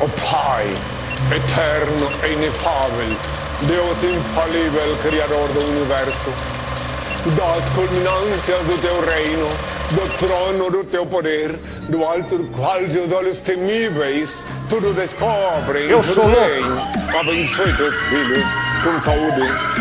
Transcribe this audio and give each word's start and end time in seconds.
O 0.00 0.08
Pai, 0.30 0.66
eterno 1.34 2.08
e 2.24 2.32
inefável, 2.32 3.16
Deus 3.62 4.02
infalível, 4.04 4.96
Criador 5.02 5.48
do 5.48 5.66
Universo, 5.66 6.30
das 7.34 7.68
culminâncias 7.70 8.60
do 8.64 8.78
teu 8.80 9.00
reino, 9.04 9.48
do 9.90 10.18
trono 10.18 10.70
do 10.70 10.84
teu 10.84 11.04
poder, 11.04 11.52
do 11.88 12.04
alto 12.04 12.38
do 12.38 12.48
qual 12.50 12.78
teus 12.84 13.10
olhos 13.10 13.40
temíveis 13.40 14.42
tudo 14.68 14.92
descobrem, 14.94 15.90
Eu 15.90 16.00
tudo 16.02 16.14
sou 16.14 16.28
louco. 16.28 16.46
bem. 16.46 17.18
Abençoe 17.18 17.76
teus 17.76 17.96
filhos 17.96 18.44
com 18.84 19.00
saúde, 19.00 19.40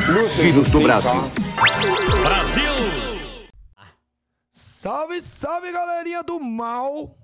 luz 0.10 0.32
e 0.40 0.42
Filhos 0.42 0.68
do 0.70 0.82
justiça. 0.82 1.14
Brasil. 2.24 2.72
Salve, 4.50 5.22
salve 5.22 5.72
galerinha 5.72 6.24
do 6.24 6.40
mal! 6.40 7.16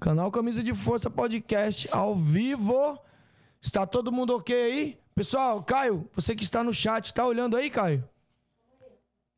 Canal 0.00 0.30
Camisa 0.30 0.62
de 0.62 0.72
Força 0.74 1.10
Podcast 1.10 1.88
ao 1.90 2.14
vivo. 2.14 2.96
Está 3.60 3.84
todo 3.84 4.12
mundo 4.12 4.36
ok 4.36 4.54
aí? 4.54 5.00
Pessoal, 5.12 5.60
Caio, 5.64 6.08
você 6.14 6.36
que 6.36 6.44
está 6.44 6.62
no 6.62 6.72
chat, 6.72 7.12
tá 7.12 7.26
olhando 7.26 7.56
aí, 7.56 7.68
Caio? 7.68 8.08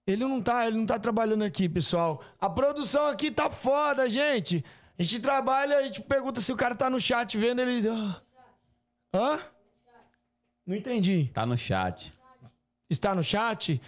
Ele 0.06 0.22
não 0.22 0.42
tá, 0.42 0.66
ele 0.66 0.76
não 0.76 0.84
tá 0.84 0.98
trabalhando 0.98 1.44
aqui, 1.44 1.66
pessoal. 1.66 2.22
A 2.38 2.50
produção 2.50 3.06
aqui 3.06 3.30
tá 3.30 3.48
foda, 3.48 4.08
gente. 4.10 4.62
A 4.98 5.02
gente 5.02 5.20
trabalha, 5.20 5.78
a 5.78 5.82
gente 5.82 6.02
pergunta 6.02 6.42
se 6.42 6.52
o 6.52 6.56
cara 6.56 6.74
tá 6.74 6.90
no 6.90 7.00
chat 7.00 7.38
vendo, 7.38 7.62
ele. 7.62 7.88
Ah. 7.88 8.20
Hã? 9.14 9.40
Não 10.66 10.76
entendi. 10.76 11.30
Tá 11.32 11.46
no 11.46 11.56
chat. 11.56 12.12
está 12.90 13.14
no 13.14 13.24
chat. 13.24 13.80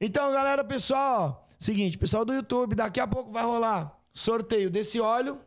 Então, 0.00 0.30
galera, 0.32 0.62
pessoal, 0.62 1.48
seguinte, 1.58 1.98
pessoal 1.98 2.24
do 2.24 2.32
YouTube, 2.32 2.76
daqui 2.76 3.00
a 3.00 3.06
pouco 3.06 3.32
vai 3.32 3.42
rolar 3.42 3.98
sorteio 4.12 4.70
desse 4.70 5.00
óleo. 5.00 5.40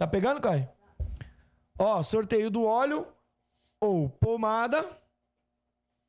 Tá 0.00 0.06
pegando, 0.06 0.40
Caio? 0.40 0.66
Ó, 1.78 2.02
sorteio 2.02 2.50
do 2.50 2.64
óleo 2.64 3.06
ou 3.78 4.08
pomada 4.08 4.82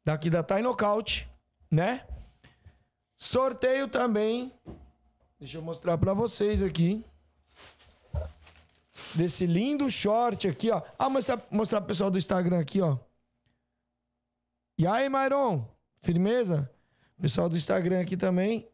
daqui 0.06 0.30
da 0.30 0.42
Time 0.42 0.62
Knockout, 0.62 1.30
né? 1.70 2.08
Sorteio 3.18 3.90
também. 3.90 4.54
Deixa 5.38 5.58
eu 5.58 5.62
mostrar 5.62 5.98
pra 5.98 6.14
vocês 6.14 6.64
aqui. 6.64 7.04
Desse 9.14 9.46
lindo 9.46 9.92
short 9.92 10.48
aqui, 10.48 10.72
ó. 10.72 10.82
Ah, 10.98 11.10
mostrar, 11.10 11.46
mostrar 11.52 11.82
pro 11.82 11.90
pessoal 11.90 12.10
do 12.10 12.18
Instagram 12.18 12.62
aqui, 12.62 12.80
ó. 12.80 12.98
E 14.78 14.88
aí, 14.88 15.10
Myron? 15.10 15.68
Firmeza? 16.00 16.72
Pessoal 17.20 17.50
do 17.50 17.58
Instagram 17.58 18.00
aqui 18.00 18.16
também. 18.16 18.72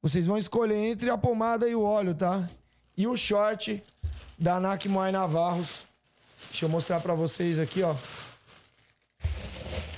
Vocês 0.00 0.26
vão 0.26 0.38
escolher 0.38 0.74
entre 0.74 1.10
a 1.10 1.18
pomada 1.18 1.68
e 1.68 1.74
o 1.74 1.82
óleo, 1.82 2.14
tá? 2.14 2.48
E 2.96 3.06
o 3.06 3.16
short 3.16 3.82
da 4.38 4.60
Nak 4.60 4.88
Moai 4.88 5.10
Navarros. 5.10 5.84
Deixa 6.48 6.66
eu 6.66 6.68
mostrar 6.68 7.00
pra 7.00 7.14
vocês 7.14 7.58
aqui, 7.58 7.82
ó. 7.82 7.94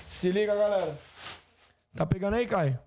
Se 0.05 0.31
liga, 0.31 0.55
galera. 0.55 0.99
Tá 1.95 2.07
pegando 2.07 2.35
aí, 2.35 2.47
Caio? 2.47 2.79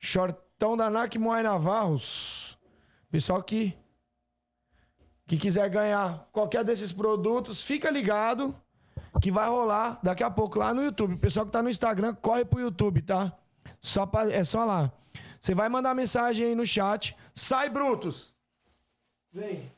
Shortão 0.00 0.76
da 0.76 0.90
Nak 0.90 1.16
Moai 1.18 1.42
Navarros. 1.42 2.58
Pessoal 3.10 3.42
que 3.42 3.76
que 5.26 5.38
quiser 5.38 5.70
ganhar 5.70 6.28
qualquer 6.32 6.62
desses 6.64 6.92
produtos, 6.92 7.62
fica 7.62 7.90
ligado 7.90 8.54
que 9.22 9.30
vai 9.30 9.48
rolar 9.48 9.98
daqui 10.02 10.22
a 10.22 10.30
pouco 10.30 10.58
lá 10.58 10.74
no 10.74 10.82
YouTube. 10.82 11.16
Pessoal 11.16 11.46
que 11.46 11.52
tá 11.52 11.62
no 11.62 11.70
Instagram, 11.70 12.14
corre 12.14 12.44
pro 12.44 12.60
YouTube, 12.60 13.00
tá? 13.00 13.32
Só 13.80 14.04
pra, 14.04 14.30
é 14.30 14.44
só 14.44 14.64
lá. 14.64 14.92
Você 15.40 15.54
vai 15.54 15.68
mandar 15.68 15.94
mensagem 15.94 16.46
aí 16.46 16.54
no 16.54 16.66
chat. 16.66 17.16
Sai, 17.34 17.70
Brutus! 17.70 18.33
Vem. 19.34 19.68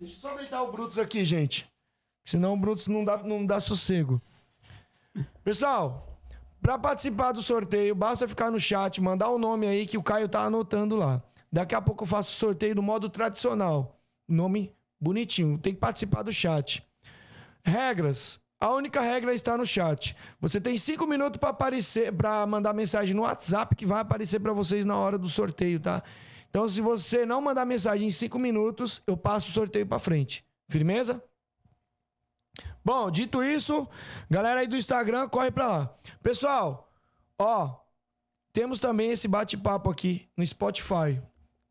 Deixa 0.00 0.16
eu 0.16 0.18
só 0.18 0.34
deitar 0.34 0.60
o 0.62 0.72
Brutus 0.72 0.98
aqui, 0.98 1.24
gente. 1.24 1.64
Senão 2.26 2.54
o 2.54 2.56
Brutus 2.56 2.88
não 2.88 3.04
dá, 3.04 3.16
não 3.18 3.46
dá 3.46 3.60
sossego. 3.60 4.20
Pessoal, 5.44 6.18
pra 6.60 6.76
participar 6.76 7.30
do 7.30 7.40
sorteio, 7.40 7.94
basta 7.94 8.26
ficar 8.26 8.50
no 8.50 8.58
chat, 8.58 9.00
mandar 9.00 9.28
o 9.28 9.38
nome 9.38 9.68
aí 9.68 9.86
que 9.86 9.96
o 9.96 10.02
Caio 10.02 10.28
tá 10.28 10.42
anotando 10.42 10.96
lá. 10.96 11.22
Daqui 11.52 11.76
a 11.76 11.80
pouco 11.80 12.02
eu 12.02 12.08
faço 12.08 12.32
o 12.32 12.34
sorteio 12.34 12.74
do 12.74 12.82
modo 12.82 13.08
tradicional. 13.08 13.94
Nome 14.28 14.74
bonitinho. 15.00 15.56
Tem 15.56 15.72
que 15.72 15.78
participar 15.78 16.22
do 16.22 16.32
chat. 16.32 16.84
Regras. 17.64 18.40
A 18.60 18.70
única 18.70 19.00
regra 19.00 19.32
está 19.32 19.56
no 19.56 19.64
chat. 19.64 20.16
Você 20.40 20.60
tem 20.60 20.76
cinco 20.76 21.06
minutos 21.06 21.38
para 21.38 21.50
aparecer, 21.50 22.12
para 22.12 22.44
mandar 22.46 22.72
mensagem 22.72 23.14
no 23.14 23.22
WhatsApp 23.22 23.76
que 23.76 23.86
vai 23.86 24.00
aparecer 24.00 24.40
para 24.40 24.52
vocês 24.52 24.84
na 24.84 24.96
hora 24.96 25.16
do 25.16 25.28
sorteio, 25.28 25.78
tá? 25.78 26.02
Então, 26.54 26.68
se 26.68 26.80
você 26.80 27.26
não 27.26 27.40
mandar 27.40 27.64
mensagem 27.64 28.06
em 28.06 28.12
cinco 28.12 28.38
minutos, 28.38 29.02
eu 29.08 29.16
passo 29.16 29.50
o 29.50 29.52
sorteio 29.52 29.84
para 29.84 29.98
frente. 29.98 30.44
Firmeza? 30.70 31.20
Bom, 32.84 33.10
dito 33.10 33.42
isso, 33.42 33.88
galera 34.30 34.60
aí 34.60 34.68
do 34.68 34.76
Instagram, 34.76 35.28
corre 35.28 35.50
para 35.50 35.66
lá. 35.66 35.98
Pessoal, 36.22 36.92
ó, 37.36 37.74
temos 38.52 38.78
também 38.78 39.10
esse 39.10 39.26
bate-papo 39.26 39.90
aqui 39.90 40.28
no 40.36 40.46
Spotify. 40.46 41.20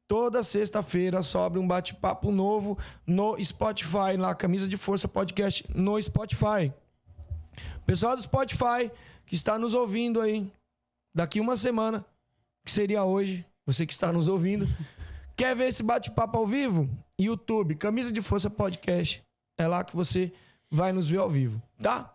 Toda 0.05 0.43
sexta-feira 0.43 1.23
sobe 1.23 1.57
um 1.57 1.65
bate-papo 1.65 2.29
novo 2.29 2.77
no 3.07 3.41
Spotify, 3.41 4.17
lá, 4.19 4.35
Camisa 4.35 4.67
de 4.67 4.75
Força 4.75 5.07
Podcast 5.07 5.65
no 5.73 6.01
Spotify. 6.01 6.73
Pessoal 7.85 8.17
do 8.17 8.21
Spotify 8.21 8.91
que 9.25 9.33
está 9.33 9.57
nos 9.57 9.73
ouvindo 9.73 10.19
aí, 10.19 10.51
daqui 11.15 11.39
uma 11.39 11.55
semana, 11.55 12.05
que 12.65 12.71
seria 12.71 13.05
hoje, 13.05 13.45
você 13.65 13.85
que 13.85 13.93
está 13.93 14.11
nos 14.11 14.27
ouvindo, 14.27 14.67
quer 15.35 15.55
ver 15.55 15.67
esse 15.69 15.83
bate-papo 15.83 16.37
ao 16.37 16.47
vivo? 16.47 16.89
YouTube, 17.19 17.75
Camisa 17.75 18.11
de 18.11 18.21
Força 18.21 18.49
Podcast. 18.49 19.23
É 19.57 19.67
lá 19.67 19.83
que 19.83 19.95
você 19.95 20.31
vai 20.69 20.91
nos 20.91 21.09
ver 21.09 21.17
ao 21.19 21.29
vivo, 21.29 21.61
tá? 21.79 22.13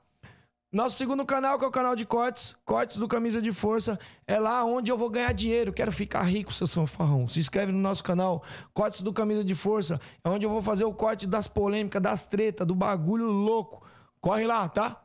Nosso 0.70 0.98
segundo 0.98 1.24
canal, 1.24 1.58
que 1.58 1.64
é 1.64 1.68
o 1.68 1.70
canal 1.70 1.96
de 1.96 2.04
cortes, 2.04 2.54
cortes 2.62 2.98
do 2.98 3.08
Camisa 3.08 3.40
de 3.40 3.50
Força, 3.52 3.98
é 4.26 4.38
lá 4.38 4.62
onde 4.64 4.90
eu 4.92 4.98
vou 4.98 5.08
ganhar 5.08 5.32
dinheiro. 5.32 5.72
Quero 5.72 5.90
ficar 5.90 6.22
rico, 6.24 6.52
seu 6.52 6.66
fanfarrão. 6.66 7.26
Se 7.26 7.38
inscreve 7.40 7.72
no 7.72 7.78
nosso 7.78 8.04
canal, 8.04 8.44
cortes 8.74 9.00
do 9.00 9.10
Camisa 9.10 9.42
de 9.42 9.54
Força, 9.54 9.98
é 10.22 10.28
onde 10.28 10.44
eu 10.44 10.50
vou 10.50 10.60
fazer 10.60 10.84
o 10.84 10.92
corte 10.92 11.26
das 11.26 11.48
polêmicas, 11.48 12.02
das 12.02 12.26
tretas, 12.26 12.66
do 12.66 12.74
bagulho 12.74 13.30
louco. 13.30 13.82
Corre 14.20 14.46
lá, 14.46 14.68
tá? 14.68 15.02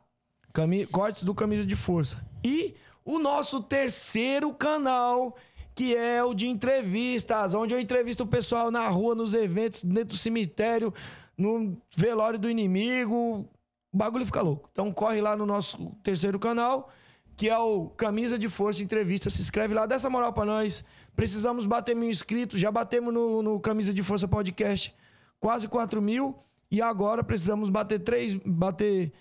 Cami- 0.52 0.84
Cortes 0.86 1.22
do 1.22 1.34
Camisa 1.34 1.64
de 1.64 1.76
Força. 1.76 2.18
E 2.44 2.74
o 3.02 3.18
nosso 3.18 3.62
terceiro 3.62 4.52
canal, 4.52 5.34
que 5.74 5.94
é 5.96 6.22
o 6.22 6.32
de 6.32 6.46
entrevistas, 6.46 7.52
onde 7.54 7.74
eu 7.74 7.80
entrevisto 7.80 8.22
o 8.22 8.26
pessoal 8.26 8.70
na 8.70 8.86
rua, 8.88 9.14
nos 9.14 9.34
eventos, 9.34 9.82
dentro 9.82 10.10
do 10.10 10.16
cemitério, 10.16 10.94
no 11.36 11.76
velório 11.96 12.38
do 12.38 12.48
inimigo, 12.48 13.48
o 13.92 13.96
bagulho 13.96 14.24
fica 14.24 14.40
louco. 14.40 14.68
Então 14.72 14.92
corre 14.92 15.20
lá 15.20 15.36
no 15.36 15.44
nosso 15.44 15.92
terceiro 16.02 16.38
canal, 16.38 16.90
que 17.36 17.48
é 17.48 17.58
o 17.58 17.88
Camisa 17.90 18.38
de 18.38 18.48
Força 18.48 18.82
Entrevista. 18.82 19.28
Se 19.30 19.40
inscreve 19.40 19.74
lá, 19.74 19.86
dá 19.86 19.96
essa 19.96 20.08
moral 20.08 20.32
pra 20.32 20.44
nós. 20.44 20.84
Precisamos 21.16 21.66
bater 21.66 21.94
mil 21.94 22.08
inscritos. 22.08 22.60
Já 22.60 22.70
batemos 22.70 23.12
no, 23.12 23.42
no 23.42 23.60
Camisa 23.60 23.92
de 23.92 24.02
Força 24.02 24.28
Podcast 24.28 24.94
quase 25.40 25.68
4 25.68 26.00
mil. 26.00 26.36
E 26.70 26.80
agora 26.80 27.22
precisamos 27.22 27.68
bater 27.68 28.00
três, 28.00 28.34
bater 28.34 29.12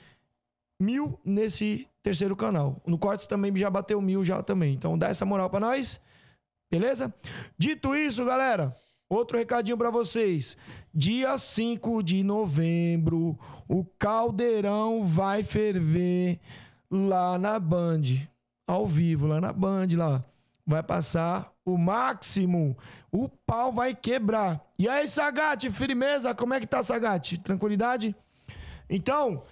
mil 0.80 1.20
nesse 1.24 1.88
terceiro 2.02 2.36
canal. 2.36 2.82
No 2.86 2.98
Cortes 2.98 3.28
também 3.28 3.56
já 3.56 3.70
bateu 3.70 4.02
mil 4.02 4.24
já 4.24 4.42
também. 4.42 4.74
Então 4.74 4.98
dá 4.98 5.10
essa 5.10 5.26
moral 5.26 5.50
pra 5.50 5.60
nós. 5.60 6.00
Beleza? 6.74 7.14
Dito 7.56 7.96
isso, 7.96 8.26
galera, 8.26 8.76
outro 9.08 9.38
recadinho 9.38 9.78
pra 9.78 9.92
vocês. 9.92 10.58
Dia 10.92 11.38
5 11.38 12.02
de 12.02 12.24
novembro, 12.24 13.38
o 13.70 13.86
caldeirão 14.00 15.06
vai 15.06 15.44
ferver 15.44 16.40
lá 16.90 17.38
na 17.38 17.60
Band. 17.60 18.02
Ao 18.66 18.88
vivo, 18.88 19.28
lá 19.28 19.40
na 19.40 19.54
Band, 19.54 19.90
lá. 19.96 20.26
Vai 20.66 20.82
passar 20.82 21.54
o 21.64 21.78
máximo. 21.78 22.76
O 23.12 23.30
pau 23.30 23.72
vai 23.72 23.94
quebrar. 23.94 24.60
E 24.80 24.90
aí, 24.90 25.08
Sagate, 25.08 25.70
firmeza? 25.70 26.34
Como 26.34 26.56
é 26.56 26.60
que 26.60 26.66
tá, 26.66 26.82
Sagate? 26.82 27.38
Tranquilidade? 27.38 28.16
Então, 28.90 29.44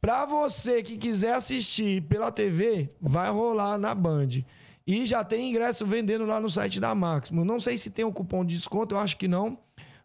pra 0.00 0.24
você 0.24 0.82
que 0.82 0.96
quiser 0.96 1.34
assistir 1.34 2.00
pela 2.04 2.32
TV, 2.32 2.88
vai 2.98 3.30
rolar 3.30 3.76
na 3.76 3.94
Band. 3.94 4.42
E 4.90 5.06
já 5.06 5.22
tem 5.22 5.50
ingresso 5.50 5.86
vendendo 5.86 6.26
lá 6.26 6.40
no 6.40 6.50
site 6.50 6.80
da 6.80 6.92
Máximo. 6.96 7.44
Não 7.44 7.60
sei 7.60 7.78
se 7.78 7.90
tem 7.90 8.04
um 8.04 8.10
cupom 8.10 8.44
de 8.44 8.56
desconto, 8.56 8.96
eu 8.96 8.98
acho 8.98 9.16
que 9.16 9.28
não. 9.28 9.56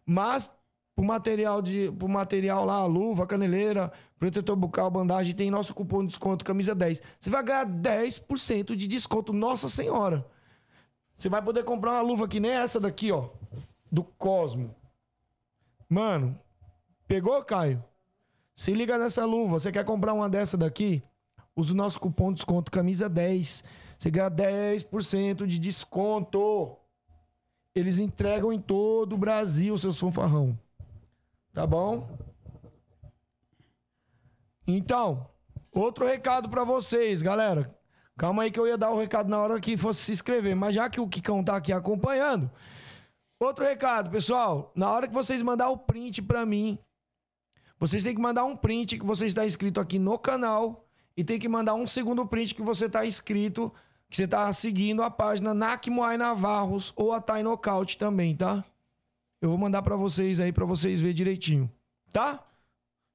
Mas 0.06 0.48
pro 0.94 1.04
material, 1.04 1.60
de, 1.60 1.90
pro 1.90 2.08
material 2.08 2.64
lá, 2.64 2.86
luva, 2.86 3.26
caneleira, 3.26 3.92
protetor 4.16 4.54
bucal, 4.54 4.88
bandagem, 4.88 5.34
tem 5.34 5.50
nosso 5.50 5.74
cupom 5.74 6.02
de 6.02 6.10
desconto, 6.10 6.44
camisa 6.44 6.72
10. 6.72 7.02
Você 7.18 7.30
vai 7.30 7.42
ganhar 7.42 7.66
10% 7.66 8.76
de 8.76 8.86
desconto, 8.86 9.32
nossa 9.32 9.68
senhora. 9.68 10.24
Você 11.16 11.28
vai 11.28 11.42
poder 11.42 11.64
comprar 11.64 11.94
uma 11.94 12.02
luva 12.02 12.28
que 12.28 12.38
nem 12.38 12.52
essa 12.52 12.78
daqui, 12.78 13.10
ó. 13.10 13.30
Do 13.90 14.04
Cosmo. 14.04 14.72
Mano, 15.88 16.38
pegou, 17.08 17.42
Caio? 17.42 17.82
Se 18.54 18.72
liga 18.72 18.96
nessa 18.96 19.24
luva. 19.24 19.58
Você 19.58 19.72
quer 19.72 19.84
comprar 19.84 20.12
uma 20.12 20.28
dessa 20.28 20.56
daqui? 20.56 21.02
Usa 21.56 21.72
o 21.72 21.76
nosso 21.76 21.98
cupom 21.98 22.28
de 22.28 22.36
desconto 22.36 22.70
camisa 22.70 23.08
10. 23.08 23.64
Você 23.98 24.10
ganha 24.10 24.30
10% 24.30 25.46
de 25.46 25.58
desconto. 25.58 26.76
Eles 27.74 27.98
entregam 27.98 28.52
em 28.52 28.60
todo 28.60 29.14
o 29.14 29.18
Brasil, 29.18 29.76
seus 29.76 29.98
fanfarrão. 29.98 30.58
Tá 31.52 31.66
bom? 31.66 32.08
Então, 34.66 35.28
outro 35.72 36.06
recado 36.06 36.48
pra 36.48 36.64
vocês, 36.64 37.22
galera. 37.22 37.68
Calma 38.16 38.42
aí 38.42 38.50
que 38.50 38.58
eu 38.58 38.66
ia 38.66 38.78
dar 38.78 38.90
o 38.90 38.98
recado 38.98 39.28
na 39.28 39.38
hora 39.38 39.60
que 39.60 39.76
fosse 39.76 40.02
se 40.02 40.12
inscrever, 40.12 40.56
mas 40.56 40.74
já 40.74 40.88
que 40.88 41.00
o 41.00 41.08
Kikão 41.08 41.44
tá 41.44 41.54
aqui 41.54 41.70
acompanhando, 41.72 42.50
outro 43.38 43.62
recado, 43.62 44.10
pessoal. 44.10 44.72
Na 44.74 44.90
hora 44.90 45.06
que 45.06 45.12
vocês 45.12 45.42
mandar 45.42 45.68
o 45.68 45.76
print 45.76 46.22
pra 46.22 46.46
mim, 46.46 46.78
vocês 47.78 48.02
têm 48.02 48.14
que 48.14 48.20
mandar 48.20 48.44
um 48.44 48.56
print 48.56 48.98
que 48.98 49.04
você 49.04 49.26
está 49.26 49.44
inscrito 49.44 49.78
aqui 49.78 49.98
no 49.98 50.18
canal 50.18 50.88
e 51.14 51.22
tem 51.22 51.38
que 51.38 51.48
mandar 51.48 51.74
um 51.74 51.86
segundo 51.86 52.26
print 52.26 52.54
que 52.54 52.62
você 52.62 52.88
tá 52.88 53.04
inscrito, 53.04 53.72
que 54.08 54.16
você 54.16 54.26
tá 54.26 54.52
seguindo 54.52 55.02
a 55.02 55.10
página 55.10 55.52
Nakmoai 55.52 56.16
Navarros 56.16 56.92
ou 56.96 57.12
a 57.12 57.20
Thai 57.20 57.42
Knockout 57.42 57.98
também, 57.98 58.34
tá? 58.34 58.64
Eu 59.40 59.48
vou 59.50 59.58
mandar 59.58 59.82
pra 59.82 59.96
vocês 59.96 60.40
aí 60.40 60.52
pra 60.52 60.64
vocês 60.64 61.00
verem 61.00 61.14
direitinho, 61.14 61.70
tá? 62.12 62.42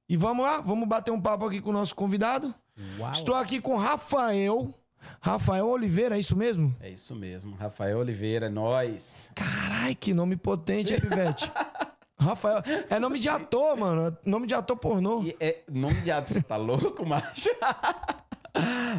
E 0.08 0.16
vamos 0.16 0.44
lá, 0.44 0.60
vamos 0.60 0.86
bater 0.86 1.10
um 1.10 1.20
papo 1.20 1.46
aqui 1.46 1.60
com 1.60 1.70
o 1.70 1.72
nosso 1.72 1.94
convidado. 1.94 2.54
Uau. 2.98 3.12
Estou 3.12 3.34
aqui 3.34 3.60
com 3.60 3.76
Rafael. 3.76 4.72
Rafael 5.20 5.66
Oliveira, 5.66 6.16
é 6.16 6.20
isso 6.20 6.36
mesmo? 6.36 6.74
É 6.80 6.90
isso 6.90 7.14
mesmo. 7.14 7.56
Rafael 7.56 7.98
Oliveira, 7.98 8.48
nós. 8.48 9.30
Carai, 9.34 9.94
que 9.94 10.14
nome 10.14 10.36
potente, 10.36 10.92
hein, 10.92 11.00
Pivete? 11.00 11.50
Rafael. 12.18 12.62
É 12.88 12.98
nome 12.98 13.18
de 13.18 13.28
ator, 13.28 13.76
mano. 13.76 14.16
Nome 14.24 14.46
de 14.46 14.54
ator 14.54 14.76
pornô. 14.76 15.22
E 15.22 15.36
é 15.40 15.62
nome 15.68 16.00
de 16.02 16.10
ator. 16.10 16.28
Você 16.28 16.42
tá 16.42 16.56
louco, 16.56 17.04
macho? 17.04 17.48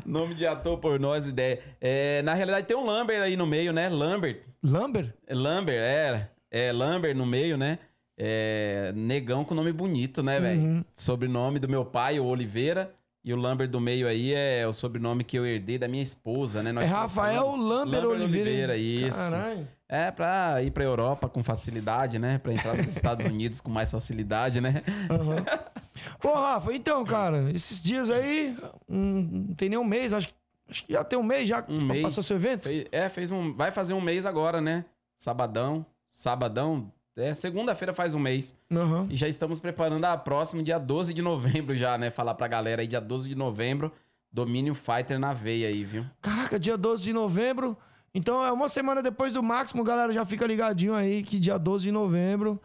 nome 0.05 0.33
de 0.35 0.45
ator 0.45 0.77
por 0.79 0.99
nós, 0.99 1.27
ideia. 1.27 1.59
É, 1.79 2.21
na 2.23 2.33
realidade, 2.33 2.67
tem 2.67 2.75
um 2.77 2.85
Lambert 2.85 3.21
aí 3.21 3.35
no 3.35 3.45
meio, 3.45 3.71
né? 3.71 3.89
Lambert. 3.89 4.41
Lambert? 4.63 5.13
É 5.27 5.35
Lambert, 5.35 5.81
é. 5.81 6.29
É 6.49 6.71
Lambert 6.71 7.15
no 7.15 7.25
meio, 7.25 7.57
né? 7.57 7.79
É, 8.17 8.91
negão 8.95 9.43
com 9.43 9.55
nome 9.55 9.71
bonito, 9.71 10.21
né, 10.21 10.39
velho? 10.39 10.61
Uhum. 10.61 10.85
Sobrenome 10.93 11.59
do 11.59 11.67
meu 11.67 11.83
pai, 11.83 12.19
o 12.19 12.25
Oliveira. 12.25 12.93
E 13.25 13.33
o 13.33 13.37
Lambert 13.37 13.69
do 13.69 13.79
meio 13.79 14.05
aí 14.05 14.33
é 14.33 14.67
o 14.67 14.73
sobrenome 14.73 15.23
que 15.23 15.37
eu 15.37 15.45
herdei 15.45 15.77
da 15.77 15.87
minha 15.87 16.03
esposa, 16.03 16.61
né? 16.61 16.73
Nós 16.73 16.83
É 16.83 16.87
Rafael 16.87 17.43
falamos- 17.51 17.59
Lambert, 17.69 18.05
Oliveira. 18.05 18.75
isso. 18.75 19.17
Caralho. 19.17 19.65
É 19.87 20.11
pra 20.11 20.61
ir 20.61 20.71
pra 20.71 20.83
Europa 20.83 21.29
com 21.29 21.41
facilidade, 21.41 22.19
né? 22.19 22.37
Pra 22.39 22.51
entrar 22.53 22.75
nos 22.75 22.89
Estados 22.89 23.25
Unidos 23.25 23.61
com 23.61 23.69
mais 23.71 23.89
facilidade, 23.91 24.59
né? 24.59 24.81
Ô, 26.23 26.33
Rafa, 26.33 26.73
então, 26.73 27.05
cara, 27.05 27.49
esses 27.53 27.81
dias 27.81 28.09
aí, 28.09 28.57
hum, 28.89 29.45
não 29.47 29.55
tem 29.55 29.69
nem 29.69 29.79
um 29.79 29.83
mês, 29.85 30.11
acho, 30.13 30.27
que- 30.27 30.33
acho 30.69 30.85
que 30.85 30.93
já 30.93 31.03
tem 31.03 31.17
um 31.17 31.23
mês 31.23 31.47
já 31.47 31.61
que 31.61 31.71
Um 31.71 31.85
mês. 31.85 32.01
passou 32.01 32.23
seu 32.23 32.35
evento. 32.35 32.63
Fez- 32.63 32.85
é, 32.91 33.07
fez 33.07 33.31
um. 33.31 33.53
Vai 33.53 33.71
fazer 33.71 33.93
um 33.93 34.01
mês 34.01 34.25
agora, 34.25 34.59
né? 34.59 34.83
Sabadão. 35.15 35.85
Sabadão. 36.09 36.91
É, 37.15 37.33
segunda-feira 37.33 37.93
faz 37.93 38.15
um 38.15 38.19
mês. 38.19 38.57
Aham. 38.71 39.07
E 39.09 39.15
já 39.15 39.27
estamos 39.27 39.59
preparando 39.59 40.05
a 40.05 40.17
próxima, 40.17 40.63
dia 40.63 40.79
12 40.79 41.13
de 41.13 41.21
novembro 41.21 41.75
já, 41.75 41.97
né? 41.97 42.09
Falar 42.09 42.33
pra 42.33 42.47
galera 42.47 42.81
aí, 42.81 42.87
dia 42.87 43.01
12 43.01 43.29
de 43.29 43.35
novembro, 43.35 43.91
Domínio 44.31 44.73
Fighter 44.73 45.19
na 45.19 45.33
veia 45.33 45.67
aí, 45.67 45.83
viu? 45.83 46.05
Caraca, 46.21 46.59
dia 46.59 46.75
12 46.75 47.03
de 47.03 47.13
novembro. 47.13 47.77
Então 48.15 48.43
é 48.43 48.51
uma 48.51 48.67
semana 48.67 49.01
depois 49.01 49.33
do 49.33 49.43
máximo, 49.43 49.83
galera. 49.83 50.11
Já 50.11 50.25
fica 50.25 50.45
ligadinho 50.45 50.93
aí 50.93 51.23
que 51.23 51.39
dia 51.39 51.57
12 51.57 51.83
de 51.85 51.91
novembro 51.91 52.59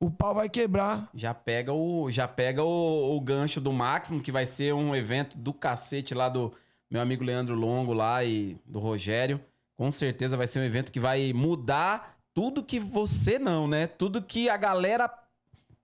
o 0.00 0.10
pau 0.10 0.34
vai 0.34 0.48
quebrar. 0.48 1.10
Já 1.14 1.34
pega 1.34 1.72
o, 1.72 2.10
já 2.10 2.26
pega 2.26 2.62
o, 2.62 3.16
o 3.16 3.20
gancho 3.20 3.60
do 3.60 3.72
Máximo, 3.72 4.22
que 4.22 4.32
vai 4.32 4.46
ser 4.46 4.72
um 4.72 4.96
evento 4.96 5.36
do 5.36 5.52
cacete 5.52 6.14
lá 6.14 6.28
do 6.28 6.52
meu 6.90 7.02
amigo 7.02 7.22
Leandro 7.22 7.54
Longo 7.54 7.92
lá 7.92 8.24
e 8.24 8.56
do 8.64 8.78
Rogério. 8.78 9.40
Com 9.76 9.90
certeza 9.90 10.36
vai 10.36 10.46
ser 10.46 10.60
um 10.60 10.64
evento 10.64 10.90
que 10.90 10.98
vai 10.98 11.32
mudar 11.34 12.18
tudo 12.34 12.62
que 12.62 12.78
você 12.78 13.38
não, 13.38 13.66
né? 13.66 13.86
Tudo 13.86 14.22
que 14.22 14.48
a 14.48 14.56
galera 14.56 15.12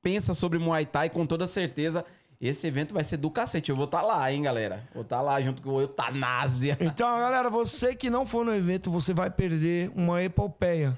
pensa 0.02 0.34
sobre 0.34 0.58
Muay 0.58 0.86
Thai, 0.86 1.10
com 1.10 1.26
toda 1.26 1.46
certeza. 1.46 2.04
Esse 2.40 2.66
evento 2.66 2.92
vai 2.94 3.02
ser 3.02 3.16
do 3.16 3.30
cacete. 3.30 3.70
Eu 3.70 3.76
vou 3.76 3.86
estar 3.86 4.02
lá, 4.02 4.30
hein, 4.30 4.42
galera? 4.42 4.86
Vou 4.92 5.02
estar 5.02 5.20
lá 5.20 5.40
junto 5.40 5.62
com 5.62 5.70
o 5.70 5.80
Eutanásia. 5.80 6.76
Então, 6.80 7.18
galera, 7.18 7.48
você 7.48 7.94
que 7.94 8.10
não 8.10 8.26
for 8.26 8.44
no 8.44 8.54
evento, 8.54 8.90
você 8.90 9.12
vai 9.14 9.30
perder 9.30 9.90
uma 9.94 10.22
epopeia. 10.22 10.96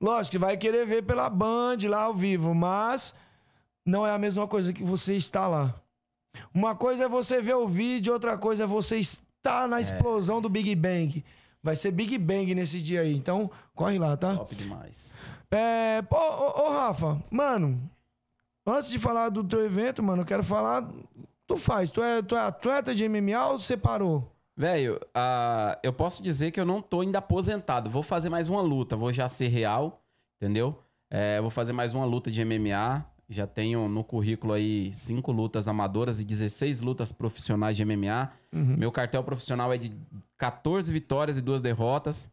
Lógico 0.00 0.32
que 0.32 0.38
vai 0.38 0.56
querer 0.56 0.86
ver 0.86 1.02
pela 1.02 1.30
Band 1.30 1.76
lá 1.88 2.04
ao 2.04 2.14
vivo, 2.14 2.54
mas 2.54 3.14
não 3.86 4.06
é 4.06 4.10
a 4.10 4.18
mesma 4.18 4.48
coisa 4.48 4.72
que 4.72 4.82
você 4.82 5.14
estar 5.14 5.46
lá. 5.46 5.74
Uma 6.52 6.74
coisa 6.74 7.04
é 7.04 7.08
você 7.08 7.40
ver 7.40 7.54
o 7.54 7.68
vídeo, 7.68 8.12
outra 8.12 8.36
coisa 8.36 8.64
é 8.64 8.66
você 8.66 8.96
estar 8.96 9.68
na 9.68 9.80
explosão 9.80 10.40
do 10.40 10.48
Big 10.48 10.74
Bang. 10.74 11.24
Vai 11.62 11.76
ser 11.76 11.92
Big 11.92 12.18
Bang 12.18 12.54
nesse 12.54 12.82
dia 12.82 13.02
aí. 13.02 13.14
Então, 13.14 13.50
corre 13.74 13.98
lá, 13.98 14.16
tá? 14.16 14.34
Top 14.34 14.54
demais. 14.54 15.14
É, 15.50 16.02
pô, 16.02 16.16
ô, 16.16 16.66
ô, 16.66 16.70
Rafa, 16.72 17.22
mano, 17.30 17.80
antes 18.66 18.90
de 18.90 18.98
falar 18.98 19.28
do 19.28 19.44
teu 19.44 19.64
evento, 19.64 20.02
mano, 20.02 20.22
eu 20.22 20.26
quero 20.26 20.42
falar. 20.42 20.88
Tu 21.46 21.56
faz, 21.56 21.90
tu 21.90 22.02
é, 22.02 22.22
tu 22.22 22.34
é 22.34 22.40
atleta 22.40 22.94
de 22.94 23.08
MMA 23.08 23.46
ou 23.48 23.58
você 23.58 23.76
parou? 23.76 24.28
Velho, 24.56 25.00
ah, 25.14 25.78
eu 25.82 25.92
posso 25.92 26.22
dizer 26.22 26.50
que 26.50 26.60
eu 26.60 26.64
não 26.64 26.82
tô 26.82 27.00
ainda 27.00 27.18
aposentado. 27.18 27.88
Vou 27.88 28.02
fazer 28.02 28.28
mais 28.28 28.48
uma 28.48 28.60
luta, 28.60 28.96
vou 28.96 29.12
já 29.12 29.28
ser 29.28 29.48
real, 29.48 30.02
entendeu? 30.36 30.78
É, 31.10 31.40
vou 31.40 31.50
fazer 31.50 31.72
mais 31.72 31.94
uma 31.94 32.04
luta 32.04 32.30
de 32.30 32.44
MMA. 32.44 33.06
Já 33.28 33.46
tenho 33.46 33.88
no 33.88 34.04
currículo 34.04 34.52
aí 34.52 34.90
cinco 34.92 35.32
lutas 35.32 35.66
amadoras 35.66 36.20
e 36.20 36.24
16 36.24 36.80
lutas 36.82 37.12
profissionais 37.12 37.76
de 37.76 37.84
MMA. 37.84 38.30
Meu 38.52 38.92
cartel 38.92 39.22
profissional 39.24 39.72
é 39.72 39.78
de 39.78 39.92
14 40.36 40.92
vitórias 40.92 41.38
e 41.38 41.40
duas 41.40 41.62
derrotas. 41.62 42.30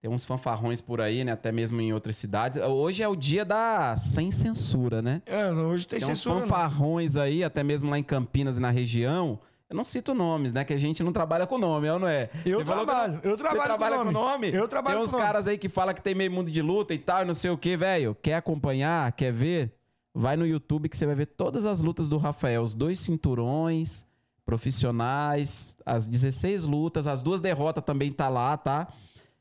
Tem 0.00 0.10
uns 0.12 0.24
fanfarrões 0.24 0.80
por 0.82 1.00
aí, 1.00 1.24
né? 1.24 1.32
Até 1.32 1.50
mesmo 1.50 1.80
em 1.80 1.92
outras 1.92 2.16
cidades. 2.18 2.62
Hoje 2.62 3.02
é 3.02 3.08
o 3.08 3.16
dia 3.16 3.44
da 3.44 3.96
sem 3.96 4.30
censura, 4.30 5.00
né? 5.00 5.22
É, 5.24 5.50
hoje 5.50 5.86
tem, 5.86 5.98
Tem 5.98 6.06
uns 6.06 6.18
censura. 6.18 6.34
não. 6.36 6.42
fanfarrões 6.42 7.16
aí, 7.16 7.42
até 7.42 7.64
mesmo 7.64 7.88
lá 7.90 7.98
em 7.98 8.02
Campinas 8.02 8.58
e 8.58 8.60
na 8.60 8.70
região. 8.70 9.40
Eu 9.68 9.74
não 9.74 9.82
cito 9.82 10.12
nomes, 10.12 10.52
né? 10.52 10.62
Que 10.62 10.74
a 10.74 10.78
gente 10.78 11.02
não 11.02 11.10
trabalha 11.10 11.46
com 11.46 11.56
nome, 11.56 11.88
é 11.88 11.98
não 11.98 12.06
é? 12.06 12.28
Eu 12.44 12.58
Você 12.58 12.64
que 12.64 12.70
trabalho, 12.70 13.12
não- 13.14 13.20
eu 13.24 13.36
trabalho 13.36 13.56
Você 13.56 13.62
com 13.62 13.64
trabalha 13.78 13.96
com 13.96 14.04
nome. 14.12 14.12
nome? 14.12 14.52
Eu 14.52 14.68
trabalho 14.68 14.96
Tem 14.96 15.02
uns 15.02 15.10
com 15.10 15.16
nome. 15.16 15.26
caras 15.26 15.48
aí 15.48 15.56
que 15.56 15.70
falam 15.70 15.94
que 15.94 16.02
tem 16.02 16.14
meio 16.14 16.30
mundo 16.30 16.50
de 16.50 16.60
luta 16.60 16.92
e 16.92 16.98
tal, 16.98 17.22
e 17.22 17.24
não 17.24 17.34
sei 17.34 17.50
o 17.50 17.56
que, 17.56 17.74
velho. 17.74 18.14
Quer 18.22 18.34
acompanhar? 18.34 19.10
Quer 19.12 19.32
ver? 19.32 19.72
Vai 20.14 20.36
no 20.36 20.46
YouTube 20.46 20.88
que 20.88 20.96
você 20.96 21.06
vai 21.06 21.16
ver 21.16 21.26
todas 21.26 21.66
as 21.66 21.82
lutas 21.82 22.08
do 22.08 22.18
Rafael. 22.18 22.62
Os 22.62 22.72
dois 22.72 23.00
cinturões 23.00 24.06
profissionais, 24.44 25.76
as 25.84 26.06
16 26.06 26.64
lutas, 26.64 27.06
as 27.06 27.22
duas 27.22 27.40
derrotas 27.40 27.82
também 27.82 28.12
tá 28.12 28.28
lá, 28.28 28.56
tá? 28.56 28.88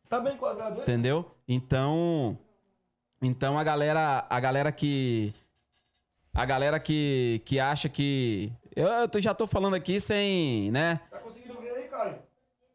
Tá 0.10 0.20
bem 0.20 0.38
quadrado, 0.38 0.78
hein? 0.78 0.82
Entendeu? 0.82 1.30
Então, 1.48 2.38
então 3.22 3.58
a 3.58 3.64
galera, 3.64 4.26
a 4.30 4.40
galera 4.40 4.72
que 4.72 5.34
a 6.34 6.46
galera 6.46 6.80
que, 6.80 7.42
que 7.46 7.60
acha 7.60 7.88
que 7.88 8.52
eu, 8.76 8.88
eu 8.88 9.22
já 9.22 9.34
tô 9.34 9.46
falando 9.46 9.76
aqui 9.76 10.00
sem, 10.00 10.72
né? 10.72 11.00
Tá 11.12 11.20
conseguindo 11.20 11.60
ver 11.60 11.72
aí, 11.72 11.88
Caio? 11.88 12.16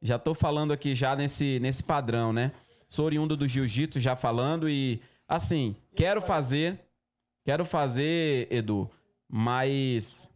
Já 0.00 0.18
tô 0.18 0.34
falando 0.34 0.72
aqui 0.72 0.94
já 0.94 1.16
nesse 1.16 1.58
nesse 1.60 1.82
padrão, 1.82 2.32
né? 2.32 2.52
Sou 2.88 3.06
oriundo 3.06 3.36
do 3.36 3.48
jiu-jitsu 3.48 4.00
já 4.00 4.14
falando 4.14 4.68
e 4.68 5.00
assim, 5.26 5.74
quero 5.94 6.20
fazer 6.20 6.87
quero 7.48 7.64
fazer, 7.64 8.46
Edu, 8.50 8.90
mais 9.26 10.30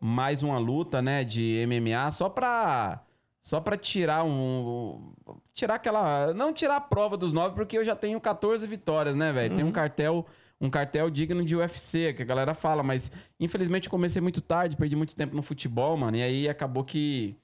mais 0.00 0.42
uma 0.42 0.56
luta, 0.56 1.02
né, 1.02 1.22
de 1.22 1.62
MMA 1.66 2.10
só 2.10 2.30
pra 2.30 3.04
só 3.38 3.60
pra 3.60 3.76
tirar 3.76 4.24
um 4.24 5.12
tirar 5.52 5.74
aquela 5.74 6.32
não 6.32 6.54
tirar 6.54 6.76
a 6.76 6.80
prova 6.80 7.18
dos 7.18 7.34
nove 7.34 7.54
porque 7.54 7.76
eu 7.76 7.84
já 7.84 7.94
tenho 7.94 8.18
14 8.18 8.66
vitórias, 8.66 9.14
né, 9.14 9.30
velho? 9.30 9.54
Tem 9.54 9.62
um 9.62 9.70
cartel 9.70 10.24
um 10.58 10.70
cartel 10.70 11.10
digno 11.10 11.44
de 11.44 11.54
UFC, 11.54 12.14
que 12.14 12.22
a 12.22 12.24
galera 12.24 12.54
fala, 12.54 12.82
mas 12.82 13.12
infelizmente 13.38 13.90
comecei 13.90 14.22
muito 14.22 14.40
tarde, 14.40 14.74
perdi 14.74 14.96
muito 14.96 15.14
tempo 15.14 15.36
no 15.36 15.42
futebol, 15.42 15.94
mano, 15.98 16.16
e 16.16 16.22
aí 16.22 16.48
acabou 16.48 16.82
que 16.82 17.36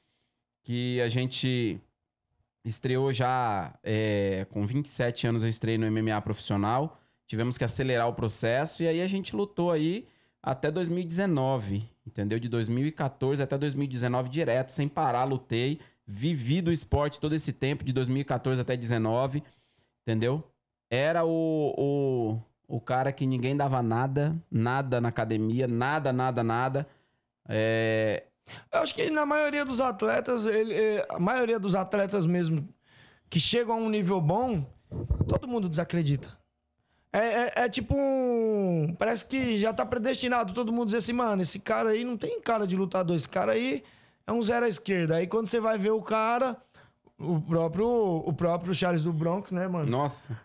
que 0.63 0.99
a 1.03 1.11
gente 1.11 1.79
estreou 2.65 3.13
já 3.13 3.79
é, 3.83 4.47
com 4.49 4.65
27 4.65 5.27
anos 5.27 5.43
eu 5.43 5.51
estreiei 5.51 5.77
no 5.77 5.91
MMA 5.91 6.19
profissional. 6.23 7.00
Tivemos 7.31 7.57
que 7.57 7.63
acelerar 7.63 8.09
o 8.09 8.13
processo 8.13 8.83
e 8.83 8.89
aí 8.89 9.01
a 9.01 9.07
gente 9.07 9.37
lutou 9.37 9.71
aí 9.71 10.05
até 10.43 10.69
2019, 10.69 11.89
entendeu? 12.05 12.41
De 12.41 12.49
2014 12.49 13.41
até 13.41 13.57
2019 13.57 14.29
direto, 14.29 14.73
sem 14.73 14.89
parar, 14.89 15.23
lutei, 15.23 15.79
vivi 16.05 16.61
do 16.61 16.73
esporte 16.73 17.21
todo 17.21 17.33
esse 17.33 17.53
tempo 17.53 17.85
de 17.85 17.93
2014 17.93 18.61
até 18.61 18.77
2019, 18.77 19.45
entendeu? 20.03 20.43
Era 20.91 21.25
o, 21.25 21.73
o, 21.79 22.43
o 22.67 22.81
cara 22.81 23.13
que 23.13 23.25
ninguém 23.25 23.57
dava 23.57 23.81
nada, 23.81 24.37
nada 24.51 25.01
na 25.01 25.11
academia, 25.11 25.69
nada, 25.69 26.13
nada, 26.13 26.43
nada. 26.43 26.85
É, 27.49 28.25
Eu 28.73 28.81
acho 28.81 28.93
que 28.93 29.09
na 29.09 29.25
maioria 29.25 29.65
dos 29.65 29.79
atletas, 29.79 30.47
ele, 30.47 30.75
é, 30.75 31.07
a 31.09 31.21
maioria 31.21 31.61
dos 31.61 31.77
atletas 31.77 32.27
mesmo 32.27 32.69
que 33.29 33.39
chegam 33.39 33.77
a 33.77 33.79
um 33.79 33.89
nível 33.89 34.21
bom, 34.21 34.67
todo 35.29 35.47
mundo 35.47 35.69
desacredita. 35.69 36.40
É, 37.13 37.19
é- 37.19 37.53
é 37.65 37.69
tipo 37.69 37.95
um. 37.97 38.95
Parece 38.99 39.25
que 39.25 39.59
já 39.59 39.73
tá 39.73 39.85
predestinado 39.85 40.53
todo 40.55 40.73
mundo 40.73 40.87
dizer 40.87 40.99
assim, 40.99 41.13
mano, 41.13 41.43
esse 41.43 41.59
cara 41.59 41.91
aí 41.91 42.05
não 42.05 42.17
tem 42.17 42.41
cara 42.41 42.67
de 42.67 42.77
lutador, 42.77 43.17
esse 43.17 43.29
cara 43.29 43.53
aí 43.53 43.83
é 44.27 44.33
um 44.33 44.41
zero 44.43 44.65
à 44.65 44.69
esquerda. 44.69 45.17
Aí 45.17 45.27
quando 45.27 45.49
você 45.49 45.59
vai 45.61 45.77
ver 45.77 45.91
o 45.91 46.01
cara, 46.03 46.57
o 47.19 47.41
próprio, 47.41 47.89
o 47.89 48.33
próprio 48.33 48.75
Charles 48.75 49.03
do 49.03 49.13
Bronx, 49.13 49.51
né, 49.51 49.67
mano? 49.67 49.91
nossa, 49.91 50.39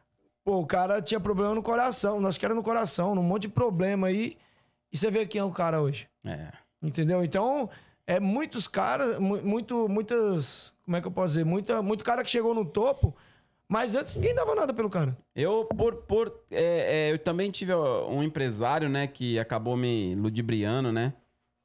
Pô, 0.44 0.58
o 0.60 0.66
cara 0.66 1.02
tinha 1.02 1.20
problema 1.20 1.56
no 1.56 1.64
coração, 1.64 2.20
nós 2.22 2.38
que 2.38 2.46
era 2.46 2.54
no 2.54 2.62
coração, 2.62 3.16
num 3.16 3.24
monte 3.24 3.44
de 3.44 3.50
problema 3.50 4.08
aí. 4.08 4.38
E 4.94 4.98
você 4.98 5.10
vê 5.10 5.26
quem 5.26 5.42
é 5.42 5.44
o 5.44 5.52
cara 5.52 5.82
hoje. 5.82 6.08
é. 6.26 6.52
Entendeu? 6.82 7.24
Então, 7.24 7.68
é 8.06 8.20
muitos 8.20 8.68
caras, 8.68 9.18
mu- 9.20 9.42
muito, 9.42 9.90
muitas. 9.90 10.72
Como 10.84 10.96
é 10.98 11.02
que 11.02 11.08
eu 11.08 11.12
posso 11.12 11.30
dizer? 11.30 11.44
Muita, 11.46 11.82
muito 11.82 12.04
cara 12.06 12.24
que 12.24 12.30
chegou 12.30 12.54
no 12.54 12.64
topo, 12.64 13.16
mas 13.68 13.96
antes 13.96 14.16
ninguém 14.16 14.34
dava 14.36 14.54
nada 14.56 14.74
pelo 14.74 14.90
cara. 14.90 15.18
Eu, 15.36 15.66
por, 15.66 15.96
por, 16.04 16.40
é, 16.52 17.10
é, 17.10 17.12
eu 17.12 17.20
também 17.20 17.50
tive 17.52 17.74
um 17.76 18.22
empresário, 18.24 18.88
né, 18.90 19.08
que 19.08 19.38
acabou 19.40 19.76
me 19.76 20.16
ludibriando, 20.16 20.92
né? 20.92 21.14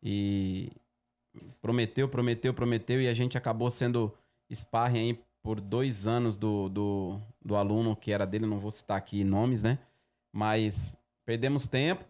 E 0.03 0.71
prometeu, 1.61 2.09
prometeu, 2.09 2.55
prometeu, 2.55 3.01
e 3.01 3.09
a 3.09 3.15
gente 3.15 3.37
acabou 3.37 3.71
sendo 3.71 4.13
sparring 4.53 4.99
aí 4.99 5.21
por 5.43 5.61
dois 5.61 6.07
anos 6.07 6.37
do, 6.37 6.69
do, 6.69 7.21
do 7.45 7.57
aluno 7.57 7.95
que 7.97 8.13
era 8.13 8.27
dele, 8.27 8.47
não 8.47 8.59
vou 8.59 8.71
citar 8.71 8.97
aqui 8.99 9.23
nomes, 9.25 9.63
né? 9.63 9.79
Mas 10.33 10.97
perdemos 11.25 11.67
tempo, 11.67 12.05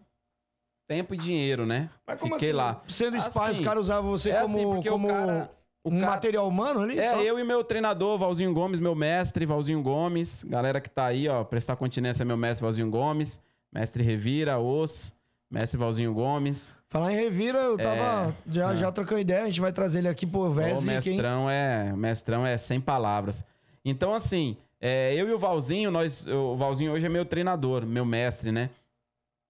tempo 0.87 1.13
e 1.13 1.17
dinheiro, 1.17 1.65
né? 1.65 1.89
Mas 2.05 2.19
como 2.19 2.33
Fiquei 2.33 2.49
assim? 2.49 2.57
lá. 2.57 2.81
Sendo 2.87 3.19
spa, 3.21 3.43
os 3.45 3.49
Assim, 3.51 3.63
caras 3.63 3.81
usavam 3.81 4.11
você 4.11 4.31
é 4.31 4.41
como, 4.41 4.53
assim, 4.55 4.65
porque 4.65 4.89
o 4.89 4.91
como 4.93 5.07
cara- 5.07 5.51
um 5.85 5.99
cara- 5.99 6.11
material 6.11 6.47
humano 6.47 6.81
ali? 6.81 6.99
É, 6.99 7.09
só? 7.09 7.21
eu 7.21 7.39
e 7.39 7.43
meu 7.43 7.63
treinador, 7.63 8.17
Valzinho 8.17 8.53
Gomes, 8.53 8.79
meu 8.79 8.93
mestre, 8.95 9.45
Valzinho 9.45 9.81
Gomes. 9.81 10.43
Galera 10.43 10.79
que 10.81 10.89
tá 10.89 11.05
aí, 11.05 11.27
ó, 11.27 11.43
prestar 11.43 11.75
continência, 11.75 12.23
meu 12.25 12.37
mestre 12.37 12.63
Valzinho 12.63 12.89
Gomes. 12.89 13.41
Mestre 13.73 14.03
Revira, 14.03 14.59
Os, 14.59 15.13
mestre 15.49 15.77
Valzinho 15.79 16.13
Gomes. 16.13 16.75
Falar 16.89 17.13
em 17.13 17.15
revira, 17.15 17.59
eu 17.59 17.77
tava 17.77 18.35
já, 18.45 18.75
já 18.75 18.91
trocando 18.91 19.21
ideia, 19.21 19.43
a 19.43 19.45
gente 19.45 19.61
vai 19.61 19.71
trazer 19.71 19.99
ele 19.99 20.09
aqui 20.09 20.27
pro 20.27 20.43
É, 20.43 20.47
O 20.47 20.51
Vez 20.51 20.85
e 20.85 20.99
quem... 20.99 21.13
mestrão 21.13 21.49
é, 21.49 21.93
mestrão 21.95 22.45
é 22.45 22.57
sem 22.57 22.81
palavras. 22.81 23.45
Então, 23.85 24.13
assim, 24.13 24.57
é, 24.79 25.13
eu 25.15 25.29
e 25.29 25.33
o 25.33 25.39
Valzinho, 25.39 25.89
nós, 25.89 26.27
o 26.27 26.55
Valzinho 26.57 26.91
hoje 26.91 27.05
é 27.05 27.09
meu 27.09 27.23
treinador, 27.25 27.85
meu 27.85 28.03
mestre, 28.03 28.51
né? 28.51 28.69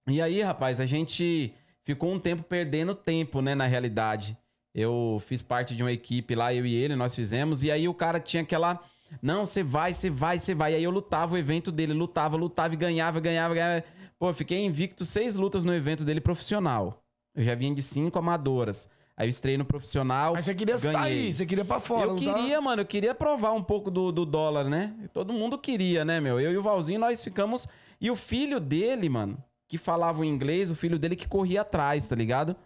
E 0.08 0.22
aí, 0.22 0.40
rapaz, 0.40 0.80
a 0.80 0.86
gente 0.86 1.52
ficou 1.82 2.12
um 2.12 2.18
tempo 2.20 2.44
perdendo 2.44 2.94
tempo, 2.94 3.40
né, 3.42 3.54
na 3.56 3.66
realidade. 3.66 4.36
Eu 4.74 5.20
fiz 5.24 5.42
parte 5.42 5.76
de 5.76 5.82
uma 5.82 5.92
equipe 5.92 6.34
lá, 6.34 6.52
eu 6.52 6.64
e 6.64 6.74
ele, 6.74 6.96
nós 6.96 7.14
fizemos, 7.14 7.62
e 7.62 7.70
aí 7.70 7.86
o 7.88 7.94
cara 7.94 8.18
tinha 8.18 8.42
aquela. 8.42 8.80
Não, 9.20 9.44
você 9.44 9.62
vai, 9.62 9.92
você 9.92 10.08
vai, 10.08 10.38
você 10.38 10.54
vai. 10.54 10.72
E 10.72 10.76
aí 10.76 10.84
eu 10.84 10.90
lutava 10.90 11.34
o 11.34 11.38
evento 11.38 11.70
dele, 11.70 11.92
lutava, 11.92 12.36
lutava 12.36 12.72
e 12.72 12.76
ganhava, 12.76 13.20
ganhava, 13.20 13.54
ganhava. 13.54 13.84
Pô, 14.18 14.32
fiquei 14.32 14.64
invicto 14.64 15.04
seis 15.04 15.36
lutas 15.36 15.64
no 15.64 15.74
evento 15.74 16.04
dele 16.04 16.20
profissional. 16.20 17.02
Eu 17.34 17.44
já 17.44 17.54
vinha 17.54 17.74
de 17.74 17.82
cinco 17.82 18.18
amadoras. 18.18 18.88
Aí 19.16 19.26
eu 19.26 19.30
estrei 19.30 19.58
no 19.58 19.64
profissional. 19.64 20.32
Mas 20.32 20.46
você 20.46 20.54
queria 20.54 20.76
ganhei. 20.76 20.92
sair, 20.92 21.34
você 21.34 21.44
queria 21.44 21.64
pra 21.64 21.78
fora. 21.78 22.10
Eu 22.10 22.16
tá? 22.16 22.34
queria, 22.34 22.60
mano, 22.60 22.80
eu 22.80 22.86
queria 22.86 23.14
provar 23.14 23.52
um 23.52 23.62
pouco 23.62 23.90
do, 23.90 24.10
do 24.10 24.24
dólar, 24.24 24.64
né? 24.64 24.94
Todo 25.12 25.32
mundo 25.32 25.58
queria, 25.58 26.04
né, 26.04 26.20
meu? 26.20 26.40
Eu 26.40 26.52
e 26.52 26.56
o 26.56 26.62
Valzinho, 26.62 26.98
nós 26.98 27.22
ficamos. 27.22 27.68
E 28.00 28.10
o 28.10 28.16
filho 28.16 28.58
dele, 28.58 29.08
mano, 29.08 29.36
que 29.68 29.76
falava 29.76 30.20
o 30.20 30.24
inglês, 30.24 30.70
o 30.70 30.74
filho 30.74 30.98
dele 30.98 31.14
que 31.14 31.28
corria 31.28 31.60
atrás, 31.60 32.08
tá 32.08 32.16
ligado? 32.16 32.56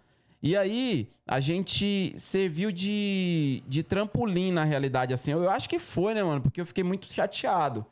E 0.47 0.57
aí, 0.57 1.11
a 1.27 1.41
gente 1.41 2.15
serviu 2.17 2.71
de, 2.71 3.65
de 3.67 3.83
trampolim, 3.83 4.53
na 4.53 4.63
realidade, 4.63 5.13
assim. 5.13 5.33
Eu, 5.33 5.43
eu 5.43 5.51
acho 5.51 5.69
que 5.69 5.77
foi, 5.77 6.15
né, 6.15 6.23
mano? 6.23 6.41
Porque 6.41 6.61
eu 6.61 6.65
fiquei 6.65 6.85
muito 6.85 7.13
chateado. 7.13 7.85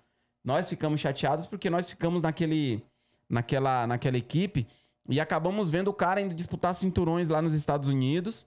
Nós 0.44 0.68
ficamos 0.68 1.00
chateados 1.00 1.46
porque 1.46 1.68
nós 1.68 1.90
ficamos 1.90 2.22
naquele, 2.22 2.80
naquela, 3.28 3.88
naquela 3.88 4.16
equipe 4.16 4.68
e 5.08 5.18
acabamos 5.18 5.68
vendo 5.68 5.88
o 5.88 5.92
cara 5.92 6.20
indo 6.20 6.32
disputar 6.32 6.72
cinturões 6.76 7.26
lá 7.26 7.42
nos 7.42 7.54
Estados 7.54 7.88
Unidos. 7.88 8.46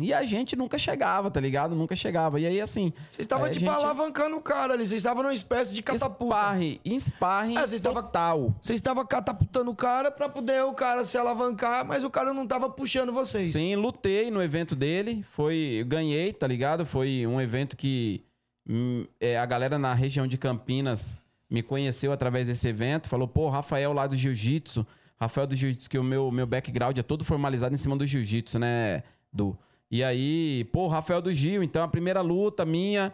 E 0.00 0.12
a 0.14 0.22
gente 0.24 0.56
nunca 0.56 0.78
chegava, 0.78 1.30
tá 1.30 1.40
ligado? 1.40 1.74
Nunca 1.74 1.94
chegava. 1.96 2.38
E 2.40 2.46
aí, 2.46 2.60
assim. 2.60 2.92
Vocês 3.10 3.20
estavam, 3.24 3.48
tipo, 3.50 3.64
gente- 3.66 3.74
alavancando 3.74 4.36
o 4.36 4.40
cara 4.40 4.74
ali. 4.74 4.86
Vocês 4.86 5.00
estavam 5.00 5.22
numa 5.22 5.34
espécie 5.34 5.74
de 5.74 5.82
catapulta. 5.82 6.34
Sparring, 6.36 6.80
em 6.84 6.98
sparring 6.98 7.56
É, 7.56 7.66
vocês 7.66 7.80
total. 7.80 8.54
Vocês 8.60 8.78
estavam 8.78 9.04
catapultando 9.06 9.70
o 9.70 9.74
cara 9.74 10.10
pra 10.10 10.28
poder 10.28 10.62
o 10.64 10.72
cara 10.72 11.04
se 11.04 11.16
alavancar, 11.18 11.84
mas 11.84 12.04
o 12.04 12.10
cara 12.10 12.32
não 12.32 12.46
tava 12.46 12.68
puxando 12.70 13.12
vocês. 13.12 13.52
Sim, 13.52 13.76
lutei 13.76 14.30
no 14.30 14.42
evento 14.42 14.74
dele. 14.76 15.22
Foi, 15.22 15.56
eu 15.80 15.86
ganhei, 15.86 16.32
tá 16.32 16.46
ligado? 16.46 16.84
Foi 16.84 17.26
um 17.26 17.40
evento 17.40 17.76
que 17.76 18.24
hum, 18.68 19.06
é, 19.20 19.38
a 19.38 19.46
galera 19.46 19.78
na 19.78 19.94
região 19.94 20.26
de 20.26 20.38
Campinas 20.38 21.20
me 21.48 21.62
conheceu 21.62 22.12
através 22.12 22.46
desse 22.46 22.68
evento. 22.68 23.08
Falou, 23.08 23.26
pô, 23.26 23.48
Rafael 23.48 23.92
lá 23.92 24.06
do 24.06 24.16
Jiu-Jitsu. 24.16 24.86
Rafael 25.18 25.46
do 25.46 25.56
Jiu-Jitsu, 25.56 25.90
que 25.90 25.98
o 25.98 26.04
meu, 26.04 26.30
meu 26.30 26.46
background 26.46 26.96
é 26.96 27.02
todo 27.02 27.24
formalizado 27.24 27.74
em 27.74 27.78
cima 27.78 27.96
do 27.96 28.06
Jiu-Jitsu, 28.06 28.58
né, 28.58 29.02
Du? 29.32 29.56
E 29.90 30.04
aí, 30.04 30.64
pô, 30.72 30.86
Rafael 30.86 31.20
do 31.20 31.32
Gil. 31.34 31.62
Então 31.62 31.82
a 31.82 31.88
primeira 31.88 32.20
luta 32.20 32.64
minha 32.64 33.12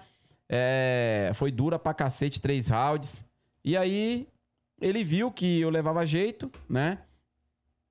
é, 0.48 1.30
foi 1.34 1.50
dura 1.50 1.78
pra 1.78 1.94
cacete, 1.94 2.40
três 2.40 2.68
rounds. 2.68 3.24
E 3.64 3.76
aí 3.76 4.28
ele 4.80 5.02
viu 5.02 5.30
que 5.30 5.60
eu 5.60 5.70
levava 5.70 6.04
jeito, 6.04 6.50
né? 6.68 6.98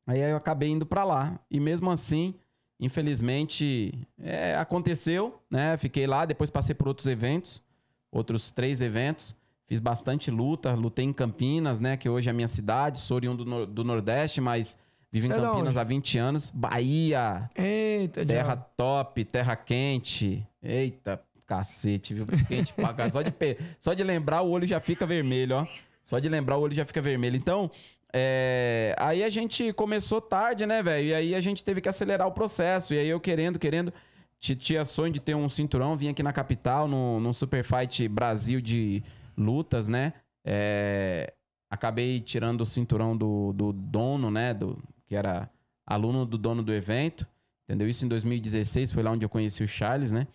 Aí 0.06 0.20
eu 0.20 0.38
acabei 0.38 0.70
indo 0.70 0.86
pra 0.86 1.04
lá. 1.04 1.40
E 1.50 1.60
mesmo 1.60 1.90
assim, 1.90 2.36
infelizmente, 2.80 4.08
é, 4.20 4.56
aconteceu, 4.56 5.42
né? 5.50 5.76
Fiquei 5.78 6.06
lá, 6.06 6.26
depois 6.26 6.52
passei 6.52 6.76
por 6.76 6.88
outros 6.88 7.08
eventos, 7.08 7.64
outros 8.12 8.52
três 8.52 8.82
eventos. 8.82 9.36
Fiz 9.68 9.80
bastante 9.80 10.30
luta, 10.30 10.76
lutei 10.76 11.06
em 11.06 11.12
Campinas, 11.12 11.80
né? 11.80 11.98
Que 11.98 12.08
hoje 12.08 12.30
é 12.30 12.32
a 12.32 12.34
minha 12.34 12.48
cidade, 12.48 13.00
sou 13.00 13.16
oriundo 13.16 13.44
do, 13.44 13.66
do 13.66 13.84
Nordeste, 13.84 14.40
mas 14.40 14.80
vivo 15.12 15.28
em 15.28 15.32
é 15.32 15.36
Campinas 15.36 15.78
há 15.78 15.84
20 15.84 16.18
anos. 16.18 16.52
Bahia, 16.54 17.50
Eita, 17.56 18.26
terra 18.26 18.56
diabo. 18.56 18.66
top, 18.78 19.26
terra 19.26 19.56
quente. 19.56 20.46
Eita, 20.62 21.22
cacete, 21.46 22.14
viu? 22.14 22.26
Quente 22.48 22.74
pra 22.74 22.94
cá. 22.94 23.10
Só 23.10 23.22
de, 23.22 23.34
só 23.80 23.94
de 23.94 24.04
lembrar 24.04 24.42
o 24.42 24.50
olho 24.50 24.66
já 24.68 24.80
fica 24.80 25.06
vermelho, 25.06 25.58
ó. 25.58 25.68
Só 26.04 26.20
de 26.20 26.28
lembrar 26.30 26.58
o 26.58 26.62
olho 26.62 26.74
já 26.74 26.86
fica 26.86 27.02
vermelho. 27.02 27.36
Então, 27.36 27.70
é, 28.14 28.96
aí 28.98 29.24
a 29.24 29.30
gente 29.30 29.74
começou 29.74 30.22
tarde, 30.22 30.66
né, 30.66 30.82
velho? 30.84 31.08
E 31.08 31.14
aí 31.14 31.36
a 31.36 31.42
gente 31.42 31.64
teve 31.64 31.82
que 31.82 31.90
acelerar 31.90 32.28
o 32.28 32.32
processo. 32.32 32.94
E 32.94 33.00
aí 33.00 33.08
eu 33.08 33.20
querendo, 33.20 33.58
querendo. 33.60 33.94
ti- 34.40 34.56
Tinha 34.56 34.86
sonho 34.86 35.12
de 35.12 35.20
ter 35.20 35.36
um 35.36 35.50
cinturão, 35.50 35.98
vim 35.98 36.10
aqui 36.10 36.22
na 36.24 36.32
capital, 36.34 36.88
no, 36.88 37.20
no 37.20 37.34
Super 37.34 37.64
Fight 37.64 38.08
Brasil 38.08 38.62
de 38.62 39.04
lutas, 39.38 39.88
né? 39.88 40.14
É, 40.46 41.34
acabei 41.70 42.20
tirando 42.22 42.62
o 42.62 42.66
cinturão 42.66 43.18
do, 43.18 43.52
do 43.54 43.74
dono, 43.74 44.30
né? 44.30 44.54
Do, 44.54 44.78
que 45.08 45.16
era 45.16 45.50
aluno 45.86 46.26
do 46.26 46.38
dono 46.38 46.64
do 46.64 46.74
evento. 46.74 47.28
Entendeu? 47.68 47.90
Isso 47.90 48.06
em 48.06 48.08
2016, 48.08 48.92
foi 48.92 49.02
lá 49.04 49.12
onde 49.12 49.26
eu 49.26 49.30
conheci 49.30 49.64
o 49.64 49.68
Charles, 49.68 50.12
né? 50.12 50.28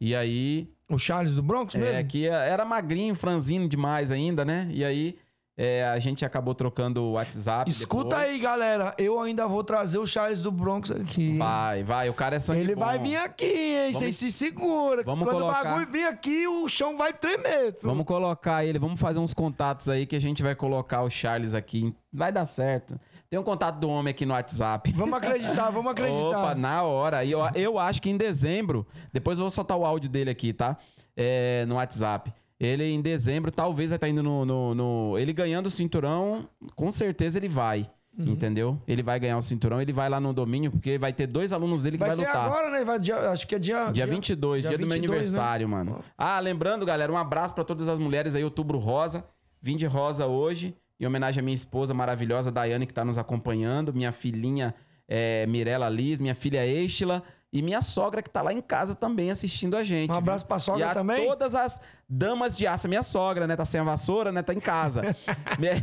E 0.00 0.14
aí, 0.14 0.70
O 0.88 0.98
Charles 0.98 1.34
do 1.34 1.42
Bronx 1.42 1.74
é, 1.74 1.78
mesmo? 1.78 2.08
que 2.08 2.26
era 2.26 2.64
magrinho, 2.64 3.14
franzino 3.14 3.68
demais 3.68 4.10
ainda, 4.12 4.44
né? 4.44 4.68
E 4.70 4.84
aí, 4.84 5.16
é, 5.58 5.84
a 5.86 5.98
gente 5.98 6.24
acabou 6.24 6.54
trocando 6.54 7.02
o 7.02 7.12
WhatsApp. 7.12 7.68
Escuta 7.68 8.10
depois. 8.16 8.28
aí, 8.34 8.38
galera. 8.38 8.94
Eu 8.98 9.18
ainda 9.18 9.48
vou 9.48 9.64
trazer 9.64 9.98
o 9.98 10.06
Charles 10.06 10.42
do 10.42 10.52
Bronx 10.52 10.90
aqui. 10.92 11.36
Vai, 11.36 11.82
vai, 11.82 12.08
o 12.10 12.14
cara 12.14 12.36
é 12.36 12.38
sangue 12.38 12.60
Ele 12.60 12.74
bom. 12.76 12.84
vai 12.84 12.98
vir 13.00 13.16
aqui, 13.16 13.44
hein? 13.46 13.92
Vocês 13.92 14.14
se 14.14 14.30
seguram. 14.30 15.02
Vamos 15.02 15.24
Quando 15.26 15.38
colocar- 15.40 15.60
o 15.62 15.64
bagulho 15.64 15.86
vir 15.90 16.04
aqui, 16.06 16.46
o 16.46 16.68
chão 16.68 16.96
vai 16.96 17.12
tremer. 17.12 17.72
filho. 17.72 17.78
Vamos 17.82 18.04
colocar 18.04 18.64
ele, 18.64 18.78
vamos 18.78 19.00
fazer 19.00 19.18
uns 19.18 19.34
contatos 19.34 19.88
aí 19.88 20.06
que 20.06 20.14
a 20.14 20.20
gente 20.20 20.40
vai 20.42 20.54
colocar 20.54 21.02
o 21.02 21.10
Charles 21.10 21.52
aqui. 21.54 21.92
Vai 22.12 22.30
dar 22.30 22.44
certo. 22.46 23.00
Tem 23.28 23.38
um 23.38 23.42
contato 23.42 23.78
do 23.78 23.88
homem 23.88 24.10
aqui 24.12 24.24
no 24.24 24.34
WhatsApp. 24.34 24.92
Vamos 24.92 25.16
acreditar, 25.18 25.70
vamos 25.70 25.90
acreditar. 25.90 26.28
Opa, 26.28 26.54
na 26.54 26.82
hora. 26.84 27.24
E 27.24 27.32
eu, 27.32 27.40
eu 27.54 27.78
acho 27.78 28.00
que 28.00 28.08
em 28.08 28.16
dezembro, 28.16 28.86
depois 29.12 29.38
eu 29.38 29.44
vou 29.44 29.50
soltar 29.50 29.76
o 29.76 29.84
áudio 29.84 30.08
dele 30.08 30.30
aqui, 30.30 30.52
tá? 30.52 30.76
É, 31.16 31.64
no 31.66 31.74
WhatsApp. 31.76 32.32
Ele 32.58 32.84
em 32.84 33.00
dezembro 33.02 33.50
talvez 33.50 33.90
vai 33.90 33.96
estar 33.96 34.08
indo 34.08 34.22
no, 34.22 34.44
no- 34.46 34.74
no- 34.74 35.18
Ele 35.18 35.32
ganhando 35.32 35.66
o 35.66 35.70
cinturão, 35.70 36.48
com 36.74 36.90
certeza 36.90 37.38
ele 37.38 37.48
vai. 37.48 37.90
Uhum. 38.18 38.28
Entendeu? 38.28 38.80
Ele 38.88 39.02
vai 39.02 39.20
ganhar 39.20 39.36
o 39.36 39.42
cinturão, 39.42 39.82
ele 39.82 39.92
vai 39.92 40.08
lá 40.08 40.18
no 40.18 40.32
domínio, 40.32 40.70
porque 40.70 40.96
vai 40.96 41.12
ter 41.12 41.26
dois 41.26 41.52
alunos 41.52 41.82
dele 41.82 41.98
que 41.98 42.00
vai 42.00 42.08
vai, 42.08 42.16
ser 42.16 42.26
lutar. 42.26 42.46
agora, 42.46 42.70
né? 42.70 42.82
Vai 42.82 42.98
dia- 42.98 43.30
acho 43.30 43.46
que 43.46 43.54
é 43.54 43.58
dia... 43.58 43.90
Dia 43.90 44.06
22, 44.06 44.62
dia, 44.62 44.70
do 44.72 44.78
meu 44.78 44.88
22, 44.88 45.10
né? 45.10 45.16
aniversário, 45.18 45.68
mano. 45.68 46.02
Ah, 46.16 46.40
lembrando, 46.40 46.86
galera, 46.86 47.12
um 47.12 47.18
abraço 47.18 47.54
pra 47.54 47.62
todas 47.62 47.88
as 47.88 47.98
mulheres 47.98 48.34
aí, 48.34 48.42
outubro 48.42 48.78
rosa. 48.78 49.22
Vim 49.60 49.76
de 49.76 49.84
rosa 49.84 50.26
hoje, 50.26 50.74
em 50.98 51.06
homenagem 51.06 51.40
à 51.40 51.42
minha 51.44 51.54
esposa 51.54 51.92
maravilhosa, 51.92 52.50
Daiane, 52.50 52.86
que 52.86 52.94
tá 52.94 53.04
nos 53.04 53.18
acompanhando, 53.18 53.92
minha 53.92 54.12
filhinha 54.12 54.74
é, 55.08 55.46
Mirella 55.46 55.88
Liz, 55.88 56.20
minha 56.20 56.34
filha 56.34 56.66
Estila 56.66 57.22
e 57.52 57.62
minha 57.62 57.80
sogra 57.80 58.22
que 58.22 58.28
tá 58.28 58.42
lá 58.42 58.52
em 58.52 58.60
casa 58.60 58.94
também 58.94 59.30
assistindo 59.30 59.76
a 59.76 59.84
gente. 59.84 60.10
Um 60.10 60.14
abraço 60.16 60.40
viu? 60.40 60.48
pra 60.48 60.58
sogra 60.58 60.80
e 60.86 60.88
a 60.90 60.94
também? 60.94 61.24
todas 61.26 61.54
as 61.54 61.80
damas 62.08 62.56
de 62.56 62.66
aço. 62.66 62.88
Minha 62.88 63.02
sogra, 63.02 63.46
né? 63.46 63.56
Tá 63.56 63.64
sem 63.64 63.80
a 63.80 63.84
vassoura, 63.84 64.32
né? 64.32 64.42
Tá 64.42 64.52
em 64.52 64.60
casa. 64.60 65.02
Minha- 65.58 65.82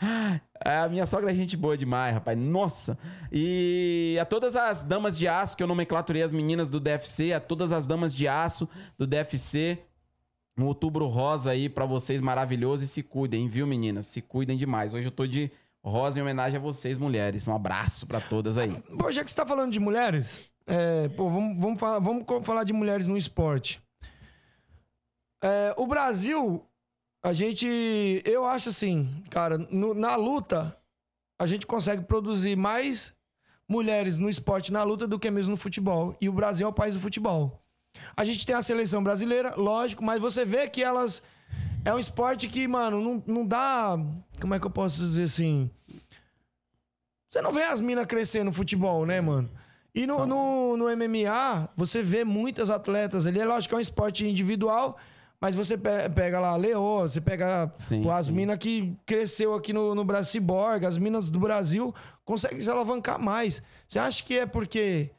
a 0.64 0.88
minha 0.88 1.04
sogra 1.04 1.30
é 1.30 1.34
gente 1.34 1.56
boa 1.56 1.76
demais, 1.76 2.14
rapaz. 2.14 2.38
Nossa. 2.38 2.96
E 3.30 4.16
a 4.20 4.24
todas 4.24 4.54
as 4.56 4.84
damas 4.84 5.18
de 5.18 5.26
aço, 5.26 5.56
que 5.56 5.62
eu 5.62 5.66
nomenclaturei 5.66 6.22
as 6.22 6.32
meninas 6.32 6.70
do 6.70 6.78
DFC, 6.78 7.32
a 7.32 7.40
todas 7.40 7.72
as 7.72 7.86
damas 7.86 8.14
de 8.14 8.28
aço 8.28 8.68
do 8.96 9.06
DFC. 9.06 9.80
Um 10.58 10.66
outubro 10.66 11.06
rosa 11.06 11.50
aí 11.50 11.68
pra 11.68 11.86
vocês 11.86 12.20
maravilhoso 12.20 12.84
e 12.84 12.86
se 12.86 13.02
cuidem, 13.02 13.48
viu, 13.48 13.66
meninas? 13.66 14.06
Se 14.06 14.20
cuidem 14.20 14.56
demais. 14.58 14.92
Hoje 14.92 15.06
eu 15.06 15.10
tô 15.12 15.26
de 15.26 15.50
rosa 15.82 16.18
em 16.18 16.22
homenagem 16.22 16.58
a 16.58 16.60
vocês, 16.60 16.98
mulheres. 16.98 17.48
Um 17.48 17.54
abraço 17.54 18.06
pra 18.06 18.20
todas 18.20 18.58
aí. 18.58 18.70
Pô, 18.98 19.10
já 19.10 19.24
que 19.24 19.30
você 19.30 19.36
tá 19.36 19.46
falando 19.46 19.72
de 19.72 19.80
mulheres, 19.80 20.42
é, 20.66 21.08
pô, 21.08 21.30
vamos, 21.30 21.58
vamos, 21.60 21.80
falar, 21.80 21.98
vamos 22.00 22.24
falar 22.44 22.64
de 22.64 22.72
mulheres 22.74 23.08
no 23.08 23.16
esporte. 23.16 23.80
É, 25.42 25.74
o 25.78 25.86
Brasil, 25.86 26.64
a 27.24 27.32
gente. 27.32 28.22
Eu 28.24 28.44
acho 28.44 28.68
assim, 28.68 29.22
cara, 29.30 29.56
no- 29.56 29.94
na 29.94 30.16
luta, 30.16 30.76
a 31.40 31.46
gente 31.46 31.66
consegue 31.66 32.04
produzir 32.04 32.56
mais 32.56 33.14
mulheres 33.66 34.18
no 34.18 34.28
esporte, 34.28 34.70
na 34.70 34.82
luta, 34.82 35.06
do 35.08 35.18
que 35.18 35.30
mesmo 35.30 35.52
no 35.52 35.56
futebol. 35.56 36.14
E 36.20 36.28
o 36.28 36.32
Brasil 36.32 36.66
é 36.66 36.70
o 36.70 36.72
país 36.74 36.94
do 36.94 37.00
futebol. 37.00 37.58
A 38.16 38.24
gente 38.24 38.44
tem 38.46 38.54
a 38.54 38.62
seleção 38.62 39.02
brasileira, 39.02 39.54
lógico, 39.56 40.04
mas 40.04 40.20
você 40.20 40.44
vê 40.44 40.68
que 40.68 40.82
elas. 40.82 41.22
É 41.84 41.92
um 41.92 41.98
esporte 41.98 42.46
que, 42.48 42.66
mano, 42.68 43.00
não, 43.00 43.22
não 43.26 43.46
dá. 43.46 43.98
Como 44.40 44.54
é 44.54 44.60
que 44.60 44.66
eu 44.66 44.70
posso 44.70 44.98
dizer 45.02 45.24
assim? 45.24 45.70
Você 47.28 47.40
não 47.40 47.52
vê 47.52 47.62
as 47.64 47.80
minas 47.80 48.06
crescer 48.06 48.44
no 48.44 48.52
futebol, 48.52 49.06
né, 49.06 49.20
mano? 49.20 49.50
E 49.94 50.06
no, 50.06 50.26
no, 50.26 50.76
no 50.76 50.84
MMA, 50.96 51.68
você 51.76 52.02
vê 52.02 52.24
muitas 52.24 52.70
atletas 52.70 53.26
ali. 53.26 53.40
É 53.40 53.44
lógico 53.44 53.70
que 53.70 53.74
é 53.74 53.78
um 53.78 53.80
esporte 53.80 54.26
individual, 54.26 54.96
mas 55.40 55.54
você 55.54 55.76
pe- 55.76 56.08
pega 56.14 56.38
lá 56.40 56.50
a 56.50 56.56
Leô, 56.56 57.00
você 57.02 57.20
pega 57.20 57.70
Sim, 57.76 58.02
pô, 58.02 58.10
as 58.10 58.28
minas 58.28 58.58
que 58.58 58.96
cresceu 59.04 59.54
aqui 59.54 59.72
no, 59.72 59.94
no 59.94 60.04
Brasil, 60.04 60.40
Cyborg, 60.40 60.86
as 60.86 60.96
minas 60.98 61.30
do 61.30 61.38
Brasil 61.40 61.94
conseguem 62.24 62.60
se 62.60 62.70
alavancar 62.70 63.18
mais. 63.20 63.62
Você 63.88 63.98
acha 63.98 64.22
que 64.24 64.38
é 64.38 64.46
porque 64.46 65.10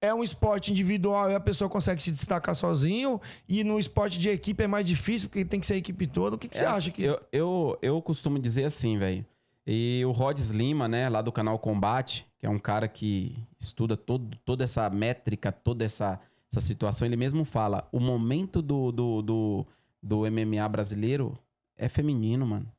é 0.00 0.12
um 0.14 0.22
esporte 0.22 0.70
individual 0.70 1.30
e 1.30 1.34
a 1.34 1.40
pessoa 1.40 1.68
consegue 1.68 2.02
se 2.02 2.12
destacar 2.12 2.54
sozinho 2.54 3.20
e 3.48 3.64
no 3.64 3.78
esporte 3.78 4.18
de 4.18 4.28
equipe 4.28 4.62
é 4.62 4.66
mais 4.66 4.86
difícil 4.86 5.28
porque 5.28 5.44
tem 5.44 5.58
que 5.58 5.66
ser 5.66 5.74
a 5.74 5.78
equipe 5.78 6.06
toda? 6.06 6.36
O 6.36 6.38
que, 6.38 6.48
que 6.48 6.56
você 6.56 6.64
É, 6.64 6.68
acha 6.68 6.90
que... 6.90 7.02
Eu, 7.02 7.20
eu, 7.32 7.78
eu 7.80 8.02
costumo 8.02 8.38
dizer 8.38 8.64
assim, 8.64 8.98
velho. 8.98 9.24
E 9.66 10.02
o 10.06 10.12
Rods 10.12 10.50
Lima, 10.50 10.86
né, 10.86 11.08
lá 11.08 11.20
do 11.20 11.32
canal 11.32 11.58
Combate, 11.58 12.26
que 12.38 12.46
é 12.46 12.48
um 12.50 12.58
cara 12.58 12.86
que 12.86 13.36
estuda 13.58 13.96
todo, 13.96 14.36
toda 14.44 14.62
essa 14.62 14.88
métrica, 14.88 15.50
toda 15.50 15.84
essa, 15.84 16.20
essa 16.52 16.60
situação, 16.60 17.04
ele 17.04 17.16
mesmo 17.16 17.44
fala: 17.44 17.88
o 17.90 17.98
momento 17.98 18.62
do, 18.62 18.92
do, 18.92 19.22
do, 19.22 19.66
do 20.00 20.18
MMA 20.30 20.68
brasileiro 20.68 21.36
é 21.76 21.88
feminino, 21.88 22.46
mano. 22.46 22.70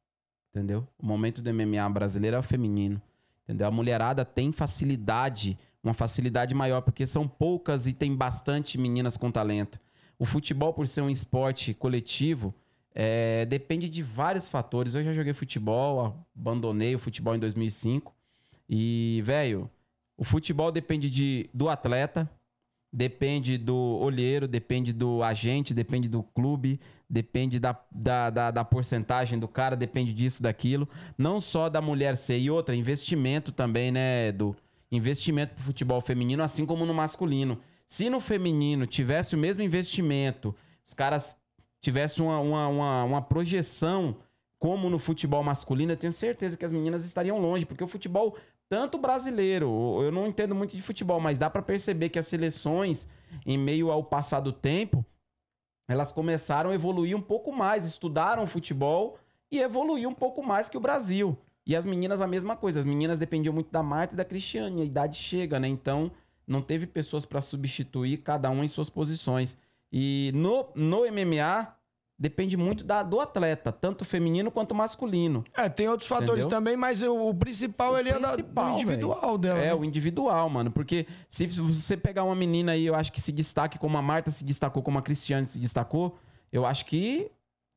Entendeu? 0.56 0.88
O 0.98 1.06
momento 1.06 1.42
do 1.42 1.54
MMA 1.54 1.90
brasileiro 1.90 2.38
é 2.38 2.40
o 2.40 2.44
feminino. 2.44 3.02
Entendeu? 3.44 3.68
A 3.68 3.72
mulherada 3.72 4.24
tem 4.24 4.52
facilidade, 4.54 5.58
uma 5.88 5.94
facilidade 5.94 6.54
maior, 6.54 6.82
porque 6.82 7.08
são 7.08 7.28
poucas 7.28 7.88
e 7.88 7.94
tem 7.94 8.16
bastante 8.16 8.78
meninas 8.78 9.18
com 9.18 9.32
talento. 9.32 9.80
O 10.20 10.26
futebol, 10.26 10.74
por 10.74 10.88
ser 10.88 11.02
um 11.02 11.10
esporte 11.10 11.74
coletivo, 11.74 12.54
é, 12.94 13.46
depende 13.46 13.88
de 13.88 14.02
vários 14.02 14.50
fatores. 14.50 14.96
Eu 14.96 15.04
já 15.04 15.14
joguei 15.14 15.34
futebol, 15.34 16.26
abandonei 16.36 16.96
o 16.96 17.00
futebol 17.00 17.36
em 17.36 17.40
2005. 17.40 18.14
E, 18.68 19.22
velho, 19.24 19.70
o 20.18 20.24
futebol 20.24 20.72
depende 20.72 21.10
de, 21.10 21.50
do 21.54 21.70
atleta, 21.70 22.30
depende 22.92 23.58
do 23.58 24.00
olheiro, 24.02 24.48
depende 24.48 24.92
do 24.92 25.22
agente, 25.22 25.74
depende 25.74 26.10
do 26.10 26.24
clube, 26.24 26.80
depende 27.08 27.60
da, 27.60 27.80
da, 27.92 28.30
da, 28.30 28.52
da 28.52 28.66
porcentagem 28.66 29.38
do 29.38 29.48
cara, 29.48 29.76
depende 29.76 30.12
disso, 30.12 30.42
daquilo. 30.42 30.90
Não 31.18 31.40
só 31.40 31.70
da 31.70 31.80
mulher 31.80 32.18
ser. 32.18 32.40
E 32.40 32.50
outra, 32.50 32.76
investimento 32.76 33.52
também, 33.52 33.92
né, 33.92 34.32
do 34.32 34.56
investimento 34.92 35.56
pro 35.56 35.64
futebol 35.64 36.02
feminino, 36.02 36.44
assim 36.44 36.66
como 36.66 36.86
no 36.86 36.94
masculino. 36.94 37.60
Se 37.86 38.10
no 38.10 38.20
feminino 38.20 38.86
tivesse 38.86 39.36
o 39.36 39.38
mesmo 39.38 39.64
investimento, 39.64 40.56
os 40.86 40.94
caras 40.94 41.38
tivessem 41.82 42.26
uma, 42.26 42.40
uma, 42.40 42.68
uma, 42.68 43.04
uma 43.04 43.22
projeção 43.22 44.18
como 44.60 44.90
no 44.90 44.98
futebol 44.98 45.44
masculino, 45.44 45.92
eu 45.92 45.98
tenho 45.98 46.12
certeza 46.12 46.58
que 46.58 46.66
as 46.66 46.74
meninas 46.74 47.06
estariam 47.06 47.40
longe, 47.40 47.66
porque 47.66 47.84
o 47.84 47.88
futebol, 47.88 48.36
tanto 48.68 48.98
brasileiro, 48.98 50.02
eu 50.02 50.12
não 50.12 50.28
entendo 50.28 50.56
muito 50.56 50.76
de 50.76 50.82
futebol, 50.82 51.20
mas 51.20 51.38
dá 51.38 51.50
pra 51.50 51.62
perceber 51.62 52.10
que 52.10 52.18
as 52.18 52.28
seleções, 52.28 53.08
em 53.46 53.58
meio 53.58 53.92
ao 53.92 54.04
passar 54.04 54.40
do 54.40 54.52
tempo, 54.52 55.06
elas 55.88 56.12
começaram 56.12 56.72
a 56.72 56.76
evoluir 56.76 57.16
um 57.16 57.22
pouco 57.22 57.52
mais, 57.52 57.86
estudaram 57.86 58.48
futebol 58.48 59.18
e 59.52 59.60
evoluir 59.60 60.08
um 60.10 60.14
pouco 60.14 60.44
mais 60.44 60.68
que 60.68 60.78
o 60.78 60.82
Brasil. 60.82 61.38
E 61.68 61.76
as 61.76 61.86
meninas 61.86 62.22
a 62.22 62.28
mesma 62.28 62.56
coisa, 62.56 62.80
as 62.80 62.86
meninas 62.86 63.20
dependiam 63.20 63.54
muito 63.54 63.70
da 63.70 63.84
Marta 63.84 64.14
e 64.14 64.18
da 64.18 64.24
Cristiane, 64.24 64.82
a 64.82 64.86
idade 64.86 65.18
chega, 65.18 65.60
né? 65.60 65.68
Então, 65.68 66.10
não 66.48 66.62
teve 66.62 66.88
pessoas 66.88 67.26
pra 67.26 67.42
substituir 67.42 68.20
cada 68.20 68.50
um 68.50 68.64
em 68.64 68.70
suas 68.70 68.90
posições. 68.90 69.58
E 69.92 70.32
no, 70.34 70.70
no 70.74 71.02
MMA, 71.12 71.76
depende 72.18 72.56
muito 72.56 72.86
da, 72.86 73.04
do 73.04 73.20
atleta, 73.20 73.70
tanto 73.74 74.06
feminino 74.06 74.50
quanto 74.50 74.74
masculino. 74.74 75.44
É, 75.54 75.68
tem 75.68 75.90
outros 75.90 76.08
fatores 76.08 76.46
Entendeu? 76.46 76.50
também, 76.50 76.78
mas 76.78 77.04
o, 77.04 77.30
o 77.30 77.36
principal 77.36 77.98
ele 77.98 78.10
é 78.10 78.14
da, 78.14 78.20
do 78.20 78.34
principal, 78.36 78.74
individual 78.74 79.22
velho. 79.22 79.38
dela. 79.38 79.60
É, 79.60 79.66
né? 79.66 79.74
o 79.74 79.84
individual, 79.84 80.50
mano. 80.50 80.72
Porque 80.72 81.06
se 81.28 81.48
você 81.48 81.98
pegar 81.98 82.24
uma 82.24 82.36
menina 82.36 82.72
aí, 82.72 82.86
eu 82.86 82.96
acho 82.96 83.12
que 83.12 83.20
se 83.20 83.34
destaque 83.34 83.78
como 83.78 83.98
a 83.98 84.02
Marta 84.02 84.32
se 84.32 84.46
destacou, 84.46 84.82
como 84.82 84.98
a 84.98 85.02
Cristiane 85.02 85.46
se 85.46 85.60
destacou, 85.60 86.18
eu 86.50 86.66
acho 86.66 86.86
que 86.86 87.30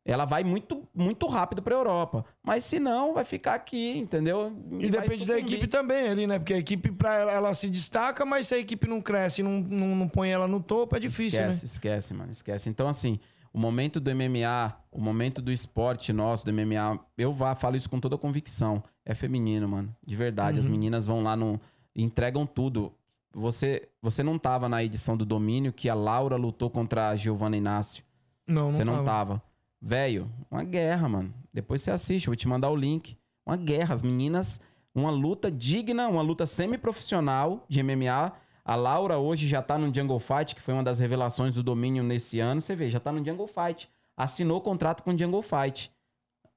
ela 0.04 0.24
vai 0.24 0.42
muito, 0.42 0.88
muito 0.94 1.26
rápido 1.26 1.62
pra 1.62 1.74
Europa. 1.74 2.24
Mas 2.42 2.64
se 2.64 2.80
não, 2.80 3.14
vai 3.14 3.24
ficar 3.24 3.54
aqui, 3.54 3.98
entendeu? 3.98 4.52
E 4.78 4.90
vai 4.90 5.02
depende 5.02 5.26
da 5.26 5.38
equipe 5.38 5.66
também 5.66 6.08
ali, 6.08 6.26
né? 6.26 6.38
Porque 6.38 6.54
a 6.54 6.58
equipe, 6.58 6.90
pra 6.90 7.14
ela, 7.14 7.32
ela 7.32 7.54
se 7.54 7.68
destaca, 7.68 8.24
mas 8.24 8.46
se 8.48 8.54
a 8.54 8.58
equipe 8.58 8.86
não 8.86 9.00
cresce 9.00 9.40
e 9.40 9.44
não, 9.44 9.60
não, 9.60 9.94
não 9.94 10.08
põe 10.08 10.30
ela 10.30 10.48
no 10.48 10.60
topo, 10.60 10.96
é 10.96 11.00
difícil, 11.00 11.40
esquece, 11.40 11.64
né? 11.64 11.66
esquece, 11.66 12.14
mano, 12.14 12.30
esquece. 12.30 12.70
Então, 12.70 12.88
assim, 12.88 13.18
o 13.52 13.58
momento 13.58 14.00
do 14.00 14.10
MMA, 14.14 14.74
o 14.90 15.00
momento 15.00 15.42
do 15.42 15.52
esporte 15.52 16.12
nosso, 16.12 16.44
do 16.44 16.52
MMA, 16.52 16.98
eu 17.18 17.32
vá, 17.32 17.54
falo 17.54 17.76
isso 17.76 17.90
com 17.90 18.00
toda 18.00 18.16
convicção. 18.16 18.82
É 19.04 19.12
feminino, 19.12 19.68
mano. 19.68 19.94
De 20.06 20.16
verdade. 20.16 20.54
Uhum. 20.54 20.60
As 20.60 20.66
meninas 20.66 21.06
vão 21.06 21.22
lá 21.22 21.36
no. 21.36 21.60
entregam 21.94 22.46
tudo. 22.46 22.92
Você, 23.32 23.88
você 24.02 24.22
não 24.22 24.38
tava 24.38 24.68
na 24.68 24.82
edição 24.82 25.16
do 25.16 25.24
Domínio 25.24 25.72
que 25.72 25.88
a 25.88 25.94
Laura 25.94 26.36
lutou 26.36 26.70
contra 26.70 27.10
a 27.10 27.16
Giovanna 27.16 27.56
Inácio. 27.56 28.02
Não, 28.46 28.66
não 28.66 28.72
Você 28.72 28.84
não 28.84 29.04
tava. 29.04 29.04
tava. 29.04 29.42
Velho, 29.80 30.30
uma 30.50 30.62
guerra, 30.62 31.08
mano. 31.08 31.34
Depois 31.52 31.82
você 31.82 31.90
assiste, 31.90 32.26
eu 32.26 32.30
vou 32.30 32.36
te 32.36 32.46
mandar 32.48 32.70
o 32.70 32.76
link. 32.76 33.16
Uma 33.46 33.56
guerra. 33.56 33.94
As 33.94 34.02
meninas, 34.02 34.60
uma 34.94 35.10
luta 35.10 35.50
digna, 35.50 36.06
uma 36.08 36.22
luta 36.22 36.44
semi-profissional 36.46 37.64
de 37.68 37.82
MMA. 37.82 38.32
A 38.64 38.76
Laura 38.76 39.18
hoje 39.18 39.48
já 39.48 39.62
tá 39.62 39.78
no 39.78 39.92
Jungle 39.92 40.20
Fight, 40.20 40.54
que 40.54 40.60
foi 40.60 40.74
uma 40.74 40.82
das 40.84 40.98
revelações 40.98 41.54
do 41.54 41.62
domínio 41.62 42.02
nesse 42.02 42.38
ano. 42.40 42.60
Você 42.60 42.76
vê, 42.76 42.90
já 42.90 43.00
tá 43.00 43.10
no 43.10 43.24
Jungle 43.24 43.48
Fight. 43.48 43.88
Assinou 44.16 44.58
o 44.58 44.60
contrato 44.60 45.02
com 45.02 45.12
o 45.14 45.18
Jungle 45.18 45.42
Fight. 45.42 45.90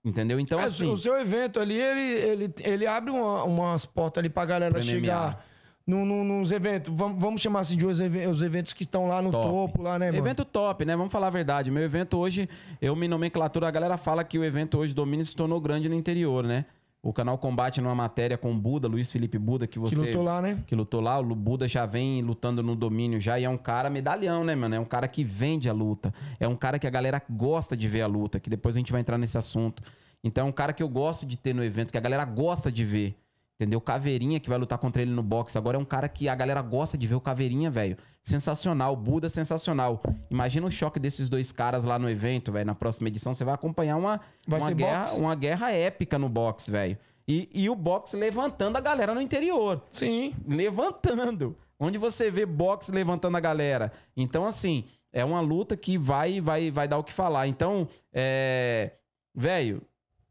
Entendeu? 0.05 0.37
Então, 0.37 0.59
É, 0.59 0.65
assim. 0.65 0.91
O 0.91 0.97
seu 0.97 1.17
evento 1.17 1.61
ali, 1.61 1.79
ele, 1.79 2.01
ele, 2.01 2.53
ele 2.59 2.85
abre 2.85 3.09
uma- 3.09 3.43
umas 3.45 3.85
portas 3.85 4.19
ali 4.21 4.29
pra 4.29 4.43
galera 4.45 4.73
Pro 4.73 4.83
MMA. 4.83 5.37
Num, 5.85 6.05
num- 6.05 6.23
nos 6.39 6.51
eventos. 6.51 6.93
Vamos, 6.95 7.19
vamos 7.19 7.41
chamar 7.41 7.59
assim 7.61 7.77
de 7.77 7.85
os 7.85 7.99
eventos 8.41 8.73
que 8.73 8.83
estão 8.83 9.07
lá 9.07 9.21
no 9.21 9.31
Top. 9.31 9.47
topo, 9.47 9.81
lá, 9.83 9.99
né, 9.99 10.07
mano? 10.07 10.17
Evento 10.17 10.45
top, 10.45 10.85
né? 10.85 10.95
Vamos 10.95 11.11
falar 11.11 11.27
a 11.27 11.31
verdade. 11.31 11.69
Meu 11.71 11.83
evento 11.83 12.17
hoje, 12.17 12.47
eu 12.81 12.95
me 12.95 13.07
nomenclatura, 13.07 13.67
a 13.67 13.71
galera 13.71 13.97
fala 13.97 14.23
que 14.23 14.37
o 14.39 14.43
evento 14.43 14.77
hoje 14.77 14.93
domínio 14.93 15.25
se 15.25 15.35
tornou 15.35 15.59
grande 15.59 15.89
no 15.89 15.95
interior, 15.95 16.43
né? 16.45 16.65
O 17.05 17.11
canal 17.11 17.37
Combate 17.37 17.81
numa 17.81 17.93
matéria 17.93 18.37
com 18.37 18.49
o 18.53 18.55
Buda, 18.57 18.87
Luiz 18.87 19.11
Felipe 19.11 19.37
Buda, 19.37 19.67
que 19.67 19.77
você. 19.77 19.93
Que 19.93 20.01
lutou 20.03 20.23
lá, 20.23 20.41
né? 20.41 20.63
que 20.65 20.73
lutou 20.73 21.01
lá, 21.01 21.19
o 21.19 21.35
Buda 21.35 21.67
já 21.67 21.85
vem 21.85 22.21
lutando 22.21 22.63
no 22.63 22.77
domínio 22.77 23.19
já 23.19 23.37
e 23.37 23.43
é 23.43 23.49
um 23.49 23.57
cara 23.57 23.89
medalhão, 23.89 24.45
né, 24.45 24.55
mano? 24.55 24.75
É 24.75 24.79
um 24.79 24.85
cara 24.85 25.05
que 25.05 25.21
vende 25.21 25.67
a 25.67 25.73
luta. 25.73 26.13
É 26.39 26.47
um 26.47 26.55
cara 26.55 26.79
que 26.79 26.87
a 26.87 26.89
galera 26.89 27.21
gosta 27.29 27.75
de 27.75 27.89
ver 27.89 28.03
a 28.03 28.07
luta, 28.07 28.39
que 28.39 28.49
depois 28.49 28.77
a 28.77 28.79
gente 28.79 28.89
vai 28.89 29.01
entrar 29.01 29.17
nesse 29.17 29.37
assunto. 29.37 29.83
Então 30.23 30.45
é 30.45 30.49
um 30.49 30.51
cara 30.53 30.71
que 30.71 30.81
eu 30.81 30.87
gosto 30.87 31.25
de 31.25 31.35
ter 31.35 31.53
no 31.53 31.61
evento, 31.61 31.91
que 31.91 31.97
a 31.97 32.01
galera 32.01 32.23
gosta 32.23 32.71
de 32.71 32.85
ver. 32.85 33.17
Entendeu? 33.55 33.79
Caveirinha 33.79 34.39
que 34.39 34.49
vai 34.49 34.57
lutar 34.57 34.77
contra 34.77 35.01
ele 35.01 35.11
no 35.11 35.21
boxe. 35.21 35.57
Agora 35.57 35.77
é 35.77 35.79
um 35.79 35.85
cara 35.85 36.09
que 36.09 36.27
a 36.27 36.35
galera 36.35 36.61
gosta 36.61 36.97
de 36.97 37.05
ver 37.05 37.15
o 37.15 37.21
Caveirinha, 37.21 37.69
velho. 37.69 37.97
Sensacional. 38.21 38.95
Buda 38.95 39.29
sensacional. 39.29 40.01
Imagina 40.29 40.65
o 40.65 40.71
choque 40.71 40.99
desses 40.99 41.29
dois 41.29 41.51
caras 41.51 41.83
lá 41.83 41.99
no 41.99 42.09
evento, 42.09 42.51
velho. 42.51 42.65
Na 42.65 42.75
próxima 42.75 43.07
edição 43.09 43.33
você 43.33 43.43
vai 43.43 43.53
acompanhar 43.53 43.97
uma, 43.97 44.19
Vai 44.47 44.59
uma, 44.59 44.71
guerra, 44.71 45.01
boxe? 45.05 45.21
uma 45.21 45.35
guerra 45.35 45.71
épica 45.71 46.17
no 46.17 46.27
boxe, 46.27 46.71
velho. 46.71 46.97
E, 47.27 47.47
e 47.53 47.69
o 47.69 47.75
boxe 47.75 48.17
levantando 48.17 48.75
a 48.77 48.81
galera 48.81 49.13
no 49.13 49.21
interior 49.21 49.81
Sim. 49.91 50.33
levantando. 50.47 51.55
Onde 51.79 51.97
você 51.97 52.29
vê 52.31 52.45
boxe 52.45 52.91
levantando 52.91 53.37
a 53.37 53.39
galera. 53.39 53.91
Então, 54.17 54.45
assim, 54.45 54.85
é 55.11 55.23
uma 55.23 55.39
luta 55.39 55.77
que 55.77 55.97
vai 55.97 56.41
vai 56.41 56.71
vai 56.71 56.87
dar 56.87 56.97
o 56.97 57.03
que 57.03 57.13
falar. 57.13 57.47
Então, 57.47 57.87
é. 58.11 58.93
Velho, 59.35 59.81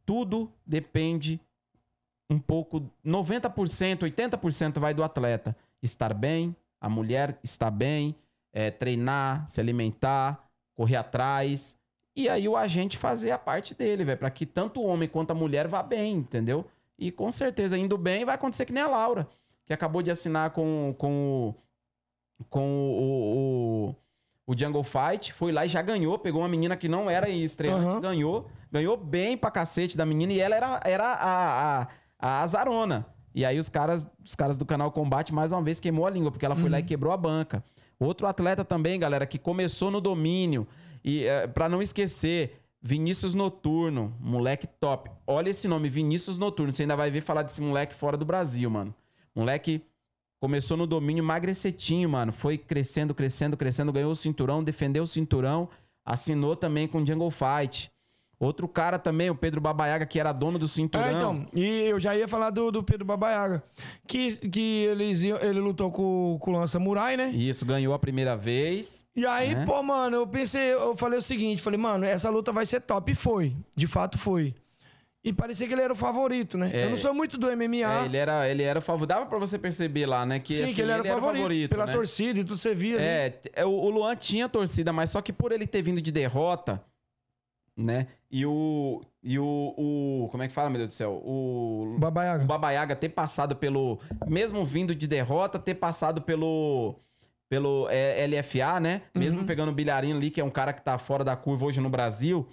tudo 0.04 0.52
depende 0.66 1.40
um 2.32 2.38
pouco. 2.38 2.82
90%, 3.04 4.00
80% 4.02 4.78
vai 4.80 4.92
do 4.94 5.02
atleta 5.04 5.56
estar 5.82 6.12
bem, 6.14 6.54
a 6.80 6.88
mulher 6.88 7.38
estar 7.42 7.70
bem, 7.70 8.14
é, 8.52 8.70
treinar, 8.70 9.46
se 9.48 9.60
alimentar, 9.60 10.44
correr 10.74 10.96
atrás. 10.96 11.76
E 12.14 12.28
aí 12.28 12.48
o 12.48 12.56
agente 12.56 12.98
fazer 12.98 13.30
a 13.30 13.38
parte 13.38 13.74
dele, 13.74 14.04
velho, 14.04 14.18
para 14.18 14.30
que 14.30 14.44
tanto 14.46 14.80
o 14.80 14.86
homem 14.86 15.08
quanto 15.08 15.30
a 15.30 15.34
mulher 15.34 15.66
vá 15.68 15.82
bem, 15.82 16.14
entendeu? 16.16 16.64
E 16.98 17.10
com 17.10 17.30
certeza, 17.30 17.76
indo 17.78 17.96
bem, 17.96 18.24
vai 18.24 18.34
acontecer 18.34 18.64
que 18.66 18.72
nem 18.72 18.82
a 18.82 18.88
Laura, 18.88 19.26
que 19.66 19.72
acabou 19.72 20.02
de 20.02 20.10
assinar 20.10 20.50
com, 20.50 20.94
com, 20.98 21.54
o- 22.38 22.44
com 22.50 22.68
o, 22.68 23.88
o, 24.46 24.52
o 24.52 24.58
Jungle 24.58 24.84
Fight, 24.84 25.32
foi 25.32 25.52
lá 25.52 25.64
e 25.64 25.68
já 25.68 25.80
ganhou, 25.82 26.18
pegou 26.18 26.42
uma 26.42 26.48
menina 26.48 26.76
que 26.76 26.88
não 26.88 27.08
era 27.08 27.28
estreante, 27.28 27.86
Aham. 27.86 28.00
ganhou, 28.00 28.46
ganhou 28.70 28.96
bem 28.96 29.36
pra 29.36 29.50
cacete 29.50 29.96
da 29.96 30.04
menina, 30.04 30.32
e 30.32 30.38
ela 30.40 30.54
era, 30.54 30.80
era 30.84 31.04
a, 31.14 31.80
a, 31.82 31.88
a 32.22 32.40
azarona. 32.40 33.06
E 33.34 33.44
aí 33.44 33.58
os 33.58 33.68
caras, 33.68 34.08
os 34.24 34.34
caras 34.34 34.56
do 34.56 34.64
canal 34.64 34.92
Combate, 34.92 35.34
mais 35.34 35.52
uma 35.52 35.62
vez, 35.62 35.80
queimou 35.80 36.06
a 36.06 36.10
língua, 36.10 36.30
porque 36.30 36.46
ela 36.46 36.54
foi 36.54 36.70
lá 36.70 36.78
e 36.78 36.82
quebrou 36.82 37.12
a 37.12 37.16
banca. 37.16 37.64
Outro 37.98 38.26
atleta 38.26 38.64
também, 38.64 38.98
galera, 38.98 39.26
que 39.26 39.38
começou 39.38 39.90
no 39.90 40.00
domínio, 40.00 40.66
e 41.04 41.24
é, 41.24 41.46
para 41.46 41.68
não 41.68 41.82
esquecer, 41.82 42.60
Vinícius 42.80 43.34
Noturno, 43.34 44.16
moleque 44.20 44.66
top. 44.66 45.10
Olha 45.26 45.50
esse 45.50 45.68
nome, 45.68 45.88
Vinícius 45.88 46.36
Noturno. 46.36 46.74
Você 46.74 46.82
ainda 46.82 46.96
vai 46.96 47.10
ver 47.10 47.20
falar 47.20 47.42
desse 47.42 47.62
moleque 47.62 47.94
fora 47.94 48.16
do 48.16 48.24
Brasil, 48.24 48.68
mano. 48.68 48.94
Moleque 49.34 49.82
começou 50.40 50.76
no 50.76 50.86
domínio 50.86 51.22
magrecetinho, 51.22 52.08
mano. 52.08 52.32
Foi 52.32 52.58
crescendo, 52.58 53.14
crescendo, 53.14 53.56
crescendo, 53.56 53.92
ganhou 53.92 54.10
o 54.10 54.16
cinturão, 54.16 54.64
defendeu 54.64 55.04
o 55.04 55.06
cinturão, 55.06 55.68
assinou 56.04 56.56
também 56.56 56.88
com 56.88 57.00
o 57.00 57.06
Jungle 57.06 57.30
Fight. 57.30 57.91
Outro 58.44 58.66
cara 58.66 58.98
também, 58.98 59.30
o 59.30 59.36
Pedro 59.36 59.60
Babaiaga, 59.60 60.04
que 60.04 60.18
era 60.18 60.32
dono 60.32 60.58
do 60.58 60.66
cinturão. 60.66 61.06
É, 61.06 61.12
então, 61.12 61.46
e 61.54 61.82
eu 61.84 62.00
já 62.00 62.16
ia 62.16 62.26
falar 62.26 62.50
do, 62.50 62.72
do 62.72 62.82
Pedro 62.82 63.04
Babaiaga. 63.06 63.62
Que, 64.04 64.36
que 64.48 64.84
eles, 64.86 65.22
iam- 65.22 65.38
ele 65.40 65.60
lutou 65.60 65.92
com, 65.92 66.38
com 66.40 66.50
o 66.50 66.54
Lan 66.54 66.66
Samurai, 66.66 67.16
né? 67.16 67.28
Isso, 67.28 67.64
ganhou 67.64 67.94
a 67.94 67.98
primeira 68.00 68.36
vez. 68.36 69.06
E 69.14 69.24
aí, 69.24 69.54
né? 69.54 69.64
pô, 69.64 69.80
mano, 69.84 70.16
eu 70.16 70.26
pensei, 70.26 70.72
eu 70.72 70.96
falei 70.96 71.20
o 71.20 71.22
seguinte, 71.22 71.62
falei, 71.62 71.78
mano, 71.78 72.04
essa 72.04 72.28
luta 72.30 72.50
vai 72.50 72.66
ser 72.66 72.80
top. 72.80 73.12
E 73.12 73.14
foi. 73.14 73.54
De 73.76 73.86
fato 73.86 74.18
foi. 74.18 74.52
E 75.24 75.32
parecia 75.32 75.68
que 75.68 75.72
ele 75.72 75.82
era 75.82 75.92
o 75.92 75.96
favorito, 75.96 76.58
né? 76.58 76.68
É. 76.74 76.86
eu 76.86 76.90
não 76.90 76.96
sou 76.96 77.14
muito 77.14 77.38
do 77.38 77.46
MMA. 77.46 78.02
É, 78.02 78.04
ele 78.06 78.16
era, 78.16 78.48
ele 78.50 78.64
era 78.64 78.80
o 78.80 78.82
favorito. 78.82 79.10
Dava 79.10 79.26
pra 79.26 79.38
você 79.38 79.56
perceber 79.56 80.04
lá, 80.04 80.26
né? 80.26 80.40
Que, 80.40 80.52
Sim, 80.52 80.64
assim, 80.64 80.74
que 80.74 80.82
ele 80.82 80.90
era, 80.90 81.00
o 81.00 81.06
favorito, 81.06 81.70
pela 81.70 81.86
né? 81.86 81.92
torcida 81.92 82.40
e 82.40 82.42
tudo 82.42 82.56
você 82.58 82.74
via. 82.74 82.98
né? 82.98 83.26
É, 83.26 83.30
t- 83.30 83.52
é, 83.54 83.64
o 83.64 83.70
o 83.70 83.88
Luan 83.88 84.16
tinha 84.16 84.48
torcida, 84.48 84.92
mas 84.92 85.10
só 85.10 85.22
que 85.22 85.32
por 85.32 85.52
ele 85.52 85.64
ter 85.64 85.80
vindo 85.80 86.02
de 86.02 86.10
derrota, 86.10 86.82
né? 87.76 88.06
E 88.30 88.44
o. 88.46 89.00
E 89.22 89.38
o. 89.38 89.74
o- 89.76 90.28
como 90.30 90.42
é 90.42 90.48
que 90.48 90.54
fala, 90.54 90.68
meu 90.70 90.78
Deus 90.78 90.92
do 90.92 90.96
céu? 90.96 91.12
O. 91.24 91.96
Babaiaga. 91.98 92.44
O 92.44 92.46
Babaiaga 92.46 92.96
ter 92.96 93.08
passado 93.10 93.56
pelo. 93.56 93.98
Mesmo 94.26 94.64
vindo 94.64 94.94
de 94.94 95.06
derrota, 95.06 95.58
ter 95.58 95.74
passado 95.74 96.22
pelo. 96.22 96.96
Pelo 97.48 97.86
é, 97.90 98.26
LFA, 98.26 98.80
né? 98.80 99.02
Mesmo 99.14 99.44
pegando 99.44 99.68
o 99.70 99.74
Bilharinho 99.74 100.16
ali, 100.16 100.30
que 100.30 100.40
é 100.40 100.44
um 100.44 100.48
cara 100.50 100.72
que 100.72 100.80
tá 100.82 100.96
fora 100.96 101.22
da 101.22 101.36
curva 101.36 101.66
hoje 101.66 101.80
no 101.80 101.90
Brasil. 101.90 102.48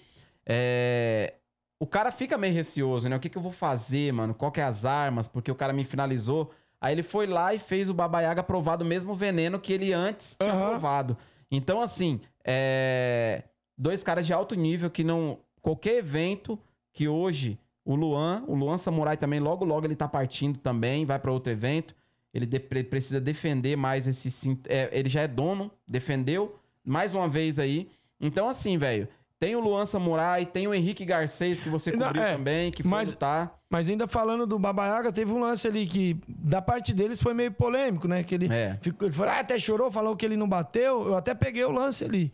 É. 0.45 1.35
O 1.81 1.87
cara 1.87 2.11
fica 2.11 2.37
meio 2.37 2.53
receoso, 2.53 3.07
né? 3.07 3.15
O 3.15 3.19
que, 3.19 3.29
que 3.29 3.37
eu 3.37 3.41
vou 3.41 3.53
fazer, 3.53 4.11
mano? 4.11 4.33
Qual 4.33 4.51
que 4.51 4.59
é 4.59 4.63
as 4.63 4.85
armas? 4.85 5.29
Porque 5.29 5.49
o 5.49 5.55
cara 5.55 5.71
me 5.71 5.85
finalizou. 5.85 6.51
Aí 6.81 6.93
ele 6.93 7.03
foi 7.03 7.27
lá 7.27 7.53
e 7.53 7.59
fez 7.59 7.89
o 7.89 7.93
Babaiaga 7.93 8.43
provar 8.43 8.75
do 8.75 8.83
mesmo 8.83 9.13
veneno 9.15 9.57
que 9.59 9.71
ele 9.71 9.93
antes 9.93 10.35
tinha 10.37 10.51
Aham. 10.51 10.69
provado. 10.71 11.17
Então, 11.49 11.81
assim, 11.81 12.19
é... 12.45 13.43
dois 13.79 14.03
caras 14.03 14.27
de 14.27 14.33
alto 14.33 14.53
nível 14.55 14.89
que 14.89 15.03
não. 15.03 15.39
Qualquer 15.61 15.95
evento 15.97 16.59
que 16.93 17.07
hoje 17.07 17.57
o 17.85 17.95
Luan, 17.95 18.43
o 18.47 18.53
Luan 18.53 18.77
Samurai 18.77 19.17
também, 19.17 19.39
logo 19.39 19.65
logo 19.65 19.85
ele 19.87 19.95
tá 19.95 20.07
partindo 20.07 20.59
também, 20.59 21.05
vai 21.05 21.17
pra 21.17 21.31
outro 21.31 21.51
evento. 21.51 21.95
Ele 22.33 22.45
de- 22.45 22.59
pre- 22.59 22.83
precisa 22.83 23.19
defender 23.19 23.75
mais 23.75 24.05
esse. 24.07 24.59
é, 24.67 24.89
ele 24.91 25.09
já 25.09 25.21
é 25.21 25.27
dono, 25.27 25.71
defendeu 25.87 26.55
mais 26.85 27.15
uma 27.15 27.27
vez 27.27 27.57
aí. 27.57 27.89
Então, 28.21 28.47
assim, 28.47 28.77
velho, 28.77 29.07
tem 29.39 29.55
o 29.55 29.59
Luan 29.59 29.85
Samurai, 29.85 30.45
tem 30.45 30.67
o 30.67 30.73
Henrique 30.73 31.03
Garcês, 31.05 31.59
que 31.59 31.69
você 31.69 31.91
cobriu 31.91 32.21
é, 32.21 32.33
também, 32.33 32.69
que 32.71 32.83
foi 32.83 32.91
mas- 32.91 33.09
lutar. 33.11 33.57
Mas 33.69 33.87
ainda 33.89 34.07
falando 34.07 34.45
do 34.47 34.57
Babaiaga, 34.59 35.11
teve 35.11 35.31
um 35.31 35.39
lance 35.39 35.67
ali 35.67 35.85
que, 35.85 36.17
da 36.27 36.61
parte 36.61 36.93
deles, 36.93 37.21
foi 37.21 37.33
meio 37.33 37.51
polêmico, 37.51 38.07
né? 38.07 38.23
Que 38.23 38.35
ele, 38.35 38.51
É. 38.51 38.77
ficou, 38.81 39.07
ele 39.07 39.15
falou, 39.15 39.31
ah, 39.31 39.39
até 39.39 39.57
chorou, 39.59 39.91
falou 39.91 40.15
que 40.15 40.25
ele 40.25 40.35
não 40.37 40.47
bateu. 40.49 41.07
Eu 41.07 41.15
até 41.15 41.33
peguei 41.35 41.63
o 41.63 41.71
lance 41.71 42.03
ali. 42.03 42.33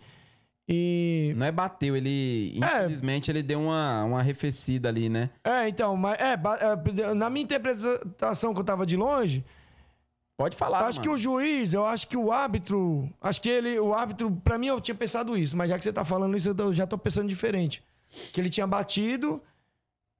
E. 0.68 1.34
Não 1.38 1.46
é 1.46 1.52
bateu, 1.52 1.96
ele. 1.96 2.60
É. 2.62 2.80
Infelizmente, 2.84 3.30
ele 3.30 3.44
deu 3.44 3.62
uma, 3.62 4.04
uma 4.04 4.20
arrefecida 4.20 4.90
ali, 4.90 5.10
né? 5.10 5.30
É, 5.44 5.68
então, 5.68 5.96
mas 5.96 6.18
é, 6.20 6.34
é, 6.34 7.14
na 7.14 7.30
minha 7.30 7.44
interpretação 7.44 8.54
que 8.54 8.60
eu 8.60 8.64
tava 8.64 8.86
de 8.86 8.98
longe, 8.98 9.46
Pode 10.38 10.56
falar. 10.56 10.86
acho 10.86 11.00
que 11.00 11.08
mano. 11.08 11.18
o 11.18 11.22
juiz, 11.22 11.74
eu 11.74 11.86
acho 11.86 12.08
que 12.08 12.18
o 12.18 12.32
árbitro, 12.32 13.10
acho 13.22 13.42
que 13.42 13.50
ele, 13.50 13.80
o 13.80 13.94
árbitro, 13.94 14.32
pra 14.44 14.58
mim 14.58 14.68
eu 14.68 14.82
tinha 14.82 14.96
pensado 14.96 15.38
isso, 15.38 15.56
mas 15.56 15.70
já 15.70 15.78
que 15.78 15.84
você 15.84 15.94
tá 15.94 16.04
falando 16.04 16.36
isso, 16.36 16.50
eu 16.58 16.74
já 16.74 16.86
tô 16.86 16.98
pensando 16.98 17.30
diferente. 17.30 17.84
Que 18.34 18.42
ele 18.42 18.50
tinha 18.50 18.68
batido 18.68 19.42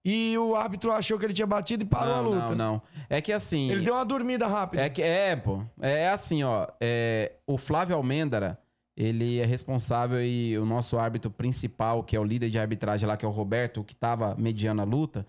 e 0.06 0.38
o 0.38 0.56
árbitro 0.56 0.92
achou 0.92 1.18
que 1.18 1.26
ele 1.26 1.34
tinha 1.34 1.48
batido 1.48 1.84
e 1.84 1.88
parou 1.88 2.14
não, 2.14 2.20
a 2.20 2.22
luta. 2.22 2.56
Não, 2.56 2.74
não. 2.74 2.82
É 3.10 3.20
que 3.20 3.34
assim. 3.34 3.72
Ele 3.72 3.84
deu 3.84 3.94
uma 3.94 4.06
dormida 4.06 4.48
rápida. 4.48 4.84
É 4.84 4.90
que 4.90 5.02
é, 5.02 5.36
pô. 5.36 5.64
É 5.82 6.10
assim, 6.10 6.44
ó. 6.44 6.68
é, 6.80 7.34
o 7.46 7.58
Flávio 7.58 7.96
Almendara, 7.96 8.58
ele 8.98 9.40
é 9.40 9.46
responsável 9.46 10.24
e 10.24 10.58
o 10.58 10.66
nosso 10.66 10.98
árbitro 10.98 11.30
principal, 11.30 12.04
que 12.04 12.16
é 12.16 12.20
o 12.20 12.24
líder 12.24 12.50
de 12.50 12.58
arbitragem 12.60 13.08
lá, 13.08 13.18
que 13.18 13.26
é 13.26 13.28
o 13.28 13.32
Roberto, 13.32 13.84
que 13.84 13.96
tava 13.96 14.36
mediando 14.38 14.82
a 14.82 14.86
luta, 14.86 15.26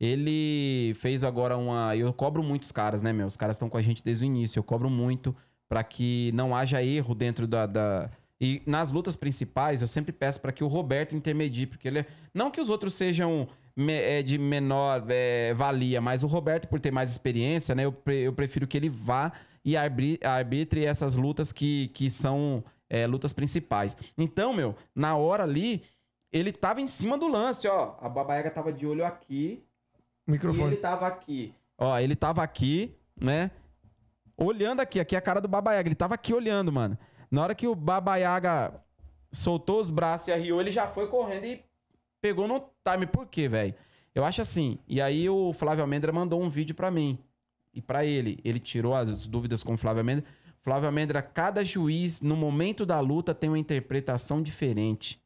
ele 0.00 0.94
fez 0.94 1.22
agora 1.24 1.56
uma. 1.56 1.94
Eu 1.94 2.12
cobro 2.12 2.42
muitos 2.42 2.72
caras, 2.72 3.02
né, 3.02 3.12
meu? 3.12 3.26
Os 3.26 3.36
caras 3.36 3.56
estão 3.56 3.68
com 3.68 3.76
a 3.76 3.82
gente 3.82 4.02
desde 4.02 4.24
o 4.24 4.26
início. 4.26 4.58
Eu 4.58 4.62
cobro 4.64 4.88
muito 4.88 5.36
pra 5.68 5.84
que 5.84 6.30
não 6.34 6.56
haja 6.56 6.82
erro 6.82 7.14
dentro 7.14 7.46
da. 7.46 7.66
da- 7.66 8.10
E 8.40 8.62
nas 8.64 8.90
lutas 8.90 9.14
principais, 9.14 9.82
eu 9.82 9.88
sempre 9.88 10.10
peço 10.12 10.40
pra 10.40 10.50
que 10.52 10.64
o 10.64 10.68
Roberto 10.68 11.14
intermedie, 11.14 11.66
porque 11.66 11.86
ele. 11.86 11.98
é- 11.98 12.06
Não 12.32 12.50
que 12.50 12.60
os 12.60 12.70
outros 12.70 12.94
sejam 12.94 13.46
é, 13.76 14.22
de 14.22 14.38
menor 14.38 15.04
é, 15.10 15.52
valia, 15.54 16.00
mas 16.00 16.22
o 16.22 16.26
Roberto, 16.26 16.66
por 16.66 16.80
ter 16.80 16.90
mais 16.90 17.10
experiência, 17.10 17.74
né, 17.74 17.84
eu, 17.84 17.92
pre- 17.92 18.22
eu 18.22 18.32
prefiro 18.32 18.66
que 18.66 18.76
ele 18.76 18.88
vá 18.88 19.32
e 19.64 19.76
arbitre 19.76 20.84
essas 20.84 21.16
lutas 21.16 21.52
que, 21.52 21.88
que 21.94 22.08
são 22.10 22.64
é, 22.90 23.06
lutas 23.06 23.32
principais. 23.32 23.96
Então, 24.18 24.52
meu, 24.52 24.74
na 24.94 25.16
hora 25.16 25.44
ali, 25.44 25.84
ele 26.32 26.52
tava 26.52 26.80
em 26.80 26.86
cima 26.88 27.16
do 27.16 27.28
lance, 27.28 27.68
ó. 27.68 27.96
A 28.00 28.08
Babaiaga 28.08 28.50
tava 28.50 28.72
de 28.72 28.86
olho 28.86 29.06
aqui 29.06 29.64
e 30.26 30.30
Microfone. 30.30 30.72
ele 30.72 30.76
tava 30.76 31.06
aqui. 31.06 31.54
Ó, 31.78 31.96
ele 31.96 32.16
tava 32.16 32.42
aqui, 32.42 32.94
né? 33.16 33.52
Olhando 34.36 34.80
aqui, 34.80 34.98
aqui 34.98 35.14
é 35.14 35.18
a 35.18 35.22
cara 35.22 35.40
do 35.40 35.48
Babaiaga. 35.48 35.88
Ele 35.88 35.94
tava 35.94 36.14
aqui 36.14 36.34
olhando, 36.34 36.72
mano. 36.72 36.98
Na 37.30 37.42
hora 37.42 37.54
que 37.54 37.66
o 37.66 37.74
Babaiaga 37.74 38.82
soltou 39.30 39.80
os 39.80 39.88
braços 39.88 40.28
e 40.28 40.32
arriou, 40.32 40.60
ele 40.60 40.72
já 40.72 40.88
foi 40.88 41.06
correndo 41.06 41.44
e 41.44 41.64
pegou 42.20 42.48
no 42.48 42.60
time. 42.84 43.06
Por 43.06 43.26
quê, 43.28 43.48
velho? 43.48 43.74
Eu 44.14 44.24
acho 44.24 44.42
assim. 44.42 44.78
E 44.88 45.00
aí 45.00 45.28
o 45.28 45.52
Flávio 45.52 45.82
Almendra 45.82 46.12
mandou 46.12 46.42
um 46.42 46.48
vídeo 46.48 46.74
pra 46.74 46.90
mim. 46.90 47.18
E 47.72 47.80
pra 47.80 48.04
ele. 48.04 48.40
Ele 48.44 48.58
tirou 48.58 48.94
as 48.94 49.26
dúvidas 49.26 49.62
com 49.62 49.74
o 49.74 49.76
Flávio 49.76 50.00
Almendra. 50.00 50.24
Flávio 50.62 50.86
Almendra, 50.86 51.22
cada 51.22 51.64
juiz, 51.64 52.20
no 52.20 52.36
momento 52.36 52.84
da 52.84 53.00
luta, 53.00 53.34
tem 53.34 53.48
uma 53.50 53.58
interpretação 53.58 54.42
diferente. 54.42 55.20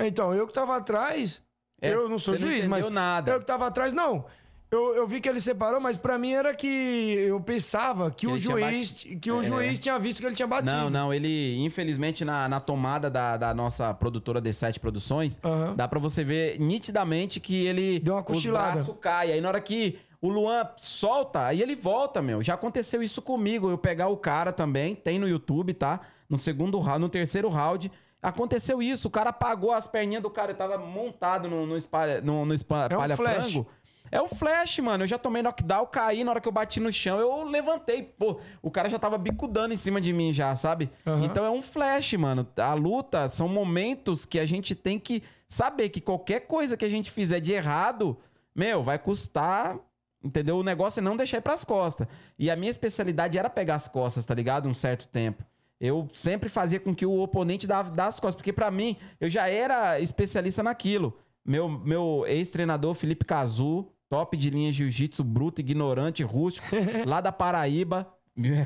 Então, 0.00 0.34
eu 0.34 0.46
que 0.46 0.52
tava 0.52 0.76
atrás, 0.76 1.42
É, 1.80 1.92
eu 1.94 2.08
não 2.08 2.18
sou 2.18 2.34
não 2.34 2.40
juiz, 2.40 2.64
entendeu 2.64 2.70
mas 2.70 2.88
nada. 2.88 3.32
eu 3.32 3.40
que 3.40 3.46
tava 3.46 3.66
atrás, 3.66 3.92
não. 3.92 4.24
Eu, 4.70 4.94
eu 4.94 5.04
vi 5.06 5.20
que 5.20 5.28
ele 5.28 5.40
separou, 5.40 5.80
mas 5.80 5.96
pra 5.96 6.16
mim 6.16 6.30
era 6.32 6.54
que 6.54 6.66
eu 6.66 7.40
pensava 7.40 8.08
que, 8.08 8.24
o 8.28 8.30
ele 8.36 8.40
tinha 8.40 8.56
juiz 8.56 9.04
que 9.20 9.30
o 9.32 9.40
É. 9.40 9.42
juiz 9.42 9.78
tinha 9.80 9.98
visto 9.98 10.20
que 10.20 10.26
ele 10.26 10.34
tinha 10.36 10.46
batido. 10.46 10.70
Não, 10.72 10.88
não, 10.88 11.12
ele, 11.12 11.56
infelizmente, 11.58 12.24
na, 12.24 12.48
na 12.48 12.60
tomada 12.60 13.10
da, 13.10 13.36
da 13.36 13.52
nossa 13.52 13.92
produtora 13.92 14.40
D7 14.40 14.78
Produções, 14.78 15.40
Aham. 15.44 15.74
dá 15.74 15.88
pra 15.88 15.98
você 15.98 16.22
ver 16.22 16.60
nitidamente 16.60 17.40
que 17.40 17.66
ele. 17.66 17.98
Deu 17.98 18.14
uma 18.14 18.22
cochilada. 18.22 18.74
braços 18.74 18.94
caem. 19.00 19.32
Aí 19.32 19.40
na 19.40 19.48
hora 19.48 19.60
que 19.60 19.98
o 20.22 20.28
Luan 20.28 20.68
solta, 20.76 21.46
aí 21.46 21.62
ele 21.62 21.74
volta, 21.74 22.20
meu. 22.20 22.42
Já 22.42 22.54
aconteceu 22.54 23.02
isso 23.02 23.22
comigo. 23.22 23.70
Eu 23.70 23.78
pegar 23.78 24.08
o 24.08 24.16
cara 24.16 24.52
também, 24.52 24.94
tem 24.94 25.18
no 25.18 25.28
YouTube, 25.28 25.72
tá? 25.72 26.00
No 26.28 26.36
segundo 26.36 26.78
round, 26.78 27.00
no 27.00 27.08
terceiro 27.08 27.48
round. 27.48 27.90
Aconteceu 28.22 28.82
isso, 28.82 29.08
o 29.08 29.10
cara 29.10 29.30
apagou 29.30 29.72
as 29.72 29.86
perninhas 29.86 30.22
do 30.22 30.30
cara, 30.30 30.50
ele 30.50 30.58
tava 30.58 30.76
montado 30.76 31.48
no, 31.48 31.64
no, 31.66 31.74
espalha, 31.74 32.20
no, 32.20 32.44
no 32.44 32.52
espalha, 32.52 32.92
É 32.92 32.98
um 32.98 33.16
frango. 33.16 33.66
É 34.12 34.20
o 34.20 34.26
flash, 34.26 34.78
mano. 34.80 35.04
Eu 35.04 35.08
já 35.08 35.16
tomei 35.16 35.40
knockdown, 35.40 35.86
caí. 35.86 36.24
Na 36.24 36.32
hora 36.32 36.40
que 36.40 36.48
eu 36.48 36.52
bati 36.52 36.80
no 36.80 36.92
chão, 36.92 37.18
eu 37.18 37.44
levantei. 37.44 38.02
Pô, 38.02 38.40
o 38.60 38.70
cara 38.70 38.90
já 38.90 38.98
tava 38.98 39.16
bicudando 39.16 39.72
em 39.72 39.76
cima 39.76 40.00
de 40.00 40.12
mim 40.12 40.32
já, 40.32 40.54
sabe? 40.56 40.90
Aham. 41.06 41.24
Então 41.24 41.44
é 41.44 41.50
um 41.50 41.62
flash, 41.62 42.14
mano. 42.14 42.46
A 42.56 42.74
luta 42.74 43.28
são 43.28 43.48
momentos 43.48 44.24
que 44.24 44.38
a 44.38 44.46
gente 44.46 44.74
tem 44.74 44.98
que 44.98 45.22
saber 45.46 45.90
que 45.90 46.00
qualquer 46.00 46.40
coisa 46.40 46.76
que 46.76 46.84
a 46.84 46.90
gente 46.90 47.10
fizer 47.10 47.40
de 47.40 47.52
errado, 47.52 48.18
meu, 48.54 48.82
vai 48.82 48.98
custar. 48.98 49.78
Entendeu? 50.22 50.58
O 50.58 50.62
negócio 50.62 51.00
é 51.00 51.02
não 51.02 51.16
deixar 51.16 51.38
ir 51.38 51.42
pras 51.42 51.64
costas. 51.64 52.06
E 52.38 52.50
a 52.50 52.56
minha 52.56 52.70
especialidade 52.70 53.38
era 53.38 53.48
pegar 53.48 53.76
as 53.76 53.88
costas, 53.88 54.26
tá 54.26 54.34
ligado? 54.34 54.68
Um 54.68 54.74
certo 54.74 55.08
tempo. 55.08 55.44
Eu 55.80 56.08
sempre 56.12 56.50
fazia 56.50 56.78
com 56.78 56.94
que 56.94 57.06
o 57.06 57.20
oponente 57.20 57.66
dava 57.66 57.90
das 57.90 58.20
costas, 58.20 58.34
porque 58.34 58.52
pra 58.52 58.70
mim 58.70 58.96
eu 59.18 59.30
já 59.30 59.48
era 59.48 59.98
especialista 59.98 60.62
naquilo. 60.62 61.16
Meu, 61.42 61.68
meu 61.68 62.24
ex-treinador 62.26 62.94
Felipe 62.94 63.24
Cazu, 63.24 63.88
top 64.10 64.36
de 64.36 64.50
linha 64.50 64.70
jiu-jitsu, 64.70 65.24
bruto, 65.24 65.62
ignorante, 65.62 66.22
rústico, 66.22 66.68
lá 67.06 67.22
da 67.22 67.32
Paraíba. 67.32 68.06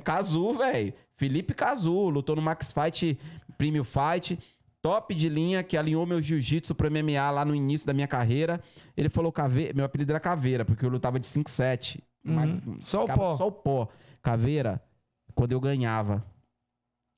Cazu, 0.03 0.55
velho. 0.55 0.93
Felipe 1.17 1.55
Cazu, 1.55 2.09
lutou 2.09 2.35
no 2.35 2.43
Max 2.43 2.73
Fight, 2.73 3.19
Premium 3.57 3.85
Fight. 3.85 4.39
Top 4.85 5.15
de 5.15 5.31
linha, 5.31 5.63
que 5.63 5.79
alinhou 5.79 6.05
meu 6.05 6.21
jiu-jitsu 6.21 6.75
pro 6.75 6.91
MMA 6.91 7.31
lá 7.31 7.43
no 7.43 7.55
início 7.55 7.87
da 7.87 7.95
minha 7.95 8.07
carreira. 8.07 8.61
Ele 8.95 9.09
falou 9.09 9.33
caveira. 9.33 9.73
Meu 9.73 9.83
apelido 9.83 10.13
era 10.13 10.21
Caveira, 10.21 10.63
porque 10.63 10.85
eu 10.85 10.91
lutava 10.91 11.19
de 11.19 11.27
5-7. 11.27 12.03
Mas 12.23 12.51
Só 12.81 13.05
o 13.05 13.07
pó. 13.07 13.35
Só 13.35 13.47
o 13.47 13.53
pó. 13.53 13.89
Caveira, 14.21 14.83
quando 15.35 15.53
eu 15.53 15.61
ganhava. 15.61 16.23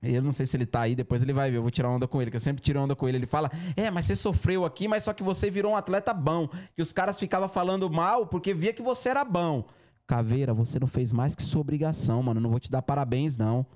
Eu 0.01 0.23
não 0.23 0.31
sei 0.31 0.47
se 0.47 0.57
ele 0.57 0.65
tá 0.65 0.83
aí, 0.83 0.95
depois 0.95 1.25
ele 1.25 1.33
vai 1.33 1.51
ver. 1.51 1.57
Eu 1.57 1.63
vou 1.63 1.71
tirar 1.73 1.91
onda 1.91 2.07
com 2.07 2.23
ele, 2.23 2.31
que 2.31 2.37
eu 2.37 2.41
sempre 2.41 2.63
tiro 2.63 2.81
onda 2.81 2.95
com 2.95 3.09
ele. 3.09 3.19
Ele 3.19 3.27
fala: 3.27 3.51
É, 3.77 3.91
mas 3.91 4.05
você 4.05 4.15
sofreu 4.15 4.65
aqui, 4.65 4.87
mas 4.87 5.03
só 5.03 5.13
que 5.13 5.25
você 5.25 5.51
virou 5.51 5.73
um 5.73 5.77
atleta 5.77 6.15
bom. 6.15 6.49
Que 6.77 6.83
os 6.83 6.93
caras 6.93 7.19
ficavam 7.19 7.49
falando 7.49 7.91
mal 7.91 8.29
porque 8.29 8.55
via 8.55 8.73
que 8.73 8.83
você 8.83 9.09
era 9.09 9.25
bom. 9.25 9.67
Caveira, 10.07 10.55
você 10.55 10.79
não 10.79 10.87
fez 10.87 11.13
mais 11.13 11.35
que 11.35 11.43
sua 11.43 11.63
obrigação, 11.63 12.23
mano. 12.23 12.41
Não 12.41 12.51
vou 12.51 12.61
te 12.61 12.71
dar 12.71 12.81
parabéns, 12.81 13.37
não. 13.37 13.67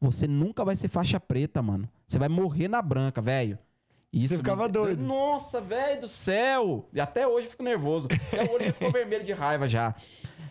Você 0.00 0.28
nunca 0.28 0.64
vai 0.64 0.76
ser 0.76 0.86
faixa 0.86 1.18
preta, 1.18 1.60
mano. 1.60 1.88
Você 2.06 2.18
vai 2.18 2.28
morrer 2.28 2.68
na 2.68 2.80
branca, 2.82 3.20
velho. 3.20 3.58
Isso 4.12 4.28
Você 4.28 4.36
ficava 4.36 4.64
me- 4.66 4.68
doido. 4.72 5.02
Nossa, 5.04 5.60
velho 5.60 6.02
do 6.02 6.08
céu! 6.08 6.88
E 6.92 7.00
até 7.00 7.26
hoje 7.26 7.46
eu 7.46 7.50
fico 7.50 7.64
nervoso. 7.64 8.06
Até 8.32 8.44
já 8.66 8.72
ficou 8.72 8.90
vermelho 8.92 9.24
de 9.24 9.32
raiva 9.32 9.66
já. 9.66 9.94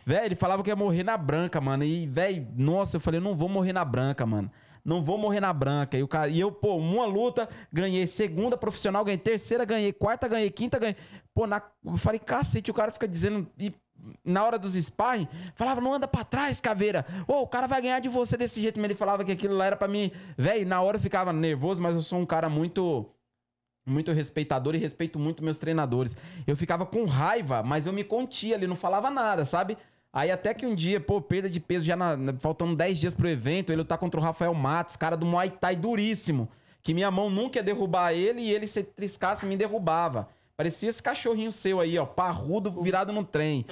Velho, 0.06 0.26
ele 0.26 0.36
falava 0.36 0.62
que 0.62 0.70
ia 0.70 0.76
morrer 0.76 1.04
na 1.04 1.16
branca, 1.16 1.62
mano. 1.62 1.84
E, 1.86 2.06
velho, 2.08 2.46
nossa, 2.58 2.98
eu 2.98 3.02
falei, 3.02 3.22
não 3.22 3.34
vou 3.34 3.48
morrer 3.48 3.72
na 3.72 3.86
branca, 3.86 4.26
mano. 4.26 4.52
Não 4.84 5.02
vou 5.02 5.18
morrer 5.18 5.40
na 5.40 5.54
branca. 5.54 5.98
E, 5.98 6.04
o 6.04 6.08
cara, 6.10 6.28
e 6.30 6.38
eu, 6.42 6.52
pô, 6.52 6.76
uma 6.76 7.06
luta, 7.06 7.48
ganhei 7.72 8.06
segunda 8.06 8.58
profissional, 8.58 9.06
ganhei 9.06 9.18
terceira, 9.18 9.64
ganhei 9.64 9.94
quarta, 9.94 10.28
ganhei 10.28 10.50
quinta, 10.52 10.78
ganhei. 10.78 10.98
Pô, 11.34 11.48
na, 11.48 11.62
eu 11.86 11.96
falei, 11.96 12.20
cacete, 12.20 12.70
o 12.70 12.74
cara 12.74 12.92
fica 12.92 13.08
dizendo. 13.08 13.48
E 13.58 13.74
na 14.24 14.44
hora 14.46 14.58
dos 14.58 14.74
sparring, 14.74 15.28
falava, 15.56 15.82
não 15.82 15.94
anda 15.94 16.08
pra 16.08 16.24
trás, 16.24 16.60
caveira. 16.60 17.06
Ô, 17.28 17.42
o 17.42 17.48
cara 17.48 17.68
vai 17.68 17.82
ganhar 17.82 18.00
de 18.00 18.10
você 18.10 18.38
desse 18.38 18.62
jeito. 18.62 18.80
Mas 18.80 18.86
ele 18.86 18.96
falava 18.96 19.24
que 19.24 19.32
aquilo 19.32 19.56
lá 19.56 19.66
era 19.66 19.76
pra 19.76 19.88
mim. 19.88 20.12
Velho, 20.38 20.68
na 20.68 20.82
hora 20.82 20.98
eu 20.98 21.02
ficava 21.02 21.32
nervoso, 21.32 21.82
mas 21.82 21.96
eu 21.96 22.02
sou 22.02 22.20
um 22.20 22.26
cara 22.26 22.50
muito 22.50 23.10
muito 23.86 24.14
respeitador 24.14 24.76
e 24.76 24.78
respeito 24.78 25.20
muito 25.20 25.44
meus 25.44 25.58
treinadores. 25.58 26.16
Eu 26.48 26.56
ficava 26.56 26.86
com 26.86 27.04
raiva, 27.06 27.62
mas 27.62 27.86
eu 27.86 27.92
me 27.92 28.04
contia 28.04 28.56
ali, 28.56 28.66
não 28.66 28.78
falava 28.78 29.10
nada, 29.10 29.44
sabe? 29.44 29.78
Aí 30.12 30.32
até 30.32 30.54
que 30.54 30.66
um 30.66 30.76
dia, 30.76 31.02
pô, 31.02 31.20
perda 31.20 31.50
de 31.50 31.60
peso 31.60 31.86
já 31.86 31.96
na, 31.96 32.16
faltando 32.40 32.76
10 32.76 33.00
dias 33.00 33.16
pro 33.16 33.28
evento, 33.28 33.72
ele 33.72 33.82
lutar 33.82 33.98
contra 33.98 34.20
o 34.20 34.24
Rafael 34.24 34.54
Matos, 34.54 34.96
cara 34.96 35.18
do 35.18 35.26
Muay 35.26 35.50
Thai 35.50 35.76
duríssimo, 35.76 36.48
que 36.82 36.94
minha 36.94 37.10
mão 37.10 37.30
nunca 37.30 37.60
ia 37.60 37.64
derrubar 37.64 38.14
ele 38.14 38.42
e 38.42 38.52
ele 38.52 38.68
se 38.68 38.84
triscasse 38.84 39.46
me 39.46 39.58
derrubava. 39.58 40.30
Parecia 40.56 40.88
esse 40.90 41.02
cachorrinho 41.02 41.52
seu 41.52 41.80
aí, 41.80 41.98
ó, 41.98 42.06
parrudo 42.06 42.72
virado 42.82 43.12
no 43.12 43.24
trem. 43.24 43.66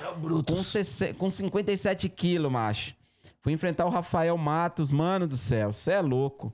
Com, 0.55 0.63
60 0.63 1.13
com 1.13 1.29
57 1.29 2.09
quilos, 2.09 2.51
macho. 2.51 2.95
Fui 3.39 3.53
enfrentar 3.53 3.85
o 3.85 3.89
Rafael 3.89 4.37
Matos, 4.37 4.91
mano 4.91 5.27
do 5.27 5.37
céu, 5.37 5.71
cê 5.71 5.91
é 5.93 6.01
louco. 6.01 6.51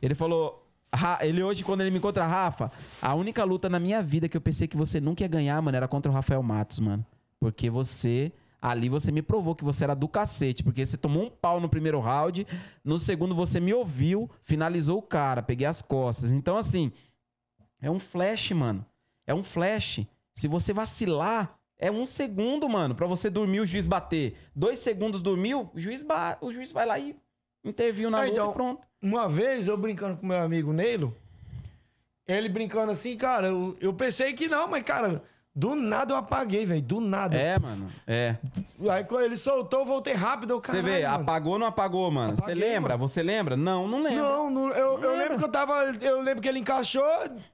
Ele 0.00 0.14
falou. 0.14 0.66
"Ra- 0.94 1.18
Ele 1.22 1.42
hoje, 1.42 1.62
quando 1.62 1.82
ele 1.82 1.90
me 1.90 1.98
encontra, 1.98 2.26
Rafa, 2.26 2.70
a 3.00 3.14
única 3.14 3.44
luta 3.44 3.68
na 3.68 3.78
minha 3.78 4.02
vida 4.02 4.28
que 4.28 4.36
eu 4.36 4.40
pensei 4.40 4.66
que 4.66 4.76
você 4.76 4.98
nunca 5.00 5.22
ia 5.22 5.28
ganhar, 5.28 5.60
mano, 5.62 5.76
era 5.76 5.86
contra 5.86 6.10
o 6.10 6.14
Rafael 6.14 6.42
Matos, 6.42 6.80
mano. 6.80 7.04
Porque 7.38 7.68
você. 7.70 8.32
Ali 8.62 8.90
você 8.90 9.10
me 9.10 9.22
provou 9.22 9.54
que 9.54 9.64
você 9.64 9.84
era 9.84 9.94
do 9.94 10.06
cacete. 10.08 10.62
Porque 10.62 10.84
você 10.84 10.96
tomou 10.98 11.22
um 11.24 11.30
pau 11.30 11.60
no 11.60 11.68
primeiro 11.68 11.98
round. 12.00 12.46
No 12.84 12.98
segundo 12.98 13.34
você 13.34 13.58
me 13.60 13.72
ouviu, 13.72 14.28
finalizou 14.42 14.98
o 14.98 15.02
cara, 15.02 15.42
peguei 15.42 15.66
as 15.66 15.80
costas. 15.80 16.32
Então, 16.32 16.56
assim. 16.58 16.92
É 17.80 17.90
um 17.90 17.98
flash, 17.98 18.50
mano. 18.50 18.84
É 19.30 19.34
um 19.34 19.44
flash. 19.44 20.00
Se 20.34 20.48
você 20.48 20.72
vacilar, 20.72 21.56
é 21.78 21.88
um 21.88 22.04
segundo, 22.04 22.68
mano, 22.68 22.96
pra 22.96 23.06
você 23.06 23.30
dormir 23.30 23.60
o 23.60 23.66
juiz 23.66 23.86
bater. 23.86 24.36
Dois 24.52 24.80
segundos 24.80 25.22
dormiu, 25.22 25.70
o 25.72 25.78
juiz, 25.78 26.02
ba... 26.02 26.36
o 26.40 26.50
juiz 26.52 26.72
vai 26.72 26.84
lá 26.84 26.98
e 26.98 27.14
interviu 27.64 28.10
na 28.10 28.24
É, 28.24 28.28
então, 28.28 28.50
e 28.50 28.52
pronto. 28.52 28.84
Uma 29.00 29.28
vez 29.28 29.68
eu 29.68 29.76
brincando 29.76 30.16
com 30.16 30.26
meu 30.26 30.38
amigo 30.38 30.72
Neilo, 30.72 31.16
ele 32.26 32.48
brincando 32.48 32.90
assim, 32.90 33.16
cara, 33.16 33.46
eu, 33.46 33.76
eu 33.80 33.94
pensei 33.94 34.32
que 34.32 34.48
não, 34.48 34.66
mas, 34.66 34.82
cara, 34.82 35.22
do 35.54 35.74
nada 35.74 36.12
eu 36.12 36.16
apaguei, 36.16 36.64
velho. 36.64 36.82
Do 36.82 37.00
nada. 37.00 37.36
É, 37.36 37.58
mano. 37.58 37.90
É. 38.06 38.36
Aí 38.90 39.04
quando 39.04 39.24
ele 39.24 39.36
soltou, 39.36 39.80
eu 39.80 39.86
voltei 39.86 40.14
rápido. 40.14 40.54
Eu, 40.54 40.60
Você 40.60 40.80
vê, 40.80 41.06
mano. 41.06 41.22
apagou 41.22 41.52
ou 41.54 41.58
não 41.58 41.66
apagou, 41.66 42.10
mano? 42.10 42.36
Você 42.36 42.42
Apaguei, 42.42 42.62
lembra? 42.64 42.96
mano. 42.96 43.08
Você 43.08 43.22
lembra? 43.22 43.56
Não, 43.56 43.88
não 43.88 44.02
lembra. 44.02 44.22
Não, 44.22 44.50
não? 44.50 44.68
Lembro 45.30 45.38
que 45.38 45.44
eu 45.44 45.52
tava. 45.52 45.84
Eu 46.00 46.20
lembro 46.22 46.40
que 46.42 46.48
ele 46.48 46.58
encaixou 46.58 47.02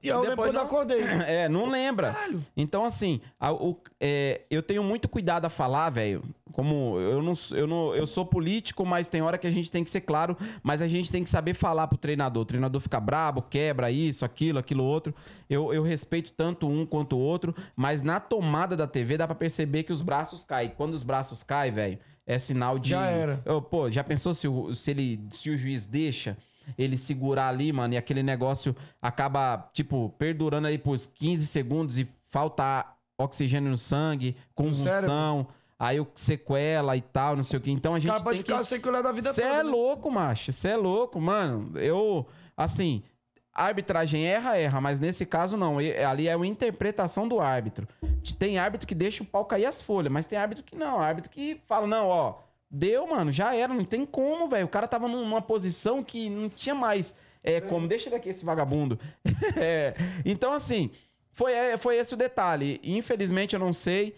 e 0.03 0.07
eu 0.07 0.17
lembro 0.21 0.29
Depois 0.31 0.49
quando 0.49 0.55
eu 0.55 0.61
não- 0.61 0.67
acordei. 0.67 1.01
É, 1.27 1.47
não 1.49 1.69
lembra. 1.69 2.11
Caralho. 2.13 2.45
Então, 2.55 2.83
assim, 2.85 3.21
a- 3.39 3.51
o- 3.53 3.79
é, 3.99 4.41
eu 4.49 4.61
tenho 4.63 4.83
muito 4.83 5.07
cuidado 5.07 5.45
a 5.45 5.49
falar, 5.49 5.89
velho. 5.89 6.23
Como 6.53 6.97
eu 6.99 7.21
não, 7.21 7.33
eu 7.51 7.67
não. 7.67 7.93
Eu 7.95 8.07
sou 8.07 8.25
político, 8.25 8.83
mas 8.85 9.07
tem 9.09 9.21
hora 9.21 9.37
que 9.37 9.45
a 9.45 9.51
gente 9.51 9.69
tem 9.69 9.83
que 9.83 9.89
ser 9.91 10.01
claro, 10.01 10.35
mas 10.63 10.81
a 10.81 10.87
gente 10.87 11.11
tem 11.11 11.23
que 11.23 11.29
saber 11.29 11.53
falar 11.53 11.87
pro 11.87 11.97
treinador. 11.97 12.41
O 12.41 12.45
treinador 12.45 12.81
fica 12.81 12.99
brabo, 12.99 13.43
quebra 13.43 13.91
isso, 13.91 14.25
aquilo, 14.25 14.57
aquilo 14.57 14.83
outro. 14.83 15.13
Eu, 15.49 15.71
eu 15.71 15.83
respeito 15.83 16.31
tanto 16.31 16.67
um 16.67 16.83
quanto 16.85 17.15
o 17.15 17.19
outro, 17.19 17.53
mas 17.75 18.01
na 18.01 18.19
tomada 18.19 18.75
da 18.75 18.87
TV 18.87 19.17
dá 19.17 19.27
pra 19.27 19.35
perceber 19.35 19.83
que 19.83 19.93
os 19.93 20.01
braços 20.01 20.43
caem. 20.43 20.71
Quando 20.75 20.95
os 20.95 21.03
braços 21.03 21.43
caem, 21.43 21.71
velho, 21.71 21.99
é 22.25 22.39
sinal 22.39 22.79
de. 22.79 22.89
Já 22.89 23.05
era. 23.05 23.39
Ô, 23.45 23.61
pô, 23.61 23.91
já 23.91 24.03
pensou 24.03 24.33
se 24.33 24.47
o, 24.47 24.73
se 24.73 24.89
ele, 24.91 25.19
se 25.33 25.51
o 25.51 25.57
juiz 25.57 25.85
deixa 25.85 26.35
ele 26.77 26.97
segurar 26.97 27.49
ali, 27.49 27.71
mano, 27.71 27.93
e 27.93 27.97
aquele 27.97 28.23
negócio 28.23 28.75
acaba, 29.01 29.69
tipo, 29.73 30.09
perdurando 30.17 30.67
ali 30.67 30.77
por 30.77 30.97
15 30.97 31.45
segundos 31.45 31.97
e 31.99 32.07
falta 32.27 32.85
oxigênio 33.17 33.69
no 33.71 33.77
sangue, 33.77 34.35
convulsão, 34.53 35.47
aí 35.79 35.99
o 35.99 36.07
sequela 36.15 36.95
e 36.95 37.01
tal, 37.01 37.35
não 37.35 37.43
sei 37.43 37.57
o 37.57 37.61
que. 37.61 37.71
Então 37.71 37.95
a 37.95 37.99
gente 37.99 38.11
pode 38.23 38.37
tem 38.37 38.45
ficar 38.45 38.59
que... 38.59 38.65
sequelado 38.65 39.03
da 39.03 39.11
vida 39.11 39.31
Você 39.33 39.41
toda. 39.41 39.53
é 39.53 39.63
né? 39.63 39.69
louco, 39.69 40.11
macho. 40.11 40.51
Você 40.51 40.69
é 40.69 40.77
louco, 40.77 41.19
mano. 41.21 41.71
Eu, 41.79 42.27
assim, 42.55 43.01
a 43.53 43.65
arbitragem 43.65 44.23
erra, 44.25 44.55
erra, 44.57 44.79
mas 44.81 44.99
nesse 44.99 45.25
caso 45.25 45.57
não. 45.57 45.81
E- 45.81 45.97
Ali 46.03 46.27
é 46.27 46.35
uma 46.35 46.45
interpretação 46.47 47.27
do 47.27 47.39
árbitro. 47.39 47.87
Tem 48.37 48.59
árbitro 48.59 48.87
que 48.87 48.93
deixa 48.93 49.23
o 49.23 49.25
pau 49.25 49.45
cair 49.45 49.65
as 49.65 49.81
folhas, 49.81 50.11
mas 50.11 50.27
tem 50.27 50.37
árbitro 50.37 50.63
que 50.63 50.75
não. 50.75 50.99
Árbitro 50.99 51.31
que 51.31 51.59
fala, 51.65 51.87
não, 51.87 52.07
ó, 52.07 52.35
deu, 52.69 53.07
mano, 53.07 53.31
já 53.31 53.55
era, 53.55 53.73
não 53.73 53.85
tem 53.85 54.05
como, 54.05 54.47
velho. 54.47 54.65
O 54.65 54.69
cara 54.69 54.87
tava 54.87 55.07
num- 55.07 55.21
numa 55.25 55.41
posição 55.41 56.03
que 56.03 56.29
não 56.29 56.49
tinha 56.49 56.75
mais 56.75 57.15
é, 57.43 57.61
como. 57.61 57.87
Deixa 57.87 58.09
ele 58.09 58.15
aqui, 58.15 58.29
esse 58.29 58.43
vagabundo. 58.45 58.99
É, 59.55 59.93
Então, 60.25 60.53
assim, 60.53 60.89
foi, 61.31 61.53
é, 61.53 61.77
foi 61.77 61.97
esse 61.97 62.13
o 62.13 62.17
detalhe. 62.17 62.79
Infelizmente, 62.83 63.53
eu 63.53 63.59
não 63.59 63.71
sei. 63.73 64.15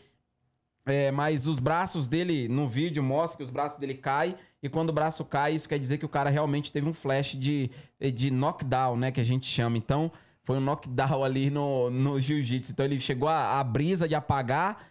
É, 0.86 1.12
mas 1.12 1.46
os 1.46 1.60
braços 1.60 2.08
dele, 2.08 2.48
no 2.48 2.68
vídeo, 2.68 3.04
mostra 3.04 3.38
que 3.38 3.44
os 3.44 3.50
braços 3.52 3.78
dele 3.78 3.94
caem. 3.94 4.36
E 4.64 4.68
quando 4.68 4.90
o 4.90 4.94
braço 4.94 5.24
cai, 5.24 5.54
isso 5.54 5.70
quer 5.70 5.78
dizer 5.78 5.98
que 6.00 6.06
o 6.06 6.10
cara 6.10 6.30
realmente 6.30 6.72
teve 6.72 6.88
um 6.90 6.94
flash 6.94 7.34
de, 7.36 7.70
de 8.14 8.32
knockdown, 8.32 8.98
né? 8.98 9.12
Que 9.12 9.22
a 9.22 9.24
gente 9.24 9.46
chama. 9.46 9.78
Então, 9.78 10.12
foi 10.44 10.58
um 10.58 10.62
knockdown 10.62 11.24
ali 11.24 11.50
no, 11.52 11.90
no 11.92 12.20
jiu-jitsu. 12.20 12.72
Então, 12.72 12.86
ele 12.86 13.00
chegou 13.00 13.30
a, 13.30 13.60
a 13.60 13.64
brisa 13.64 14.08
de 14.08 14.16
apagar, 14.16 14.88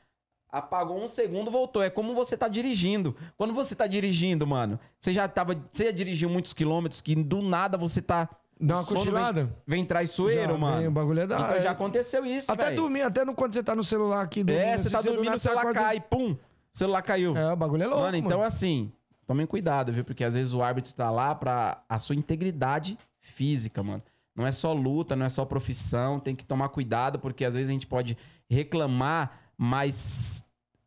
apagou 0.50 1.02
um 1.02 1.08
segundo, 1.08 1.50
voltou. 1.50 1.82
É 1.82 1.90
como 1.90 2.14
você 2.14 2.36
tá 2.36 2.48
dirigindo. 2.48 3.14
Quando 3.36 3.52
você 3.54 3.74
tá 3.76 3.86
dirigindo, 3.86 4.46
mano, 4.46 4.78
você 4.98 5.12
já 5.12 5.26
tava. 5.28 5.54
Você 5.72 5.86
já 5.86 5.90
dirigiu 5.90 6.28
muitos 6.30 6.52
quilômetros 6.52 7.00
que 7.00 7.14
do 7.14 7.42
nada 7.42 7.76
você 7.76 8.00
tá. 8.02 8.28
Dá 8.60 8.76
uma 8.78 8.84
cochilada? 8.84 9.44
Vem, 9.44 9.52
vem 9.78 9.84
traiçoeiro, 9.84 10.52
Já, 10.54 10.58
mano. 10.58 10.78
vem, 10.78 10.88
o 10.88 10.90
bagulho 10.90 11.20
é 11.20 11.26
da- 11.28 11.36
Então, 11.38 11.50
é- 11.56 11.62
já 11.62 11.70
aconteceu 11.70 12.26
isso, 12.26 12.50
Até 12.50 12.72
dormir, 12.72 13.02
até 13.02 13.24
no, 13.24 13.32
quando 13.32 13.54
você 13.54 13.62
tá 13.62 13.72
no 13.76 13.84
celular 13.84 14.22
aqui 14.22 14.42
dormindo. 14.42 14.64
É, 14.64 14.74
assim, 14.74 14.82
você 14.84 14.90
tá 14.90 15.00
do 15.00 15.12
dormindo, 15.12 15.36
o 15.36 15.38
celular 15.38 15.60
acorda- 15.60 15.80
cai, 15.80 16.00
pum, 16.00 16.32
o 16.32 16.38
celular 16.76 17.02
caiu. 17.02 17.36
É, 17.36 17.52
o 17.52 17.56
bagulho 17.56 17.84
é 17.84 17.86
louco. 17.86 18.02
mano, 18.02 18.16
então 18.16 18.30
mano. 18.38 18.42
assim, 18.42 18.90
tomem 19.28 19.46
cuidado, 19.46 19.92
viu? 19.92 20.04
Porque 20.04 20.24
às 20.24 20.34
vezes 20.34 20.52
o 20.54 20.60
árbitro 20.60 20.92
tá 20.92 21.08
lá 21.08 21.36
pra 21.36 21.84
a 21.88 22.00
sua 22.00 22.16
integridade 22.16 22.98
física, 23.20 23.80
mano. 23.80 24.02
Não 24.34 24.44
é 24.44 24.50
só 24.50 24.72
luta, 24.72 25.14
não 25.14 25.26
é 25.26 25.28
só 25.28 25.44
profissão, 25.44 26.18
tem 26.18 26.34
que 26.34 26.44
tomar 26.44 26.68
cuidado, 26.70 27.20
porque 27.20 27.44
às 27.44 27.54
vezes 27.54 27.68
a 27.70 27.72
gente 27.72 27.86
pode 27.86 28.16
reclamar, 28.50 29.30
mas 29.58 30.44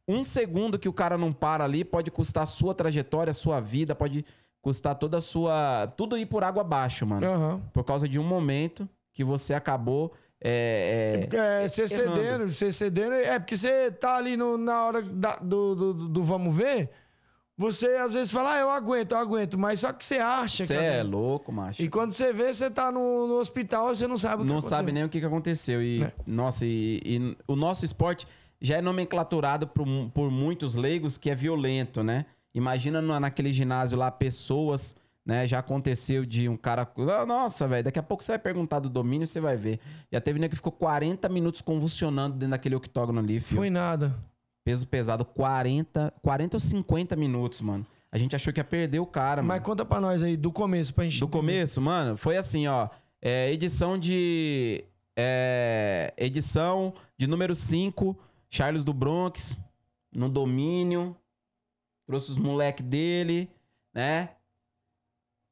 um 0.07 0.23
segundo 0.23 0.79
que 0.79 0.87
o 0.89 0.93
cara 0.93 1.17
não 1.17 1.33
para 1.33 1.63
ali 1.65 1.83
pode 1.83 2.09
custar 2.09 2.43
a 2.43 2.47
sua 2.47 2.73
trajetória, 2.73 3.31
a 3.31 3.33
sua 3.33 3.59
vida, 3.59 3.93
pode 3.93 4.25
custar 4.61 4.95
toda 4.95 5.17
a 5.17 5.21
sua. 5.21 5.87
Tudo 5.97 6.17
ir 6.17 6.25
por 6.25 6.43
água 6.43 6.61
abaixo, 6.61 7.05
mano. 7.05 7.27
Aham. 7.27 7.61
Por 7.73 7.83
causa 7.83 8.07
de 8.07 8.17
um 8.17 8.23
momento 8.23 8.87
que 9.13 9.23
você 9.23 9.53
acabou. 9.53 10.13
É, 10.43 11.27
é, 11.31 11.63
É, 11.63 11.67
você 11.67 11.81
errando. 11.83 12.15
cedendo, 12.15 12.49
você 12.51 12.71
cedendo. 12.71 13.13
É 13.13 13.37
porque 13.37 13.55
você 13.57 13.91
tá 13.91 14.15
ali 14.15 14.35
no- 14.37 14.57
na 14.57 14.83
hora 14.85 15.01
da- 15.01 15.35
do, 15.37 15.75
do, 15.75 15.93
do 16.09 16.23
vamos 16.23 16.55
ver. 16.55 16.89
Você 17.57 17.85
às 17.97 18.13
vezes 18.13 18.31
fala, 18.31 18.53
ah, 18.53 18.59
eu 18.59 18.71
aguento, 18.71 19.11
eu 19.11 19.19
aguento. 19.19 19.57
Mas 19.59 19.81
só 19.81 19.93
que 19.93 20.03
você 20.03 20.17
acha, 20.17 20.65
Você 20.65 20.73
é 20.73 21.03
louco, 21.03 21.51
macho. 21.51 21.83
E 21.83 21.87
quando 21.89 22.11
você 22.11 22.33
vê, 22.33 22.51
você 22.51 22.71
tá 22.71 22.91
no, 22.91 23.27
no 23.27 23.35
hospital, 23.35 23.93
você 23.93 24.07
não 24.07 24.17
sabe 24.17 24.37
o 24.41 24.45
que 24.45 24.49
não 24.51 24.57
aconteceu. 24.57 24.77
sabe 24.77 24.91
nem 24.91 25.03
o 25.03 25.09
que, 25.09 25.19
que 25.19 25.25
aconteceu. 25.25 25.81
E, 25.83 26.01
É. 26.03 26.11
nossa, 26.25 26.65
e, 26.65 26.99
e 27.05 27.37
o 27.47 27.55
nosso 27.55 27.85
esporte 27.85 28.25
já 28.61 28.77
é 28.77 28.81
nomenclaturado 28.81 29.67
por, 29.67 29.85
por 30.13 30.29
muitos 30.29 30.75
leigos 30.75 31.17
que 31.17 31.29
é 31.29 31.35
violento, 31.35 32.03
né? 32.03 32.25
Imagina 32.53 33.01
na- 33.01 33.19
naquele 33.19 33.51
ginásio 33.51 33.97
lá, 33.97 34.11
pessoas, 34.11 34.95
né? 35.25 35.47
Já 35.47 35.59
aconteceu 35.59 36.25
de 36.25 36.47
um 36.49 36.55
cara. 36.57 36.87
Ah, 37.17 37.25
Nossa, 37.25 37.67
velho, 37.67 37.83
daqui 37.83 37.97
a 37.99 38.03
pouco 38.03 38.23
você 38.23 38.33
vai 38.33 38.39
perguntar 38.39 38.79
do 38.79 38.89
domínio, 38.89 39.25
você 39.25 39.39
vai 39.39 39.55
ver. 39.55 39.79
Já 40.11 40.19
teve 40.21 40.37
nego 40.39 40.51
que 40.51 40.55
ficou 40.57 40.71
40 40.71 41.27
minutos 41.29 41.61
convulsionando 41.61 42.35
dentro 42.35 42.51
daquele 42.51 42.75
octógono 42.75 43.19
ali, 43.19 43.39
filho. 43.39 43.57
Foi 43.61 43.69
nada. 43.69 44.13
Peso 44.63 44.85
pesado, 44.87 45.25
40, 45.25 46.13
40 46.21 46.55
ou 46.57 46.59
50 46.59 47.15
minutos, 47.15 47.61
mano. 47.61 47.85
A 48.11 48.17
gente 48.17 48.35
achou 48.35 48.51
que 48.53 48.59
ia 48.59 48.63
perder 48.63 48.99
o 48.99 49.05
cara, 49.05 49.41
mano. 49.41 49.47
Mas 49.47 49.63
conta 49.63 49.83
pra 49.85 49.99
nós 50.01 50.21
aí, 50.21 50.35
do 50.37 50.51
começo, 50.51 50.93
pra 50.93 51.05
gente. 51.05 51.19
Do 51.19 51.25
entender. 51.25 51.37
começo, 51.39 51.81
mano, 51.81 52.15
foi 52.17 52.35
assim, 52.37 52.67
ó. 52.67 52.89
É, 53.21 53.51
edição 53.51 53.97
de. 53.97 54.83
é, 55.17 56.13
edição 56.17 56.93
de 57.17 57.25
número 57.27 57.55
5, 57.55 58.17
Charles 58.51 58.83
do 58.83 58.93
Bronx, 58.93 59.57
no 60.13 60.27
domínio. 60.29 61.15
Trouxe 62.05 62.31
os 62.33 62.37
moleque 62.37 62.83
dele, 62.83 63.49
né? 63.93 64.31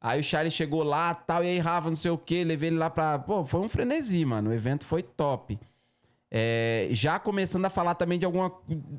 Aí 0.01 0.19
o 0.19 0.23
Charles 0.23 0.53
chegou 0.53 0.83
lá, 0.83 1.13
tal, 1.15 1.43
e 1.43 1.47
aí, 1.47 1.59
Rafa, 1.59 1.87
não 1.89 1.95
sei 1.95 2.11
o 2.11 2.17
quê, 2.17 2.43
levei 2.43 2.69
ele 2.69 2.77
lá 2.77 2.89
pra. 2.89 3.17
Pô, 3.19 3.43
foi 3.45 3.61
um 3.61 3.67
frenesi, 3.69 4.23
mano. 4.25 4.49
O 4.49 4.53
evento 4.53 4.85
foi 4.85 5.01
top. 5.01 5.57
É, 6.31 6.89
já 6.91 7.17
começando 7.17 7.65
a 7.65 7.69
falar 7.69 7.95
também 7.95 8.19
de 8.19 8.25
alguma. 8.25 8.51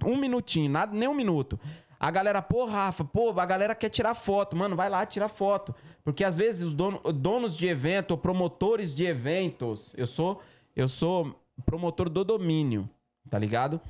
Um 0.04 0.16
minutinho, 0.16 0.70
nada, 0.70 0.96
nem 0.96 1.08
um 1.08 1.14
minuto. 1.14 1.60
A 1.98 2.10
galera, 2.10 2.40
pô, 2.40 2.64
Rafa, 2.64 3.04
pô, 3.04 3.38
a 3.38 3.44
galera 3.46 3.74
quer 3.74 3.90
tirar 3.90 4.14
foto. 4.14 4.56
Mano, 4.56 4.74
vai 4.74 4.88
lá, 4.88 5.04
tira 5.04 5.28
foto. 5.28 5.74
Porque 6.02 6.24
às 6.24 6.38
vezes 6.38 6.62
os 6.62 6.74
dono- 6.74 7.00
donos 7.12 7.56
de 7.56 7.66
evento, 7.66 8.16
promotores 8.16 8.94
de 8.94 9.04
eventos, 9.04 9.92
eu 9.98 10.06
sou. 10.06 10.40
eu 10.74 10.88
sou 10.88 11.38
promotor 11.66 12.08
do 12.08 12.24
domínio, 12.24 12.88
tá 13.30 13.38
ligado? 13.38 13.80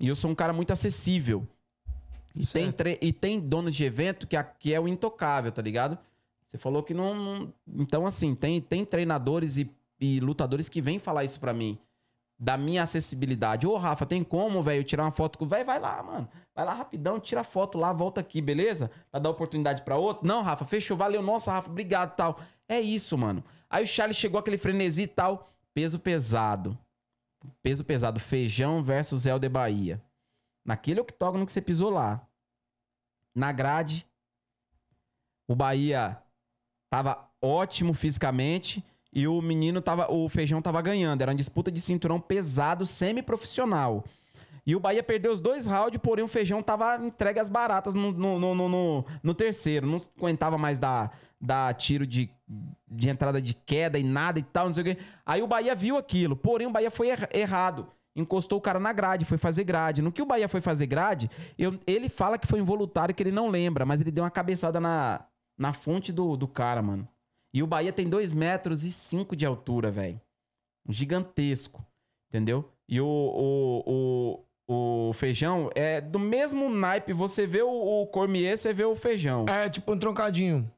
E 0.00 0.08
eu 0.08 0.16
sou 0.16 0.30
um 0.30 0.34
cara 0.34 0.52
muito 0.52 0.72
acessível. 0.72 1.46
E 2.34 2.40
tem, 2.46 2.64
Certo. 2.66 2.76
tre- 2.76 2.98
e 3.00 3.12
tem 3.12 3.40
donos 3.40 3.74
de 3.74 3.84
evento 3.84 4.26
que, 4.26 4.36
a- 4.36 4.44
que 4.44 4.72
é 4.74 4.78
o 4.80 4.86
intocável, 4.86 5.50
tá 5.50 5.62
ligado? 5.62 5.98
Você 6.46 6.56
falou 6.58 6.82
que 6.82 6.94
não. 6.94 7.14
não- 7.14 7.52
Então, 7.76 8.06
assim, 8.06 8.34
tem, 8.34 8.60
tem 8.60 8.84
treinadores 8.84 9.58
e, 9.58 9.70
e 10.00 10.20
lutadores 10.20 10.68
que 10.68 10.80
vêm 10.80 10.98
falar 10.98 11.24
isso 11.24 11.40
pra 11.40 11.52
mim. 11.52 11.78
Da 12.40 12.56
minha 12.56 12.84
acessibilidade. 12.84 13.66
Ô, 13.66 13.76
Rafa, 13.76 14.06
tem 14.06 14.22
como, 14.22 14.62
velho, 14.62 14.84
tirar 14.84 15.02
uma 15.02 15.10
foto 15.10 15.36
com. 15.38 15.46
Vai, 15.48 15.64
vai 15.64 15.80
lá, 15.80 16.00
mano. 16.02 16.28
Vai 16.54 16.64
lá 16.64 16.72
rapidão, 16.74 17.18
tira 17.18 17.40
a 17.40 17.44
foto 17.44 17.76
lá, 17.76 17.92
volta 17.92 18.20
aqui, 18.20 18.40
beleza? 18.40 18.90
Pra 19.10 19.18
dar 19.18 19.30
oportunidade 19.30 19.82
pra 19.82 19.96
outro. 19.96 20.24
Não, 20.26 20.42
Rafa, 20.42 20.64
fechou, 20.64 20.96
valeu. 20.96 21.20
Nossa, 21.20 21.50
Rafa, 21.52 21.68
obrigado 21.68 22.14
tal. 22.14 22.38
É 22.68 22.80
isso, 22.80 23.18
mano. 23.18 23.42
Aí 23.68 23.82
o 23.82 23.86
Charles 23.86 24.16
chegou 24.16 24.38
aquele 24.38 24.56
frenesi 24.58 25.02
e 25.02 25.06
tal. 25.08 25.48
Peso 25.74 25.98
pesado. 25.98 26.78
Peso 27.62 27.84
pesado. 27.84 28.18
Feijão 28.20 28.82
versus 28.82 29.26
Helder 29.26 29.50
Bahia. 29.50 30.02
Naquele 30.64 31.00
octógono 31.00 31.46
que 31.46 31.52
você 31.52 31.60
pisou 31.60 31.90
lá. 31.90 32.26
Na 33.34 33.52
grade. 33.52 34.06
O 35.46 35.54
Bahia 35.54 36.18
tava 36.90 37.28
ótimo 37.40 37.94
fisicamente. 37.94 38.84
E 39.12 39.26
o 39.26 39.40
menino 39.40 39.80
tava. 39.80 40.10
O 40.12 40.28
feijão 40.28 40.60
tava 40.60 40.82
ganhando. 40.82 41.22
Era 41.22 41.30
uma 41.30 41.36
disputa 41.36 41.70
de 41.70 41.80
cinturão 41.80 42.20
pesado, 42.20 42.84
semi-profissional. 42.86 44.04
E 44.66 44.76
o 44.76 44.80
Bahia 44.80 45.02
perdeu 45.02 45.32
os 45.32 45.40
dois 45.40 45.64
rounds, 45.64 45.98
porém 46.02 46.22
o 46.22 46.28
feijão 46.28 46.62
tava 46.62 46.96
entregue 47.02 47.40
às 47.40 47.48
baratas 47.48 47.94
no, 47.94 48.12
no, 48.12 48.54
no- 48.54 49.04
no 49.22 49.34
terceiro. 49.34 49.86
Não 49.86 49.98
aguentava 50.18 50.58
mais 50.58 50.78
dar, 50.78 51.18
dar 51.40 51.72
tiro 51.74 52.06
de, 52.06 52.28
de 52.90 53.08
entrada 53.08 53.40
de 53.40 53.54
queda 53.54 53.98
e 53.98 54.02
nada 54.02 54.38
e 54.38 54.42
tal, 54.42 54.66
não 54.66 54.72
sei 54.72 54.82
o 54.82 54.86
quê. 54.86 54.98
Aí 55.24 55.42
o 55.42 55.46
Bahia 55.46 55.74
viu 55.74 55.96
aquilo, 55.96 56.34
porém 56.36 56.66
o 56.66 56.70
Bahia 56.72 56.90
foi 56.90 57.08
erra- 57.08 57.28
errado. 57.32 57.86
Encostou 58.16 58.58
o 58.58 58.60
cara 58.60 58.80
na 58.80 58.92
grade, 58.92 59.24
foi 59.24 59.38
fazer 59.38 59.62
grade. 59.62 60.02
No 60.02 60.10
que 60.10 60.20
o 60.22 60.26
Bahia 60.26 60.48
foi 60.48 60.60
fazer 60.60 60.86
grade, 60.86 61.30
eu- 61.56 61.78
ele 61.86 62.08
fala 62.08 62.36
que 62.38 62.46
foi 62.48 62.58
involuntário, 62.58 63.14
que 63.14 63.22
ele 63.22 63.30
não 63.30 63.48
lembra, 63.48 63.86
mas 63.86 64.00
ele 64.00 64.10
deu 64.10 64.24
uma 64.24 64.30
cabeçada 64.30 64.80
na, 64.80 65.24
na 65.56 65.72
fonte 65.72 66.12
do, 66.12 66.36
do 66.36 66.48
cara, 66.48 66.82
mano. 66.82 67.06
E 67.54 67.62
o 67.62 67.66
Bahia 67.66 67.92
tem 67.92 68.08
2 68.08 68.32
metros 68.32 68.84
e 68.84 68.90
5 68.90 69.36
de 69.36 69.46
altura, 69.46 69.90
velho. 69.90 70.20
Gigantesco. 70.88 71.84
Entendeu? 72.28 72.70
E 72.88 73.00
o, 73.00 73.06
o, 73.06 74.44
o, 74.68 75.08
o 75.08 75.12
feijão 75.12 75.70
é 75.74 76.00
do 76.00 76.18
mesmo 76.18 76.68
naipe. 76.68 77.12
Você 77.12 77.46
vê 77.46 77.62
o, 77.62 77.70
o 78.02 78.06
Cormier, 78.08 78.56
você 78.56 78.72
vê 78.72 78.84
o 78.84 78.94
feijão. 78.96 79.46
É, 79.48 79.68
tipo 79.68 79.92
um 79.92 79.98
troncadinho. 79.98 80.70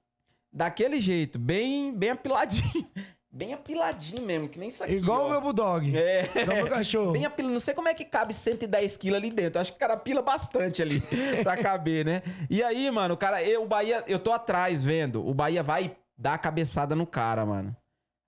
Daquele 0.52 1.00
jeito, 1.00 1.38
bem, 1.38 1.92
bem 1.92 2.10
apiladinho. 2.10 2.86
Bem 3.32 3.54
apiladinho 3.54 4.26
mesmo, 4.26 4.48
que 4.48 4.58
nem 4.58 4.68
isso 4.68 4.82
aqui. 4.82 4.94
Igual 4.94 5.22
ó. 5.22 5.26
o 5.28 5.30
meu 5.30 5.40
bulldog. 5.40 5.96
É. 5.96 6.28
Igual 6.34 6.56
o 6.56 6.62
meu 6.62 6.68
cachorro. 6.68 7.12
Bem 7.12 7.24
apila... 7.24 7.48
Não 7.48 7.60
sei 7.60 7.72
como 7.74 7.86
é 7.86 7.94
que 7.94 8.04
cabe 8.04 8.34
110 8.34 8.96
quilos 8.96 9.18
ali 9.18 9.30
dentro. 9.30 9.60
Acho 9.60 9.70
que 9.70 9.76
o 9.76 9.80
cara 9.80 9.96
pila 9.96 10.20
bastante 10.20 10.82
ali 10.82 11.00
pra 11.44 11.56
caber, 11.56 12.04
né? 12.04 12.22
E 12.50 12.60
aí, 12.60 12.90
mano, 12.90 13.14
o 13.14 13.16
cara, 13.16 13.40
eu, 13.40 13.62
o 13.62 13.68
Bahia, 13.68 14.02
eu 14.08 14.18
tô 14.18 14.32
atrás 14.32 14.82
vendo. 14.82 15.24
O 15.24 15.32
Bahia 15.32 15.62
vai 15.62 15.96
dar 16.18 16.34
a 16.34 16.38
cabeçada 16.38 16.96
no 16.96 17.06
cara, 17.06 17.46
mano. 17.46 17.76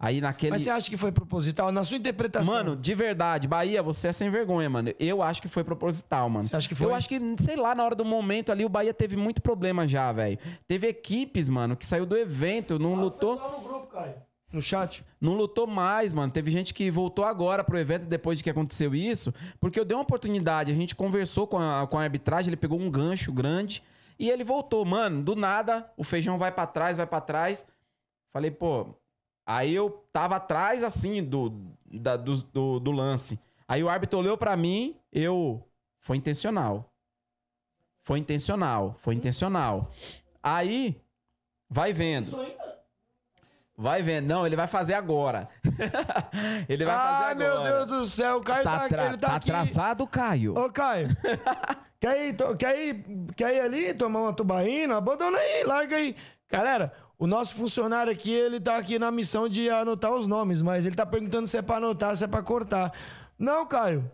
Aí 0.03 0.21
naquele. 0.21 0.51
Mas 0.51 0.62
você 0.62 0.71
acha 0.71 0.91
que 0.91 0.97
foi 0.97 1.12
proposital? 1.12 1.71
Na 1.71 1.85
sua 1.85 1.97
interpretação. 1.97 2.53
Mano, 2.53 2.75
de 2.75 2.93
verdade, 2.93 3.47
Bahia, 3.47 3.81
você 3.81 4.09
é 4.09 4.12
sem 4.12 4.29
vergonha, 4.29 4.69
mano. 4.69 4.93
Eu 4.99 5.23
acho 5.23 5.41
que 5.41 5.47
foi 5.47 5.62
proposital, 5.62 6.29
mano. 6.29 6.43
Você 6.43 6.57
acha 6.57 6.69
que 6.69 6.75
foi? 6.75 6.88
Eu 6.88 6.95
acho 6.95 7.09
que, 7.09 7.21
sei 7.38 7.55
lá, 7.55 7.73
na 7.73 7.85
hora 7.85 7.95
do 7.95 8.05
momento 8.05 8.51
ali, 8.51 8.65
o 8.65 8.69
Bahia 8.69 8.93
teve 8.93 9.17
muito 9.17 9.41
problema 9.41 9.87
já, 9.87 10.11
velho. 10.11 10.37
Teve 10.67 10.88
equipes, 10.88 11.49
mano, 11.49 11.77
que 11.77 11.87
saiu 11.87 12.05
do 12.05 12.17
evento, 12.17 12.81
não 12.81 12.97
lutou. 12.97 13.37
no 13.37 13.61
grupo, 13.61 13.87
Caio. 13.87 14.15
No 14.53 14.61
chat. 14.61 15.05
Não 15.21 15.35
lutou 15.35 15.69
mais, 15.69 16.12
mano. 16.12 16.33
Teve 16.33 16.51
gente 16.51 16.75
que 16.75 16.91
voltou 16.91 17.25
agora 17.25 17.62
pro 17.62 17.79
evento 17.79 18.05
depois 18.05 18.38
de 18.38 18.45
que 18.45 18.51
aconteceu 18.51 18.93
isso, 18.97 19.33
porque 19.61 19.79
eu 19.79 19.85
dei 19.85 19.97
uma 19.97 20.03
oportunidade. 20.03 20.73
A 20.73 20.75
gente 20.75 20.97
conversou 20.97 21.47
com 21.47 21.61
a, 21.61 21.87
com 21.87 21.97
a 21.97 22.03
arbitragem, 22.03 22.49
ele 22.49 22.57
pegou 22.57 22.79
um 22.79 22.91
gancho 22.91 23.33
grande 23.33 23.85
e 24.19 24.29
ele 24.29 24.43
voltou. 24.43 24.85
Mano, 24.85 25.23
do 25.23 25.37
nada, 25.37 25.88
o 25.97 26.03
feijão 26.03 26.37
vai 26.38 26.51
pra 26.51 26.67
trás, 26.67 26.97
vai 26.97 27.07
pra 27.07 27.21
trás. 27.21 27.65
Falei, 28.33 28.51
pô. 28.51 29.01
Aí 29.55 29.75
eu 29.75 30.05
tava 30.12 30.37
atrás, 30.37 30.83
assim, 30.83 31.23
do, 31.23 31.51
da- 31.85 32.17
do, 32.17 32.37
do, 32.45 32.81
do 32.81 32.91
lance. 32.91 33.38
Aí 33.69 33.83
o 33.85 33.88
árbitro 33.88 34.19
olhou 34.19 34.37
pra 34.37 34.57
mim, 34.57 34.97
eu. 35.12 35.62
Foi 36.01 36.17
intencional. 36.17 36.91
Foi 38.03 38.19
intencional, 38.19 38.95
foi 38.99 39.15
intencional. 39.15 39.91
Aí, 40.43 41.01
vai 41.71 41.93
vendo. 41.93 42.31
Vai 43.77 44.03
vendo. 44.03 44.27
Não, 44.27 44.47
ele 44.47 44.57
vai 44.57 44.67
fazer 44.67 44.95
agora. 44.95 45.49
ele 46.69 46.85
vai 46.85 46.95
fazer 46.97 47.25
Ah, 47.25 47.29
agora. 47.31 47.35
meu 47.35 47.87
Deus 47.87 47.87
do 47.87 48.07
céu. 48.07 48.38
O 48.38 48.43
Caio 48.43 48.65
tá, 48.65 48.88
Tá, 48.88 49.07
Ele 49.07 49.17
tá, 49.19 49.29
tá 49.29 49.37
aqui. 49.37 49.51
atrasado, 49.51 50.07
Caio? 50.07 50.55
Ô, 50.59 50.71
Caio. 50.71 51.09
quer, 52.01 52.27
ir, 52.29 52.35
to- 52.35 52.57
quer, 52.57 52.79
ir, 52.79 53.05
quer 53.37 53.55
ir 53.57 53.61
ali 53.61 53.95
tomar 53.95 54.21
uma 54.21 54.33
tubaína? 54.33 54.97
Abandona 54.97 55.38
aí, 55.38 55.65
larga 55.65 55.97
aí. 55.97 56.17
Galera, 56.51 56.93
o 57.23 57.27
nosso 57.27 57.55
funcionário 57.55 58.11
aqui, 58.13 58.33
ele 58.33 58.59
tá 58.59 58.77
aqui 58.77 58.99
na 58.99 59.11
missão 59.11 59.49
de 59.49 59.71
anotar 59.71 60.13
os 60.13 60.27
nomes, 60.27 60.61
mas 60.61 60.85
ele 60.87 60.97
tá 60.97 61.07
perguntando 61.07 61.47
se 61.47 61.57
é 61.57 61.63
pra 61.63 61.77
anotar, 61.77 62.17
se 62.17 62.25
é 62.25 62.27
pra 62.27 62.43
cortar. 62.43 62.93
Não, 63.39 63.65
Caio. 63.65 64.11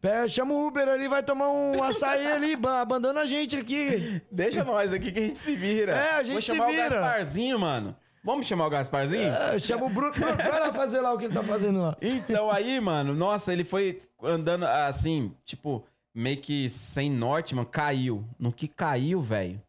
Pega, 0.00 0.28
chama 0.28 0.52
o 0.52 0.66
Uber 0.66 0.86
ali, 0.86 1.08
vai 1.08 1.22
tomar 1.22 1.48
um 1.48 1.82
açaí 1.82 2.26
ali, 2.30 2.54
ba- 2.60 2.82
abandona 2.82 3.22
a 3.22 3.26
gente 3.26 3.56
aqui. 3.56 4.20
Deixa 4.30 4.62
nós 4.62 4.92
aqui 4.92 5.10
que 5.10 5.18
a 5.18 5.22
gente 5.22 5.38
se 5.38 5.56
vira. 5.56 5.92
É, 5.92 6.10
a 6.16 6.22
gente 6.22 6.32
Vou 6.34 6.42
se 6.42 6.48
chamar 6.48 6.66
vira. 6.70 6.86
o 6.86 6.90
Gasparzinho, 6.90 7.58
mano. 7.58 7.96
Vamos 8.22 8.44
chamar 8.46 8.66
o 8.66 8.70
Gasparzinho? 8.70 9.32
É, 9.32 9.58
chama 9.58 9.86
o 9.86 9.88
Bruno. 9.88 10.12
Bruno, 10.12 10.36
vai 10.36 10.60
lá 10.60 10.72
fazer 10.72 11.00
lá 11.00 11.12
o 11.14 11.18
que 11.18 11.24
ele 11.24 11.32
tá 11.34 11.42
fazendo 11.42 11.80
lá. 11.80 11.96
Então 12.02 12.50
aí, 12.50 12.78
mano, 12.80 13.14
nossa, 13.14 13.52
ele 13.52 13.64
foi 13.64 14.02
andando 14.22 14.66
assim, 14.66 15.32
tipo, 15.46 15.82
meio 16.14 16.36
que 16.38 16.68
sem 16.68 17.10
norte, 17.10 17.54
mano, 17.54 17.66
caiu. 17.66 18.22
No 18.38 18.52
que 18.52 18.68
caiu, 18.68 19.20
velho, 19.22 19.60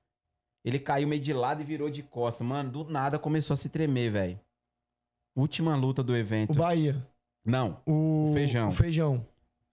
ele 0.65 0.79
caiu 0.79 1.07
meio 1.07 1.21
de 1.21 1.31
lado 1.31 1.61
e 1.61 1.65
virou 1.65 1.89
de 1.89 2.01
costa. 2.03 2.43
Mano, 2.43 2.71
do 2.71 2.83
nada 2.85 3.17
começou 3.19 3.53
a 3.53 3.57
se 3.57 3.69
tremer, 3.69 4.11
velho. 4.11 4.39
Última 5.35 5.75
luta 5.75 6.01
do 6.03 6.15
evento. 6.15 6.51
O 6.51 6.55
Bahia. 6.55 7.07
Não, 7.45 7.79
O, 7.85 8.31
O 8.31 8.33
feijão. 8.33 8.69
O 8.69 8.71
feijão. 8.71 9.27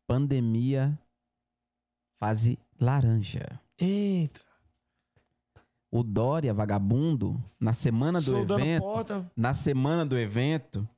pandemia 0.07 0.96
fase 2.20 2.59
laranja. 2.78 3.59
Eita. 3.78 4.40
O 5.90 6.02
Dória, 6.02 6.52
vagabundo, 6.55 7.42
na 7.59 7.72
semana 7.72 8.18
do 8.20 8.24
Soldando 8.31 8.61
evento, 8.62 8.83
porta. 8.83 9.31
na 9.37 9.52
semana 9.52 10.07
do 10.07 10.18
evento, 10.18 10.88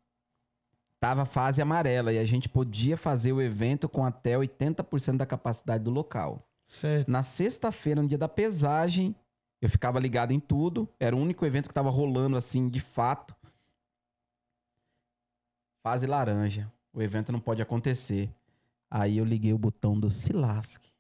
tava 1.01 1.25
fase 1.25 1.61
amarela 1.61 2.13
e 2.13 2.19
a 2.19 2.25
gente 2.25 2.49
podia 2.49 2.97
fazer 2.97 3.33
o 3.33 3.43
evento 3.43 3.89
com 3.89 4.05
até 4.05 4.35
80% 4.37 5.17
da 5.17 5.27
capacidade 5.27 5.83
do 5.85 5.91
local. 5.91 6.47
Certo. 6.65 7.11
Na 7.11 7.23
sexta-feira, 7.23 8.03
no 8.03 8.09
dia 8.09 8.19
da 8.19 8.29
pesagem, 8.29 9.15
eu 9.65 9.71
ficava 9.71 9.99
ligado 9.99 10.33
em 10.33 10.41
tudo. 10.41 10.89
Era 11.01 11.15
o 11.17 11.19
único 11.19 11.45
evento 11.47 11.69
que 11.69 11.75
tava 11.75 11.91
rolando 11.91 12.37
assim, 12.37 12.69
de 12.69 12.81
fato. 12.81 13.35
Fase 15.83 16.07
laranja. 16.07 16.71
O 16.93 17.03
evento 17.03 17.33
não 17.33 17.41
pode 17.41 17.61
acontecer. 17.63 18.31
Aí 18.91 19.19
eu 19.19 19.25
liguei 19.25 19.53
o 19.53 19.59
botão 19.59 19.99
do 19.99 20.11
se 20.11 20.33
lasque. 20.33 20.91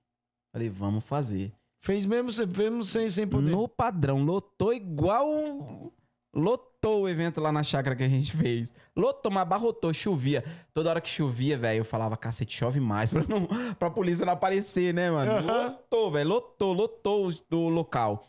Falei, 0.53 0.68
vamos 0.68 1.05
fazer. 1.05 1.53
Fez 1.81 2.07
mesmo, 2.07 2.31
sem- 2.31 2.46
mesmo 2.46 2.83
sem, 2.83 3.09
sem 3.11 3.27
poder. 3.27 3.50
No 3.50 3.68
padrão, 3.68 4.22
lotou 4.24 4.72
igual. 4.72 5.92
Lotou 6.35 7.03
o 7.03 7.09
evento 7.09 7.40
lá 7.40 7.53
na 7.53 7.62
chácara 7.62 7.94
que 7.94 8.03
a 8.03 8.09
gente 8.09 8.37
fez. 8.37 8.72
Lotou, 8.96 9.31
mas 9.31 9.42
abarrotou, 9.42 9.92
chovia. 9.94 10.42
Toda 10.72 10.90
hora 10.90 11.00
que 11.00 11.09
chovia, 11.09 11.57
velho, 11.57 11.81
eu 11.81 11.85
falava, 11.85 12.16
cacete, 12.16 12.57
chove 12.57 12.81
mais 12.81 13.11
pra, 13.11 13.22
não, 13.29 13.46
pra 13.77 13.90
polícia 13.90 14.27
não 14.27 14.33
aparecer, 14.33 14.92
né, 14.92 15.11
mano? 15.11 15.31
Aham. 15.31 15.68
Lotou, 15.68 16.11
velho, 16.11 16.29
lotou, 16.29 16.72
lotou 16.72 17.31
o, 17.31 17.55
o 17.57 17.68
local. 17.68 18.27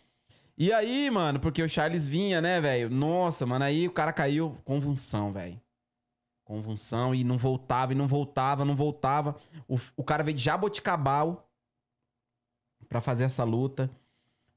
E 0.57 0.71
aí, 0.71 1.09
mano, 1.09 1.39
porque 1.39 1.61
o 1.61 1.67
Charles 1.67 2.07
vinha, 2.07 2.39
né, 2.39 2.61
velho? 2.61 2.89
Nossa, 2.89 3.45
mano, 3.45 3.65
aí 3.65 3.87
o 3.87 3.91
cara 3.91 4.13
caiu, 4.13 4.57
convulsão, 4.63 5.31
velho. 5.31 5.59
Convulsão 6.45 7.13
e 7.13 7.23
não 7.23 7.37
voltava, 7.37 7.91
e 7.91 7.95
não 7.95 8.07
voltava, 8.07 8.63
não 8.63 8.75
voltava. 8.75 9.35
O, 9.67 9.77
o 9.97 10.03
cara 10.03 10.23
veio 10.23 10.37
de 10.37 10.43
Jaboticabal 10.43 11.49
pra 12.87 13.01
fazer 13.01 13.25
essa 13.25 13.43
luta. 13.43 13.89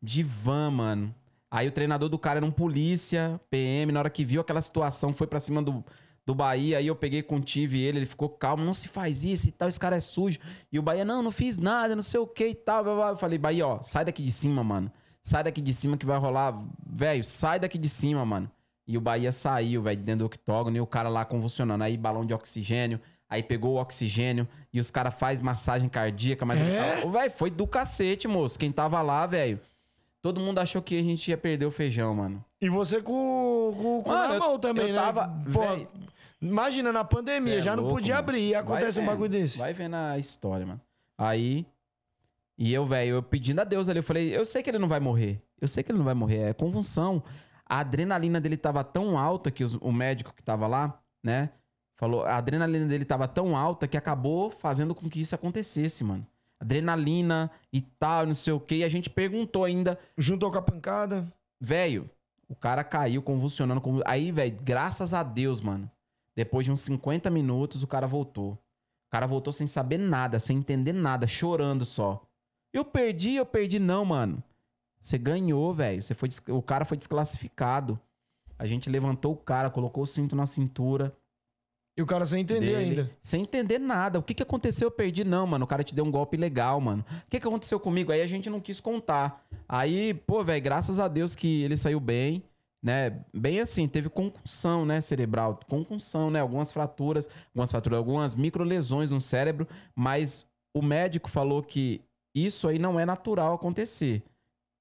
De 0.00 0.22
van, 0.22 0.70
mano. 0.70 1.14
Aí 1.50 1.66
o 1.66 1.72
treinador 1.72 2.08
do 2.08 2.18
cara 2.18 2.38
era 2.38 2.46
um 2.46 2.52
polícia, 2.52 3.40
PM, 3.50 3.90
na 3.90 4.00
hora 4.00 4.10
que 4.10 4.24
viu 4.24 4.40
aquela 4.40 4.60
situação, 4.60 5.12
foi 5.12 5.26
pra 5.26 5.40
cima 5.40 5.60
do, 5.62 5.82
do 6.24 6.34
Bahia. 6.34 6.78
Aí 6.78 6.86
eu 6.86 6.94
peguei, 6.94 7.22
contive 7.22 7.82
ele, 7.82 7.98
ele 7.98 8.06
ficou 8.06 8.28
calmo, 8.28 8.62
não 8.64 8.74
se 8.74 8.86
faz 8.86 9.24
isso 9.24 9.48
e 9.48 9.52
tal, 9.52 9.66
esse 9.68 9.80
cara 9.80 9.96
é 9.96 10.00
sujo. 10.00 10.38
E 10.70 10.78
o 10.78 10.82
Bahia, 10.82 11.04
não, 11.04 11.22
não 11.22 11.32
fiz 11.32 11.58
nada, 11.58 11.96
não 11.96 12.02
sei 12.02 12.20
o 12.20 12.26
que 12.26 12.48
e 12.48 12.54
tal. 12.54 12.86
Eu 12.86 13.16
falei, 13.16 13.38
Bahia, 13.38 13.66
ó, 13.66 13.82
sai 13.82 14.04
daqui 14.04 14.22
de 14.22 14.30
cima, 14.30 14.62
mano. 14.62 14.92
Sai 15.22 15.44
daqui 15.44 15.60
de 15.60 15.72
cima 15.72 15.96
que 15.96 16.06
vai 16.06 16.18
rolar. 16.18 16.58
Velho, 16.86 17.22
sai 17.24 17.58
daqui 17.60 17.76
de 17.78 17.88
cima, 17.88 18.24
mano. 18.24 18.50
E 18.86 18.96
o 18.96 19.00
Bahia 19.00 19.30
saiu, 19.32 19.82
velho, 19.82 20.00
dentro 20.02 20.20
do 20.20 20.26
octógono 20.26 20.76
e 20.76 20.80
o 20.80 20.86
cara 20.86 21.08
lá 21.08 21.24
convulsionando. 21.24 21.84
Aí 21.84 21.96
balão 21.96 22.24
de 22.24 22.32
oxigênio, 22.32 22.98
aí 23.28 23.42
pegou 23.42 23.74
o 23.74 23.80
oxigênio 23.80 24.48
e 24.72 24.80
os 24.80 24.90
caras 24.90 25.14
faz 25.14 25.40
massagem 25.42 25.88
cardíaca, 25.88 26.46
mas 26.46 26.58
É? 26.60 27.04
Velho, 27.06 27.30
foi 27.30 27.50
do 27.50 27.66
cacete, 27.66 28.26
moço. 28.26 28.58
Quem 28.58 28.72
tava 28.72 29.02
lá, 29.02 29.26
velho. 29.26 29.60
Todo 30.22 30.40
mundo 30.40 30.58
achou 30.58 30.80
que 30.82 30.98
a 30.98 31.02
gente 31.02 31.28
ia 31.30 31.36
perder 31.36 31.66
o 31.66 31.70
feijão, 31.70 32.14
mano. 32.14 32.42
E 32.60 32.68
você 32.68 33.00
com, 33.00 33.72
com, 33.76 34.02
com 34.02 34.10
Mano, 34.10 34.28
na 34.28 34.34
eu- 34.34 34.40
mão 34.40 34.58
também, 34.58 34.88
eu 34.88 34.94
né? 34.94 35.00
tava- 35.00 35.28
Pô. 35.52 35.60
Imagina, 36.40 36.92
na 36.92 37.04
pandemia, 37.04 37.58
é 37.58 37.62
já 37.62 37.74
não 37.76 37.82
louco, 37.84 37.96
podia 37.98 38.14
mano. 38.14 38.24
abrir 38.28 38.48
e 38.48 38.54
acontece 38.54 38.98
Vai 39.00 39.04
um 39.04 39.06
bagulho 39.06 39.30
vendo, 39.30 39.40
desse. 39.42 39.58
Vai 39.58 39.72
vendo 39.74 39.94
a 39.94 40.18
história, 40.18 40.64
mano. 40.66 40.80
Aí. 41.16 41.66
E 42.58 42.74
eu, 42.74 42.84
velho, 42.84 43.10
eu 43.16 43.22
pedindo 43.22 43.60
a 43.60 43.64
Deus 43.64 43.88
ali, 43.88 44.00
eu 44.00 44.02
falei, 44.02 44.36
eu 44.36 44.44
sei 44.44 44.62
que 44.62 44.68
ele 44.70 44.78
não 44.78 44.88
vai 44.88 44.98
morrer. 44.98 45.40
Eu 45.60 45.68
sei 45.68 45.82
que 45.84 45.92
ele 45.92 45.98
não 45.98 46.04
vai 46.04 46.14
morrer. 46.14 46.38
É 46.50 46.52
convulsão. 46.52 47.22
A 47.64 47.78
adrenalina 47.80 48.40
dele 48.40 48.56
tava 48.56 48.82
tão 48.82 49.16
alta 49.16 49.50
que 49.50 49.62
os- 49.62 49.74
o 49.74 49.92
médico 49.92 50.34
que 50.34 50.42
tava 50.42 50.66
lá, 50.66 51.00
né? 51.22 51.50
Falou, 51.96 52.24
a 52.24 52.36
adrenalina 52.36 52.86
dele 52.86 53.04
tava 53.04 53.28
tão 53.28 53.56
alta 53.56 53.86
que 53.86 53.96
acabou 53.96 54.50
fazendo 54.50 54.94
com 54.94 55.08
que 55.08 55.20
isso 55.20 55.34
acontecesse, 55.34 56.02
mano. 56.02 56.26
Adrenalina 56.60 57.50
e 57.72 57.80
tal, 57.80 58.26
não 58.26 58.34
sei 58.34 58.52
o 58.52 58.60
quê. 58.60 58.76
E 58.76 58.84
a 58.84 58.88
gente 58.88 59.08
perguntou 59.10 59.64
ainda, 59.64 59.98
Juntou 60.16 60.50
com 60.50 60.58
a 60.58 60.62
pancada. 60.62 61.26
Velho, 61.60 62.10
o 62.48 62.54
cara 62.56 62.82
caiu 62.82 63.22
convulsionando. 63.22 63.80
convul- 63.80 64.02
Aí, 64.06 64.32
velho, 64.32 64.56
graças 64.62 65.14
a 65.14 65.22
Deus, 65.22 65.60
mano. 65.60 65.88
Depois 66.36 66.64
de 66.66 66.72
uns 66.72 66.80
50 66.82 67.30
minutos, 67.30 67.82
o 67.82 67.86
cara 67.86 68.06
voltou. 68.06 68.52
O 68.52 69.10
cara 69.10 69.26
voltou 69.26 69.52
sem 69.52 69.66
saber 69.66 69.98
nada, 69.98 70.38
sem 70.38 70.58
entender 70.58 70.92
nada, 70.92 71.26
chorando 71.26 71.84
só. 71.84 72.27
Eu 72.78 72.84
perdi, 72.84 73.34
eu 73.34 73.44
perdi. 73.44 73.78
Não, 73.78 74.04
mano. 74.04 74.42
Você 75.00 75.18
ganhou, 75.18 75.72
velho. 75.74 76.00
Você 76.00 76.14
foi, 76.14 76.28
o 76.48 76.62
cara 76.62 76.84
foi 76.84 76.96
desclassificado. 76.96 77.98
A 78.58 78.66
gente 78.66 78.88
levantou 78.88 79.32
o 79.32 79.36
cara, 79.36 79.70
colocou 79.70 80.04
o 80.04 80.06
cinto 80.06 80.36
na 80.36 80.46
cintura. 80.46 81.16
E 81.96 82.02
o 82.02 82.06
cara 82.06 82.24
sem 82.24 82.42
entender 82.42 82.66
dele, 82.66 82.76
ainda. 82.76 83.10
Sem 83.20 83.42
entender 83.42 83.80
nada. 83.80 84.20
O 84.20 84.22
que, 84.22 84.32
que 84.32 84.42
aconteceu? 84.44 84.86
Eu 84.86 84.92
perdi. 84.92 85.24
Não, 85.24 85.44
mano. 85.44 85.64
O 85.64 85.68
cara 85.68 85.82
te 85.82 85.92
deu 85.92 86.04
um 86.04 86.10
golpe 86.10 86.36
legal, 86.36 86.80
mano. 86.80 87.04
O 87.26 87.30
que, 87.30 87.40
que 87.40 87.48
aconteceu 87.48 87.80
comigo? 87.80 88.12
Aí 88.12 88.22
a 88.22 88.28
gente 88.28 88.48
não 88.48 88.60
quis 88.60 88.80
contar. 88.80 89.44
Aí, 89.68 90.14
pô, 90.14 90.44
velho, 90.44 90.62
graças 90.62 91.00
a 91.00 91.08
Deus 91.08 91.34
que 91.34 91.64
ele 91.64 91.76
saiu 91.76 91.98
bem, 91.98 92.44
né? 92.80 93.24
Bem 93.34 93.58
assim, 93.58 93.88
teve 93.88 94.08
concussão, 94.08 94.86
né, 94.86 95.00
cerebral. 95.00 95.58
Concussão, 95.68 96.30
né? 96.30 96.38
Algumas 96.38 96.70
fraturas, 96.70 97.28
algumas 97.48 97.72
fraturas, 97.72 97.98
algumas 97.98 98.36
microlesões 98.36 99.10
no 99.10 99.20
cérebro. 99.20 99.66
Mas 99.96 100.46
o 100.72 100.80
médico 100.80 101.28
falou 101.28 101.60
que 101.60 102.00
isso 102.44 102.68
aí 102.68 102.78
não 102.78 102.98
é 102.98 103.04
natural 103.06 103.54
acontecer. 103.54 104.22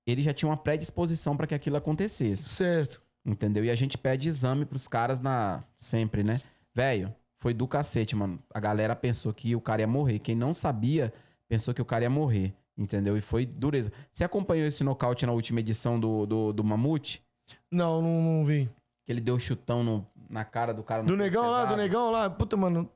Ele 0.05 0.23
já 0.23 0.33
tinha 0.33 0.49
uma 0.49 0.57
predisposição 0.57 1.35
para 1.35 1.47
que 1.47 1.55
aquilo 1.55 1.75
acontecesse. 1.77 2.43
Certo. 2.43 3.01
Entendeu? 3.25 3.63
E 3.65 3.69
a 3.69 3.75
gente 3.75 3.97
pede 3.97 4.29
exame 4.29 4.65
pros 4.65 4.87
caras 4.87 5.19
na 5.19 5.63
sempre, 5.77 6.23
né? 6.23 6.39
Velho, 6.73 7.13
foi 7.39 7.53
do 7.53 7.67
cacete, 7.67 8.15
mano. 8.15 8.39
A 8.53 8.59
galera 8.59 8.95
pensou 8.95 9.33
que 9.33 9.53
o 9.55 9.59
cara 9.61 9.81
ia 9.81 9.87
morrer. 9.87 10.19
Quem 10.19 10.35
não 10.35 10.53
sabia, 10.53 11.13
pensou 11.49 11.73
que 11.73 11.81
o 11.81 11.85
cara 11.85 12.05
ia 12.05 12.09
morrer. 12.09 12.53
Entendeu? 12.77 13.17
E 13.17 13.21
foi 13.21 13.45
dureza. 13.45 13.91
Você 14.13 14.23
acompanhou 14.23 14.65
esse 14.67 14.83
nocaute 14.83 15.25
na 15.25 15.31
última 15.33 15.59
edição 15.59 15.99
do, 15.99 16.25
do, 16.25 16.53
do 16.53 16.63
Mamute? 16.63 17.21
Não, 17.71 18.01
não, 18.01 18.21
não 18.21 18.45
vi. 18.45 18.69
Que 19.05 19.11
ele 19.11 19.19
deu 19.21 19.37
chutão 19.39 19.83
no- 19.83 20.07
na 20.29 20.45
cara 20.45 20.73
do 20.73 20.83
cara. 20.83 21.01
Do 21.03 21.17
negão 21.17 21.49
lá, 21.49 21.61
do 21.61 21.63
pesado? 21.69 21.81
negão 21.81 22.11
lá. 22.11 22.29
Puta, 22.29 22.55
mano. 22.55 22.89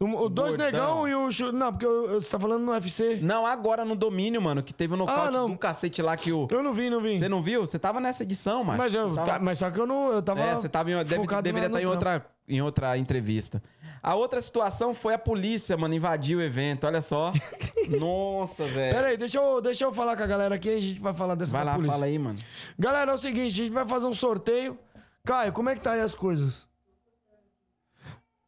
O, 0.00 0.24
o 0.24 0.28
dois 0.28 0.56
negão 0.56 1.06
e 1.06 1.14
o. 1.14 1.30
chu- 1.30 1.52
Não, 1.52 1.70
porque 1.70 1.86
eu- 1.86 2.10
eu- 2.10 2.20
você 2.20 2.28
tá 2.30 2.38
falando 2.38 2.64
no 2.64 2.72
UFC. 2.72 3.20
Não, 3.22 3.46
agora 3.46 3.84
no 3.84 3.94
domínio, 3.94 4.42
mano, 4.42 4.62
que 4.62 4.72
teve 4.74 4.94
o 4.94 4.96
nocaute 4.96 5.28
Ah, 5.28 5.30
não. 5.30 5.48
do 5.48 5.56
cacete 5.56 6.02
lá 6.02 6.16
que 6.16 6.32
o. 6.32 6.48
Eu 6.50 6.62
não 6.62 6.72
vi, 6.74 6.90
não 6.90 7.00
vi. 7.00 7.16
Você 7.18 7.28
não 7.28 7.40
viu? 7.42 7.60
Você 7.66 7.78
tava 7.78 8.00
nessa 8.00 8.22
edição, 8.24 8.64
mano. 8.64 8.76
Mas, 8.76 8.92
eu, 8.92 9.14
tá- 9.24 9.38
mas 9.38 9.58
só 9.60 9.70
que 9.70 9.78
eu 9.78 9.86
não. 9.86 10.12
Eu 10.12 10.20
tava. 10.22 10.40
É, 10.40 10.54
você 10.56 10.68
tava 10.68 10.90
em, 10.90 10.94
deve, 10.96 11.14
focado 11.16 11.42
deveria 11.42 11.68
na- 11.68 11.78
estar 11.78 11.82
em 11.82 11.84
no 11.86 11.90
outra, 11.92 12.26
em 12.48 12.60
outra 12.60 12.98
entrevista. 12.98 13.62
A 14.02 14.14
outra 14.16 14.38
situação 14.40 14.92
foi 14.92 15.14
a 15.14 15.18
polícia, 15.18 15.76
mano, 15.76 15.94
invadir 15.94 16.36
o 16.36 16.42
evento. 16.42 16.86
Olha 16.86 17.00
só. 17.00 17.32
Nossa, 17.98 18.64
velho. 18.64 18.94
Pera 18.94 19.06
aí, 19.08 19.16
deixa 19.16 19.38
eu, 19.38 19.60
deixa 19.62 19.84
eu 19.84 19.92
falar 19.94 20.16
com 20.16 20.22
a 20.22 20.26
galera 20.26 20.54
aqui 20.56 20.68
e 20.68 20.76
a 20.76 20.80
gente 20.80 21.00
vai 21.00 21.14
falar 21.14 21.34
dessa 21.36 21.52
Vai 21.52 21.64
da 21.64 21.70
lá, 21.70 21.74
polícia. 21.76 21.92
fala 21.94 22.06
aí, 22.06 22.18
mano. 22.18 22.36
Galera, 22.78 23.12
é 23.12 23.14
o 23.14 23.18
seguinte, 23.18 23.46
a 23.60 23.64
gente 23.64 23.72
vai 23.72 23.86
fazer 23.86 24.06
um 24.06 24.12
sorteio. 24.14 24.76
Caio, 25.24 25.52
como 25.52 25.70
é 25.70 25.74
que 25.74 25.80
tá 25.80 25.92
aí 25.92 26.00
as 26.00 26.14
coisas? 26.14 26.66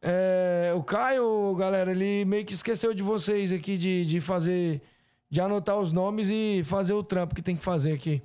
É, 0.01 0.73
o 0.75 0.83
Caio, 0.83 1.55
galera, 1.55 1.91
ele 1.91 2.23
meio 2.25 2.45
que 2.45 2.53
esqueceu 2.53 2.93
de 2.93 3.01
vocês 3.01 3.51
aqui 3.51 3.77
de, 3.77 4.05
de 4.05 4.21
fazer, 4.21 4.81
de 5.29 5.41
anotar 5.41 5.77
os 5.77 5.91
nomes 5.91 6.29
e 6.29 6.63
fazer 6.65 6.93
o 6.93 7.03
trampo 7.03 7.33
que 7.33 7.41
tem 7.41 7.55
que 7.55 7.63
fazer 7.63 7.93
aqui. 7.93 8.21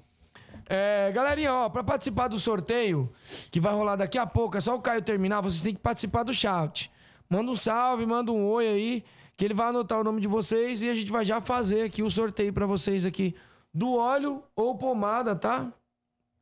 É, 0.68 1.11
galerinha, 1.12 1.53
ó, 1.53 1.68
pra 1.68 1.83
participar 1.83 2.29
do 2.29 2.39
sorteio, 2.39 3.12
que 3.51 3.61
vai 3.61 3.75
rolar 3.75 3.97
daqui 3.97 4.18
a 4.18 4.27
pouco, 4.27 4.57
é 4.57 4.61
só 4.61 4.77
o 4.77 4.81
Caio 4.81 5.03
terminar, 5.03 5.41
vocês 5.41 5.62
têm 5.62 5.75
que 5.75 5.81
participar 5.81 6.23
do 6.23 6.33
chat. 6.33 6.91
Manda 7.29 7.51
um 7.51 7.57
salve, 7.57 8.07
manda 8.07 8.31
um 8.31 8.47
oi 8.47 8.66
aí, 8.66 9.05
que 9.37 9.45
ele 9.45 9.55
vai 9.55 9.68
anotar 9.68 10.01
o 10.01 10.05
nome 10.05 10.20
de 10.20 10.29
vocês 10.29 10.83
e 10.83 10.89
a 10.89 10.95
gente 10.95 11.11
vai 11.11 11.25
já 11.25 11.41
fazer 11.41 11.83
aqui 11.83 12.03
o 12.03 12.11
sorteio 12.11 12.53
pra 12.53 12.66
vocês 12.66 13.07
aqui 13.07 13.35
do 13.73 13.95
óleo 13.95 14.43
ou 14.55 14.77
pomada, 14.77 15.35
tá? 15.35 15.73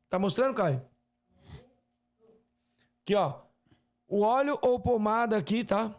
Tá 0.09 0.19
mostrando, 0.19 0.53
Caio? 0.53 0.81
Aqui, 3.01 3.15
ó. 3.15 3.50
O 4.11 4.23
óleo 4.23 4.59
ou 4.61 4.77
pomada 4.77 5.37
aqui, 5.37 5.63
tá? 5.63 5.95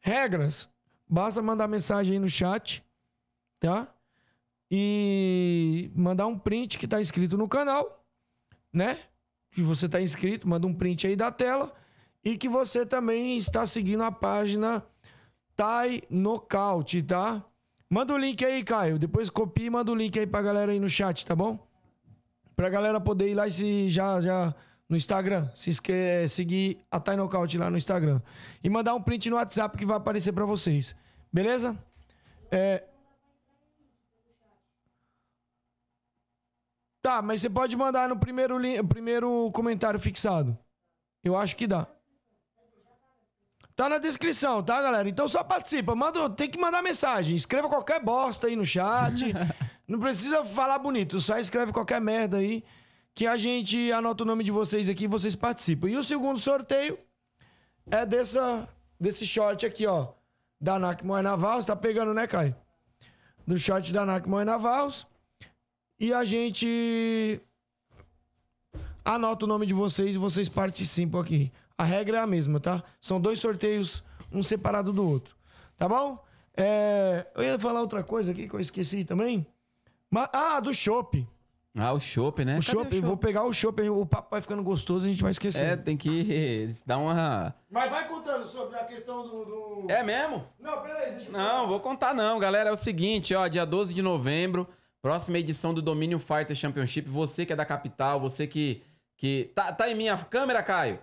Regras. 0.00 0.68
Basta 1.08 1.40
mandar 1.40 1.68
mensagem 1.68 2.14
aí 2.14 2.18
no 2.18 2.28
chat, 2.28 2.84
tá? 3.60 3.86
E 4.68 5.88
mandar 5.94 6.26
um 6.26 6.36
print 6.36 6.76
que 6.76 6.88
tá 6.88 7.00
inscrito 7.00 7.38
no 7.38 7.46
canal, 7.46 8.04
né? 8.72 8.98
Que 9.52 9.62
você 9.62 9.88
tá 9.88 10.02
inscrito, 10.02 10.48
manda 10.48 10.66
um 10.66 10.74
print 10.74 11.06
aí 11.06 11.14
da 11.14 11.30
tela. 11.30 11.72
E 12.24 12.36
que 12.36 12.48
você 12.48 12.84
também 12.84 13.36
está 13.36 13.64
seguindo 13.64 14.02
a 14.02 14.10
página 14.10 14.84
Thai 15.54 16.02
Nocaute, 16.10 17.00
tá? 17.00 17.44
Manda 17.88 18.12
o 18.12 18.18
link 18.18 18.44
aí, 18.44 18.64
Caio. 18.64 18.98
Depois 18.98 19.30
copia 19.30 19.66
e 19.66 19.70
manda 19.70 19.92
o 19.92 19.94
link 19.94 20.18
aí 20.18 20.26
pra 20.26 20.42
galera 20.42 20.72
aí 20.72 20.80
no 20.80 20.90
chat, 20.90 21.24
tá 21.24 21.36
bom? 21.36 21.64
Pra 22.56 22.68
galera 22.68 23.00
poder 23.00 23.30
ir 23.30 23.34
lá 23.34 23.46
e 23.46 23.52
se 23.52 23.88
já, 23.88 24.20
já 24.20 24.52
no 24.88 24.96
Instagram, 24.96 25.48
se 25.54 25.70
esque- 25.70 26.26
seguir 26.28 26.84
a 26.90 27.00
Thai 27.00 27.16
lá 27.16 27.70
no 27.70 27.76
Instagram. 27.76 28.20
E 28.62 28.68
mandar 28.68 28.94
um 28.94 29.02
print 29.02 29.30
no 29.30 29.36
WhatsApp 29.36 29.76
que 29.78 29.86
vai 29.86 29.96
aparecer 29.96 30.32
pra 30.32 30.44
vocês. 30.44 30.94
Beleza? 31.32 31.78
É... 32.50 32.84
Tá, 37.00 37.20
mas 37.20 37.40
você 37.40 37.50
pode 37.50 37.76
mandar 37.76 38.08
no 38.08 38.16
primeiro, 38.18 38.56
lin- 38.58 38.84
primeiro 38.86 39.50
comentário 39.52 39.98
fixado. 39.98 40.56
Eu 41.24 41.36
acho 41.36 41.56
que 41.56 41.66
dá. 41.66 41.86
Tá 43.74 43.88
na 43.88 43.98
descrição, 43.98 44.62
tá, 44.62 44.80
galera? 44.80 45.08
Então 45.08 45.26
só 45.26 45.42
participa. 45.42 45.94
Manda, 45.94 46.28
tem 46.30 46.48
que 46.48 46.60
mandar 46.60 46.82
mensagem. 46.82 47.34
Escreva 47.34 47.68
qualquer 47.68 48.00
bosta 48.00 48.46
aí 48.46 48.54
no 48.54 48.64
chat. 48.66 49.32
Não 49.88 49.98
precisa 49.98 50.44
falar 50.44 50.78
bonito. 50.78 51.20
Só 51.20 51.38
escreve 51.38 51.72
qualquer 51.72 52.00
merda 52.00 52.36
aí. 52.36 52.62
Que 53.14 53.26
a 53.26 53.36
gente 53.36 53.92
anota 53.92 54.22
o 54.22 54.26
nome 54.26 54.42
de 54.42 54.50
vocês 54.50 54.88
aqui 54.88 55.04
e 55.04 55.08
vocês 55.08 55.36
participam. 55.36 55.88
E 55.88 55.96
o 55.96 56.04
segundo 56.04 56.38
sorteio 56.38 56.98
é 57.90 58.06
dessa, 58.06 58.68
desse 58.98 59.26
short 59.26 59.66
aqui, 59.66 59.86
ó. 59.86 60.08
Da 60.60 60.78
NAC 60.78 61.04
Moe 61.04 61.22
Navarros. 61.22 61.66
Tá 61.66 61.76
pegando, 61.76 62.14
né, 62.14 62.26
Caio? 62.26 62.56
Do 63.46 63.58
short 63.58 63.92
da 63.92 64.06
NAC 64.06 64.26
Moe 64.28 64.44
Navarros. 64.44 65.06
E 66.00 66.12
a 66.12 66.24
gente 66.24 67.40
anota 69.04 69.44
o 69.44 69.48
nome 69.48 69.66
de 69.66 69.74
vocês 69.74 70.14
e 70.14 70.18
vocês 70.18 70.48
participam 70.48 71.20
aqui. 71.20 71.52
A 71.76 71.84
regra 71.84 72.18
é 72.18 72.20
a 72.20 72.26
mesma, 72.26 72.60
tá? 72.60 72.82
São 73.00 73.20
dois 73.20 73.40
sorteios, 73.40 74.02
um 74.32 74.42
separado 74.42 74.92
do 74.92 75.06
outro. 75.06 75.36
Tá 75.76 75.88
bom? 75.88 76.22
É, 76.56 77.26
Eu 77.34 77.42
ia 77.42 77.58
falar 77.58 77.80
outra 77.80 78.02
coisa 78.02 78.32
aqui 78.32 78.48
que 78.48 78.54
eu 78.54 78.60
esqueci 78.60 79.04
também. 79.04 79.46
Ah, 80.14 80.60
do 80.60 80.72
chopp. 80.72 81.26
Ah, 81.74 81.92
o 81.94 81.98
chopp, 82.00 82.44
né? 82.44 82.58
O 82.58 82.62
chopp, 82.62 83.00
vou 83.00 83.16
pegar 83.16 83.44
o 83.44 83.52
chopp, 83.52 83.80
o 83.88 84.04
papo 84.04 84.28
vai 84.32 84.42
ficando 84.42 84.62
gostoso, 84.62 85.06
a 85.06 85.08
gente 85.08 85.22
vai 85.22 85.32
esquecer. 85.32 85.64
É, 85.64 85.76
tem 85.76 85.96
que 85.96 86.68
dar 86.86 86.98
uma. 86.98 87.54
Mas 87.70 87.90
vai 87.90 88.06
contando 88.06 88.46
sobre 88.46 88.76
a 88.78 88.84
questão 88.84 89.22
do. 89.26 89.44
do- 89.44 89.86
É 89.90 90.02
mesmo? 90.02 90.44
Não, 90.60 90.82
peraí, 90.82 91.12
deixa 91.12 91.28
eu. 91.28 91.32
Não, 91.32 91.66
vou 91.66 91.80
contar 91.80 92.12
não, 92.14 92.38
galera. 92.38 92.68
É 92.68 92.72
o 92.72 92.76
seguinte, 92.76 93.34
ó, 93.34 93.48
dia 93.48 93.64
12 93.64 93.94
de 93.94 94.02
novembro, 94.02 94.68
próxima 95.00 95.38
edição 95.38 95.72
do 95.72 95.80
Domínio 95.80 96.18
Fighter 96.18 96.54
Championship. 96.54 97.08
Você 97.08 97.46
que 97.46 97.54
é 97.54 97.56
da 97.56 97.64
capital, 97.64 98.20
você 98.20 98.46
que. 98.46 98.82
que 99.16 99.50
tá, 99.54 99.72
tá 99.72 99.88
em 99.88 99.94
minha 99.94 100.16
câmera, 100.18 100.62
Caio? 100.62 100.98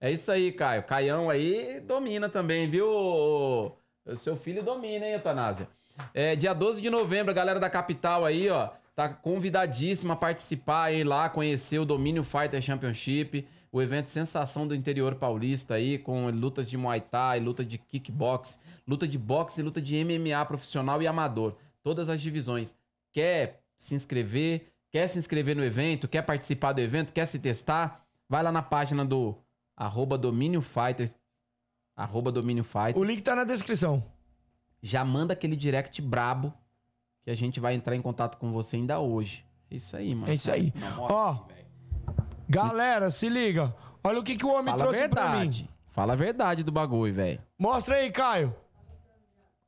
É 0.00 0.10
isso 0.10 0.32
aí, 0.32 0.50
Caio. 0.50 0.82
Caião 0.82 1.30
aí 1.30 1.78
domina 1.78 2.28
também, 2.28 2.68
viu? 2.68 2.88
O 2.88 4.16
seu 4.16 4.34
filho 4.36 4.64
domina, 4.64 5.06
hein, 5.06 5.12
Eutanásia? 5.12 5.68
É, 6.12 6.34
dia 6.34 6.52
12 6.52 6.82
de 6.82 6.90
novembro, 6.90 7.30
a 7.30 7.34
galera 7.34 7.60
da 7.60 7.70
capital 7.70 8.24
aí, 8.24 8.48
ó, 8.50 8.70
tá 8.94 9.08
convidadíssima 9.08 10.14
a 10.14 10.16
participar 10.16 10.84
aí 10.84 11.02
lá, 11.02 11.28
conhecer 11.28 11.78
o 11.78 11.84
Domínio 11.84 12.22
Fighter 12.22 12.60
Championship, 12.60 13.46
o 13.70 13.80
evento 13.80 14.06
sensação 14.06 14.66
do 14.66 14.74
interior 14.74 15.14
paulista 15.14 15.74
aí, 15.74 15.98
com 15.98 16.28
lutas 16.30 16.68
de 16.68 16.76
Muay 16.76 17.00
Thai, 17.00 17.40
luta 17.40 17.64
de 17.64 17.78
kickbox, 17.78 18.60
luta 18.86 19.08
de 19.08 19.18
boxe 19.18 19.60
e 19.60 19.64
luta 19.64 19.80
de 19.80 20.04
MMA 20.04 20.44
profissional 20.44 21.00
e 21.00 21.06
amador. 21.06 21.56
Todas 21.82 22.08
as 22.08 22.20
divisões. 22.20 22.74
Quer 23.12 23.62
se 23.76 23.94
inscrever? 23.94 24.72
Quer 24.90 25.06
se 25.06 25.18
inscrever 25.18 25.56
no 25.56 25.64
evento? 25.64 26.06
Quer 26.06 26.22
participar 26.22 26.72
do 26.72 26.80
evento? 26.80 27.12
Quer 27.12 27.24
se 27.26 27.38
testar? 27.38 28.04
Vai 28.28 28.42
lá 28.42 28.52
na 28.52 28.62
página 28.62 29.04
do 29.04 29.34
arroba 29.74 30.18
Domínio 30.18 30.60
Fighter. 30.60 31.10
Arroba 31.96 32.30
Domínio 32.30 32.64
Fighter. 32.64 32.98
O 32.98 33.04
link 33.04 33.22
tá 33.22 33.34
na 33.34 33.44
descrição. 33.44 34.04
Já 34.82 35.04
manda 35.04 35.32
aquele 35.32 35.56
direct 35.56 36.00
brabo 36.02 36.52
que 37.24 37.30
a 37.30 37.36
gente 37.36 37.60
vai 37.60 37.74
entrar 37.74 37.94
em 37.94 38.02
contato 38.02 38.36
com 38.38 38.52
você 38.52 38.76
ainda 38.76 38.98
hoje. 38.98 39.44
É 39.70 39.76
isso 39.76 39.96
aí, 39.96 40.14
mano. 40.14 40.30
É 40.30 40.34
isso 40.34 40.50
aí. 40.50 40.72
Não, 40.76 41.00
Ó, 41.02 41.32
velho. 41.32 41.66
Galera, 42.48 43.10
se 43.10 43.28
liga. 43.28 43.74
Olha 44.04 44.18
o 44.18 44.22
que, 44.22 44.36
que 44.36 44.44
o 44.44 44.50
homem 44.50 44.72
Fala 44.72 44.78
trouxe 44.78 45.08
pra 45.08 45.36
mim. 45.36 45.68
Fala 45.88 46.12
a 46.12 46.16
verdade 46.16 46.62
do 46.62 46.72
bagulho, 46.72 47.14
velho. 47.14 47.40
Mostra 47.58 47.96
aí, 47.96 48.10
Caio. 48.10 48.54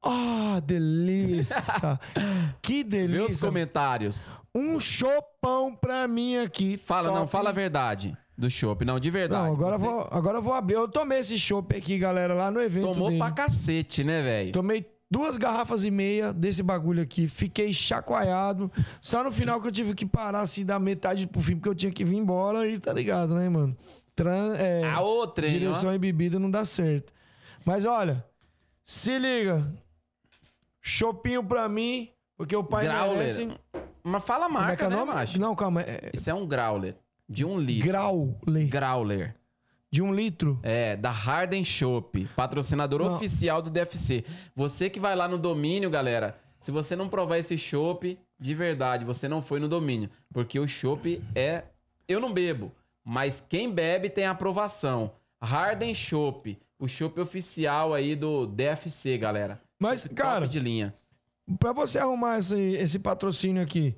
Ah, 0.03 0.61
delícia. 0.65 1.99
que 2.61 2.85
delícia. 2.85 3.47
comentários. 3.47 4.31
Um 4.55 4.79
chopão 4.79 5.75
pra 5.75 6.07
mim 6.07 6.37
aqui. 6.37 6.77
Fala, 6.77 7.09
não, 7.09 7.21
Top. 7.21 7.33
fala 7.33 7.51
a 7.51 7.53
verdade 7.53 8.17
do 8.37 8.51
chopp. 8.51 8.85
Não, 8.85 9.01
de 9.01 9.11
verdade. 9.11 9.47
Não, 9.47 9.53
agora, 9.55 9.77
eu 9.77 9.79
Você 9.79 9.87
vou, 9.87 10.09
agora 10.11 10.39
eu 10.39 10.43
vou 10.43 10.53
abrir. 10.53 10.75
Eu 10.75 10.89
tomei 10.89 11.21
esse 11.21 11.39
chopp 11.39 11.75
aqui, 11.77 11.99
galera, 11.99 12.35
lá 12.35 12.51
no 12.51 12.61
evento 12.61 12.89
Tomou 12.89 13.09
dele. 13.09 13.21
pra 13.21 13.31
cacete, 13.31 14.05
né, 14.05 14.21
velho? 14.23 14.53
Tomei 14.53 14.83
duas 15.11 15.37
garrafas 15.37 15.85
e 15.85 15.91
meia 15.91 16.33
desse 16.33 16.63
bagulho 16.63 17.03
aqui. 17.03 17.29
Fiquei 17.29 17.73
chacoalhado. 17.73 18.71
Só 19.01 19.23
no 19.25 19.31
final 19.33 19.61
que 19.61 19.67
eu 19.69 19.73
tive 19.73 19.95
que 19.95 20.05
parar, 20.07 20.41
assim, 20.41 20.65
da 20.65 20.79
metade 20.79 21.27
pro 21.27 21.41
fim, 21.41 21.57
porque 21.57 21.69
eu 21.69 21.75
tinha 21.75 21.93
que 21.93 22.05
vir 22.05 22.17
embora 22.17 22.67
e 22.69 22.79
tá 22.79 22.93
ligado, 22.93 23.35
né, 23.35 23.49
mano? 23.49 23.77
Tran 24.17 24.55
é, 24.57 24.85
A 24.85 25.01
outra, 25.01 25.47
hein, 25.47 25.59
direção 25.59 25.91
ó. 25.91 25.93
e 25.93 25.99
bebida 25.99 26.39
não 26.39 26.51
dá 26.51 26.65
certo. 26.65 27.13
Mas 27.65 27.85
olha, 27.85 28.25
se 28.85 29.19
liga. 29.19 29.67
Chopinho 30.81 31.43
pra 31.43 31.69
mim, 31.69 32.11
porque 32.37 32.55
o 32.55 32.63
pai 32.63 32.85
Growler. 32.85 33.17
merece. 33.17 33.49
Mas 34.03 34.23
fala 34.23 34.45
a 34.45 34.49
Como 34.49 34.59
é 34.59 34.61
marca, 34.61 34.77
que 34.77 34.85
é 34.85 34.87
o 34.87 34.91
né, 34.91 34.97
nome? 34.97 35.13
macho? 35.15 35.41
Não, 35.41 35.55
calma. 35.57 35.81
É 35.81 36.11
Isso 36.13 36.29
é 36.29 36.35
um 36.35 36.47
growler. 36.47 36.95
De 37.27 37.43
um 37.45 37.59
litro. 37.59 37.89
Growler. 37.89 38.69
Growler. 38.69 39.35
De 39.95 40.03
um 40.03 40.13
litro. 40.13 40.59
É, 40.65 40.97
da 40.97 41.13
Harden 41.13 41.65
Shop, 41.65 42.29
patrocinador 42.35 43.01
Não. 43.01 43.15
oficial 43.15 43.63
do 43.63 43.71
DFC. 43.71 44.25
Você 44.53 44.91
que 44.91 44.99
vai 44.99 45.15
lá 45.15 45.29
no 45.29 45.39
domínio, 45.39 45.89
galera, 45.89 46.35
se 46.59 46.73
você 46.73 46.97
não 46.97 47.09
provar 47.09 47.39
esse 47.39 47.57
chopp, 47.57 48.19
de 48.37 48.55
verdade, 48.57 49.05
você 49.05 49.29
não 49.29 49.41
foi 49.41 49.61
no 49.61 49.69
domínio. 49.69 50.11
Porque 50.33 50.59
o 50.59 50.67
chopp 50.67 51.23
é. 51.33 51.63
Eu 52.09 52.19
não 52.19 52.35
bebo, 52.35 52.73
mas 53.05 53.41
quem 53.41 53.71
bebe 53.71 54.11
tem 54.11 54.27
aprovação. 54.27 55.13
Harden 55.41 55.95
Shop, 55.95 56.59
o 56.77 56.89
chopp 56.89 57.21
oficial 57.21 57.95
aí 57.95 58.17
do 58.17 58.47
DFC, 58.47 59.17
galera. 59.17 59.61
Mas, 59.79 60.03
Top 60.03 60.15
cara, 60.17 60.49
de 60.49 60.59
linha. 60.59 60.93
Pra 61.61 61.73
você 61.73 62.01
arrumar 62.01 62.41
esse, 62.41 62.59
esse 62.59 62.99
patrocínio 62.99 63.63
aqui, 63.63 63.95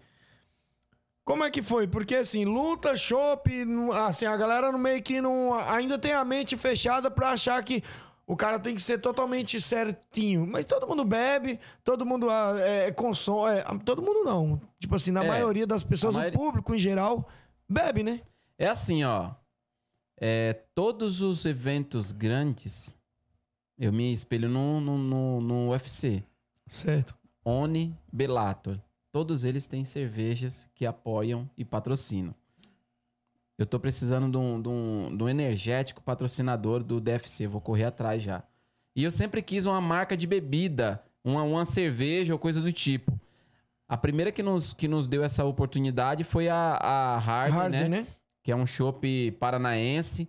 como 1.27 1.43
é 1.45 1.51
que 1.51 1.61
foi? 1.61 1.87
Porque 1.89 2.14
assim, 2.14 2.45
luta, 2.47 2.97
chopp, 2.97 3.64
não- 3.64 3.91
assim, 3.93 4.24
a 4.24 4.37
galera 4.37 4.70
no 4.72 4.79
meio 4.79 5.03
que 5.03 5.20
não 5.20 5.53
ainda 5.55 5.99
tem 5.99 6.12
a 6.12 6.24
mente 6.24 6.57
fechada 6.57 7.11
pra 7.11 7.31
achar 7.33 7.62
que 7.64 7.83
o 8.27 8.37
cara 8.37 8.59
tem 8.61 8.74
que 8.74 8.81
ser 8.81 8.99
totalmente 8.99 9.61
certinho. 9.61 10.47
Mas 10.47 10.64
todo 10.64 10.87
mundo 10.87 11.05
bebe, 11.05 11.59
todo 11.85 12.07
mundo 12.07 12.31
ah, 12.31 12.55
é, 12.61 12.91
consome. 12.93 13.59
é, 13.59 13.64
todo 13.85 14.01
mundo 14.01 14.22
não. 14.24 14.61
Tipo 14.79 14.95
assim, 14.95 15.11
na 15.11 15.24
É, 15.24 15.29
maioria 15.29 15.66
das 15.66 15.83
pessoas, 15.85 16.14
a 16.14 16.18
o 16.18 16.20
maioria- 16.22 16.39
público 16.39 16.74
em 16.74 16.79
geral, 16.79 17.29
bebe, 17.68 18.03
né? 18.05 18.20
É 18.59 18.68
assim, 18.68 19.03
ó. 19.05 19.33
É, 20.18 20.55
todos 20.74 21.20
os 21.20 21.45
eventos 21.45 22.11
grandes, 22.12 22.97
eu 23.79 23.93
me 23.93 24.12
espelho 24.12 24.49
no, 24.49 24.81
no, 24.81 24.97
no, 24.97 25.41
no 25.41 25.70
UFC. 25.70 26.22
Certo. 26.68 27.14
Oni, 27.45 27.95
Bellator. 28.12 28.81
Todos 29.17 29.45
eles 29.45 29.67
têm 29.67 29.83
cervejas 29.83 30.69
que 30.75 30.85
apoiam 30.85 31.49
e 31.57 31.64
patrocinam. 31.64 32.35
Eu 33.57 33.64
tô 33.64 33.81
precisando 33.81 34.31
de 34.31 34.37
um, 34.37 34.61
de 34.61 34.69
um- 34.69 35.17
de 35.17 35.25
um 35.25 35.27
energético 35.27 36.03
patrocinador 36.03 36.85
do 36.85 37.01
DFC. 37.01 37.47
Vou 37.47 37.62
correr 37.62 37.85
atrás 37.85 38.23
já. 38.23 38.43
E 38.95 39.03
eu 39.03 39.11
sempre 39.11 39.41
quis 39.41 39.64
uma 39.64 39.81
marca 39.81 40.19
de 40.19 40.27
bebida, 40.27 41.03
uma, 41.25 41.43
uma 41.45 41.64
cerveja 41.64 42.35
ou 42.35 42.39
coisa 42.39 42.61
do 42.61 42.71
tipo. 42.71 43.19
A 43.89 43.97
primeira 43.97 44.31
que 44.31 44.43
nos, 44.43 44.75
que 44.75 44.87
nos 44.87 45.07
deu 45.07 45.25
essa 45.25 45.47
oportunidade 45.47 46.23
foi 46.23 46.51
a, 46.51 46.75
a 46.79 47.19
Harden, 47.19 47.59
Harden, 47.59 47.89
né? 47.89 48.01
né? 48.03 48.07
que 48.43 48.53
é 48.53 48.55
um 48.55 48.67
chopp 48.67 49.31
paranaense. 49.41 50.29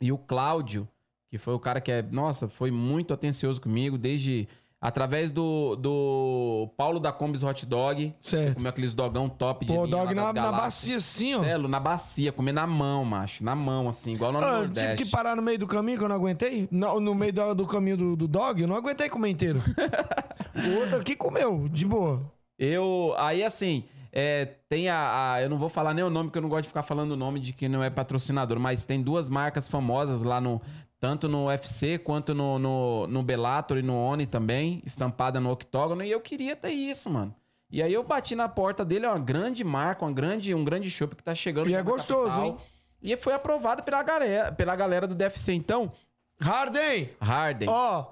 E 0.00 0.10
o 0.10 0.18
Cláudio, 0.18 0.88
que 1.30 1.38
foi 1.38 1.54
o 1.54 1.60
cara 1.60 1.80
que 1.80 1.92
é, 1.92 2.02
nossa, 2.02 2.48
foi 2.48 2.72
muito 2.72 3.14
atencioso 3.14 3.60
comigo, 3.60 3.96
desde 3.96 4.48
através 4.80 5.30
do, 5.32 5.74
do 5.76 6.68
Paulo 6.76 7.00
da 7.00 7.12
Combis 7.12 7.42
Hot 7.42 7.64
Dog. 7.66 8.12
Certo. 8.20 8.48
Você 8.48 8.54
comeu 8.54 8.70
aqueles 8.70 8.94
dogão 8.94 9.28
top 9.28 9.64
de 9.64 9.72
Pô, 9.72 9.84
linha 9.84 9.96
dog 9.96 10.14
na, 10.14 10.32
na 10.32 10.52
bacia 10.52 10.96
assim, 10.96 11.34
ó. 11.34 11.40
Celo, 11.40 11.68
na 11.68 11.80
bacia, 11.80 12.30
comer 12.32 12.52
na 12.52 12.66
mão, 12.66 13.04
macho. 13.04 13.42
Na 13.44 13.54
mão, 13.54 13.88
assim, 13.88 14.12
igual 14.12 14.32
no 14.32 14.38
Ah, 14.38 14.42
eu 14.42 14.52
Nordeste. 14.58 14.88
tive 14.96 15.04
que 15.04 15.10
parar 15.10 15.34
no 15.34 15.42
meio 15.42 15.58
do 15.58 15.66
caminho 15.66 15.98
que 15.98 16.04
eu 16.04 16.08
não 16.08 16.16
aguentei. 16.16 16.68
No, 16.70 17.00
no 17.00 17.14
meio 17.14 17.32
do, 17.32 17.54
do 17.54 17.66
caminho 17.66 17.96
do, 17.96 18.16
do 18.16 18.28
dog, 18.28 18.60
eu 18.60 18.68
não 18.68 18.76
aguentei 18.76 19.08
comer 19.08 19.30
inteiro. 19.30 19.60
o 20.54 20.80
outro 20.80 20.96
aqui 20.98 21.16
comeu, 21.16 21.68
de 21.68 21.84
boa. 21.84 22.22
Eu. 22.58 23.14
Aí, 23.18 23.42
assim, 23.42 23.84
é, 24.12 24.46
tem 24.68 24.88
a, 24.88 25.34
a- 25.34 25.42
Eu 25.42 25.50
não 25.50 25.58
vou 25.58 25.68
falar 25.68 25.92
nem 25.92 26.02
o 26.04 26.08
nome, 26.10 26.28
porque 26.28 26.38
eu 26.38 26.42
não 26.42 26.48
gosto 26.48 26.62
de 26.62 26.68
ficar 26.68 26.82
falando 26.82 27.12
o 27.12 27.16
nome 27.16 27.38
de 27.40 27.52
quem 27.52 27.68
não 27.68 27.82
é 27.82 27.90
patrocinador, 27.90 28.58
mas 28.58 28.86
tem 28.86 29.02
duas 29.02 29.28
marcas 29.28 29.68
famosas 29.68 30.22
lá 30.22 30.40
no. 30.40 30.60
Tanto 31.06 31.28
no 31.28 31.46
UFC 31.46 31.98
quanto 31.98 32.34
no, 32.34 32.58
no, 32.58 33.06
no 33.06 33.22
Bellator 33.22 33.78
e 33.78 33.82
no 33.82 33.94
Oni 33.94 34.26
também, 34.26 34.82
estampada 34.84 35.38
no 35.38 35.52
octógono, 35.52 36.02
e 36.02 36.10
eu 36.10 36.20
queria 36.20 36.56
ter 36.56 36.72
isso, 36.72 37.08
mano. 37.08 37.32
E 37.70 37.80
aí 37.80 37.94
eu 37.94 38.02
bati 38.02 38.34
na 38.34 38.48
porta 38.48 38.84
dele, 38.84 39.06
é 39.06 39.08
uma 39.08 39.20
grande 39.20 39.62
marca, 39.62 40.04
uma 40.04 40.10
grande, 40.10 40.52
um 40.52 40.64
grande 40.64 40.90
show 40.90 41.06
que 41.06 41.14
tá 41.22 41.32
chegando. 41.32 41.70
E 41.70 41.74
é 41.74 41.80
gostoso, 41.80 42.30
capital. 42.30 42.44
hein? 42.44 42.56
E 43.00 43.16
foi 43.16 43.34
aprovado 43.34 43.84
pela 43.84 44.02
galera, 44.02 44.50
pela 44.50 44.74
galera 44.74 45.06
do 45.06 45.14
DFC. 45.14 45.52
Então, 45.52 45.92
Harden! 46.40 47.10
Harden, 47.20 47.68
Ó, 47.68 48.06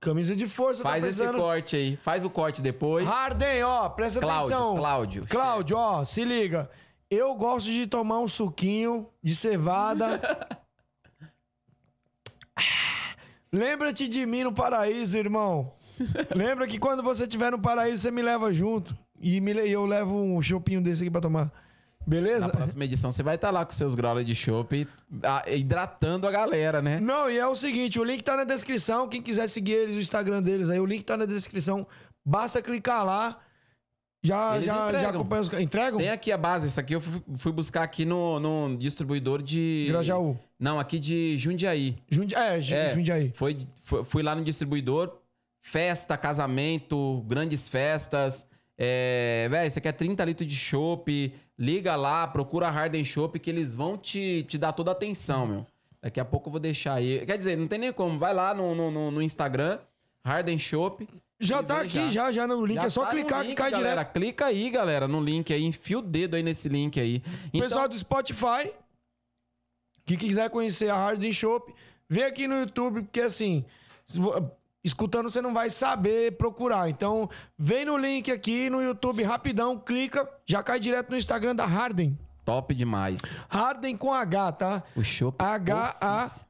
camisa 0.00 0.34
de 0.34 0.48
força, 0.48 0.82
faz 0.82 1.04
tá 1.04 1.08
esse 1.10 1.32
corte 1.32 1.76
aí. 1.76 1.96
Faz 1.98 2.24
o 2.24 2.30
corte 2.30 2.60
depois. 2.60 3.06
Harden, 3.06 3.62
ó, 3.62 3.88
presta 3.88 4.18
Cláudio, 4.18 4.46
atenção. 4.46 4.74
Cláudio. 4.74 5.26
Cláudio, 5.28 5.76
ó, 5.76 6.04
se 6.04 6.24
liga. 6.24 6.68
Eu 7.08 7.36
gosto 7.36 7.70
de 7.70 7.86
tomar 7.86 8.18
um 8.18 8.26
suquinho 8.26 9.08
de 9.22 9.32
cevada. 9.32 10.20
Lembra-te 13.54 14.08
de 14.08 14.26
mim 14.26 14.42
no 14.42 14.52
paraíso, 14.52 15.16
irmão. 15.16 15.72
Lembra 16.34 16.66
que 16.66 16.76
quando 16.76 17.04
você 17.04 17.22
estiver 17.22 17.52
no 17.52 17.58
paraíso, 17.58 18.02
você 18.02 18.10
me 18.10 18.20
leva 18.20 18.52
junto. 18.52 18.96
E 19.20 19.40
me 19.40 19.52
eu 19.52 19.86
levo 19.86 20.12
um 20.12 20.42
chopinho 20.42 20.82
desse 20.82 21.02
aqui 21.02 21.10
pra 21.10 21.20
tomar. 21.20 21.52
Beleza? 22.04 22.48
Na 22.48 22.52
próxima 22.52 22.84
edição 22.84 23.12
você 23.12 23.22
vai 23.22 23.36
estar 23.36 23.52
lá 23.52 23.64
com 23.64 23.70
seus 23.70 23.94
growlers 23.94 24.26
de 24.26 24.34
chopp 24.34 24.86
ah, 25.22 25.44
hidratando 25.46 26.26
a 26.26 26.32
galera, 26.32 26.82
né? 26.82 26.98
Não, 27.00 27.30
e 27.30 27.38
é 27.38 27.46
o 27.46 27.54
seguinte, 27.54 27.98
o 27.98 28.04
link 28.04 28.22
tá 28.22 28.36
na 28.36 28.44
descrição. 28.44 29.08
Quem 29.08 29.22
quiser 29.22 29.48
seguir 29.48 29.72
eles, 29.74 29.94
o 29.94 30.00
Instagram 30.00 30.42
deles 30.42 30.68
aí, 30.68 30.80
o 30.80 30.84
link 30.84 31.04
tá 31.04 31.16
na 31.16 31.24
descrição. 31.24 31.86
Basta 32.24 32.60
clicar 32.60 33.06
lá. 33.06 33.38
Já, 34.26 34.54
Eles 34.54 34.66
já, 34.66 34.74
já 34.74 34.88
entregam. 34.88 35.10
acompanha 35.20 35.42
os... 35.42 35.52
Entregam? 35.52 35.98
Tem 35.98 36.08
aqui 36.08 36.32
a 36.32 36.38
base. 36.38 36.66
Isso 36.66 36.80
aqui 36.80 36.94
eu 36.94 37.00
fui, 37.02 37.22
fui 37.36 37.52
buscar 37.52 37.82
aqui 37.82 38.06
no, 38.06 38.40
no 38.40 38.76
distribuidor 38.78 39.42
de. 39.42 39.84
Grajaú. 39.88 40.38
Não, 40.58 40.80
aqui 40.80 40.98
de 40.98 41.36
Jundiaí. 41.36 41.94
Jundi... 42.10 42.34
É, 42.34 42.58
Ju- 42.60 42.74
É, 42.74 42.94
Jundiaí. 42.94 43.30
Foi, 43.34 43.58
foi- 43.82 44.02
fui 44.02 44.22
lá 44.22 44.34
no 44.34 44.42
distribuidor. 44.42 45.18
Festa, 45.60 46.16
casamento, 46.16 47.22
grandes 47.26 47.68
festas. 47.68 48.46
É, 48.78 49.46
velho, 49.50 49.70
você 49.70 49.80
quer 49.80 49.92
30 49.92 50.24
litros 50.24 50.48
de 50.48 50.56
chopp? 50.56 51.32
Liga 51.58 51.94
lá, 51.94 52.26
procura 52.26 52.66
a 52.66 52.70
Harden 52.70 53.04
Chopp 53.04 53.38
que 53.38 53.48
eles 53.48 53.74
vão 53.74 53.96
te, 53.96 54.42
te 54.48 54.58
dar 54.58 54.72
toda 54.72 54.90
a 54.90 54.92
atenção, 54.92 55.46
meu. 55.46 55.66
Daqui 56.02 56.18
a 56.18 56.24
pouco 56.24 56.48
eu 56.48 56.50
vou 56.50 56.60
deixar 56.60 56.94
aí. 56.94 57.24
Quer 57.24 57.38
dizer, 57.38 57.56
não 57.56 57.68
tem 57.68 57.78
nem 57.78 57.92
como. 57.92 58.18
Vai 58.18 58.34
lá 58.34 58.52
no, 58.54 58.74
no, 58.74 58.90
no- 58.90 59.10
no 59.10 59.22
Instagram, 59.22 59.78
Harden 60.24 60.58
Chopp. 60.58 61.06
Já 61.40 61.62
tá 61.62 61.80
aqui, 61.80 62.10
já, 62.10 62.30
já 62.32 62.46
no 62.46 62.64
link. 62.64 62.76
Já 62.76 62.84
é 62.84 62.88
só 62.88 63.04
tá 63.04 63.10
clicar 63.10 63.40
link, 63.40 63.50
que 63.50 63.54
cai 63.56 63.70
galera. 63.70 63.90
direto. 63.96 64.12
Clica 64.12 64.46
aí, 64.46 64.70
galera, 64.70 65.08
no 65.08 65.20
link 65.20 65.52
aí. 65.52 65.64
Enfia 65.64 65.98
o 65.98 66.02
dedo 66.02 66.36
aí 66.36 66.42
nesse 66.42 66.68
link 66.68 66.98
aí. 67.00 67.22
Então, 67.48 67.60
Pessoal 67.60 67.88
do 67.88 67.98
Spotify, 67.98 68.72
que 70.06 70.16
quiser 70.16 70.48
conhecer 70.50 70.90
a 70.90 70.94
Harden 70.96 71.32
Shop, 71.32 71.74
vem 72.08 72.24
aqui 72.24 72.46
no 72.46 72.56
YouTube, 72.58 73.02
porque 73.02 73.20
assim, 73.20 73.64
escutando 74.82 75.28
você 75.28 75.40
não 75.42 75.52
vai 75.52 75.70
saber 75.70 76.36
procurar. 76.36 76.88
Então, 76.88 77.28
vem 77.58 77.84
no 77.84 77.96
link 77.96 78.30
aqui 78.30 78.70
no 78.70 78.80
YouTube 78.80 79.22
rapidão, 79.24 79.76
clica, 79.78 80.28
já 80.46 80.62
cai 80.62 80.78
direto 80.78 81.10
no 81.10 81.16
Instagram 81.16 81.56
da 81.56 81.66
Harden. 81.66 82.16
top 82.44 82.74
demais. 82.74 83.40
Harden 83.48 83.96
com 83.96 84.12
H, 84.12 84.52
tá? 84.52 84.82
O. 84.94 85.00
Office. 85.00 86.44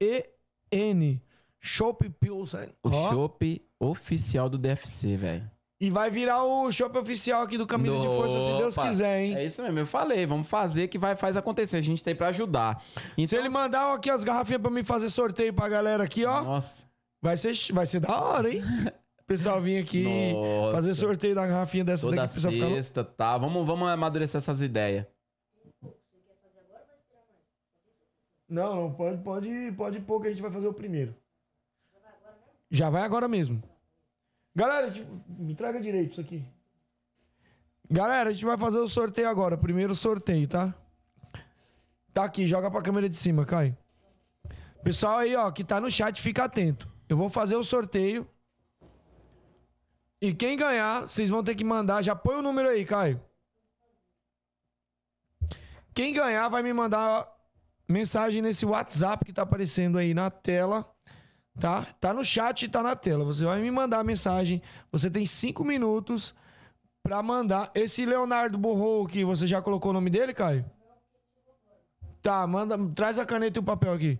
H-A-R-D-E-N. 0.00 1.22
Shop 1.62 2.08
Pilsen. 2.10 2.68
O 2.82 2.88
Ó. 2.88 3.10
chopp 3.10 3.62
oficial 3.80 4.48
do 4.48 4.58
DFC, 4.58 5.16
velho. 5.16 5.50
E 5.80 5.88
vai 5.90 6.10
virar 6.10 6.44
o 6.44 6.70
shop 6.70 6.96
oficial 6.98 7.40
aqui 7.40 7.56
do 7.56 7.66
Camisa 7.66 7.98
de 7.98 8.06
Força, 8.06 8.38
se 8.38 8.46
Deus 8.58 8.76
quiser, 8.76 9.22
hein? 9.22 9.34
É 9.34 9.46
isso 9.46 9.62
mesmo, 9.62 9.78
eu 9.78 9.86
falei. 9.86 10.26
Vamos 10.26 10.46
fazer 10.46 10.88
que 10.88 10.98
vai, 10.98 11.16
faz 11.16 11.38
acontecer. 11.38 11.78
A 11.78 11.80
gente 11.80 12.04
tem 12.04 12.14
pra 12.14 12.28
ajudar. 12.28 12.84
Então, 13.16 13.26
Se 13.26 13.36
ele 13.36 13.48
mandar 13.48 13.94
aqui 13.94 14.10
as 14.10 14.22
garrafinhas 14.22 14.60
pra 14.60 14.70
mim 14.70 14.84
fazer 14.84 15.08
sorteio 15.08 15.54
pra 15.54 15.70
galera 15.70 16.04
aqui, 16.04 16.26
ó. 16.26 16.42
Nossa. 16.42 16.86
Vai 17.22 17.36
ser, 17.38 17.54
vai 17.72 17.86
ser 17.86 18.00
da 18.00 18.20
hora, 18.20 18.52
hein? 18.52 18.62
O 19.20 19.24
pessoal 19.26 19.58
vir 19.62 19.82
aqui 19.82 20.32
Nossa. 20.34 20.72
fazer 20.72 20.94
sorteio 20.94 21.34
da 21.34 21.46
garrafinha 21.46 21.84
dessa 21.84 22.02
Toda 22.04 22.16
daqui. 22.16 22.30
o 22.30 22.34
pessoal 22.34 22.52
ficar 22.52 22.68
sexta, 22.68 23.02
tá? 23.02 23.38
Vamos, 23.38 23.66
vamos 23.66 23.88
amadurecer 23.88 24.36
essas 24.36 24.60
ideias. 24.60 25.06
Não, 28.46 28.82
não, 28.82 28.92
pode, 28.92 29.22
pode, 29.22 29.72
pode 29.76 30.00
pôr 30.00 30.20
que 30.20 30.26
a 30.26 30.30
gente 30.30 30.42
vai 30.42 30.50
fazer 30.50 30.66
o 30.66 30.74
primeiro. 30.74 31.14
Já 32.70 32.90
vai 32.90 33.02
agora 33.02 33.28
mesmo. 33.28 33.62
Galera, 34.54 34.92
me 35.28 35.54
traga 35.54 35.80
direito 35.80 36.12
isso 36.12 36.20
aqui. 36.20 36.44
Galera, 37.90 38.30
a 38.30 38.32
gente 38.32 38.44
vai 38.44 38.56
fazer 38.56 38.78
o 38.78 38.88
sorteio 38.88 39.28
agora. 39.28 39.56
Primeiro 39.56 39.94
sorteio, 39.94 40.46
tá? 40.46 40.74
Tá 42.12 42.24
aqui, 42.24 42.46
joga 42.46 42.70
pra 42.70 42.82
câmera 42.82 43.08
de 43.08 43.16
cima, 43.16 43.44
Caio. 43.44 43.76
Pessoal 44.82 45.18
aí, 45.18 45.36
ó, 45.36 45.50
que 45.50 45.62
tá 45.62 45.80
no 45.80 45.90
chat, 45.90 46.20
fica 46.20 46.44
atento. 46.44 46.88
Eu 47.08 47.16
vou 47.16 47.28
fazer 47.28 47.56
o 47.56 47.64
sorteio. 47.64 48.28
E 50.20 50.34
quem 50.34 50.56
ganhar, 50.56 51.02
vocês 51.02 51.30
vão 51.30 51.42
ter 51.42 51.54
que 51.54 51.64
mandar. 51.64 52.02
Já 52.02 52.14
põe 52.14 52.36
o 52.36 52.42
número 52.42 52.68
aí, 52.68 52.84
Caio. 52.84 53.20
Quem 55.94 56.12
ganhar 56.12 56.48
vai 56.48 56.62
me 56.62 56.72
mandar 56.72 57.28
mensagem 57.88 58.40
nesse 58.40 58.64
WhatsApp 58.64 59.24
que 59.24 59.32
tá 59.32 59.42
aparecendo 59.42 59.98
aí 59.98 60.14
na 60.14 60.30
tela. 60.30 60.88
Tá? 61.58 61.86
Tá 62.00 62.14
no 62.14 62.24
chat 62.24 62.62
e 62.62 62.68
tá 62.68 62.82
na 62.82 62.94
tela. 62.94 63.24
Você 63.24 63.44
vai 63.44 63.60
me 63.60 63.70
mandar 63.70 64.04
mensagem. 64.04 64.62
Você 64.92 65.10
tem 65.10 65.26
cinco 65.26 65.64
minutos 65.64 66.34
pra 67.02 67.22
mandar. 67.22 67.70
Esse 67.74 68.04
Leonardo 68.06 68.56
Borrou 68.56 69.06
que 69.06 69.24
você 69.24 69.46
já 69.46 69.60
colocou 69.60 69.90
o 69.90 69.94
nome 69.94 70.10
dele, 70.10 70.32
Caio? 70.32 70.64
Tá, 72.22 72.46
manda, 72.46 72.76
traz 72.94 73.18
a 73.18 73.24
caneta 73.24 73.58
e 73.58 73.60
o 73.60 73.64
papel 73.64 73.92
aqui. 73.92 74.18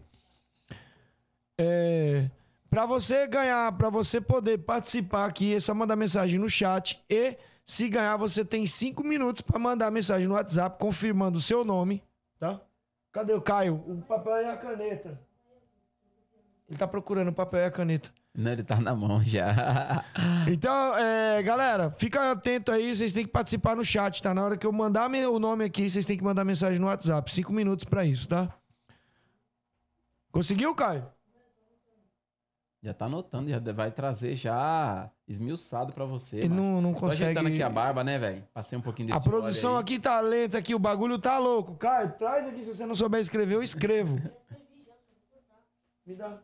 É, 1.59 2.31
para 2.70 2.87
você 2.87 3.26
ganhar, 3.26 3.70
para 3.76 3.91
você 3.91 4.20
poder 4.20 4.59
participar 4.59 5.26
aqui, 5.26 5.55
é 5.55 5.61
só 5.61 5.74
mandar 5.74 5.97
mensagem 5.97 6.39
no 6.39 6.49
chat 6.49 7.03
e 7.11 7.37
se 7.66 7.89
ganhar 7.89 8.16
você 8.16 8.45
tem 8.45 8.66
cinco 8.66 9.05
minutos 9.05 9.43
para 9.43 9.59
mandar 9.59 9.91
mensagem 9.91 10.26
no 10.26 10.35
WhatsApp 10.35 10.78
confirmando 10.78 11.37
o 11.37 11.41
seu 11.41 11.64
nome, 11.64 12.03
tá? 12.39 12.61
Cadê 13.12 13.35
o 13.35 13.43
Caio? 13.43 13.74
O 13.87 14.03
papel 14.03 14.37
e 14.43 14.45
a 14.47 14.57
caneta. 14.57 15.20
Ele 16.70 16.78
tá 16.78 16.86
procurando 16.86 17.28
o 17.28 17.32
papel 17.32 17.62
e 17.62 17.64
a 17.64 17.70
caneta. 17.70 18.10
Não, 18.32 18.52
ele 18.52 18.62
tá 18.62 18.80
na 18.80 18.94
mão 18.94 19.20
já. 19.20 20.04
Então, 20.48 20.96
é, 20.96 21.42
galera, 21.42 21.90
fica 21.90 22.30
atento 22.32 22.72
aí, 22.72 22.94
vocês 22.94 23.12
têm 23.12 23.24
que 23.24 23.30
participar 23.30 23.76
no 23.76 23.84
chat, 23.84 24.22
tá? 24.22 24.32
Na 24.32 24.42
hora 24.42 24.56
que 24.56 24.66
eu 24.66 24.72
mandar 24.72 25.10
o 25.10 25.38
nome 25.38 25.64
aqui, 25.64 25.88
vocês 25.88 26.06
têm 26.06 26.16
que 26.16 26.24
mandar 26.24 26.44
mensagem 26.44 26.78
no 26.78 26.86
WhatsApp. 26.86 27.30
Cinco 27.30 27.52
minutos 27.52 27.84
pra 27.84 28.04
isso, 28.04 28.26
tá? 28.26 28.48
Conseguiu, 30.32 30.74
Caio? 30.74 31.06
Já 32.82 32.94
tá 32.94 33.04
anotando, 33.04 33.50
já 33.50 33.58
vai 33.72 33.90
trazer 33.90 34.34
já 34.36 35.10
esmiuçado 35.28 35.92
pra 35.92 36.04
você. 36.06 36.38
Ele 36.38 36.48
mano. 36.48 36.62
não, 36.62 36.80
não 36.80 36.94
Tô 36.94 37.00
consegue. 37.00 37.38
aqui 37.38 37.62
a 37.62 37.68
barba, 37.68 38.02
né, 38.02 38.18
velho? 38.18 38.44
Passei 38.54 38.78
um 38.78 38.82
pouquinho 38.82 39.08
desse 39.08 39.18
A 39.18 39.30
produção 39.30 39.76
aqui 39.76 39.98
tá 39.98 40.20
lenta, 40.20 40.56
aqui, 40.56 40.74
o 40.74 40.78
bagulho 40.78 41.18
tá 41.18 41.38
louco. 41.38 41.74
Caio, 41.74 42.12
traz 42.12 42.48
aqui, 42.48 42.62
se 42.64 42.74
você 42.74 42.86
não 42.86 42.94
souber 42.94 43.20
escrever, 43.20 43.54
eu 43.56 43.62
escrevo. 43.62 44.18
Me 46.06 46.14
dá. 46.16 46.38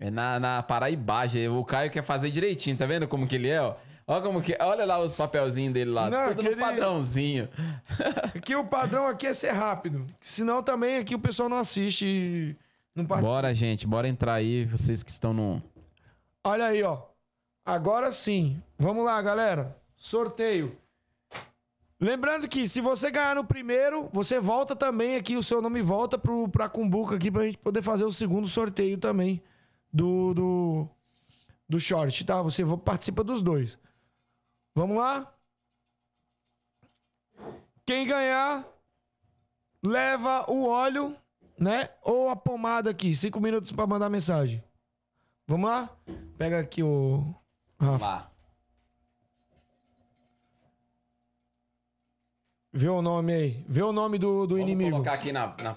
É 0.00 0.10
na, 0.10 0.40
na 0.40 0.62
Paraibagem. 0.62 1.46
O 1.50 1.62
Caio 1.62 1.90
quer 1.90 2.02
fazer 2.02 2.30
direitinho, 2.30 2.76
tá 2.76 2.86
vendo 2.86 3.06
como 3.06 3.28
que 3.28 3.34
ele 3.34 3.50
é, 3.50 3.60
ó? 3.60 3.74
Olha 4.06 4.22
como 4.22 4.40
que. 4.40 4.56
Olha 4.58 4.86
lá 4.86 4.98
os 4.98 5.14
papelzinhos 5.14 5.74
dele 5.74 5.90
lá. 5.90 6.08
Não, 6.08 6.34
tudo 6.34 6.50
no 6.50 6.56
padrãozinho. 6.56 7.48
Aqui 8.34 8.56
o 8.56 8.64
padrão 8.64 9.06
aqui 9.06 9.26
é 9.26 9.34
ser 9.34 9.52
rápido. 9.52 10.04
Senão 10.20 10.62
também 10.62 10.96
aqui 10.96 11.14
o 11.14 11.18
pessoal 11.18 11.48
não 11.48 11.58
assiste 11.58 12.04
e 12.06 12.56
não 12.92 13.04
participa. 13.04 13.34
Bora, 13.34 13.54
gente, 13.54 13.86
bora 13.86 14.08
entrar 14.08 14.34
aí, 14.34 14.64
vocês 14.64 15.02
que 15.02 15.10
estão 15.10 15.32
no. 15.32 15.62
Olha 16.42 16.66
aí, 16.66 16.82
ó. 16.82 17.02
Agora 17.64 18.10
sim. 18.10 18.60
Vamos 18.78 19.04
lá, 19.04 19.20
galera. 19.20 19.76
Sorteio. 19.96 20.76
Lembrando 22.00 22.48
que 22.48 22.66
se 22.66 22.80
você 22.80 23.10
ganhar 23.10 23.36
no 23.36 23.44
primeiro, 23.44 24.08
você 24.12 24.40
volta 24.40 24.74
também 24.74 25.14
aqui, 25.16 25.36
o 25.36 25.42
seu 25.42 25.60
nome 25.60 25.82
volta 25.82 26.18
pro, 26.18 26.48
pra 26.48 26.68
Cumbuca 26.68 27.14
aqui 27.14 27.30
pra 27.30 27.44
gente 27.44 27.58
poder 27.58 27.82
fazer 27.82 28.04
o 28.04 28.10
segundo 28.10 28.48
sorteio 28.48 28.96
também 28.96 29.40
do, 29.92 30.34
do, 30.34 30.88
do 31.68 31.80
short, 31.80 32.24
tá? 32.24 32.42
Você 32.42 32.62
vo- 32.64 32.78
participa 32.78 33.22
dos 33.24 33.42
dois. 33.42 33.78
Vamos 34.74 34.96
lá? 34.96 35.32
Quem 37.84 38.06
ganhar, 38.06 38.64
leva 39.82 40.48
o 40.50 40.66
óleo, 40.68 41.14
né? 41.58 41.90
Ou 42.02 42.30
a 42.30 42.36
pomada 42.36 42.90
aqui. 42.90 43.14
Cinco 43.14 43.40
minutos 43.40 43.72
pra 43.72 43.86
mandar 43.86 44.08
mensagem. 44.08 44.62
Vamos 45.46 45.68
lá? 45.68 45.90
Pega 46.38 46.60
aqui 46.60 46.82
o. 46.82 47.34
Rafa. 47.80 48.06
Lá. 48.06 48.30
Vê 52.72 52.88
o 52.88 53.02
nome 53.02 53.32
aí. 53.32 53.64
Vê 53.68 53.82
o 53.82 53.92
nome 53.92 54.16
do, 54.18 54.46
do 54.46 54.54
Vamos 54.54 54.62
inimigo. 54.62 54.92
colocar 54.92 55.14
aqui 55.14 55.32
na, 55.32 55.48
na. 55.60 55.76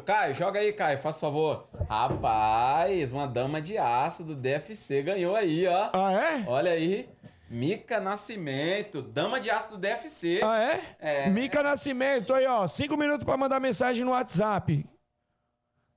Caio, 0.00 0.34
joga 0.34 0.60
aí, 0.60 0.72
Caio, 0.72 0.98
faz 0.98 1.18
favor. 1.20 1.68
Rapaz, 1.88 3.12
uma 3.12 3.26
dama 3.26 3.60
de 3.60 3.76
aço 3.78 4.24
do 4.24 4.34
DFC 4.34 5.02
ganhou 5.02 5.34
aí, 5.36 5.66
ó. 5.66 5.90
Ah, 5.92 6.12
é? 6.12 6.44
Olha 6.46 6.70
aí. 6.72 7.08
Mica 7.48 8.00
Nascimento, 8.00 9.00
dama 9.02 9.38
de 9.40 9.50
aço 9.50 9.70
do 9.72 9.78
DFC. 9.78 10.40
Ah, 10.42 10.58
é? 10.60 10.80
É. 10.98 11.30
Mica 11.30 11.62
Nascimento, 11.62 12.34
aí, 12.34 12.44
ó. 12.46 12.66
Cinco 12.66 12.96
minutos 12.96 13.24
pra 13.24 13.36
mandar 13.36 13.60
mensagem 13.60 14.04
no 14.04 14.10
WhatsApp. 14.10 14.84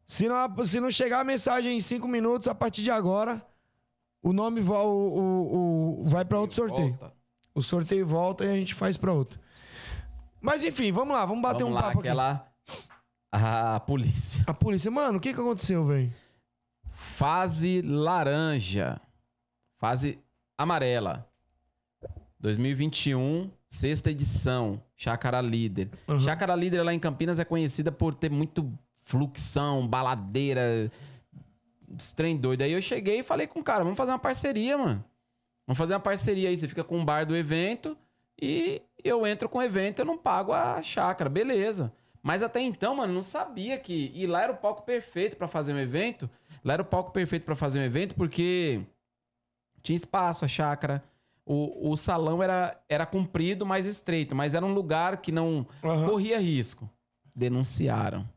Se 0.05 0.27
não, 0.27 0.63
se 0.65 0.79
não 0.79 0.89
chegar 0.91 1.19
a 1.19 1.23
mensagem 1.23 1.75
em 1.75 1.79
cinco 1.79 2.07
minutos, 2.07 2.47
a 2.47 2.55
partir 2.55 2.83
de 2.83 2.91
agora, 2.91 3.43
o 4.21 4.31
nome 4.33 4.61
o, 4.61 4.73
o, 4.73 6.01
o- 6.01 6.05
vai 6.05 6.23
pra 6.25 6.39
outro 6.39 6.55
sorteio. 6.55 6.89
Volta. 6.99 7.13
O 7.55 7.61
sorteio 7.61 8.07
volta 8.07 8.45
e 8.45 8.49
a 8.49 8.55
gente 8.55 8.73
faz 8.75 8.95
pra 8.95 9.11
outro. 9.11 9.39
Mas 10.39 10.63
enfim, 10.63 10.91
vamos 10.91 11.13
lá, 11.13 11.25
vamos 11.25 11.41
bater 11.41 11.63
Vamos 11.63 11.73
um 11.77 11.81
lá, 11.81 11.87
papo 11.87 11.99
aqui. 11.99 12.07
A 13.31 13.79
polícia. 13.79 14.43
A 14.47 14.53
polícia, 14.53 14.89
mano, 14.89 15.17
o 15.17 15.21
que 15.21 15.33
que 15.33 15.39
aconteceu, 15.39 15.85
velho? 15.85 16.11
Fase 16.89 17.81
laranja. 17.81 18.99
Fase 19.77 20.19
amarela. 20.57 21.29
2021, 22.39 23.51
sexta 23.67 24.09
edição. 24.09 24.81
Chácara 24.95 25.41
Líder. 25.41 25.89
Uhum. 26.07 26.19
Chácara 26.19 26.55
Líder 26.55 26.83
lá 26.83 26.93
em 26.93 26.99
Campinas 26.99 27.39
é 27.39 27.45
conhecida 27.45 27.91
por 27.91 28.15
ter 28.15 28.31
muito 28.31 28.71
fluxão, 28.97 29.87
baladeira, 29.87 30.91
trem 32.15 32.35
doido. 32.35 32.63
Aí 32.63 32.71
eu 32.71 32.81
cheguei 32.81 33.19
e 33.19 33.23
falei 33.23 33.47
com 33.47 33.59
o 33.59 33.63
cara, 33.63 33.83
vamos 33.83 33.97
fazer 33.97 34.11
uma 34.11 34.19
parceria, 34.19 34.77
mano. 34.77 35.03
Vamos 35.67 35.77
fazer 35.77 35.93
uma 35.93 35.99
parceria 35.99 36.49
aí. 36.49 36.57
Você 36.57 36.67
fica 36.67 36.83
com 36.83 36.99
o 36.99 37.05
bar 37.05 37.25
do 37.25 37.35
evento 37.35 37.97
e 38.41 38.81
eu 39.03 39.25
entro 39.27 39.47
com 39.47 39.59
o 39.59 39.63
evento, 39.63 39.99
eu 39.99 40.05
não 40.05 40.17
pago 40.17 40.51
a 40.51 40.81
chácara. 40.81 41.29
Beleza. 41.29 41.93
Mas 42.21 42.43
até 42.43 42.59
então, 42.61 42.95
mano, 42.95 43.13
não 43.13 43.23
sabia 43.23 43.77
que. 43.77 44.11
E 44.13 44.27
lá 44.27 44.43
era 44.43 44.51
o 44.51 44.57
palco 44.57 44.83
perfeito 44.83 45.37
pra 45.37 45.47
fazer 45.47 45.73
um 45.73 45.79
evento. 45.79 46.29
Lá 46.63 46.73
era 46.73 46.81
o 46.81 46.85
palco 46.85 47.11
perfeito 47.11 47.43
pra 47.43 47.55
fazer 47.55 47.79
um 47.79 47.83
evento 47.83 48.15
porque 48.15 48.81
tinha 49.81 49.95
espaço, 49.95 50.45
a 50.45 50.47
chácara. 50.47 51.03
O, 51.45 51.91
o 51.91 51.97
salão 51.97 52.43
era, 52.43 52.79
era 52.87 53.05
comprido, 53.05 53.65
mais 53.65 53.87
estreito, 53.87 54.35
mas 54.35 54.53
era 54.53 54.63
um 54.63 54.73
lugar 54.73 55.17
que 55.17 55.31
não 55.31 55.65
Aham. 55.83 56.05
corria 56.05 56.39
risco. 56.39 56.87
Denunciaram. 57.35 58.27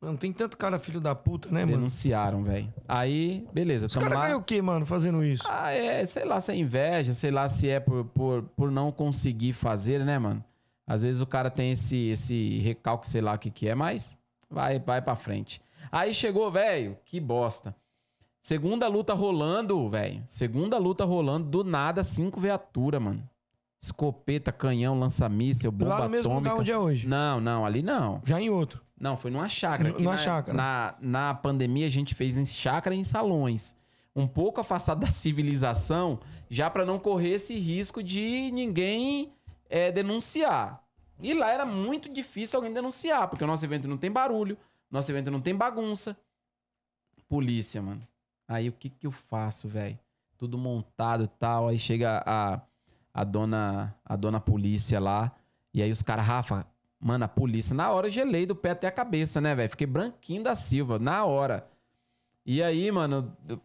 Mano, 0.00 0.18
tem 0.18 0.32
tanto 0.32 0.56
cara 0.56 0.78
filho 0.78 1.00
da 1.00 1.14
puta, 1.14 1.48
né, 1.50 1.64
mano? 1.64 1.78
Denunciaram, 1.78 2.44
velho. 2.44 2.72
Aí, 2.86 3.44
beleza. 3.52 3.86
Os 3.86 3.96
caras 3.96 4.14
lá. 4.14 4.26
ganham 4.26 4.38
o 4.38 4.42
quê, 4.42 4.60
mano, 4.60 4.84
fazendo 4.84 5.24
isso? 5.24 5.42
Ah, 5.48 5.72
é, 5.72 6.04
sei 6.06 6.24
lá 6.24 6.40
se 6.40 6.52
é 6.52 6.54
inveja, 6.54 7.14
sei 7.14 7.30
lá 7.30 7.48
se 7.48 7.68
é 7.68 7.80
por, 7.80 8.04
por, 8.04 8.42
por 8.54 8.70
não 8.70 8.92
conseguir 8.92 9.54
fazer, 9.54 10.04
né, 10.04 10.18
mano? 10.18 10.44
Às 10.86 11.02
vezes 11.02 11.20
o 11.20 11.26
cara 11.26 11.50
tem 11.50 11.72
esse, 11.72 12.08
esse 12.08 12.58
recalque, 12.60 13.08
sei 13.08 13.20
lá 13.20 13.34
o 13.34 13.38
que 13.38 13.50
que 13.50 13.68
é, 13.68 13.74
mas 13.74 14.16
vai, 14.48 14.78
vai 14.78 15.02
pra 15.02 15.16
frente. 15.16 15.60
Aí 15.90 16.14
chegou, 16.14 16.50
velho, 16.50 16.96
que 17.04 17.18
bosta. 17.20 17.74
Segunda 18.40 18.86
luta 18.86 19.12
rolando, 19.12 19.88
velho. 19.88 20.22
Segunda 20.26 20.78
luta 20.78 21.04
rolando, 21.04 21.48
do 21.48 21.64
nada, 21.64 22.02
cinco 22.04 22.40
viaturas, 22.40 23.02
mano. 23.02 23.28
Escopeta, 23.82 24.50
canhão, 24.52 24.98
lança-míssel, 24.98 25.70
bomba 25.70 25.98
Lá 25.98 26.04
no 26.04 26.10
mesmo 26.10 26.30
atômica. 26.32 26.50
lugar 26.50 26.60
onde 26.60 26.72
é 26.72 26.78
hoje. 26.78 27.06
Não, 27.06 27.40
não, 27.40 27.66
ali 27.66 27.82
não. 27.82 28.20
Já 28.24 28.40
em 28.40 28.48
outro. 28.48 28.80
Não, 28.98 29.16
foi 29.16 29.30
numa 29.30 29.48
chácara. 29.48 29.90
N- 29.90 29.98
numa 29.98 30.12
na, 30.12 30.16
chácara. 30.18 30.56
Na, 30.56 30.94
na 31.00 31.34
pandemia 31.34 31.86
a 31.86 31.90
gente 31.90 32.14
fez 32.14 32.36
em 32.36 32.46
chácara 32.46 32.94
e 32.94 32.98
em 32.98 33.04
salões. 33.04 33.76
Um 34.14 34.26
pouco 34.26 34.60
afastado 34.60 35.00
da 35.00 35.10
civilização, 35.10 36.18
já 36.48 36.70
pra 36.70 36.86
não 36.86 36.98
correr 36.98 37.30
esse 37.34 37.58
risco 37.58 38.02
de 38.02 38.50
ninguém 38.52 39.32
é, 39.68 39.90
denunciar. 39.90 40.82
E 41.20 41.32
lá 41.32 41.50
era 41.50 41.64
muito 41.64 42.08
difícil 42.08 42.58
alguém 42.58 42.72
denunciar, 42.72 43.28
porque 43.28 43.44
o 43.44 43.46
nosso 43.46 43.64
evento 43.64 43.88
não 43.88 43.96
tem 43.96 44.10
barulho, 44.10 44.56
nosso 44.90 45.10
evento 45.10 45.30
não 45.30 45.40
tem 45.40 45.54
bagunça. 45.54 46.16
Polícia, 47.28 47.82
mano. 47.82 48.06
Aí 48.46 48.68
o 48.68 48.72
que 48.72 48.88
que 48.88 49.06
eu 49.06 49.10
faço, 49.10 49.68
velho? 49.68 49.98
Tudo 50.38 50.56
montado 50.56 51.24
e 51.24 51.28
tal. 51.28 51.68
Aí 51.68 51.78
chega 51.78 52.22
a, 52.24 52.60
a 53.12 53.24
dona 53.24 53.94
a 54.04 54.14
dona 54.14 54.38
polícia 54.38 55.00
lá. 55.00 55.32
E 55.74 55.82
aí 55.82 55.90
os 55.90 56.02
caras, 56.02 56.24
Rafa, 56.24 56.66
mano, 57.00 57.24
a 57.24 57.28
polícia. 57.28 57.74
Na 57.74 57.90
hora 57.90 58.06
eu 58.06 58.10
gelei 58.10 58.46
do 58.46 58.54
pé 58.54 58.70
até 58.70 58.86
a 58.86 58.92
cabeça, 58.92 59.40
né, 59.40 59.54
velho? 59.54 59.70
Fiquei 59.70 59.86
branquinho 59.86 60.42
da 60.42 60.54
Silva, 60.54 60.98
na 60.98 61.24
hora. 61.24 61.68
E 62.44 62.62
aí, 62.62 62.90
mano, 62.92 63.36
eu, 63.48 63.60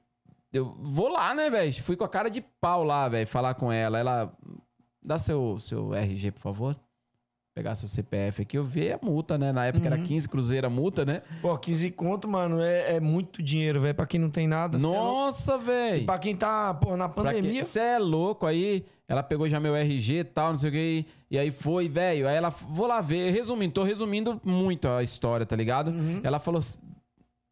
eu 0.52 0.76
vou 0.80 1.10
lá, 1.10 1.36
né, 1.36 1.50
velho? 1.50 1.84
Fui 1.84 1.96
com 1.96 2.04
a 2.04 2.10
cara 2.10 2.30
de 2.30 2.42
pau 2.42 2.84
lá, 2.84 3.08
velho, 3.08 3.28
falar 3.28 3.54
com 3.54 3.72
ela. 3.72 4.00
Ela, 4.00 4.34
dá 5.04 5.18
seu, 5.18 5.58
seu 5.60 5.94
RG, 5.94 6.32
por 6.32 6.40
favor. 6.42 6.76
pegar 7.54 7.76
seu 7.76 7.88
CPF 7.88 8.44
aqui, 8.44 8.58
eu 8.58 8.64
vi 8.64 8.92
a 8.94 9.00
multa, 9.02 9.38
né? 9.38 9.52
Na 9.52 9.66
época 9.66 9.86
era 9.86 9.98
15 9.98 10.30
cruzeiro 10.30 10.68
a 10.68 10.70
multa, 10.70 11.04
né? 11.04 11.22
Pô, 11.42 11.58
15 11.58 11.92
conto, 11.92 12.28
mano, 12.28 12.62
é, 12.62 12.96
é 12.96 13.00
muito 13.02 13.44
dinheiro, 13.44 13.82
velho. 13.82 13.94
Pra 13.96 14.06
quem 14.06 14.20
não 14.20 14.30
tem 14.30 14.48
nada. 14.48 14.78
é. 14.78 14.82
Nossa, 14.82 15.56
E 15.56 15.60
velho. 15.60 16.06
pra 16.06 16.18
quem 16.18 16.36
tá, 16.36 16.74
pô, 16.74 16.96
na 16.96 17.10
pandemia. 17.10 17.64
Você 17.64 17.80
é 17.80 18.00
louco 18.00 18.46
aí. 18.46 18.86
Ela 19.08 19.22
pegou 19.22 19.50
já 19.50 19.60
meu 19.60 19.76
RG 19.76 20.20
e 20.20 20.24
tal, 20.24 20.52
não 20.52 20.58
sei 20.60 20.70
o 20.70 20.74
que. 20.74 21.06
E 21.30 21.38
aí 21.38 21.52
foi, 21.52 21.90
velho. 21.90 22.26
Aí 22.30 22.36
ela, 22.38 22.50
vou 22.50 22.88
lá 22.88 23.02
ver. 23.02 23.30
Resumindo, 23.32 23.74
tô 23.74 23.84
resumindo 23.84 24.40
muito 24.46 24.88
a 24.88 25.04
história, 25.04 25.46
tá 25.46 25.54
ligado? 25.56 25.94
Ela 26.24 26.40
falou, 26.40 26.62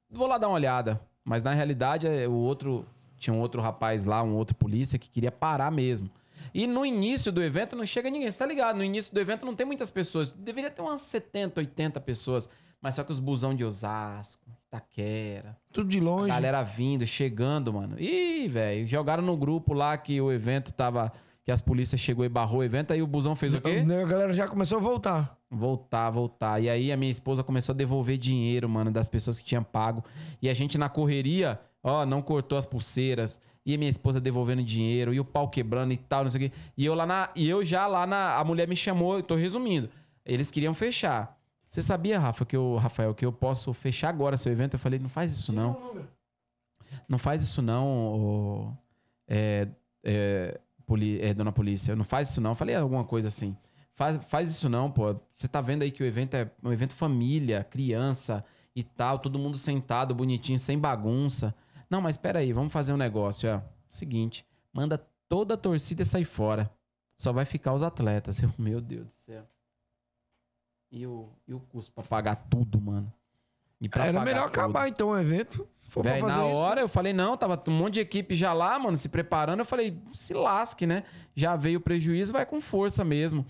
vou 0.10 0.28
lá 0.28 0.38
dar 0.38 0.48
uma 0.48 0.56
olhada. 0.56 1.02
Mas 1.26 1.44
na 1.44 1.54
realidade, 1.54 2.08
é, 2.08 2.26
o 2.28 2.32
outro. 2.34 2.86
Tinha 3.18 3.34
um 3.34 3.42
outro 3.42 3.62
rapaz 3.62 4.06
lá, 4.06 4.24
um 4.24 4.34
outro 4.36 4.56
polícia 4.56 4.98
que 4.98 5.10
queria 5.10 5.30
parar 5.34 5.70
mesmo. 5.70 6.10
E 6.54 6.68
no 6.68 6.86
início 6.86 7.32
do 7.32 7.44
evento 7.44 7.76
não 7.76 7.86
chega 7.86 8.10
ninguém, 8.10 8.30
você 8.30 8.38
tá 8.38 8.46
ligado? 8.46 8.78
No 8.78 8.84
início 8.84 9.14
do 9.14 9.20
evento 9.20 9.46
não 9.46 9.56
tem 9.56 9.66
muitas 9.66 9.90
pessoas. 9.90 10.32
Deveria 10.32 10.70
ter 10.70 10.82
umas 10.82 11.02
70, 11.02 11.60
80 11.60 12.00
pessoas. 12.02 12.50
Mas 12.82 12.96
só 12.96 13.04
que 13.04 13.12
os 13.12 13.20
busão 13.20 13.54
de 13.54 13.66
Osasco, 13.66 14.42
Itaquera, 14.68 15.58
Tudo 15.74 15.90
de 15.90 16.00
longe. 16.00 16.30
Galera 16.30 16.62
vindo, 16.62 17.06
chegando, 17.06 17.74
mano. 17.74 18.00
Ih, 18.00 18.48
velho, 18.48 18.88
jogaram 18.88 19.24
no 19.24 19.36
grupo 19.36 19.74
lá 19.74 19.98
que 19.98 20.20
o 20.22 20.32
evento 20.32 20.72
tava. 20.72 21.12
Que 21.44 21.52
as 21.52 21.62
polícias 21.62 22.00
chegou 22.00 22.24
e 22.24 22.30
barrou 22.30 22.60
o 22.60 22.64
evento, 22.64 22.94
aí 22.94 23.02
o 23.02 23.08
busão 23.08 23.36
fez 23.36 23.56
o 23.56 23.62
quê? 23.62 23.84
A 23.84 24.06
galera 24.06 24.32
já 24.32 24.48
começou 24.48 24.78
a 24.78 24.82
voltar. 24.82 25.36
Voltar, 25.50 26.12
voltar. 26.12 26.62
E 26.62 26.70
aí 26.70 26.92
a 26.92 26.98
minha 26.98 27.12
esposa 27.12 27.44
começou 27.44 27.74
a 27.74 27.76
devolver 27.76 28.20
dinheiro, 28.20 28.70
mano, 28.70 28.92
das 28.92 29.10
pessoas 29.10 29.40
que 29.40 29.46
tinham 29.46 29.64
pago. 29.64 30.04
E 30.40 30.48
a 30.48 30.54
gente 30.54 30.78
na 30.78 30.90
correria, 30.90 31.60
ó, 31.84 32.06
não 32.06 32.22
cortou 32.22 32.56
as 32.56 32.68
pulseiras. 32.68 33.42
E 33.66 33.76
a 33.76 33.78
minha 33.78 33.90
esposa 33.90 34.20
devolvendo 34.22 34.64
dinheiro, 34.64 35.14
e 35.14 35.20
o 35.20 35.26
pau 35.26 35.48
quebrando 35.50 35.92
e 35.92 35.98
tal, 35.98 36.24
não 36.24 36.32
sei 36.32 36.48
o 36.48 36.50
quê. 36.50 36.56
E 36.78 36.86
eu 36.86 36.96
lá 36.96 37.06
na. 37.06 37.30
E 37.36 37.48
eu 37.48 37.64
já 37.64 37.86
lá 37.88 38.08
na. 38.08 38.38
A 38.38 38.44
mulher 38.44 38.68
me 38.68 38.76
chamou, 38.76 39.16
eu 39.18 39.24
tô 39.24 39.36
resumindo. 39.36 39.90
Eles 40.26 40.50
queriam 40.52 40.74
fechar. 40.74 41.38
Você 41.68 41.82
sabia, 41.82 42.20
Rafa, 42.20 42.46
que 42.46 42.56
eu, 42.56 42.78
Rafael, 42.78 43.14
que 43.14 43.24
eu 43.26 43.32
posso 43.32 43.72
fechar 43.74 44.10
agora 44.10 44.38
seu 44.38 44.52
evento? 44.52 44.74
Eu 44.74 44.80
falei, 44.80 44.98
não 44.98 45.10
faz 45.10 45.32
isso 45.32 45.54
não. 45.54 46.08
Não 47.08 47.18
faz 47.20 47.42
isso 47.44 47.62
não, 47.62 47.88
ô, 47.88 48.74
é, 49.28 49.68
é, 50.04 50.60
poli- 50.86 51.22
é, 51.22 51.34
dona 51.34 51.52
polícia. 51.52 51.96
Não 51.96 52.04
faz 52.04 52.30
isso 52.30 52.42
não. 52.42 52.52
Eu 52.52 52.56
falei 52.56 52.76
alguma 52.76 53.04
coisa 53.04 53.28
assim. 53.28 53.56
Faz, 53.94 54.18
faz 54.28 54.50
isso 54.50 54.68
não, 54.70 54.90
pô. 54.90 55.16
Você 55.36 55.48
tá 55.48 55.62
vendo 55.62 55.84
aí 55.84 55.92
que 55.92 56.02
o 56.02 56.06
evento 56.06 56.34
é 56.36 56.50
um 56.64 56.72
evento 56.72 56.94
família, 56.94 57.64
criança 57.64 58.44
e 58.76 58.84
tal, 58.84 59.20
todo 59.20 59.38
mundo 59.38 59.58
sentado, 59.58 60.16
bonitinho, 60.16 60.60
sem 60.60 60.78
bagunça. 60.80 61.54
Não, 61.90 62.02
mas 62.02 62.16
espera 62.16 62.40
aí, 62.40 62.54
vamos 62.54 62.72
fazer 62.72 62.94
um 62.94 62.98
negócio, 62.98 63.50
ó. 63.54 63.62
Seguinte, 63.88 64.46
manda 64.72 64.98
toda 65.28 65.56
a 65.56 65.58
torcida 65.58 66.06
sair 66.06 66.26
fora. 66.26 66.70
Só 67.16 67.34
vai 67.34 67.46
ficar 67.46 67.74
os 67.74 67.84
atletas. 67.84 68.42
Eu, 68.44 68.54
meu 68.58 68.80
Deus 68.80 69.06
do 69.06 69.12
céu. 69.12 69.44
E 70.92 71.06
o, 71.06 71.30
e 71.48 71.54
o 71.54 71.60
custo 71.60 71.92
pra 71.92 72.04
pagar 72.04 72.36
tudo, 72.36 72.80
mano? 72.80 73.12
E 73.82 73.90
Era 73.94 74.22
melhor 74.22 74.50
tudo? 74.50 74.60
acabar 74.60 74.90
então 74.90 75.10
o 75.10 75.18
evento. 75.18 75.68
Véi, 76.04 76.22
na 76.22 76.28
isso, 76.28 76.40
hora 76.40 76.82
eu 76.82 76.88
falei, 76.88 77.14
não, 77.14 77.36
tava 77.36 77.62
um 77.68 77.72
monte 77.72 77.96
de 77.96 78.00
equipe 78.02 78.36
já 78.36 78.54
lá, 78.54 78.78
mano, 78.78 78.98
se 78.98 79.10
preparando. 79.10 79.60
Eu 79.60 79.66
falei, 79.66 80.00
se 80.10 80.34
lasque, 80.34 80.86
né? 80.86 81.04
Já 81.36 81.56
veio 81.56 81.80
o 81.80 81.82
prejuízo, 81.82 82.34
vai 82.34 82.46
com 82.46 82.62
força 82.62 83.04
mesmo. 83.04 83.46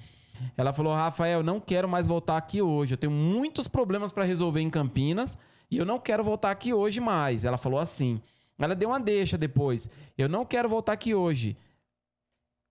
Ela 0.56 0.72
falou, 0.72 0.94
Rafael, 0.94 1.40
eu 1.40 1.44
não 1.44 1.60
quero 1.60 1.88
mais 1.90 2.08
voltar 2.08 2.38
aqui 2.38 2.62
hoje. 2.62 2.94
Eu 2.94 2.98
tenho 2.98 3.12
muitos 3.12 3.68
problemas 3.68 4.12
pra 4.12 4.24
resolver 4.24 4.62
em 4.62 4.70
Campinas 4.70 5.38
e 5.72 5.78
eu 5.78 5.86
não 5.86 6.00
quero 6.00 6.24
voltar 6.24 6.52
aqui 6.52 6.74
hoje 6.74 7.00
mais. 7.00 7.46
Ela 7.46 7.58
falou 7.58 7.80
assim. 7.80 8.22
Ela 8.58 8.76
deu 8.76 8.90
uma 8.90 9.00
deixa 9.00 9.38
depois. 9.38 9.90
Eu 10.18 10.28
não 10.28 10.46
quero 10.46 10.68
voltar 10.68 10.94
aqui 10.94 11.16
hoje. 11.16 11.56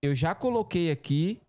Eu 0.02 0.14
já 0.14 0.34
coloquei 0.34 0.90
aqui 0.90 1.40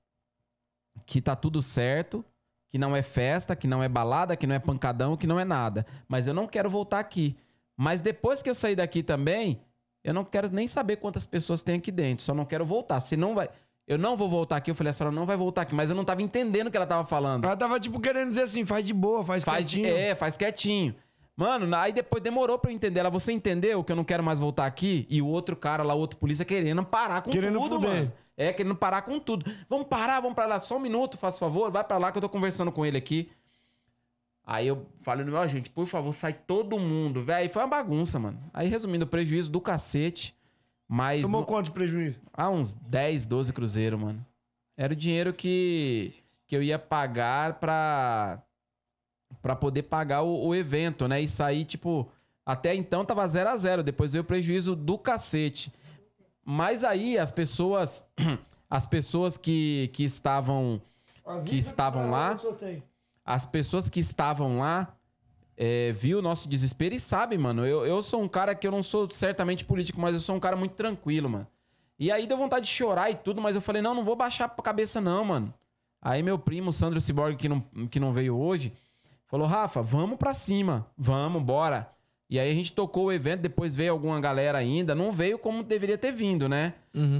que 1.06 1.22
tá 1.22 1.36
tudo 1.36 1.62
certo, 1.62 2.24
que 2.70 2.78
não 2.78 2.96
é 2.96 3.02
festa, 3.02 3.56
que 3.56 3.68
não 3.68 3.84
é 3.84 3.90
balada, 3.90 4.36
que 4.36 4.48
não 4.48 4.56
é 4.56 4.60
pancadão, 4.60 5.18
que 5.18 5.28
não 5.28 5.40
é 5.40 5.44
nada. 5.46 5.86
Mas 6.08 6.26
eu 6.28 6.34
não 6.34 6.48
quero 6.48 6.70
voltar 6.70 7.00
aqui. 7.00 7.36
Mas 7.76 8.02
depois 8.02 8.42
que 8.42 8.50
eu 8.50 8.56
sair 8.56 8.76
daqui 8.76 9.04
também, 9.04 9.60
eu 10.04 10.14
não 10.14 10.24
quero 10.24 10.50
nem 10.50 10.68
saber 10.68 10.98
quantas 10.98 11.26
pessoas 11.26 11.62
tem 11.62 11.76
aqui 11.76 11.92
dentro. 11.92 12.24
Só 12.24 12.34
não 12.34 12.46
quero 12.46 12.66
voltar. 12.66 13.00
Se 13.02 13.18
não 13.18 13.36
vai. 13.36 13.50
Eu 13.88 13.98
não 13.98 14.16
vou 14.16 14.30
voltar 14.30 14.58
aqui. 14.58 14.70
Eu 14.72 14.76
falei, 14.76 14.92
a 14.92 14.94
senhora 14.94 15.14
não 15.16 15.26
vai 15.26 15.36
voltar 15.36 15.64
aqui. 15.64 15.76
Mas 15.76 15.90
eu 15.90 15.96
não 15.96 16.06
tava 16.06 16.22
entendendo 16.22 16.68
o 16.68 16.72
que 16.72 16.78
ela 16.78 16.86
tava 16.86 17.06
falando. 17.08 17.44
Ela 17.46 17.58
tava, 17.58 17.80
tipo, 17.80 18.00
querendo 18.00 18.30
dizer 18.30 18.44
assim, 18.44 18.66
faz 18.66 18.86
de 18.86 18.94
boa, 18.94 19.26
faz, 19.26 19.44
Faz, 19.44 19.68
quietinho. 19.68 19.88
é, 19.88 20.16
faz 20.16 20.38
quietinho. 20.38 20.96
Mano, 21.40 21.74
aí 21.78 21.94
depois 21.94 22.22
demorou 22.22 22.60
pra 22.60 22.70
eu 22.70 22.76
entender. 22.76 23.00
Ela, 23.00 23.10
você 23.10 23.32
entendeu 23.32 23.82
que 23.82 23.92
eu 23.94 23.96
não 23.96 24.04
quero 24.04 24.22
mais 24.22 24.40
voltar 24.40 24.66
aqui? 24.66 25.08
E 25.10 25.22
o 25.22 25.28
outro 25.28 25.56
cara 25.56 25.84
lá, 25.84 25.94
o 25.94 25.98
outro 25.98 26.20
polícia, 26.20 26.44
querendo 26.44 26.84
parar 26.84 27.22
com 27.22 27.30
Querendo 27.32 27.58
tudo, 27.60 27.76
fuder. 27.76 27.90
mano. 27.90 28.14
É, 28.36 28.52
querendo 28.52 28.76
parar 28.76 29.04
com 29.04 29.18
tudo. 29.20 29.50
Vamos 29.70 29.88
parar, 29.88 30.20
vamos 30.20 30.36
pra 30.36 30.46
lá. 30.46 30.60
Só 30.60 30.76
um 30.76 30.80
minuto, 30.82 31.18
faz 31.18 31.40
favor. 31.40 31.72
Vai 31.72 31.84
pra 31.86 31.98
lá 31.98 32.12
que 32.12 32.18
eu 32.18 32.22
tô 32.22 32.28
conversando 32.28 32.74
com 32.74 32.86
ele 32.86 32.98
aqui. 32.98 33.32
Aí 34.46 34.68
eu 34.68 34.86
falei 35.04 35.24
no 35.24 35.32
meu 35.32 35.40
agente, 35.40 35.70
por 35.70 35.86
favor, 35.86 36.12
sai 36.12 36.34
todo 36.34 36.78
mundo, 36.80 37.24
velho. 37.24 37.50
Foi 37.50 37.62
uma 37.62 37.68
bagunça, 37.70 38.20
mano. 38.20 38.38
Aí 38.54 38.68
resumindo, 38.68 39.08
prejuízo 39.08 39.50
do 39.52 39.62
cacete. 39.62 40.36
Mas 40.88 41.22
Tomou 41.22 41.42
no- 41.42 41.48
quanto 41.48 41.68
de 41.68 41.72
prejuízo? 41.72 42.20
ah, 42.34 42.50
uns 42.50 42.74
10, 42.74 43.28
12 43.28 43.54
cruzeiro, 43.54 43.98
mano. 43.98 44.20
Era 44.76 44.92
o 44.92 44.96
dinheiro 44.96 45.32
que, 45.34 46.14
que 46.48 46.56
eu 46.56 46.64
ia 46.64 46.80
pagar 46.80 47.60
pra, 47.60 48.42
pra 49.42 49.56
poder 49.56 49.84
pagar 49.84 50.22
o, 50.22 50.48
o 50.48 50.56
evento, 50.56 51.08
né? 51.08 51.22
E 51.22 51.28
sair, 51.28 51.66
tipo, 51.66 52.10
até 52.46 52.74
então 52.74 53.06
tava 53.06 53.26
0 53.28 53.50
a 53.50 53.58
0 53.58 53.84
Depois 53.84 54.14
veio 54.14 54.24
o 54.24 54.26
prejuízo 54.26 54.76
do 54.76 54.98
cacete. 54.98 55.72
Mas 56.44 56.84
aí 56.84 57.18
as 57.18 57.32
pessoas, 57.32 58.06
as 58.70 58.86
pessoas 58.86 59.38
que, 59.38 59.90
que 59.94 60.04
estavam, 60.04 60.82
que 61.46 61.58
estavam 61.58 62.10
lá, 62.10 62.40
as 63.24 63.46
pessoas 63.46 63.90
que 63.90 64.00
estavam 64.00 64.58
lá 64.58 64.96
é, 65.56 65.92
viu 65.92 66.20
o 66.20 66.22
nosso 66.22 66.48
desespero 66.48 66.96
e 66.96 67.00
sabe, 67.00 67.38
mano. 67.38 67.66
Eu, 67.66 67.86
eu 67.86 68.02
sou 68.02 68.22
um 68.22 68.28
cara 68.28 68.56
que 68.56 68.66
eu 68.66 68.72
não 68.72 68.82
sou 68.82 69.10
certamente 69.12 69.66
político, 69.66 70.00
mas 70.00 70.14
eu 70.14 70.20
sou 70.20 70.36
um 70.36 70.40
cara 70.40 70.56
muito 70.56 70.74
tranquilo, 70.74 71.30
mano. 71.30 71.48
E 72.00 72.12
aí 72.12 72.26
deu 72.26 72.38
vontade 72.38 72.66
de 72.66 72.72
chorar 72.72 73.12
e 73.12 73.16
tudo, 73.16 73.42
mas 73.42 73.56
eu 73.56 73.62
falei, 73.62 73.82
não, 73.82 73.94
não 73.94 74.04
vou 74.04 74.16
baixar 74.16 74.46
a 74.46 74.62
cabeça, 74.62 75.02
não, 75.02 75.26
mano. 75.26 75.54
Aí 76.02 76.24
meu 76.24 76.40
primo, 76.40 76.72
Sandro 76.72 77.02
Ciborgue, 77.02 77.36
que 77.36 77.50
não, 77.50 77.60
que 77.92 78.00
não 78.00 78.14
veio 78.14 78.38
hoje, 78.38 78.72
falou, 79.30 79.48
Rafa, 79.48 79.82
vamos 79.82 80.18
pra 80.18 80.34
cima. 80.34 80.88
Vamos, 80.98 81.42
bora. 81.42 81.90
E 82.30 82.38
aí 82.40 82.52
a 82.52 82.54
gente 82.54 82.74
tocou 82.74 83.06
o 83.06 83.12
evento, 83.12 83.42
depois 83.42 83.76
veio 83.76 83.92
alguma 83.92 84.20
galera 84.20 84.58
ainda. 84.58 84.94
Não 84.94 85.12
veio 85.12 85.40
como 85.40 85.64
deveria 85.64 85.98
ter 85.98 86.12
vindo, 86.12 86.48
né? 86.50 86.74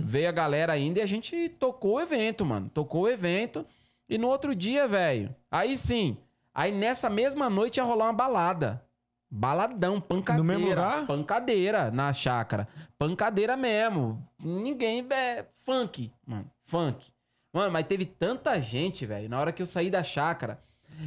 Veio 0.04 0.30
a 0.30 0.32
galera 0.32 0.74
ainda 0.74 1.00
e 1.00 1.02
a 1.02 1.08
gente 1.08 1.50
tocou 1.50 1.96
o 1.96 2.02
evento, 2.02 2.46
mano. 2.46 2.70
Tocou 2.70 3.04
o 3.04 3.10
evento. 3.10 3.66
E 4.08 4.18
no 4.18 4.28
outro 4.28 4.54
dia, 4.54 4.88
velho, 4.88 5.34
aí 5.50 5.78
sim. 5.78 6.18
Aí 6.54 6.72
nessa 6.72 7.10
mesma 7.10 7.50
noite 7.50 7.78
ia 7.78 7.84
rolar 7.84 8.06
uma 8.06 8.14
balada. 8.14 8.84
Baladão, 9.32 10.02
pancadeira. 10.02 10.38
No 10.38 10.44
mesmo 10.44 10.70
lugar? 10.70 11.06
Pancadeira 11.06 11.92
na 11.92 12.12
chácara. 12.12 12.68
Pancadeira 12.98 13.56
mesmo. 13.56 14.28
Ninguém. 14.44 15.06
É, 15.10 15.46
funk, 15.64 16.12
mano. 16.26 16.50
Funk. 16.66 17.12
Mano, 17.54 17.72
mas 17.72 17.86
teve 17.86 18.06
tanta 18.06 18.60
gente, 18.60 19.06
velho. 19.06 19.30
Na 19.30 19.40
hora 19.40 19.52
que 19.52 19.62
eu 19.62 19.66
saí 19.66 19.90
da 19.90 20.04
chácara. 20.04 20.60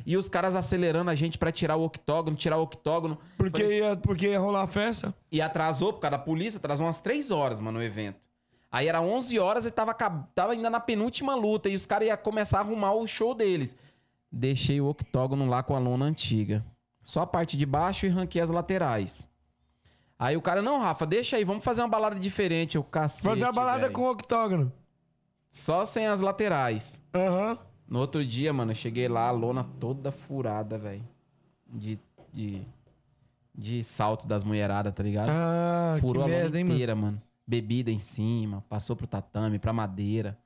E 0.07 0.17
os 0.17 0.29
caras 0.29 0.57
acelerando 0.57 1.11
a 1.11 1.15
gente 1.15 1.39
pra 1.39 1.53
tirar 1.53 1.77
o 1.77 1.85
octógono, 1.85 2.37
tirar 2.37 2.59
o 2.59 2.63
octógono. 2.63 3.19
Porque 3.37 3.63
Falei, 3.63 3.79
ia, 3.81 3.97
porque 3.97 4.29
ia 4.29 4.39
rolar 4.41 4.63
a 4.63 4.67
festa. 4.67 5.15
e 5.31 5.41
atrasou 5.41 5.93
por 5.93 6.01
causa 6.01 6.17
da 6.17 6.23
polícia, 6.23 6.59
atrasou 6.59 6.87
umas 6.87 7.01
3 7.01 7.31
horas, 7.31 7.61
mano, 7.61 7.79
o 7.79 7.83
evento. 7.83 8.29
Aí 8.71 8.89
era 8.89 9.01
11 9.03 9.39
horas 9.39 9.67
e 9.67 9.71
tava, 9.71 9.93
tava 9.93 10.53
ainda 10.53 10.71
na 10.71 10.81
penúltima 10.81 11.35
luta. 11.35 11.69
E 11.69 11.75
os 11.75 11.85
caras 11.85 12.09
iam 12.09 12.17
começar 12.17 12.59
a 12.59 12.61
arrumar 12.63 12.93
o 12.95 13.07
show 13.07 13.35
deles. 13.35 13.77
Deixei 14.31 14.81
o 14.81 14.87
octógono 14.87 15.47
lá 15.47 15.63
com 15.63 15.77
a 15.77 15.79
lona 15.79 16.07
antiga. 16.07 16.65
Só 17.03 17.21
a 17.21 17.27
parte 17.27 17.57
de 17.57 17.67
baixo 17.67 18.07
e 18.07 18.09
ranquei 18.09 18.41
as 18.41 18.49
laterais. 18.49 19.29
Aí 20.19 20.37
o 20.37 20.41
cara, 20.41 20.63
não, 20.63 20.79
Rafa, 20.81 21.05
deixa 21.05 21.37
aí, 21.37 21.45
vamos 21.45 21.63
fazer 21.65 21.83
uma 21.83 21.89
balada 21.89 22.19
diferente. 22.19 22.79
O 22.79 22.85
cacete, 22.85 23.25
Fazer 23.29 23.45
a 23.45 23.53
balada 23.53 23.81
velho. 23.83 23.93
com 23.93 24.03
o 24.03 24.11
octógono. 24.11 24.73
Só 25.51 25.85
sem 25.85 26.07
as 26.07 26.21
laterais. 26.23 27.03
Aham. 27.13 27.59
No 27.93 27.99
outro 27.99 28.25
dia, 28.25 28.55
mano, 28.55 28.71
eu 28.71 28.75
cheguei 28.75 29.07
lá, 29.07 29.29
a 29.29 29.31
lona 29.31 29.63
toda 29.79 30.11
furada, 30.11 30.79
velho. 30.79 31.07
De, 31.67 31.99
de, 32.33 32.63
de 33.55 33.85
salto 33.85 34.27
das 34.27 34.43
mulheradas, 34.43 34.95
tá 34.95 35.03
ligado? 35.03 35.29
Ah, 35.29 35.99
Furou 36.01 36.23
a 36.23 36.27
lona 36.27 36.39
merda, 36.39 36.57
hein, 36.59 36.65
mano. 36.65 36.75
inteira, 36.75 36.95
mano. 36.95 37.23
Bebida 37.47 37.91
em 37.91 37.99
cima, 37.99 38.65
passou 38.67 38.97
pro 38.97 39.07
tatame, 39.07 39.59
pra 39.59 39.75
madeira. 39.75 40.39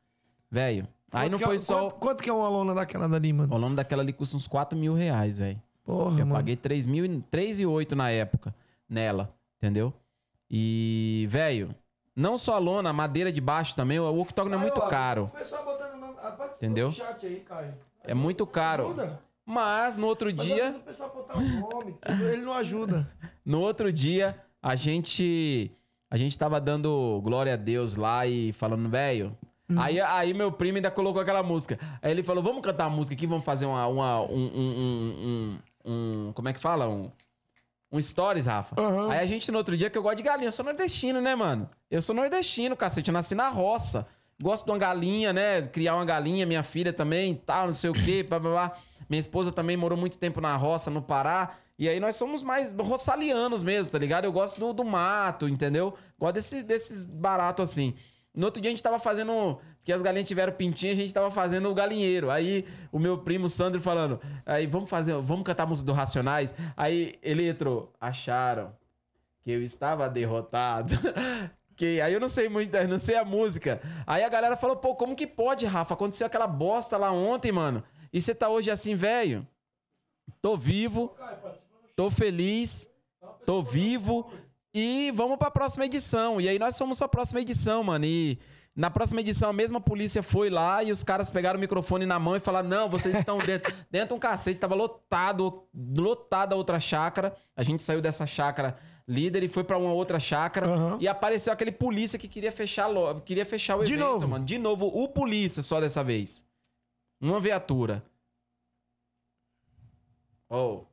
Velho, 0.51 0.89
aí 1.13 1.29
não 1.31 1.39
que 1.39 1.45
foi 1.45 1.55
é- 1.55 1.59
só... 1.61 1.83
Quanto, 1.83 1.95
quanto 2.01 2.23
que 2.25 2.29
é 2.29 2.33
uma 2.33 2.49
lona 2.49 2.75
daquela 2.75 3.09
dali, 3.09 3.33
mano? 3.33 3.55
O 3.55 3.59
nome 3.61 3.77
daquela 3.77 4.03
ali 4.03 4.13
custa 4.13 4.37
uns 4.37 4.49
4 4.49 4.77
mil 4.77 4.95
reais, 4.95 5.39
velho. 5.39 5.63
Porra, 5.85 6.15
Eu 6.19 6.27
mano. 6.27 6.35
paguei 6.35 6.57
3 6.57 6.85
mil, 6.85 7.05
e- 7.05 7.23
3,8 7.31 7.93
na 7.93 8.11
época 8.11 8.53
nela, 8.89 9.33
entendeu? 9.59 9.95
E, 10.51 11.29
velho, 11.31 11.73
não 12.15 12.37
só 12.37 12.57
a 12.57 12.59
lona, 12.59 12.91
a 12.91 12.93
madeira 12.93 13.31
de 13.31 13.41
baixo 13.41 13.77
também, 13.77 14.01
o 14.01 14.19
octógono 14.21 14.57
é 14.57 14.59
muito 14.59 14.81
caro. 14.89 15.31
Entendeu? 16.57 16.91
É 18.05 18.15
muito 18.15 18.47
caro. 18.47 18.87
Ajuda. 18.87 19.21
Mas 19.45 19.97
no 19.97 20.07
outro 20.07 20.33
dia... 20.33 20.71
o 20.71 20.81
pessoal 20.81 21.11
botar 21.15 21.39
o 21.39 21.41
nome, 21.41 21.97
ele 22.33 22.43
não 22.43 22.53
ajuda. 22.55 23.11
No 23.47 23.61
outro 23.61 23.93
dia, 23.93 24.37
a 24.61 24.75
gente 24.75 25.71
a 26.11 26.17
gente 26.17 26.37
tava 26.37 26.61
dando 26.61 27.21
glória 27.23 27.55
a 27.55 27.57
Deus 27.57 27.95
lá 27.95 28.27
e 28.27 28.53
falando, 28.53 28.89
velho, 28.89 29.39
Aí, 29.77 30.01
aí 30.01 30.33
meu 30.33 30.53
primo 30.53 30.79
ainda 30.79 30.91
colocou 30.91 31.21
aquela 31.21 31.43
música. 31.43 31.79
Aí 32.01 32.11
ele 32.13 32.23
falou: 32.23 32.43
vamos 32.43 32.63
cantar 32.63 32.85
a 32.85 32.91
música 32.91 33.15
aqui, 33.17 33.27
vamos 33.27 33.45
fazer 33.45 33.67
uma. 33.67 33.87
uma 33.89 34.23
um, 34.23 34.35
um, 34.35 34.79
um, 34.79 35.59
um- 35.85 35.91
um- 36.29 36.33
Como 36.33 36.49
é 36.49 36.53
que 36.53 36.61
fala? 36.61 36.89
Um. 36.89 37.11
Um 37.91 38.01
stories, 38.03 38.47
Rafa. 38.47 38.81
Aham. 38.81 39.11
Aí 39.11 39.19
a 39.21 39.27
gente, 39.27 39.51
no 39.51 39.59
outro 39.59 39.77
dia, 39.77 39.89
que 39.89 39.97
eu 39.97 40.03
gosto 40.03 40.17
de 40.19 40.23
galinha. 40.23 40.49
Eu 40.49 40.53
sou 40.53 40.65
nordestino, 40.65 41.21
né, 41.21 41.35
mano? 41.35 41.69
Eu 41.91 42.03
sou 42.03 42.15
nordestino, 42.15 42.77
cacete. 42.77 43.11
Eu 43.11 43.15
nasci 43.15 43.35
na 43.35 43.49
roça. 43.49 44.07
Gosto 44.41 44.65
de 44.65 44.71
uma 44.71 44.79
galinha, 44.79 45.33
né? 45.33 45.63
Criar 45.63 45.95
uma 45.95 46.05
galinha, 46.05 46.45
minha 46.45 46.63
filha 46.63 46.93
também, 46.93 47.35
tal, 47.35 47.67
não 47.67 47.73
sei 47.73 47.91
o 47.91 47.95
quê, 47.95 48.23
blá, 48.23 48.39
blá, 48.39 48.51
blá. 48.51 48.73
Minha 49.09 49.21
esposa 49.21 49.51
também 49.51 49.77
morou 49.77 49.97
muito 49.97 50.19
tempo 50.19 50.41
na 50.41 50.55
roça, 50.57 50.91
no 50.91 51.01
Pará. 51.01 51.57
E 51.79 51.89
aí 51.89 52.01
nós 52.01 52.17
somos 52.17 52.43
mais 52.43 52.71
roçalianos 52.71 53.63
mesmo, 53.63 53.91
tá 53.91 53.99
ligado? 53.99 54.25
Eu 54.25 54.33
gosto 54.33 54.59
do, 54.59 54.73
do 54.73 54.85
mato, 54.85 55.49
entendeu? 55.49 55.95
Gosto 56.19 56.35
desses, 56.35 56.63
desses 56.63 57.07
baratos 57.07 57.71
assim. 57.71 57.95
No 58.35 58.47
outro 58.47 58.61
dia 58.61 58.71
a 58.71 58.73
gente 58.73 58.83
tava 58.83 58.99
fazendo. 58.99 59.59
Que 59.83 59.93
as 59.93 60.03
galinhas 60.03 60.27
tiveram 60.27 60.53
pintinha, 60.53 60.93
a 60.93 60.97
gente 60.97 61.15
tava 61.15 61.31
fazendo 61.31 61.71
o 61.71 61.75
galinheiro. 61.75 62.31
Aí 62.31 62.67
o 62.91 62.99
meu 62.99 63.19
primo 63.19 63.49
Sandro 63.49 63.81
falando. 63.81 64.21
Aí 64.45 64.67
vamos 64.67 64.91
fazer, 64.91 65.15
vamos 65.15 65.45
cantar 65.45 65.63
a 65.63 65.67
música 65.67 65.87
do 65.87 65.93
Racionais. 65.93 66.55
Aí 66.77 67.15
ele 67.23 67.49
entrou. 67.49 67.93
Acharam 68.01 68.75
que 69.43 69.51
eu 69.51 69.63
estava 69.63 70.09
derrotado. 70.09 70.93
aí 71.85 72.13
eu 72.13 72.21
não 72.21 72.29
sei 72.29 72.49
muito, 72.49 72.73
não 72.89 72.99
sei 72.99 73.17
a 73.17 73.25
música. 73.25 73.83
Aí 74.07 74.25
a 74.25 74.29
galera 74.29 74.57
falou, 74.57 74.77
pô, 74.77 74.95
como 74.95 75.15
que 75.15 75.27
pode, 75.27 75.67
Rafa? 75.67 75.95
Aconteceu 75.95 76.27
aquela 76.27 76.47
bosta 76.47 76.97
lá 76.97 77.13
ontem, 77.13 77.53
mano. 77.53 77.85
E 78.13 78.23
você 78.23 78.35
tá 78.35 78.49
hoje 78.49 78.71
assim, 78.71 78.95
velho? 78.95 79.47
Tô 80.41 80.57
vivo, 80.57 81.15
tô 81.95 82.11
feliz, 82.11 82.89
tô 83.45 83.63
vivo 83.63 84.31
e 84.73 85.13
vamos 85.15 85.37
pra 85.37 85.51
próxima 85.51 85.85
edição. 85.87 86.41
E 86.41 86.49
aí 86.49 86.59
nós 86.59 86.77
fomos 86.79 86.99
pra 86.99 87.09
próxima 87.09 87.41
edição, 87.41 87.85
mano. 87.85 88.05
E 88.05 88.39
na 88.75 88.91
próxima 88.91 89.21
edição 89.21 89.51
a 89.51 89.53
mesma 89.53 89.81
polícia 89.81 90.23
foi 90.23 90.51
lá 90.51 90.83
e 90.83 90.93
os 90.93 91.03
caras 91.03 91.31
pegaram 91.31 91.57
o 91.57 91.61
microfone 91.61 92.05
na 92.05 92.19
mão 92.19 92.37
e 92.37 92.41
falaram: 92.41 92.69
"Não, 92.69 92.89
vocês 92.89 93.15
estão 93.15 93.39
dentro, 93.39 93.73
dentro 93.91 94.17
um 94.17 94.19
cacete, 94.19 94.61
tava 94.61 94.75
lotado, 94.75 95.67
lotada 95.75 96.55
a 96.55 96.59
outra 96.59 96.79
chácara. 96.79 97.35
A 97.57 97.63
gente 97.63 97.83
saiu 97.83 98.01
dessa 98.01 98.27
chácara 98.27 98.77
líder 99.09 99.43
e 99.45 99.49
foi 99.49 99.63
pra 99.65 99.79
uma 99.79 99.93
outra 99.93 100.19
chácara 100.19 100.67
Aham. 100.67 100.99
e 101.01 101.07
apareceu 101.07 101.53
aquele 101.53 101.71
polícia 101.73 102.19
que 102.19 102.27
queria 102.27 102.51
fechar, 102.51 102.89
queria 103.25 103.47
fechar 103.47 103.77
o 103.77 103.85
De 103.85 103.93
evento, 103.95 104.05
novo? 104.07 104.29
mano. 104.29 104.45
De 104.45 104.59
novo, 104.59 104.87
o 104.87 105.09
polícia 105.09 105.63
só 105.63 105.81
dessa 105.81 106.03
vez. 106.03 106.45
Uma 107.21 107.39
viatura. 107.41 108.03
Oh. 110.49 110.85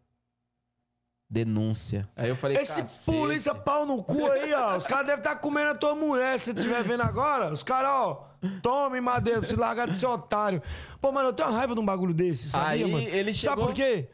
Denúncia. 1.30 2.08
Aí 2.16 2.30
eu 2.30 2.36
falei, 2.36 2.58
Esse 2.58 2.82
"Cacete." 2.82 3.18
polícia 3.18 3.56
pau 3.56 3.86
no 3.86 4.04
cu 4.04 4.26
aí, 4.32 4.54
ó. 4.54 4.78
Os 4.78 4.86
caras 4.86 5.08
devem 5.08 5.20
estar 5.22 5.36
comendo 5.38 5.72
a 5.72 5.76
tua 5.76 5.96
mulher, 5.96 6.38
se 6.38 6.46
você 6.46 6.52
estiver 6.58 6.84
vendo 6.84 7.02
agora. 7.02 7.52
Os 7.52 7.64
caras, 7.64 7.90
ó, 7.92 8.30
tome 8.62 9.02
madeira 9.02 9.40
pra 9.40 9.50
se 9.50 9.56
largar 9.56 9.88
de 9.88 9.98
ser 9.98 10.06
otário. 10.06 10.62
Pô, 11.02 11.12
mano, 11.12 11.30
eu 11.30 11.34
tenho 11.34 11.50
uma 11.50 11.58
raiva 11.58 11.74
de 11.74 11.80
um 11.80 11.86
bagulho 11.86 12.14
desse, 12.14 12.50
sabia, 12.52 12.86
Aí 12.86 12.92
mano? 12.92 13.08
ele 13.08 13.34
Sabe 13.34 13.56
chegou- 13.56 13.66
por 13.68 13.74
quê? 13.74 14.08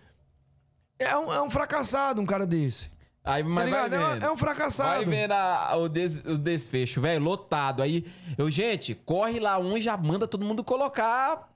É 0.97 1.15
um, 1.17 1.31
é 1.33 1.41
um 1.41 1.49
fracassado 1.49 2.21
um 2.21 2.25
cara 2.25 2.45
desse. 2.47 2.89
Aí, 3.23 3.43
mas 3.43 3.65
ligado? 3.65 3.93
É 3.95 3.99
um- 3.99 4.17
é 4.27 4.31
um 4.31 4.37
fracassado. 4.37 4.89
Vai 4.95 5.05
vendo 5.05 5.31
a- 5.33 5.75
o, 5.77 5.87
des- 5.89 6.23
o 6.25 6.37
desfecho, 6.37 7.01
velho, 7.01 7.23
lotado. 7.23 7.81
Aí, 7.83 8.05
eu, 8.37 8.49
gente, 8.49 8.95
corre 8.95 9.39
lá 9.39 9.57
um 9.59 9.77
e 9.77 9.81
já 9.81 9.95
manda 9.97 10.27
todo 10.27 10.45
mundo 10.45 10.63
colocar 10.63 11.47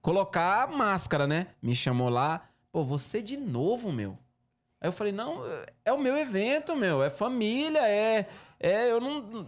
colocar 0.00 0.68
máscara, 0.68 1.26
né? 1.26 1.48
Me 1.62 1.74
chamou 1.74 2.08
lá. 2.08 2.42
Pô, 2.70 2.84
você 2.84 3.20
de 3.22 3.36
novo, 3.36 3.90
meu. 3.92 4.16
Aí 4.80 4.88
eu 4.88 4.92
falei, 4.92 5.12
não, 5.12 5.42
é 5.84 5.92
o 5.92 5.98
meu 5.98 6.16
evento, 6.16 6.76
meu. 6.76 7.02
É 7.02 7.10
família, 7.10 7.80
é. 7.88 8.26
É, 8.60 8.90
eu 8.90 9.00
não. 9.00 9.46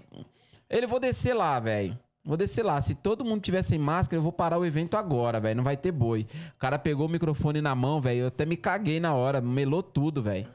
Ele 0.69 0.87
vou 0.87 0.99
descer 0.99 1.35
lá, 1.35 1.59
velho. 1.61 1.99
Vou 2.25 2.37
descer 2.37 2.65
lá. 2.65 2.81
Se 2.81 2.95
todo 2.95 3.25
mundo 3.25 3.41
tiver 3.41 3.63
sem 3.63 3.79
máscara, 3.79 4.19
eu 4.19 4.23
vou 4.23 4.33
parar 4.33 4.59
o 4.59 4.65
evento 4.65 4.97
agora, 4.97 5.41
velho. 5.41 5.57
Não 5.57 5.65
vai 5.65 5.77
ter 5.77 5.93
boi. 5.93 6.27
O 6.55 6.59
cara 6.59 6.79
pegou 6.79 7.07
o 7.07 7.09
microfone 7.11 7.61
na 7.61 7.75
mão, 7.75 8.01
velho. 8.01 8.21
Eu 8.23 8.27
até 8.27 8.45
me 8.45 8.57
caguei 8.57 8.99
na 9.01 9.15
hora. 9.15 9.41
Melou 9.41 9.83
tudo, 9.83 10.23
velho. 10.23 10.47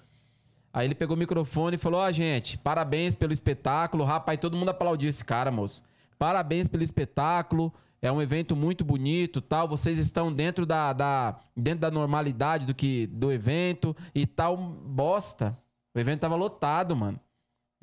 Aí 0.76 0.86
ele 0.86 0.94
pegou 0.94 1.16
o 1.16 1.20
microfone 1.20 1.78
e 1.78 1.80
falou: 1.80 2.02
Ó, 2.02 2.12
gente, 2.12 2.58
parabéns 2.58 3.16
pelo 3.16 3.32
espetáculo. 3.32 4.04
Rapaz, 4.04 4.38
todo 4.38 4.58
mundo 4.58 4.70
aplaudiu 4.70 5.10
esse 5.10 5.24
cara, 5.24 5.50
moço. 5.50 5.86
Parabéns 6.20 6.68
pelo 6.68 6.84
espetáculo. 6.84 7.74
É 8.02 8.12
um 8.12 8.22
evento 8.22 8.58
muito 8.58 8.84
bonito, 8.84 9.40
tal. 9.40 9.70
Vocês 9.70 9.98
estão 9.98 10.34
dentro 10.34 10.66
da, 10.66 10.92
da 10.92 11.40
dentro 11.56 11.80
da 11.80 11.90
normalidade 11.90 12.66
do 12.66 12.76
que 12.76 13.08
do 13.08 13.32
evento 13.32 13.96
e 14.14 14.28
tal. 14.28 14.58
Bosta. 14.58 15.58
O 15.96 16.00
evento 16.00 16.20
tava 16.20 16.36
lotado, 16.36 16.94
mano. 16.94 17.18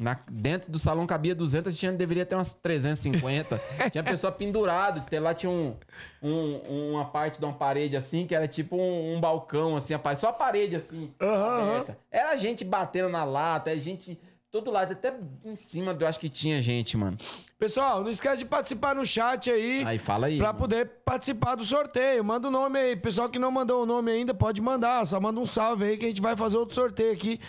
Na- 0.03 0.18
dentro 0.30 0.70
do 0.70 0.78
salão 0.78 1.07
cabia 1.07 1.34
200, 1.34 1.76
tinha, 1.76 1.92
deveria 1.92 2.26
ter 2.26 2.34
umas 2.34 2.53
350. 2.53 3.61
tinha 3.90 4.03
pessoa 4.03 4.32
pendurada. 4.32 5.05
Lá 5.20 5.32
tinha 5.32 5.50
um, 5.50 5.76
um- 6.22 6.90
uma 6.92 7.05
parte 7.07 7.38
de 7.38 7.44
uma 7.44 7.55
parede 7.55 7.96
assim, 7.96 8.26
que 8.26 8.34
era 8.34 8.46
tipo 8.48 8.76
um, 8.76 9.16
um 9.16 9.20
balcão, 9.20 9.76
assim, 9.76 9.94
a 9.94 9.98
parede, 9.98 10.20
só 10.20 10.28
a 10.28 10.32
parede 10.32 10.76
assim, 10.76 11.11
Aham, 11.20 11.70
aberta. 11.70 11.98
Era 12.11 12.36
gente 12.36 12.64
batendo 12.64 13.09
na 13.09 13.24
lata, 13.24 13.70
é 13.70 13.76
gente. 13.76 14.18
Todo 14.50 14.70
lado, 14.70 14.92
até 14.92 15.14
em 15.46 15.57
cima 15.57 15.96
eu 15.98 16.07
acho 16.07 16.20
que 16.20 16.28
tinha 16.28 16.61
gente, 16.61 16.94
mano. 16.94 17.16
Pessoal, 17.59 18.03
não 18.03 18.11
esquece 18.11 18.38
de 18.38 18.44
participar 18.44 18.94
no 18.94 19.07
chat 19.07 19.50
aí. 19.50 19.82
Aí 19.86 19.98
fala 19.98 20.26
aí. 20.26 20.36
Pra 20.36 20.48
mano. 20.48 20.59
poder 20.59 20.84
participar 21.07 21.55
do 21.55 21.64
sorteio. 21.64 22.22
Manda 22.22 22.48
o 22.48 22.50
nome 22.50 22.78
aí. 22.78 22.94
Pessoal 22.94 23.30
que 23.30 23.38
não 23.38 23.50
mandou 23.50 23.82
o 23.82 23.86
nome 23.86 24.12
ainda, 24.12 24.34
pode 24.34 24.61
mandar. 24.61 25.07
Só 25.07 25.18
manda 25.18 25.40
um 25.40 25.46
salve 25.46 25.86
aí 25.86 25.96
que 25.96 26.05
a 26.05 26.09
gente 26.09 26.20
vai 26.20 26.36
fazer 26.36 26.59
outro 26.59 26.74
sorteio 26.74 27.14
aqui. 27.14 27.40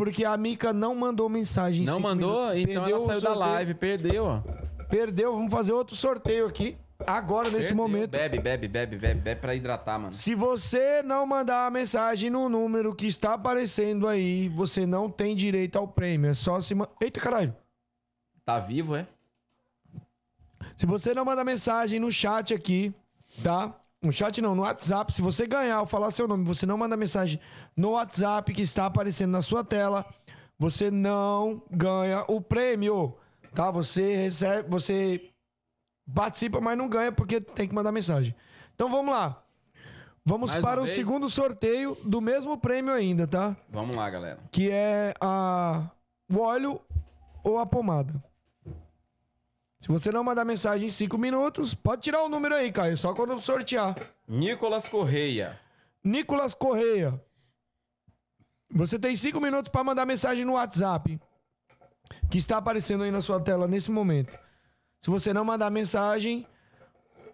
Porque 0.00 0.24
a 0.24 0.34
Mica 0.34 0.72
não 0.72 0.94
mandou 0.94 1.28
mensagem. 1.28 1.82
em 1.82 1.86
Não 1.86 2.00
mandou? 2.00 2.54
minutos. 2.54 2.56
Então 2.62 2.84
Perdeu 2.84 2.96
ela 2.96 3.04
saiu 3.06 3.20
da 3.20 3.34
live, 3.34 3.74
perdeu, 3.74 4.24
ó. 4.24 4.40
Perdeu. 4.88 5.34
Vamos 5.34 5.52
fazer 5.52 5.72
outro 5.74 5.94
sorteio 5.94 6.46
aqui. 6.46 6.74
Agora, 7.06 7.50
nesse 7.50 7.68
Perdeu. 7.68 7.76
momento. 7.76 8.10
Bebe, 8.12 8.38
bebe, 8.38 8.66
bebe, 8.66 8.96
bebe, 8.96 9.20
bebe 9.20 9.40
pra 9.42 9.54
hidratar, 9.54 9.98
mano. 9.98 10.14
Se 10.14 10.34
você 10.34 11.02
não 11.02 11.26
mandar 11.26 11.66
a 11.66 11.70
mensagem 11.70 12.30
no 12.30 12.48
número 12.48 12.94
que 12.94 13.06
está 13.06 13.34
aparecendo 13.34 14.08
aí, 14.08 14.48
você 14.48 14.86
não 14.86 15.10
tem 15.10 15.36
direito 15.36 15.76
ao 15.76 15.86
prêmio. 15.86 16.30
É 16.30 16.34
só 16.34 16.58
se. 16.62 16.74
ma- 16.74 16.88
Eita, 16.98 17.20
caralho. 17.20 17.54
Tá 18.42 18.58
vivo, 18.58 18.96
é? 18.96 19.06
Se 20.78 20.86
você 20.86 21.12
não 21.12 21.26
mandar 21.26 21.44
mensagem 21.44 22.00
no 22.00 22.10
chat 22.10 22.54
aqui, 22.54 22.94
tá? 23.42 23.74
No 24.02 24.12
chat 24.12 24.40
não, 24.40 24.54
no 24.54 24.62
WhatsApp. 24.62 25.12
Se 25.14 25.20
você 25.20 25.46
ganhar 25.46 25.80
ou 25.80 25.86
falar 25.86 26.10
seu 26.10 26.26
nome, 26.26 26.44
você 26.44 26.64
não 26.64 26.78
manda 26.78 26.96
mensagem 26.96 27.38
no 27.76 27.90
WhatsApp 27.90 28.52
que 28.52 28.62
está 28.62 28.86
aparecendo 28.86 29.30
na 29.30 29.42
sua 29.42 29.62
tela, 29.62 30.06
você 30.58 30.90
não 30.90 31.62
ganha 31.70 32.24
o 32.28 32.40
prêmio, 32.40 33.14
tá? 33.54 33.70
Você 33.70 34.16
recebe, 34.16 34.68
você 34.70 35.30
participa, 36.14 36.60
mas 36.60 36.78
não 36.78 36.88
ganha 36.88 37.12
porque 37.12 37.40
tem 37.40 37.68
que 37.68 37.74
mandar 37.74 37.92
mensagem. 37.92 38.34
Então 38.74 38.90
vamos 38.90 39.12
lá. 39.12 39.42
Vamos 40.24 40.50
Mais 40.50 40.62
para 40.62 40.80
o 40.80 40.84
vez? 40.84 40.94
segundo 40.94 41.28
sorteio 41.28 41.96
do 42.04 42.20
mesmo 42.20 42.56
prêmio 42.56 42.92
ainda, 42.92 43.26
tá? 43.26 43.56
Vamos 43.68 43.96
lá, 43.96 44.08
galera. 44.08 44.38
Que 44.50 44.70
é 44.70 45.14
a 45.20 45.90
o 46.32 46.38
óleo 46.38 46.80
ou 47.42 47.58
a 47.58 47.66
pomada. 47.66 48.22
Se 49.80 49.88
você 49.88 50.12
não 50.12 50.22
mandar 50.22 50.44
mensagem 50.44 50.88
em 50.88 50.90
5 50.90 51.16
minutos, 51.16 51.74
pode 51.74 52.02
tirar 52.02 52.22
o 52.22 52.28
número 52.28 52.54
aí, 52.54 52.70
Caio, 52.70 52.96
só 52.98 53.14
quando 53.14 53.32
eu 53.32 53.40
sortear. 53.40 53.96
Nicolas 54.28 54.88
Correia. 54.88 55.58
Nicolas 56.04 56.52
Correia. 56.52 57.18
Você 58.70 58.98
tem 58.98 59.16
5 59.16 59.40
minutos 59.40 59.70
para 59.70 59.82
mandar 59.82 60.04
mensagem 60.04 60.44
no 60.44 60.52
WhatsApp, 60.52 61.18
que 62.30 62.36
está 62.36 62.58
aparecendo 62.58 63.04
aí 63.04 63.10
na 63.10 63.22
sua 63.22 63.40
tela 63.40 63.66
nesse 63.66 63.90
momento. 63.90 64.38
Se 65.00 65.08
você 65.08 65.32
não 65.32 65.46
mandar 65.46 65.70
mensagem 65.70 66.46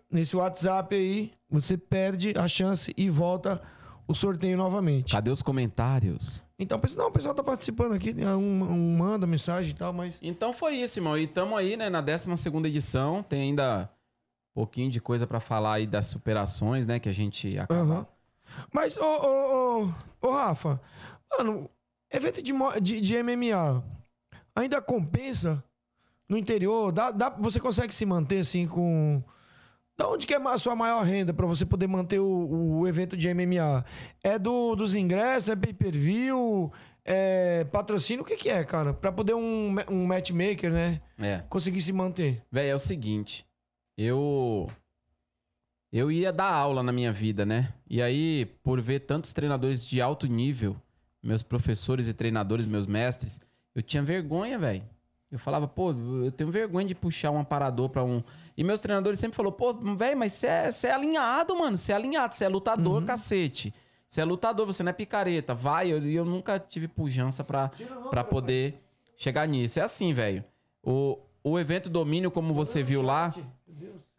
nesse 0.09 0.37
WhatsApp 0.37 0.95
aí, 0.95 1.33
você 1.51 1.77
perde 1.77 2.33
a 2.39 2.47
chance 2.47 2.95
e 2.97 3.11
volta 3.11 3.61
o 4.07 4.15
sorteio 4.15 4.57
novamente. 4.57 5.13
Cadê 5.13 5.31
os 5.31 5.43
comentários? 5.43 6.46
Então, 6.59 6.81
não, 6.97 7.09
o 7.09 7.13
pessoal 7.13 7.35
tá 7.35 7.43
participando 7.43 7.93
aqui, 7.93 8.15
um, 8.25 8.63
um 8.63 8.97
manda 8.97 9.27
mensagem 9.27 9.73
e 9.73 9.75
tal, 9.75 9.93
mas 9.93 10.19
Então 10.23 10.55
foi 10.55 10.77
isso, 10.77 10.99
irmão. 10.99 11.17
E 11.19 11.27
tamo 11.27 11.55
aí, 11.55 11.77
né, 11.77 11.91
na 11.91 12.01
12 12.01 12.31
edição. 12.65 13.23
Tem 13.23 13.43
ainda 13.43 13.91
um 14.53 14.55
pouquinho 14.55 14.91
de 14.91 14.99
coisa 14.99 15.27
pra 15.27 15.39
falar 15.39 15.75
aí 15.75 15.87
das 15.87 16.07
superações, 16.07 16.87
né, 16.87 16.99
que 16.99 17.11
a 17.11 17.13
gente 17.13 17.59
acaba. 17.59 17.81
Aham. 17.81 18.07
Mas, 18.73 18.97
ô, 18.97 19.05
ô, 19.05 19.85
ô, 19.85 20.29
ô, 20.29 20.31
Rafa, 20.33 20.81
mano, 21.37 21.69
evento 22.11 22.43
de, 22.43 22.53
de, 22.81 23.01
de 23.03 23.23
MMA 23.23 23.85
ainda 24.55 24.81
compensa 24.81 25.63
no 26.27 26.39
interior? 26.39 26.91
Dá, 26.91 27.11
dá, 27.11 27.29
você 27.29 27.61
consegue 27.61 27.93
se 27.93 28.07
manter 28.07 28.41
assim 28.41 28.67
com. 28.67 29.23
Da 29.99 30.09
onde 30.09 30.27
que 30.27 30.35
é 30.35 30.37
a 30.37 30.59
sua 30.59 30.77
maior 30.77 31.03
renda 31.03 31.33
pra 31.33 31.47
você 31.47 31.65
poder 31.65 31.87
manter 31.87 32.19
o, 32.19 32.81
o 32.81 32.89
evento 32.89 33.17
de 33.17 33.33
MMA? 33.33 33.85
É 34.23 34.39
do, 34.39 34.75
dos 34.75 34.95
ingressos? 34.95 35.49
É 35.49 35.57
pay-per-view? 35.57 36.71
É 37.03 37.65
patrocínio? 37.65 38.23
O 38.23 38.27
que, 38.27 38.37
que 38.37 38.51
é, 38.51 38.63
cara? 38.63 38.93
Pra 38.93 39.11
poder 39.11 39.35
um, 39.35 39.75
um 39.89 40.05
matchmaker, 40.05 40.71
né? 40.71 41.01
É. 41.19 41.39
Conseguir 41.49 41.81
se 41.81 41.93
manter. 41.93 42.43
Véi, 42.51 42.69
é 42.69 42.75
o 42.75 42.79
seguinte. 42.79 43.47
Eu. 43.97 44.69
Eu 45.91 46.11
ia 46.11 46.33
dar 46.33 46.53
aula 46.53 46.83
na 46.83 46.93
minha 46.93 47.13
vida, 47.13 47.47
né? 47.47 47.73
E 47.89 48.03
aí, 48.03 48.45
por 48.63 48.81
ver 48.83 49.01
tantos 49.01 49.33
treinadores 49.33 49.87
de 49.87 50.03
alto 50.03 50.27
nível, 50.27 50.77
meus 51.23 51.43
professores 51.43 52.07
e 52.07 52.13
treinadores, 52.13 52.67
meus 52.67 52.87
mestres, 52.87 53.41
eu 53.75 53.81
tinha 53.81 54.03
vergonha, 54.03 54.59
velho. 54.59 54.83
Eu 55.31 55.39
falava, 55.39 55.67
pô, 55.67 55.93
eu 55.93 56.31
tenho 56.33 56.51
vergonha 56.51 56.87
de 56.87 56.95
puxar 56.95 57.31
um 57.31 57.39
aparador 57.41 57.89
pra 57.89 58.05
um. 58.05 58.23
E 58.57 58.65
meus 58.65 58.81
treinadores 58.81 59.21
sempre 59.21 59.37
falaram, 59.37 59.55
pô, 59.55 59.75
velho, 59.75 60.17
mas 60.17 60.33
você 60.33 60.47
é, 60.47 60.73
cê 60.73 60.87
é 60.87 60.93
alinhado, 60.93 61.55
mano. 61.57 61.77
Você 61.77 61.93
é 61.93 61.95
alinhado, 61.95 62.35
você 62.35 62.45
é 62.45 62.49
lutador, 62.49 63.05
cacete. 63.05 63.73
Você 64.09 64.21
é 64.21 64.25
lutador, 64.25 64.67
você 64.67 64.83
não 64.83 64.91
é 64.91 64.93
picareta. 64.95 65.55
Vai, 65.55 65.93
eu, 65.93 66.05
eu 66.09 66.25
nunca 66.25 66.59
tive 66.59 66.89
pujança 66.89 67.45
pra, 67.45 67.71
pra 68.09 68.25
poder 68.25 68.83
chegar 69.19 69.47
nisso. 69.47 69.79
É 69.79 69.83
assim, 69.83 70.15
velho. 70.15 70.43
O, 70.83 71.19
o 71.45 71.59
evento 71.59 71.91
domínio, 71.91 72.31
como 72.31 72.55
você 72.55 72.83
viu 72.83 73.03
lá. 73.03 73.35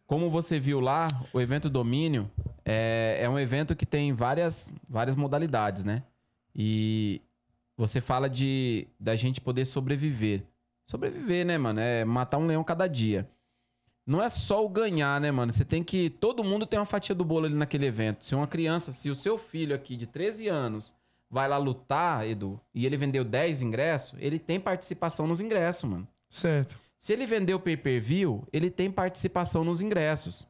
Como 0.06 0.30
você 0.30 0.58
viu 0.58 0.80
lá, 0.80 1.06
o 1.34 1.42
evento 1.42 1.70
domínio 1.70 2.32
é, 2.64 3.18
é 3.22 3.30
um 3.30 3.38
evento 3.38 3.76
que 3.76 3.86
tem 3.86 4.14
várias, 4.14 4.74
várias 4.88 5.18
modalidades, 5.18 5.84
né? 5.84 6.02
E 6.56 7.22
você 7.76 8.00
fala 8.00 8.30
de 8.30 8.88
da 8.98 9.18
gente 9.18 9.42
poder 9.42 9.66
sobreviver. 9.66 10.44
Sobreviver, 10.86 11.46
né, 11.46 11.58
mano? 11.58 11.82
É 11.82 12.06
matar 12.06 12.38
um 12.38 12.46
leão 12.46 12.64
cada 12.64 12.88
dia. 12.88 13.30
Não 14.08 14.24
é 14.24 14.30
só 14.30 14.66
o 14.66 14.70
ganhar, 14.70 15.20
né, 15.20 15.30
mano? 15.32 15.52
Você 15.52 15.66
tem 15.66 15.84
que. 15.84 16.10
Todo 16.10 16.42
mundo 16.42 16.66
tem 16.66 16.80
uma 16.80 16.86
fatia 16.86 17.14
do 17.14 17.26
bolo 17.26 17.46
ali 17.46 17.56
naquele 17.56 17.86
evento. 17.86 18.24
Se 18.24 18.34
uma 18.34 18.48
criança, 18.48 18.94
se 18.94 19.10
o 19.10 19.16
seu 19.16 19.38
filho 19.38 19.76
aqui 19.76 19.98
de 19.98 20.08
13 20.08 20.48
anos 20.48 20.96
vai 21.30 21.46
lá 21.50 21.58
lutar, 21.58 22.26
Edu, 22.26 22.58
e 22.74 22.86
ele 22.86 22.96
vendeu 22.96 23.26
10 23.26 23.64
ingressos, 23.64 24.18
ele 24.22 24.40
tem 24.40 24.62
participação 24.62 25.28
nos 25.28 25.42
ingressos, 25.42 25.90
mano. 25.90 26.08
Certo. 26.30 26.74
Se 26.98 27.12
ele 27.12 27.26
vendeu 27.26 27.60
pay-per-view, 27.60 28.48
ele 28.54 28.70
tem 28.70 28.90
participação 28.90 29.66
nos 29.66 29.82
ingressos. 29.82 30.48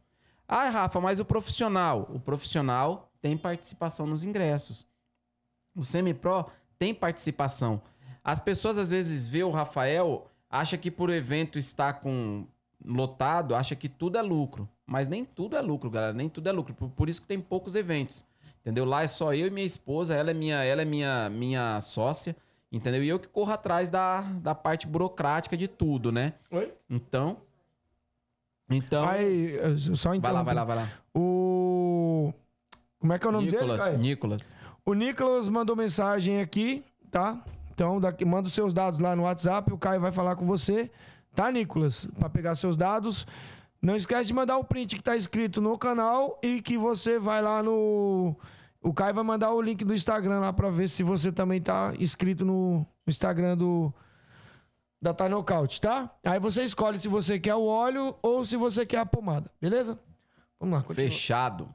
Ah, 0.47 0.70
Rafa, 0.70 1.01
mas 1.01 1.20
o 1.20 1.26
profissional? 1.26 2.08
O 2.14 2.20
profissional 2.20 3.12
tem 3.20 3.36
participação 3.36 4.05
nos 4.05 4.24
ingressos. 4.24 4.86
O 5.76 5.84
semi-pro 5.84 6.45
tem 6.78 6.93
participação. 6.93 7.82
As 8.24 8.39
pessoas 8.39 8.78
às 8.78 8.91
vezes 8.91 9.28
vê 9.28 9.43
o 9.43 9.49
Rafael, 9.49 10.30
acha 10.47 10.78
que 10.78 10.91
por 10.91 11.10
evento 11.10 11.58
estar 11.58 11.93
com 11.93 12.45
lotado, 12.88 13.54
acha 13.56 13.76
que 13.76 13.90
tudo 13.90 14.18
é 14.18 14.22
lucro. 14.22 14.68
Mas 14.86 15.10
nem 15.10 15.26
tudo 15.26 15.58
é 15.58 15.62
lucro, 15.62 15.90
galera. 15.90 16.14
Nem 16.14 16.30
tudo 16.30 16.48
é 16.48 16.52
lucro. 16.52 16.74
Por, 16.74 16.90
por 16.90 17.10
isso 17.10 17.22
que 17.22 17.28
tem 17.28 17.40
poucos 17.40 17.76
eventos. 17.76 18.26
Entendeu? 18.62 18.86
Lá 18.86 19.04
é 19.04 19.08
só 19.08 19.34
eu 19.34 19.48
e 19.48 19.50
minha 19.50 19.66
esposa, 19.66 20.16
ela 20.16 20.32
é 20.32 20.34
minha, 20.34 20.64
ela 20.64 20.82
é 20.82 20.86
minha, 20.86 21.30
minha 21.30 21.80
sócia, 21.80 22.36
entendeu? 22.72 23.04
E 23.04 23.08
eu 23.08 23.20
que 23.20 23.28
corro 23.28 23.52
atrás 23.52 23.90
da, 23.90 24.22
da 24.22 24.54
parte 24.54 24.88
burocrática 24.88 25.56
de 25.56 25.68
tudo, 25.68 26.12
né? 26.12 26.34
Oi? 26.52 26.74
Então. 26.90 27.38
Então. 28.70 29.10
Eu 29.16 29.96
só 29.96 30.10
vai 30.18 30.34
lá, 30.34 30.44
vai 30.44 30.56
lá, 30.56 30.64
vai 30.66 30.76
lá. 30.76 30.90
O. 31.16 32.34
Como 33.00 33.14
é 33.14 33.20
que 33.20 33.26
é 33.26 33.30
o 33.30 33.32
nome 33.32 33.52
Nicolas, 33.52 33.84
dele? 33.84 33.98
Nicolas. 33.98 34.56
O 34.86 34.94
Nicolas 34.94 35.48
mandou 35.48 35.76
mensagem 35.76 36.42
aqui, 36.42 36.84
tá? 37.12 37.42
Então, 37.74 38.02
daqui, 38.02 38.26
manda 38.26 38.48
os 38.48 38.54
seus 38.54 38.74
dados 38.74 39.00
lá 39.00 39.16
no 39.16 39.24
WhatsApp, 39.24 39.72
o 39.72 39.78
Caio 39.78 40.02
vai 40.02 40.12
falar 40.12 40.36
com 40.36 40.46
você, 40.46 40.90
tá, 41.38 41.52
Nicolas? 41.52 42.08
Pra 42.18 42.28
pegar 42.28 42.56
seus 42.56 42.76
dados. 42.76 43.28
Não 43.80 43.96
esquece 43.96 44.26
de 44.26 44.34
mandar 44.34 44.58
o 44.58 44.64
print 44.64 44.96
que 44.96 45.04
tá 45.04 45.16
escrito 45.16 45.62
no 45.62 45.78
canal 45.78 46.40
e 46.42 46.60
que 46.62 46.80
você 46.80 47.20
vai 47.20 47.44
lá 47.44 47.62
no. 47.62 48.36
O 48.82 48.92
Caio 48.92 49.14
vai 49.14 49.24
mandar 49.24 49.52
o 49.52 49.62
link 49.62 49.86
do 49.86 49.94
Instagram 49.94 50.40
lá 50.40 50.52
pra 50.52 50.72
ver 50.72 50.88
se 50.88 51.04
você 51.04 51.32
também 51.32 51.62
tá 51.62 51.94
inscrito 52.00 52.44
no 52.44 52.86
Instagram 53.06 53.56
do. 53.56 53.94
Da 55.00 55.14
Knockout, 55.30 55.80
tá? 55.80 56.12
Aí 56.26 56.40
você 56.40 56.64
escolhe 56.64 56.98
se 56.98 57.08
você 57.08 57.40
quer 57.40 57.54
o 57.54 57.66
óleo 57.66 58.16
ou 58.20 58.44
se 58.44 58.58
você 58.58 58.84
quer 58.84 58.98
a 58.98 59.06
pomada, 59.06 59.52
beleza? 59.62 60.00
Vamos 60.60 60.76
lá, 60.76 60.84
continua. 60.84 61.08
Fechado. 61.08 61.70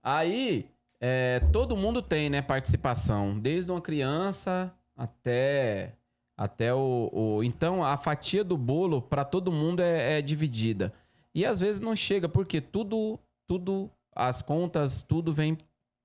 Aí, 0.00 0.70
é, 1.00 1.40
todo 1.52 1.76
mundo 1.76 2.00
tem, 2.00 2.30
né, 2.30 2.40
participação. 2.40 3.36
Desde 3.36 3.68
uma 3.68 3.80
criança 3.80 4.72
até, 4.96 5.96
até 6.36 6.72
o, 6.74 7.10
o- 7.12 7.44
Então, 7.44 7.82
a 7.84 7.96
fatia 7.96 8.42
do 8.44 8.56
bolo, 8.56 9.00
para 9.02 9.24
todo 9.24 9.52
mundo, 9.52 9.80
é, 9.80 10.18
é 10.18 10.22
dividida. 10.22 10.92
E 11.34 11.44
às 11.46 11.60
vezes 11.60 11.80
não 11.80 11.96
chega, 11.96 12.28
porque 12.28 12.60
tudo, 12.60 13.18
tudo, 13.46 13.90
as 14.14 14.42
contas, 14.42 15.02
tudo 15.02 15.32
vem 15.32 15.56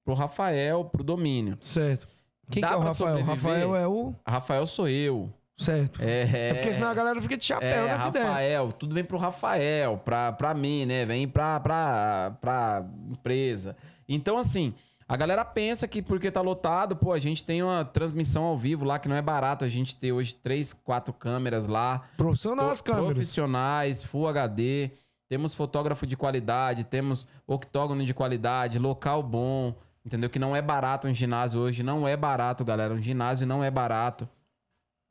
pro 0.05 0.13
Rafael, 0.13 0.85
pro 0.85 1.03
domínio. 1.03 1.57
Certo. 1.61 2.07
Quem 2.49 2.61
Dá 2.61 2.69
que 2.69 2.73
é 2.73 2.77
o 2.77 2.79
Rafael? 2.79 3.17
Sobreviver? 3.17 3.51
Rafael 3.51 3.75
é 3.75 3.87
o. 3.87 4.13
Rafael 4.25 4.65
sou 4.65 4.87
eu. 4.87 5.29
Certo. 5.57 6.01
É, 6.01 6.21
É 6.49 6.53
porque 6.53 6.71
senão 6.73 6.87
a 6.87 6.93
galera 6.93 7.19
fica 7.21 7.35
de 7.35 7.43
chapéu 7.43 7.67
é, 7.85 7.87
nessa 7.87 8.07
ideia. 8.09 8.25
Rafael, 8.25 8.71
tudo 8.71 8.93
vem 8.93 9.03
pro 9.03 9.17
Rafael, 9.17 9.97
pra, 9.97 10.31
pra 10.31 10.53
mim, 10.53 10.85
né? 10.85 11.03
Vem 11.05 11.27
pra, 11.27 11.59
pra, 11.59 12.37
pra 12.39 12.85
empresa. 13.09 13.75
Então, 14.07 14.37
assim, 14.37 14.73
a 15.07 15.15
galera 15.15 15.45
pensa 15.45 15.87
que 15.87 16.01
porque 16.01 16.29
tá 16.29 16.41
lotado, 16.41 16.95
pô, 16.95 17.13
a 17.13 17.19
gente 17.19 17.45
tem 17.45 17.63
uma 17.63 17.85
transmissão 17.85 18.43
ao 18.43 18.57
vivo 18.57 18.83
lá 18.83 18.99
que 18.99 19.07
não 19.07 19.15
é 19.15 19.21
barato. 19.21 19.63
A 19.63 19.69
gente 19.69 19.95
ter 19.95 20.11
hoje 20.11 20.35
três, 20.35 20.73
quatro 20.73 21.13
câmeras 21.13 21.65
lá. 21.67 22.03
Profissional 22.17 22.69
as 22.69 22.81
Pro- 22.81 22.93
câmeras. 22.93 23.13
Profissionais, 23.15 24.03
Full 24.03 24.27
HD. 24.27 24.91
Temos 25.29 25.53
fotógrafo 25.53 26.05
de 26.07 26.15
qualidade, 26.15 26.83
temos 26.85 27.27
octógono 27.45 28.05
de 28.05 28.13
qualidade, 28.13 28.79
local 28.79 29.21
bom, 29.21 29.75
entendeu? 30.05 30.29
Que 30.29 30.39
não 30.39 30.55
é 30.55 30.61
barato 30.61 31.07
um 31.07 31.13
ginásio 31.13 31.59
hoje, 31.59 31.83
não 31.83 32.07
é 32.07 32.15
barato, 32.15 32.63
galera. 32.63 32.93
Um 32.93 33.01
ginásio 33.01 33.45
não 33.45 33.61
é 33.63 33.69
barato. 33.69 34.27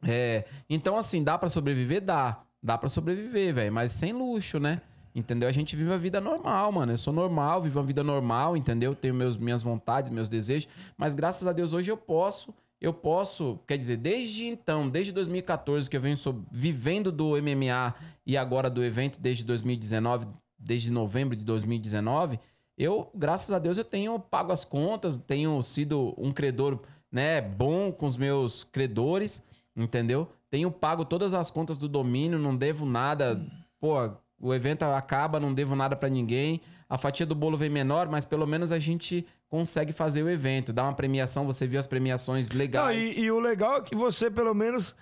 É, 0.07 0.45
então 0.71 0.97
assim, 0.97 1.23
dá 1.23 1.37
pra 1.39 1.49
sobreviver? 1.49 2.01
Dá. 2.03 2.41
Dá 2.63 2.77
pra 2.79 2.89
sobreviver, 2.89 3.55
velho, 3.55 3.73
mas 3.73 3.93
sem 3.93 4.13
luxo, 4.13 4.59
né? 4.59 4.81
Entendeu? 5.17 5.49
A 5.49 5.53
gente 5.53 5.75
vive 5.75 5.91
a 5.91 5.97
vida 5.97 6.21
normal, 6.21 6.71
mano. 6.71 6.93
Eu 6.93 6.97
sou 6.99 7.11
normal, 7.11 7.63
vivo 7.63 7.81
a 7.81 7.83
vida 7.83 8.05
normal, 8.05 8.55
entendeu? 8.55 8.95
Tenho 8.95 9.15
meus, 9.15 9.39
minhas 9.39 9.63
vontades, 9.63 10.11
meus 10.11 10.29
desejos, 10.29 10.69
mas 10.95 11.15
graças 11.15 11.49
a 11.49 11.55
Deus 11.55 11.73
hoje 11.73 11.91
eu 11.91 11.97
posso, 11.97 12.53
eu 12.79 12.93
posso, 12.93 13.59
quer 13.67 13.79
dizer, 13.79 13.97
desde 13.97 14.45
então, 14.45 14.87
desde 14.91 15.13
2014 15.13 15.89
que 15.89 15.97
eu 15.97 16.03
venho 16.03 16.19
sob- 16.19 16.45
vivendo 16.53 17.11
do 17.11 17.35
MMA 17.41 17.95
e 18.27 18.37
agora 18.37 18.69
do 18.69 18.85
evento 18.85 19.19
desde 19.19 19.43
2019, 19.43 20.27
desde 20.59 20.91
novembro 20.91 21.35
de 21.35 21.45
2019, 21.45 22.39
eu, 22.77 23.09
graças 23.15 23.55
a 23.55 23.59
Deus, 23.59 23.79
eu 23.79 23.85
tenho 23.85 24.19
pago 24.21 24.53
as 24.53 24.67
contas, 24.67 25.17
tenho 25.17 25.63
sido 25.63 26.13
um 26.19 26.31
credor, 26.31 26.79
né, 27.11 27.41
bom 27.41 27.91
com 27.91 28.05
os 28.05 28.19
meus 28.19 28.65
credores, 28.65 29.43
entendeu? 29.75 30.29
Tenho 30.51 30.71
pago 30.71 31.07
todas 31.07 31.33
as 31.33 31.51
contas 31.51 31.79
do 31.79 31.89
domínio, 31.89 32.39
não 32.39 32.55
devo 32.55 32.85
nada. 32.85 33.41
Pô, 33.81 34.11
o 34.41 34.53
evento 34.55 34.83
acaba, 34.85 35.41
não 35.41 35.53
devo 35.55 35.75
nada 35.75 35.97
pra 35.97 36.09
ninguém. 36.09 36.61
A 36.89 36.97
fatia 36.97 37.27
do 37.27 37.35
bolo 37.35 37.57
vem 37.57 37.69
menor, 37.71 38.09
mas 38.09 38.25
pelo 38.25 38.47
menos 38.47 38.71
a 38.71 38.79
gente 38.79 39.27
consegue 39.49 39.93
fazer 39.93 40.23
o 40.23 40.29
evento, 40.31 40.73
dar 40.73 40.85
uma 40.85 40.93
premiação, 40.95 41.45
você 41.47 41.67
viu 41.67 41.81
as 41.81 41.87
premiações 41.87 42.49
Não, 42.49 42.57
legais. 42.57 42.97
e, 43.17 43.21
e 43.21 43.31
o 43.31 43.41
legal 43.41 43.77
é 43.79 43.81
que 43.81 43.95
você, 43.97 44.31
pelo 44.31 44.55
menos, 44.55 44.95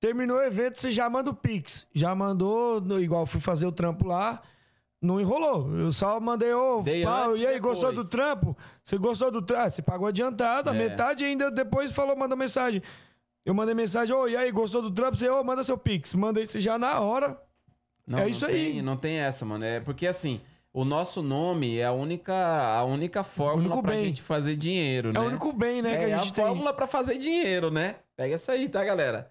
terminou 0.00 0.36
o 0.38 0.42
evento, 0.42 0.80
você 0.80 0.90
já 0.92 1.08
manda 1.10 1.30
o 1.30 1.34
Pix. 1.34 1.86
Já 1.94 2.14
mandou, 2.14 2.82
igual 3.00 3.26
fui 3.26 3.40
fazer 3.40 3.66
o 3.66 3.72
trampo 3.72 4.06
lá, 4.06 4.40
não 5.02 5.20
enrolou. 5.20 5.72
Eu 5.76 5.92
só 5.92 6.18
mandei, 6.20 6.52
ô, 6.52 6.82
pau, 7.04 7.30
antes 7.30 7.40
e 7.42 7.46
aí, 7.46 7.58
gostou 7.60 7.90
depois. 7.90 8.06
do 8.08 8.10
trampo? 8.10 8.56
Você 8.84 8.98
gostou 8.98 9.30
do 9.30 9.42
trampo? 9.42 9.62
Ah, 9.66 9.70
Você 9.70 9.82
pagou 9.82 10.08
adiantado, 10.08 10.70
a 10.70 10.74
É. 10.74 10.78
metade 10.78 11.24
ainda 11.24 11.50
depois 11.50 11.92
falou, 11.92 12.16
manda 12.16 12.34
mensagem. 12.34 12.82
Eu 13.44 13.54
mandei 13.54 13.74
mensagem, 13.74 14.14
ô, 14.14 14.26
e 14.28 14.36
aí, 14.36 14.50
gostou 14.50 14.82
do 14.82 14.90
trampo? 14.90 15.16
Você, 15.16 15.28
ô, 15.28 15.42
manda 15.44 15.62
seu 15.64 15.78
Pix. 15.78 16.12
Mandei 16.14 16.44
você 16.46 16.60
já 16.60 16.76
na 16.78 17.00
hora. 17.00 17.40
Não, 18.10 18.18
É 18.18 18.22
não 18.22 18.28
isso 18.28 18.46
tem- 18.46 18.54
aí. 18.56 18.82
Não 18.82 18.96
tem 18.96 19.16
essa, 19.18 19.44
mano. 19.44 19.64
É 19.64 19.80
porque 19.80 20.06
assim, 20.06 20.40
o 20.72 20.84
nosso 20.84 21.22
nome 21.22 21.78
é 21.78 21.84
a 21.84 21.92
única, 21.92 22.34
a 22.34 22.84
única 22.84 23.22
fórmula 23.22 23.80
pra 23.82 23.92
bem. 23.92 24.04
gente 24.06 24.20
fazer 24.22 24.56
dinheiro, 24.56 25.10
É 25.10 25.12
né? 25.12 25.20
o 25.20 25.24
único 25.24 25.52
bem, 25.52 25.80
né, 25.82 25.94
é, 25.94 25.98
que 25.98 26.04
a 26.04 26.08
é 26.08 26.18
gente 26.18 26.30
a 26.32 26.34
tem. 26.34 26.44
fórmula 26.44 26.72
pra 26.72 26.86
fazer 26.86 27.18
dinheiro, 27.18 27.70
né? 27.70 27.96
Pega 28.16 28.34
essa 28.34 28.52
aí, 28.52 28.68
tá, 28.68 28.84
galera? 28.84 29.30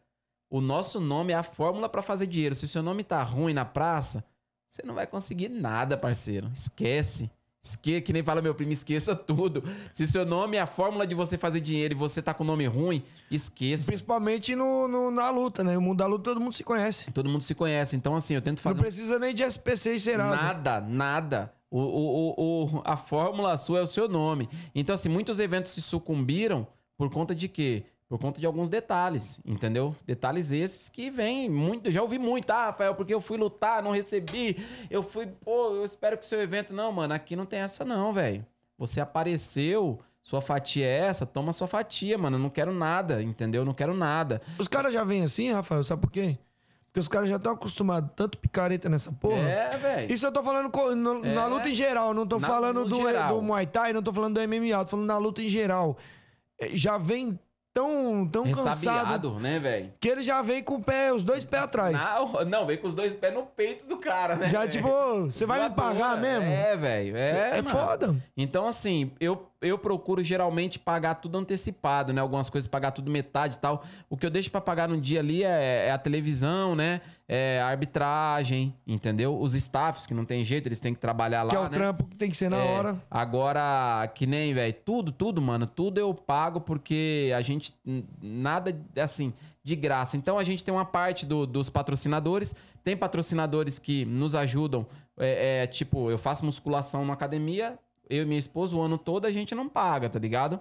O 0.49 0.61
nosso 0.61 0.99
nome 0.99 1.31
é 1.31 1.35
a 1.35 1.43
fórmula 1.43 1.87
pra 1.87 2.01
fazer 2.01 2.25
dinheiro. 2.25 2.55
Se 2.55 2.67
seu 2.67 2.81
nome 2.81 3.03
tá 3.03 3.21
ruim 3.21 3.53
na 3.53 3.65
praça, 3.65 4.23
você 4.67 4.81
não 4.83 4.95
vai 4.95 5.05
conseguir 5.05 5.49
nada, 5.49 5.95
parceiro. 5.97 6.49
Esquece. 6.53 7.29
Esque, 7.63 7.99
que 8.01 8.13
nem 8.13 8.23
fala 8.23 8.41
meu 8.41 8.55
primo, 8.55 8.71
esqueça 8.71 9.13
tudo. 9.15 9.63
Se 9.91 10.07
seu 10.07 10.25
nome 10.25 10.55
é 10.57 10.61
a 10.61 10.65
fórmula 10.67 11.05
de 11.05 11.13
você 11.13 11.37
fazer 11.37 11.59
dinheiro 11.59 11.93
e 11.93 11.97
você 11.97 12.21
tá 12.21 12.33
com 12.33 12.43
nome 12.43 12.65
ruim, 12.65 13.03
esqueça. 13.29 13.87
Principalmente 13.87 14.55
no, 14.55 14.87
no- 14.87 15.11
na 15.11 15.29
luta, 15.29 15.63
né? 15.63 15.77
O 15.77 15.81
mundo 15.81 15.97
da 15.97 16.05
luta 16.05 16.23
todo 16.23 16.39
mundo 16.39 16.53
se 16.53 16.63
conhece. 16.63 17.11
Todo 17.11 17.29
mundo 17.29 17.41
se 17.43 17.53
conhece. 17.53 17.95
Então, 17.97 18.15
assim, 18.15 18.33
eu 18.35 18.41
tento 18.41 18.61
fazer 18.61 18.75
Não 18.75 18.81
um 18.81 18.83
precisa 18.85 19.19
nem 19.19 19.33
de 19.33 19.43
SPC 19.43 19.95
e 19.95 19.99
Serasa. 19.99 20.41
Nada, 20.41 20.81
nada. 20.81 21.53
O, 21.69 21.79
o, 21.79 22.35
o, 22.37 22.75
o- 22.77 22.81
a 22.85 22.95
fórmula 22.95 23.55
sua 23.57 23.79
é 23.79 23.81
o 23.81 23.87
seu 23.87 24.07
nome. 24.07 24.49
Então, 24.73 24.95
assim, 24.95 25.09
muitos 25.09 25.39
eventos 25.39 25.73
se 25.73 25.81
sucumbiram 25.81 26.65
por 26.97 27.09
conta 27.11 27.35
de 27.35 27.47
quê? 27.47 27.83
Por 28.09 28.17
conta 28.17 28.39
de 28.39 28.45
alguns 28.47 28.69
detalhes, 28.71 29.39
entendeu? 29.45 29.95
Detalhes 30.03 30.51
esses 30.51 30.89
que 30.89 31.11
vêm 31.11 31.47
muito. 31.47 31.91
Já 31.91 32.01
ouvi 32.01 32.17
muito, 32.17 32.49
ah, 32.49 32.65
Rafael, 32.65 32.95
porque 32.95 33.13
eu 33.13 33.21
fui 33.21 33.37
lutar, 33.37 33.83
não 33.83 33.91
recebi. 33.91 34.57
Eu 34.89 35.03
fui, 35.03 35.27
pô, 35.27 35.75
eu 35.75 35.85
espero 35.85 36.17
que 36.17 36.25
o 36.25 36.27
seu 36.27 36.41
evento. 36.41 36.73
Não, 36.73 36.91
mano, 36.91 37.13
aqui 37.13 37.35
não 37.35 37.45
tem 37.45 37.59
essa, 37.59 37.85
não, 37.85 38.11
velho. 38.11 38.43
Você 38.79 38.99
apareceu, 38.99 39.99
sua 40.23 40.41
fatia 40.41 40.87
é 40.87 40.97
essa, 41.05 41.23
toma 41.23 41.53
sua 41.53 41.67
fatia, 41.67 42.17
mano. 42.17 42.37
Eu 42.37 42.41
não 42.41 42.49
quero 42.49 42.73
nada, 42.73 43.21
entendeu? 43.21 43.61
Eu 43.61 43.65
não 43.65 43.75
quero 43.75 43.93
nada. 43.93 44.41
Os 44.57 44.67
caras 44.67 44.91
já 44.91 45.03
vêm 45.03 45.21
assim, 45.23 45.51
Rafael, 45.51 45.83
sabe 45.83 46.01
por 46.01 46.09
quê? 46.11 46.35
Porque 46.87 46.99
os 46.99 47.07
caras 47.07 47.29
já 47.29 47.35
estão 47.35 47.51
acostumados 47.51 48.09
tanto 48.15 48.39
picareta 48.39 48.89
nessa 48.89 49.11
porra. 49.11 49.37
É, 49.47 49.77
velho. 49.77 50.11
Isso 50.11 50.25
eu 50.25 50.31
tô 50.31 50.41
falando 50.41 50.71
no- 50.95 51.23
É. 51.23 51.35
na 51.35 51.45
luta 51.45 51.69
em 51.69 51.75
geral, 51.75 52.15
não 52.15 52.25
tô 52.25 52.39
Na- 52.39 52.47
falando 52.47 52.85
do, 52.85 52.95
geral. 52.95 53.35
do 53.35 53.41
Muay 53.43 53.67
Thai, 53.67 53.93
não 53.93 54.01
tô 54.01 54.11
falando 54.11 54.33
do 54.33 54.41
MMA, 54.41 54.79
tô 54.83 54.87
falando 54.87 55.05
na 55.05 55.17
luta 55.19 55.43
em 55.43 55.47
geral. 55.47 55.95
É, 56.59 56.69
Já 56.75 56.97
vem 56.97 57.39
tão, 57.79 58.25
tão 58.25 58.51
cansado 58.51 59.39
né, 59.39 59.59
velho? 59.59 59.93
que 59.99 60.07
ele 60.09 60.21
já 60.21 60.41
vem 60.41 60.61
com 60.61 60.75
o 60.75 60.83
pé, 60.83 61.13
os 61.13 61.23
dois 61.23 61.45
pés 61.45 61.63
atrás. 61.63 61.93
Não, 61.95 62.45
não, 62.45 62.65
vem 62.65 62.77
com 62.77 62.87
os 62.87 62.93
dois 62.93 63.15
pés 63.15 63.33
no 63.33 63.43
peito 63.43 63.85
do 63.87 63.97
cara, 63.97 64.35
né? 64.35 64.49
Já 64.49 64.67
tipo, 64.67 64.87
"Ô, 64.87 65.25
você 65.25 65.45
vai 65.45 65.61
me 65.67 65.73
pagar 65.73 66.17
mesmo? 66.17 66.45
É, 66.45 66.75
velho. 66.75 67.15
É, 67.17 67.59
É 67.59 67.63
foda. 67.63 68.15
Então, 68.35 68.67
assim, 68.67 69.11
eu, 69.19 69.49
eu 69.61 69.77
procuro 69.77 70.23
geralmente 70.23 70.79
pagar 70.79 71.15
tudo 71.15 71.37
antecipado, 71.37 72.13
né? 72.13 72.21
Algumas 72.21 72.49
coisas 72.49 72.67
pagar 72.67 72.91
tudo 72.91 73.11
metade 73.11 73.55
e 73.55 73.59
tal. 73.59 73.83
O 74.09 74.15
que 74.15 74.25
eu 74.25 74.29
deixo 74.29 74.49
pra 74.49 74.61
pagar 74.61 74.87
no 74.87 74.99
dia 74.99 75.19
ali 75.19 75.43
é, 75.43 75.87
é 75.87 75.91
a 75.91 75.97
televisão, 75.97 76.75
né? 76.75 77.01
É 77.27 77.59
a 77.61 77.67
arbitragem, 77.67 78.73
entendeu? 78.87 79.37
Os 79.39 79.53
staffs, 79.55 80.07
que 80.07 80.13
não 80.13 80.23
tem 80.25 80.43
jeito, 80.43 80.67
eles 80.67 80.79
têm 80.79 80.93
que 80.93 80.99
trabalhar 80.99 81.43
lá, 81.43 81.49
Que 81.49 81.55
é 81.55 81.59
o 81.59 81.63
né? 81.63 81.69
trampo 81.69 82.05
que 82.05 82.15
tem 82.15 82.29
que 82.29 82.37
ser 82.37 82.49
na 82.49 82.57
É, 82.57 82.77
hora. 82.77 82.97
Agora, 83.11 84.07
que 84.15 84.25
nem, 84.25 84.53
velho, 84.53 84.73
tudo, 84.85 85.11
tudo, 85.11 85.41
mano, 85.41 85.67
tudo 85.67 85.99
eu 85.99 86.13
pago 86.13 86.61
porque 86.61 87.31
a 87.35 87.41
gente, 87.41 87.73
nada, 88.21 88.75
assim, 89.01 89.33
de 89.63 89.75
graça. 89.75 90.15
Então 90.17 90.39
a 90.39 90.43
gente 90.43 90.63
tem 90.63 90.73
uma 90.73 90.85
parte 90.85 91.25
do- 91.25 91.45
dos 91.45 91.69
patrocinadores, 91.69 92.55
tem 92.83 92.95
patrocinadores 92.95 93.77
que 93.77 94.05
nos 94.05 94.33
ajudam, 94.35 94.87
é, 95.17 95.63
é, 95.63 95.67
tipo, 95.67 96.09
eu 96.09 96.17
faço 96.17 96.45
musculação 96.45 97.05
na 97.05 97.13
academia, 97.13 97.77
eu 98.09 98.23
e 98.23 98.25
minha 98.25 98.39
esposa 98.39 98.75
o 98.75 98.81
ano 98.81 98.97
todo 98.97 99.25
a 99.25 99.31
gente 99.31 99.53
não 99.53 99.69
paga, 99.69 100.09
tá 100.09 100.17
ligado? 100.17 100.59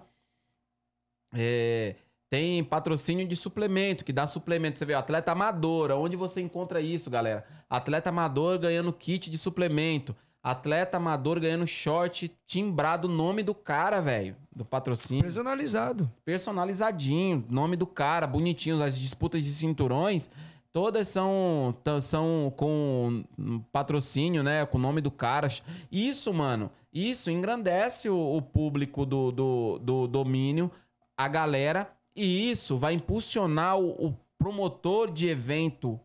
É, 1.34 1.96
tem 2.30 2.62
patrocínio 2.62 3.26
de 3.26 3.34
suplemento, 3.34 4.04
que 4.04 4.12
dá 4.12 4.26
suplemento. 4.26 4.78
Você 4.78 4.84
vê, 4.84 4.94
atleta 4.94 5.32
amador, 5.32 5.90
onde 5.92 6.16
você 6.16 6.42
encontra 6.42 6.80
isso, 6.80 7.08
galera? 7.08 7.44
Atleta 7.70 8.10
amador 8.10 8.58
ganhando 8.58 8.92
kit 8.92 9.30
de 9.30 9.38
suplemento. 9.38 10.14
Atleta 10.42 10.98
amador 10.98 11.40
ganhando 11.40 11.66
short 11.66 12.30
timbrado, 12.46 13.08
nome 13.08 13.42
do 13.42 13.54
cara, 13.54 14.00
velho. 14.00 14.36
Do 14.54 14.64
patrocínio. 14.64 15.22
Personalizado. 15.22 16.10
Personalizadinho, 16.24 17.44
nome 17.48 17.76
do 17.76 17.86
cara, 17.86 18.26
bonitinho. 18.26 18.82
As 18.82 18.98
disputas 18.98 19.42
de 19.42 19.50
cinturões, 19.50 20.30
todas 20.72 21.08
são, 21.08 21.74
são 22.02 22.52
com 22.56 23.24
patrocínio, 23.72 24.42
né? 24.42 24.66
Com 24.66 24.78
o 24.78 24.80
nome 24.80 25.00
do 25.00 25.10
cara. 25.10 25.48
Isso, 25.90 26.32
mano, 26.32 26.70
isso 26.92 27.30
engrandece 27.30 28.08
o, 28.08 28.36
o 28.36 28.42
público 28.42 29.04
do, 29.06 29.30
do, 29.32 29.78
do 29.78 30.06
domínio, 30.06 30.70
a 31.16 31.28
galera. 31.28 31.90
E 32.14 32.50
isso 32.50 32.76
vai 32.78 32.94
impulsionar 32.94 33.78
o, 33.78 34.06
o 34.08 34.16
promotor 34.38 35.10
de 35.12 35.28
evento 35.28 35.98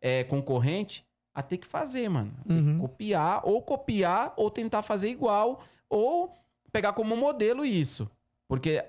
é, 0.00 0.24
concorrente 0.24 1.04
a 1.34 1.42
ter 1.42 1.56
que 1.58 1.66
fazer, 1.66 2.08
mano. 2.08 2.32
Ter 2.46 2.48
que 2.48 2.52
Uhum. 2.52 2.78
copiar, 2.78 3.40
ou 3.44 3.62
copiar, 3.62 4.32
ou 4.36 4.50
tentar 4.50 4.82
fazer 4.82 5.08
igual, 5.08 5.60
ou 5.88 6.32
pegar 6.70 6.92
como 6.92 7.16
modelo 7.16 7.64
isso. 7.64 8.10
Porque 8.48 8.84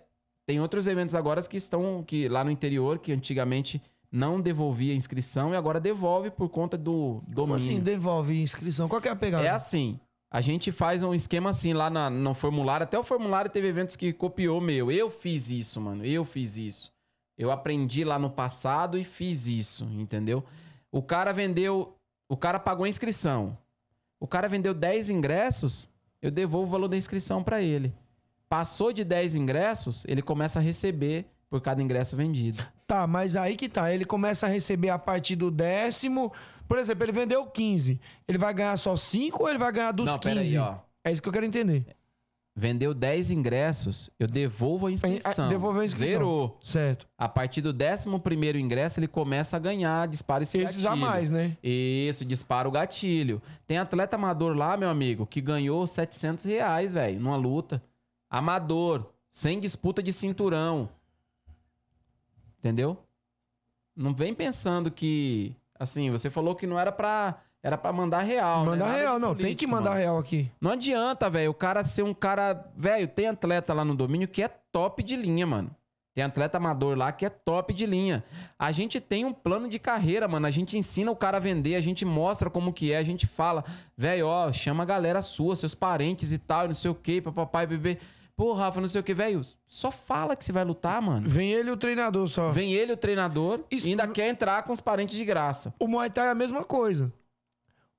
tem 0.46 0.60
outros 0.60 0.88
eventos 0.88 1.16
agora 1.16 1.42
que 1.44 1.56
estão 1.58 2.04
que 2.06 2.28
lá 2.28 2.44
no 2.44 2.52
interior, 2.52 3.00
que 3.00 3.12
antigamente 3.14 3.82
não 4.12 4.40
devolvia 4.42 4.94
inscrição 4.94 5.54
e 5.54 5.56
agora 5.56 5.80
devolve 5.80 6.30
por 6.30 6.48
conta 6.50 6.78
do 6.78 7.22
Como 7.26 7.48
domínio. 7.48 7.56
assim 7.56 7.80
devolve 7.80 8.40
inscrição? 8.42 8.88
Qual 8.88 9.02
que 9.02 9.08
é 9.08 9.12
a 9.12 9.16
pegada? 9.16 9.46
É 9.46 9.50
assim. 9.50 10.00
A 10.34 10.42
gente 10.42 10.72
faz 10.72 11.04
um 11.04 11.14
esquema 11.14 11.52
assim 11.52 11.74
lá 11.74 11.92
na- 11.92 12.10
no 12.10 12.34
formulário. 12.34 12.86
Até 12.86 12.98
o 12.98 13.04
formulário 13.04 13.52
teve 13.52 13.68
eventos 13.68 13.96
que 13.96 14.12
copiou 14.12 14.60
meu. 14.60 14.92
Eu 14.92 15.10
fiz 15.12 15.52
isso, 15.52 15.80
mano. 15.80 16.04
Eu 16.04 16.26
fiz 16.26 16.58
isso. 16.58 16.92
Eu 17.38 17.52
aprendi 17.52 18.04
lá 18.04 18.18
no 18.18 18.32
passado 18.32 18.98
e 18.98 19.04
fiz 19.04 19.48
isso, 19.48 19.86
entendeu? 19.86 20.44
O 20.92 21.04
cara 21.04 21.32
vendeu. 21.32 21.96
O 22.28 22.36
cara 22.36 22.60
pagou 22.60 22.86
a 22.86 22.90
inscrição. 22.90 23.56
O 24.20 24.26
cara 24.28 24.50
vendeu 24.50 24.74
10 24.74 25.10
ingressos, 25.12 25.88
eu 26.22 26.32
devolvo 26.32 26.68
o 26.68 26.72
valor 26.72 26.88
da 26.88 26.98
inscrição 26.98 27.44
pra 27.44 27.62
ele. 27.62 27.94
Passou 28.50 28.92
de 28.94 29.04
10 29.04 29.36
ingressos, 29.36 30.04
ele 30.08 30.22
começa 30.22 30.58
a 30.60 30.62
receber 30.62 31.26
por 31.50 31.62
cada 31.62 31.82
ingresso 31.82 32.16
vendido. 32.16 32.66
Tá, 32.88 33.06
mas 33.06 33.36
aí 33.36 33.56
que 33.56 33.68
tá. 33.70 33.94
Ele 33.94 34.06
começa 34.06 34.46
a 34.48 34.50
receber 34.50 34.90
a 34.90 34.98
partir 34.98 35.36
do 35.36 35.52
décimo. 35.52 36.32
Por 36.68 36.78
exemplo, 36.78 37.04
ele 37.04 37.12
vendeu 37.12 37.46
15. 37.46 38.00
Ele 38.28 38.38
vai 38.38 38.54
ganhar 38.54 38.78
só 38.78 38.96
5 38.96 39.44
ou 39.44 39.50
ele 39.50 39.58
vai 39.58 39.72
ganhar 39.72 39.92
dos 39.92 40.06
Não, 40.06 40.18
15? 40.18 40.24
pera 40.28 40.42
aí, 40.42 40.58
ó. 40.58 40.78
É 41.04 41.12
isso 41.12 41.22
que 41.22 41.28
eu 41.30 41.34
quero 41.34 41.46
entender. 41.46 41.86
Vendeu 42.56 42.94
10 42.94 43.32
ingressos, 43.32 44.12
eu 44.20 44.28
devolvo 44.28 44.86
a 44.86 44.92
inscrição. 44.92 45.50
Devolveu 45.50 45.82
a 45.82 45.86
inscrição. 45.86 46.08
Zerou. 46.08 46.60
Certo. 46.62 47.08
A 47.18 47.28
partir 47.28 47.62
do 47.62 47.70
11 47.74 48.60
ingresso, 48.60 49.00
ele 49.00 49.08
começa 49.08 49.58
a 49.58 49.60
ganhar, 49.60 50.08
dispara 50.08 50.44
esse 50.44 50.60
Esses 50.60 50.84
gatilho. 50.84 51.04
a 51.04 51.10
mais, 51.10 51.32
né? 51.32 51.58
Isso, 51.64 52.24
dispara 52.24 52.68
o 52.68 52.72
gatilho. 52.72 53.42
Tem 53.66 53.80
atleta 53.80 54.18
amador 54.18 54.56
lá, 54.56 54.78
meu 54.78 54.88
amigo, 54.90 55.26
que 55.26 55.42
ganhou 55.42 55.88
700 55.88 56.46
reais, 56.46 56.94
velho, 56.94 57.20
numa 57.20 57.36
luta. 57.36 57.82
Amador, 58.30 59.12
sem 59.28 59.60
disputa 59.60 60.04
de 60.04 60.14
cinturão. 60.14 60.88
Entendeu? 62.60 62.98
Não 63.96 64.14
vem 64.14 64.32
pensando 64.34 64.92
que, 64.92 65.56
assim, 65.84 66.10
você 66.10 66.30
falou 66.30 66.56
que 66.56 66.66
não 66.66 66.80
era 66.80 66.92
pra... 66.92 67.36
Era 67.66 67.78
pra 67.78 67.94
mandar 67.94 68.20
real, 68.24 68.66
né? 68.66 68.72
Mandar 68.72 68.88
Nada 68.88 68.98
real, 69.00 69.20
não. 69.20 69.30
tem 69.30 69.38
que 69.38 69.44
político, 69.44 69.72
mandar 69.72 69.92
mano. 69.92 70.02
real 70.02 70.18
aqui. 70.18 70.52
Não 70.60 70.72
adianta, 70.72 71.30
velho, 71.30 71.50
o 71.50 71.54
cara 71.54 71.82
ser 71.86 72.04
um 72.04 72.14
cara. 72.14 72.70
Velho, 72.76 73.08
tem 73.08 73.28
atleta 73.28 73.74
lá 73.74 73.86
no 73.86 73.96
domínio 73.96 74.28
que 74.28 74.44
é 74.44 74.50
top 74.50 75.02
de 75.02 75.16
linha, 75.16 75.48
mano. 75.48 75.74
Tem 76.14 76.26
atleta 76.26 76.58
amador 76.58 76.98
lá 76.98 77.10
que 77.14 77.26
é 77.26 77.30
top 77.30 77.74
de 77.74 77.86
linha. 77.86 78.22
A 78.60 78.72
gente 78.74 79.00
tem 79.00 79.24
um 79.24 79.32
plano 79.32 79.70
de 79.70 79.80
carreira, 79.80 80.28
mano. 80.28 80.46
A 80.46 80.52
gente 80.52 80.78
ensina 80.78 81.10
o 81.10 81.16
cara 81.16 81.38
a 81.38 81.40
vender, 81.40 81.76
a 81.76 81.82
gente 81.82 82.04
mostra 82.04 82.50
como 82.50 82.74
que 82.74 82.92
é, 82.92 82.98
a 82.98 83.04
gente 83.04 83.26
fala, 83.26 83.64
velho, 83.98 84.28
ó, 84.28 84.52
chama 84.52 84.84
a 84.84 84.86
galera 84.86 85.22
sua, 85.22 85.56
seus 85.56 85.74
parentes 85.74 86.34
e 86.34 86.38
tal, 86.38 86.68
não 86.68 86.76
sei 86.76 86.92
o 86.92 86.96
que, 86.96 87.22
papai, 87.22 87.66
bebê. 87.66 87.98
Pô, 88.36 88.54
Rafa, 88.54 88.82
não 88.82 88.88
sei 88.88 89.00
o 89.00 89.04
que, 89.04 89.14
velho. 89.14 89.42
Só 89.68 89.92
fala 89.92 90.36
que 90.36 90.44
você 90.44 90.52
vai 90.52 90.64
lutar, 90.64 91.02
mano. 91.02 91.30
Vem 91.30 91.52
ele 91.52 91.70
e 91.70 91.72
o 91.72 91.78
treinador 91.78 92.28
só. 92.28 92.50
Vem 92.52 92.74
ele, 92.74 92.92
o 92.94 92.98
treinador, 92.98 93.60
Isso- 93.70 93.88
e 93.88 93.92
ainda 93.92 94.08
quer 94.08 94.28
entrar 94.28 94.64
com 94.64 94.74
os 94.74 94.82
parentes 94.82 95.16
de 95.16 95.24
graça. 95.24 95.74
O 95.80 95.88
Muay 95.88 96.10
Thai 96.10 96.28
é 96.28 96.32
a 96.32 96.36
mesma 96.36 96.64
coisa. 96.64 97.14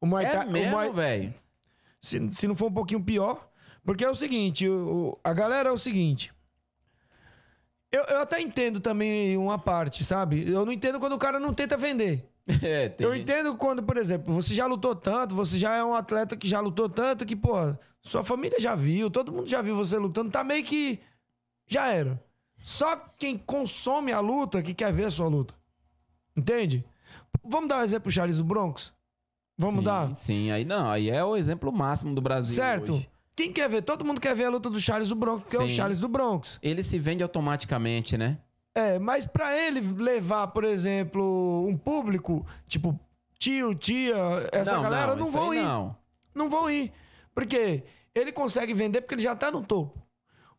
O 0.01 0.07
Muay 0.07 0.27
Thai, 0.27 0.45
É 0.45 0.49
o 0.49 0.53
mesmo, 0.53 0.71
Muay- 0.73 0.93
velho. 0.93 1.35
se, 2.01 2.35
se 2.35 2.49
não 2.49 2.57
for 2.57 2.67
um 2.67 2.75
pouquinho 2.75 3.03
pior. 3.03 3.49
Porque 3.85 4.05
é 4.05 4.11
o 4.11 4.15
seguinte, 4.15 4.69
o- 4.69 5.11
o- 5.13 5.19
a 5.23 5.33
galera 5.33 5.69
é 5.69 5.73
o 5.73 5.77
seguinte. 5.79 6.33
Eu, 7.93 8.03
eu 8.05 8.21
até 8.23 8.41
entendo 8.41 8.81
também 8.81 9.37
uma 9.37 9.59
parte, 9.59 10.03
sabe? 10.03 10.51
Eu 10.51 10.65
não 10.67 10.73
entendo 10.73 10.99
quando 10.99 11.13
o 11.13 11.19
cara 11.19 11.39
não 11.39 11.55
tenta 11.55 11.77
vender. 11.77 12.29
É, 12.63 12.89
tem 12.91 13.07
Eu 13.07 13.13
gente- 13.15 13.23
entendo 13.23 13.57
quando, 13.57 13.83
por 13.83 13.97
exemplo, 13.97 14.35
você 14.35 14.53
já 14.53 14.67
lutou 14.67 14.95
tanto, 14.95 15.35
você 15.35 15.57
já 15.59 15.77
é 15.77 15.85
um 15.85 15.95
atleta 15.95 16.37
que 16.37 16.47
já 16.49 16.61
lutou 16.61 16.89
tanto 16.91 17.25
que, 17.25 17.35
pô, 17.37 17.55
sua 18.05 18.23
família 18.23 18.61
já 18.61 18.75
viu, 18.75 19.11
todo 19.11 19.33
mundo 19.33 19.49
já 19.49 19.63
viu 19.63 19.75
você 19.75 19.97
lutando, 19.99 20.31
tá 20.31 20.45
meio 20.45 20.63
que 20.63 21.01
já 21.67 21.89
era. 21.89 22.23
Só 22.63 22.97
quem 23.19 23.37
consome 23.37 24.13
a 24.13 24.21
luta 24.21 24.63
que 24.63 24.75
quer 24.75 24.93
ver 24.93 25.07
a 25.07 25.11
sua 25.11 25.29
luta. 25.29 25.55
Entende? 26.37 26.85
Vamos 27.43 27.69
dar 27.69 27.79
um 27.79 27.83
exemplo 27.83 28.05
pro 28.05 28.13
Charles 28.13 28.37
do 28.37 28.45
Bronx? 28.45 28.93
Vamos 29.57 29.81
sim, 29.81 29.85
dar? 29.85 30.15
Sim, 30.15 30.51
aí 30.51 30.65
não, 30.65 30.91
aí 30.91 31.11
é 31.11 31.23
o 31.25 31.37
exemplo 31.37 31.73
máximo 31.73 32.15
do 32.15 32.21
Brasil. 32.21 32.57
Certo? 32.57 32.95
hoje. 32.95 33.09
Quem 33.37 33.53
quer 33.53 33.69
ver? 33.69 33.83
Todo 33.83 34.05
mundo 34.05 34.21
quer 34.21 34.35
ver 34.35 34.45
a 34.45 34.51
luta 34.51 34.71
do 34.71 34.81
Charles 34.81 35.09
do 35.09 35.15
Bronx, 35.17 35.51
que 35.51 35.57
é 35.57 35.63
o. 35.63 35.69
Charles 35.69 35.99
do 35.99 36.09
Bronx. 36.09 36.59
Ele 36.63 36.83
se 36.83 36.99
vende 36.99 37.23
automaticamente, 37.23 38.17
né? 38.17 38.39
É, 38.75 38.99
mas 38.99 39.27
pra 39.27 39.57
ele 39.57 39.81
levar, 39.81 40.49
por 40.49 40.65
exemplo, 40.65 41.67
um 41.69 41.75
público, 41.75 42.47
tipo, 42.67 42.99
tio, 43.39 43.75
tia, 43.75 44.17
essa 44.53 44.81
galera, 44.81 45.17
não 45.17 45.25
isso 45.25 45.33
vão 45.33 45.55
ir. 45.55 45.63
Não. 45.63 45.97
Não 46.35 46.49
vão 46.49 46.71
ir. 46.71 46.93
Porque 47.35 47.83
ele 48.15 48.31
consegue 48.33 48.73
vender 48.73 49.01
porque 49.01 49.15
ele 49.15 49.23
já 49.23 49.35
tá 49.35 49.51
no 49.51 49.63
topo. 49.63 50.01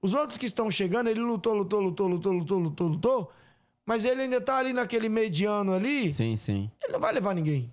Os 0.02 0.14
outros 0.14 0.38
que 0.38 0.46
estão 0.46 0.70
chegando, 0.70 1.10
ele 1.10 1.22
lutou, 1.22 1.54
lutou, 1.54 1.80
lutou, 1.80 2.08
lutou, 2.08 2.32
lutou, 2.34 2.60
lutou, 2.60 2.88
lutou. 2.88 3.32
Mas 3.86 4.04
ele 4.04 4.24
ainda 4.24 4.42
tá 4.42 4.58
ali 4.58 4.74
naquele 4.74 5.08
mediano 5.08 5.74
ali. 5.74 6.12
Sim, 6.12 6.36
sim. 6.36 6.70
Ele 6.84 6.94
não 6.94 7.00
vai 7.00 7.14
levar 7.14 7.34
ninguém. 7.34 7.72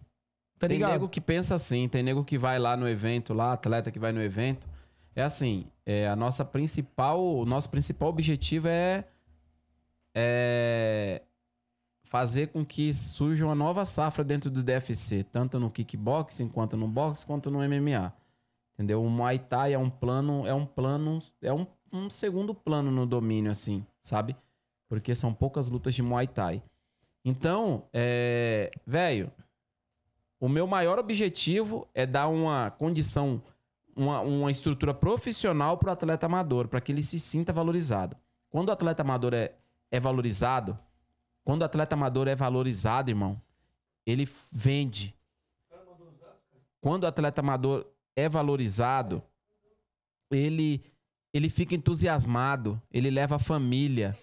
Tá 0.59 0.69
tem 0.69 0.77
ligado? 0.77 0.93
nego 0.93 1.09
que 1.09 1.21
pensa 1.21 1.55
assim, 1.55 1.89
tem 1.89 2.03
nego 2.03 2.25
que 2.25 2.39
vai 2.39 2.59
lá 2.59 2.77
no 2.77 2.89
evento, 2.89 3.35
lá, 3.35 3.53
atleta 3.53 3.91
que 3.91 3.99
vai 3.99 4.13
no 4.13 4.23
evento. 4.23 4.69
É 5.15 5.23
assim, 5.23 5.67
é 5.85 6.07
a 6.07 6.15
nossa 6.15 6.45
principal, 6.45 7.21
o 7.21 7.45
nosso 7.45 7.69
principal 7.69 8.09
objetivo 8.09 8.69
é, 8.69 9.05
é 10.15 11.23
fazer 12.05 12.49
com 12.49 12.65
que 12.65 12.95
surja 12.95 13.45
uma 13.45 13.55
nova 13.55 13.85
safra 13.85 14.23
dentro 14.23 14.51
do 14.51 14.63
DFC, 14.63 15.25
tanto 15.25 15.59
no 15.59 15.71
kickboxing, 15.71 16.49
quanto 16.49 16.77
no 16.77 16.87
boxe, 16.87 17.27
quanto 17.27 17.51
no 17.51 17.59
MMA. 17.59 18.13
Entendeu? 18.75 19.03
O 19.03 19.11
Muay 19.11 19.39
Thai 19.39 19.75
é 19.75 19.79
um 19.79 19.91
plano, 19.91 20.47
é 20.47 20.55
um 20.55 20.67
plano, 20.67 21.19
é 21.41 21.53
um, 21.53 21.67
um 21.93 22.09
segundo 22.09 22.55
plano 22.55 22.91
no 22.91 23.07
domínio, 23.07 23.51
assim, 23.51 23.87
sabe? 24.01 24.37
Porque 24.89 25.15
são 25.15 25.33
poucas 25.33 25.69
lutas 25.69 25.95
de 25.95 26.03
Muay 26.03 26.27
Thai. 26.27 26.63
Então, 27.25 27.85
é, 27.93 28.71
velho, 28.87 29.31
o 30.41 30.49
meu 30.49 30.67
maior 30.67 30.99
objetivo 30.99 31.87
é 31.95 32.05
dar 32.05 32.27
uma 32.27 32.71
condição, 32.71 33.41
uma, 33.95 34.21
uma 34.21 34.51
estrutura 34.51 34.93
profissional 34.93 35.79
para 35.79 35.91
o 35.91 35.93
atleta 35.93 36.27
amador, 36.27 36.67
para 36.67 36.81
que 36.81 36.91
ele 36.91 37.03
se 37.03 37.21
sinta 37.21 37.53
valorizado. 37.53 38.17
Quando 38.51 38.71
o 38.71 38.73
atleta 38.73 39.03
amador 39.03 39.35
é, 39.35 39.55
é 39.91 40.01
valorizado, 40.01 40.77
quando 41.45 41.63
o 41.63 41.65
atleta 41.65 41.95
amador 41.95 42.27
é 42.27 42.35
valorizado, 42.35 43.11
irmão, 43.11 43.41
ele 44.05 44.29
vende. 44.51 45.15
Quando 46.81 47.05
o 47.05 47.07
atleta 47.07 47.41
amador 47.41 47.87
é 48.17 48.29
valorizado, 48.29 49.23
ele 50.31 50.83
ele 51.35 51.49
fica 51.49 51.75
entusiasmado, 51.75 52.81
ele 52.91 53.11
leva 53.11 53.37
a 53.37 53.39
família. 53.39 54.15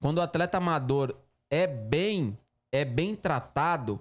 Quando 0.00 0.18
o 0.18 0.22
atleta 0.22 0.56
amador 0.56 1.14
é 1.50 1.66
bem, 1.66 2.38
é 2.72 2.84
bem 2.84 3.14
tratado, 3.14 4.00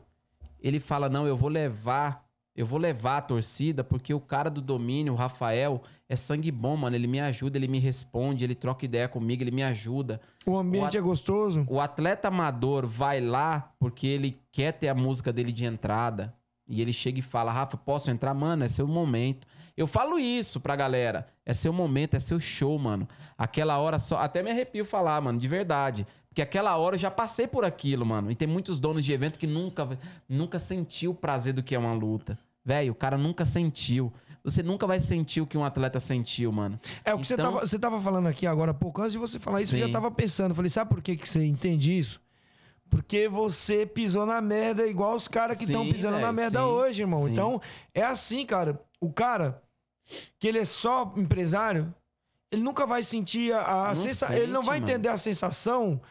ele 0.62 0.80
fala: 0.80 1.10
"Não, 1.10 1.28
eu 1.28 1.36
vou 1.36 1.50
levar, 1.50 2.26
eu 2.56 2.66
vou 2.66 2.80
levar 2.80 3.18
a 3.18 3.22
torcida 3.22 3.84
porque 3.84 4.14
o 4.14 4.20
cara 4.20 4.50
do 4.50 4.62
domínio, 4.62 5.14
o 5.14 5.16
Rafael, 5.16 5.82
é 6.08 6.16
sangue 6.16 6.52
bom, 6.52 6.78
mano, 6.78 6.96
ele 6.96 7.08
me 7.08 7.20
ajuda, 7.20 7.58
ele 7.58 7.68
me 7.68 7.80
responde, 7.80 8.46
ele 8.46 8.56
troca 8.56 8.86
ideia 8.86 9.10
comigo, 9.10 9.44
ele 9.44 9.52
me 9.52 9.64
ajuda". 9.64 10.22
O 10.46 10.58
ambiente 10.58 10.96
O 10.96 11.00
é 11.00 11.02
gostoso. 11.02 11.66
O 11.68 11.82
atleta 11.82 12.30
amador 12.30 12.88
vai 12.88 13.20
lá 13.20 13.74
porque 13.78 14.08
ele 14.08 14.40
quer 14.54 14.72
ter 14.72 14.88
a 14.88 14.96
música 14.96 15.34
dele 15.34 15.52
de 15.52 15.66
entrada. 15.66 16.34
E 16.68 16.82
ele 16.82 16.92
chega 16.94 17.20
e 17.20 17.22
fala: 17.22 17.52
Rafa, 17.52 17.78
posso 17.78 18.12
entrar? 18.12 18.34
Mano, 18.34 18.64
é 18.64 18.68
seu 18.68 18.88
momento. 18.88 19.48
Eu 19.76 19.86
falo 19.88 20.18
isso 20.20 20.60
pra 20.60 20.76
galera. 20.76 21.28
É 21.46 21.54
seu 21.54 21.72
momento, 21.72 22.16
é 22.16 22.20
seu 22.20 22.40
show, 22.40 22.78
mano. 22.80 23.08
Aquela 23.38 23.78
hora 23.78 24.00
só. 24.00 24.18
Até 24.18 24.42
me 24.42 24.50
arrepio 24.52 24.84
falar, 24.84 25.22
mano, 25.22 25.40
de 25.40 25.48
verdade. 25.48 26.06
Porque 26.30 26.42
aquela 26.42 26.76
hora 26.78 26.96
eu 26.96 27.00
já 27.00 27.10
passei 27.12 27.48
por 27.48 27.64
aquilo, 27.64 28.06
mano. 28.06 28.30
E 28.32 28.36
tem 28.36 28.48
muitos 28.48 28.80
donos 28.80 29.04
de 29.06 29.12
evento 29.14 29.38
que 29.40 29.48
nunca, 29.48 29.88
nunca 30.28 30.60
sentiu 30.60 31.12
o 31.12 31.16
prazer 31.16 31.54
do 31.54 31.64
que 31.64 31.74
é 31.76 31.80
uma 31.80 31.94
luta. 31.94 32.38
Velho, 32.66 32.92
o 32.92 32.96
cara 32.96 33.18
nunca 33.18 33.46
sentiu. 33.46 34.12
Você 34.44 34.62
nunca 34.64 34.86
vai 34.88 35.00
sentir 35.00 35.42
o 35.42 35.48
que 35.48 35.58
um 35.58 35.64
atleta 35.64 36.00
sentiu, 36.00 36.52
mano. 36.52 36.80
É 37.04 37.14
o 37.14 37.18
que 37.18 37.28
você, 37.28 37.34
Então- 37.34 37.54
tava, 37.54 37.66
você 37.66 37.78
tava 37.80 38.00
falando 38.02 38.28
aqui 38.28 38.46
agora 38.48 38.72
há 38.72 38.74
pouco. 38.74 39.02
Antes 39.02 39.14
de 39.14 39.18
você 39.18 39.40
falar 39.40 39.62
isso, 39.62 39.76
eu 39.76 39.80
já 39.82 39.86
Sim. 39.88 39.92
tava 39.92 40.10
pensando. 40.12 40.54
Falei, 40.56 40.70
sabe 40.70 40.90
por 40.90 41.02
que, 41.02 41.16
que 41.16 41.28
você 41.28 41.44
entende 41.46 41.98
isso? 41.98 42.20
Porque 42.90 43.28
você 43.28 43.86
pisou 43.86 44.26
na 44.26 44.40
merda 44.42 44.88
igual 44.88 45.16
os 45.16 45.28
caras 45.28 45.58
que 45.58 45.66
estão 45.66 45.90
pisando 45.90 46.20
na 46.20 46.32
velho, 46.32 46.36
merda 46.36 46.60
sim, 46.60 46.66
hoje, 46.66 47.02
irmão. 47.02 47.24
sim. 47.26 47.32
Então, 47.32 47.62
é 47.94 48.04
assim, 48.04 48.46
cara. 48.46 48.82
O 49.00 49.12
cara 49.12 49.62
que 50.40 50.48
ele 50.48 50.60
é 50.60 50.66
só 50.66 51.12
empresário, 51.18 51.94
ele 52.52 52.64
nunca 52.64 52.86
vai 52.86 53.04
sentir 53.04 53.54
a, 53.54 53.60
a 53.62 53.88
Não 53.90 53.96
sensa... 53.96 54.36
Ele 54.38 54.52
não 54.52 54.64
vai 54.64 54.80
mano. 54.80 54.92
entender 54.92 55.10
a 55.10 55.18
sensação 55.18 56.02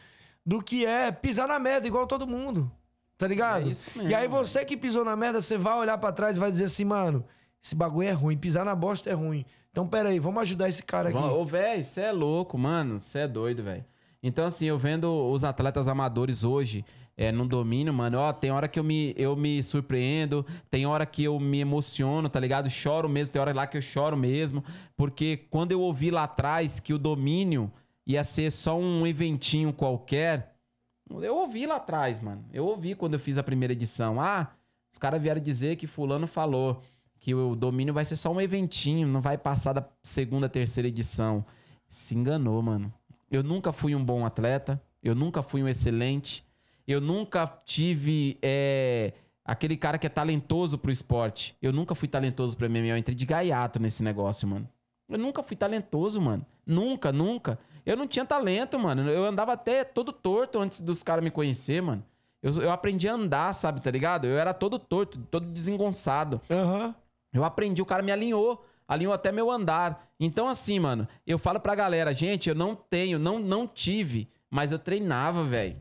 do 0.44 0.62
que 0.62 0.84
é 0.84 1.10
pisar 1.10 1.48
na 1.48 1.58
merda 1.58 1.86
igual 1.86 2.06
todo 2.06 2.26
mundo. 2.26 2.70
Tá 3.18 3.26
ligado? 3.26 3.66
É 3.66 3.70
isso 3.70 3.90
mesmo, 3.96 4.10
e 4.10 4.14
aí 4.14 4.28
você 4.28 4.62
que 4.62 4.76
pisou 4.76 5.02
na 5.02 5.16
merda, 5.16 5.40
você 5.40 5.56
vai 5.56 5.78
olhar 5.78 5.96
pra 5.96 6.12
trás 6.12 6.36
e 6.36 6.40
vai 6.40 6.52
dizer 6.52 6.64
assim, 6.64 6.84
mano, 6.84 7.24
esse 7.64 7.74
bagulho 7.74 8.06
é 8.06 8.12
ruim, 8.12 8.36
pisar 8.36 8.64
na 8.64 8.74
bosta 8.74 9.08
é 9.08 9.14
ruim. 9.14 9.44
Então, 9.70 9.88
pera 9.88 10.10
aí, 10.10 10.18
vamos 10.18 10.40
ajudar 10.42 10.68
esse 10.68 10.82
cara 10.82 11.08
aqui. 11.08 11.18
Ô, 11.18 11.44
velho, 11.44 11.82
você 11.82 12.02
é 12.02 12.12
louco, 12.12 12.56
mano. 12.58 12.98
Você 12.98 13.20
é 13.20 13.28
doido, 13.28 13.62
velho. 13.62 13.84
Então, 14.22 14.46
assim, 14.46 14.66
eu 14.66 14.78
vendo 14.78 15.06
os 15.30 15.44
atletas 15.44 15.88
amadores 15.88 16.44
hoje 16.44 16.84
é, 17.16 17.32
no 17.32 17.46
domínio, 17.46 17.94
mano, 17.94 18.18
ó, 18.18 18.32
tem 18.32 18.50
hora 18.50 18.68
que 18.68 18.78
eu 18.78 18.84
me, 18.84 19.14
eu 19.16 19.34
me 19.34 19.62
surpreendo, 19.62 20.44
tem 20.70 20.84
hora 20.86 21.06
que 21.06 21.24
eu 21.24 21.40
me 21.40 21.60
emociono, 21.60 22.28
tá 22.28 22.38
ligado? 22.38 22.68
Choro 22.68 23.08
mesmo, 23.08 23.32
tem 23.32 23.40
hora 23.40 23.54
lá 23.54 23.66
que 23.66 23.78
eu 23.78 23.82
choro 23.82 24.16
mesmo. 24.16 24.62
Porque 24.96 25.46
quando 25.50 25.72
eu 25.72 25.80
ouvi 25.80 26.10
lá 26.10 26.24
atrás 26.24 26.78
que 26.78 26.92
o 26.92 26.98
domínio 26.98 27.72
ia 28.06 28.22
ser 28.22 28.52
só 28.52 28.78
um 28.78 29.06
eventinho 29.06 29.72
qualquer, 29.72 30.56
eu 31.08 31.36
ouvi 31.36 31.66
lá 31.66 31.76
atrás, 31.76 32.20
mano. 32.20 32.44
Eu 32.52 32.66
ouvi 32.66 32.94
quando 32.94 33.14
eu 33.14 33.20
fiz 33.20 33.38
a 33.38 33.42
primeira 33.42 33.72
edição. 33.72 34.20
Ah, 34.20 34.50
os 34.92 34.98
caras 34.98 35.20
vieram 35.20 35.40
dizer 35.40 35.76
que 35.76 35.86
fulano 35.86 36.26
falou 36.26 36.82
que 37.18 37.34
o 37.34 37.56
domínio 37.56 37.94
vai 37.94 38.04
ser 38.04 38.16
só 38.16 38.30
um 38.30 38.40
eventinho, 38.40 39.08
não 39.08 39.20
vai 39.20 39.38
passar 39.38 39.72
da 39.72 39.88
segunda, 40.02 40.48
terceira 40.48 40.88
edição. 40.88 41.44
Se 41.88 42.14
enganou, 42.14 42.60
mano. 42.60 42.92
Eu 43.30 43.42
nunca 43.42 43.72
fui 43.72 43.94
um 43.94 44.04
bom 44.04 44.24
atleta, 44.24 44.80
eu 45.02 45.14
nunca 45.14 45.42
fui 45.42 45.62
um 45.62 45.68
excelente, 45.68 46.44
eu 46.86 47.00
nunca 47.00 47.46
tive 47.64 48.38
é, 48.40 49.12
aquele 49.44 49.76
cara 49.76 49.98
que 49.98 50.06
é 50.06 50.10
talentoso 50.10 50.78
pro 50.78 50.90
esporte. 50.90 51.56
Eu 51.60 51.72
nunca 51.72 51.94
fui 51.94 52.08
talentoso 52.08 52.56
pra 52.56 52.68
MMA, 52.68 52.88
eu 52.88 52.96
entrei 52.96 53.14
de 53.14 53.26
gaiato 53.26 53.80
nesse 53.80 54.02
negócio, 54.02 54.46
mano. 54.46 54.68
Eu 55.08 55.18
nunca 55.18 55.42
fui 55.42 55.56
talentoso, 55.56 56.20
mano. 56.20 56.44
Nunca, 56.66 57.12
nunca. 57.12 57.58
Eu 57.84 57.96
não 57.96 58.08
tinha 58.08 58.24
talento, 58.24 58.78
mano. 58.78 59.08
Eu 59.08 59.24
andava 59.24 59.52
até 59.52 59.84
todo 59.84 60.12
torto 60.12 60.58
antes 60.58 60.80
dos 60.80 61.02
caras 61.02 61.22
me 61.22 61.30
conhecer, 61.30 61.80
mano. 61.80 62.04
Eu, 62.42 62.62
eu 62.62 62.70
aprendi 62.70 63.08
a 63.08 63.14
andar, 63.14 63.52
sabe, 63.52 63.80
tá 63.80 63.90
ligado? 63.90 64.26
Eu 64.26 64.38
era 64.38 64.52
todo 64.52 64.78
torto, 64.78 65.18
todo 65.30 65.46
desengonçado. 65.46 66.40
Aham. 66.50 66.94
Eu 67.32 67.44
aprendi, 67.44 67.80
o 67.82 67.86
cara 67.86 68.02
me 68.02 68.10
alinhou. 68.10 68.64
Alinhou 68.88 69.12
até 69.12 69.32
meu 69.32 69.50
andar. 69.50 70.08
Então, 70.18 70.48
assim, 70.48 70.78
mano, 70.78 71.08
eu 71.26 71.38
falo 71.38 71.60
pra 71.60 71.74
galera, 71.74 72.14
gente, 72.14 72.48
eu 72.48 72.54
não 72.54 72.74
tenho, 72.74 73.18
não, 73.18 73.38
não 73.38 73.66
tive, 73.66 74.28
mas 74.50 74.72
eu 74.72 74.78
treinava, 74.78 75.42
velho. 75.42 75.76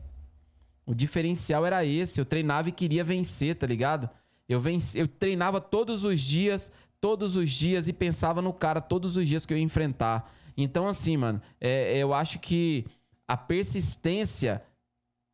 O 0.84 0.94
diferencial 0.94 1.64
era 1.66 1.84
esse. 1.84 2.20
Eu 2.20 2.24
treinava 2.24 2.68
e 2.68 2.72
queria 2.72 3.04
vencer, 3.04 3.54
tá 3.56 3.66
ligado? 3.66 4.08
Eu, 4.48 4.60
venci, 4.60 4.98
eu 4.98 5.08
treinava 5.08 5.60
todos 5.60 6.04
os 6.04 6.20
dias, 6.20 6.72
todos 7.00 7.36
os 7.36 7.50
dias, 7.50 7.88
e 7.88 7.92
pensava 7.92 8.40
no 8.40 8.52
cara 8.52 8.80
todos 8.80 9.16
os 9.16 9.26
dias 9.26 9.44
que 9.44 9.52
eu 9.52 9.58
ia 9.58 9.64
enfrentar. 9.64 10.32
Então, 10.56 10.86
assim, 10.86 11.16
mano, 11.16 11.42
é, 11.60 11.98
eu 11.98 12.14
acho 12.14 12.38
que 12.38 12.86
a 13.26 13.36
persistência 13.36 14.62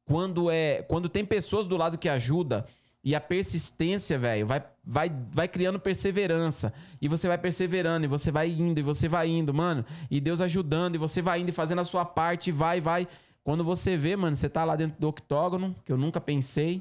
quando 0.04 0.50
é 0.50 0.82
quando 0.82 1.08
tem 1.08 1.24
pessoas 1.24 1.66
do 1.66 1.76
lado 1.76 1.96
que 1.96 2.08
ajuda 2.08 2.66
e 3.04 3.16
a 3.16 3.20
persistência, 3.20 4.16
velho, 4.16 4.46
vai, 4.46 4.62
vai, 4.84 5.12
vai 5.30 5.48
criando 5.48 5.78
perseverança. 5.80 6.72
E 7.00 7.08
você 7.08 7.26
vai 7.26 7.36
perseverando, 7.36 8.04
e 8.04 8.08
você 8.08 8.30
vai 8.30 8.50
indo, 8.50 8.78
e 8.78 8.82
você 8.82 9.08
vai 9.08 9.28
indo, 9.28 9.52
mano. 9.52 9.84
E 10.08 10.20
Deus 10.20 10.40
ajudando, 10.40 10.94
e 10.94 10.98
você 10.98 11.20
vai 11.20 11.40
indo 11.40 11.48
e 11.48 11.52
fazendo 11.52 11.80
a 11.80 11.84
sua 11.84 12.04
parte, 12.04 12.50
e 12.50 12.52
vai, 12.52 12.80
vai. 12.80 13.08
Quando 13.42 13.64
você 13.64 13.96
vê, 13.96 14.14
mano, 14.14 14.36
você 14.36 14.48
tá 14.48 14.64
lá 14.64 14.76
dentro 14.76 15.00
do 15.00 15.08
octógono, 15.08 15.74
que 15.84 15.90
eu 15.90 15.96
nunca 15.96 16.20
pensei, 16.20 16.80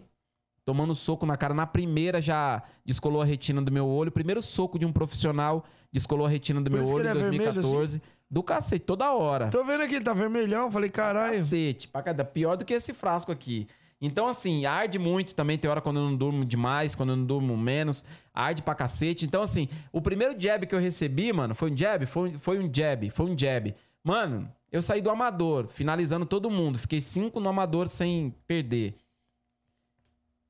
tomando 0.63 0.93
soco 0.93 1.25
na 1.25 1.35
cara. 1.35 1.55
Na 1.55 1.65
primeira 1.65 2.21
já 2.21 2.61
descolou 2.85 3.23
a 3.23 3.25
retina 3.25 3.59
do 3.59 3.71
meu 3.71 3.87
olho. 3.87 4.09
O 4.09 4.13
primeiro 4.13 4.43
soco 4.43 4.77
de 4.77 4.85
um 4.85 4.93
profissional 4.93 5.65
descolou 5.91 6.27
a 6.27 6.29
retina 6.29 6.61
do 6.61 6.69
Por 6.69 6.79
meu 6.79 6.87
olho 6.87 7.07
em 7.07 7.09
ele 7.09 7.09
é 7.09 7.13
vermelho, 7.13 7.49
assim? 7.49 7.61
2014. 7.61 8.01
Do 8.29 8.43
cacete, 8.43 8.85
toda 8.85 9.11
hora. 9.11 9.49
Tô 9.49 9.63
vendo 9.65 9.81
aqui, 9.81 9.99
tá 9.99 10.13
vermelhão. 10.13 10.71
Falei, 10.71 10.89
caralho. 10.89 11.35
Cacete, 11.35 11.87
pra 11.87 12.03
cada 12.03 12.23
pior 12.23 12.55
do 12.55 12.63
que 12.63 12.73
esse 12.73 12.93
frasco 12.93 13.31
aqui. 13.31 13.67
Então, 14.01 14.27
assim, 14.27 14.65
arde 14.65 14.97
muito 14.97 15.35
também. 15.35 15.59
Tem 15.59 15.69
hora 15.69 15.79
quando 15.79 15.97
eu 15.97 16.03
não 16.03 16.15
durmo 16.15 16.43
demais, 16.43 16.95
quando 16.95 17.11
eu 17.11 17.15
não 17.15 17.25
durmo 17.25 17.55
menos. 17.55 18.03
Arde 18.33 18.63
pra 18.63 18.73
cacete. 18.73 19.25
Então, 19.25 19.43
assim, 19.43 19.69
o 19.91 20.01
primeiro 20.01 20.35
jab 20.39 20.65
que 20.65 20.73
eu 20.73 20.79
recebi, 20.79 21.31
mano, 21.31 21.53
foi 21.53 21.71
um 21.71 21.77
jab? 21.77 22.05
Foi, 22.07 22.31
foi 22.31 22.59
um 22.59 22.69
jab, 22.73 23.07
foi 23.11 23.27
um 23.27 23.37
jab. 23.37 23.75
Mano, 24.03 24.51
eu 24.71 24.81
saí 24.81 25.01
do 25.01 25.11
amador, 25.11 25.67
finalizando 25.67 26.25
todo 26.25 26.49
mundo. 26.49 26.79
Fiquei 26.79 26.99
cinco 26.99 27.39
no 27.39 27.49
amador 27.49 27.87
sem 27.87 28.33
perder. 28.47 28.95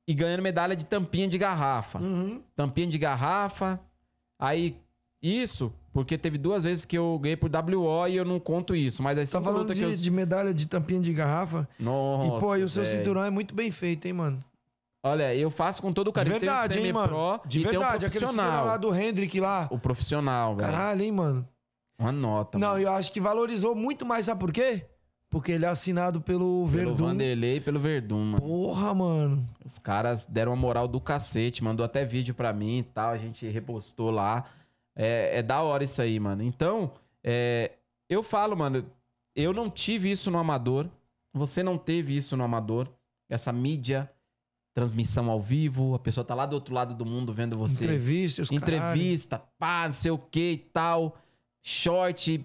E 0.08 0.14
ganhando 0.14 0.42
medalha 0.42 0.74
de 0.74 0.86
tampinha 0.86 1.28
de 1.28 1.36
garrafa. 1.36 2.00
Tampinha 2.56 2.86
de 2.86 2.98
garrafa. 2.98 3.78
Aí, 4.38 4.76
isso, 5.20 5.72
porque 5.92 6.16
teve 6.16 6.38
duas 6.38 6.64
vezes 6.64 6.84
que 6.84 6.96
eu 6.96 7.18
ganhei 7.20 7.36
por 7.36 7.50
WO 7.50 8.06
e 8.08 8.16
eu 8.16 8.24
não 8.24 8.40
conto 8.40 8.74
isso. 8.74 9.02
Mas 9.02 9.18
as 9.18 9.30
Tá 9.30 9.40
falando 9.40 9.74
de, 9.74 9.80
que 9.80 9.84
eu... 9.86 9.92
de 9.94 10.10
medalha 10.10 10.54
de 10.54 10.66
tampinha 10.66 11.00
de 11.00 11.12
garrafa. 11.12 11.68
Nossa, 11.78 12.36
e, 12.36 12.40
pô, 12.40 12.56
e 12.56 12.62
o 12.62 12.68
seu 12.68 12.82
velho. 12.82 12.98
cinturão 12.98 13.22
é 13.24 13.30
muito 13.30 13.54
bem 13.54 13.70
feito, 13.70 14.06
hein, 14.06 14.14
mano? 14.14 14.40
Olha, 15.04 15.34
eu 15.34 15.50
faço 15.50 15.82
com 15.82 15.92
todo 15.92 16.08
o 16.08 16.10
De 16.10 16.14
carinho. 16.14 16.38
verdade, 16.38 16.74
tem 16.74 16.84
hein, 16.84 16.92
o 16.92 16.94
mano? 16.94 17.40
De 17.44 17.58
e 17.58 17.62
tem 17.62 17.70
o 17.70 17.80
verdade. 17.80 18.06
Aquele 18.06 18.10
cinturão 18.26 18.34
profissional. 18.34 18.66
lá 18.66 18.76
do 18.76 18.94
Hendrick 18.94 19.40
lá. 19.40 19.68
O 19.70 19.78
profissional, 19.78 20.56
velho. 20.56 20.70
Caralho, 20.70 21.02
hein, 21.02 21.12
mano? 21.12 21.48
Uma 21.98 22.12
nota. 22.12 22.58
Não, 22.58 22.68
mano. 22.68 22.80
eu 22.80 22.90
acho 22.92 23.12
que 23.12 23.20
valorizou 23.20 23.74
muito 23.74 24.06
mais, 24.06 24.26
sabe 24.26 24.38
por 24.40 24.52
quê? 24.52 24.86
Porque 25.28 25.50
ele 25.52 25.64
é 25.64 25.68
assinado 25.68 26.20
pelo, 26.20 26.68
Pelo 26.70 26.94
Verdun. 26.94 27.06
Vanderlei 27.06 27.56
e 27.56 27.60
pelo 27.60 27.80
Verdun, 27.80 28.22
mano. 28.22 28.38
Porra, 28.40 28.94
mano. 28.94 29.44
Os 29.64 29.78
caras 29.78 30.26
deram 30.26 30.52
uma 30.52 30.58
moral 30.60 30.86
do 30.86 31.00
cacete, 31.00 31.64
mandou 31.64 31.84
até 31.84 32.04
vídeo 32.04 32.34
pra 32.34 32.52
mim 32.52 32.78
e 32.78 32.82
tal, 32.82 33.10
a 33.10 33.16
gente 33.18 33.48
repostou 33.48 34.10
lá. 34.10 34.44
É, 34.94 35.38
é 35.38 35.42
da 35.42 35.62
hora 35.62 35.84
isso 35.84 36.00
aí, 36.02 36.18
mano. 36.20 36.42
Então, 36.42 36.92
é, 37.24 37.72
eu 38.08 38.22
falo, 38.22 38.56
mano, 38.56 38.84
eu 39.34 39.52
não 39.52 39.70
tive 39.70 40.10
isso 40.10 40.30
no 40.30 40.38
amador, 40.38 40.88
você 41.32 41.62
não 41.62 41.78
teve 41.78 42.16
isso 42.16 42.36
no 42.36 42.44
amador, 42.44 42.88
essa 43.28 43.52
mídia, 43.52 44.10
transmissão 44.74 45.30
ao 45.30 45.40
vivo, 45.40 45.94
a 45.94 45.98
pessoa 45.98 46.24
tá 46.24 46.34
lá 46.34 46.46
do 46.46 46.54
outro 46.54 46.74
lado 46.74 46.94
do 46.94 47.04
mundo 47.04 47.32
vendo 47.32 47.56
você. 47.56 47.84
Entrevista, 47.84 48.42
os 48.42 48.50
caralho. 48.50 48.64
entrevista, 48.64 49.38
pá, 49.58 49.84
não 49.86 49.92
sei 49.92 50.10
o 50.10 50.18
que 50.18 50.52
e 50.52 50.58
tal, 50.58 51.16
short 51.62 52.44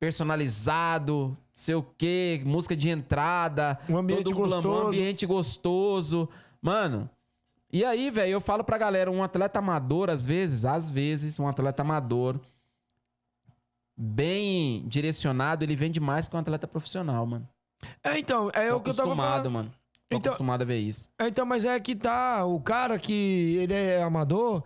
personalizado, 0.00 1.36
sei 1.52 1.74
o 1.74 1.82
que, 1.82 2.42
música 2.44 2.74
de 2.74 2.90
entrada, 2.90 3.78
Um 3.88 3.98
ambiente 3.98 4.24
todo 4.24 4.34
gostoso. 4.36 4.86
ambiente 4.86 5.26
gostoso. 5.26 6.28
Mano, 6.60 7.08
e 7.72 7.84
aí, 7.84 8.10
velho, 8.10 8.32
eu 8.32 8.40
falo 8.40 8.62
pra 8.62 8.76
galera, 8.78 9.10
um 9.10 9.22
atleta 9.22 9.58
amador, 9.58 10.10
às 10.10 10.26
vezes, 10.26 10.64
às 10.64 10.90
vezes, 10.90 11.40
um 11.40 11.48
atleta 11.48 11.82
amador 11.82 12.38
bem 13.96 14.86
direcionado, 14.88 15.64
ele 15.64 15.76
vende 15.76 16.00
mais 16.00 16.28
que 16.28 16.36
um 16.36 16.38
atleta 16.38 16.66
profissional, 16.66 17.24
mano. 17.26 17.48
É, 18.02 18.18
então, 18.18 18.50
é 18.54 18.68
Tô 18.70 18.76
o 18.76 18.80
que 18.80 18.90
eu 18.90 18.94
tava 18.94 19.10
acostumado, 19.12 19.30
falando. 19.30 19.50
mano. 19.50 19.72
Tô 20.08 20.16
Então- 20.18 20.30
acostumado 20.32 20.62
a 20.62 20.64
ver 20.64 20.78
isso. 20.78 21.10
É, 21.18 21.28
Então, 21.28 21.46
mas 21.46 21.64
é 21.64 21.78
que 21.80 21.94
tá, 21.94 22.44
o 22.44 22.60
cara 22.60 22.98
que 22.98 23.56
ele 23.58 23.74
é 23.74 24.02
amador, 24.02 24.62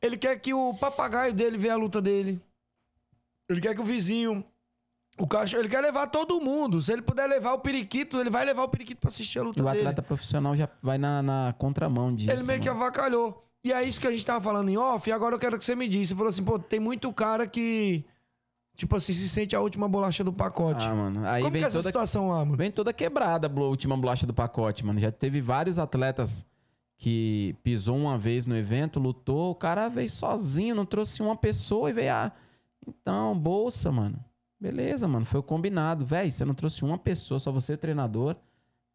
ele 0.00 0.16
quer 0.16 0.38
que 0.38 0.54
o 0.54 0.74
papagaio 0.74 1.32
dele 1.32 1.58
veja 1.58 1.74
a 1.74 1.78
luta 1.78 2.00
dele. 2.00 2.40
Ele 3.48 3.60
quer 3.60 3.74
que 3.74 3.80
o 3.80 3.84
vizinho, 3.84 4.44
o 5.18 5.26
cachorro, 5.26 5.62
ele 5.62 5.68
quer 5.68 5.80
levar 5.80 6.06
todo 6.08 6.40
mundo. 6.40 6.80
Se 6.80 6.92
ele 6.92 7.02
puder 7.02 7.26
levar 7.28 7.52
o 7.52 7.58
periquito, 7.60 8.18
ele 8.18 8.30
vai 8.30 8.44
levar 8.44 8.64
o 8.64 8.68
periquito 8.68 9.00
pra 9.00 9.08
assistir 9.08 9.38
a 9.38 9.42
luta 9.42 9.58
E 9.60 9.62
o 9.62 9.64
dele. 9.66 9.78
atleta 9.78 10.02
profissional 10.02 10.56
já 10.56 10.68
vai 10.82 10.98
na, 10.98 11.22
na 11.22 11.54
contramão 11.58 12.14
disso. 12.14 12.30
ele 12.30 12.42
meio 12.42 12.60
que 12.60 12.68
mano. 12.68 12.80
avacalhou. 12.82 13.44
E 13.64 13.72
é 13.72 13.82
isso 13.82 14.00
que 14.00 14.06
a 14.06 14.10
gente 14.10 14.24
tava 14.24 14.40
falando 14.42 14.68
em 14.68 14.76
off, 14.76 15.08
e 15.08 15.12
agora 15.12 15.34
eu 15.34 15.38
quero 15.38 15.56
que 15.56 15.64
você 15.64 15.74
me 15.74 15.88
diz. 15.88 16.08
Você 16.08 16.14
falou 16.14 16.28
assim, 16.28 16.44
pô, 16.44 16.58
tem 16.58 16.78
muito 16.80 17.12
cara 17.12 17.46
que 17.46 18.04
Tipo 18.76 18.96
assim, 18.96 19.12
se 19.12 19.28
sente 19.28 19.54
a 19.54 19.60
última 19.60 19.86
bolacha 19.88 20.24
do 20.24 20.32
pacote. 20.32 20.84
Ah, 20.84 20.92
mano. 20.94 21.24
Aí 21.28 21.42
Como 21.42 21.52
vem 21.52 21.60
que 21.60 21.64
é 21.64 21.68
essa 21.68 21.78
toda, 21.78 21.88
situação 21.88 22.30
lá, 22.30 22.44
mano? 22.44 22.56
vem 22.56 22.72
toda 22.72 22.92
quebrada 22.92 23.46
a 23.46 23.60
última 23.60 23.96
bolacha 23.96 24.26
do 24.26 24.34
pacote, 24.34 24.84
mano. 24.84 24.98
Já 24.98 25.12
teve 25.12 25.40
vários 25.40 25.78
atletas 25.78 26.44
que 26.98 27.54
pisou 27.62 27.96
uma 27.96 28.18
vez 28.18 28.46
no 28.46 28.56
evento, 28.56 28.98
lutou, 28.98 29.52
o 29.52 29.54
cara 29.54 29.88
veio 29.88 30.10
sozinho, 30.10 30.74
não 30.74 30.84
trouxe 30.84 31.22
uma 31.22 31.36
pessoa 31.36 31.88
e 31.88 31.92
veio, 31.92 32.12
ah, 32.12 32.32
então, 32.86 33.38
bolsa, 33.38 33.92
mano. 33.92 34.18
Beleza, 34.64 35.06
mano, 35.06 35.26
foi 35.26 35.40
o 35.40 35.42
combinado. 35.42 36.06
Véi, 36.06 36.32
você 36.32 36.42
não 36.42 36.54
trouxe 36.54 36.82
uma 36.86 36.96
pessoa, 36.96 37.38
só 37.38 37.52
você 37.52 37.76
treinador. 37.76 38.34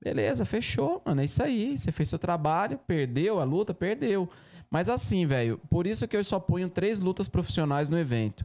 Beleza, 0.01 0.43
fechou, 0.43 0.99
mano. 1.05 1.21
É 1.21 1.25
isso 1.25 1.43
aí. 1.43 1.77
Você 1.77 1.91
fez 1.91 2.09
seu 2.09 2.17
trabalho, 2.17 2.79
perdeu 2.87 3.39
a 3.39 3.43
luta, 3.43 3.71
perdeu. 3.71 4.27
Mas 4.67 4.89
assim, 4.89 5.27
velho, 5.27 5.59
por 5.69 5.85
isso 5.85 6.07
que 6.07 6.17
eu 6.17 6.23
só 6.23 6.39
ponho 6.39 6.67
três 6.71 6.99
lutas 6.99 7.27
profissionais 7.27 7.87
no 7.87 7.99
evento. 7.99 8.43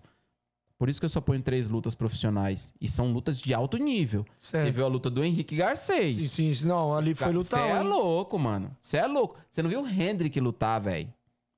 Por 0.79 0.91
isso 0.91 1.01
que 1.01 1.07
eu 1.07 1.09
só 1.09 1.19
ponho 1.19 1.41
três 1.41 1.67
lutas 1.67 1.95
profissionais. 1.95 2.75
E 2.79 2.87
são 2.87 3.11
lutas 3.11 3.41
de 3.41 3.55
alto 3.55 3.79
nível. 3.79 4.27
Certo. 4.39 4.67
Você 4.67 4.71
viu 4.71 4.85
a 4.85 4.89
luta 4.89 5.09
do 5.09 5.25
Henrique 5.25 5.57
Garcês. 5.57 6.31
Sim, 6.31 6.53
sim. 6.53 6.67
Não, 6.67 6.93
ali 6.95 7.15
foi 7.15 7.29
Você 7.29 7.57
lutar. 7.57 7.71
é 7.71 7.81
hein? 7.81 7.89
louco, 7.89 8.39
mano. 8.39 8.77
Você 8.79 8.99
é 8.99 9.07
louco. 9.07 9.37
Você 9.49 9.63
não 9.63 9.71
viu 9.71 9.83
o 9.83 9.89
Hendrick 9.89 10.39
lutar, 10.41 10.79
velho. 10.79 11.11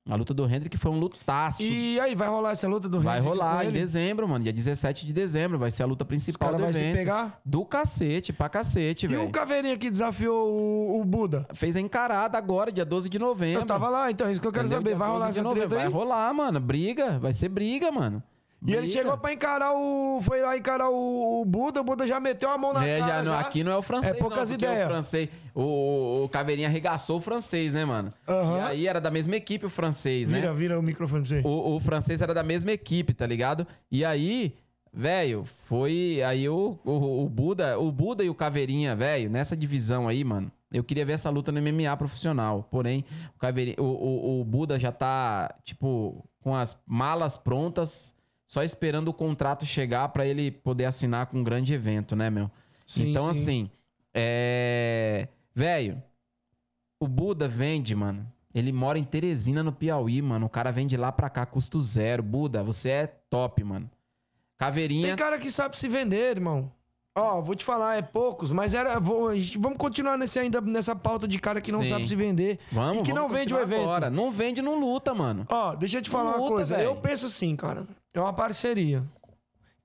A 0.09 0.15
luta 0.15 0.33
do 0.33 0.45
Hendrick 0.45 0.77
foi 0.77 0.91
um 0.91 0.99
lutaço. 0.99 1.61
E 1.61 1.99
aí, 1.99 2.15
vai 2.15 2.27
rolar 2.27 2.51
essa 2.51 2.67
luta 2.67 2.87
do 2.87 2.99
Vai 3.01 3.17
Hendrick 3.19 3.37
rolar 3.37 3.63
com 3.63 3.69
em 3.69 3.71
dezembro, 3.73 4.27
mano. 4.27 4.43
Dia 4.43 4.53
17 4.53 5.05
de 5.05 5.13
dezembro. 5.13 5.57
Vai 5.59 5.69
ser 5.71 5.83
a 5.83 5.85
luta 5.85 6.05
principal 6.05 6.53
do 6.55 6.59
se 6.73 6.79
evento. 6.79 6.95
pegar? 6.95 7.39
Do 7.43 7.65
cacete, 7.65 8.31
pra 8.31 8.47
cacete, 8.49 9.05
E 9.05 9.09
o 9.09 9.11
velho. 9.11 9.31
Caveirinha 9.31 9.77
que 9.77 9.89
desafiou 9.91 10.47
o, 10.49 11.01
o 11.01 11.05
Buda? 11.05 11.45
Fez 11.53 11.75
a 11.75 11.81
encarada 11.81 12.37
agora, 12.37 12.71
dia 12.71 12.85
12 12.85 13.09
de 13.09 13.19
novembro. 13.19 13.61
Eu 13.61 13.65
tava 13.65 13.89
lá, 13.89 14.09
então, 14.09 14.31
isso 14.31 14.39
que 14.39 14.47
eu 14.47 14.51
quero 14.51 14.65
Entendeu? 14.65 14.79
saber. 14.83 14.95
Vai 14.95 15.07
12 15.09 15.19
rolar 15.19 15.31
de 15.31 15.39
essa 15.39 15.47
novembro. 15.47 15.77
Vai 15.77 15.87
rolar, 15.87 16.33
mano. 16.33 16.59
Briga. 16.59 17.19
Vai 17.19 17.33
ser 17.33 17.49
briga, 17.49 17.91
mano. 17.91 18.23
E 18.65 18.73
ele 18.73 18.87
chegou 18.87 19.15
pra 19.17 19.31
encarar 19.31 19.71
o. 19.73 20.19
Foi 20.21 20.41
lá 20.41 20.57
encarar 20.57 20.89
o, 20.89 21.41
o 21.41 21.45
Buda, 21.45 21.81
o 21.81 21.83
Buda 21.83 22.07
já 22.07 22.19
meteu 22.19 22.49
a 22.49 22.57
mão 22.57 22.73
na 22.73 22.85
É, 22.85 22.99
cara. 22.99 23.11
já, 23.11 23.17
não, 23.23 23.31
já. 23.33 23.39
aqui 23.39 23.63
não 23.63 23.71
é 23.71 23.77
o 23.77 23.81
francês, 23.81 24.15
É 24.15 24.19
poucas 24.19 24.49
não, 24.49 24.55
ideias. 24.55 24.85
O 24.85 24.89
francês, 24.89 25.29
o, 25.53 26.23
o, 26.23 26.29
Caveirinha 26.29 26.67
arregaçou 26.67 27.17
o 27.19 27.21
francês, 27.21 27.73
né, 27.73 27.85
mano? 27.85 28.11
Aham. 28.27 28.57
E 28.57 28.61
aí 28.61 28.87
era 28.87 28.99
da 28.99 29.11
mesma 29.11 29.35
equipe 29.35 29.65
o 29.65 29.69
francês, 29.69 30.27
né? 30.27 30.39
Vira, 30.39 30.53
vira 30.53 30.79
o 30.79 30.81
microfone 30.81 31.21
pra 31.21 31.29
você. 31.29 31.41
O, 31.45 31.75
o 31.75 31.79
francês 31.79 32.21
era 32.21 32.33
da 32.33 32.41
mesma 32.43 32.71
equipe, 32.71 33.13
tá 33.13 33.27
ligado? 33.27 33.65
E 33.91 34.03
aí, 34.03 34.55
velho, 34.91 35.45
foi. 35.45 36.21
Aí 36.25 36.49
o, 36.49 36.79
o, 36.83 37.25
o 37.25 37.29
Buda, 37.29 37.77
o 37.77 37.91
Buda 37.91 38.23
e 38.23 38.29
o 38.29 38.35
Caveirinha, 38.35 38.95
velho, 38.95 39.29
nessa 39.29 39.55
divisão 39.55 40.07
aí, 40.07 40.23
mano. 40.23 40.51
Eu 40.73 40.83
queria 40.83 41.05
ver 41.05 41.13
essa 41.13 41.29
luta 41.29 41.51
no 41.51 41.61
MMA 41.61 41.95
profissional. 41.95 42.67
Porém, 42.71 43.05
o, 43.35 43.39
Caveirinha, 43.39 43.77
o, 43.79 43.83
o, 43.85 44.41
o 44.41 44.43
Buda 44.43 44.77
já 44.79 44.91
tá, 44.91 45.53
tipo, 45.63 46.27
com 46.41 46.55
as 46.55 46.77
malas 46.85 47.37
prontas, 47.37 48.13
só 48.47 48.63
esperando 48.63 49.09
o 49.09 49.13
contrato 49.13 49.65
chegar 49.65 50.07
pra 50.09 50.25
ele 50.25 50.49
poder 50.49 50.85
assinar 50.85 51.25
com 51.27 51.37
um 51.39 51.43
grande 51.43 51.73
evento, 51.73 52.15
né, 52.15 52.29
meu? 52.29 52.49
Sim, 52.85 53.09
então, 53.11 53.31
sim. 53.33 53.39
assim, 53.41 53.71
é. 54.13 55.27
Velho, 55.53 56.01
o 56.99 57.07
Buda 57.07 57.47
vende, 57.47 57.93
mano. 57.95 58.25
Ele 58.53 58.71
mora 58.71 58.97
em 58.97 59.03
Teresina, 59.03 59.61
no 59.61 59.71
Piauí, 59.71 60.21
mano. 60.21 60.45
O 60.45 60.49
cara 60.49 60.71
vende 60.71 60.95
lá 60.97 61.11
pra 61.11 61.29
cá, 61.29 61.45
custo 61.45 61.79
zero. 61.81 62.23
Buda, 62.23 62.63
você 62.63 62.89
é 62.89 63.07
top, 63.29 63.63
mano. 63.63 63.89
Caveirinha. 64.57 65.07
Tem 65.07 65.15
cara 65.15 65.37
que 65.37 65.51
sabe 65.51 65.77
se 65.77 65.87
vender, 65.87 66.31
irmão. 66.37 66.71
Ó, 67.15 67.41
vou 67.41 67.55
te 67.55 67.65
falar, 67.65 67.95
é 67.97 68.01
poucos, 68.01 68.51
mas 68.51 68.73
era. 68.75 68.99
Vou, 68.99 69.35
gente- 69.35 69.57
vamos 69.57 69.77
continuar 69.79 70.17
nesse, 70.17 70.37
ainda 70.37 70.61
nessa 70.61 70.95
pauta 70.95 71.27
de 71.27 71.39
cara 71.39 71.59
que 71.59 71.71
não 71.71 71.79
Sim. 71.79 71.89
sabe 71.89 72.07
se 72.07 72.15
vender. 72.15 72.59
Vamos, 72.71 72.99
e 72.99 73.03
que 73.03 73.11
vamos 73.13 73.29
não 73.31 73.37
vende 73.37 73.53
o 73.55 73.59
evento. 73.59 73.81
Agora. 73.81 74.09
Não 74.09 74.29
vende, 74.31 74.61
não 74.61 74.79
luta, 74.79 75.13
mano. 75.15 75.45
Ó, 75.49 75.75
deixa 75.75 75.97
eu 75.97 76.01
te 76.01 76.09
falar 76.11 76.31
uma 76.31 76.37
luta, 76.37 76.53
coisa. 76.53 76.75
velho. 76.75 76.85
Eu 76.89 76.95
penso 76.97 77.25
assim, 77.25 77.55
cara. 77.55 77.87
É 78.17 78.21
uma 78.21 78.33
parceria. 78.33 79.03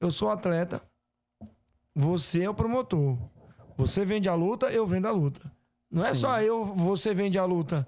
Eu 0.01 0.11
sou 0.11 0.31
atleta. 0.31 0.81
Você 1.95 2.43
é 2.43 2.49
o 2.51 2.55
promotor. 2.55 3.19
Você 3.77 4.05
vende 4.05 4.29
a 4.29 4.35
luta, 4.35 4.67
eu 4.73 4.87
vendo 4.87 5.07
a 5.07 5.11
luta. 5.11 5.53
Não 5.91 6.05
é 6.07 6.15
Sim. 6.15 6.21
só 6.23 6.41
eu, 6.41 6.65
você 6.65 7.13
vende 7.13 7.39
a 7.39 7.45
luta. 7.45 7.87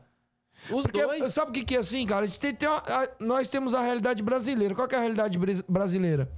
Os 0.71 0.83
Porque 0.83 1.03
dois. 1.03 1.33
sabe 1.33 1.51
o 1.51 1.55
que, 1.55 1.65
que 1.65 1.77
é 1.77 1.79
assim, 1.79 2.07
cara? 2.07 2.25
A 2.25 2.27
gente 2.27 2.39
tem, 2.39 2.55
tem 2.55 2.69
uma- 2.69 2.79
a- 2.87 3.09
nós 3.19 3.49
temos 3.49 3.75
a 3.75 3.81
realidade 3.81 4.23
brasileira. 4.23 4.75
Qual 4.75 4.87
é 4.91 4.95
a 4.97 5.01
realidade 5.01 5.39
brasileira? 5.66 6.31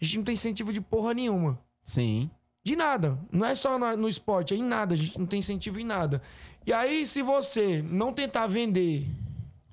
A 0.00 0.04
gente 0.04 0.16
não 0.18 0.24
tem 0.24 0.34
incentivo 0.34 0.72
de 0.72 0.80
porra 0.80 1.14
nenhuma. 1.14 1.58
Sim. 1.84 2.30
De 2.64 2.74
nada. 2.74 3.16
Não 3.30 3.46
é 3.46 3.54
só 3.54 3.78
na- 3.78 3.96
no 3.96 4.08
esporte, 4.08 4.54
é 4.54 4.56
em 4.56 4.62
nada. 4.62 4.94
A 4.94 4.96
gente 4.96 5.16
não 5.18 5.26
tem 5.26 5.38
incentivo 5.38 5.78
em 5.78 5.84
nada. 5.84 6.20
E 6.66 6.72
aí, 6.72 7.06
se 7.06 7.22
você 7.22 7.80
não 7.82 8.12
tentar 8.12 8.46
vender 8.48 9.06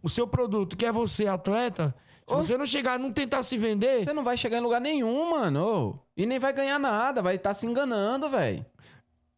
o 0.02 0.10
seu 0.10 0.28
produto, 0.28 0.78
que 0.78 0.86
é 0.86 0.92
você, 0.92 1.26
atleta, 1.28 1.94
se 2.28 2.34
Ô. 2.34 2.38
você 2.38 2.58
não 2.58 2.66
chegar, 2.66 3.00
não 3.00 3.12
tentar 3.12 3.42
se 3.44 3.58
vender, 3.58 4.04
Você 4.04 4.12
não 4.14 4.24
vai 4.24 4.36
chegar 4.38 4.58
em 4.58 4.62
lugar 4.62 4.82
nenhum, 4.82 5.30
mano. 5.32 6.00
E 6.16 6.26
nem 6.26 6.38
vai 6.40 6.52
ganhar 6.54 6.78
nada. 6.78 7.22
Vai 7.22 7.36
estar 7.36 7.54
se 7.54 7.66
enganando, 7.66 8.30
velho. 8.30 8.66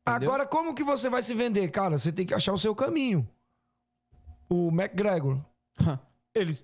agora 0.05 0.45
como 0.45 0.73
que 0.73 0.83
você 0.83 1.07
vai 1.09 1.21
se 1.21 1.33
vender? 1.35 1.67
Cara, 1.69 1.99
você 1.99 2.11
tem 2.11 2.25
que 2.25 2.33
achar 2.33 2.51
o 2.53 2.57
seu 2.57 2.73
caminho. 2.75 3.27
O 4.49 4.69
McGregor, 4.69 5.37
ele, 6.33 6.57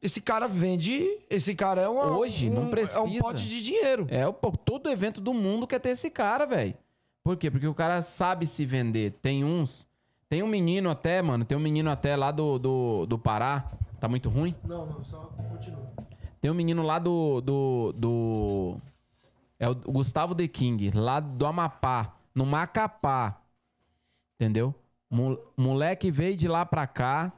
esse 0.00 0.20
cara 0.20 0.46
vende, 0.46 1.04
esse 1.28 1.54
cara 1.56 1.80
é 1.82 1.88
uma, 1.88 2.16
Hoje, 2.16 2.48
não 2.48 2.62
um, 2.62 2.64
É 2.64 2.68
um 2.68 2.70
precisa. 2.70 3.18
pote 3.20 3.48
de 3.48 3.60
dinheiro. 3.60 4.06
É, 4.08 4.26
o- 4.28 4.32
todo 4.32 4.88
evento 4.88 5.20
do 5.20 5.34
mundo 5.34 5.66
quer 5.66 5.80
ter 5.80 5.88
esse 5.90 6.08
cara, 6.08 6.46
velho. 6.46 6.74
Por 7.24 7.36
quê? 7.36 7.50
Porque 7.50 7.66
o 7.66 7.74
cara 7.74 8.00
sabe 8.02 8.46
se 8.46 8.64
vender. 8.64 9.12
Tem 9.20 9.44
uns. 9.44 9.86
Tem 10.28 10.42
um 10.42 10.46
menino 10.48 10.90
até, 10.90 11.20
mano. 11.20 11.44
Tem 11.44 11.58
um 11.58 11.60
menino 11.60 11.90
até 11.90 12.14
lá 12.16 12.30
do, 12.30 12.58
do, 12.58 13.06
do 13.06 13.18
Pará. 13.18 13.64
Tá 14.02 14.08
muito 14.08 14.28
ruim? 14.28 14.52
Não, 14.64 14.84
não, 14.84 15.04
só 15.04 15.18
continua. 15.48 15.92
Tem 16.40 16.50
um 16.50 16.54
menino 16.54 16.82
lá 16.82 16.98
do. 16.98 17.40
do, 17.40 17.92
do 17.96 18.76
é 19.60 19.68
o 19.68 19.76
Gustavo 19.76 20.34
The 20.34 20.48
King, 20.48 20.90
lá 20.90 21.20
do 21.20 21.46
Amapá, 21.46 22.16
no 22.34 22.44
Macapá. 22.44 23.40
Entendeu? 24.34 24.74
Mo- 25.08 25.38
moleque 25.56 26.10
veio 26.10 26.36
de 26.36 26.48
lá 26.48 26.66
pra 26.66 26.84
cá. 26.84 27.32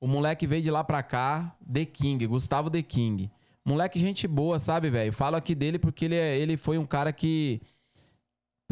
O 0.00 0.06
moleque 0.06 0.46
veio 0.46 0.62
de 0.62 0.70
lá 0.70 0.84
pra 0.84 1.02
cá, 1.02 1.56
The 1.72 1.84
King, 1.84 2.24
Gustavo 2.28 2.70
The 2.70 2.82
King. 2.84 3.32
Moleque, 3.64 3.98
gente 3.98 4.28
boa, 4.28 4.60
sabe, 4.60 4.90
velho? 4.90 5.12
Falo 5.12 5.34
aqui 5.34 5.56
dele 5.56 5.76
porque 5.76 6.04
ele, 6.04 6.14
é- 6.14 6.38
ele 6.38 6.56
foi 6.56 6.78
um 6.78 6.86
cara 6.86 7.12
que. 7.12 7.60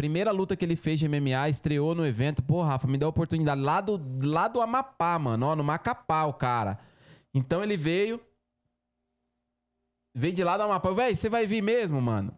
Primeira 0.00 0.30
luta 0.30 0.56
que 0.56 0.64
ele 0.64 0.76
fez 0.76 0.98
de 0.98 1.06
MMA, 1.06 1.50
estreou 1.50 1.94
no 1.94 2.06
evento. 2.06 2.42
Pô, 2.42 2.62
Rafa, 2.62 2.88
me 2.88 2.96
deu 2.96 3.04
a 3.04 3.10
oportunidade. 3.10 3.60
Lá 3.60 3.82
do, 3.82 4.00
lá 4.26 4.48
do 4.48 4.62
Amapá, 4.62 5.18
mano. 5.18 5.44
Ó, 5.44 5.54
no 5.54 5.62
Macapá, 5.62 6.24
o 6.24 6.32
cara. 6.32 6.78
Então 7.34 7.62
ele 7.62 7.76
veio. 7.76 8.18
Veio 10.14 10.32
de 10.32 10.42
lá 10.42 10.56
do 10.56 10.62
Amapá. 10.62 10.90
Véi, 10.92 11.14
você 11.14 11.28
vai 11.28 11.46
vir 11.46 11.62
mesmo, 11.62 12.00
mano? 12.00 12.34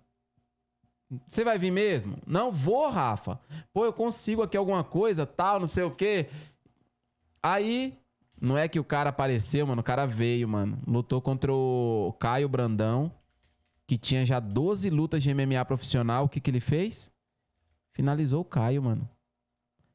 Você 1.29 1.45
vai 1.45 1.57
vir 1.57 1.71
mesmo? 1.71 2.19
Não 2.27 2.51
vou, 2.51 2.91
Rafa. 2.91 3.39
Pô, 3.73 3.85
eu 3.85 3.93
consigo 3.93 4.43
aqui 4.43 4.57
alguma 4.57 4.83
coisa, 4.83 5.25
tal, 5.25 5.61
não 5.61 5.69
sei 5.69 5.85
o 5.85 5.93
quê. 5.93 6.31
Aí, 7.41 7.97
não 8.41 8.59
é 8.59 8.67
que 8.67 8.81
o 8.81 8.85
cara 8.85 9.11
apareceu, 9.11 9.65
mano. 9.69 9.83
O 9.83 9.85
cara 9.85 10.05
veio, 10.05 10.49
mano. 10.49 10.81
Lutou 10.85 11.23
contra 11.23 11.55
o 11.55 12.13
Caio 12.19 12.49
Brandão, 12.49 13.13
que 13.87 13.97
tinha 13.97 14.27
já 14.27 14.41
12 14.41 14.91
lutas 14.91 15.23
de 15.23 15.33
MMA 15.33 15.65
profissional. 15.65 16.25
O 16.25 16.29
que, 16.29 16.41
que 16.41 16.51
ele 16.51 16.59
fez? 16.59 17.13
Finalizou 17.93 18.41
o 18.41 18.45
Caio, 18.45 18.83
mano. 18.83 19.09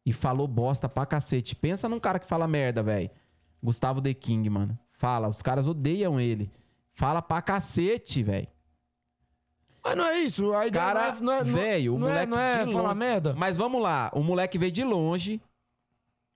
E 0.06 0.14
falou 0.14 0.48
bosta 0.48 0.88
pra 0.88 1.06
cacete. 1.06 1.56
Pensa 1.56 1.90
num 1.90 2.00
cara 2.00 2.20
que 2.20 2.28
fala 2.28 2.48
merda, 2.48 2.82
velho. 2.82 3.10
Gustavo 3.62 4.02
The 4.02 4.14
King, 4.14 4.50
mano. 4.50 4.78
Fala, 4.92 5.28
os 5.28 5.42
caras 5.42 5.68
odeiam 5.68 6.20
ele. 6.20 6.50
Fala 6.94 7.22
pra 7.22 7.42
cacete, 7.42 8.24
velho. 8.24 8.48
Mas 9.84 9.96
não 9.96 10.06
é 10.06 10.20
isso. 10.20 10.54
A 10.54 10.68
ideia 10.68 10.86
Cara, 10.86 11.18
não 11.20 11.32
é, 11.32 11.44
não 11.44 11.52
é, 11.52 11.54
velho, 11.54 11.96
o 11.96 12.00
não 12.00 12.08
moleque 12.08 12.24
é, 12.24 12.26
não 12.28 12.40
é 12.40 12.72
falar 12.72 12.96
merda. 12.96 13.34
Mas 13.38 13.58
vamos 13.58 13.82
lá, 13.82 14.12
o 14.14 14.22
moleque 14.22 14.58
veio 14.58 14.72
de 14.72 14.84
longe. 14.84 15.42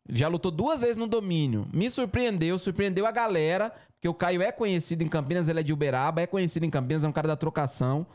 Já 0.09 0.27
lutou 0.27 0.51
duas 0.51 0.81
vezes 0.81 0.97
no 0.97 1.07
domínio. 1.07 1.67
Me 1.71 1.89
surpreendeu, 1.89 2.57
surpreendeu 2.57 3.05
a 3.05 3.11
galera. 3.11 3.73
Porque 3.93 4.09
o 4.09 4.13
Caio 4.13 4.41
é 4.41 4.51
conhecido 4.51 5.03
em 5.03 5.07
Campinas, 5.07 5.47
ele 5.47 5.59
é 5.59 5.63
de 5.63 5.71
Uberaba, 5.71 6.21
é 6.21 6.27
conhecido 6.27 6.65
em 6.65 6.71
Campinas, 6.71 7.03
é 7.03 7.07
um 7.07 7.11
cara 7.11 7.27
da 7.27 7.35
trocação. 7.35 8.07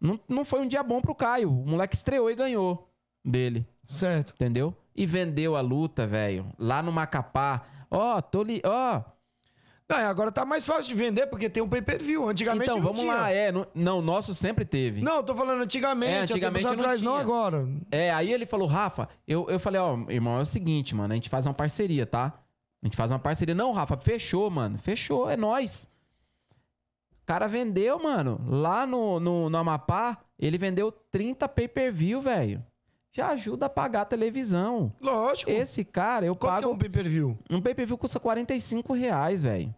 Não, 0.00 0.18
não 0.28 0.44
foi 0.44 0.60
um 0.60 0.68
dia 0.68 0.82
bom 0.82 1.00
pro 1.00 1.14
Caio. 1.14 1.50
O 1.50 1.66
moleque 1.66 1.94
estreou 1.94 2.30
e 2.30 2.34
ganhou 2.34 2.88
dele, 3.24 3.66
Certo. 3.86 4.32
entendeu? 4.34 4.74
E 4.94 5.06
vendeu 5.06 5.56
a 5.56 5.60
luta, 5.60 6.06
velho. 6.06 6.46
Lá 6.58 6.82
no 6.82 6.92
Macapá. 6.92 7.62
Ó, 7.90 8.20
tô 8.20 8.42
li. 8.42 8.60
Ó. 8.64 9.00
Não, 9.88 9.98
e 9.98 10.02
agora 10.04 10.32
tá 10.32 10.44
mais 10.44 10.64
fácil 10.66 10.88
de 10.88 10.94
vender 10.94 11.26
porque 11.26 11.50
tem 11.50 11.62
um 11.62 11.68
pay-per-view. 11.68 12.28
Antigamente 12.28 12.64
Então, 12.64 12.76
não 12.76 12.82
vamos 12.82 13.00
tinha. 13.00 13.12
lá. 13.14 13.30
É, 13.30 13.52
não, 13.52 13.66
não, 13.74 13.98
o 13.98 14.02
nosso 14.02 14.34
sempre 14.34 14.64
teve. 14.64 15.02
Não, 15.02 15.22
tô 15.22 15.34
falando 15.34 15.62
antigamente. 15.62 16.12
É, 16.12 16.20
antigamente 16.22 16.64
não 16.64 16.72
atrás, 16.72 17.02
não 17.02 17.12
tinha. 17.12 17.22
agora. 17.22 17.68
É, 17.90 18.10
aí 18.10 18.32
ele 18.32 18.46
falou, 18.46 18.66
Rafa, 18.66 19.08
eu, 19.28 19.46
eu 19.50 19.58
falei, 19.60 19.80
ó, 19.80 19.98
irmão, 20.08 20.38
é 20.38 20.42
o 20.42 20.46
seguinte, 20.46 20.94
mano, 20.94 21.12
a 21.12 21.16
gente 21.16 21.28
faz 21.28 21.46
uma 21.46 21.52
parceria, 21.54 22.06
tá? 22.06 22.32
A 22.82 22.86
gente 22.86 22.96
faz 22.96 23.10
uma 23.10 23.18
parceria. 23.18 23.54
Não, 23.54 23.72
Rafa, 23.72 23.96
fechou, 23.98 24.48
mano. 24.50 24.78
Fechou, 24.78 25.28
é 25.30 25.36
nós. 25.36 25.90
O 27.22 27.26
cara 27.26 27.46
vendeu, 27.46 28.02
mano. 28.02 28.40
Lá 28.48 28.84
no, 28.86 29.20
no, 29.20 29.48
no 29.48 29.58
Amapá, 29.58 30.18
ele 30.38 30.58
vendeu 30.58 30.90
30 31.10 31.48
pay-per-view, 31.48 32.20
velho. 32.20 32.64
Já 33.12 33.28
ajuda 33.28 33.66
a 33.66 33.68
pagar 33.70 34.02
a 34.02 34.06
televisão. 34.06 34.92
Lógico. 35.00 35.50
Esse 35.50 35.84
cara, 35.84 36.26
eu 36.26 36.34
Qual 36.34 36.50
que 36.52 36.58
é 36.58 36.62
pago. 36.62 36.74
um 36.74 36.78
pay-per-view? 36.78 37.38
Um 37.50 37.60
pay-per-view 37.60 37.96
custa 37.98 38.18
45 38.18 38.92
reais, 38.94 39.42
velho. 39.42 39.74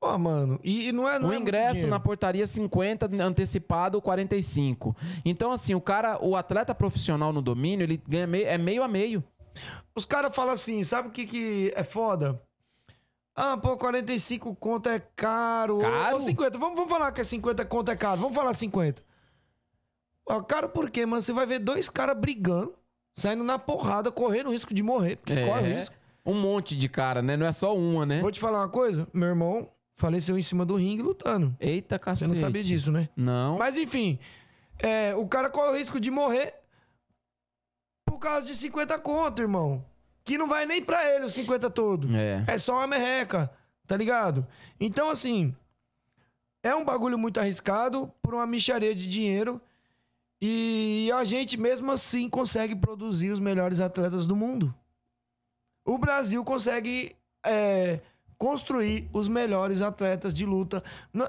Pô, 0.00 0.18
mano, 0.18 0.60
e, 0.62 0.88
e 0.88 0.92
não 0.92 1.08
é. 1.08 1.18
Não 1.18 1.30
O 1.30 1.32
é 1.32 1.36
ingresso 1.36 1.86
na 1.86 1.98
portaria 1.98 2.46
50, 2.46 3.08
antecipado 3.22 4.02
45. 4.02 4.94
Então, 5.24 5.50
assim, 5.52 5.74
o 5.74 5.80
cara, 5.80 6.18
o 6.22 6.36
atleta 6.36 6.74
profissional 6.74 7.32
no 7.32 7.40
domínio, 7.40 7.84
ele 7.84 7.96
ganha 8.06 8.26
meio, 8.26 8.46
é 8.46 8.58
meio 8.58 8.82
a 8.82 8.88
meio. 8.88 9.24
Os 9.96 10.04
caras 10.04 10.34
falam 10.34 10.52
assim, 10.52 10.84
sabe 10.84 11.08
o 11.08 11.10
que, 11.10 11.24
que 11.26 11.72
é 11.74 11.84
foda? 11.84 12.42
Ah, 13.36 13.56
pô, 13.56 13.76
45 13.76 14.54
conto 14.54 14.88
é 14.88 15.00
caro. 15.00 15.78
Caro? 15.78 16.14
Ou 16.14 16.20
50. 16.20 16.56
Vamos, 16.58 16.76
vamos 16.76 16.90
falar 16.90 17.10
que 17.12 17.20
é 17.20 17.24
50 17.24 17.64
conto 17.64 17.90
é 17.90 17.96
caro. 17.96 18.20
Vamos 18.20 18.34
falar 18.36 18.54
50. 18.54 19.02
Ó, 20.26 20.40
caro 20.42 20.68
por 20.68 20.88
quê, 20.90 21.04
mano? 21.04 21.20
Você 21.20 21.32
vai 21.32 21.44
ver 21.44 21.58
dois 21.58 21.88
caras 21.88 22.16
brigando, 22.16 22.74
saindo 23.14 23.42
na 23.44 23.58
porrada, 23.58 24.10
correndo 24.12 24.48
o 24.48 24.52
risco 24.52 24.72
de 24.72 24.82
morrer. 24.82 25.16
Porque 25.16 25.44
corre 25.46 25.72
o 25.72 25.76
risco. 25.76 25.94
um 26.24 26.34
monte 26.40 26.76
de 26.76 26.88
cara, 26.88 27.20
né? 27.20 27.36
Não 27.36 27.44
é 27.46 27.52
só 27.52 27.76
uma, 27.76 28.06
né? 28.06 28.20
Vou 28.20 28.30
te 28.32 28.40
falar 28.40 28.60
uma 28.60 28.68
coisa. 28.68 29.06
Meu 29.12 29.28
irmão 29.28 29.68
faleceu 29.96 30.38
em 30.38 30.42
cima 30.42 30.64
do 30.64 30.76
ringue 30.76 31.02
lutando. 31.02 31.54
Eita, 31.60 31.96
Você 31.96 32.04
cacete. 32.04 32.28
não 32.30 32.36
sabia 32.36 32.62
disso, 32.62 32.90
né? 32.92 33.08
Não. 33.16 33.58
Mas 33.58 33.76
enfim, 33.76 34.18
é, 34.78 35.14
o 35.14 35.26
cara 35.26 35.50
corre 35.50 35.72
o 35.72 35.76
risco 35.76 35.98
de 36.00 36.10
morrer 36.10 36.54
por 38.06 38.18
causa 38.18 38.46
de 38.46 38.54
50 38.54 38.98
conto, 39.00 39.42
irmão. 39.42 39.84
Que 40.24 40.38
não 40.38 40.48
vai 40.48 40.64
nem 40.66 40.82
pra 40.82 41.04
ele 41.14 41.26
os 41.26 41.34
50 41.34 41.68
todo. 41.70 42.08
É. 42.16 42.44
É 42.46 42.58
só 42.58 42.76
uma 42.78 42.86
merreca, 42.86 43.50
tá 43.86 43.96
ligado? 43.96 44.46
Então, 44.80 45.10
assim, 45.10 45.54
é 46.62 46.74
um 46.74 46.84
bagulho 46.84 47.18
muito 47.18 47.38
arriscado 47.38 48.10
por 48.22 48.34
uma 48.34 48.46
micharia 48.46 48.94
de 48.94 49.06
dinheiro. 49.06 49.60
E 50.40 51.10
a 51.14 51.24
gente, 51.24 51.56
mesmo 51.58 51.90
assim, 51.92 52.28
consegue 52.28 52.74
produzir 52.74 53.30
os 53.30 53.38
melhores 53.38 53.80
atletas 53.80 54.26
do 54.26 54.34
mundo. 54.34 54.74
O 55.84 55.98
Brasil 55.98 56.42
consegue 56.44 57.14
é, 57.44 58.00
construir 58.38 59.08
os 59.12 59.28
melhores 59.28 59.80
atletas 59.82 60.32
de 60.34 60.44
luta. 60.46 60.82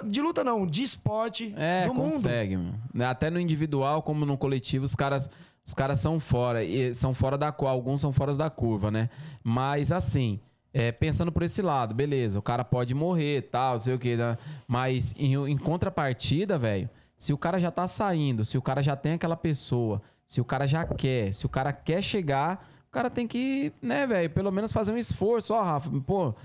De 0.05 0.21
luta, 0.21 0.43
não, 0.43 0.65
de 0.65 0.83
esporte 0.83 1.53
É, 1.57 1.85
do 1.87 1.93
mundo. 1.93 2.11
consegue, 2.13 2.57
mano. 2.57 2.79
Até 3.05 3.29
no 3.29 3.39
individual, 3.39 4.01
como 4.01 4.25
no 4.25 4.37
coletivo, 4.37 4.85
os 4.85 4.95
caras, 4.95 5.29
os 5.65 5.73
caras 5.73 5.99
são 5.99 6.19
fora. 6.19 6.63
E 6.63 6.93
são 6.93 7.13
fora 7.13 7.37
da 7.37 7.51
curva. 7.51 7.73
Alguns 7.73 8.01
são 8.01 8.11
fora 8.13 8.33
da 8.35 8.49
curva, 8.49 8.91
né? 8.91 9.09
Mas 9.43 9.91
assim, 9.91 10.39
é, 10.73 10.91
pensando 10.91 11.31
por 11.31 11.43
esse 11.43 11.61
lado, 11.61 11.95
beleza, 11.95 12.37
o 12.37 12.41
cara 12.41 12.63
pode 12.63 12.93
morrer 12.93 13.43
tal, 13.43 13.79
sei 13.79 13.93
o 13.93 13.99
que, 13.99 14.15
né? 14.15 14.37
Mas 14.67 15.13
em, 15.17 15.33
em 15.33 15.57
contrapartida, 15.57 16.57
velho, 16.57 16.89
se 17.17 17.31
o 17.31 17.37
cara 17.37 17.59
já 17.59 17.71
tá 17.71 17.87
saindo, 17.87 18.43
se 18.43 18.57
o 18.57 18.61
cara 18.61 18.83
já 18.83 18.95
tem 18.95 19.13
aquela 19.13 19.37
pessoa, 19.37 20.01
se 20.27 20.41
o 20.41 20.45
cara 20.45 20.67
já 20.67 20.85
quer, 20.85 21.33
se 21.33 21.45
o 21.45 21.49
cara 21.49 21.71
quer 21.71 22.01
chegar, 22.01 22.69
o 22.89 22.91
cara 22.91 23.09
tem 23.09 23.27
que, 23.27 23.71
né, 23.81 24.05
velho, 24.05 24.29
pelo 24.29 24.51
menos 24.51 24.71
fazer 24.71 24.91
um 24.91 24.97
esforço. 24.97 25.53
Ó, 25.53 25.63
Rafa, 25.63 25.89
pô, 26.05 26.35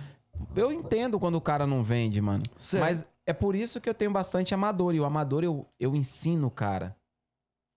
eu 0.55 0.72
entendo 0.72 1.18
quando 1.18 1.34
o 1.34 1.40
cara 1.40 1.66
não 1.66 1.82
vende, 1.82 2.20
mano. 2.20 2.42
Certo. 2.56 2.82
Mas 2.82 3.06
é 3.26 3.32
por 3.32 3.55
isso 3.55 3.80
que 3.80 3.88
eu 3.88 3.94
tenho 3.94 4.10
bastante 4.10 4.55
amador. 4.55 4.94
E 4.94 5.01
o 5.01 5.05
amador 5.05 5.44
eu, 5.44 5.66
eu 5.78 5.94
ensino 5.94 6.47
o 6.47 6.51
cara. 6.51 6.97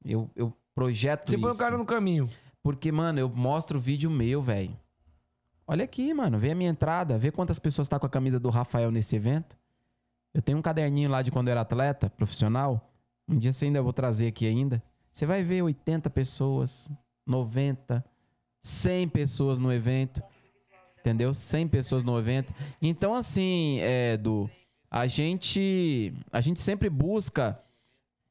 Eu, 0.05 0.29
eu 0.35 0.53
projeto 0.73 1.29
Você 1.29 1.35
isso. 1.35 1.41
põe 1.41 1.51
o 1.51 1.57
cara 1.57 1.77
no 1.77 1.85
caminho. 1.85 2.29
Porque, 2.61 2.91
mano, 2.91 3.19
eu 3.19 3.29
mostro 3.29 3.79
vídeo 3.79 4.09
meu, 4.09 4.41
velho. 4.41 4.77
Olha 5.67 5.83
aqui, 5.83 6.13
mano. 6.13 6.39
Vê 6.39 6.51
a 6.51 6.55
minha 6.55 6.69
entrada. 6.69 7.17
Vê 7.17 7.31
quantas 7.31 7.59
pessoas 7.59 7.87
tá 7.87 7.99
com 7.99 8.05
a 8.05 8.09
camisa 8.09 8.39
do 8.39 8.49
Rafael 8.49 8.91
nesse 8.91 9.15
evento. 9.15 9.57
Eu 10.33 10.41
tenho 10.41 10.57
um 10.57 10.61
caderninho 10.61 11.09
lá 11.09 11.21
de 11.21 11.31
quando 11.31 11.47
eu 11.47 11.51
era 11.51 11.61
atleta 11.61 12.09
profissional. 12.09 12.89
Um 13.27 13.37
dia 13.37 13.53
você 13.53 13.65
ainda 13.65 13.81
vou 13.81 13.93
trazer 13.93 14.27
aqui 14.27 14.47
ainda. 14.47 14.81
Você 15.11 15.25
vai 15.25 15.43
ver 15.43 15.61
80 15.61 16.09
pessoas, 16.09 16.89
90, 17.25 18.03
100 18.61 19.09
pessoas 19.09 19.59
no 19.59 19.71
evento. 19.71 20.23
Entendeu? 20.99 21.33
100 21.33 21.67
pessoas 21.67 22.03
no 22.03 22.17
evento. 22.17 22.53
Então, 22.81 23.13
assim, 23.13 23.79
é, 23.81 24.13
Edu, 24.13 24.49
a 24.89 25.05
gente, 25.05 26.13
a 26.31 26.39
gente 26.39 26.61
sempre 26.61 26.89
busca. 26.89 27.59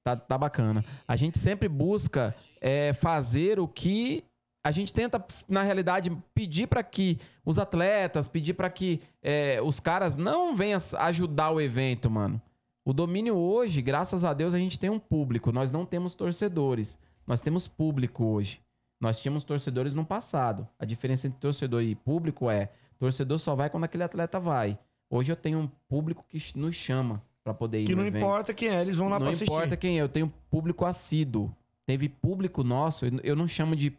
Tá, 0.04 0.16
tá 0.16 0.36
bacana. 0.36 0.84
A 1.06 1.14
gente 1.14 1.38
sempre 1.38 1.68
busca 1.68 2.34
é, 2.60 2.92
fazer 2.92 3.60
o 3.60 3.68
que 3.68 4.24
a 4.64 4.70
gente 4.70 4.92
tenta, 4.94 5.24
na 5.48 5.62
realidade, 5.62 6.10
pedir 6.34 6.68
para 6.68 6.82
que 6.82 7.18
os 7.44 7.58
atletas, 7.58 8.28
pedir 8.28 8.54
para 8.54 8.70
que 8.70 9.00
é, 9.20 9.60
os 9.60 9.80
caras 9.80 10.14
não 10.14 10.54
venham 10.54 10.78
ajudar 10.98 11.50
o 11.50 11.60
evento, 11.60 12.10
mano. 12.10 12.40
O 12.84 12.92
domínio 12.92 13.36
hoje, 13.36 13.80
graças 13.80 14.24
a 14.24 14.32
Deus, 14.32 14.54
a 14.54 14.58
gente 14.58 14.78
tem 14.78 14.90
um 14.90 14.98
público. 14.98 15.52
Nós 15.52 15.70
não 15.70 15.86
temos 15.86 16.14
torcedores. 16.14 16.98
Nós 17.26 17.40
temos 17.40 17.68
público 17.68 18.24
hoje. 18.24 18.60
Nós 19.00 19.20
tínhamos 19.20 19.44
torcedores 19.44 19.94
no 19.94 20.04
passado. 20.04 20.66
A 20.78 20.84
diferença 20.84 21.26
entre 21.26 21.40
torcedor 21.40 21.82
e 21.82 21.94
público 21.94 22.50
é: 22.50 22.72
torcedor 22.98 23.38
só 23.38 23.54
vai 23.54 23.70
quando 23.70 23.84
aquele 23.84 24.02
atleta 24.02 24.38
vai. 24.38 24.78
Hoje 25.10 25.30
eu 25.30 25.36
tenho 25.36 25.58
um 25.58 25.68
público 25.88 26.24
que 26.28 26.40
nos 26.56 26.74
chama 26.74 27.20
para 27.44 27.52
poder 27.54 27.80
ir 27.82 27.86
Que 27.86 27.94
não 27.94 28.06
importa 28.06 28.54
quem 28.54 28.68
é, 28.68 28.80
eles 28.80 28.96
vão 28.96 29.08
lá 29.08 29.16
Não 29.18 29.26
pra 29.26 29.30
assistir. 29.30 29.52
importa 29.52 29.76
quem 29.76 29.98
é, 29.98 30.02
eu 30.02 30.08
tenho 30.08 30.32
público 30.50 30.84
assíduo. 30.84 31.54
Teve 31.84 32.08
público 32.08 32.62
nosso, 32.62 33.04
eu- 33.06 33.20
eu 33.22 33.36
não 33.36 33.48
chamo 33.48 33.74
de 33.74 33.92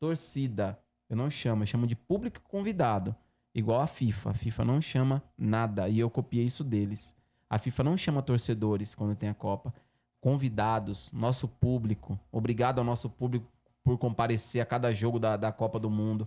torcida. 0.00 0.78
Eu 1.08 1.16
não 1.16 1.28
chamo, 1.30 1.62
eu 1.62 1.66
chamo 1.66 1.86
de 1.86 1.94
público 1.94 2.40
convidado. 2.48 3.14
Igual 3.54 3.80
a 3.82 3.86
FIFA. 3.86 4.30
A 4.30 4.34
FIFA 4.34 4.64
não 4.64 4.80
chama 4.80 5.22
nada. 5.36 5.88
E 5.88 5.98
eu 5.98 6.08
copiei 6.08 6.46
isso 6.46 6.64
deles. 6.64 7.14
A 7.50 7.58
FIFA 7.58 7.84
não 7.84 7.96
chama 7.98 8.22
torcedores 8.22 8.94
quando 8.94 9.14
tem 9.14 9.28
a 9.28 9.34
Copa. 9.34 9.74
Convidados, 10.20 11.12
nosso 11.12 11.46
público. 11.46 12.18
Obrigado 12.30 12.78
ao 12.78 12.84
nosso 12.84 13.10
público 13.10 13.46
por 13.84 13.98
comparecer 13.98 14.62
a 14.62 14.64
cada 14.66 14.92
jogo 14.94 15.18
da, 15.18 15.36
da 15.36 15.52
Copa 15.52 15.78
do 15.78 15.90
Mundo. 15.90 16.26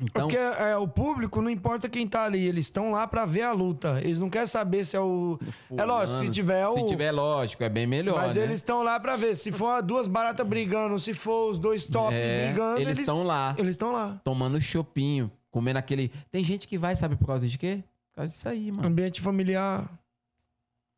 Então, 0.00 0.28
Porque 0.28 0.36
é, 0.36 0.76
o 0.76 0.86
público 0.86 1.42
não 1.42 1.50
importa 1.50 1.88
quem 1.88 2.06
tá 2.06 2.22
ali, 2.22 2.46
eles 2.46 2.66
estão 2.66 2.92
lá 2.92 3.06
pra 3.08 3.26
ver 3.26 3.42
a 3.42 3.52
luta. 3.52 4.00
Eles 4.00 4.20
não 4.20 4.30
querem 4.30 4.46
saber 4.46 4.84
se 4.84 4.96
é 4.96 5.00
o. 5.00 5.38
É 5.76 5.84
lógico, 5.84 6.18
se 6.18 6.30
tiver 6.30 6.66
o. 6.68 6.74
Se 6.74 6.86
tiver, 6.86 7.10
lógico, 7.10 7.64
é 7.64 7.68
bem 7.68 7.86
melhor. 7.86 8.16
Mas 8.16 8.36
né? 8.36 8.44
eles 8.44 8.56
estão 8.56 8.84
lá 8.84 9.00
pra 9.00 9.16
ver. 9.16 9.34
Se 9.34 9.50
for 9.50 9.82
duas 9.82 10.06
baratas 10.06 10.46
brigando, 10.46 10.98
se 11.00 11.14
for 11.14 11.50
os 11.50 11.58
dois 11.58 11.84
top 11.84 12.14
É, 12.14 12.46
brigando, 12.46 12.80
eles 12.80 12.98
estão 12.98 13.24
lá. 13.24 13.54
Eles 13.58 13.70
estão 13.70 13.92
lá. 13.92 14.20
tomando 14.22 14.60
chopinho, 14.60 15.30
comendo 15.50 15.80
aquele. 15.80 16.12
Tem 16.30 16.44
gente 16.44 16.68
que 16.68 16.78
vai, 16.78 16.94
sabe 16.94 17.16
por 17.16 17.26
causa 17.26 17.48
de 17.48 17.58
quê? 17.58 17.82
Por 18.12 18.20
causa 18.20 18.32
disso 18.32 18.48
aí, 18.48 18.70
mano. 18.70 18.86
Ambiente 18.86 19.20
familiar. 19.20 19.90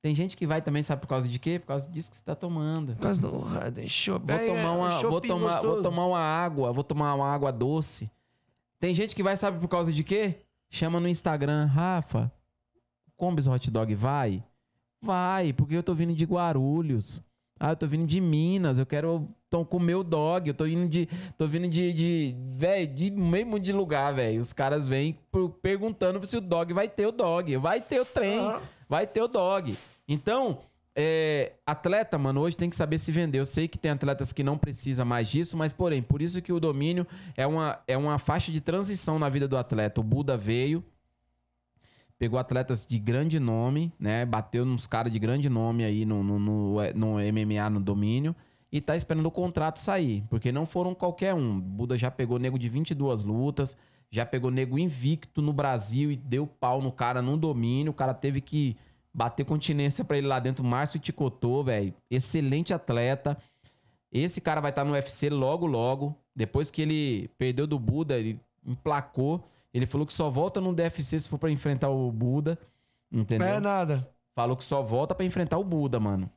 Tem 0.03 0.15
gente 0.15 0.37
que 0.37 0.47
vai 0.47 0.63
também, 0.63 0.83
sabe 0.83 1.01
por 1.03 1.09
causa 1.09 1.29
de 1.29 1.39
quê? 1.39 1.59
Por 1.59 1.67
causa 1.69 1.89
disso 1.89 2.11
que 2.11 2.17
você 2.17 2.23
tá 2.23 2.35
tomando. 2.35 2.95
Por 2.95 3.03
causa 3.03 3.21
do 3.21 3.39
Raiden 3.39 3.89
Chopp. 3.89 4.27
Vou 4.27 4.41
Aí, 4.41 4.47
tomar 4.47 4.61
é, 4.61 4.69
uma, 4.69 4.91
vou 5.03 5.21
tomar, 5.21 5.61
vou 5.61 5.83
tomar 5.83 6.07
uma 6.07 6.21
água, 6.21 6.73
vou 6.73 6.85
tomar 6.85 7.15
uma 7.15 7.33
água 7.33 7.51
doce. 7.53 8.11
Tem 8.81 8.95
gente 8.95 9.15
que 9.15 9.23
vai, 9.23 9.37
sabe 9.37 9.61
por 9.61 9.69
causa 9.69 9.93
de 9.93 10.03
quê? 10.03 10.37
Chama 10.71 10.99
no 11.01 11.09
Instagram, 11.09 11.67
Rafa, 11.67 12.33
Combis 13.17 13.47
Hot 13.47 13.71
Dog 13.71 13.95
vai? 13.95 14.43
Vai, 15.03 15.53
porque 15.53 15.75
eu 15.75 15.83
tô 15.83 15.95
vindo 15.95 16.15
de 16.15 16.25
Guarulhos. 16.25 17.23
Ah, 17.59 17.73
eu 17.73 17.77
tô 17.77 17.87
vindo 17.87 18.07
de 18.07 18.21
Minas, 18.23 18.79
eu 18.79 18.87
quero 18.87 19.29
tô 19.51 19.67
comer 19.67 19.95
o 19.97 20.03
dog, 20.03 20.49
eu 20.49 20.55
tô 20.55 20.65
indo 20.67 20.89
de 20.89 21.07
tô 21.37 21.47
vindo 21.47 21.69
de 21.69 21.93
de, 21.93 22.35
velho, 22.57 22.87
de 22.95 23.11
meio 23.11 23.59
de 23.59 23.73
lugar, 23.73 24.15
velho. 24.15 24.41
Os 24.41 24.53
caras 24.55 24.87
vêm 24.87 25.19
pro- 25.31 25.51
perguntando 25.51 26.25
se 26.27 26.37
o 26.39 26.41
dog 26.41 26.73
vai 26.73 26.89
ter 26.89 27.07
o 27.07 27.13
dog, 27.13 27.55
vai 27.59 27.79
ter 27.81 28.01
o 28.01 28.05
trem, 28.07 28.39
Aham. 28.39 28.61
vai 28.89 29.07
ter 29.07 29.21
o 29.21 29.29
dog. 29.29 29.77
Então, 30.09 30.61
é, 30.95 31.53
atleta, 31.65 32.19
mano, 32.19 32.41
hoje 32.41 32.57
tem 32.57 32.69
que 32.69 32.77
saber 32.77 32.99
se 32.99 33.13
vender. 33.13 33.39
Eu 33.39 33.47
sei 33.47 33.69
que 33.69 33.79
tem 33.79 33.91
atletas 33.91 34.33
que 34.33 34.43
não 34.43 34.59
precisa 34.59 35.05
mais 35.05 35.29
disso, 35.29 35.57
mas 35.57 35.73
porém, 35.73 36.03
por 36.03 36.21
isso 36.21 36.43
que 36.43 36.53
o 36.53 36.61
domínio 36.61 37.07
é 37.37 37.47
uma, 37.47 37.81
é 37.87 37.97
uma 37.97 38.19
faixa 38.19 38.51
de 38.51 38.61
transição 38.61 39.19
na 39.19 39.29
vida 39.29 39.47
do 39.47 39.57
atleta. 39.57 40.01
O 40.01 40.05
Buda 40.05 40.37
veio, 40.37 40.85
pegou 42.19 42.39
atletas 42.39 42.85
de 42.87 42.99
grande 42.99 43.39
nome, 43.39 43.93
né? 43.99 44.25
Bateu 44.27 44.65
nos 44.65 44.87
caras 44.87 45.13
de 45.13 45.19
grande 45.19 45.49
nome 45.49 45.85
aí 45.85 46.05
no, 46.05 46.23
no, 46.23 46.39
no, 46.39 46.75
no 46.95 47.15
MMA, 47.15 47.71
no 47.71 47.81
domínio. 47.81 48.35
E 48.73 48.81
tá 48.81 48.95
esperando 48.95 49.27
o 49.27 49.33
contrato 49.33 49.81
sair, 49.81 50.23
porque 50.31 50.53
não 50.53 50.65
foram 50.65 50.95
qualquer 50.95 51.35
um. 51.35 51.57
O 51.57 51.61
Buda 51.61 51.99
já 51.99 52.11
pegou 52.11 52.39
nego 52.39 52.59
de 52.59 52.69
22 52.69 53.25
lutas, 53.25 53.77
já 54.11 54.25
pegou 54.25 54.51
nego 54.51 54.79
invicto 54.79 55.43
no 55.43 55.53
Brasil 55.53 56.13
e 56.13 56.17
deu 56.17 56.47
pau 56.47 56.81
no 56.81 56.93
cara 56.93 57.21
no 57.21 57.37
domínio. 57.37 57.91
O 57.91 57.95
cara 57.95 58.15
teve 58.15 58.41
que 58.41 58.77
bater 59.13 59.45
continência 59.45 60.05
pra 60.05 60.17
ele 60.19 60.27
lá 60.27 60.39
dentro. 60.39 60.65
Márcio 60.65 61.01
Ticotô, 61.01 61.63
velho. 61.65 61.95
Excelente 62.11 62.73
atleta. 62.75 63.37
Esse 64.13 64.41
cara 64.41 64.61
vai 64.61 64.71
estar 64.71 64.85
no 64.85 64.93
UFC 64.93 65.31
logo, 65.31 65.67
logo. 65.67 66.15
Depois 66.35 66.71
que 66.71 66.83
ele 66.83 67.29
perdeu 67.39 67.67
do 67.67 67.79
Buda, 67.79 68.19
ele 68.19 68.41
emplacou. 68.67 69.45
Ele 69.73 69.87
falou 69.87 70.07
que 70.07 70.13
só 70.13 70.29
volta 70.31 70.61
no 70.61 70.75
DFC 70.75 71.21
se 71.21 71.29
for 71.29 71.39
pra 71.39 71.51
enfrentar 71.51 71.89
o 71.91 72.11
Buda. 72.11 72.59
Entendeu? 73.13 73.47
É 73.47 73.61
nada. 73.61 74.09
Falou 74.35 74.57
que 74.57 74.65
só 74.65 74.83
volta 74.83 75.15
pra 75.15 75.25
enfrentar 75.25 75.59
o 75.59 75.65
Buda, 75.65 76.01
mano. 76.01 76.31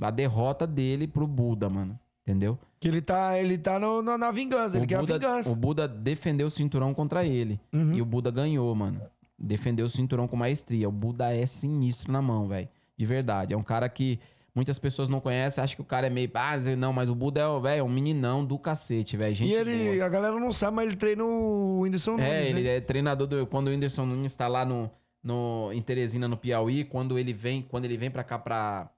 A 0.00 0.10
derrota 0.10 0.66
dele 0.66 1.06
pro 1.06 1.26
Buda, 1.26 1.68
mano. 1.68 1.98
Entendeu? 2.26 2.58
Que 2.80 2.88
ele 2.88 3.00
tá, 3.00 3.38
ele 3.38 3.56
tá 3.56 3.78
no- 3.78 4.02
no- 4.02 4.18
na 4.18 4.32
vingança. 4.32 4.76
Ele 4.76 4.84
o, 4.84 4.88
quer 4.88 4.98
Buda, 4.98 5.14
a 5.14 5.18
vingança. 5.18 5.52
o 5.52 5.54
Buda 5.54 5.86
defendeu 5.86 6.48
o 6.48 6.50
cinturão 6.50 6.92
contra 6.92 7.24
ele. 7.24 7.60
Uhum. 7.72 7.94
E 7.94 8.02
o 8.02 8.04
Buda 8.04 8.30
ganhou, 8.32 8.74
mano. 8.74 9.00
Defendeu 9.38 9.86
o 9.86 9.90
cinturão 9.90 10.26
com 10.26 10.36
maestria. 10.36 10.88
O 10.88 10.92
Buda 10.92 11.34
é 11.34 11.44
sinistro 11.46 12.12
na 12.12 12.22
mão, 12.22 12.48
velho. 12.48 12.68
De 12.96 13.04
verdade. 13.04 13.52
É 13.52 13.56
um 13.56 13.62
cara 13.62 13.88
que 13.88 14.18
muitas 14.54 14.78
pessoas 14.78 15.08
não 15.08 15.20
conhecem. 15.20 15.62
Acham 15.62 15.76
que 15.76 15.82
o 15.82 15.84
cara 15.84 16.06
é 16.06 16.10
meio. 16.10 16.30
Ah, 16.34 16.56
não, 16.78 16.92
mas 16.92 17.10
o 17.10 17.14
Buda 17.14 17.42
é, 17.42 17.60
velho, 17.60 17.80
é 17.80 17.82
um 17.82 17.88
meninão 17.88 18.44
do 18.44 18.58
cacete, 18.58 19.16
velho. 19.16 19.36
E 19.44 19.52
ele, 19.52 19.92
boa. 19.96 20.06
a 20.06 20.08
galera 20.08 20.40
não 20.40 20.52
sabe, 20.52 20.76
mas 20.76 20.86
ele 20.86 20.96
treina 20.96 21.22
o 21.24 21.80
Whindersson 21.80 22.12
Nunes, 22.12 22.24
É, 22.26 22.48
ele 22.48 22.62
né? 22.62 22.76
é 22.76 22.80
treinador 22.80 23.26
do. 23.26 23.46
Quando 23.46 23.68
o 23.68 23.70
Whindersson 23.70 24.06
Nunes 24.06 24.34
tá 24.34 24.48
lá 24.48 24.64
no, 24.64 24.90
no, 25.22 25.70
em 25.72 25.82
Teresina, 25.82 26.26
no 26.26 26.36
Piauí, 26.38 26.84
quando 26.84 27.18
ele 27.18 27.34
vem, 27.34 27.60
quando 27.60 27.84
ele 27.84 27.98
vem 27.98 28.10
pra 28.10 28.24
cá, 28.24 28.38
pra, 28.38 28.90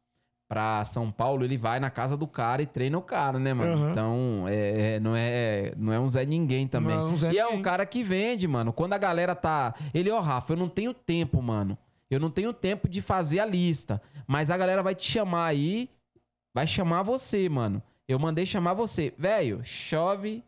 pra 0.49 0.83
São 0.85 1.11
Paulo, 1.11 1.45
ele 1.45 1.59
vai 1.59 1.79
na 1.79 1.91
casa 1.91 2.16
do 2.16 2.27
cara 2.27 2.62
e 2.62 2.66
treina 2.66 2.97
o 2.97 3.03
cara, 3.03 3.39
né, 3.39 3.53
mano? 3.53 3.73
Aham. 3.75 3.91
Então, 3.91 4.45
é, 4.49 4.95
é- 4.95 5.01
não, 5.01 5.15
é, 5.15 5.73
não 5.77 5.93
é 5.93 6.01
um 6.01 6.09
Zé 6.09 6.25
Ninguém 6.25 6.66
também. 6.66 6.97
Não 6.97 7.12
é 7.12 7.16
Zé 7.19 7.33
e 7.33 7.39
é 7.39 7.45
Ninguém. 7.45 7.59
um 7.59 7.62
cara 7.62 7.85
que 7.85 8.03
vende, 8.03 8.49
mano. 8.49 8.73
Quando 8.73 8.95
a 8.95 8.99
galera 8.99 9.35
tá. 9.35 9.75
Ele, 9.93 10.11
ó, 10.11 10.20
Rafa, 10.20 10.55
eu 10.55 10.57
não 10.57 10.69
tenho 10.69 10.95
tempo, 10.95 11.43
mano. 11.43 11.77
Eu 12.11 12.19
não 12.19 12.31
tenho 12.31 12.55
tempo 12.55 12.89
de 12.89 13.03
fazer 13.03 13.41
a 13.41 13.45
lista. 13.45 14.01
Mas 14.27 14.51
a 14.51 14.57
galera 14.57 14.83
vai 14.83 14.95
te 14.95 15.11
chamar 15.11 15.45
aí. 15.47 15.91
Vai 16.55 16.66
chamar 16.66 17.03
você, 17.03 17.47
mano. 17.49 17.83
Eu 18.09 18.19
mandei 18.19 18.47
chamar 18.47 18.73
você. 18.73 19.12
Velho, 19.19 19.61
chove 19.62 20.43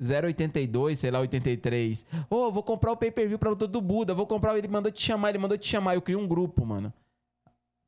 082, 0.00 0.98
sei 0.98 1.10
lá, 1.10 1.20
83. 1.20 2.06
Ô, 2.28 2.50
vou 2.50 2.62
comprar 2.62 2.92
o 2.92 2.96
pay-per-view 2.96 3.38
pra 3.38 3.50
luta 3.50 3.66
do 3.68 3.80
Buda. 3.80 4.14
Vou 4.14 4.26
comprar. 4.26 4.56
Ele 4.56 4.68
mandou 4.68 4.90
te 4.90 5.02
chamar, 5.02 5.28
ele 5.28 5.38
mandou 5.38 5.56
te 5.58 5.68
chamar. 5.68 5.94
Eu 5.94 6.02
crio 6.02 6.18
um 6.18 6.26
grupo, 6.26 6.64
mano. 6.66 6.92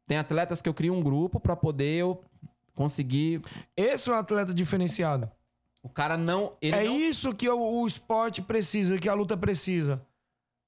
Tem 0.07 0.19
atletas 0.19 0.61
que 0.61 0.69
eu 0.69 0.75
crio 0.75 0.95
um 0.95 1.03
grupo 1.03 1.41
pra 1.41 1.57
poder 1.57 1.95
eu 1.95 2.23
conseguir. 2.75 3.43
Esse 3.77 4.11
é 4.11 4.13
um 4.13 4.17
atleta 4.17 4.53
diferenciado. 4.53 5.31
O 5.83 5.89
cara 5.89 6.17
não. 6.17 6.55
É 6.61 6.85
não... 6.85 6.99
isso 6.99 7.35
que 7.35 7.49
o, 7.49 7.59
o 7.59 7.87
esporte 7.87 8.43
precisa, 8.43 8.99
que 8.99 9.09
a 9.09 9.15
luta 9.15 9.37
precisa. 9.37 10.05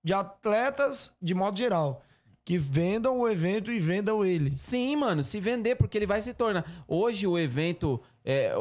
De 0.05 0.13
atletas, 0.13 1.13
de 1.21 1.35
modo 1.35 1.59
geral, 1.59 2.03
que 2.45 2.59
vendam 2.59 3.19
o 3.19 3.29
evento 3.29 3.73
e 3.73 3.79
vendam 3.79 4.25
ele. 4.25 4.57
Sim, 4.57 4.95
mano, 4.97 5.23
se 5.23 5.41
vender, 5.41 5.77
porque 5.77 5.99
ele 5.99 6.07
vai 6.07 6.21
se 6.21 6.33
tornar. 6.33 6.65
Hoje 6.87 7.27
o 7.27 7.39
evento. 7.39 8.01
é, 8.25 8.53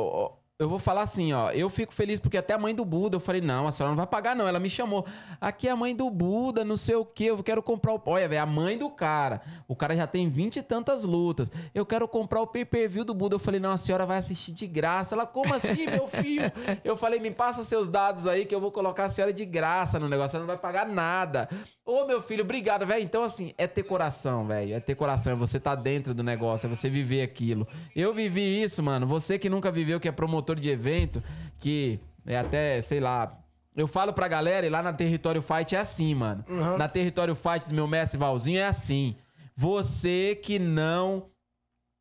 eu 0.57 0.69
vou 0.69 0.79
falar 0.79 1.01
assim, 1.01 1.33
ó. 1.33 1.51
Eu 1.51 1.69
fico 1.69 1.93
feliz 1.93 2.17
porque 2.17 2.37
até 2.37 2.53
a 2.53 2.57
mãe 2.57 2.73
do 2.73 2.85
Buda, 2.85 3.17
eu 3.17 3.19
falei, 3.19 3.41
não, 3.41 3.67
a 3.67 3.71
senhora 3.71 3.91
não 3.91 3.97
vai 3.97 4.07
pagar, 4.07 4.35
não. 4.35 4.47
Ela 4.47 4.59
me 4.59 4.69
chamou. 4.69 5.05
Aqui 5.41 5.67
é 5.67 5.71
a 5.71 5.75
mãe 5.75 5.93
do 5.93 6.09
Buda, 6.09 6.63
não 6.63 6.77
sei 6.77 6.95
o 6.95 7.03
quê. 7.03 7.25
Eu 7.25 7.43
quero 7.43 7.61
comprar 7.61 7.93
o. 7.93 8.01
Olha, 8.05 8.27
velho, 8.29 8.41
a 8.41 8.45
mãe 8.45 8.77
do 8.77 8.89
cara. 8.89 9.41
O 9.67 9.75
cara 9.75 9.95
já 9.95 10.07
tem 10.07 10.29
vinte 10.29 10.57
e 10.57 10.63
tantas 10.63 11.03
lutas. 11.03 11.51
Eu 11.73 11.85
quero 11.85 12.07
comprar 12.07 12.41
o 12.41 12.47
pay-per-view 12.47 13.03
do 13.03 13.13
Buda. 13.13 13.35
Eu 13.35 13.39
falei, 13.39 13.59
não, 13.59 13.73
a 13.73 13.77
senhora 13.77 14.05
vai 14.05 14.17
assistir 14.17 14.53
de 14.53 14.65
graça. 14.65 15.13
Ela, 15.13 15.25
como 15.25 15.53
assim, 15.53 15.87
meu 15.87 16.07
filho? 16.07 16.49
Eu 16.85 16.95
falei, 16.95 17.19
me 17.19 17.31
passa 17.31 17.61
seus 17.63 17.89
dados 17.89 18.25
aí 18.25 18.45
que 18.45 18.55
eu 18.55 18.61
vou 18.61 18.71
colocar 18.71 19.05
a 19.05 19.09
senhora 19.09 19.33
de 19.33 19.43
graça 19.43 19.99
no 19.99 20.07
negócio. 20.07 20.37
Ela 20.37 20.45
não 20.45 20.53
vai 20.53 20.57
pagar 20.57 20.87
nada. 20.87 21.49
Ô, 21.85 22.03
meu 22.05 22.19
filho, 22.19 22.43
obrigado, 22.43 22.83
velho. 22.83 23.03
Então, 23.03 23.21
assim, 23.21 23.53
é 23.59 23.67
ter 23.67 23.83
coração, 23.83 24.47
velho. 24.47 24.73
É 24.73 24.79
ter 24.79 24.95
coração. 24.95 25.33
É 25.33 25.35
você 25.35 25.59
tá 25.59 25.75
dentro 25.75 26.15
do 26.15 26.23
negócio. 26.23 26.65
É 26.65 26.69
você 26.69 26.89
viver 26.89 27.21
aquilo. 27.21 27.67
Eu 27.95 28.11
vivi 28.11 28.63
isso, 28.63 28.81
mano. 28.81 29.05
Você 29.05 29.37
que 29.37 29.49
nunca 29.49 29.71
viveu, 29.71 29.99
que 29.99 30.07
é 30.07 30.11
promotor 30.11 30.59
de 30.59 30.67
evento, 30.67 31.21
que 31.59 31.99
é 32.25 32.39
até, 32.39 32.81
sei 32.81 32.99
lá. 32.99 33.37
Eu 33.75 33.87
falo 33.87 34.13
pra 34.13 34.27
galera, 34.27 34.65
e 34.65 34.69
lá 34.69 34.81
na 34.81 34.93
Território 34.93 35.43
Fight 35.43 35.75
é 35.75 35.79
assim, 35.79 36.15
mano. 36.15 36.43
Na 36.77 36.87
Território 36.87 37.35
Fight 37.35 37.67
do 37.67 37.75
meu 37.75 37.87
mestre 37.87 38.17
Valzinho 38.17 38.59
é 38.59 38.65
assim. 38.65 39.15
Você 39.55 40.39
que 40.41 40.57
não. 40.57 41.27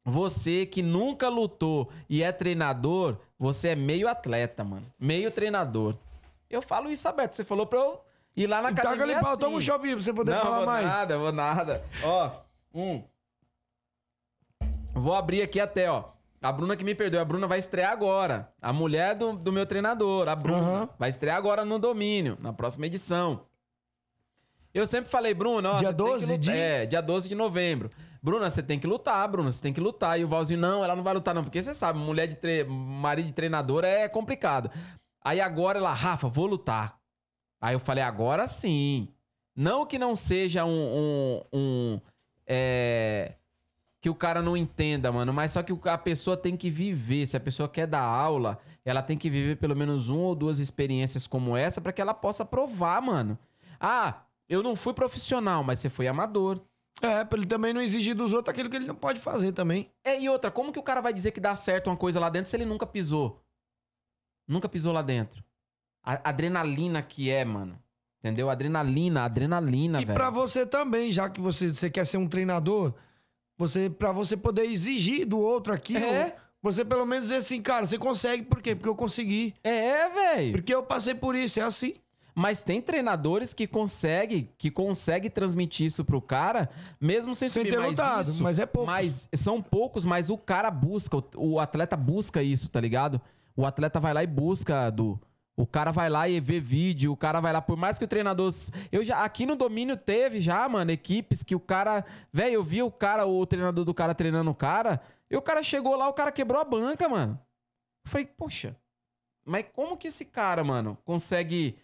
Você 0.06 0.64
que 0.64 0.82
nunca 0.82 1.28
lutou 1.28 1.90
e 2.08 2.22
é 2.22 2.30
treinador, 2.30 3.18
você 3.38 3.70
é 3.70 3.74
meio 3.74 4.08
atleta, 4.08 4.62
mano. 4.64 4.86
Meio 4.98 5.30
treinador. 5.30 5.96
Eu 6.48 6.62
falo 6.62 6.90
isso 6.90 7.08
aberto. 7.08 7.34
Você 7.34 7.44
falou 7.44 7.66
pra 7.66 7.78
eu 7.80 8.00
ir 8.36 8.46
lá 8.46 8.60
na 8.62 8.72
Taca 8.72 8.88
academia 8.90 9.14
ali 9.16 9.22
pau, 9.22 9.32
assim. 9.32 9.40
toma 9.42 9.56
um 9.56 9.60
shopping 9.60 9.90
pra 9.92 10.00
você 10.00 10.12
poder 10.12 10.32
não, 10.34 10.40
falar 10.42 10.56
vou 10.58 10.66
mais. 10.66 10.86
nada, 10.86 11.18
vou 11.18 11.32
nada. 11.32 11.84
Ó, 12.02 12.30
um. 12.74 13.02
Vou 14.92 15.14
abrir 15.14 15.42
aqui 15.42 15.60
até, 15.60 15.90
ó. 15.90 16.04
A 16.40 16.52
Bruna 16.52 16.76
que 16.76 16.84
me 16.84 16.94
perdoe. 16.94 17.18
A 17.18 17.24
Bruna 17.24 17.46
vai 17.46 17.58
estrear 17.58 17.90
agora. 17.90 18.52
A 18.60 18.72
mulher 18.72 19.14
do, 19.14 19.32
do 19.32 19.50
meu 19.52 19.64
treinador, 19.66 20.28
a 20.28 20.36
Bruna. 20.36 20.58
Aham. 20.58 20.88
Vai 20.98 21.08
estrear 21.08 21.36
agora 21.36 21.64
no 21.64 21.78
domínio, 21.78 22.36
na 22.40 22.52
próxima 22.52 22.86
edição. 22.86 23.46
Eu 24.72 24.86
sempre 24.86 25.08
falei, 25.10 25.32
Bruna, 25.34 25.72
ó, 25.72 25.76
Dia 25.76 25.88
você 25.90 25.94
tem 25.94 26.04
que 26.04 26.10
12 26.12 26.26
lutar- 26.32 26.38
de- 26.38 26.50
É, 26.60 26.86
dia 26.86 27.00
12 27.00 27.28
de 27.28 27.34
novembro. 27.34 27.90
Bruna, 28.22 28.50
você 28.50 28.62
tem 28.62 28.78
que 28.78 28.86
lutar, 28.86 29.26
Bruna, 29.28 29.50
você 29.52 29.62
tem 29.62 29.72
que 29.72 29.80
lutar. 29.80 30.18
E 30.20 30.24
o 30.24 30.28
Valzinho, 30.28 30.60
não, 30.60 30.84
ela 30.84 30.94
não 30.96 31.02
vai 31.02 31.14
lutar, 31.14 31.34
não. 31.34 31.44
Porque 31.44 31.60
você 31.62 31.74
sabe, 31.74 31.98
mulher 31.98 32.26
de 32.26 32.36
tre... 32.36 32.64
marido 32.64 33.26
de 33.26 33.32
treinador 33.32 33.84
é 33.84 34.08
complicado. 34.08 34.70
Aí 35.22 35.40
agora 35.40 35.78
ela, 35.78 35.92
Rafa, 35.92 36.28
vou 36.28 36.46
lutar. 36.46 36.98
Aí 37.64 37.74
eu 37.74 37.80
falei, 37.80 38.04
agora 38.04 38.46
sim. 38.46 39.08
Não 39.56 39.86
que 39.86 39.98
não 39.98 40.14
seja 40.14 40.66
um. 40.66 40.68
um, 40.70 41.42
um, 41.50 42.00
é, 42.46 43.36
que 44.02 44.10
o 44.10 44.14
cara 44.14 44.42
não 44.42 44.54
entenda, 44.54 45.10
mano, 45.10 45.32
mas 45.32 45.52
só 45.52 45.62
que 45.62 45.72
a 45.88 45.96
pessoa 45.96 46.36
tem 46.36 46.58
que 46.58 46.68
viver. 46.68 47.26
Se 47.26 47.38
a 47.38 47.40
pessoa 47.40 47.66
quer 47.66 47.86
dar 47.86 48.02
aula, 48.02 48.58
ela 48.84 49.00
tem 49.00 49.16
que 49.16 49.30
viver 49.30 49.56
pelo 49.56 49.74
menos 49.74 50.10
uma 50.10 50.24
ou 50.24 50.34
duas 50.34 50.58
experiências 50.58 51.26
como 51.26 51.56
essa 51.56 51.80
pra 51.80 51.90
que 51.90 52.02
ela 52.02 52.12
possa 52.12 52.44
provar, 52.44 53.00
mano. 53.00 53.38
Ah, 53.80 54.24
eu 54.46 54.62
não 54.62 54.76
fui 54.76 54.92
profissional, 54.92 55.64
mas 55.64 55.80
você 55.80 55.88
foi 55.88 56.06
amador. 56.06 56.60
É, 57.00 57.24
pra 57.24 57.38
ele 57.38 57.46
também 57.46 57.72
não 57.72 57.80
exigir 57.80 58.14
dos 58.14 58.34
outros 58.34 58.52
aquilo 58.52 58.68
que 58.68 58.76
ele 58.76 58.86
não 58.86 58.94
pode 58.94 59.20
fazer 59.20 59.52
também. 59.52 59.90
É, 60.04 60.20
e 60.20 60.28
outra, 60.28 60.50
como 60.50 60.70
que 60.70 60.78
o 60.78 60.82
cara 60.82 61.00
vai 61.00 61.14
dizer 61.14 61.30
que 61.30 61.40
dá 61.40 61.56
certo 61.56 61.88
uma 61.88 61.96
coisa 61.96 62.20
lá 62.20 62.28
dentro 62.28 62.50
se 62.50 62.56
ele 62.58 62.66
nunca 62.66 62.86
pisou? 62.86 63.42
Nunca 64.46 64.68
pisou 64.68 64.92
lá 64.92 65.00
dentro. 65.00 65.42
A 66.04 66.28
adrenalina 66.28 67.00
que 67.02 67.30
é, 67.30 67.44
mano. 67.44 67.78
Entendeu? 68.20 68.48
Adrenalina, 68.48 69.24
adrenalina, 69.24 70.00
e 70.00 70.04
velho. 70.04 70.16
pra 70.16 70.30
você 70.30 70.64
também, 70.64 71.12
já 71.12 71.28
que 71.28 71.40
você, 71.40 71.68
você 71.74 71.90
quer 71.90 72.06
ser 72.06 72.16
um 72.16 72.26
treinador, 72.26 72.94
você 73.58 73.90
para 73.90 74.12
você 74.12 74.36
poder 74.36 74.64
exigir 74.64 75.26
do 75.26 75.38
outro 75.38 75.72
aquilo, 75.74 76.04
É. 76.04 76.34
você 76.62 76.84
pelo 76.84 77.04
menos 77.04 77.24
dizer 77.28 77.36
assim, 77.40 77.60
cara, 77.60 77.86
você 77.86 77.98
consegue, 77.98 78.42
por 78.44 78.62
quê? 78.62 78.74
Porque 78.74 78.88
eu 78.88 78.94
consegui. 78.94 79.54
É, 79.62 80.08
velho. 80.08 80.52
Porque 80.52 80.74
eu 80.74 80.82
passei 80.82 81.14
por 81.14 81.34
isso, 81.36 81.60
é 81.60 81.62
assim. 81.64 81.94
Mas 82.34 82.64
tem 82.64 82.80
treinadores 82.82 83.54
que 83.54 83.64
conseguem 83.66 84.48
que 84.58 84.68
consegue 84.70 85.30
transmitir 85.30 85.86
isso 85.86 86.04
pro 86.04 86.20
cara, 86.20 86.68
mesmo 87.00 87.32
sem, 87.34 87.48
Sem 87.48 87.62
subir 87.62 87.70
ter 87.74 87.78
mas 87.78 87.90
lutado, 87.90 88.28
isso- 88.30 88.42
mas 88.42 88.58
é 88.58 88.66
poucos. 88.66 88.86
Mas 88.92 89.28
são 89.34 89.62
poucos, 89.62 90.04
mas 90.04 90.30
o 90.30 90.36
cara 90.38 90.68
busca, 90.70 91.18
o, 91.18 91.24
o 91.36 91.60
atleta 91.60 91.96
busca 91.96 92.42
isso, 92.42 92.68
tá 92.70 92.80
ligado? 92.80 93.20
O 93.54 93.64
atleta 93.64 94.00
vai 94.00 94.12
lá 94.14 94.22
e 94.24 94.26
busca 94.26 94.90
do 94.90 95.20
o 95.56 95.66
cara 95.66 95.92
vai 95.92 96.08
lá 96.08 96.28
e 96.28 96.40
vê 96.40 96.58
vídeo, 96.58 97.12
o 97.12 97.16
cara 97.16 97.40
vai 97.40 97.52
lá, 97.52 97.62
por 97.62 97.76
mais 97.76 97.98
que 97.98 98.04
o 98.04 98.08
treinador. 98.08 98.52
Eu 98.90 99.04
já. 99.04 99.24
Aqui 99.24 99.46
no 99.46 99.54
domínio 99.54 99.96
teve 99.96 100.40
já, 100.40 100.68
mano, 100.68 100.90
equipes 100.90 101.42
que 101.44 101.54
o 101.54 101.60
cara. 101.60 102.04
Velho, 102.32 102.54
eu 102.54 102.64
vi 102.64 102.82
o 102.82 102.90
cara, 102.90 103.24
o 103.24 103.46
treinador 103.46 103.84
do 103.84 103.94
cara 103.94 104.14
treinando 104.14 104.50
o 104.50 104.54
cara, 104.54 105.00
e 105.30 105.36
o 105.36 105.42
cara 105.42 105.62
chegou 105.62 105.96
lá, 105.96 106.08
o 106.08 106.12
cara 106.12 106.32
quebrou 106.32 106.60
a 106.60 106.64
banca, 106.64 107.08
mano. 107.08 107.38
Eu 108.04 108.10
falei, 108.10 108.26
poxa, 108.26 108.76
mas 109.44 109.64
como 109.72 109.96
que 109.96 110.08
esse 110.08 110.24
cara, 110.24 110.64
mano, 110.64 110.98
consegue. 111.04 111.78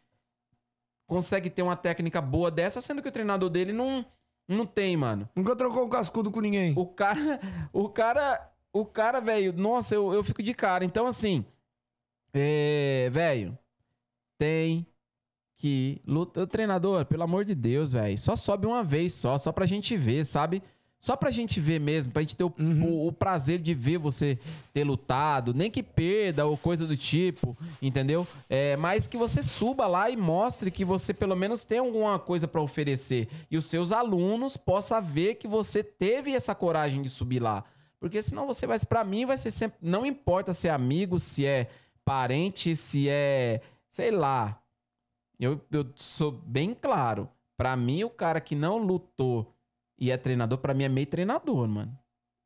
Consegue 1.07 1.51
ter 1.51 1.63
uma 1.63 1.75
técnica 1.75 2.21
boa 2.21 2.53
dessa, 2.53 2.81
sendo 2.81 3.03
que 3.03 3.09
o 3.09 3.13
treinador 3.13 3.51
dele 3.51 3.73
não, 3.73 4.07
não 4.47 4.65
tem, 4.65 4.97
mano. 4.97 5.29
Nunca 5.35 5.57
trocou 5.57 5.85
um 5.85 5.89
cascudo 5.89 6.31
com 6.31 6.41
ninguém. 6.41 6.73
O 6.77 6.87
cara, 6.87 7.41
o 7.73 7.89
cara, 7.89 8.53
o 8.73 8.87
cara, 8.87 9.21
velho, 9.21 9.53
nossa, 9.53 9.95
eu, 9.95 10.13
eu 10.13 10.23
fico 10.23 10.41
de 10.41 10.55
cara. 10.55 10.85
Então, 10.85 11.07
assim, 11.09 11.45
é, 12.33 13.09
velho, 13.11 13.59
tem 14.41 14.87
que 15.59 16.01
lutar. 16.07 16.47
Treinador, 16.47 17.05
pelo 17.05 17.23
amor 17.23 17.45
de 17.45 17.55
Deus, 17.55 17.93
velho, 17.93 18.17
só 18.19 18.35
sobe 18.35 18.67
uma 18.67 18.83
vez 18.83 19.13
só, 19.13 19.37
só 19.37 19.53
pra 19.53 19.67
gente 19.67 19.95
ver, 19.97 20.25
sabe? 20.25 20.63
Só 20.99 21.17
pra 21.17 21.31
gente 21.31 21.61
ver 21.61 21.79
mesmo, 21.81 22.13
pra 22.13 22.21
gente 22.23 22.37
ter 22.37 22.45
o, 22.45 22.53
o- 22.59 23.07
o 23.09 23.13
prazer 23.13 23.59
de 23.59 23.73
ver 23.73 23.97
você 23.99 24.39
ter 24.73 24.85
lutado, 24.85 25.55
nem 25.55 25.71
que 25.71 25.83
perda 25.83 26.45
ou 26.47 26.57
coisa 26.59 26.87
do 26.87 26.95
tipo, 26.97 27.57
entendeu? 27.81 28.27
É, 28.51 28.77
mas 28.77 29.07
que 29.09 29.17
você 29.17 29.43
suba 29.43 29.87
lá 29.87 30.11
e 30.11 30.17
mostre 30.17 30.71
que 30.71 30.85
você 30.85 31.15
pelo 31.15 31.35
menos 31.37 31.65
tem 31.65 31.79
alguma 31.79 32.19
coisa 32.19 32.47
pra 32.49 32.61
oferecer 32.61 33.29
e 33.51 33.57
os 33.57 33.65
seus 33.67 33.93
alunos 33.93 34.57
possam 34.59 35.03
ver 35.03 35.37
que 35.37 35.49
você 35.49 35.83
teve 35.83 36.33
essa 36.35 36.55
coragem 36.55 37.01
de 37.01 37.09
subir 37.09 37.41
lá. 37.41 37.65
Porque 37.99 38.21
senão 38.23 38.47
você 38.47 38.67
vai, 38.67 38.79
Pra 38.81 39.03
mim 39.05 39.25
vai 39.27 39.37
ser 39.39 39.51
sempre, 39.51 39.79
não 39.83 40.05
importa 40.07 40.53
se 40.53 40.69
é 40.69 40.71
amigo, 40.71 41.19
se 41.19 41.47
é 41.47 41.67
parente, 42.05 42.75
se 42.77 43.09
é, 43.09 43.61
sei 43.91 44.11
lá, 44.11 44.63
eu, 45.39 45.61
eu 45.71 45.87
sou 45.97 46.31
bem 46.31 46.75
claro. 46.75 47.29
Pra 47.57 47.77
mim, 47.77 48.05
o 48.05 48.11
cara 48.11 48.41
que 48.41 48.55
não 48.55 48.79
lutou 48.79 49.55
e 49.99 50.11
é 50.11 50.17
treinador, 50.17 50.59
pra 50.59 50.73
mim 50.73 50.85
é 50.85 50.89
meio 50.89 51.07
treinador, 51.07 51.69
mano. 51.69 51.99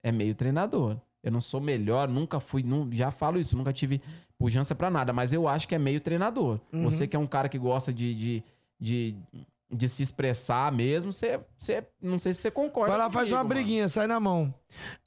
É 0.02 0.10
meio 0.10 0.34
treinador. 0.34 0.96
Eu 1.22 1.30
não 1.30 1.40
sou 1.40 1.60
melhor, 1.60 2.08
nunca 2.08 2.40
fui, 2.40 2.62
não, 2.62 2.90
já 2.92 3.10
falo 3.10 3.38
isso, 3.38 3.56
nunca 3.56 3.72
tive 3.72 4.02
pujança 4.36 4.74
pra 4.74 4.90
nada, 4.90 5.12
mas 5.12 5.32
eu 5.32 5.48
acho 5.48 5.66
que 5.66 5.74
é 5.74 5.78
meio 5.78 6.00
treinador. 6.00 6.60
Você 6.72 7.06
que 7.06 7.16
é 7.16 7.18
um 7.18 7.26
cara 7.26 7.48
que 7.48 7.58
gosta 7.58 7.92
de, 7.92 8.14
de, 8.14 8.44
de, 8.78 9.16
de 9.70 9.88
se 9.88 10.02
expressar 10.02 10.70
mesmo, 10.72 11.12
você, 11.12 11.40
você, 11.58 11.86
não 12.02 12.18
sei 12.18 12.34
se 12.34 12.42
você 12.42 12.50
concorda. 12.50 12.90
Vai 12.90 12.98
lá, 12.98 13.10
faz 13.10 13.30
uma 13.30 13.38
mano. 13.38 13.48
briguinha, 13.48 13.88
sai 13.88 14.06
na 14.06 14.20
mão. 14.20 14.52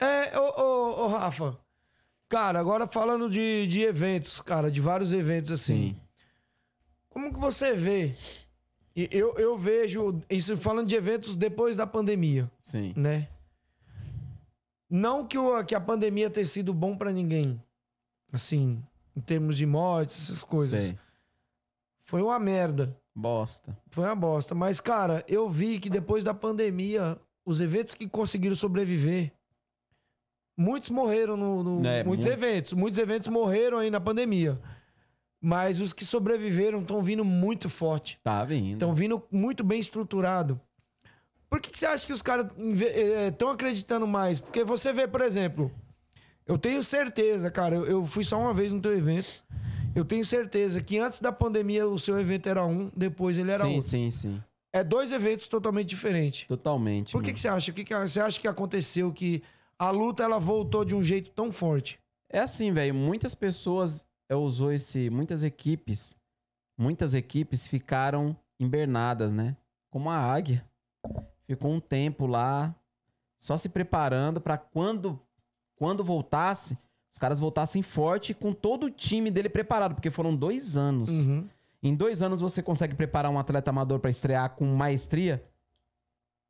É, 0.00 0.36
ô, 0.38 0.60
ô, 0.60 1.04
ô, 1.04 1.06
Rafa. 1.08 1.56
Cara, 2.28 2.58
agora 2.58 2.88
falando 2.88 3.30
de, 3.30 3.66
de 3.68 3.82
eventos, 3.82 4.40
cara, 4.40 4.70
de 4.70 4.80
vários 4.80 5.12
eventos 5.12 5.52
assim. 5.52 5.94
Sim. 5.94 6.00
Como 7.18 7.32
que 7.34 7.40
você 7.40 7.74
vê? 7.74 8.14
Eu, 8.94 9.34
eu 9.38 9.58
vejo, 9.58 10.20
isso 10.30 10.56
falando 10.56 10.86
de 10.86 10.94
eventos 10.94 11.36
depois 11.36 11.76
da 11.76 11.84
pandemia, 11.84 12.48
Sim. 12.60 12.92
né? 12.94 13.26
Não 14.88 15.26
que, 15.26 15.36
o, 15.36 15.64
que 15.64 15.74
a 15.74 15.80
pandemia 15.80 16.30
tenha 16.30 16.46
sido 16.46 16.72
bom 16.72 16.96
pra 16.96 17.10
ninguém. 17.10 17.60
Assim, 18.32 18.80
em 19.16 19.20
termos 19.20 19.56
de 19.56 19.66
mortes, 19.66 20.16
essas 20.30 20.44
coisas. 20.44 20.84
Sei. 20.84 20.98
Foi 21.98 22.22
uma 22.22 22.38
merda. 22.38 22.96
Bosta. 23.12 23.76
Foi 23.90 24.04
uma 24.04 24.14
bosta. 24.14 24.54
Mas, 24.54 24.78
cara, 24.78 25.24
eu 25.26 25.50
vi 25.50 25.80
que 25.80 25.90
depois 25.90 26.22
da 26.22 26.32
pandemia, 26.32 27.18
os 27.44 27.60
eventos 27.60 27.94
que 27.94 28.08
conseguiram 28.08 28.54
sobreviver, 28.54 29.32
muitos 30.56 30.90
morreram 30.90 31.36
no. 31.36 31.64
no- 31.64 31.84
É, 31.84 32.04
muitos 32.04 32.26
muito. 32.26 32.38
eventos. 32.44 32.72
Muitos 32.74 33.00
eventos 33.00 33.26
morreram 33.26 33.78
aí 33.78 33.90
na 33.90 34.00
pandemia. 34.00 34.56
Mas 35.40 35.80
os 35.80 35.92
que 35.92 36.04
sobreviveram 36.04 36.80
estão 36.80 37.02
vindo 37.02 37.24
muito 37.24 37.68
forte. 37.68 38.18
Tá 38.24 38.44
vindo. 38.44 38.72
Estão 38.72 38.92
vindo 38.92 39.22
muito 39.30 39.62
bem 39.62 39.78
estruturado. 39.78 40.60
Por 41.48 41.60
que, 41.60 41.70
que 41.70 41.78
você 41.78 41.86
acha 41.86 42.06
que 42.06 42.12
os 42.12 42.22
caras 42.22 42.50
estão 43.28 43.50
acreditando 43.50 44.06
mais? 44.06 44.40
Porque 44.40 44.64
você 44.64 44.92
vê, 44.92 45.06
por 45.06 45.22
exemplo, 45.22 45.72
eu 46.46 46.58
tenho 46.58 46.82
certeza, 46.82 47.50
cara, 47.50 47.74
eu, 47.74 47.86
eu 47.86 48.06
fui 48.06 48.24
só 48.24 48.38
uma 48.38 48.52
vez 48.52 48.72
no 48.72 48.80
teu 48.80 48.96
evento. 48.96 49.44
Eu 49.94 50.04
tenho 50.04 50.24
certeza 50.24 50.82
que 50.82 50.98
antes 50.98 51.20
da 51.20 51.32
pandemia 51.32 51.86
o 51.86 51.98
seu 51.98 52.18
evento 52.20 52.48
era 52.48 52.64
um, 52.64 52.90
depois 52.94 53.38
ele 53.38 53.50
era 53.50 53.64
sim, 53.64 53.74
outro. 53.74 53.88
sim, 53.88 54.10
sim. 54.10 54.42
É 54.72 54.84
dois 54.84 55.12
eventos 55.12 55.48
totalmente 55.48 55.88
diferentes. 55.88 56.46
Totalmente. 56.46 57.12
Por 57.12 57.22
que, 57.22 57.32
que 57.32 57.40
você 57.40 57.48
acha? 57.48 57.70
O 57.70 57.74
que, 57.74 57.84
que 57.84 57.96
você 57.96 58.20
acha 58.20 58.38
que 58.38 58.46
aconteceu 58.46 59.12
que 59.12 59.42
a 59.78 59.90
luta 59.90 60.22
ela 60.22 60.38
voltou 60.38 60.84
de 60.84 60.94
um 60.94 61.02
jeito 61.02 61.30
tão 61.30 61.50
forte? 61.50 61.98
É 62.30 62.40
assim, 62.40 62.72
velho. 62.72 62.94
Muitas 62.94 63.34
pessoas 63.34 64.06
usou 64.36 64.72
esse. 64.72 65.10
Muitas 65.10 65.42
equipes. 65.42 66.16
Muitas 66.76 67.14
equipes 67.14 67.66
ficaram 67.66 68.36
invernadas, 68.60 69.32
né? 69.32 69.56
Como 69.90 70.10
a 70.10 70.16
águia. 70.16 70.64
Ficou 71.46 71.72
um 71.72 71.80
tempo 71.80 72.26
lá, 72.26 72.74
só 73.38 73.56
se 73.56 73.68
preparando 73.68 74.40
pra 74.40 74.58
quando 74.58 75.18
quando 75.76 76.02
voltasse, 76.04 76.76
os 77.12 77.18
caras 77.18 77.38
voltassem 77.38 77.82
forte 77.82 78.34
com 78.34 78.52
todo 78.52 78.86
o 78.86 78.90
time 78.90 79.30
dele 79.30 79.48
preparado, 79.48 79.94
porque 79.94 80.10
foram 80.10 80.34
dois 80.34 80.76
anos. 80.76 81.08
Uhum. 81.08 81.48
Em 81.80 81.94
dois 81.94 82.20
anos 82.20 82.40
você 82.40 82.62
consegue 82.62 82.96
preparar 82.96 83.30
um 83.30 83.38
atleta 83.38 83.70
amador 83.70 84.00
pra 84.00 84.10
estrear 84.10 84.50
com 84.50 84.66
maestria? 84.66 85.42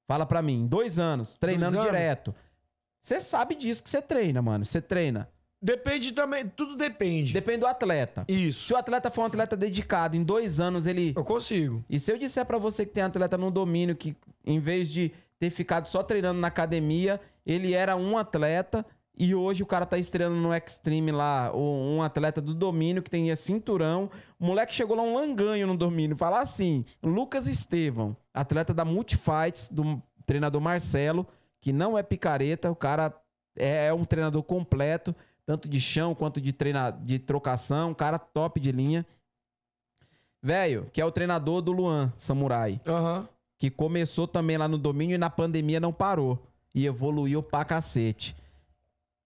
Fala 0.06 0.24
pra 0.24 0.40
mim, 0.40 0.62
em 0.62 0.66
dois 0.66 0.98
anos, 0.98 1.34
treinando 1.36 1.72
Dois 1.72 1.86
anos? 1.86 1.90
direto. 1.92 2.34
Você 3.00 3.20
sabe 3.20 3.55
disso 3.55 3.82
que 3.82 3.90
você 3.90 4.00
treina, 4.00 4.40
mano. 4.40 4.64
Você 4.64 4.80
treina. 4.80 5.28
Depende 5.60 6.12
também, 6.12 6.47
tudo 6.47 6.76
depende. 6.76 7.32
Depende 7.32 7.59
do 7.59 7.66
atleta. 7.66 8.24
Isso. 8.28 8.66
Se 8.66 8.72
o 8.72 8.76
atleta 8.76 9.10
for 9.10 9.22
um 9.22 9.24
atleta 9.24 9.56
dedicado, 9.56 10.16
em 10.16 10.22
dois 10.22 10.60
anos 10.60 10.86
ele. 10.86 11.12
Eu 11.16 11.24
consigo. 11.24 11.85
E 11.90 11.98
se 11.98 12.12
eu 12.12 12.18
disser 12.18 12.47
pra 12.47 12.59
você 12.59 12.86
que 12.86 12.93
tem 12.93 13.02
atleta 13.02 13.36
no 13.36 13.51
domínio 13.51 13.97
que, 13.97 14.16
em 14.47 14.60
vez 14.60 14.89
de 14.89 15.12
ter 15.39 15.51
ficado 15.51 15.89
só 15.89 16.02
treinando 16.02 16.40
na 16.40 16.48
academia, 16.48 17.20
ele 17.44 17.72
era 17.74 17.97
um 17.97 18.16
atleta 18.16 18.85
e 19.20 19.35
hoje 19.35 19.64
o 19.64 19.66
cara 19.66 19.85
tá 19.85 19.98
estreando 19.98 20.36
no 20.36 20.55
Extreme 20.55 21.10
lá, 21.10 21.51
um 21.52 22.01
atleta 22.02 22.40
do 22.40 22.55
domínio 22.55 23.02
que 23.02 23.10
tem 23.10 23.35
cinturão. 23.35 24.09
O 24.39 24.47
moleque 24.47 24.72
chegou 24.72 24.97
lá 24.97 25.02
um 25.02 25.14
langanho 25.14 25.66
no 25.66 25.76
domínio. 25.76 26.16
Falar 26.16 26.40
assim: 26.40 26.85
Lucas 27.02 27.48
Estevão, 27.48 28.16
atleta 28.32 28.72
da 28.72 28.85
Multifights, 28.85 29.70
do 29.70 30.01
treinador 30.24 30.60
Marcelo, 30.60 31.26
que 31.60 31.72
não 31.72 31.98
é 31.98 32.02
picareta, 32.02 32.70
o 32.70 32.76
cara 32.76 33.12
é, 33.59 33.86
é 33.86 33.93
um 33.93 34.05
treinador 34.05 34.44
completo, 34.44 35.12
tanto 35.48 35.66
de 35.66 35.80
chão 35.80 36.14
quanto 36.14 36.42
de, 36.42 36.52
treina, 36.52 36.90
de 36.90 37.18
trocação, 37.18 37.92
um 37.92 37.94
cara 37.94 38.18
top 38.18 38.60
de 38.60 38.70
linha. 38.70 39.06
Velho, 40.42 40.90
que 40.92 41.00
é 41.00 41.04
o 41.06 41.10
treinador 41.10 41.62
do 41.62 41.72
Luan 41.72 42.12
Samurai, 42.18 42.78
Aham. 42.86 43.26
que 43.56 43.70
começou 43.70 44.28
também 44.28 44.58
lá 44.58 44.68
no 44.68 44.76
domínio 44.76 45.14
e 45.14 45.18
na 45.18 45.30
pandemia 45.30 45.80
não 45.80 45.90
parou. 45.90 46.46
E 46.74 46.84
evoluiu 46.84 47.42
pra 47.42 47.64
cacete. 47.64 48.36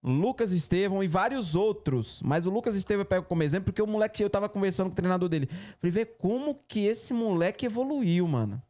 Lucas 0.01 0.53
Estevão 0.53 1.03
e 1.03 1.09
vários 1.09 1.57
outros. 1.57 2.23
Mas 2.23 2.47
o 2.47 2.51
Lucas 2.51 2.77
Estevão 2.77 3.01
eu 3.03 3.07
pego 3.07 3.27
como 3.27 3.43
exemplo 3.43 3.65
porque 3.65 3.83
o 3.83 3.87
moleque, 3.87 4.23
eu 4.23 4.31
tava 4.31 4.49
conversando 4.49 4.87
com 4.91 4.93
o 4.93 4.97
treinador 4.97 5.29
dele. 5.29 5.49
Falei, 5.81 5.91
vê 5.91 6.05
como 6.07 6.55
que 6.69 6.87
esse 6.87 7.13
moleque 7.13 7.67
evoluiu, 7.67 8.29
mano. 8.29 8.63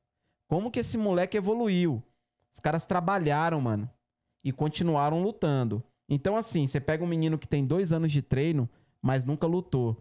Como 0.49 0.71
que 0.71 0.81
esse 0.81 0.97
moleque 0.97 1.37
evoluiu. 1.37 2.03
Os 2.51 2.61
caras 2.61 2.87
trabalharam, 2.87 3.61
mano. 3.61 3.91
E 4.43 4.51
continuaram 4.53 5.23
lutando. 5.23 5.85
Então, 6.15 6.37
assim, 6.37 6.67
você 6.67 6.79
pega 6.79 7.03
um 7.03 7.07
menino 7.07 7.39
que 7.39 7.49
tem 7.49 7.65
dois 7.65 7.91
anos 7.91 8.13
de 8.13 8.21
treino, 8.21 8.69
mas 9.01 9.25
nunca 9.25 9.47
lutou. 9.47 9.97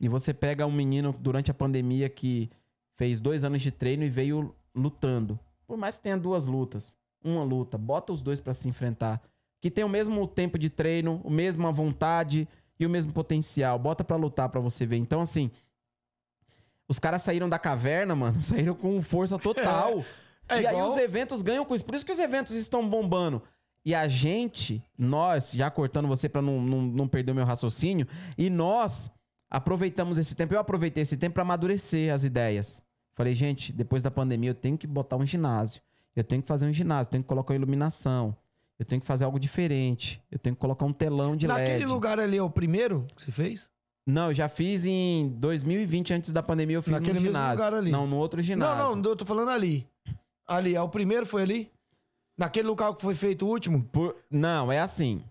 E 0.00 0.08
você 0.08 0.34
pega 0.34 0.66
um 0.66 0.72
menino 0.72 1.14
durante 1.16 1.48
a 1.48 1.54
pandemia 1.54 2.08
que 2.08 2.50
fez 2.96 3.20
dois 3.20 3.44
anos 3.44 3.62
de 3.62 3.70
treino 3.70 4.02
e 4.02 4.08
veio 4.08 4.52
lutando. 4.74 5.38
Por 5.64 5.76
mais 5.76 5.96
que 5.96 6.02
tenha 6.02 6.18
duas 6.18 6.46
lutas, 6.46 6.96
uma 7.22 7.44
luta, 7.44 7.78
bota 7.78 8.12
os 8.12 8.20
dois 8.20 8.40
pra 8.40 8.52
se 8.52 8.68
enfrentar. 8.68 9.22
Que 9.60 9.70
tem 9.70 9.84
o 9.84 9.88
mesmo 9.88 10.26
tempo 10.26 10.58
de 10.58 10.68
treino, 10.68 11.22
a 11.24 11.30
mesma 11.30 11.70
vontade 11.70 12.48
e 12.76 12.84
o 12.84 12.90
mesmo 12.90 13.12
potencial. 13.12 13.78
Bota 13.78 14.02
pra 14.02 14.16
lutar 14.16 14.48
pra 14.48 14.60
você 14.60 14.84
ver. 14.84 14.96
Então, 14.96 15.20
assim, 15.20 15.52
os 16.88 16.98
caras 16.98 17.22
saíram 17.22 17.48
da 17.48 17.60
caverna, 17.60 18.16
mano, 18.16 18.42
saíram 18.42 18.74
com 18.74 19.00
força 19.00 19.38
total. 19.38 20.04
É 20.48 20.60
e 20.60 20.66
aí 20.66 20.74
igual- 20.74 20.88
os 20.90 20.96
eventos 20.96 21.42
ganham 21.42 21.64
com 21.64 21.76
isso. 21.76 21.84
Por 21.84 21.94
isso 21.94 22.04
que 22.04 22.12
os 22.12 22.18
eventos 22.18 22.56
estão 22.56 22.86
bombando. 22.88 23.40
E 23.84 23.94
a 23.94 24.08
gente, 24.08 24.82
nós, 24.96 25.52
já 25.52 25.70
cortando 25.70 26.08
você 26.08 26.28
pra 26.28 26.40
não, 26.40 26.60
não, 26.60 26.82
não 26.82 27.08
perder 27.08 27.32
o 27.32 27.34
meu 27.34 27.44
raciocínio, 27.44 28.06
e 28.38 28.48
nós 28.48 29.10
aproveitamos 29.50 30.18
esse 30.18 30.34
tempo. 30.34 30.54
Eu 30.54 30.58
aproveitei 30.60 31.02
esse 31.02 31.16
tempo 31.16 31.34
pra 31.34 31.42
amadurecer 31.42 32.12
as 32.12 32.24
ideias. 32.24 32.82
Falei, 33.12 33.34
gente, 33.34 33.72
depois 33.72 34.02
da 34.02 34.10
pandemia 34.10 34.50
eu 34.50 34.54
tenho 34.54 34.76
que 34.78 34.86
botar 34.86 35.16
um 35.16 35.26
ginásio. 35.26 35.80
Eu 36.16 36.24
tenho 36.24 36.42
que 36.42 36.48
fazer 36.48 36.66
um 36.66 36.72
ginásio, 36.72 37.08
eu 37.08 37.12
tenho 37.12 37.22
que 37.24 37.28
colocar 37.28 37.52
uma 37.52 37.56
iluminação. 37.58 38.36
Eu 38.78 38.84
tenho 38.84 39.00
que 39.00 39.06
fazer 39.06 39.24
algo 39.24 39.38
diferente. 39.38 40.20
Eu 40.30 40.38
tenho 40.38 40.56
que 40.56 40.60
colocar 40.60 40.84
um 40.84 40.92
telão 40.92 41.36
de 41.36 41.46
Naquele 41.46 41.78
LED. 41.78 41.84
lugar 41.86 42.18
ali 42.18 42.36
é 42.36 42.42
o 42.42 42.50
primeiro 42.50 43.06
que 43.14 43.22
você 43.22 43.30
fez? 43.30 43.68
Não, 44.06 44.28
eu 44.28 44.34
já 44.34 44.48
fiz 44.48 44.84
em 44.84 45.28
2020, 45.38 46.12
antes 46.12 46.32
da 46.32 46.42
pandemia, 46.42 46.76
eu 46.76 46.82
fiz 46.82 46.92
Naquele 46.92 47.20
no 47.20 47.26
ginásio. 47.26 47.56
lugar 47.64 47.74
ali. 47.74 47.90
Não, 47.90 48.06
no 48.06 48.16
outro 48.16 48.42
ginásio. 48.42 48.76
Não, 48.82 48.96
não, 48.96 49.10
eu 49.10 49.16
tô 49.16 49.24
falando 49.24 49.50
ali. 49.50 49.86
Ali, 50.46 50.74
é 50.74 50.82
o 50.82 50.88
primeiro, 50.88 51.24
foi 51.24 51.42
ali? 51.42 51.70
Naquele 52.36 52.66
local 52.68 52.94
que 52.94 53.02
foi 53.02 53.14
feito 53.14 53.46
o 53.46 53.48
último? 53.48 53.82
Por- 53.92 54.16
Não, 54.30 54.70
é 54.72 54.80
assim. 54.80 55.22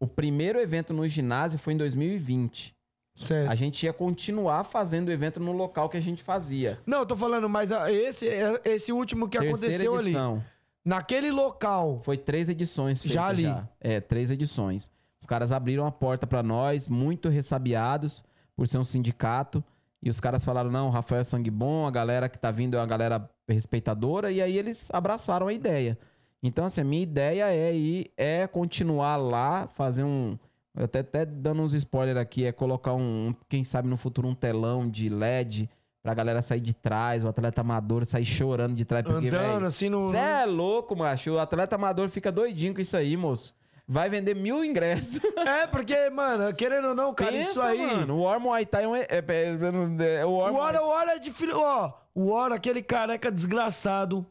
O 0.00 0.06
primeiro 0.06 0.58
evento 0.60 0.92
no 0.94 1.06
ginásio 1.08 1.58
foi 1.58 1.72
em 1.74 1.76
2020. 1.76 2.74
Certo. 3.16 3.50
A 3.50 3.54
gente 3.56 3.84
ia 3.84 3.92
continuar 3.92 4.62
fazendo 4.62 5.08
o 5.08 5.12
evento 5.12 5.40
no 5.40 5.50
local 5.50 5.88
que 5.88 5.96
a 5.96 6.00
gente 6.00 6.22
fazia. 6.22 6.78
Não, 6.86 7.00
eu 7.00 7.06
tô 7.06 7.16
falando, 7.16 7.48
mas 7.48 7.72
esse, 7.72 8.28
é- 8.28 8.60
esse 8.64 8.92
último 8.92 9.28
que 9.28 9.36
Terceira 9.38 9.56
aconteceu 9.74 9.94
ali. 9.96 10.08
edição. 10.10 10.44
Naquele 10.84 11.32
local. 11.32 12.00
Foi 12.04 12.16
três 12.16 12.48
edições. 12.48 13.02
Já 13.02 13.26
ali. 13.26 13.46
É, 13.80 14.00
três 14.00 14.30
edições. 14.30 14.90
Os 15.20 15.26
caras 15.26 15.50
abriram 15.50 15.84
a 15.84 15.90
porta 15.90 16.26
pra 16.28 16.44
nós, 16.44 16.86
muito 16.86 17.28
ressabiados 17.28 18.22
por 18.56 18.68
ser 18.68 18.78
um 18.78 18.84
sindicato. 18.84 19.62
E 20.00 20.08
os 20.08 20.20
caras 20.20 20.44
falaram: 20.44 20.70
não, 20.70 20.86
o 20.86 20.90
Rafael 20.90 21.20
é 21.20 21.24
sangue 21.24 21.50
bom, 21.50 21.88
a 21.88 21.90
galera 21.90 22.28
que 22.28 22.38
tá 22.38 22.52
vindo 22.52 22.76
é 22.76 22.80
uma 22.80 22.86
galera 22.86 23.28
respeitadora. 23.48 24.30
E 24.30 24.40
aí 24.40 24.56
eles 24.56 24.88
abraçaram 24.92 25.48
a 25.48 25.52
ideia. 25.52 25.98
Então, 26.42 26.64
assim, 26.64 26.80
a 26.82 26.84
minha 26.84 27.02
ideia 27.02 27.52
é 27.52 27.74
ir, 27.74 28.10
é 28.16 28.46
continuar 28.46 29.16
lá, 29.16 29.66
fazer 29.68 30.04
um. 30.04 30.38
Até, 30.76 31.00
até 31.00 31.24
dando 31.26 31.62
uns 31.62 31.74
spoilers 31.74 32.16
aqui, 32.18 32.44
é 32.46 32.52
colocar 32.52 32.94
um, 32.94 33.34
quem 33.48 33.64
sabe 33.64 33.88
no 33.88 33.96
futuro, 33.96 34.28
um 34.28 34.34
telão 34.34 34.88
de 34.88 35.08
LED 35.08 35.68
pra 36.00 36.14
galera 36.14 36.40
sair 36.40 36.60
de 36.60 36.72
trás, 36.72 37.24
o 37.24 37.28
atleta 37.28 37.60
amador 37.62 38.06
sair 38.06 38.24
chorando 38.24 38.74
de 38.76 38.84
trás. 38.84 39.04
Porque, 39.04 39.28
andando 39.28 39.52
velho, 39.54 39.66
assim 39.66 39.88
no. 39.88 40.02
Cê 40.02 40.16
é 40.18 40.44
louco, 40.46 40.94
macho. 40.94 41.32
O 41.32 41.38
atleta 41.40 41.74
amador 41.74 42.08
fica 42.08 42.30
doidinho 42.30 42.72
com 42.74 42.80
isso 42.80 42.96
aí, 42.96 43.16
moço. 43.16 43.52
Vai 43.90 44.08
vender 44.08 44.34
mil 44.36 44.64
ingressos. 44.64 45.20
É, 45.48 45.66
porque, 45.66 46.10
mano, 46.10 46.54
querendo 46.54 46.88
ou 46.88 46.94
não, 46.94 47.14
cara, 47.14 47.32
Pensa, 47.32 47.50
isso 47.50 47.62
aí. 47.62 47.78
mano. 47.96 48.16
O 48.18 48.22
War 48.22 48.38
Muay 48.38 48.66
Thai 48.66 48.84
é 48.84 48.88
um... 48.88 48.94
É, 48.94 49.06
é, 49.08 49.56
você 49.56 49.70
não- 49.70 49.96
é, 50.04 50.26
o 50.26 50.36
War 50.36 50.52
O 50.52 50.56
Hora, 50.56 50.82
o 50.82 50.86
Hora 50.88 51.12
é 51.12 51.18
de 51.18 51.30
filho. 51.30 51.58
Ó, 51.58 51.92
o 52.14 52.30
Hora, 52.30 52.54
aquele 52.56 52.82
careca 52.82 53.32
desgraçado. 53.32 54.26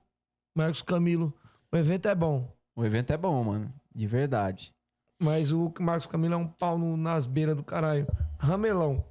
Marcos 0.56 0.82
Camilo. 0.84 1.34
O 1.72 1.78
evento 1.78 2.08
é 2.08 2.16
bom. 2.16 2.50
O 2.76 2.86
evento 2.86 3.12
é 3.12 3.18
bom, 3.18 3.44
mano. 3.44 3.74
De 3.94 4.08
verdade. 4.08 4.74
Mas 5.22 5.52
o 5.52 5.74
Marcos 5.80 6.06
Camilo 6.08 6.34
é 6.36 6.38
um 6.38 6.48
pau 6.48 6.78
no- 6.78 6.96
nas 6.96 7.26
beiras 7.26 7.56
do 7.56 7.64
caralho. 7.64 8.08
Ramelão. 8.40 9.04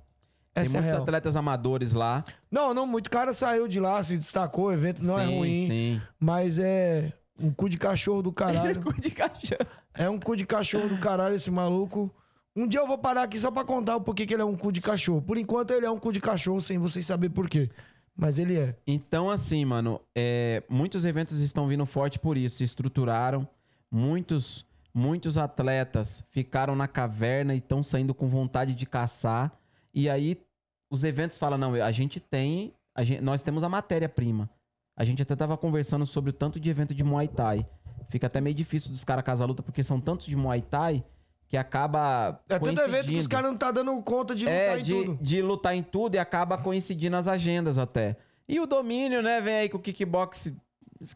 Tem 0.55 0.65
Essa 0.65 0.77
é 0.77 0.79
a 0.79 0.81
muitos 0.81 0.93
real. 0.95 1.03
atletas 1.03 1.37
amadores 1.37 1.93
lá. 1.93 2.25
Não, 2.51 2.73
não, 2.73 2.87
muito 2.87 3.11
cara 3.11 3.33
saiu 3.33 3.69
de 3.69 3.79
lá, 3.79 4.03
se 4.03 4.17
destacou, 4.17 4.67
o 4.67 4.73
evento 4.73 5.05
não 5.05 5.19
é 5.21 5.27
sim, 5.27 5.37
ruim. 5.37 5.67
Sim. 5.67 6.03
Mas 6.19 6.59
é 6.59 7.13
um 7.39 7.51
cu 7.53 7.69
de 7.69 7.77
cachorro 7.77 8.23
do 8.23 8.33
caralho. 8.33 8.81
Cu 8.83 8.99
de 8.99 9.11
cachorro. 9.11 9.67
é 9.93 10.09
um 10.09 10.19
cu 10.19 10.35
de 10.37 10.47
cachorro 10.47 10.89
do 10.89 10.97
caralho 10.99 11.35
esse 11.35 11.51
maluco. 11.51 12.11
Um 12.55 12.67
dia 12.67 12.81
eu 12.81 12.87
vou 12.87 12.97
parar 12.97 13.25
aqui 13.25 13.39
só 13.39 13.51
pra 13.51 13.65
contar 13.65 13.97
o 13.97 14.01
porquê 14.01 14.25
que 14.25 14.33
ele 14.33 14.41
é 14.41 14.47
um 14.47 14.55
cu 14.55 14.73
de 14.73 14.81
cachorro. 14.81 15.21
Por 15.21 15.37
enquanto 15.37 15.73
ele 15.73 15.85
é 15.85 15.91
um 15.91 15.99
cu 15.99 16.11
de 16.11 16.21
cachorro, 16.23 16.59
sem 16.63 16.79
vocês 16.79 17.05
saberem 17.05 17.35
por 17.35 17.51
quê. 17.51 17.69
Mas 18.17 18.39
ele 18.39 18.57
é. 18.59 18.75
Então, 18.87 19.31
assim, 19.31 19.65
mano, 19.65 20.01
é, 20.17 20.63
muitos 20.69 21.05
eventos 21.05 21.41
estão 21.41 21.69
vindo 21.69 21.85
forte 21.85 22.19
por 22.19 22.37
isso. 22.37 22.57
Se 22.57 22.65
estruturaram. 22.65 23.47
Muitos, 23.91 24.67
muitos 24.93 25.39
atletas 25.39 26.25
ficaram 26.31 26.75
na 26.75 26.89
caverna 26.89 27.55
e 27.55 27.59
estão 27.59 27.83
saindo 27.83 28.15
com 28.15 28.27
vontade 28.27 28.75
de 28.75 28.87
caçar. 28.87 29.53
E 29.95 30.09
aí, 30.09 30.41
os 30.91 31.05
eventos 31.05 31.37
falam: 31.39 31.59
não, 31.59 31.75
a 31.75 31.93
gente 31.93 32.19
tem. 32.19 32.73
a 32.95 33.05
gente- 33.05 33.23
nós 33.23 33.43
temos 33.43 33.63
a 33.63 33.69
matéria-prima. 33.69 34.49
A 34.99 35.05
gente 35.05 35.21
até 35.21 35.37
tava 35.37 35.57
conversando 35.59 36.07
sobre 36.07 36.31
o 36.31 36.33
tanto 36.33 36.59
de 36.59 36.71
evento 36.71 36.95
de 36.95 37.05
Muay 37.05 37.29
Thai. 37.29 37.67
Fica 38.09 38.27
até 38.29 38.41
meio 38.41 38.55
difícil 38.57 38.91
dos 38.91 39.05
caras 39.05 39.23
casar 39.25 39.45
luta, 39.45 39.63
porque 39.63 39.85
são 39.85 40.01
tantos 40.01 40.27
de 40.27 40.35
Muay 40.37 40.63
Thai 40.63 41.05
que 41.49 41.57
acaba. 41.57 42.41
É 42.49 42.59
tanto 42.59 42.81
evento 42.81 43.07
que 43.07 43.17
os 43.19 43.27
caras 43.27 43.51
não 43.51 43.57
tá 43.57 43.71
dando 43.71 43.95
conta 44.03 44.35
de 44.35 44.45
lutar 44.45 44.59
É, 44.59 44.79
em 44.79 44.83
de, 44.83 44.93
tudo. 44.93 45.19
de 45.21 45.43
lutar 45.43 45.75
em 45.77 45.83
tudo 45.83 46.15
e 46.17 46.19
acaba 46.19 46.59
coincidindo 46.59 47.17
as 47.17 47.29
agendas 47.29 47.79
até. 47.79 48.17
E 48.49 48.61
o 48.61 48.67
domínio, 48.67 49.23
né, 49.23 49.41
vem 49.41 49.55
aí 49.55 49.69
com 49.69 49.77
o 49.79 49.81
kickbox, 49.81 50.53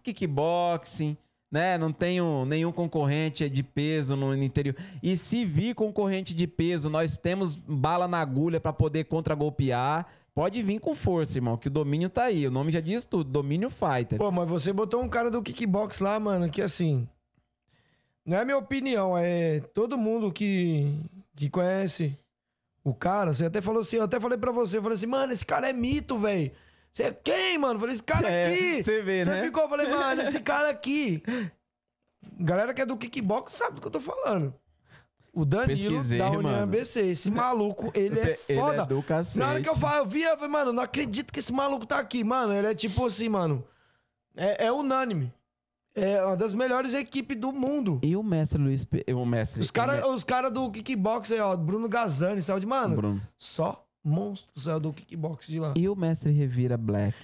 kickboxing, 0.03 1.17
né? 1.51 1.77
Não 1.79 1.93
tenho 1.93 2.45
nenhum 2.45 2.73
concorrente 2.73 3.49
de 3.49 3.63
peso 3.63 4.17
no 4.17 4.35
interior. 4.35 4.77
E 5.03 5.17
se 5.17 5.45
vir 5.45 5.75
concorrente 5.75 6.35
de 6.35 6.47
peso, 6.47 6.89
nós 6.89 7.19
temos 7.19 7.57
bala 7.57 8.07
na 8.07 8.21
agulha 8.21 8.61
pra 8.61 8.73
poder 8.73 9.05
contragolpear. 9.05 10.07
Pode 10.35 10.63
vir 10.63 10.79
com 10.79 10.95
força, 10.95 11.39
irmão, 11.39 11.57
que 11.57 11.67
o 11.67 11.71
domínio 11.71 12.09
tá 12.09 12.25
aí. 12.25 12.47
O 12.47 12.51
nome 12.51 12.71
já 12.71 12.81
diz 12.81 13.05
tudo, 13.05 13.29
domínio 13.31 13.69
fighter. 13.69 14.17
Pô, 14.19 14.31
mas 14.31 14.49
você 14.49 14.73
botou 14.73 15.03
um 15.03 15.09
cara 15.09 15.31
do 15.31 15.43
kickbox 15.43 15.99
lá, 15.99 16.19
mano, 16.21 16.49
que 16.49 16.63
assim. 16.63 17.09
Não 18.25 18.37
é 18.39 18.45
minha 18.45 18.59
opinião, 18.59 19.17
é 19.17 19.61
todo 19.75 19.97
mundo 19.99 20.31
que, 20.33 20.93
que 21.37 21.49
conhece 21.51 22.19
o 22.85 22.95
cara. 22.95 23.33
Você 23.35 23.47
até 23.47 23.61
falou 23.61 23.81
assim, 23.81 23.97
eu 23.97 24.05
até 24.05 24.21
falei 24.21 24.39
pra 24.39 24.53
você, 24.53 24.79
eu 24.79 24.83
falei 24.83 24.95
assim, 24.97 25.07
mano, 25.07 25.33
esse 25.33 25.45
cara 25.45 25.69
é 25.69 25.73
mito, 25.73 26.17
velho. 26.19 26.51
Você 26.93 27.05
é 27.05 27.13
quem, 27.13 27.57
mano? 27.59 27.75
Eu 27.77 27.81
falei, 27.81 27.95
esse 27.95 28.03
cara 28.03 28.29
É, 28.29 28.47
aqui. 28.53 28.83
você 28.83 29.03
vê, 29.03 29.25
né? 29.25 29.39
Você 29.39 29.45
ficou, 29.47 29.63
eu 29.65 29.69
falei, 29.69 29.89
mano, 29.89 30.23
esse 30.23 30.39
cara 30.43 30.69
aqui. 30.71 31.23
Galera 32.39 32.75
que 32.75 32.83
é 32.83 32.87
do 32.87 32.97
kickbox 32.97 33.53
sabe 33.53 33.77
do 33.77 33.81
que 33.81 33.87
eu 33.87 33.91
tô 33.93 34.01
falando. 34.01 34.55
O 35.33 35.45
Danilo 35.45 35.69
Pesquisei, 35.95 36.19
da 36.19 36.27
União 36.29 36.43
mano. 36.43 36.63
ABC. 36.65 37.01
Esse 37.01 37.31
maluco, 37.33 37.91
ele 37.95 38.19
é 38.19 38.39
Ele 38.49 38.59
é 38.59 38.61
foda. 38.61 38.85
do 38.85 39.03
cacete. 39.03 39.39
Na 39.39 39.49
hora 39.51 39.63
que 39.63 39.69
eu, 39.69 39.77
falo, 39.77 39.99
eu 39.99 40.07
vi, 40.07 40.23
eu 40.23 40.35
falei, 40.37 40.51
mano, 40.51 40.73
não 40.73 40.83
acredito 40.83 41.33
que 41.33 41.39
esse 41.39 41.53
maluco 41.53 41.87
tá 41.87 41.99
aqui. 41.99 42.25
Mano, 42.25 42.53
ele 42.53 42.67
é 42.67 42.75
tipo 42.75 43.07
assim, 43.07 43.29
mano. 43.29 43.65
É, 44.37 44.67
é 44.67 44.73
unânime. 44.73 45.33
É 45.95 46.25
uma 46.25 46.37
das 46.37 46.55
melhores 46.55 46.95
equipes 46.95 47.37
do 47.37 47.53
mundo. 47.53 47.99
E 48.03 48.17
o 48.17 48.23
mestre 48.23 48.61
Luiz... 48.63 48.85
Pe- 48.85 49.05
O 49.13 49.25
mestre... 49.27 49.61
Os 49.61 49.71
caras 49.71 50.07
os 50.07 50.23
cara 50.25 50.51
do 50.51 50.71
kickbox 50.71 51.33
aí, 51.33 51.41
ó. 51.41 51.57
Bruno 51.57 51.89
Gazani, 51.89 52.41
saiu 52.41 52.61
de. 52.61 52.67
Mano, 52.67 52.95
Bruno. 52.97 53.23
só 53.39 53.85
monstro 54.05 54.59
saiu 54.61 54.79
do 54.81 54.93
kickbox 54.93 55.49
de 55.49 55.59
lá. 55.59 55.75
E 55.77 55.89
o 55.89 55.97
mestre 55.97 56.31
Revira 56.31 56.77
Black? 56.77 57.17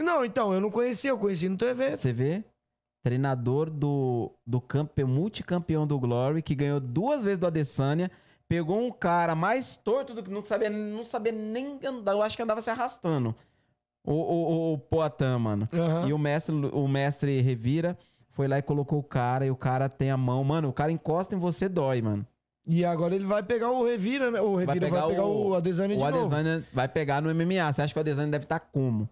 Não, 0.00 0.24
então, 0.24 0.52
eu 0.52 0.60
não 0.60 0.70
conhecia, 0.70 1.10
eu 1.10 1.18
conheci 1.18 1.48
no 1.48 1.56
teu 1.56 1.68
evento. 1.68 1.98
Você 1.98 2.12
vê? 2.12 2.42
Treinador 3.04 3.68
do, 3.68 4.30
do 4.46 4.60
campe, 4.60 5.04
multicampeão 5.04 5.86
do 5.86 5.98
Glory, 6.00 6.40
que 6.42 6.54
ganhou 6.54 6.80
duas 6.80 7.22
vezes 7.22 7.38
do 7.38 7.46
Adesanya. 7.46 8.10
Pegou 8.48 8.80
um 8.80 8.90
cara 8.90 9.34
mais 9.34 9.76
torto 9.76 10.14
do 10.14 10.22
que 10.22 10.30
não 10.30 10.42
sabia, 10.42 10.70
não 10.70 11.04
sabia 11.04 11.30
nem 11.32 11.78
andar. 11.84 12.12
Eu 12.12 12.22
acho 12.22 12.34
que 12.36 12.42
andava 12.42 12.60
se 12.62 12.70
arrastando. 12.70 13.34
O, 14.06 14.12
o, 14.12 14.14
o, 14.16 14.72
o 14.74 14.78
Poatan, 14.78 15.38
mano. 15.38 15.68
Aham. 15.72 16.08
E 16.08 16.12
o 16.12 16.18
mestre, 16.18 16.54
o 16.54 16.88
mestre 16.88 17.40
Revira 17.40 17.96
foi 18.34 18.46
lá 18.48 18.58
e 18.58 18.62
colocou 18.62 18.98
o 18.98 19.02
cara. 19.02 19.46
E 19.46 19.50
o 19.50 19.56
cara 19.56 19.88
tem 19.88 20.10
a 20.10 20.16
mão. 20.16 20.44
Mano, 20.44 20.68
o 20.68 20.72
cara 20.72 20.92
encosta 20.92 21.34
em 21.34 21.38
você, 21.38 21.68
dói, 21.68 22.02
mano. 22.02 22.26
E 22.66 22.82
agora 22.84 23.14
ele 23.14 23.26
vai 23.26 23.42
pegar 23.42 23.70
o 23.70 23.84
Revira, 23.84 24.30
né? 24.30 24.40
O 24.40 24.56
Revira 24.56 24.88
vai 24.88 25.06
pegar, 25.08 25.26
o, 25.26 25.54
Adesanya 25.54 25.96
de 25.96 26.02
o 26.02 26.10
novo. 26.10 26.20
Adesanya 26.20 26.64
vai 26.72 26.88
pegar 26.88 27.20
no 27.20 27.28
MMA. 27.34 27.72
Você 27.72 27.82
acha 27.82 27.92
que 27.92 27.98
o 27.98 28.00
Adesanya 28.00 28.30
deve 28.30 28.44
estar 28.44 28.58
como? 28.58 29.08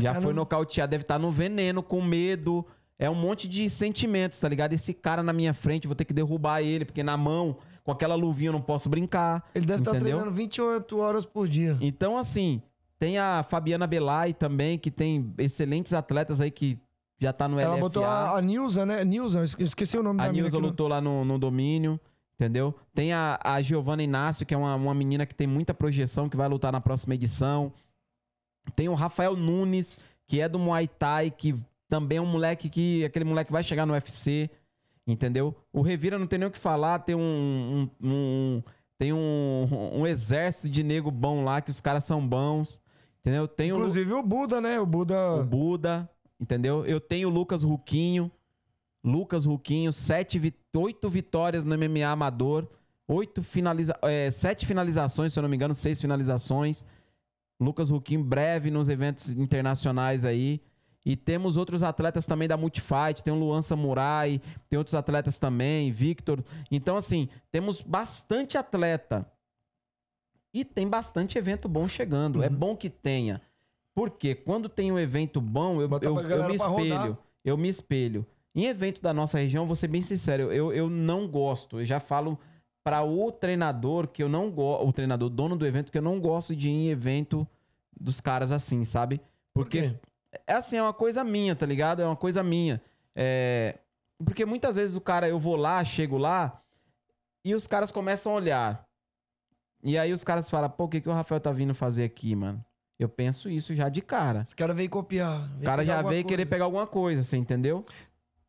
Já 0.00 0.14
tá 0.14 0.20
foi 0.20 0.32
no- 0.32 0.40
nocauteado, 0.40 0.90
deve 0.90 1.02
estar 1.02 1.18
no 1.18 1.30
veneno, 1.30 1.82
com 1.82 2.02
medo. 2.02 2.64
É 2.98 3.08
um 3.08 3.14
monte 3.14 3.48
de 3.48 3.68
sentimentos, 3.70 4.38
tá 4.38 4.48
ligado? 4.48 4.72
Esse 4.74 4.92
cara 4.92 5.22
na 5.22 5.32
minha 5.32 5.54
frente, 5.54 5.86
vou 5.86 5.96
ter 5.96 6.04
que 6.04 6.12
derrubar 6.12 6.60
ele, 6.62 6.84
porque 6.84 7.02
na 7.02 7.16
mão, 7.16 7.56
com 7.82 7.90
aquela 7.90 8.14
luvinha, 8.14 8.48
eu 8.50 8.52
não 8.52 8.60
posso 8.62 8.88
brincar. 8.88 9.42
Ele 9.54 9.64
deve 9.66 9.80
estar 9.80 9.92
entendeu? 9.92 10.16
treinando 10.16 10.30
28 10.36 10.98
horas 10.98 11.24
por 11.24 11.48
dia. 11.48 11.76
Então, 11.80 12.16
assim, 12.18 12.60
tem 12.98 13.18
a 13.18 13.42
Fabiana 13.42 13.86
Belay 13.86 14.32
também, 14.34 14.78
que 14.78 14.90
tem 14.90 15.32
excelentes 15.38 15.92
atletas 15.94 16.40
aí 16.40 16.50
que 16.50 16.78
já 17.18 17.32
tá 17.32 17.46
no 17.48 17.58
Ela 17.58 17.74
LFA. 17.74 17.80
botou 17.80 18.04
a, 18.04 18.36
a 18.36 18.40
Nilza, 18.42 18.84
né? 18.84 19.04
Nilza, 19.04 19.38
eu 19.40 19.64
esqueci 19.64 19.96
o 19.98 20.02
nome 20.02 20.20
A 20.20 20.26
da 20.26 20.32
Nilza 20.32 20.50
que 20.56 20.60
não- 20.62 20.68
lutou 20.68 20.88
lá 20.88 21.00
no, 21.00 21.24
no 21.24 21.38
domínio, 21.38 21.98
entendeu? 22.34 22.74
Tem 22.94 23.12
a, 23.12 23.38
a 23.42 23.60
Giovanna 23.62 24.02
Inácio, 24.02 24.44
que 24.44 24.52
é 24.54 24.56
uma, 24.56 24.74
uma 24.74 24.94
menina 24.94 25.24
que 25.26 25.34
tem 25.34 25.46
muita 25.46 25.72
projeção, 25.72 26.28
que 26.28 26.36
vai 26.36 26.48
lutar 26.48 26.72
na 26.72 26.80
próxima 26.80 27.14
edição. 27.14 27.72
Tem 28.74 28.88
o 28.88 28.94
Rafael 28.94 29.36
Nunes, 29.36 29.98
que 30.26 30.40
é 30.40 30.48
do 30.48 30.58
Muay 30.58 30.88
Thai, 30.88 31.30
que 31.30 31.54
também 31.88 32.18
é 32.18 32.20
um 32.20 32.26
moleque 32.26 32.68
que. 32.68 33.04
Aquele 33.04 33.24
moleque 33.24 33.52
vai 33.52 33.62
chegar 33.62 33.84
no 33.86 33.92
UFC, 33.92 34.50
entendeu? 35.06 35.54
O 35.72 35.82
Revira 35.82 36.18
não 36.18 36.26
tem 36.26 36.38
nem 36.38 36.48
o 36.48 36.50
que 36.50 36.58
falar, 36.58 36.98
tem 37.00 37.14
um. 37.14 37.88
um- 38.02 38.08
um- 38.08 38.62
tem 38.96 39.12
um, 39.12 39.68
um 40.00 40.06
exército 40.06 40.68
de 40.68 40.82
nego 40.84 41.10
bom 41.10 41.42
lá, 41.44 41.60
que 41.60 41.70
os 41.70 41.80
caras 41.80 42.04
são 42.04 42.26
bons. 42.26 42.80
Entendeu? 43.20 43.46
Tem 43.48 43.72
o 43.72 43.74
Lu- 43.74 43.80
Inclusive 43.80 44.12
o 44.12 44.22
Buda, 44.22 44.60
né? 44.60 44.78
O 44.80 44.86
Buda. 44.86 45.34
o 45.36 45.44
Buda, 45.44 46.08
entendeu? 46.44 46.84
Eu 46.84 47.00
tenho 47.00 47.28
o 47.28 47.30
Lucas 47.30 47.64
Ruquinho. 47.64 48.30
Lucas 49.02 49.44
Ruquinho, 49.44 49.92
sete, 49.92 50.54
oito 50.74 51.10
vitórias 51.10 51.64
no 51.64 51.76
MMA 51.76 52.06
amador, 52.06 52.66
oito 53.06 53.42
finaliza 53.42 53.94
é, 54.00 54.30
sete 54.30 54.64
finalizações, 54.64 55.32
se 55.32 55.38
eu 55.38 55.42
não 55.42 55.48
me 55.48 55.56
engano, 55.56 55.74
seis 55.74 56.00
finalizações. 56.00 56.86
Lucas 57.60 57.90
Ruquinho 57.90 58.24
breve 58.24 58.70
nos 58.70 58.88
eventos 58.88 59.30
internacionais 59.30 60.24
aí. 60.24 60.60
E 61.04 61.16
temos 61.16 61.58
outros 61.58 61.82
atletas 61.82 62.24
também 62.24 62.48
da 62.48 62.56
Multifight, 62.56 63.22
tem 63.22 63.32
o 63.32 63.36
Luan 63.36 63.60
Samurai, 63.60 64.40
tem 64.70 64.78
outros 64.78 64.94
atletas 64.94 65.38
também, 65.38 65.90
Victor. 65.90 66.42
Então, 66.70 66.96
assim, 66.96 67.28
temos 67.52 67.82
bastante 67.82 68.56
atleta. 68.56 69.30
E 70.52 70.64
tem 70.64 70.88
bastante 70.88 71.36
evento 71.36 71.68
bom 71.68 71.86
chegando. 71.86 72.42
É 72.42 72.48
bom 72.48 72.74
que 72.74 72.88
tenha. 72.88 73.42
Porque 73.94 74.34
quando 74.34 74.68
tem 74.68 74.90
um 74.90 74.98
evento 74.98 75.40
bom, 75.40 75.80
eu, 75.80 75.88
eu, 76.02 76.20
eu 76.20 76.48
me 76.48 76.54
espelho. 76.54 77.18
Eu 77.44 77.56
me 77.56 77.68
espelho. 77.68 78.26
Em 78.54 78.66
evento 78.66 79.00
da 79.00 79.12
nossa 79.12 79.38
região, 79.38 79.66
vou 79.66 79.76
ser 79.76 79.88
bem 79.88 80.02
sincero, 80.02 80.52
eu, 80.52 80.72
eu 80.72 80.88
não 80.88 81.28
gosto. 81.28 81.80
Eu 81.80 81.86
já 81.86 82.00
falo 82.00 82.38
para 82.84 83.02
o 83.02 83.32
treinador 83.32 84.08
que 84.08 84.22
eu 84.22 84.28
não 84.28 84.50
gosto, 84.50 84.86
o 84.86 84.92
treinador, 84.92 85.30
dono 85.30 85.56
do 85.56 85.66
evento, 85.66 85.90
que 85.90 85.98
eu 85.98 86.02
não 86.02 86.20
gosto 86.20 86.54
de 86.54 86.68
ir 86.68 86.72
em 86.72 86.88
evento 86.88 87.46
dos 87.98 88.20
caras 88.20 88.52
assim, 88.52 88.84
sabe? 88.84 89.18
Por 89.52 89.64
Porque 89.64 89.90
quê? 89.90 89.96
é 90.46 90.54
assim, 90.54 90.76
é 90.76 90.82
uma 90.82 90.92
coisa 90.92 91.24
minha, 91.24 91.56
tá 91.56 91.64
ligado? 91.66 92.02
É 92.02 92.06
uma 92.06 92.16
coisa 92.16 92.42
minha. 92.42 92.80
É... 93.14 93.78
Porque 94.24 94.44
muitas 94.44 94.76
vezes 94.76 94.96
o 94.96 95.00
cara, 95.00 95.28
eu 95.28 95.38
vou 95.38 95.56
lá, 95.56 95.84
chego 95.84 96.18
lá, 96.18 96.60
e 97.44 97.54
os 97.54 97.66
caras 97.66 97.90
começam 97.90 98.32
a 98.32 98.36
olhar. 98.36 98.88
E 99.82 99.98
aí 99.98 100.12
os 100.12 100.24
caras 100.24 100.48
falam, 100.48 100.70
pô, 100.70 100.84
o 100.84 100.88
que, 100.88 101.00
que 101.00 101.08
o 101.08 101.12
Rafael 101.12 101.40
tá 101.40 101.52
vindo 101.52 101.74
fazer 101.74 102.04
aqui, 102.04 102.34
mano? 102.34 102.64
Eu 102.98 103.08
penso 103.08 103.48
isso 103.50 103.74
já 103.74 103.88
de 103.88 104.00
cara. 104.00 104.44
Os 104.46 104.54
caras 104.54 104.76
veio 104.76 104.88
copiar. 104.88 105.50
O 105.60 105.64
cara 105.64 105.84
já 105.84 106.00
veio 106.02 106.24
querer 106.24 106.46
pegar 106.46 106.64
alguma 106.64 106.86
coisa, 106.86 107.24
você 107.24 107.36
entendeu? 107.36 107.84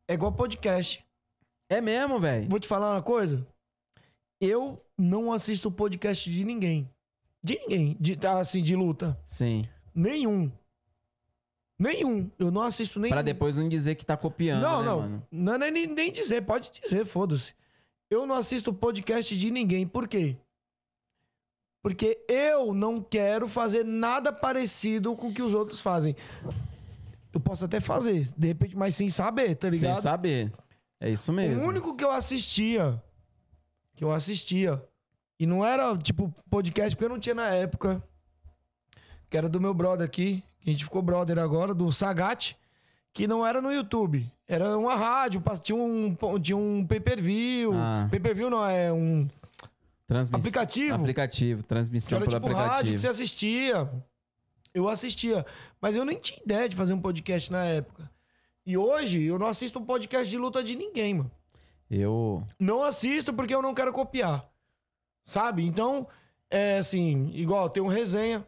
É 0.08 0.14
igual 0.14 0.32
podcast. 0.32 1.04
É 1.68 1.82
mesmo, 1.82 2.20
velho. 2.20 2.48
Vou 2.48 2.60
te 2.60 2.68
falar 2.68 2.92
uma 2.94 3.02
coisa. 3.02 3.46
Eu 4.40 4.80
não 4.98 5.34
assisto 5.34 5.72
podcast 5.72 6.30
de 6.30 6.44
ninguém. 6.46 6.90
De 7.44 7.58
ninguém. 7.60 7.98
De, 8.00 8.16
tá, 8.16 8.40
assim, 8.40 8.62
de 8.62 8.76
luta. 8.76 9.20
Sim. 9.26 9.66
Nenhum. 9.94 10.52
Nenhum. 11.80 12.30
Eu 12.38 12.52
não 12.52 12.62
assisto 12.62 13.00
nenhum. 13.00 13.14
Pra 13.14 13.22
depois 13.22 13.58
não 13.58 13.68
dizer 13.68 13.96
que 13.96 14.06
tá 14.06 14.16
copiando, 14.16 14.62
Não, 14.62 14.80
né, 14.82 14.86
não. 14.88 15.00
mano? 15.00 15.28
Não 15.32 15.54
é 15.56 15.72
nem, 15.72 15.88
nem 15.88 16.12
dizer. 16.12 16.42
Pode 16.44 16.72
dizer, 16.72 17.06
foda-se. 17.06 17.54
Eu 18.10 18.26
não 18.28 18.36
assisto 18.36 18.72
podcast 18.72 19.36
de 19.36 19.50
ninguém. 19.50 19.88
Por 19.88 20.08
quê? 20.08 20.38
Porque 21.86 22.18
eu 22.28 22.74
não 22.74 23.00
quero 23.00 23.48
fazer 23.48 23.86
nada 23.86 24.34
parecido 24.34 25.16
com 25.16 25.28
o 25.28 25.32
que 25.32 25.44
os 25.44 25.54
outros 25.54 25.82
fazem. 25.82 26.16
Eu 27.32 27.40
posso 27.40 27.64
até 27.64 27.80
fazer, 27.80 28.28
de 28.36 28.48
repente, 28.48 28.76
mas 28.76 28.96
sem 28.96 29.08
saber, 29.08 29.54
tá 29.54 29.70
ligado? 29.70 29.94
Sem 29.94 30.02
saber. 30.02 30.52
É 31.00 31.12
isso 31.12 31.32
mesmo. 31.32 31.62
O 31.62 31.70
único 31.70 31.96
que 31.96 32.04
eu 32.04 32.10
assistia, 32.10 33.00
que 33.94 34.04
eu 34.04 34.12
assistia, 34.12 34.84
e 35.40 35.46
não 35.46 35.64
era 35.64 35.96
tipo 35.96 36.34
podcast, 36.50 36.96
porque 36.96 37.06
eu 37.06 37.10
não 37.10 37.20
tinha 37.20 37.36
na 37.36 37.50
época, 37.50 38.02
que 39.30 39.38
era 39.38 39.48
do 39.48 39.62
meu 39.62 39.76
brother 39.76 40.08
aqui, 40.08 40.44
que 40.62 40.72
a 40.72 40.74
gente 40.74 40.86
ficou 40.86 41.04
brother 41.04 41.38
agora, 41.38 41.72
do 41.72 41.92
Sagat, 41.92 42.58
que 43.14 43.28
não 43.28 43.46
era 43.46 43.62
no 43.62 43.72
YouTube. 43.72 44.28
Era 44.48 44.76
uma 44.76 44.96
rádio, 44.96 45.40
tinha 45.62 45.78
um, 45.78 46.18
tinha 46.42 46.58
um 46.58 46.84
pay-per-view. 46.84 47.74
Ah. 47.76 48.08
Pay-per-view 48.10 48.50
não, 48.50 48.66
é 48.66 48.92
um. 48.92 49.28
Transmiss- 50.08 50.40
Aplicativo? 50.40 50.96
Aplicativo, 50.96 51.62
Que 51.64 51.68
transmissão 51.70 52.18
era 52.18 52.26
pelo 52.28 52.40
tipo 52.42 52.48
rádio 52.54 52.64
aplicativo. 52.72 52.96
que 52.96 53.02
você 53.02 53.08
assistia. 53.08 53.92
Eu 54.74 54.88
assistia. 54.90 55.46
Mas 55.82 55.96
eu 55.96 56.06
nem 56.06 56.20
tinha 56.20 56.40
ideia 56.44 56.68
de 56.70 56.76
fazer 56.76 56.94
um 56.94 57.02
podcast 57.02 57.52
na 57.52 57.64
época. 57.66 58.10
E 58.66 58.78
hoje 58.78 59.24
eu 59.24 59.40
não 59.40 59.48
assisto 59.48 59.80
um 59.80 59.86
podcast 59.86 60.30
de 60.30 60.38
luta 60.38 60.64
de 60.64 60.76
ninguém, 60.76 61.14
mano. 61.16 61.32
Eu. 61.90 62.46
Não 62.60 62.84
assisto 62.84 63.34
porque 63.34 63.54
eu 63.56 63.62
não 63.62 63.74
quero 63.74 63.94
copiar. 63.94 64.48
Sabe? 65.26 65.64
Então, 65.66 66.08
é 66.50 66.78
assim, 66.78 67.32
igual 67.34 67.70
tem 67.70 67.82
um 67.82 67.88
resenha. 67.88 68.46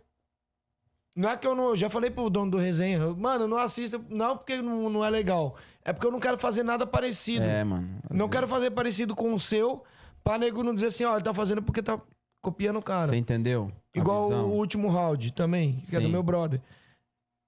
Não 1.15 1.29
é 1.29 1.37
que 1.37 1.47
eu 1.47 1.55
não. 1.55 1.75
Já 1.75 1.89
falei 1.89 2.11
pro 2.11 2.29
dono 2.29 2.51
do 2.51 2.57
resenha, 2.57 2.99
mano, 3.15 3.45
eu 3.45 3.47
não 3.47 3.57
assisto. 3.57 4.03
Não 4.09 4.37
porque 4.37 4.61
não, 4.61 4.89
não 4.89 5.03
é 5.05 5.09
legal. 5.09 5.55
É 5.83 5.91
porque 5.93 6.05
eu 6.05 6.11
não 6.11 6.19
quero 6.19 6.37
fazer 6.37 6.61
nada 6.63 6.85
parecido. 6.85 7.43
É, 7.43 7.63
mano. 7.63 7.89
não 8.11 8.27
quero 8.29 8.47
fazer 8.47 8.69
parecido 8.71 9.15
com 9.15 9.33
o 9.33 9.39
seu, 9.39 9.83
pra 10.27 10.37
nego 10.37 10.61
não 10.61 10.75
dizer 10.75 10.87
assim, 10.87 11.05
ó, 11.05 11.15
ele 11.15 11.23
tá 11.23 11.33
fazendo 11.33 11.61
porque 11.61 11.81
tá 11.81 11.97
copiando 12.41 12.77
o 12.77 12.81
cara. 12.81 13.07
Você 13.07 13.15
entendeu? 13.15 13.71
Igual 13.95 14.29
o 14.29 14.51
último 14.51 14.89
round 14.89 15.31
também, 15.31 15.81
que 15.89 15.95
é 15.95 15.99
do 15.99 16.05
Sim. 16.07 16.11
meu 16.11 16.21
brother. 16.21 16.61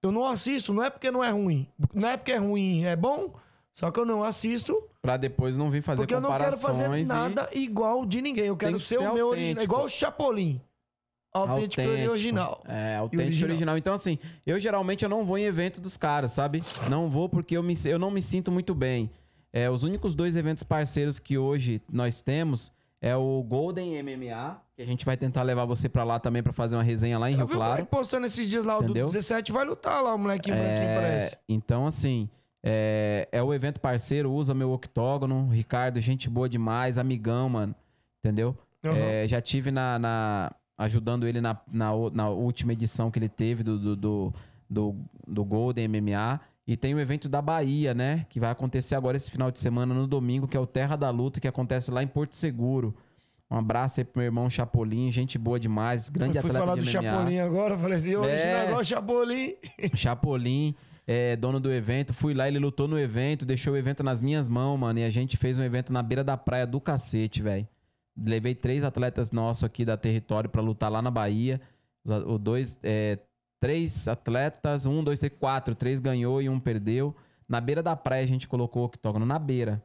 Eu 0.02 0.14
não 0.14 0.26
assisto, 0.26 0.74
não 0.74 0.82
é 0.82 0.90
porque 0.90 1.12
não 1.12 1.22
é 1.22 1.30
ruim. 1.30 1.68
Não 1.94 2.08
é 2.08 2.16
porque 2.16 2.32
é 2.32 2.38
ruim, 2.38 2.86
é 2.86 2.96
bom. 2.96 3.34
Só 3.74 3.92
que 3.92 4.00
eu 4.00 4.06
não 4.06 4.24
assisto 4.24 4.82
Pra 5.02 5.16
depois 5.18 5.56
não 5.56 5.70
vir 5.70 5.82
fazer 5.82 6.02
porque 6.02 6.14
eu 6.14 6.22
não 6.22 6.30
quero 6.32 6.56
comparações 6.58 6.88
fazer 6.88 7.00
e- 7.00 7.06
nada 7.06 7.50
igual 7.54 8.06
de 8.06 8.22
ninguém. 8.22 8.46
Eu 8.46 8.58
quero 8.58 8.78
que 8.78 8.80
ser, 8.84 8.98
ser 8.98 9.10
o 9.10 9.14
meu 9.14 9.28
original. 9.28 9.32
autêntico. 9.32 9.64
Igual 9.64 9.86
o 9.86 9.90
Chapolin. 9.90 10.62
Autêntico, 11.34 11.82
e 11.82 12.08
original. 12.10 12.64
É, 12.68 12.96
autêntico 12.96 13.22
e 13.22 13.26
original. 13.28 13.50
original. 13.52 13.78
Então, 13.78 13.94
assim, 13.94 14.18
eu 14.46 14.60
geralmente 14.60 15.04
eu 15.04 15.10
não 15.10 15.24
vou 15.24 15.38
em 15.38 15.44
evento 15.44 15.80
dos 15.80 15.96
caras, 15.96 16.32
sabe? 16.32 16.64
Não 16.90 17.10
vou 17.10 17.30
porque 17.30 17.56
eu, 17.56 17.62
me, 17.64 17.74
eu 17.86 18.00
não 18.00 18.10
me 18.10 18.22
sinto 18.22 18.52
muito 18.52 18.74
bem. 18.74 19.10
É, 19.52 19.70
os 19.70 19.84
únicos 19.84 20.14
dois 20.14 20.36
eventos 20.36 20.64
parceiros 20.64 21.18
que 21.20 21.38
hoje 21.38 21.82
nós 21.92 22.22
temos 22.22 22.72
é 23.02 23.16
o 23.16 23.42
Golden 23.44 24.02
MMA, 24.04 24.62
que 24.76 24.82
a 24.82 24.86
gente 24.86 25.06
vai 25.06 25.16
tentar 25.18 25.42
levar 25.44 25.66
você 25.66 25.88
pra 25.90 26.04
lá 26.04 26.20
também 26.20 26.44
pra 26.44 26.52
fazer 26.54 26.76
uma 26.76 26.84
resenha 26.84 27.18
lá 27.18 27.30
em 27.30 27.34
Eu 27.34 27.38
Rio 27.40 27.48
vi 27.48 27.54
o 27.54 27.56
Claro. 27.56 27.72
moleque 27.72 27.88
postando 27.90 28.26
esses 28.26 28.50
dias 28.50 28.66
lá, 28.66 28.76
o 28.78 28.80
do 28.80 28.86
Entendeu? 28.86 29.06
17 29.08 29.52
vai 29.52 29.66
lutar 29.66 30.04
lá, 30.04 30.14
o 30.14 30.20
molequinho 30.20 30.56
branquinho 30.56 30.88
É, 30.90 30.96
parece. 30.96 31.38
então, 31.48 31.88
assim, 31.88 32.30
é, 32.64 33.28
é 33.32 33.42
o 33.42 33.54
evento 33.54 33.80
parceiro, 33.80 34.32
usa 34.32 34.54
meu 34.54 34.72
octógono. 34.72 35.48
Ricardo, 35.50 36.00
gente 36.02 36.30
boa 36.30 36.48
demais, 36.50 36.98
amigão, 36.98 37.48
mano. 37.50 37.74
Entendeu? 38.24 38.56
Uhum. 38.84 38.92
É, 38.96 39.28
já 39.28 39.40
tive 39.42 39.72
na, 39.72 39.98
na- 39.98 40.52
ajudando 40.78 41.26
ele 41.28 41.40
na, 41.42 41.58
na, 41.72 41.92
na 42.14 42.30
última 42.30 42.74
edição 42.74 43.10
que 43.10 43.18
ele 43.18 43.30
teve 43.30 43.64
do, 43.64 43.80
do, 43.80 43.96
do, 43.96 44.34
do, 44.70 44.96
do 45.28 45.46
Golden 45.46 45.88
MMA. 45.88 46.40
E 46.70 46.78
tem 46.78 46.94
o 46.94 47.00
evento 47.00 47.28
da 47.28 47.42
Bahia, 47.42 47.96
né? 47.96 48.28
Que 48.30 48.40
vai 48.40 48.52
acontecer 48.52 48.94
agora 48.94 49.18
esse 49.18 49.32
final 49.32 49.50
de 49.50 49.60
semana, 49.60 49.92
no 49.92 50.06
domingo, 50.06 50.48
que 50.48 50.56
é 50.56 50.60
o 50.60 50.68
Terra 50.68 50.96
da 50.96 51.10
Luta, 51.10 51.40
que 51.40 51.48
acontece 51.48 51.90
lá 51.90 52.04
em 52.04 52.08
Porto 52.08 52.36
Seguro. 52.36 52.96
Um 53.50 53.58
abraço 53.58 54.00
aí 54.00 54.04
pro 54.04 54.20
meu 54.20 54.26
irmão 54.28 54.48
Chapolin, 54.52 55.12
gente 55.12 55.36
boa 55.40 55.60
demais, 55.60 56.10
grande 56.10 56.38
Eu 56.38 56.44
fui 56.44 56.52
atleta 56.52 56.66
falar 56.68 56.76
do 56.76 56.84
MMA. 56.84 56.92
Chapolin 56.92 57.40
agora, 57.40 57.76
falei 57.76 57.98
assim, 57.98 58.16
ô, 58.16 58.24
esse 58.24 58.46
É. 58.46 58.68
negócio 58.68 58.86
Chapolin. 58.86 59.56
Chapolin, 59.96 60.76
é, 61.08 61.36
dono 61.36 61.60
do 61.60 61.72
evento. 61.72 62.14
Fui 62.14 62.36
lá, 62.36 62.48
ele 62.48 62.60
lutou 62.60 62.88
no 62.88 63.00
evento, 63.00 63.48
deixou 63.48 63.74
o 63.74 63.78
evento 63.78 64.04
nas 64.04 64.22
minhas 64.22 64.48
mãos, 64.48 64.78
mano. 64.78 65.00
E 65.00 65.04
a 65.04 65.10
gente 65.10 65.38
fez 65.38 65.58
um 65.58 65.64
evento 65.64 65.92
na 65.92 66.04
beira 66.04 66.24
da 66.24 66.38
praia 66.38 66.68
do 66.68 66.80
cacete, 66.80 67.42
velho. 67.42 67.68
Levei 68.16 68.54
três 68.54 68.84
atletas 68.84 69.32
nossos 69.32 69.64
aqui 69.64 69.84
da 69.84 69.98
território 69.98 70.48
pra 70.48 70.62
lutar 70.62 70.92
lá 70.92 71.02
na 71.02 71.10
Bahia. 71.10 71.60
Os, 72.06 72.40
dois, 72.40 72.78
é, 72.84 73.18
três 73.60 74.08
atletas, 74.08 74.86
um, 74.86 75.04
dois, 75.04 75.20
três, 75.20 75.34
quatro. 75.40 75.76
Três 75.76 76.00
ganhou 76.00 76.42
e 76.42 76.50
um 76.50 76.60
perdeu. 76.60 77.16
Na 77.48 77.60
beira 77.60 77.82
da 77.84 77.96
praia 77.96 78.24
a 78.24 78.28
gente 78.28 78.48
colocou 78.48 78.84
o 78.84 78.86
octógono, 78.86 79.26
na 79.26 79.40
beira. 79.40 79.82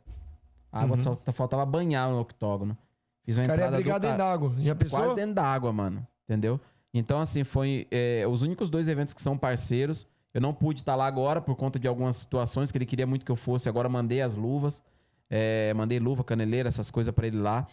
A 0.70 0.80
água 0.82 1.00
só 1.00 1.14
tá- 1.14 1.32
faltava 1.32 1.64
banhar 1.64 2.10
no 2.10 2.18
octógono. 2.20 2.76
Fiz 3.24 3.36
uma 3.38 3.46
cara 3.46 3.66
entrada 3.66 3.82
ca- 3.84 3.98
dentro 3.98 4.18
d'água. 4.18 4.54
Já 4.58 4.74
pensou? 4.74 4.98
Quase 4.98 5.14
dentro 5.14 5.34
d'água, 5.34 5.72
mano. 5.72 6.06
Entendeu? 6.28 6.60
Então, 6.92 7.20
assim, 7.20 7.42
foi 7.44 7.86
é, 7.90 8.26
os 8.28 8.42
únicos 8.42 8.68
dois 8.70 8.86
eventos 8.88 9.14
que 9.14 9.22
são 9.22 9.36
parceiros. 9.38 10.06
Eu 10.32 10.40
não 10.40 10.52
pude 10.52 10.80
estar 10.80 10.96
lá 10.96 11.06
agora 11.06 11.40
por 11.40 11.54
conta 11.56 11.78
de 11.78 11.86
algumas 11.88 12.16
situações 12.16 12.70
que 12.72 12.78
ele 12.78 12.86
queria 12.86 13.06
muito 13.06 13.24
que 13.24 13.30
eu 13.32 13.36
fosse. 13.36 13.68
Agora 13.68 13.88
mandei 13.88 14.20
as 14.20 14.36
luvas. 14.36 14.82
é, 15.30 15.72
mandei 15.74 15.98
luva, 15.98 16.22
caneleira, 16.22 16.68
essas 16.68 16.90
coisas 16.90 17.12
pra 17.14 17.26
ele 17.26 17.38
lá. 17.38 17.66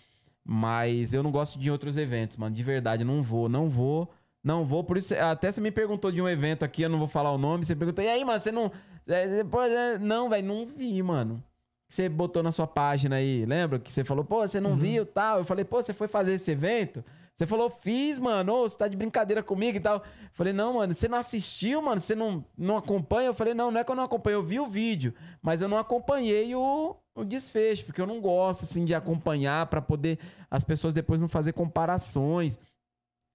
Mas 0.43 1.13
eu 1.13 1.21
não 1.21 1.31
gosto 1.31 1.59
de 1.59 1.69
outros 1.69 1.97
eventos, 1.97 2.37
mano. 2.37 2.55
De 2.55 2.63
verdade, 2.63 3.03
não 3.03 3.21
vou, 3.21 3.47
não 3.49 3.67
vou. 3.67 4.11
Não 4.43 4.65
vou, 4.65 4.83
por 4.83 4.97
isso, 4.97 5.13
até 5.15 5.51
você 5.51 5.61
me 5.61 5.71
perguntou 5.71 6.11
de 6.11 6.21
um 6.21 6.27
evento 6.27 6.63
aqui, 6.63 6.81
eu 6.81 6.89
não 6.89 6.97
vou 6.97 7.07
falar 7.07 7.31
o 7.31 7.37
nome, 7.37 7.63
você 7.63 7.75
perguntou, 7.75 8.03
e 8.03 8.07
aí, 8.07 8.25
mano, 8.25 8.39
você 8.39 8.51
não. 8.51 8.71
Depois, 9.05 9.71
não, 9.99 10.29
velho, 10.29 10.47
não 10.47 10.65
vi, 10.65 11.01
mano. 11.03 11.43
Você 11.87 12.07
botou 12.07 12.41
na 12.41 12.51
sua 12.51 12.65
página 12.65 13.17
aí, 13.17 13.45
lembra? 13.45 13.77
Que 13.77 13.91
você 13.91 14.03
falou, 14.03 14.23
pô, 14.23 14.47
você 14.47 14.61
não 14.61 14.77
viu 14.77 15.05
tal. 15.05 15.39
Eu 15.39 15.43
falei, 15.43 15.65
pô, 15.65 15.81
você 15.81 15.93
foi 15.93 16.07
fazer 16.07 16.33
esse 16.33 16.49
evento? 16.49 17.03
Você 17.35 17.45
falou, 17.45 17.69
fiz, 17.69 18.17
mano, 18.17 18.53
ô, 18.53 18.69
você 18.69 18.77
tá 18.77 18.87
de 18.87 18.95
brincadeira 18.95 19.43
comigo 19.43 19.77
e 19.77 19.79
tal. 19.81 19.97
Eu 19.97 20.01
falei, 20.31 20.53
não, 20.53 20.75
mano, 20.75 20.93
você 20.93 21.07
não 21.07 21.17
assistiu, 21.17 21.81
mano, 21.81 21.99
você 21.99 22.15
não, 22.15 22.45
não 22.57 22.77
acompanha? 22.77 23.27
Eu 23.27 23.33
falei, 23.33 23.53
não, 23.53 23.71
não 23.71 23.79
é 23.79 23.83
que 23.83 23.91
eu 23.91 23.95
não 23.95 24.03
acompanho, 24.03 24.35
eu 24.35 24.43
vi 24.43 24.59
o 24.59 24.67
vídeo, 24.67 25.13
mas 25.41 25.61
eu 25.61 25.67
não 25.67 25.77
acompanhei 25.77 26.55
o, 26.55 26.95
o 27.13 27.23
desfecho, 27.25 27.85
porque 27.85 27.99
eu 27.99 28.07
não 28.07 28.21
gosto, 28.21 28.63
assim, 28.63 28.85
de 28.85 28.95
acompanhar 28.95 29.65
pra 29.65 29.81
poder 29.81 30.17
as 30.49 30.63
pessoas 30.63 30.93
depois 30.93 31.19
não 31.19 31.27
fazer 31.27 31.51
comparações 31.53 32.57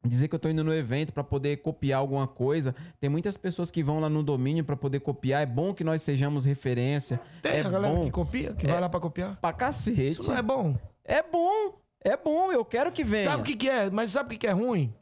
dizer 0.07 0.29
que 0.29 0.35
eu 0.35 0.39
tô 0.39 0.49
indo 0.49 0.63
no 0.65 0.75
evento 0.75 1.13
pra 1.13 1.25
poder 1.25 1.57
copiar 1.59 2.01
alguma 2.01 2.27
coisa. 2.27 2.75
Tem 3.01 3.11
muitas 3.11 3.37
pessoas 3.37 3.71
que 3.71 3.83
vão 3.83 4.01
lá 4.01 4.09
no 4.09 4.23
domínio 4.23 4.65
pra 4.65 4.77
poder 4.77 5.01
copiar. 5.01 5.43
É 5.43 5.47
bom 5.47 5.75
que 5.75 5.85
nós 5.85 6.03
sejamos 6.03 6.45
referência. 6.45 7.21
Tem 7.43 7.53
é 7.53 7.61
a 7.61 7.69
galera 7.69 7.95
bom 7.95 8.01
que 8.03 8.11
copia, 8.11 8.53
que 8.55 8.67
vai 8.67 8.81
lá 8.81 8.89
pra 8.89 9.01
copiar. 9.01 9.37
pra 9.37 9.53
cacete. 9.53 10.07
Isso 10.07 10.31
não 10.31 10.37
é 10.37 10.43
bom. 10.43 10.77
É 11.05 11.23
bom. 11.23 11.75
É 12.01 12.17
bom, 12.17 12.53
eu 12.53 12.65
quero 12.65 12.93
que 12.93 13.03
venha. 13.03 13.25
Sabe 13.25 13.43
o 13.43 13.45
que, 13.45 13.57
que 13.57 13.69
é? 13.69 13.91
Mas 13.91 14.13
sabe 14.13 14.29
o 14.29 14.31
que, 14.31 14.39
que 14.39 14.47
é 14.47 14.53
ruim? 14.53 14.95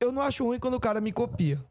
Eu 0.00 0.10
não 0.10 0.22
acho 0.22 0.44
ruim 0.44 0.58
quando 0.58 0.74
o 0.74 0.80
cara 0.80 1.00
me 1.00 1.12
copia. 1.12 1.62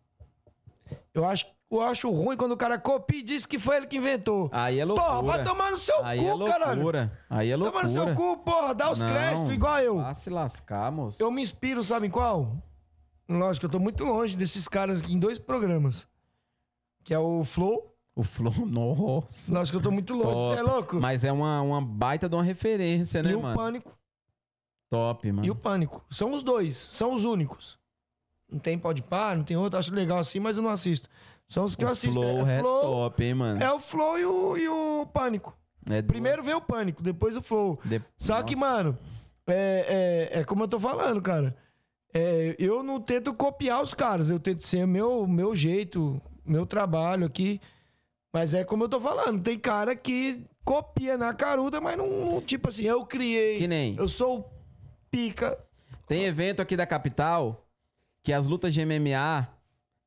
Eu 1.13 1.25
acho, 1.25 1.45
eu 1.71 1.81
acho 1.81 2.09
ruim 2.11 2.35
quando 2.35 2.51
o 2.51 2.57
cara 2.57 2.77
copia 2.77 3.19
e 3.19 3.23
diz 3.23 3.45
que 3.45 3.57
foi 3.57 3.77
ele 3.77 3.87
que 3.87 3.97
inventou. 3.97 4.49
Aí 4.51 4.79
é 4.79 4.85
loucura. 4.85 5.09
Porra, 5.09 5.23
vai 5.23 5.43
tomar 5.43 5.71
no 5.71 5.77
seu 5.77 6.05
Aí 6.05 6.19
cu, 6.19 6.25
é 6.25 6.33
loucura. 6.33 6.59
caralho. 6.59 7.11
Aí 7.29 7.49
é 7.49 7.55
loucura. 7.55 7.83
Toma 7.83 7.87
no 7.87 7.93
seu 8.07 8.15
cu, 8.15 8.37
porra. 8.43 8.75
Dá 8.75 8.91
os 8.91 8.99
Não, 9.01 9.07
créditos 9.07 9.51
igual 9.53 9.79
eu. 9.79 9.97
Vá 9.97 10.13
se 10.13 10.29
lascar, 10.29 10.91
moço. 10.91 11.21
Eu 11.21 11.31
me 11.31 11.41
inspiro, 11.41 11.83
sabe 11.83 12.07
em 12.07 12.09
qual? 12.09 12.57
Lógico, 13.29 13.65
eu 13.65 13.69
tô 13.69 13.79
muito 13.79 14.03
longe 14.03 14.35
desses 14.35 14.67
caras 14.67 14.99
aqui 15.01 15.13
em 15.13 15.19
dois 15.19 15.39
programas. 15.39 16.05
Que 17.03 17.13
é 17.13 17.19
o 17.19 17.43
Flow. 17.43 17.95
O 18.13 18.23
Flow, 18.23 18.53
nossa. 18.67 19.53
Lógico 19.53 19.77
que 19.79 19.85
eu 19.85 19.89
tô 19.89 19.91
muito 19.91 20.13
longe, 20.13 20.55
você 20.55 20.59
é 20.59 20.63
louco? 20.63 20.97
Mas 20.99 21.23
é 21.23 21.31
uma, 21.31 21.61
uma 21.61 21.81
baita 21.81 22.27
de 22.27 22.35
uma 22.35 22.43
referência, 22.43 23.23
né, 23.23 23.31
e 23.31 23.35
o 23.35 23.41
mano? 23.41 23.55
Pânico. 23.55 23.97
Top, 24.89 25.31
mano. 25.31 25.47
E 25.47 25.49
o 25.49 25.55
Pânico. 25.55 26.03
São 26.09 26.33
os 26.33 26.43
dois, 26.43 26.75
são 26.75 27.13
os 27.13 27.23
únicos. 27.23 27.79
Não 28.51 28.59
tem 28.59 28.77
pode 28.77 29.01
par, 29.03 29.37
não 29.37 29.45
tem 29.45 29.55
outro, 29.55 29.79
acho 29.79 29.95
legal 29.95 30.19
assim, 30.19 30.41
mas 30.41 30.57
eu 30.57 30.63
não 30.63 30.69
assisto. 30.69 31.07
São 31.51 31.65
os 31.65 31.75
que 31.75 31.83
eu 31.83 31.89
O 31.89 31.91
assisto. 31.91 32.13
Flow 32.13 32.47
é, 32.47 32.55
é 32.55 32.59
Flow, 32.59 32.81
top, 32.81 33.23
hein, 33.25 33.33
mano? 33.33 33.61
é 33.61 33.73
o 33.73 33.77
Flow 33.77 34.17
e 34.17 34.25
o, 34.25 34.57
e 34.57 34.69
o 34.69 35.05
Pânico. 35.13 35.57
É 35.89 36.01
Primeiro 36.01 36.41
vem 36.43 36.53
o 36.53 36.61
Pânico, 36.61 37.03
depois 37.03 37.35
o 37.35 37.41
Flow. 37.41 37.77
de- 37.83 38.01
Só 38.17 38.41
que, 38.41 38.55
Nossa. 38.55 38.65
mano, 38.73 38.97
é, 39.47 40.29
é, 40.33 40.39
é 40.39 40.43
como 40.45 40.63
eu 40.63 40.67
tô 40.69 40.79
falando, 40.79 41.21
cara. 41.21 41.53
É, 42.13 42.55
eu 42.57 42.81
não 42.81 43.01
tento 43.01 43.33
copiar 43.33 43.83
os 43.83 43.93
caras, 43.93 44.29
eu 44.29 44.39
tento 44.39 44.65
ser 44.65 44.87
meu, 44.87 45.27
meu 45.27 45.53
jeito, 45.53 46.21
meu 46.45 46.65
trabalho 46.65 47.25
aqui. 47.25 47.59
Mas 48.33 48.53
é 48.53 48.63
como 48.63 48.85
eu 48.85 48.89
tô 48.89 49.01
falando, 49.01 49.41
tem 49.43 49.59
cara 49.59 49.93
que 49.93 50.45
copia 50.63 51.17
na 51.17 51.33
caruda, 51.33 51.81
mas 51.81 51.97
não, 51.97 52.39
tipo 52.39 52.69
assim, 52.69 52.85
eu 52.85 53.05
criei. 53.05 53.57
Que 53.57 53.67
nem. 53.67 53.97
Eu 53.97 54.07
sou 54.07 54.39
o 54.39 54.45
pica. 55.09 55.57
Tem 56.07 56.23
evento 56.23 56.61
aqui 56.61 56.77
da 56.77 56.85
capital 56.85 57.65
que 58.23 58.31
as 58.31 58.47
lutas 58.47 58.73
de 58.73 58.85
MMA 58.85 59.49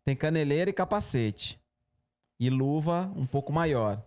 tem 0.05 0.15
caneleira 0.15 0.71
e 0.71 0.73
capacete. 0.73 1.61
E 2.39 2.51
luva 2.51 3.13
um 3.17 3.27
pouco 3.27 3.53
maior. 3.53 4.05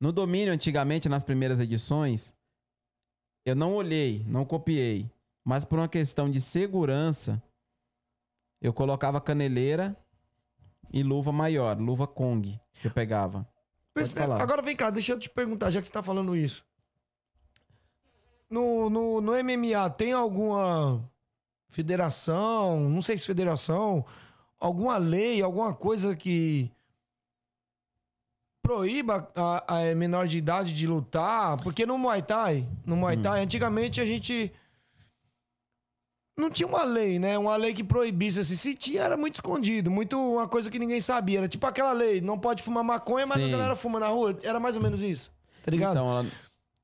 No 0.00 0.12
domínio, 0.12 0.52
antigamente, 0.52 1.08
nas 1.08 1.24
primeiras 1.24 1.58
edições, 1.58 2.34
eu 3.44 3.56
não 3.56 3.74
olhei, 3.74 4.24
não 4.26 4.44
copiei. 4.44 5.10
Mas 5.44 5.64
por 5.64 5.78
uma 5.78 5.88
questão 5.88 6.30
de 6.30 6.40
segurança, 6.40 7.42
eu 8.60 8.72
colocava 8.72 9.20
caneleira 9.20 9.96
e 10.92 11.02
luva 11.02 11.32
maior, 11.32 11.78
luva 11.78 12.06
Kong, 12.06 12.60
que 12.74 12.86
eu 12.86 12.90
pegava. 12.90 13.48
Pode. 13.94 14.42
Agora 14.42 14.62
vem 14.62 14.76
cá, 14.76 14.90
deixa 14.90 15.12
eu 15.12 15.18
te 15.18 15.28
perguntar, 15.28 15.70
já 15.70 15.80
que 15.80 15.86
você 15.86 15.92
tá 15.92 16.02
falando 16.02 16.36
isso. 16.36 16.64
No, 18.48 18.88
no, 18.88 19.20
no 19.20 19.32
MMA, 19.32 19.90
tem 19.96 20.12
alguma 20.12 21.02
federação, 21.68 22.88
não 22.88 23.02
sei 23.02 23.18
se 23.18 23.26
federação, 23.26 24.04
alguma 24.60 24.96
lei, 24.96 25.40
alguma 25.42 25.74
coisa 25.74 26.14
que 26.16 26.70
proíba 28.62 29.30
a, 29.34 29.90
a 29.90 29.94
menor 29.94 30.26
de 30.26 30.38
idade 30.38 30.72
de 30.72 30.86
lutar? 30.86 31.56
Porque 31.62 31.86
no 31.86 31.98
Muay 31.98 32.22
Thai, 32.22 32.66
no 32.84 32.96
Muay 32.96 33.16
Hum. 33.16 33.22
Thai, 33.22 33.40
antigamente 33.42 34.00
a 34.00 34.06
gente 34.06 34.52
não 36.36 36.50
tinha 36.50 36.66
uma 36.68 36.84
lei, 36.84 37.18
né? 37.18 37.36
Uma 37.38 37.56
lei 37.56 37.74
que 37.74 37.82
proibisse 37.82 38.40
assim. 38.40 38.54
Se 38.54 38.74
tinha, 38.74 39.02
era 39.02 39.16
muito 39.16 39.36
escondido, 39.36 39.90
muito 39.90 40.16
uma 40.18 40.46
coisa 40.46 40.70
que 40.70 40.78
ninguém 40.78 41.00
sabia. 41.00 41.38
Era 41.38 41.48
tipo 41.48 41.66
aquela 41.66 41.92
lei, 41.92 42.20
não 42.20 42.38
pode 42.38 42.62
fumar 42.62 42.84
maconha, 42.84 43.26
mas 43.26 43.42
a 43.42 43.48
galera 43.48 43.74
fuma 43.76 43.98
na 43.98 44.08
rua. 44.08 44.38
Era 44.42 44.60
mais 44.60 44.76
ou 44.76 44.82
menos 44.82 45.02
isso. 45.02 45.30
Tá 45.64 45.70
ligado? 45.70 45.92
Então, 45.96 46.10
ela- 46.10 46.26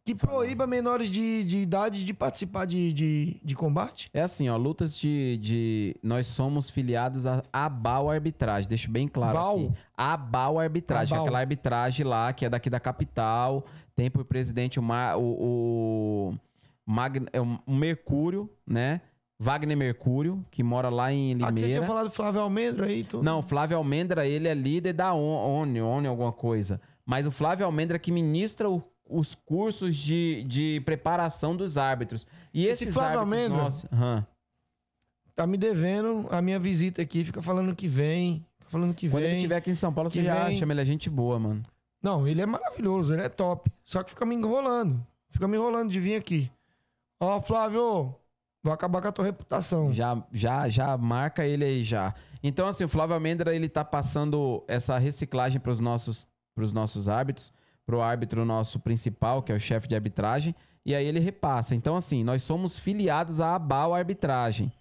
que 0.04 0.14
proíba 0.14 0.66
menores 0.66 1.08
de, 1.10 1.44
de 1.44 1.58
idade 1.58 2.04
de 2.04 2.12
participar 2.12 2.66
de, 2.66 2.92
de, 2.92 3.40
de 3.42 3.54
combate. 3.54 4.10
É 4.12 4.20
assim, 4.20 4.48
ó, 4.50 4.56
lutas 4.56 4.96
de, 4.98 5.38
de- 5.38 5.96
Nós 6.02 6.26
somos 6.26 6.68
filiados 6.68 7.26
a 7.26 7.42
ABAL 7.50 8.10
Arbitragem, 8.10 8.68
deixo 8.68 8.90
bem 8.90 9.08
claro 9.08 9.32
BAL? 9.38 9.56
aqui. 9.56 9.72
ABAL 9.96 10.60
Arbitragem, 10.60 11.16
aquela 11.16 11.38
arbitragem 11.38 12.04
lá, 12.04 12.32
que 12.34 12.44
é 12.44 12.50
daqui 12.50 12.68
da 12.68 12.78
capital, 12.78 13.64
tem 13.96 14.10
por 14.10 14.24
presidente 14.26 14.78
o, 14.78 14.82
Ma- 14.82 15.16
o, 15.16 15.22
o, 16.30 16.34
Magn- 16.86 17.26
é 17.32 17.40
o 17.40 17.58
Mercúrio, 17.66 18.50
né? 18.66 19.00
Wagner 19.40 19.76
Mercúrio, 19.76 20.44
que 20.50 20.62
mora 20.62 20.90
lá 20.90 21.12
em 21.12 21.32
Ah, 21.32 21.36
que 21.36 21.44
você 21.44 21.54
tinha 21.54 21.66
Limeira. 21.66 21.86
falado 21.86 22.04
do 22.08 22.12
Flávio 22.12 22.40
Almendra 22.42 22.86
aí. 22.86 23.04
Tudo. 23.04 23.22
Não, 23.22 23.42
Flávio 23.42 23.76
Almendra, 23.78 24.26
ele 24.26 24.46
é 24.48 24.54
líder 24.54 24.92
da 24.92 25.12
On- 25.14 25.60
ONI, 25.62 25.80
ONI 25.80 26.06
alguma 26.06 26.30
coisa. 26.32 26.80
Mas 27.04 27.26
o 27.26 27.30
Flávio 27.30 27.66
Almendra 27.66 27.98
que 27.98 28.12
ministra 28.12 28.70
o- 28.70 28.82
os 29.08 29.34
cursos 29.34 29.96
de, 29.96 30.44
de 30.44 30.82
preparação 30.84 31.56
dos 31.56 31.76
árbitros. 31.76 32.26
E 32.52 32.66
Esse 32.66 32.90
Flávio 32.90 33.20
árbitros, 33.20 33.50
nossa, 33.50 33.88
aham. 33.92 34.26
Tá 35.34 35.46
me 35.46 35.56
devendo 35.56 36.28
a 36.30 36.40
minha 36.40 36.58
visita 36.58 37.02
aqui. 37.02 37.24
Fica 37.24 37.42
falando 37.42 37.74
que 37.74 37.88
vem. 37.88 38.46
Tá 38.60 38.66
falando 38.68 38.94
que 38.94 39.08
Quando 39.08 39.22
vem. 39.22 39.30
ele 39.30 39.36
estiver 39.36 39.56
aqui 39.56 39.70
em 39.70 39.74
São 39.74 39.92
Paulo, 39.92 40.08
você 40.08 40.20
que 40.20 40.24
já 40.26 40.44
vem. 40.46 40.56
chama 40.56 40.72
ele 40.72 40.80
é 40.80 40.84
gente 40.84 41.10
boa, 41.10 41.38
mano. 41.38 41.62
Não, 42.00 42.28
ele 42.28 42.40
é 42.40 42.46
maravilhoso, 42.46 43.12
ele 43.12 43.22
é 43.22 43.28
top. 43.28 43.70
Só 43.84 44.02
que 44.02 44.10
fica 44.10 44.24
me 44.24 44.34
enrolando. 44.34 45.04
Fica 45.30 45.48
me 45.48 45.56
enrolando 45.56 45.90
de 45.90 45.98
vir 45.98 46.16
aqui. 46.16 46.50
Ó, 47.18 47.40
Flávio, 47.40 48.14
Vou 48.64 48.72
acabar 48.72 49.02
com 49.02 49.08
a 49.08 49.12
tua 49.12 49.26
reputação. 49.26 49.92
Já, 49.92 50.24
já, 50.32 50.66
já 50.70 50.96
marca 50.96 51.44
ele 51.44 51.62
aí 51.66 51.84
já. 51.84 52.14
Então, 52.42 52.66
assim, 52.66 52.84
o 52.84 52.88
Flávio 52.88 53.14
Amêndola, 53.14 53.54
ele 53.54 53.68
tá 53.68 53.84
passando 53.84 54.64
essa 54.66 54.96
reciclagem 54.96 55.60
pros 55.60 55.80
nossos, 55.80 56.26
pros 56.54 56.72
nossos 56.72 57.06
árbitros, 57.06 57.52
pro 57.86 58.00
árbitro 58.00 58.44
nosso 58.44 58.80
principal, 58.80 59.42
que 59.42 59.52
é 59.52 59.54
o 59.54 59.60
chefe 59.60 59.88
de 59.88 59.94
arbitragem, 59.94 60.54
e 60.84 60.94
aí 60.94 61.06
ele 61.06 61.20
repassa. 61.20 61.74
Então, 61.74 61.96
assim, 61.96 62.22
nós 62.22 62.42
somos 62.42 62.78
filiados 62.78 63.40
à 63.40 63.54
ABAL 63.54 63.94
Arbitragem, 63.94 64.72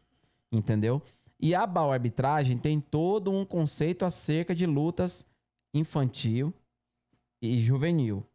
entendeu? 0.51 1.01
E 1.39 1.53
a 1.53 1.63
ABAL 1.63 1.91
Arbitragem 1.91 2.57
tem 2.57 2.79
todo 2.79 3.31
um 3.31 3.45
conceito 3.45 4.05
acerca 4.05 4.55
de 4.55 4.65
lutas 4.65 5.25
infantil 5.73 6.53
e 7.41 7.61
juvenil. 7.61 8.25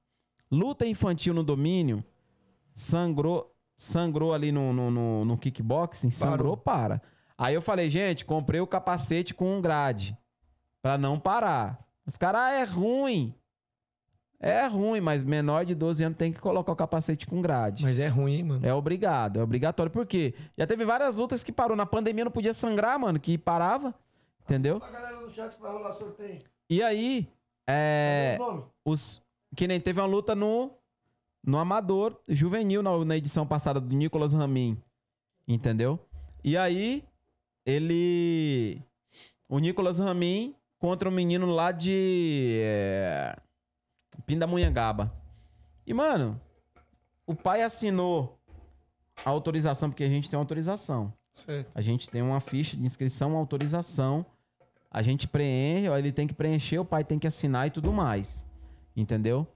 Luta 0.51 0.87
infantil 0.87 1.35
no 1.35 1.43
domínio, 1.43 2.03
sangrou, 2.75 3.55
sangrou 3.77 4.33
ali 4.33 4.51
no, 4.51 4.73
no, 4.73 4.91
no, 4.91 5.25
no 5.25 5.39
kickboxing, 5.39 6.11
sangrou, 6.11 6.57
para. 6.57 7.03
Aí 7.37 7.55
eu 7.55 7.63
falei, 7.63 7.89
gente, 7.89 8.25
comprei 8.25 8.61
o 8.61 8.67
capacete 8.67 9.35
com 9.35 9.57
um 9.57 9.61
grade. 9.61 10.17
Pra 10.83 10.97
não 10.97 11.19
parar. 11.19 11.87
Os 12.07 12.17
caras, 12.17 12.41
ah, 12.41 12.53
é 12.53 12.65
ruim. 12.65 13.35
É 14.41 14.67
ruim, 14.67 15.01
mas 15.01 15.23
menor 15.23 15.65
de 15.65 15.75
12 15.75 16.05
anos 16.05 16.19
tem 16.19 16.33
que 16.33 16.41
colocar 16.41 16.71
o 16.71 16.77
capacete 16.77 17.27
com 17.27 17.43
grade. 17.43 17.83
Mas 17.83 17.99
é 17.99 18.07
ruim, 18.07 18.35
hein, 18.35 18.43
mano? 18.45 18.67
É 18.67 18.73
obrigado, 18.73 19.41
é 19.41 19.43
obrigatório. 19.43 19.91
Por 19.91 20.07
quê? 20.07 20.33
Já 20.57 20.67
teve 20.67 20.85
várias 20.85 21.17
lutas 21.17 21.43
que 21.43 21.51
parou. 21.51 21.77
Na 21.77 21.85
pandemia 21.85 22.25
não 22.25 22.31
podia 22.31 22.55
sangrar, 22.55 22.99
mano, 22.99 23.19
que 23.19 23.37
parava. 23.37 23.93
Entendeu? 24.45 24.81
A 24.83 24.91
galera 24.91 25.21
no 25.21 25.29
chat 25.29 25.59
vai 25.61 25.73
rolar 25.73 25.93
sorteio. 25.93 26.39
E 26.71 26.83
aí, 26.83 27.29
é. 27.67 28.37
Nome? 28.39 28.63
Os, 28.85 29.21
que 29.57 29.67
nem 29.67 29.81
teve 29.81 30.01
uma 30.01 30.07
luta 30.07 30.35
no, 30.35 30.71
no 31.45 31.59
Amador 31.59 32.19
Juvenil 32.29 32.83
na, 32.83 33.05
na 33.05 33.17
edição 33.17 33.47
passada 33.47 33.81
do 33.81 33.95
Nicolas 33.95 34.35
Ramin. 34.35 34.79
Entendeu? 35.47 35.99
E 36.45 36.57
aí, 36.57 37.05
ele. 37.67 38.81
O 39.49 39.59
Nicolas 39.59 39.99
Ramin 39.99 40.55
contra 40.79 41.09
um 41.09 41.13
menino 41.13 41.47
lá 41.47 41.73
de. 41.73 42.61
É, 42.63 43.37
Pindamonhangaba. 44.29 45.11
E, 45.87 45.95
mano, 45.95 46.39
o 47.27 47.35
pai 47.35 47.63
assinou 47.63 48.39
a 49.25 49.31
autorização, 49.31 49.89
porque 49.91 50.05
a 50.05 50.09
gente 50.09 50.29
tem 50.29 50.37
uma 50.37 50.43
autorização. 50.43 51.13
Certo. 51.33 51.71
A 51.75 51.81
gente 51.81 52.09
tem 52.11 52.21
uma 52.21 52.39
ficha 52.41 52.77
de 52.77 52.85
inscrição, 52.85 53.31
uma 53.31 53.39
autorização. 53.39 54.25
A 54.91 55.03
gente 55.03 55.27
preenche, 55.27 55.89
ele 55.89 56.13
tem 56.13 56.27
que 56.27 56.35
preencher, 56.35 56.79
o 56.79 56.85
pai 56.85 57.05
tem 57.05 57.19
que 57.19 57.27
assinar 57.27 57.67
e 57.67 57.71
tudo 57.71 57.91
mais. 57.93 58.47
Entendeu? 58.95 59.47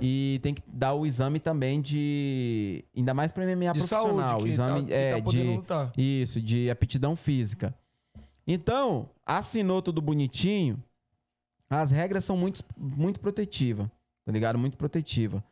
E 0.00 0.38
tem 0.42 0.54
que 0.54 0.62
dar 0.66 0.94
o 0.94 1.04
exame 1.06 1.40
também 1.40 1.80
de. 1.80 2.84
Ainda 2.96 3.14
mais 3.14 3.32
pra 3.32 3.44
MMA 3.44 3.72
De 3.72 3.78
profissional. 3.80 4.30
saúde, 4.30 4.48
exame 4.48 4.86
tá- 4.86 4.94
é, 4.94 5.12
tá 5.20 5.30
de. 5.30 5.42
lutar. 5.42 5.92
Isso, 5.96 6.40
de 6.40 6.70
aptidão 6.70 7.16
física. 7.16 7.74
Então, 8.46 9.08
assinou 9.26 9.82
tudo 9.82 10.00
bonitinho. 10.00 10.82
As 11.70 11.90
regras 11.92 12.24
são 12.24 12.36
muito, 12.36 12.62
muito 12.76 13.18
protetivas. 13.20 13.88
Tá 14.24 14.32
ligado? 14.32 14.58
Muito 14.58 14.76
protetiva. 14.76 15.44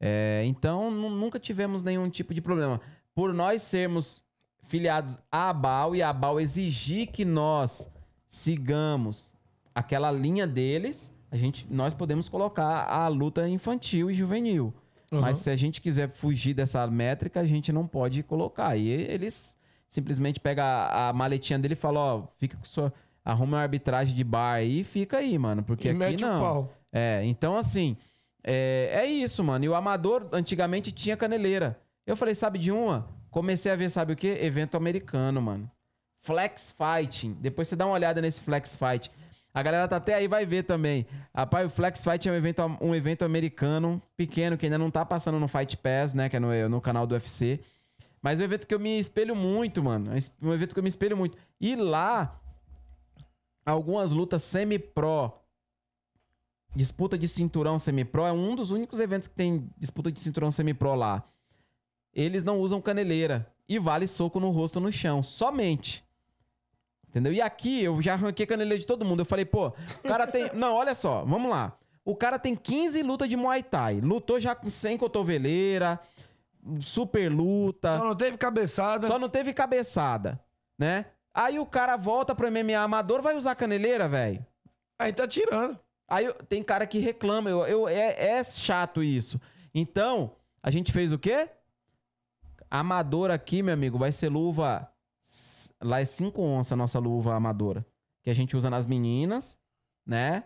É, 0.00 0.42
então, 0.46 0.90
nu- 0.90 1.10
nunca 1.10 1.38
tivemos 1.40 1.82
nenhum 1.82 2.08
tipo 2.08 2.32
de 2.34 2.40
problema. 2.40 2.80
Por 3.14 3.32
nós 3.32 3.62
sermos 3.62 4.22
filiados 4.64 5.18
à 5.32 5.48
ABAL 5.48 5.96
e 5.96 6.02
a 6.02 6.10
ABAL 6.10 6.40
exigir 6.40 7.08
que 7.10 7.24
nós 7.24 7.90
sigamos 8.28 9.34
aquela 9.74 10.10
linha 10.10 10.46
deles, 10.46 11.14
a 11.30 11.36
gente, 11.36 11.66
nós 11.70 11.94
podemos 11.94 12.28
colocar 12.28 12.84
a 12.84 13.08
luta 13.08 13.48
infantil 13.48 14.10
e 14.10 14.14
juvenil. 14.14 14.72
Uhum. 15.10 15.20
Mas 15.20 15.38
se 15.38 15.50
a 15.50 15.56
gente 15.56 15.80
quiser 15.80 16.08
fugir 16.08 16.52
dessa 16.54 16.86
métrica, 16.86 17.40
a 17.40 17.46
gente 17.46 17.72
não 17.72 17.86
pode 17.86 18.22
colocar. 18.22 18.76
E 18.76 18.88
eles 18.88 19.56
simplesmente 19.88 20.38
pegam 20.38 20.64
a, 20.64 21.08
a 21.08 21.12
maletinha 21.12 21.58
dele 21.58 21.74
e 21.74 21.76
falam, 21.76 22.02
ó, 22.02 22.26
fica 22.38 22.56
com 22.56 22.64
sua... 22.64 22.92
Arruma 23.24 23.56
uma 23.58 23.62
arbitragem 23.62 24.14
de 24.16 24.24
bar 24.24 24.54
aí 24.54 24.80
e 24.80 24.84
fica 24.84 25.18
aí, 25.18 25.36
mano. 25.38 25.62
Porque 25.62 25.88
E 25.88 25.90
aqui 25.90 26.22
não. 26.22 26.68
É, 26.90 27.20
então 27.24 27.56
assim, 27.58 27.94
é, 28.42 28.90
é 28.92 29.06
isso, 29.06 29.42
mano. 29.44 29.64
E 29.64 29.68
o 29.68 29.74
amador 29.74 30.28
antigamente 30.32 30.92
tinha 30.92 31.16
caneleira. 31.16 31.80
Eu 32.06 32.16
falei, 32.16 32.34
sabe 32.34 32.58
de 32.58 32.72
uma? 32.72 33.08
Comecei 33.30 33.70
a 33.70 33.76
ver, 33.76 33.90
sabe 33.90 34.12
o 34.12 34.16
quê? 34.16 34.38
Evento 34.40 34.76
americano, 34.76 35.42
mano. 35.42 35.70
Flex 36.20 36.74
Fighting. 36.76 37.36
Depois 37.40 37.68
você 37.68 37.76
dá 37.76 37.86
uma 37.86 37.94
olhada 37.94 38.20
nesse 38.20 38.40
Flex 38.40 38.76
Fight. 38.76 39.10
A 39.52 39.62
galera 39.62 39.88
tá 39.88 39.96
até 39.96 40.14
aí, 40.14 40.28
vai 40.28 40.46
ver 40.46 40.62
também. 40.62 41.06
Rapaz, 41.34 41.66
o 41.66 41.70
Flex 41.70 42.04
Fight 42.04 42.28
é 42.28 42.32
um 42.32 42.34
evento, 42.34 42.62
um 42.80 42.94
evento 42.94 43.24
americano 43.24 44.00
pequeno, 44.16 44.56
que 44.56 44.66
ainda 44.66 44.78
não 44.78 44.90
tá 44.90 45.04
passando 45.04 45.38
no 45.38 45.48
Fight 45.48 45.76
Pass, 45.76 46.14
né? 46.14 46.28
Que 46.28 46.36
é 46.36 46.40
no, 46.40 46.68
no 46.68 46.80
canal 46.80 47.06
do 47.06 47.12
UFC. 47.12 47.60
Mas 48.22 48.40
é 48.40 48.42
um 48.42 48.46
evento 48.46 48.66
que 48.66 48.74
eu 48.74 48.80
me 48.80 48.98
espelho 48.98 49.34
muito, 49.34 49.82
mano. 49.82 50.10
É 50.12 50.46
um 50.46 50.52
evento 50.52 50.74
que 50.74 50.78
eu 50.78 50.82
me 50.82 50.88
espelho 50.88 51.16
muito. 51.16 51.36
E 51.60 51.76
lá, 51.76 52.40
algumas 53.64 54.12
lutas 54.12 54.42
semi-pro, 54.42 55.32
disputa 56.74 57.18
de 57.18 57.26
cinturão 57.26 57.78
semi-pro, 57.78 58.24
é 58.24 58.32
um 58.32 58.54
dos 58.54 58.70
únicos 58.70 59.00
eventos 59.00 59.28
que 59.28 59.34
tem 59.34 59.68
disputa 59.76 60.12
de 60.12 60.20
cinturão 60.20 60.50
semi-pro 60.50 60.94
lá. 60.94 61.24
Eles 62.14 62.44
não 62.44 62.58
usam 62.58 62.80
caneleira 62.80 63.52
e 63.68 63.78
vale 63.78 64.06
soco 64.06 64.40
no 64.40 64.50
rosto 64.50 64.80
no 64.80 64.92
chão, 64.92 65.22
somente. 65.22 66.04
Entendeu? 67.08 67.32
E 67.32 67.40
aqui 67.40 67.82
eu 67.82 68.00
já 68.02 68.14
arranquei 68.14 68.46
caneleira 68.46 68.78
de 68.78 68.86
todo 68.86 69.04
mundo. 69.04 69.20
Eu 69.20 69.26
falei, 69.26 69.44
pô, 69.44 69.68
o 69.68 70.08
cara 70.08 70.26
tem. 70.26 70.50
Não, 70.54 70.74
olha 70.74 70.94
só, 70.94 71.24
vamos 71.24 71.50
lá. 71.50 71.76
O 72.04 72.14
cara 72.14 72.38
tem 72.38 72.54
15 72.54 73.02
lutas 73.02 73.28
de 73.28 73.36
Muay 73.36 73.62
Thai. 73.62 74.00
Lutou 74.00 74.40
já 74.40 74.54
com 74.54 74.70
100 74.70 74.96
cotoveleira, 74.98 76.00
super 76.80 77.30
luta. 77.30 77.98
Só 77.98 78.04
não 78.04 78.16
teve 78.16 78.38
cabeçada. 78.38 79.06
Só 79.06 79.18
não 79.18 79.28
teve 79.28 79.52
cabeçada, 79.52 80.40
né? 80.78 81.06
Aí 81.34 81.58
o 81.58 81.66
cara 81.66 81.96
volta 81.96 82.34
pro 82.34 82.50
MMA 82.50 82.78
amador, 82.78 83.20
vai 83.20 83.36
usar 83.36 83.54
caneleira, 83.54 84.08
velho. 84.08 84.44
Aí 84.98 85.12
tá 85.12 85.28
tirando. 85.28 85.78
Aí 86.08 86.24
eu- 86.24 86.34
tem 86.34 86.62
cara 86.62 86.86
que 86.86 86.98
reclama, 86.98 87.50
eu, 87.50 87.66
eu- 87.66 87.88
é, 87.88 88.38
é 88.38 88.44
chato 88.44 89.02
isso. 89.02 89.38
Então, 89.74 90.34
a 90.62 90.70
gente 90.70 90.90
fez 90.90 91.12
o 91.12 91.18
quê? 91.18 91.48
Amador 92.70 93.30
aqui, 93.30 93.62
meu 93.62 93.74
amigo, 93.74 93.98
vai 93.98 94.12
ser 94.12 94.28
luva. 94.28 94.90
Lá 95.82 96.00
é 96.00 96.04
5 96.04 96.42
onças 96.42 96.72
a 96.72 96.76
nossa 96.76 96.98
luva 96.98 97.34
amadora. 97.34 97.86
Que 98.22 98.30
a 98.30 98.34
gente 98.34 98.56
usa 98.56 98.68
nas 98.68 98.84
meninas, 98.84 99.58
né? 100.06 100.44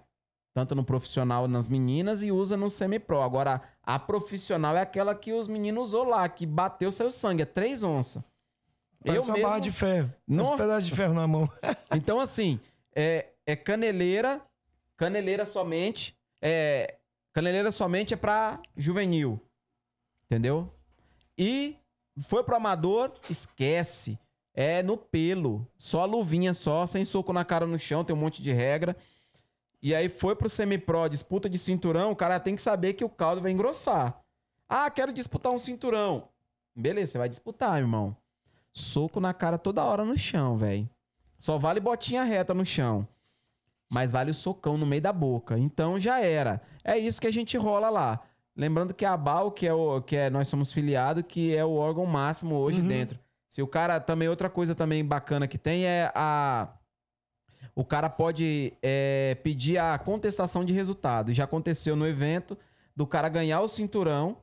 Tanto 0.55 0.75
no 0.75 0.85
profissional 0.85 1.49
nas 1.49 1.69
meninas 1.69 2.23
e 2.23 2.31
usa 2.31 2.57
no 2.57 2.69
semi-pro. 2.69 3.23
Agora, 3.23 3.63
a 3.83 3.99
profissional 3.99 4.77
é 4.77 4.83
aquela 4.83 5.15
que 5.15 5.33
os 5.33 5.49
meninos 5.49 5.89
usou 5.89 6.05
lá, 6.05 6.29
que 6.29 6.45
bateu 6.45 6.93
seu 6.93 7.11
sangue. 7.11 7.43
É 7.43 7.47
3 7.47 7.83
onças. 7.83 8.23
Parece 9.05 9.31
uma 9.31 9.39
barra 9.41 9.59
de 9.59 9.73
ferro. 9.73 10.13
Nossa. 10.29 10.53
Um 10.53 10.57
pedaço 10.57 10.87
de 10.89 10.95
ferro 10.95 11.15
na 11.15 11.27
mão. 11.27 11.51
Então, 11.97 12.21
assim, 12.21 12.61
é, 12.95 13.31
é 13.47 13.57
caneleira, 13.57 14.41
caneleira 15.03 15.45
somente. 15.45 16.17
É, 16.41 16.99
caneleira 17.33 17.73
somente 17.73 18.15
é 18.15 18.17
pra 18.17 18.63
juvenil. 18.77 19.41
Entendeu? 20.27 20.73
E 21.37 21.77
foi 22.21 22.45
pro 22.45 22.55
amador, 22.55 23.13
esquece. 23.29 24.17
É 24.55 24.81
no 24.81 24.97
pelo. 24.97 25.67
Só 25.77 26.05
luvinha 26.05 26.55
só, 26.55 26.87
sem 26.87 27.05
soco 27.05 27.33
na 27.33 27.45
cara 27.45 27.67
no 27.67 27.79
chão, 27.79 28.05
tem 28.05 28.15
um 28.15 28.19
monte 28.19 28.41
de 28.41 28.53
regra. 28.53 28.97
E 29.83 29.93
aí 29.93 30.09
foi 30.09 30.37
pro 30.37 30.49
semi-pro, 30.49 31.09
disputa 31.09 31.49
de 31.49 31.59
cinturão, 31.59 32.13
o 32.13 32.17
cara 32.17 32.39
tem 32.39 32.55
que 32.55 32.63
saber 32.63 32.93
que 32.93 33.05
o 33.05 33.09
caldo 33.09 33.43
vai 33.43 33.51
engrossar. 33.51 34.23
Ah, 34.69 34.89
quero 34.89 35.13
disputar 35.13 35.51
um 35.51 35.59
cinturão. 35.59 36.29
Beleza, 36.77 37.13
você 37.13 37.19
vai 37.19 37.29
disputar, 37.29 37.79
irmão. 37.79 38.17
Soco 38.73 39.19
na 39.19 39.35
cara 39.35 39.59
toda 39.59 39.83
hora 39.83 40.05
no 40.05 40.17
chão, 40.17 40.57
velho. 40.57 40.89
Só 41.39 41.59
vale 41.59 41.81
botinha 41.81 42.23
reta 42.23 42.55
no 42.55 42.65
chão. 42.65 43.09
Mas 43.93 44.11
vale 44.11 44.31
o 44.31 44.35
socão 44.35 44.79
no 44.79 44.87
meio 44.87 45.03
da 45.03 45.13
boca. 45.13 45.59
Então 45.59 46.01
já 46.01 46.21
era. 46.21 46.63
É 46.83 46.97
isso 46.97 47.21
que 47.21 47.27
a 47.27 47.33
gente 47.33 47.57
rola 47.57 47.91
lá. 47.91 48.21
Lembrando 48.57 48.95
que 48.95 49.05
a 49.05 49.17
BAL, 49.17 49.51
que 49.53 49.67
é 49.67 49.73
o 49.73 50.01
que 50.03 50.17
é, 50.17 50.31
nós 50.31 50.49
somos 50.49 50.73
filiado, 50.73 51.23
que 51.23 51.55
é 51.57 51.65
o 51.65 51.75
órgão 51.75 52.05
máximo 52.07 52.57
hoje 52.57 52.81
dentro. 52.83 53.19
Se 53.49 53.63
o 53.63 53.67
cara 53.67 54.01
também 54.01 54.29
outra 54.29 54.49
coisa 54.49 54.75
também 54.75 55.05
bacana 55.05 55.47
que 55.47 55.59
tem 55.59 55.85
é 55.85 56.11
a 56.15 56.69
o 57.75 57.85
cara 57.85 58.11
pode 58.11 58.75
é, 58.83 59.35
pedir 59.43 59.79
a 59.79 59.99
contestação 59.99 60.65
de 60.65 60.73
resultado. 60.73 61.33
Já 61.33 61.45
aconteceu 61.45 61.97
no 61.97 62.07
evento 62.07 62.57
do 62.95 63.07
cara 63.07 63.29
ganhar 63.29 63.61
o 63.61 63.69
cinturão, 63.69 64.37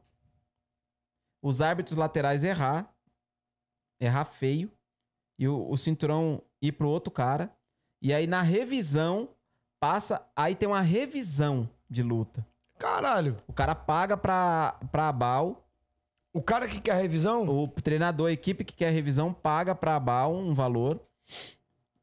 os 1.42 1.62
árbitros 1.62 1.96
laterais 1.96 2.44
errar, 2.44 2.92
errar 4.00 4.26
feio, 4.26 4.72
e 5.38 5.48
o, 5.48 5.70
o 5.70 5.78
cinturão 5.78 6.42
ir 6.62 6.72
pro 6.72 6.90
outro 6.90 7.12
cara. 7.12 7.56
E 8.02 8.14
aí 8.14 8.26
na 8.26 8.42
revisão, 8.42 9.30
passa. 9.80 10.22
Aí 10.36 10.56
tem 10.56 10.68
uma 10.68 10.82
revisão 10.82 11.70
de 11.90 12.04
luta. 12.04 12.46
Caralho. 12.78 13.36
O 13.48 13.54
cara 13.54 13.76
paga 13.76 14.16
pra, 14.18 14.76
pra 14.92 15.10
Abal. 15.10 15.66
O 16.34 16.42
cara 16.42 16.68
que 16.68 16.80
quer 16.80 16.96
revisão? 16.96 17.48
O 17.50 17.68
treinador, 17.68 18.28
a 18.30 18.32
equipe 18.32 18.64
que 18.64 18.74
quer 18.74 18.90
a 18.90 18.92
revisão, 18.92 19.34
paga 19.34 19.74
pra 19.74 19.96
Abal 19.96 20.34
um 20.34 20.54
valor. 20.54 21.00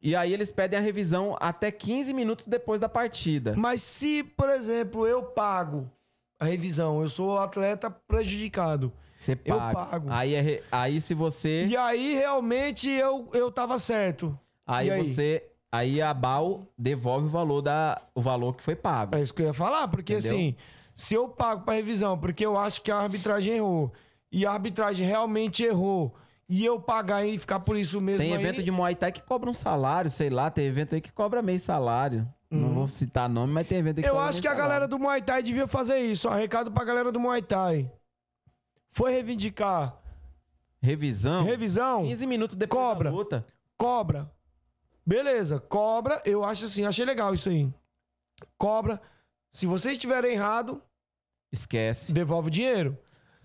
E 0.03 0.15
aí 0.15 0.33
eles 0.33 0.53
pedem 0.53 0.79
a 0.79 0.83
revisão 0.83 1.37
até 1.41 1.71
15 1.71 2.13
minutos 2.13 2.47
depois 2.47 2.81
da 2.81 2.89
partida. 2.89 3.55
Mas 3.57 3.83
se, 3.83 4.23
por 4.23 4.49
exemplo, 4.49 5.07
eu 5.07 5.23
pago 5.23 5.91
a 6.39 6.45
revisão, 6.45 7.01
eu 7.03 7.09
sou 7.09 7.39
atleta 7.39 7.91
prejudicado 7.91 8.93
Você 9.15 9.39
Eu 9.45 9.57
paga. 9.57 9.75
pago. 9.87 10.09
Aí, 10.13 10.35
é 10.35 10.41
re- 10.41 10.63
aí 10.71 11.01
se 11.01 11.15
você. 11.15 11.65
E 11.67 11.77
aí, 11.77 12.15
realmente, 12.15 12.91
eu, 12.91 13.29
eu 13.33 13.51
tava 13.51 13.79
certo. 13.79 14.39
Aí, 14.67 14.91
aí? 14.91 15.07
você. 15.07 15.43
Aí 15.77 16.01
a 16.03 16.15
BAL 16.15 16.67
devolve 16.79 17.27
o 17.27 17.31
valor, 17.31 17.61
da, 17.63 18.01
o 18.15 18.21
valor 18.21 18.55
que 18.57 18.63
foi 18.63 18.75
pago. 18.77 19.17
É 19.17 19.21
isso 19.23 19.35
que 19.35 19.43
eu 19.43 19.47
ia 19.47 19.55
falar, 19.55 19.89
porque 19.89 20.15
Entendeu? 20.15 20.33
assim, 20.37 20.57
se 20.95 21.15
eu 21.15 21.29
pago 21.29 21.65
pra 21.65 21.75
revisão, 21.75 22.17
porque 22.19 22.45
eu 22.47 22.57
acho 22.57 22.81
que 22.83 22.91
a 22.91 22.97
arbitragem 22.99 23.55
errou, 23.55 23.93
e 24.31 24.47
a 24.47 24.53
arbitragem 24.53 25.07
realmente 25.07 25.63
errou, 25.65 26.15
e 26.49 26.65
eu 26.65 26.81
pagar 26.81 27.25
e 27.27 27.39
ficar 27.39 27.61
por 27.61 27.77
isso 27.77 28.01
mesmo 28.01 28.21
Tem 28.21 28.35
aí, 28.35 28.41
evento 28.43 28.63
de 28.63 28.71
Muay 28.71 28.95
Thai 28.95 29.11
que 29.13 29.23
cobra 29.23 29.51
um 29.51 29.55
salário, 29.55 30.11
sei 30.11 30.31
lá. 30.31 30.49
Tem 30.51 30.65
evento 30.67 30.95
aí 30.95 31.01
que 31.01 31.11
cobra 31.13 31.43
meio 31.43 31.59
salário. 31.59 32.27
Não 32.49 32.73
vou 32.73 32.87
citar 32.87 33.29
nome, 33.29 33.53
mas 33.53 33.67
tem 33.67 33.79
evento 33.79 33.99
aí 33.99 34.05
que 34.05 34.09
Uhum. 34.11 34.17
Eu 34.17 34.21
acho 34.21 34.41
que 34.41 34.47
a 34.47 34.51
salário. 34.53 34.69
galera 34.69 34.89
do 34.89 34.99
Muay 34.99 35.21
Thai 35.21 35.43
devia 35.43 35.67
fazer 35.67 35.99
isso. 35.99 36.29
Ó, 36.29 36.33
recado 36.35 36.71
pra 36.71 36.85
galera 36.85 37.11
do 37.11 37.19
Muay 37.19 37.43
Thai. 37.43 37.91
Foi 38.89 39.11
reivindicar 39.11 39.97
Revisão. 40.81 41.43
revisão, 41.45 42.05
15 42.05 42.27
minutos 42.29 42.55
depois 42.57 42.81
Cobra. 42.81 43.11
da 43.11 43.17
luta. 43.17 43.43
cobra. 43.77 44.31
Beleza, 45.07 45.61
cobra, 45.61 46.21
eu 46.25 46.43
acho 46.43 46.65
assim, 46.65 46.85
achei 46.85 47.05
legal 47.05 47.33
isso 47.33 47.49
aí. 47.49 47.73
Cobra. 48.59 49.01
Se 49.53 49.67
vocês 49.67 49.95
estiverem 49.95 50.33
errado, 50.33 50.83
Esquece. 51.53 52.13
devolve 52.13 52.49
o 52.49 52.51
dinheiro. 52.51 52.99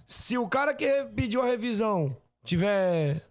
Se 0.08 0.38
o 0.38 0.48
cara 0.50 0.74
que 0.74 1.04
pediu 1.16 1.42
a 1.42 1.46
revisão 1.46 2.18
tiver 2.44 3.22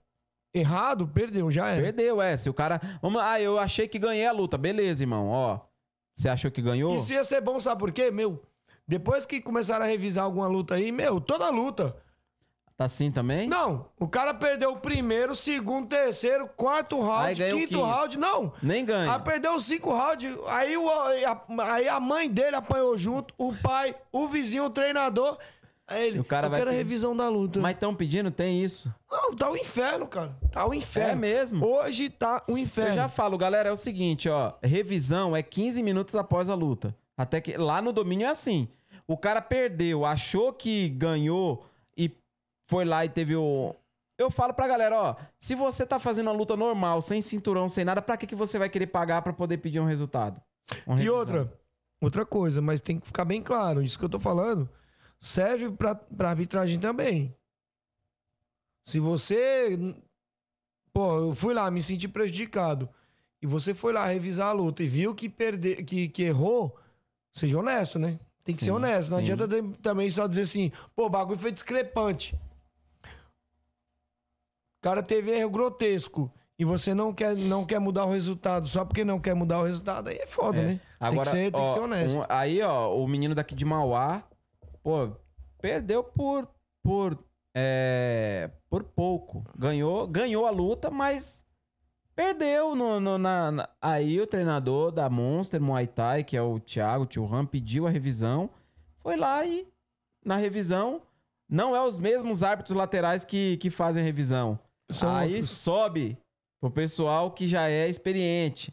errado, 0.54 1.08
perdeu, 1.08 1.50
já 1.50 1.68
era. 1.68 1.82
Perdeu, 1.82 2.22
é. 2.22 2.36
Se 2.36 2.48
o 2.48 2.54
cara. 2.54 2.80
Vamos, 3.02 3.20
ah, 3.20 3.40
eu 3.40 3.58
achei 3.58 3.88
que 3.88 3.98
ganhei 3.98 4.26
a 4.26 4.32
luta. 4.32 4.56
Beleza, 4.56 5.02
irmão. 5.02 5.26
Ó. 5.26 5.60
Você 6.14 6.28
achou 6.28 6.50
que 6.50 6.62
ganhou? 6.62 6.96
Isso 6.96 7.12
ia 7.12 7.24
ser 7.24 7.40
bom, 7.40 7.58
sabe 7.58 7.80
por 7.80 7.92
quê? 7.92 8.10
Meu, 8.10 8.42
depois 8.86 9.26
que 9.26 9.40
começaram 9.40 9.84
a 9.84 9.88
revisar 9.88 10.24
alguma 10.24 10.46
luta 10.46 10.74
aí, 10.74 10.92
meu, 10.92 11.20
toda 11.20 11.50
luta. 11.50 11.96
Tá 12.80 12.86
assim 12.86 13.10
também? 13.10 13.46
Não, 13.46 13.84
o 14.00 14.08
cara 14.08 14.32
perdeu 14.32 14.72
o 14.72 14.76
primeiro, 14.78 15.36
segundo, 15.36 15.86
terceiro, 15.86 16.48
quarto 16.56 16.98
round, 16.98 17.34
quinto 17.34 17.56
quinto. 17.68 17.82
round, 17.82 18.18
não. 18.18 18.54
Nem 18.62 18.86
ganha. 18.86 19.12
Aí 19.12 19.20
perdeu 19.20 19.54
os 19.54 19.66
cinco 19.66 19.90
rounds, 19.92 20.34
aí, 20.46 20.78
o, 20.78 20.88
a, 20.88 21.44
aí 21.74 21.86
a 21.86 22.00
mãe 22.00 22.26
dele 22.26 22.56
apanhou 22.56 22.96
junto, 22.96 23.34
o 23.36 23.52
pai, 23.52 23.94
o 24.10 24.26
vizinho, 24.26 24.64
o 24.64 24.70
treinador. 24.70 25.36
Aí 25.86 26.06
ele, 26.06 26.20
O 26.20 26.24
cara 26.24 26.46
eu 26.46 26.50
vai 26.52 26.58
quero 26.60 26.70
a 26.70 26.72
revisão 26.72 27.14
da 27.14 27.28
luta. 27.28 27.60
Mas 27.60 27.74
estão 27.74 27.94
pedindo, 27.94 28.30
tem 28.30 28.64
isso. 28.64 28.90
Não, 29.12 29.36
tá 29.36 29.50
o 29.50 29.58
inferno, 29.58 30.06
cara. 30.06 30.34
Tá 30.50 30.66
o 30.66 30.72
inferno. 30.72 31.10
É 31.10 31.14
mesmo? 31.14 31.66
Hoje 31.66 32.08
tá 32.08 32.42
o 32.48 32.56
inferno. 32.56 32.92
Eu 32.92 32.96
já 32.96 33.08
falo, 33.10 33.36
galera, 33.36 33.68
é 33.68 33.72
o 33.72 33.76
seguinte, 33.76 34.26
ó. 34.26 34.54
Revisão 34.62 35.36
é 35.36 35.42
15 35.42 35.82
minutos 35.82 36.16
após 36.16 36.48
a 36.48 36.54
luta. 36.54 36.96
Até 37.14 37.42
que 37.42 37.58
lá 37.58 37.82
no 37.82 37.92
domínio 37.92 38.26
é 38.26 38.30
assim. 38.30 38.68
O 39.06 39.18
cara 39.18 39.42
perdeu, 39.42 40.06
achou 40.06 40.50
que 40.50 40.88
ganhou 40.88 41.66
foi 42.70 42.84
lá 42.84 43.04
e 43.04 43.08
teve 43.08 43.34
o. 43.34 43.74
Eu 44.16 44.30
falo 44.30 44.54
pra 44.54 44.68
galera, 44.68 44.96
ó. 44.96 45.16
Se 45.38 45.54
você 45.56 45.84
tá 45.84 45.98
fazendo 45.98 46.28
uma 46.28 46.36
luta 46.36 46.56
normal, 46.56 47.02
sem 47.02 47.20
cinturão, 47.20 47.68
sem 47.68 47.84
nada, 47.84 48.00
pra 48.00 48.16
que, 48.16 48.26
que 48.26 48.36
você 48.36 48.58
vai 48.58 48.68
querer 48.68 48.86
pagar 48.86 49.22
pra 49.22 49.32
poder 49.32 49.58
pedir 49.58 49.80
um 49.80 49.86
resultado? 49.86 50.40
E 51.00 51.10
outra, 51.10 51.52
outra 52.00 52.24
coisa, 52.24 52.62
mas 52.62 52.80
tem 52.80 52.98
que 52.98 53.06
ficar 53.06 53.24
bem 53.24 53.42
claro, 53.42 53.82
isso 53.82 53.98
que 53.98 54.04
eu 54.04 54.08
tô 54.08 54.20
falando 54.20 54.70
serve 55.18 55.70
pra, 55.72 55.94
pra 55.94 56.30
arbitragem 56.30 56.78
também. 56.80 57.34
Se 58.84 59.00
você. 59.00 59.76
Pô, 60.92 61.18
eu 61.18 61.34
fui 61.34 61.52
lá, 61.52 61.70
me 61.70 61.82
senti 61.82 62.08
prejudicado. 62.08 62.88
E 63.42 63.46
você 63.46 63.74
foi 63.74 63.92
lá 63.92 64.04
revisar 64.06 64.48
a 64.48 64.52
luta 64.52 64.82
e 64.82 64.86
viu 64.86 65.14
que, 65.14 65.28
perde, 65.28 65.82
que, 65.82 66.08
que 66.08 66.22
errou, 66.24 66.76
seja 67.32 67.58
honesto, 67.58 67.98
né? 67.98 68.18
Tem 68.44 68.54
que 68.54 68.60
Sim, 68.60 68.66
ser 68.66 68.70
honesto. 68.72 69.10
Não 69.10 69.18
sim. 69.18 69.32
adianta 69.32 69.48
também 69.80 70.10
só 70.10 70.26
dizer 70.26 70.42
assim, 70.42 70.72
pô, 70.94 71.06
o 71.06 71.10
bagulho 71.10 71.38
foi 71.38 71.52
discrepante. 71.52 72.38
O 74.80 74.82
cara 74.82 75.02
teve 75.02 75.30
erro 75.30 75.50
grotesco. 75.50 76.32
E 76.58 76.64
você 76.64 76.92
não 76.94 77.12
quer, 77.12 77.34
não 77.36 77.64
quer 77.64 77.78
mudar 77.78 78.04
o 78.06 78.10
resultado 78.10 78.66
só 78.66 78.84
porque 78.84 79.04
não 79.04 79.18
quer 79.18 79.34
mudar 79.34 79.60
o 79.60 79.64
resultado, 79.64 80.08
aí 80.08 80.16
é 80.16 80.26
foda, 80.26 80.58
É. 80.58 80.62
né? 80.66 80.80
Agora, 80.98 81.30
tem 81.30 81.40
que 81.40 81.44
ser, 81.46 81.52
tem 81.52 81.60
ó, 81.62 81.66
que 81.66 81.72
ser 81.72 81.80
honesto. 81.80 82.18
um- 82.18 82.24
aí, 82.28 82.60
ó, 82.62 82.94
o 82.94 83.08
menino 83.08 83.34
daqui 83.34 83.54
de 83.54 83.64
Mauá, 83.64 84.22
pô, 84.82 85.10
perdeu 85.60 86.02
por 86.04 86.48
por 86.82 87.18
é, 87.54 88.50
por 88.70 88.84
pouco. 88.84 89.42
Ganhou, 89.56 90.06
ganhou 90.06 90.46
a 90.46 90.50
luta, 90.50 90.90
mas 90.90 91.44
perdeu 92.14 92.74
no, 92.74 93.00
no- 93.00 93.18
na, 93.18 93.50
na- 93.50 93.68
aí 93.80 94.20
o 94.20 94.26
treinador 94.26 94.90
da 94.92 95.08
Monster 95.10 95.60
Muay 95.60 95.86
Thai, 95.86 96.24
que 96.24 96.36
é 96.36 96.42
o 96.42 96.58
Thiago 96.60 97.06
Churran, 97.10 97.44
pediu 97.46 97.86
a 97.86 97.90
revisão, 97.90 98.50
foi 98.98 99.16
lá 99.16 99.44
e 99.46 99.66
na 100.24 100.36
revisão 100.36 101.00
não 101.48 101.74
é 101.74 101.82
os 101.86 101.98
mesmos 101.98 102.42
árbitros 102.42 102.76
laterais 102.76 103.24
que, 103.24 103.56
que 103.56 103.70
fazem 103.70 104.02
a 104.02 104.06
revisão. 104.06 104.58
São 104.94 105.14
aí 105.14 105.34
outros. 105.34 105.50
sobe 105.50 106.18
pro 106.60 106.70
pessoal 106.70 107.30
que 107.30 107.48
já 107.48 107.68
é 107.68 107.88
experiente. 107.88 108.72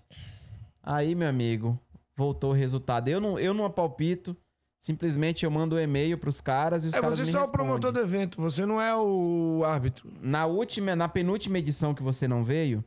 Aí, 0.84 1.15
meu 1.15 1.27
amigo, 1.27 1.80
voltou 2.15 2.52
o 2.52 2.53
resultado. 2.53 3.07
Eu 3.10 3.19
não, 3.19 3.39
eu 3.39 3.53
não 3.53 3.69
palpito. 3.69 4.35
Simplesmente 4.80 5.44
eu 5.44 5.52
mando 5.52 5.76
um 5.76 5.80
e-mail 5.80 6.18
pros 6.18 6.39
caras 6.39 6.85
e 6.85 6.89
os 6.89 6.94
É, 6.94 7.02
caras 7.02 7.18
você 7.18 7.23
me 7.26 7.31
só 7.31 7.39
é 7.39 7.44
o 7.44 7.52
promotor 7.52 7.91
do 7.91 7.99
evento, 7.99 8.39
você 8.39 8.65
não 8.65 8.80
é 8.80 8.95
o 8.95 9.64
árbitro. 9.65 10.10
Na 10.22 10.45
última, 10.45 10.95
na 10.95 11.10
penúltima 11.10 11.57
edição 11.57 11.95
que 11.95 12.03
você 12.03 12.27
não 12.27 12.44
veio, 12.44 12.85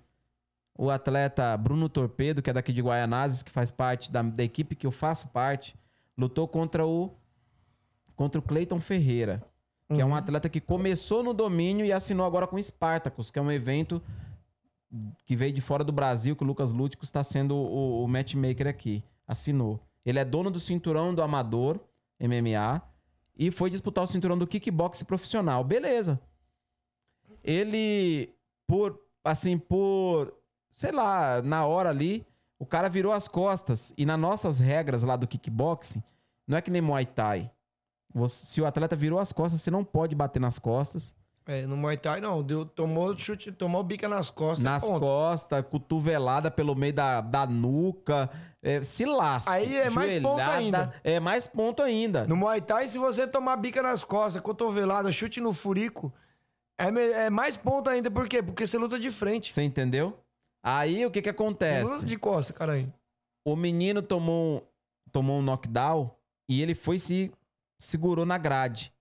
o 0.78 0.88
atleta 0.88 1.54
Bruno 1.56 1.88
Torpedo, 1.88 2.40
que 2.40 2.48
é 2.48 2.52
daqui 2.52 2.72
de 2.72 2.80
Guaianazes, 2.80 3.42
que 3.42 3.50
faz 3.50 3.70
parte 3.70 4.10
da, 4.10 4.22
da 4.22 4.42
equipe 4.44 4.76
que 4.76 4.86
eu 4.86 4.92
faço 4.92 5.28
parte, 5.28 5.74
lutou 6.16 6.46
contra 6.46 6.86
o 6.86 7.12
contra 8.14 8.38
o 8.38 8.42
Cleiton 8.42 8.78
Ferreira, 8.78 9.42
que 9.94 10.00
é 10.00 10.04
um 10.04 10.14
atleta 10.14 10.48
que 10.48 10.60
começou 10.60 11.22
no 11.22 11.34
domínio 11.34 11.84
e 11.84 11.92
assinou 11.92 12.24
agora 12.24 12.46
com 12.46 12.56
o 12.56 12.62
Spartacus, 12.62 13.30
que 13.30 13.38
é 13.38 13.42
um 13.42 13.50
evento 13.50 14.00
que 15.24 15.36
veio 15.36 15.52
de 15.52 15.60
fora 15.60 15.82
do 15.82 15.92
Brasil, 15.92 16.36
que 16.36 16.42
o 16.42 16.46
Lucas 16.46 16.72
Lútico 16.72 17.04
está 17.04 17.22
sendo 17.22 17.56
o, 17.56 18.04
o 18.04 18.08
matchmaker 18.08 18.66
aqui. 18.66 19.04
Assinou. 19.26 19.80
Ele 20.04 20.18
é 20.18 20.24
dono 20.24 20.50
do 20.50 20.60
cinturão 20.60 21.14
do 21.14 21.22
Amador 21.22 21.78
MMA 22.20 22.82
e 23.36 23.50
foi 23.50 23.70
disputar 23.70 24.04
o 24.04 24.06
cinturão 24.06 24.36
do 24.36 24.46
kickbox 24.46 25.02
profissional. 25.02 25.64
Beleza. 25.64 26.20
Ele, 27.42 28.34
por, 28.66 29.00
assim, 29.24 29.56
por, 29.58 30.34
sei 30.72 30.92
lá, 30.92 31.40
na 31.42 31.66
hora 31.66 31.90
ali, 31.90 32.26
o 32.58 32.66
cara 32.66 32.88
virou 32.88 33.12
as 33.12 33.26
costas. 33.26 33.92
E 33.96 34.04
nas 34.04 34.18
nossas 34.18 34.60
regras 34.60 35.02
lá 35.02 35.16
do 35.16 35.26
kickboxing, 35.26 36.02
não 36.46 36.58
é 36.58 36.62
que 36.62 36.70
nem 36.70 36.82
Muay 36.82 37.06
Thai. 37.06 37.50
Você- 38.14 38.46
se 38.46 38.60
o 38.60 38.66
atleta 38.66 38.96
virou 38.96 39.18
as 39.18 39.32
costas, 39.32 39.60
você 39.62 39.70
não 39.70 39.84
pode 39.84 40.14
bater 40.14 40.40
nas 40.40 40.58
costas. 40.58 41.14
É, 41.46 41.66
no 41.66 41.76
Muay 41.76 41.96
Thai 41.96 42.20
não, 42.20 42.42
deu, 42.42 42.64
tomou 42.64 43.16
chute, 43.18 43.50
tomou 43.50 43.82
bica 43.82 44.08
nas 44.08 44.30
costas. 44.30 44.60
nas 44.60 44.84
ponto. 44.84 45.00
costas, 45.00 45.64
cotovelada 45.68 46.50
pelo 46.50 46.74
meio 46.76 46.92
da, 46.92 47.20
da 47.20 47.46
nuca. 47.46 48.30
é, 48.62 48.82
se 48.82 49.06
lasca. 49.06 49.52
Aí 49.52 49.74
é 49.74 49.88
mais 49.88 50.14
ponto 50.20 50.40
ainda. 50.40 50.94
É 51.02 51.18
mais 51.18 51.46
ponto 51.46 51.82
ainda. 51.82 52.26
No 52.26 52.36
Muay 52.36 52.60
Thai, 52.60 52.86
se 52.88 52.98
você 52.98 53.26
tomar 53.26 53.56
bica 53.56 53.82
nas 53.82 54.04
costas, 54.04 54.42
cotovelada, 54.42 55.10
chute 55.10 55.40
no 55.40 55.52
furico, 55.52 56.12
é, 56.78 56.88
é 57.26 57.30
mais 57.30 57.56
ponto 57.56 57.88
ainda. 57.88 58.10
Por 58.10 58.28
quê? 58.28 58.42
Porque 58.42 58.66
você 58.66 58.76
luta 58.76 59.00
de 59.00 59.10
frente. 59.10 59.50
Você 59.52 59.62
entendeu? 59.62 60.18
Aí 60.62 61.04
o 61.06 61.10
que 61.10 61.22
que 61.22 61.32
Você 61.32 61.38
não 61.38 61.48
luta 61.48 61.64
acontece? 61.64 62.04
de 62.04 62.18
costa, 62.18 62.52
caralho. 62.52 62.92
O 63.44 63.56
menino 63.56 64.02
tomou, 64.02 64.58
um- 64.58 64.60
tomou 65.10 65.38
um 65.38 65.42
knockdown 65.42 66.10
e 66.46 66.60
ele 66.62 66.74
foi 66.74 66.98
se 66.98 67.32
segurou 67.80 68.26
na 68.26 68.38
grade. 68.38 68.92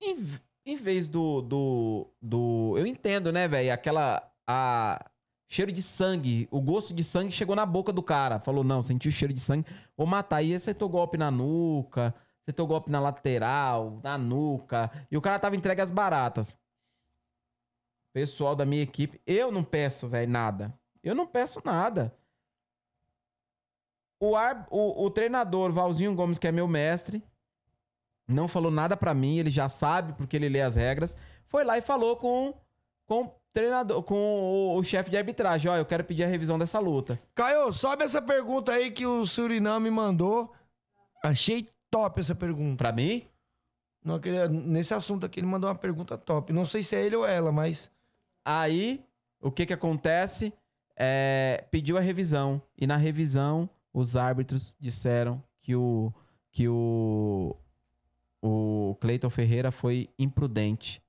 Em, 0.00 0.16
em 0.64 0.76
vez 0.76 1.08
do, 1.08 1.42
do, 1.42 2.06
do. 2.22 2.74
Eu 2.78 2.86
entendo, 2.86 3.30
né, 3.32 3.46
velho? 3.46 3.72
Aquela. 3.72 4.26
A, 4.46 5.04
cheiro 5.48 5.72
de 5.72 5.82
sangue. 5.82 6.48
O 6.50 6.60
gosto 6.60 6.94
de 6.94 7.04
sangue 7.04 7.32
chegou 7.32 7.54
na 7.56 7.66
boca 7.66 7.92
do 7.92 8.02
cara. 8.02 8.38
Falou: 8.38 8.64
não, 8.64 8.82
sentiu 8.82 9.10
o 9.10 9.12
cheiro 9.12 9.34
de 9.34 9.40
sangue. 9.40 9.66
Vou 9.96 10.06
matar. 10.06 10.36
Aí 10.36 10.54
acertou 10.54 10.88
golpe 10.88 11.18
na 11.18 11.30
nuca. 11.30 12.14
Acertou 12.42 12.66
golpe 12.66 12.90
na 12.90 13.00
lateral, 13.00 14.00
na 14.02 14.16
nuca. 14.16 14.90
E 15.10 15.16
o 15.16 15.20
cara 15.20 15.38
tava 15.38 15.56
entregue 15.56 15.82
às 15.82 15.90
baratas. 15.90 16.58
Pessoal 18.12 18.56
da 18.56 18.64
minha 18.64 18.82
equipe. 18.82 19.20
Eu 19.26 19.52
não 19.52 19.62
peço, 19.62 20.08
velho, 20.08 20.30
nada. 20.30 20.74
Eu 21.02 21.14
não 21.14 21.26
peço 21.26 21.60
nada. 21.64 22.16
O, 24.18 24.36
ar, 24.36 24.66
o, 24.70 25.04
o 25.04 25.10
treinador 25.10 25.72
Valzinho 25.72 26.14
Gomes, 26.14 26.38
que 26.38 26.46
é 26.46 26.52
meu 26.52 26.68
mestre, 26.68 27.22
não 28.34 28.48
falou 28.48 28.70
nada 28.70 28.96
pra 28.96 29.14
mim, 29.14 29.38
ele 29.38 29.50
já 29.50 29.68
sabe 29.68 30.12
porque 30.14 30.36
ele 30.36 30.48
lê 30.48 30.60
as 30.60 30.76
regras. 30.76 31.16
Foi 31.46 31.64
lá 31.64 31.76
e 31.78 31.80
falou 31.80 32.16
com, 32.16 32.54
com 33.06 33.24
o 33.24 33.32
treinador, 33.52 34.02
com 34.02 34.14
o, 34.14 34.76
o 34.78 34.84
chefe 34.84 35.10
de 35.10 35.16
arbitragem, 35.16 35.70
ó, 35.70 35.76
eu 35.76 35.84
quero 35.84 36.04
pedir 36.04 36.24
a 36.24 36.28
revisão 36.28 36.58
dessa 36.58 36.78
luta. 36.78 37.20
Caio, 37.34 37.72
sobe 37.72 38.04
essa 38.04 38.22
pergunta 38.22 38.72
aí 38.72 38.90
que 38.90 39.04
o 39.06 39.24
Suriname 39.26 39.90
mandou. 39.90 40.52
Achei 41.22 41.66
top 41.90 42.20
essa 42.20 42.34
pergunta. 42.34 42.76
Pra 42.76 42.92
mim, 42.92 43.26
Não, 44.04 44.14
aquele- 44.14 44.48
nesse 44.48 44.94
assunto 44.94 45.26
aqui, 45.26 45.40
ele 45.40 45.46
mandou 45.46 45.68
uma 45.68 45.76
pergunta 45.76 46.16
top. 46.16 46.52
Não 46.52 46.64
sei 46.64 46.82
se 46.82 46.96
é 46.96 47.04
ele 47.04 47.16
ou 47.16 47.26
ela, 47.26 47.52
mas. 47.52 47.90
aí 48.44 49.04
o 49.42 49.50
que 49.50 49.66
que 49.66 49.72
acontece? 49.72 50.52
É, 50.96 51.64
pediu 51.70 51.96
a 51.98 52.00
revisão 52.00 52.60
e 52.78 52.86
na 52.86 52.96
revisão 52.96 53.68
os 53.92 54.16
árbitros 54.16 54.74
disseram 54.78 55.42
que 55.58 55.74
o 55.74 56.12
que 56.52 56.68
o 56.68 57.56
o 58.42 58.96
Cleiton 59.00 59.30
Ferreira 59.30 59.70
foi 59.70 60.08
imprudente 60.18 61.02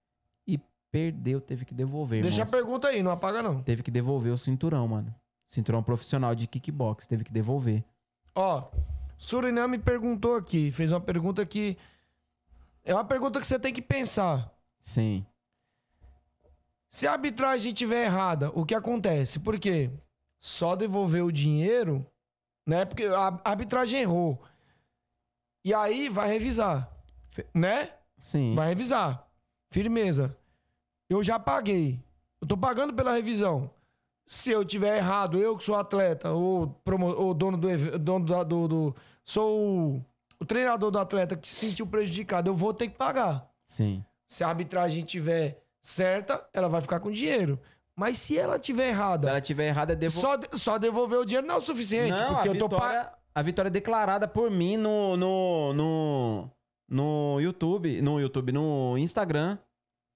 e 0.47 0.59
perdeu, 0.91 1.39
teve 1.39 1.65
que 1.65 1.73
devolver. 1.73 2.21
Deixa 2.21 2.43
a 2.43 2.47
pergunta 2.47 2.87
aí, 2.87 3.01
não 3.01 3.11
apaga 3.11 3.41
não. 3.41 3.61
Teve 3.61 3.83
que 3.83 3.91
devolver 3.91 4.33
o 4.33 4.37
cinturão, 4.37 4.87
mano. 4.87 5.13
Cinturão 5.47 5.83
profissional 5.83 6.33
de 6.35 6.47
kickbox, 6.47 7.07
teve 7.07 7.23
que 7.23 7.31
devolver. 7.31 7.83
Ó, 8.35 8.69
Suriname 9.17 9.77
perguntou 9.77 10.35
aqui, 10.35 10.71
fez 10.71 10.91
uma 10.91 11.01
pergunta 11.01 11.45
que. 11.45 11.77
É 12.83 12.93
uma 12.93 13.05
pergunta 13.05 13.39
que 13.39 13.45
você 13.45 13.59
tem 13.59 13.73
que 13.73 13.81
pensar. 13.81 14.51
Sim. 14.81 15.25
Se 16.89 17.07
a 17.07 17.13
arbitragem 17.13 17.71
estiver 17.71 18.05
errada, 18.05 18.49
o 18.53 18.65
que 18.65 18.75
acontece? 18.75 19.39
Por 19.39 19.57
quê? 19.59 19.89
Só 20.39 20.75
devolver 20.75 21.23
o 21.23 21.31
dinheiro, 21.31 22.05
né? 22.67 22.83
Porque 22.83 23.05
a 23.05 23.39
arbitragem 23.45 24.01
errou. 24.01 24.41
E 25.63 25.73
aí 25.73 26.09
vai 26.09 26.27
revisar, 26.27 26.90
né? 27.53 27.89
Sim. 28.17 28.53
Vai 28.55 28.69
revisar. 28.69 29.27
Firmeza. 29.69 30.35
Eu 31.09 31.23
já 31.23 31.39
paguei. 31.39 31.99
Eu 32.41 32.47
tô 32.47 32.57
pagando 32.57 32.93
pela 32.93 33.13
revisão. 33.13 33.69
Se 34.25 34.51
eu 34.51 34.63
tiver 34.63 34.97
errado, 34.97 35.37
eu 35.37 35.57
que 35.57 35.63
sou 35.63 35.75
atleta, 35.75 36.31
ou, 36.31 36.67
promo, 36.85 37.07
ou 37.07 37.33
dono, 37.33 37.57
do, 37.57 37.99
dono 37.99 38.25
da- 38.25 38.43
do, 38.43 38.67
do- 38.67 38.95
Sou 39.25 39.95
o, 39.97 40.05
o 40.39 40.45
treinador 40.45 40.89
do 40.91 40.99
atleta 40.99 41.35
que 41.35 41.47
se 41.47 41.67
sentiu 41.67 41.85
prejudicado, 41.85 42.49
eu 42.49 42.55
vou 42.55 42.73
ter 42.73 42.87
que 42.87 42.97
pagar. 42.97 43.49
Sim. 43.65 44.03
Se 44.27 44.43
a 44.43 44.47
arbitragem 44.47 45.03
tiver 45.03 45.61
certa, 45.81 46.45
ela 46.53 46.69
vai 46.69 46.81
ficar 46.81 46.99
com 46.99 47.11
dinheiro. 47.11 47.59
Mas 47.95 48.17
se 48.19 48.37
ela 48.37 48.57
tiver 48.57 48.85
Se 48.85 48.89
errada, 48.89 49.29
ela 49.29 49.41
tiver 49.41 49.67
errada, 49.67 49.93
é 49.93 49.95
devolver. 49.95 50.49
só, 50.53 50.57
só 50.57 50.77
devolver 50.77 51.19
o 51.19 51.25
dinheiro 51.25 51.45
não 51.45 51.55
é 51.55 51.57
o 51.57 51.61
suficiente. 51.61 52.19
Não, 52.21 52.33
porque 52.35 52.49
a 52.49 52.51
eu 52.53 52.57
tô 52.57 52.67
vitória, 52.69 52.99
pagando. 52.99 53.15
a 53.35 53.41
vitória 53.41 53.67
é 53.67 53.71
declarada 53.71 54.27
por 54.27 54.49
mim 54.49 54.77
no, 54.77 55.17
no, 55.17 55.73
no, 55.73 56.51
no 56.91 57.39
YouTube, 57.39 58.01
no 58.01 58.19
YouTube, 58.19 58.51
no 58.51 58.97
Instagram. 58.97 59.57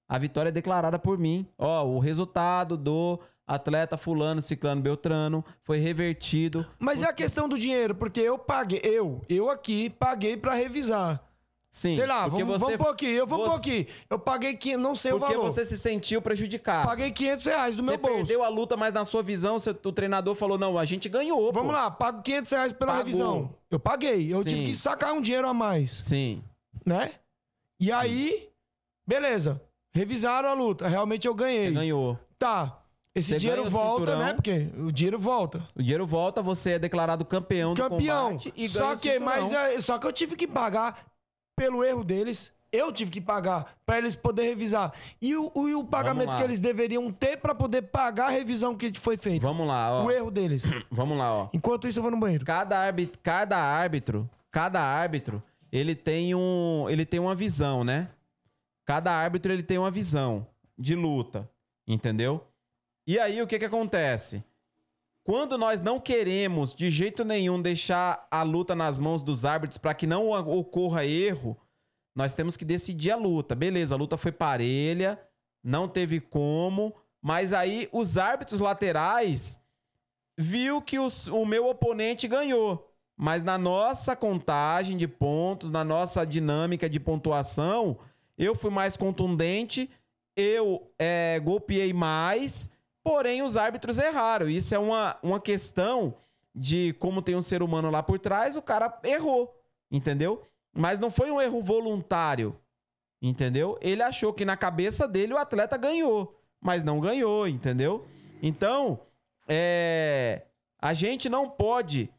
A 0.08 0.18
vitória 0.20 0.50
é 0.50 0.52
declarada 0.52 1.00
por 1.00 1.18
mim. 1.18 1.48
Ó, 1.58 1.84
o 1.86 1.98
resultado 2.00 2.78
do 2.78 3.18
atleta 3.48 3.96
fulano, 3.98 4.42
ciclano, 4.42 4.82
beltrano 4.82 5.44
foi 5.64 5.80
revertido. 5.80 6.66
Mas 6.78 7.02
é 7.02 7.08
a 7.08 7.14
questão 7.14 7.48
do 7.48 7.58
dinheiro, 7.58 7.96
porque 7.96 8.20
eu 8.20 8.38
paguei, 8.38 8.82
eu, 8.84 9.22
eu 9.30 9.50
aqui, 9.50 9.90
paguei 9.90 10.36
pra 10.38 10.54
revisar. 10.54 11.24
Sim. 11.72 11.94
Sei 11.96 12.06
lá, 12.08 12.30
porque 12.30 12.44
vamos, 12.44 12.62
você, 12.62 12.78
vamos 12.78 12.86
pôr 12.86 12.92
aqui, 12.94 13.06
eu 13.08 13.28
vou 13.28 13.40
pôr 13.40 13.50
você- 13.52 13.70
aqui. 13.82 13.88
Eu 14.10 14.18
paguei, 14.18 14.56
500, 14.56 14.82
não 14.84 14.96
sei 14.96 15.12
o 15.12 15.20
Porque 15.20 15.34
valor. 15.34 15.52
você 15.52 15.66
se 15.66 15.78
sentiu 15.78 16.22
prejudicado. 16.22 16.88
Paguei 16.88 17.12
500 17.12 17.46
reais 17.48 17.76
do 17.76 17.84
você 17.84 17.90
meu 17.92 17.98
bolso. 18.00 18.16
perdeu 18.18 18.44
a 18.44 18.48
luta, 18.48 18.78
mas 18.78 18.94
na 18.94 19.04
sua 19.04 19.22
visão, 19.22 19.60
seu- 19.60 19.78
o 19.84 19.92
treinador 19.92 20.36
falou: 20.36 20.58
não, 20.58 20.78
a 20.78 20.86
gente 20.86 21.10
ganhou. 21.10 21.52
Vamos 21.52 21.72
pô. 21.74 21.78
lá, 21.78 21.92
pago 21.92 22.22
500 22.22 22.52
reais 22.54 22.72
pela 22.74 22.94
Pagou. 22.94 23.06
revisão. 23.06 23.56
Eu 23.70 23.80
paguei, 23.80 24.34
eu 24.34 24.42
Sim. 24.44 24.50
tive 24.50 24.66
que 24.68 24.76
sacar 24.76 25.12
um 25.14 25.22
dinheiro 25.22 25.48
a 25.50 25.54
mais, 25.54 25.92
Sim. 25.92 26.42
Né? 26.86 27.12
E 27.80 27.92
aí, 27.92 28.50
beleza. 29.08 29.62
Revisaram 29.94 30.50
a 30.50 30.54
luta, 30.54 30.88
realmente 30.88 31.28
eu 31.28 31.34
ganhei. 31.36 31.68
Você 31.68 31.72
ganhou. 31.74 32.20
Tá. 32.38 32.82
Esse 33.14 33.30
Você 33.32 33.38
dinheiro 33.38 33.64
ganha 33.64 33.68
o 33.70 33.72
volta, 33.80 34.00
cinturão. 34.12 34.26
né? 34.26 34.34
Porque 34.34 34.68
o 34.78 34.92
dinheiro 34.92 35.18
volta. 35.18 35.62
O 35.74 35.82
dinheiro 35.82 36.06
volta, 36.06 36.42
você 36.42 36.72
é 36.72 36.80
declarado 36.80 37.24
campeão, 37.24 37.74
do 37.74 37.82
Campeão. 37.82 38.28
combate 38.32 38.50
e 38.58 38.68
ganha 38.68 38.70
Só 38.70 38.88
o 38.94 38.98
que, 38.98 39.14
cinturão. 39.14 39.26
mas 39.26 39.52
é, 39.54 39.80
só 39.80 39.98
que 39.98 40.06
eu 40.06 40.12
tive 40.12 40.36
que 40.36 40.46
pagar 40.46 41.06
pelo 41.56 41.82
erro 41.84 42.04
deles. 42.04 42.52
Eu 42.74 42.92
tive 42.92 43.10
que 43.10 43.22
pagar 43.22 43.74
pra 43.86 43.98
eles 43.98 44.18
poderem 44.18 44.50
revisar. 44.50 44.92
E 45.22 45.34
o, 45.34 45.50
o- 45.56 45.70
e 45.70 45.76
o 45.76 45.82
pagamento 45.86 46.32
lá. 46.32 46.38
que 46.38 46.44
eles 46.44 46.60
deveriam 46.60 47.10
ter 47.10 47.38
pra 47.38 47.56
poder 47.56 47.84
pagar 47.84 48.26
a 48.26 48.32
revisão 48.32 48.76
que 48.76 48.92
foi 49.00 49.16
feita. 49.16 49.48
Vamos 49.48 49.66
lá, 49.66 49.94
ó. 50.02 50.04
O 50.04 50.12
erro 50.12 50.30
deles. 50.30 50.70
Vamos 50.92 51.18
lá, 51.18 51.34
ó. 51.34 51.50
Enquanto 51.54 51.88
isso, 51.88 52.00
eu 52.00 52.04
vou 52.04 52.12
no 52.12 52.20
banheiro. 52.20 52.44
Cada 52.44 52.78
árbitro, 52.78 53.18
cada 53.24 53.56
árbitro, 53.58 54.30
cada 54.52 54.82
árbitro, 54.82 55.42
ele 55.76 55.94
tem 55.94 56.34
um, 56.34 56.90
ele 56.90 57.06
tem 57.06 57.20
uma 57.20 57.36
visão, 57.36 57.84
né? 57.84 58.10
Cada 58.86 59.12
árbitro 59.12 59.52
ele 59.52 59.64
tem 59.64 59.78
uma 59.78 59.92
visão 59.92 60.48
de 60.78 60.96
luta, 60.96 61.50
entendeu? 61.86 62.48
E 63.06 63.20
aí 63.20 63.42
o 63.42 63.48
que 63.48 63.60
que 63.60 63.66
acontece? 63.66 64.44
Quando 65.24 65.58
nós 65.58 65.82
não 65.82 66.00
queremos 66.00 66.74
de 66.74 66.90
jeito 66.90 67.26
nenhum 67.26 67.62
deixar 67.62 68.28
a 68.32 68.44
luta 68.44 68.76
nas 68.76 69.00
mãos 69.00 69.22
dos 69.22 69.44
árbitros 69.44 69.78
para 69.78 69.94
que 69.94 70.08
não 70.08 70.30
ocorra 70.30 71.04
erro, 71.06 71.58
nós 72.16 72.34
temos 72.34 72.56
que 72.56 72.64
decidir 72.64 73.12
a 73.12 73.18
luta. 73.18 73.54
Beleza, 73.56 73.96
a 73.96 73.98
luta 73.98 74.18
foi 74.18 74.32
parelha, 74.32 75.20
não 75.64 75.88
teve 75.88 76.22
como, 76.22 76.96
mas 77.22 77.52
aí 77.54 77.90
os 77.92 78.18
árbitros 78.18 78.60
laterais 78.60 79.60
viu 80.38 80.82
que 80.82 81.00
os- 81.00 81.28
o 81.28 81.46
meu 81.46 81.68
oponente 81.68 82.28
ganhou. 82.28 82.95
Mas 83.18 83.44
na 83.44 83.58
nossa 83.58 84.16
contagem 84.16 84.98
de 84.98 85.08
pontos, 85.08 85.72
na 85.72 85.84
nossa 85.84 86.26
dinâmica 86.26 86.90
de 86.90 87.00
pontuação, 87.00 87.98
eu 88.38 88.54
fui 88.54 88.70
mais 88.70 88.98
contundente, 88.98 89.90
eu 90.36 90.92
é, 91.00 91.40
golpeei 91.40 91.94
mais, 91.94 92.70
porém 93.02 93.42
os 93.42 93.56
árbitros 93.56 94.00
erraram. 94.00 94.50
Isso 94.50 94.76
é 94.76 94.80
uma, 94.80 95.18
uma 95.24 95.40
questão 95.40 96.16
de 96.54 96.94
como 97.00 97.22
tem 97.22 97.36
um 97.36 97.42
ser 97.42 97.64
humano 97.64 97.90
lá 97.90 98.04
por 98.04 98.20
trás, 98.20 98.58
o 98.58 98.62
cara 98.62 99.00
errou, 99.04 99.62
entendeu? 99.90 100.44
Mas 100.74 101.00
não 101.00 101.10
foi 101.10 101.32
um 101.32 101.40
erro 101.40 101.62
voluntário, 101.62 102.58
entendeu? 103.22 103.78
Ele 103.82 104.04
achou 104.04 104.34
que 104.34 104.44
na 104.44 104.58
cabeça 104.58 105.08
dele 105.08 105.34
o 105.34 105.38
atleta 105.38 105.78
ganhou, 105.78 106.38
mas 106.60 106.84
não 106.84 107.00
ganhou, 107.00 107.48
entendeu? 107.48 108.06
Então, 108.42 109.00
é, 109.48 110.44
a 110.82 110.94
gente 110.94 111.30
não 111.30 111.50
pode 111.50 112.10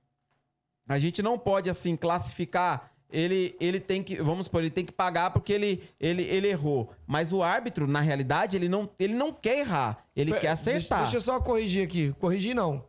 a 0.89 0.99
gente 0.99 1.23
não 1.23 1.39
pode 1.39 1.69
assim 1.71 1.97
classificar 1.97 2.91
ele 3.11 3.57
ele 3.61 3.79
tem 3.81 4.03
que 4.03 4.17
vamos 4.21 4.47
supor 4.47 4.61
ele 4.63 4.71
tem 4.71 4.85
que 4.85 4.93
pagar 4.93 5.31
porque 5.31 5.53
ele 5.53 5.83
ele, 6.01 6.23
ele 6.23 6.49
errou 6.49 6.91
mas 7.07 7.33
o 7.33 7.43
árbitro 7.43 7.87
na 7.87 8.01
realidade 8.01 8.57
ele 8.57 8.69
não 8.69 8.91
ele 8.99 9.15
não 9.15 9.33
quer 9.33 9.59
errar 9.61 10.05
ele 10.15 10.33
quer 10.39 10.49
acertar 10.49 10.99
Deixa, 11.01 11.13
deixa 11.13 11.17
eu 11.17 11.21
só 11.21 11.41
corrigir 11.41 11.85
aqui. 11.85 12.13
Corrigir 12.19 12.55
não. 12.55 12.85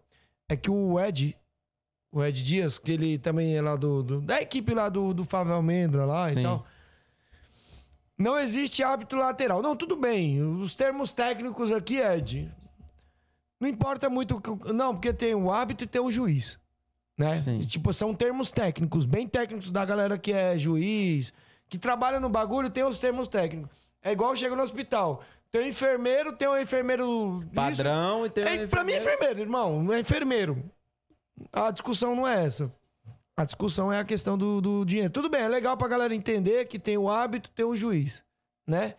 É 0.50 0.56
que 0.56 0.72
o 0.72 1.00
Ed, 1.00 1.36
o 2.12 2.24
Ed 2.24 2.42
Dias, 2.42 2.80
que 2.80 2.92
ele 2.94 3.18
também 3.20 3.56
é 3.58 3.62
lá 3.62 3.76
do, 3.76 4.02
do- 4.02 4.22
da 4.22 4.42
equipe 4.42 4.74
lá 4.74 4.88
do, 4.90 5.14
do 5.14 5.24
Fábio 5.26 5.54
Almendra 5.54 6.06
lá 6.06 6.30
Sim. 6.32 6.40
e 6.40 6.44
tal. 6.44 6.66
Não 8.18 8.40
existe 8.40 8.82
árbitro 8.82 9.20
lateral. 9.20 9.62
Não, 9.62 9.76
tudo 9.76 9.96
bem. 9.96 10.42
Os 10.42 10.76
termos 10.76 11.12
técnicos 11.14 11.72
aqui, 11.72 11.98
Ed. 12.00 12.52
Não 13.60 13.68
importa 13.68 14.10
muito. 14.10 14.42
Não, 14.74 14.94
porque 14.96 15.14
tem 15.14 15.36
o 15.36 15.52
árbitro 15.52 15.84
e 15.84 15.88
tem 15.88 16.02
o 16.02 16.10
juiz. 16.10 16.58
Né? 17.18 17.36
E, 17.60 17.66
tipo, 17.66 17.92
são 17.92 18.14
termos 18.14 18.52
técnicos, 18.52 19.06
bem 19.06 19.28
técnicos 19.28 19.72
da 19.72 19.84
galera 19.84 20.18
que 20.18 20.32
é 20.32 20.58
juiz, 20.58 21.34
que 21.68 21.78
trabalha 21.78 22.20
no 22.20 22.30
bagulho, 22.30 22.70
tem 22.70 22.84
os 22.84 23.00
termos 23.00 23.28
técnicos. 23.28 23.76
É 24.04 24.12
igual 24.12 24.36
chega 24.36 24.56
no 24.56 24.62
hospital. 24.62 25.22
Tem 25.50 25.62
o 25.62 25.68
enfermeiro, 25.68 26.34
tem 26.34 26.48
o 26.48 26.60
enfermeiro. 26.60 27.38
isso. 27.40 27.50
padrão 27.54 28.26
e 28.26 28.30
tem 28.30 28.44
um 28.44 28.48
É, 28.48 28.68
pra 28.68 28.84
mim 28.84 28.92
é 28.94 29.00
enfermeiro, 29.00 29.40
irmão. 29.40 29.94
É 29.94 30.00
enfermeiro. 30.00 30.64
A 31.52 31.72
discussão 31.72 32.16
não 32.16 32.28
é 32.28 32.46
essa. 32.46 32.72
A 33.36 33.46
discussão 33.46 33.92
é 33.92 34.00
a 34.00 34.04
questão 34.04 34.38
do, 34.38 34.60
do 34.62 34.86
dinheiro. 34.86 35.12
Tudo 35.12 35.30
bem, 35.30 35.42
é 35.42 35.48
legal 35.48 35.78
pra 35.78 35.88
galera 35.88 36.14
entender 36.14 36.66
que 36.66 36.78
tem 36.80 36.98
o 36.98 37.10
árbitro 37.10 37.52
tem 37.52 37.66
o 37.66 37.76
juiz, 37.76 38.24
né? 38.68 38.96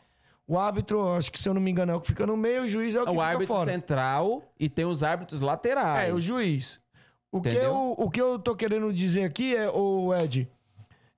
O 0.47 0.59
árbitro, 0.59 1.13
acho 1.13 1.31
que 1.31 1.39
se 1.39 1.49
eu 1.49 1.53
não 1.53 1.61
me 1.61 1.71
engano, 1.71 1.93
é 1.93 1.95
o 1.95 2.01
que 2.01 2.07
fica 2.07 2.27
no 2.27 2.37
meio, 2.37 2.63
o 2.63 2.69
juiz 2.69 2.95
é 2.95 3.03
o 3.03 3.05
que 3.05 3.11
o 3.11 3.15
fica 3.15 3.25
árbitro 3.25 3.55
fora. 3.55 3.71
central 3.71 4.43
e 4.59 4.69
tem 4.69 4.85
os 4.87 5.03
árbitros 5.03 5.41
laterais 5.41 6.09
É, 6.09 6.13
o 6.13 6.21
juiz. 6.21 6.81
O 7.31 7.41
que, 7.43 7.49
eu, 7.51 7.95
o 7.97 8.11
que 8.11 8.21
eu 8.21 8.39
tô 8.39 8.55
querendo 8.57 8.93
dizer 8.93 9.25
aqui 9.25 9.55
é, 9.55 9.69
o 9.69 10.15
Ed, 10.15 10.49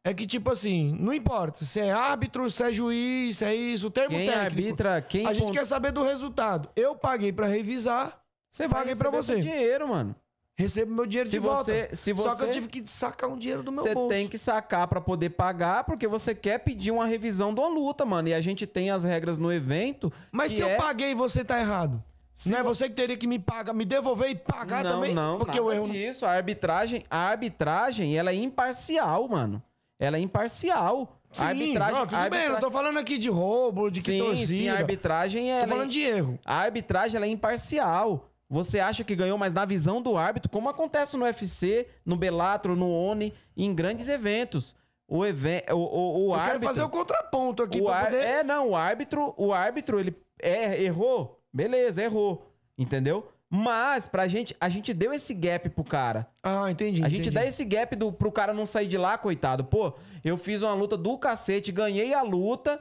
é 0.04 0.12
que, 0.12 0.26
tipo 0.26 0.50
assim, 0.50 0.96
não 0.98 1.12
importa 1.12 1.64
se 1.64 1.78
é 1.78 1.90
árbitro, 1.92 2.50
se 2.50 2.62
é 2.62 2.72
juiz, 2.72 3.38
se 3.38 3.44
é 3.44 3.54
isso, 3.54 3.86
o 3.86 3.90
termo 3.90 4.16
quem 4.16 4.26
técnico. 4.26 4.44
arbitra 4.46 5.02
quem 5.02 5.26
a 5.26 5.32
gente 5.32 5.52
quer 5.52 5.64
saber 5.64 5.92
do 5.92 6.02
resultado. 6.02 6.68
Eu 6.74 6.96
paguei 6.96 7.32
pra 7.32 7.46
revisar, 7.46 8.20
você 8.48 8.68
paguei 8.68 8.96
pra 8.96 9.10
receber 9.10 9.16
você. 9.36 9.40
dinheiro 9.40 9.88
mano 9.88 10.14
recebo 10.58 10.92
meu 10.94 11.06
dinheiro 11.06 11.26
Se 11.26 11.36
de 11.36 11.38
volta. 11.38 11.64
você- 11.64 11.88
se 11.94 12.14
Só 12.14 12.22
que 12.22 12.42
eu 12.42 12.46
você- 12.46 12.48
tive 12.48 12.68
que 12.68 12.86
sacar 12.86 13.30
um 13.30 13.36
dinheiro 13.38 13.62
do 13.62 13.72
meu 13.72 13.82
Você 13.82 13.94
bolso. 13.94 14.10
tem 14.10 14.28
que 14.28 14.36
sacar 14.36 14.86
pra 14.88 15.00
poder 15.00 15.30
pagar, 15.30 15.84
porque 15.84 16.06
você 16.06 16.34
quer 16.34 16.58
pedir 16.58 16.90
uma 16.90 17.06
revisão 17.06 17.54
de 17.54 17.60
uma 17.60 17.68
luta, 17.70 18.04
mano. 18.04 18.28
E 18.28 18.34
a 18.34 18.42
gente 18.42 18.66
tem 18.66 18.90
as 18.90 19.02
regras 19.02 19.38
no 19.38 19.50
evento. 19.50 20.12
Mas 20.30 20.52
se 20.52 20.62
é- 20.62 20.74
eu 20.74 20.76
paguei, 20.78 21.14
você 21.14 21.42
tá 21.42 21.58
errado. 21.58 22.02
Se 22.40 22.50
não 22.50 22.58
é 22.58 22.62
vo- 22.62 22.74
você 22.74 22.88
que 22.88 22.94
teria 22.94 23.16
que 23.18 23.26
me 23.26 23.38
pagar, 23.38 23.74
me 23.74 23.84
devolver 23.84 24.30
e 24.30 24.34
pagar 24.34 24.82
não, 24.82 24.92
também? 24.92 25.14
Não, 25.14 25.38
porque 25.38 25.60
o 25.60 25.70
erro 25.70 25.88
disso. 25.88 26.24
A 26.24 26.30
arbitragem, 26.30 27.04
a 27.10 27.18
arbitragem, 27.18 28.16
ela 28.16 28.30
é 28.30 28.34
imparcial, 28.34 29.28
mano. 29.28 29.62
Ela 29.98 30.16
é 30.16 30.20
imparcial. 30.20 31.20
Sim, 31.30 31.44
a 31.44 31.48
arbitragem, 31.48 31.94
não, 31.94 32.06
tudo 32.06 32.16
a 32.16 32.28
bem, 32.30 32.44
eu 32.44 32.52
não 32.54 32.60
tô 32.60 32.70
falando 32.70 32.98
aqui 32.98 33.18
de 33.18 33.28
roubo, 33.28 33.90
de 33.90 34.00
que 34.00 34.12
sim, 34.12 34.18
torcida. 34.18 34.46
sim, 34.46 34.68
a 34.68 34.76
arbitragem 34.76 35.44
Tô 35.44 35.50
ela 35.50 35.68
falando 35.68 35.84
é... 35.84 35.88
de 35.88 36.00
erro. 36.00 36.38
A 36.44 36.54
arbitragem 36.56 37.16
ela 37.16 37.26
é 37.26 37.28
imparcial. 37.28 38.26
Você 38.48 38.80
acha 38.80 39.04
que 39.04 39.14
ganhou, 39.14 39.38
mas 39.38 39.54
na 39.54 39.64
visão 39.64 40.00
do 40.02 40.16
árbitro, 40.16 40.50
como 40.50 40.68
acontece 40.68 41.16
no 41.16 41.24
UFC, 41.24 41.86
no 42.04 42.16
Bellator, 42.16 42.74
no 42.74 42.90
ONI, 42.90 43.32
em 43.56 43.72
grandes 43.74 44.08
eventos. 44.08 44.74
O, 45.06 45.24
even... 45.26 45.62
o, 45.70 45.74
o, 45.76 45.78
o 45.78 46.30
Eu 46.30 46.34
árbitro... 46.34 46.52
quero 46.60 46.64
fazer 46.64 46.82
o 46.82 46.88
contraponto 46.88 47.62
aqui 47.62 47.80
o 47.80 47.88
ar- 47.88 48.06
poder... 48.06 48.24
É, 48.24 48.42
não, 48.42 48.70
o 48.70 48.76
árbitro, 48.76 49.34
o 49.36 49.52
árbitro, 49.52 50.00
ele 50.00 50.16
é, 50.42 50.82
errou, 50.82 51.39
beleza, 51.52 52.02
errou, 52.02 52.50
entendeu? 52.76 53.30
Mas, 53.52 54.06
pra 54.06 54.28
gente, 54.28 54.56
a 54.60 54.68
gente 54.68 54.94
deu 54.94 55.12
esse 55.12 55.34
gap 55.34 55.68
pro 55.70 55.82
cara. 55.82 56.28
Ah, 56.40 56.70
entendi. 56.70 57.02
A 57.02 57.08
gente 57.08 57.22
entendi. 57.22 57.34
dá 57.34 57.44
esse 57.44 57.64
gap 57.64 57.96
do, 57.96 58.12
pro 58.12 58.30
cara 58.30 58.54
não 58.54 58.64
sair 58.64 58.86
de 58.86 58.96
lá, 58.96 59.18
coitado. 59.18 59.64
Pô, 59.64 59.92
eu 60.24 60.36
fiz 60.36 60.62
uma 60.62 60.72
luta 60.72 60.96
do 60.96 61.18
cacete, 61.18 61.72
ganhei 61.72 62.14
a 62.14 62.22
luta. 62.22 62.80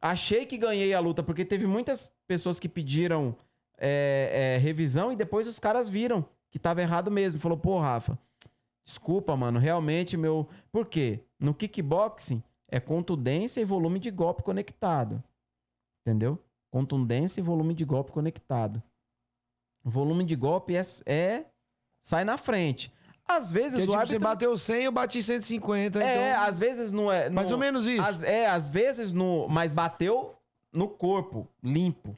Achei 0.00 0.46
que 0.46 0.56
ganhei 0.56 0.94
a 0.94 0.98
luta, 0.98 1.22
porque 1.22 1.44
teve 1.44 1.66
muitas 1.66 2.10
pessoas 2.26 2.58
que 2.58 2.68
pediram 2.68 3.36
é, 3.78 4.56
é, 4.56 4.58
revisão 4.58 5.12
e 5.12 5.16
depois 5.16 5.46
os 5.46 5.58
caras 5.58 5.88
viram 5.88 6.24
que 6.50 6.58
tava 6.58 6.80
errado 6.80 7.10
mesmo. 7.10 7.38
Falou, 7.38 7.58
pô, 7.58 7.78
Rafa, 7.78 8.18
desculpa, 8.82 9.36
mano, 9.36 9.58
realmente 9.58 10.16
meu. 10.16 10.48
Por 10.72 10.86
quê? 10.86 11.20
No 11.38 11.52
kickboxing 11.52 12.42
é 12.66 12.80
contundência 12.80 13.60
e 13.60 13.64
volume 13.64 13.98
de 13.98 14.10
golpe 14.10 14.42
conectado. 14.42 15.22
Entendeu? 16.00 16.38
Contundência 16.72 17.38
e 17.38 17.44
volume 17.44 17.74
de 17.74 17.84
golpe 17.84 18.10
conectado. 18.10 18.82
O 19.84 19.90
volume 19.90 20.24
de 20.24 20.34
golpe 20.34 20.74
é, 20.74 20.80
é 21.04 21.44
sai 22.00 22.24
na 22.24 22.38
frente. 22.38 22.90
Às 23.28 23.52
vezes 23.52 23.72
Porque, 23.72 23.82
o 23.82 23.86
tipo, 23.88 23.98
árbitro... 23.98 24.18
você 24.18 24.24
bateu 24.24 24.56
100, 24.56 24.84
eu 24.84 24.92
bati 24.92 25.22
150. 25.22 26.02
É, 26.02 26.30
então... 26.32 26.48
às 26.48 26.58
vezes 26.58 26.90
não 26.90 27.12
é. 27.12 27.28
Mais 27.28 27.48
no- 27.48 27.54
ou 27.54 27.60
menos 27.60 27.86
isso. 27.86 28.00
às- 28.00 28.22
é, 28.22 28.46
às 28.46 28.70
vezes 28.70 29.12
no. 29.12 29.46
Mas 29.48 29.70
bateu 29.70 30.34
no 30.72 30.88
corpo, 30.88 31.46
limpo. 31.62 32.16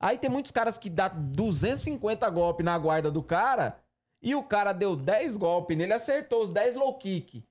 Aí 0.00 0.16
tem 0.16 0.30
muitos 0.30 0.50
caras 0.50 0.78
que 0.78 0.88
dá 0.88 1.08
250 1.08 2.28
golpes 2.30 2.64
na 2.64 2.76
guarda 2.78 3.10
do 3.10 3.22
cara 3.22 3.78
e 4.22 4.34
o 4.34 4.42
cara 4.42 4.72
deu 4.72 4.96
10 4.96 5.36
golpes 5.36 5.76
nele, 5.76 5.92
acertou 5.92 6.42
os 6.42 6.50
10 6.50 6.76
low 6.76 6.94
kick. 6.96 7.44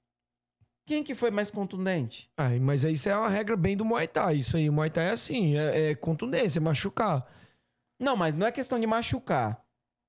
Quem 0.92 1.06
que 1.06 1.16
foi 1.16 1.32
mais 1.32 1.50
contundente? 1.50 2.30
Ai, 2.38 2.60
mas 2.60 2.84
isso 2.84 3.08
é 3.08 3.16
uma 3.16 3.30
regra 3.30 3.56
bem 3.56 3.78
do 3.78 3.86
Muay 3.86 4.10
Thai. 4.10 4.36
Isso 4.36 4.58
aí, 4.58 4.70
o 4.70 4.74
Muay 4.74 4.90
Thai 4.90 5.06
é 5.06 5.12
assim, 5.12 5.58
é, 5.58 5.92
é 5.92 5.96
contundência, 5.96 6.60
é 6.60 6.62
machucar. 6.62 7.26
Não, 7.98 8.18
mas 8.18 8.36
não 8.36 8.46
é 8.46 8.52
questão 8.52 8.78
de 8.78 8.86
machucar. 8.86 9.64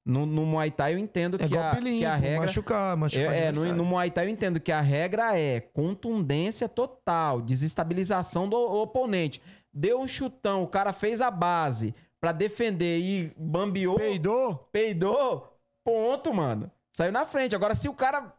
No, 0.04 0.26
no 0.26 0.44
Muay 0.44 0.72
Thai 0.72 0.94
eu 0.94 0.98
entendo 0.98 1.36
É 1.40 1.46
que, 1.46 1.56
a, 1.56 1.74
limpo, 1.74 1.98
que 2.00 2.04
a 2.04 2.16
regra. 2.16 2.46
machucar, 2.46 2.96
machucar. 2.96 3.32
É, 3.32 3.44
é, 3.44 3.52
no, 3.52 3.64
no 3.72 3.84
Muay 3.84 4.10
Thai 4.10 4.26
eu 4.26 4.30
entendo 4.30 4.58
que 4.58 4.72
a 4.72 4.80
regra 4.80 5.38
é 5.38 5.60
contundência 5.60 6.68
total, 6.68 7.40
desestabilização 7.40 8.48
do 8.48 8.56
oponente. 8.56 9.40
Deu 9.72 10.00
um 10.00 10.08
chutão, 10.08 10.64
o 10.64 10.66
cara 10.66 10.92
fez 10.92 11.20
a 11.20 11.30
base 11.30 11.94
pra 12.20 12.32
defender 12.32 12.98
e 12.98 13.32
bambeou, 13.36 13.98
Peidou? 14.00 14.68
peidou, 14.72 15.56
ponto, 15.84 16.34
mano. 16.34 16.68
Saiu 16.92 17.12
na 17.12 17.24
frente. 17.24 17.54
Agora, 17.54 17.76
se 17.76 17.88
o 17.88 17.94
cara 17.94 18.34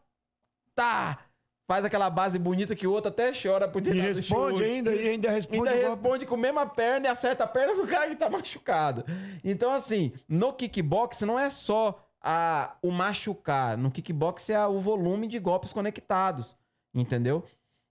tá, 0.74 1.23
faz 1.66 1.84
aquela 1.84 2.10
base 2.10 2.38
bonita 2.38 2.76
que 2.76 2.86
o 2.86 2.92
outro 2.92 3.10
até 3.10 3.32
chora 3.32 3.66
por 3.66 3.84
E 3.86 3.90
responde 3.90 4.62
ainda, 4.62 4.94
e 4.94 5.08
ainda 5.08 5.30
responde. 5.30 5.68
Ainda 5.68 5.88
responde 5.88 6.26
com 6.26 6.34
a 6.34 6.38
mesma 6.38 6.66
perna 6.66 7.06
e 7.06 7.10
acerta 7.10 7.44
a 7.44 7.46
perna 7.46 7.74
do 7.74 7.86
cara 7.86 8.08
que 8.08 8.16
tá 8.16 8.28
machucado. 8.28 9.04
Então, 9.42 9.72
assim, 9.72 10.12
no 10.28 10.52
kickbox 10.52 11.22
não 11.22 11.38
é 11.38 11.48
só 11.48 12.04
a, 12.20 12.76
o 12.82 12.90
machucar. 12.90 13.76
No 13.76 13.90
kickbox 13.90 14.50
é 14.50 14.66
o 14.66 14.80
volume 14.80 15.26
de 15.26 15.38
golpes 15.38 15.72
conectados. 15.72 16.56
Entendeu? 16.94 17.44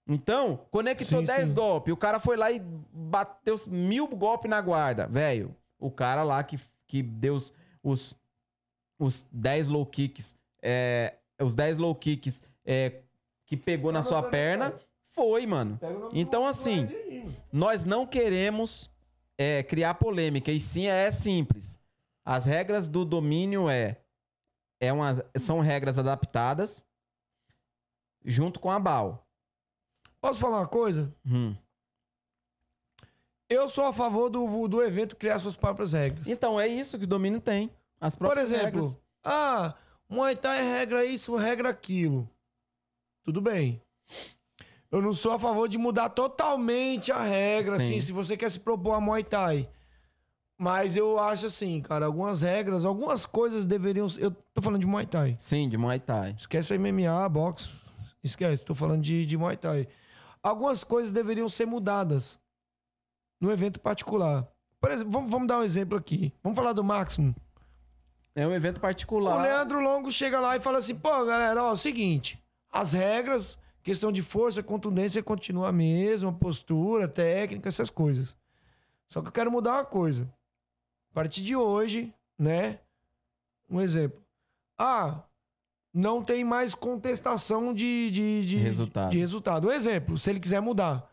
Então, 0.06 0.60
conectou 0.70 1.20
Sim, 1.20 1.24
10 1.24 1.48
sim. 1.48 1.54
golpes. 1.54 1.92
O 1.92 1.96
cara 1.96 2.18
foi 2.18 2.36
lá 2.36 2.50
e 2.52 2.60
bateu 2.60 3.56
mil 3.68 4.06
golpes 4.06 4.50
na 4.50 4.60
guarda. 4.60 5.06
Velho, 5.06 5.54
o 5.78 5.90
cara 5.90 6.22
lá 6.22 6.42
que, 6.42 6.58
que 6.86 7.02
deu 7.02 7.34
os, 7.34 7.52
os, 7.82 8.16
os 8.98 9.26
10 9.32 9.68
low 9.68 9.84
kicks, 9.86 10.36
é, 10.62 11.14
os 11.40 11.54
10 11.54 11.78
low 11.78 11.94
kicks 11.94 12.42
é, 12.64 13.00
que 13.46 13.56
pegou 13.56 13.92
na 13.92 14.02
sua 14.02 14.22
perna, 14.22 14.74
foi, 15.10 15.46
mano. 15.46 15.78
Então, 16.12 16.46
assim, 16.46 16.88
nós 17.52 17.84
não 17.84 18.06
queremos 18.06 18.90
é, 19.38 19.62
criar 19.62 19.94
polêmica, 19.94 20.50
e 20.50 20.60
sim 20.60 20.86
é 20.86 21.10
simples. 21.10 21.78
As 22.24 22.46
regras 22.46 22.88
do 22.88 23.04
domínio 23.04 23.68
é, 23.68 24.00
é 24.80 24.92
umas, 24.92 25.22
são 25.36 25.60
regras 25.60 25.98
adaptadas 25.98 26.84
junto 28.24 28.58
com 28.58 28.70
a 28.70 28.78
BAL. 28.80 29.26
Posso 30.20 30.40
falar 30.40 30.58
uma 30.60 30.68
coisa? 30.68 31.14
Hum. 31.26 31.54
Eu 33.48 33.68
sou 33.68 33.84
a 33.84 33.92
favor 33.92 34.30
do, 34.30 34.66
do 34.66 34.82
evento 34.82 35.16
criar 35.16 35.38
suas 35.38 35.54
próprias 35.56 35.92
regras. 35.92 36.26
Então 36.26 36.58
é 36.58 36.66
isso 36.66 36.98
que 36.98 37.04
o 37.04 37.08
domínio 37.08 37.40
tem. 37.40 37.70
As 38.00 38.16
Por 38.16 38.24
próprias 38.26 38.50
exemplo, 38.50 38.80
regras. 38.80 38.98
ah, 39.22 39.74
Muay 40.08 40.34
Thai 40.34 40.60
é 40.60 40.78
regra 40.78 41.04
isso, 41.04 41.36
regra 41.36 41.68
aquilo. 41.68 42.28
Tudo 43.24 43.40
bem. 43.40 43.80
Eu 44.92 45.02
não 45.02 45.12
sou 45.12 45.32
a 45.32 45.38
favor 45.38 45.68
de 45.68 45.76
mudar 45.76 46.10
totalmente 46.10 47.10
a 47.10 47.22
regra, 47.22 47.80
Sim. 47.80 47.84
assim, 47.84 48.00
se 48.00 48.12
você 48.12 48.36
quer 48.36 48.50
se 48.50 48.60
propor 48.60 48.92
a 48.92 49.00
Muay 49.00 49.24
Thai. 49.24 49.68
Mas 50.56 50.96
eu 50.96 51.18
acho 51.18 51.46
assim, 51.46 51.80
cara, 51.80 52.06
algumas 52.06 52.42
regras, 52.42 52.84
algumas 52.84 53.26
coisas 53.26 53.64
deveriam. 53.64 54.06
Eu 54.18 54.30
tô 54.30 54.62
falando 54.62 54.80
de 54.80 54.86
Muay 54.86 55.04
Thai. 55.04 55.34
Sim, 55.38 55.68
de 55.68 55.76
Muay 55.76 55.98
Thai. 55.98 56.36
Esquece 56.38 56.72
o 56.72 56.78
MMA, 56.78 57.28
boxe. 57.28 57.70
Esquece, 58.22 58.64
tô 58.64 58.74
falando 58.74 59.02
de, 59.02 59.26
de 59.26 59.36
Muay 59.36 59.56
Thai. 59.56 59.88
Algumas 60.42 60.84
coisas 60.84 61.12
deveriam 61.12 61.48
ser 61.48 61.66
mudadas 61.66 62.38
no 63.40 63.50
evento 63.50 63.80
particular. 63.80 64.46
Por 64.80 64.90
exemplo, 64.90 65.12
vamos, 65.12 65.30
vamos 65.30 65.48
dar 65.48 65.58
um 65.58 65.64
exemplo 65.64 65.98
aqui. 65.98 66.32
Vamos 66.42 66.56
falar 66.56 66.72
do 66.72 66.84
Máximo. 66.84 67.34
É 68.34 68.46
um 68.46 68.52
evento 68.52 68.80
particular. 68.80 69.38
O 69.38 69.42
Leandro 69.42 69.80
Longo 69.80 70.12
chega 70.12 70.38
lá 70.38 70.56
e 70.56 70.60
fala 70.60 70.78
assim: 70.78 70.94
pô, 70.94 71.24
galera, 71.24 71.62
ó, 71.64 71.70
é 71.70 71.72
o 71.72 71.76
seguinte, 71.76 72.38
as 72.74 72.92
regras, 72.92 73.56
questão 73.84 74.10
de 74.10 74.20
força, 74.20 74.62
contundência 74.62 75.22
continua 75.22 75.68
a 75.68 75.72
mesma, 75.72 76.32
postura, 76.32 77.06
técnica, 77.06 77.68
essas 77.68 77.88
coisas. 77.88 78.36
Só 79.08 79.22
que 79.22 79.28
eu 79.28 79.32
quero 79.32 79.50
mudar 79.50 79.74
uma 79.74 79.84
coisa. 79.84 80.24
A 81.12 81.14
partir 81.14 81.42
de 81.42 81.54
hoje, 81.54 82.12
né? 82.36 82.80
Um 83.70 83.80
exemplo. 83.80 84.20
Ah, 84.76 85.22
não 85.92 86.24
tem 86.24 86.42
mais 86.42 86.74
contestação 86.74 87.72
de, 87.72 88.10
de, 88.10 88.44
de 88.44 88.56
Resultado. 88.56 89.10
De 89.12 89.18
resultado. 89.18 89.68
Um 89.68 89.72
exemplo, 89.72 90.18
se 90.18 90.28
ele 90.30 90.40
quiser 90.40 90.60
mudar. 90.60 91.08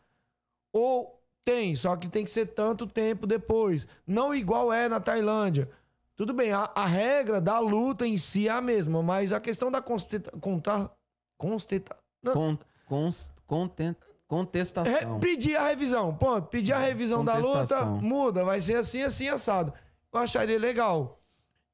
Ou 0.74 1.22
tem, 1.46 1.76
só 1.76 1.96
que 1.96 2.08
tem 2.08 2.26
que 2.26 2.32
ser 2.32 2.48
tanto 2.48 2.88
tempo 2.88 3.28
depois. 3.28 3.88
Não 4.08 4.34
igual 4.34 4.74
é 4.74 4.90
na 4.90 5.00
Tailândia. 5.00 5.70
Tudo 6.16 6.34
bem, 6.34 6.52
a, 6.52 6.72
a 6.74 6.88
regra 6.88 7.40
da 7.40 7.60
luta 7.60 8.08
em 8.08 8.18
si 8.18 8.48
é 8.48 8.52
a 8.52 8.62
mesma, 8.62 9.04
mas 9.04 9.32
a 9.32 9.40
questão 9.40 9.72
da 9.72 9.82
contar, 10.40 10.92
consteta, 11.42 11.96
Con, 12.34 12.58
cons- 12.88 13.32
conten- 13.48 13.90
re- 13.90 13.96
contestação. 14.28 15.20
pedir 15.20 15.56
a 15.56 15.68
revisão. 15.70 16.14
Ponto. 16.14 16.48
Pedir 16.50 16.74
a 16.74 16.78
revisão 16.80 17.26
da 17.26 17.36
luta, 17.38 17.84
muda, 17.86 18.46
vai 18.46 18.62
ser 18.62 18.76
assim, 18.76 19.02
assim, 19.02 19.28
assado. 19.28 19.74
Eu 20.14 20.20
acharia 20.20 20.60
legal. 20.60 21.20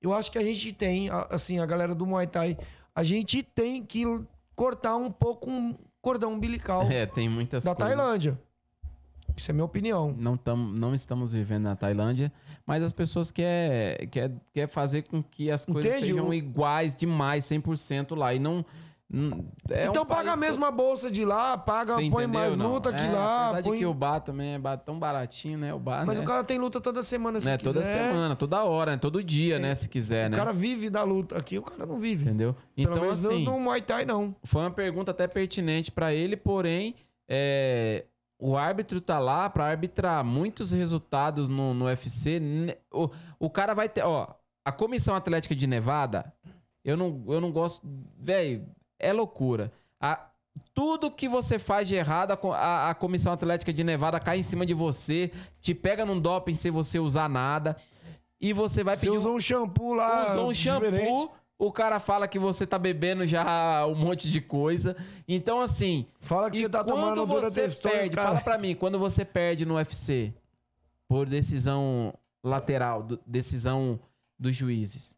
Eu 0.02 0.14
acho 0.14 0.32
que 0.32 0.38
a 0.38 0.44
gente 0.44 0.72
tem, 0.72 1.10
assim, 1.30 1.60
a 1.60 1.66
galera 1.66 1.94
do 1.94 2.06
Muay 2.06 2.28
Thai, 2.28 2.58
a 2.96 3.04
gente 3.04 3.44
tem 3.44 3.84
que 3.84 4.04
cortar 4.56 4.96
um 4.96 5.12
pouco 5.12 5.50
um 5.50 5.76
cordão 6.02 6.34
umbilical 6.34 6.84
É, 6.84 7.06
tem 7.06 7.28
muitas 7.28 7.64
da 7.66 7.76
coisas. 7.76 7.96
Tailândia. 7.98 8.40
Isso 9.36 9.52
é 9.52 9.54
minha 9.54 9.66
opinião. 9.66 10.16
Não, 10.18 10.36
tam, 10.38 10.56
não 10.58 10.96
estamos 10.96 11.32
vivendo 11.34 11.64
na 11.66 11.76
Tailândia, 11.76 12.32
mas 12.66 12.82
as 12.82 12.92
pessoas 12.92 13.30
querem 13.32 14.08
quer, 14.08 14.32
quer 14.54 14.68
fazer 14.68 15.04
com 15.04 15.22
que 15.22 15.52
as 15.52 15.64
coisas 15.66 15.86
Entende? 15.86 16.08
sejam 16.08 16.34
igais 16.34 16.96
demais, 16.96 17.46
100% 17.46 18.16
lá. 18.16 18.34
E 18.34 18.40
não. 18.40 18.66
Não- 19.10 19.46
é 19.70 19.88
um 19.88 19.90
então 19.92 20.06
paga 20.06 20.34
a 20.34 20.36
mesma 20.36 20.70
bolsa 20.70 21.10
de 21.10 21.24
lá, 21.24 21.58
paga, 21.58 21.96
Você 21.96 22.10
põe 22.10 22.28
mais 22.28 22.58
não? 22.58 22.74
luta 22.74 22.92
que 22.92 23.02
É, 23.02 23.12
lá. 23.12 23.46
Apesar 23.50 23.64
põe- 23.64 23.74
de 23.74 23.80
que 23.80 23.86
o 23.86 23.94
bar 23.94 24.20
também 24.20 24.56
é 24.56 24.78
tão 24.78 25.00
baratinho, 25.00 25.58
né? 25.58 25.74
O 25.74 25.80
bar, 25.80 26.06
Mas 26.06 26.18
né? 26.18 26.24
o 26.24 26.28
cara 26.28 26.44
tem 26.44 26.58
luta 26.60 26.82
toda 26.82 27.02
semana, 27.04 27.40
se 27.40 27.48
né? 27.48 27.58
Toda 27.58 27.82
semana, 27.84 28.36
toda 28.36 28.64
hora, 28.66 28.92
né? 28.92 28.98
todo 28.98 29.24
dia, 29.24 29.60
né? 29.60 29.74
Se 29.76 29.88
quiser, 29.88 30.28
O 30.28 30.32
né? 30.32 30.38
cara 30.38 30.52
vive 30.52 30.90
da 30.90 31.04
luta. 31.04 31.38
Aqui 31.38 31.58
o 31.58 31.62
cara 31.62 31.86
não 31.86 31.98
vive. 32.00 32.26
Entendeu? 32.26 32.54
Pelo 32.76 32.96
Então, 32.98 33.10
assim, 33.10 33.46
no 33.46 33.60
Muay 33.60 33.82
Thai, 33.82 34.04
não. 34.06 34.36
foi 34.44 34.62
uma 34.62 34.72
pergunta 34.72 35.12
até 35.12 35.26
pertinente 35.28 35.90
pra 35.92 36.14
ele, 36.14 36.36
porém, 36.36 36.96
é, 37.30 38.06
o 38.40 38.58
árbitro 38.58 39.00
tá 39.02 39.20
lá 39.20 39.50
pra 39.50 39.66
arbitrar 39.68 40.24
muitos 40.24 40.72
resultados 40.74 41.48
no, 41.50 41.74
no 41.74 41.86
UFC. 41.86 42.40
Ne- 42.40 42.78
O, 42.94 43.10
o 43.40 43.50
cara 43.50 43.74
vai 43.74 43.88
ter. 43.88 44.04
Ó, 44.04 44.28
a 44.66 44.72
Comissão 44.72 45.16
Atlética 45.16 45.56
de 45.56 45.66
Nevada, 45.66 46.34
eu 46.84 46.96
não, 46.98 47.24
eu 47.28 47.40
não 47.42 47.52
gosto. 47.52 47.82
Velho, 48.20 48.66
é 49.00 49.12
loucura. 49.14 49.72
A- 50.00 50.30
tudo 50.74 51.12
que 51.12 51.30
você 51.30 51.60
faz 51.60 51.88
de 51.88 51.96
errado, 51.96 52.32
a 52.54 52.90
a, 52.90 52.96
Comissão 52.96 53.32
Atlética 53.34 53.72
de 53.72 53.84
Nevada 53.84 54.20
cai 54.20 54.40
em 54.40 54.44
cima 54.44 54.66
de 54.66 54.74
você, 54.74 55.32
te 55.62 55.74
pega 55.74 56.04
num 56.06 56.20
doping 56.20 56.56
sem 56.56 56.72
você 56.72 56.98
usar 57.00 57.30
nada. 57.30 57.78
E 58.42 58.54
você 58.54 58.84
vai 58.84 58.96
Você 58.98 59.06
pedir 59.08 59.18
usou 59.18 59.36
um 59.36 59.40
shampoo 59.40 59.94
lá. 59.94 60.32
usou 60.34 60.50
um 60.50 60.54
shampoo, 60.54 60.86
diferente. 60.92 61.30
o 61.60 61.72
cara 61.72 62.00
fala 62.00 62.28
que 62.28 62.38
você 62.40 62.66
tá 62.68 62.78
bebendo 62.78 63.26
já 63.26 63.86
um 63.88 63.96
monte 63.96 64.30
de 64.30 64.40
coisa. 64.42 64.96
Então, 65.28 65.60
assim. 65.62 66.06
Fala 66.20 66.50
que 66.52 66.58
você 66.60 66.70
tá 66.70 66.84
tomando 66.84 67.26
você 67.26 67.50
Durateston, 67.50 67.90
perde, 67.90 68.16
cara. 68.16 68.28
fala 68.30 68.42
pra 68.42 68.58
mim, 68.58 68.76
quando 68.76 68.98
você 69.00 69.24
perde 69.26 69.66
no 69.66 69.76
UFC 69.76 70.34
por 71.08 71.26
decisão 71.28 72.14
lateral, 72.44 73.02
do- 73.04 73.20
decisão 73.26 74.00
dos 74.40 74.56
juízes, 74.56 75.16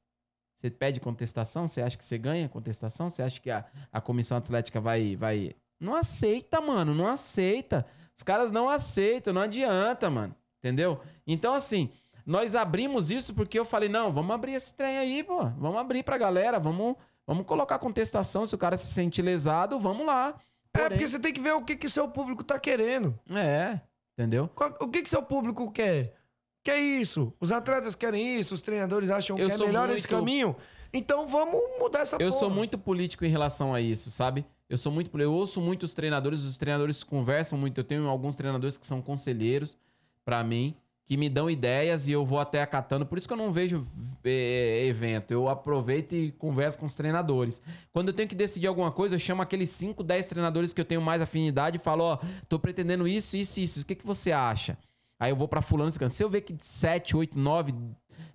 você 0.60 0.70
pede 0.70 1.00
contestação? 1.00 1.68
Você 1.68 1.82
acha 1.82 1.98
que 1.98 2.04
você 2.04 2.18
ganha 2.18 2.50
contestação? 2.50 3.10
Você 3.10 3.22
acha 3.24 3.40
que 3.40 3.50
a, 3.50 3.64
a 3.94 4.02
comissão 4.02 4.38
atlética 4.38 4.82
vai, 4.82 5.16
vai. 5.16 5.56
Não 5.80 5.96
aceita, 5.96 6.60
mano, 6.60 6.94
não 6.94 7.08
aceita. 7.08 7.86
Os 8.16 8.24
caras 8.24 8.52
não 8.52 8.68
aceitam, 8.70 9.32
não 9.34 9.42
adianta, 9.42 10.10
mano. 10.10 10.36
Entendeu? 10.58 11.00
Então, 11.26 11.54
assim, 11.54 11.90
nós 12.26 12.56
abrimos 12.56 13.10
isso 13.10 13.34
porque 13.34 13.58
eu 13.58 13.64
falei, 13.64 13.88
não, 13.88 14.12
vamos 14.12 14.36
abrir 14.36 14.54
esse 14.54 14.74
trem 14.76 14.98
aí, 14.98 15.24
pô. 15.24 15.46
Vamos 15.58 15.78
abrir 15.80 16.04
pra 16.04 16.18
galera, 16.18 16.60
vamos, 16.60 16.98
vamos 17.26 17.46
colocar 17.46 17.80
contestação. 17.80 18.46
Se 18.46 18.54
o 18.54 18.58
cara 18.58 18.76
se 18.76 18.88
sente 18.88 19.22
lesado, 19.22 19.80
vamos 19.80 20.06
lá. 20.06 20.36
É, 20.74 20.80
Porém- 20.80 20.90
porque 20.98 21.08
você 21.08 21.20
tem 21.20 21.32
que 21.34 21.40
ver 21.40 21.54
o 21.54 21.64
que, 21.64 21.78
que 21.78 21.88
o 21.88 21.90
seu 21.90 22.10
público 22.10 22.44
tá 22.44 22.60
querendo. 22.60 23.18
É, 23.30 23.80
entendeu? 24.18 24.50
O 24.82 24.90
que, 24.90 25.02
que 25.04 25.10
seu 25.10 25.24
público 25.24 25.72
quer? 25.72 26.16
Quer 26.64 26.80
isso? 26.80 27.34
Os 27.40 27.52
atletas 27.52 27.96
querem 27.96 28.38
isso, 28.40 28.54
os 28.54 28.62
treinadores 28.62 29.10
acham 29.10 29.38
Eu 29.38 29.48
que 29.48 29.54
é 29.54 29.66
melhor 29.66 29.90
esse 29.90 30.08
muito- 30.08 30.10
caminho. 30.10 30.56
Então 30.92 31.28
vamos 31.28 31.62
mudar 31.80 32.00
essa 32.02 32.16
Eu 32.18 32.30
porra. 32.30 32.40
sou 32.40 32.50
muito 32.50 32.78
político 32.78 33.24
em 33.24 33.30
relação 33.30 33.74
a 33.74 33.80
isso, 33.82 34.10
sabe? 34.10 34.46
Eu 34.68 34.78
sou 34.78 34.92
muito, 34.92 35.16
eu 35.20 35.32
ouço 35.32 35.62
muitos 35.62 35.94
treinadores, 35.94 36.42
os 36.44 36.58
treinadores 36.58 37.04
conversam 37.04 37.58
muito. 37.58 37.78
Eu 37.80 37.84
tenho 37.84 38.08
alguns 38.08 38.36
treinadores 38.36 38.78
que 38.78 38.86
são 38.86 39.02
conselheiros 39.02 39.78
pra 40.26 40.44
mim, 40.44 40.76
que 41.06 41.16
me 41.18 41.28
dão 41.30 41.50
ideias 41.50 42.08
e 42.08 42.12
eu 42.12 42.24
vou 42.26 42.40
até 42.40 42.62
acatando. 42.62 43.04
Por 43.06 43.18
isso 43.18 43.28
que 43.28 43.34
eu 43.34 43.38
não 43.38 43.52
vejo 43.52 43.84
é, 44.24 44.84
evento. 44.86 45.32
Eu 45.32 45.48
aproveito 45.50 46.14
e 46.14 46.32
converso 46.34 46.78
com 46.78 46.86
os 46.86 46.94
treinadores. 46.94 47.62
Quando 47.92 48.10
eu 48.10 48.14
tenho 48.14 48.30
que 48.30 48.36
decidir 48.36 48.68
alguma 48.68 48.92
coisa, 48.92 49.16
eu 49.16 49.20
chamo 49.20 49.42
aqueles 49.42 49.70
5, 49.72 50.04
10 50.04 50.28
treinadores 50.28 50.72
que 50.74 50.82
eu 50.82 50.86
tenho 50.86 51.02
mais 51.02 51.22
afinidade 51.22 51.78
e 51.78 51.80
falo, 51.80 52.04
ó, 52.04 52.20
tô 52.48 52.60
pretendendo 52.60 53.08
isso, 53.08 53.38
isso, 53.38 53.60
isso. 53.60 53.82
O 53.82 53.86
que, 53.86 53.96
que 53.96 54.06
você 54.06 54.32
acha? 54.32 54.78
Aí 55.20 55.32
eu 55.32 55.36
vou 55.36 55.48
pra 55.48 55.62
fulano, 55.62 55.92
ciclano. 55.92 56.12
se 56.12 56.24
eu 56.24 56.30
ver 56.30 56.42
que 56.42 56.56
7, 56.60 57.18
8, 57.18 57.38
9 57.38 57.74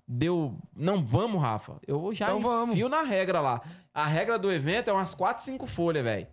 deu, 0.06 0.54
não 0.76 1.04
vamos, 1.04 1.40
Rafa. 1.40 1.76
Eu 1.86 2.14
já 2.14 2.26
Então 2.26 2.40
vamos. 2.40 2.78
na 2.90 3.02
regra 3.02 3.40
lá. 3.40 3.62
A 3.92 4.06
regra 4.06 4.38
do 4.38 4.52
evento 4.52 4.90
é 4.90 4.92
umas 4.92 5.14
4, 5.14 5.42
5 5.42 5.66
folhas, 5.66 6.04
velho. 6.04 6.26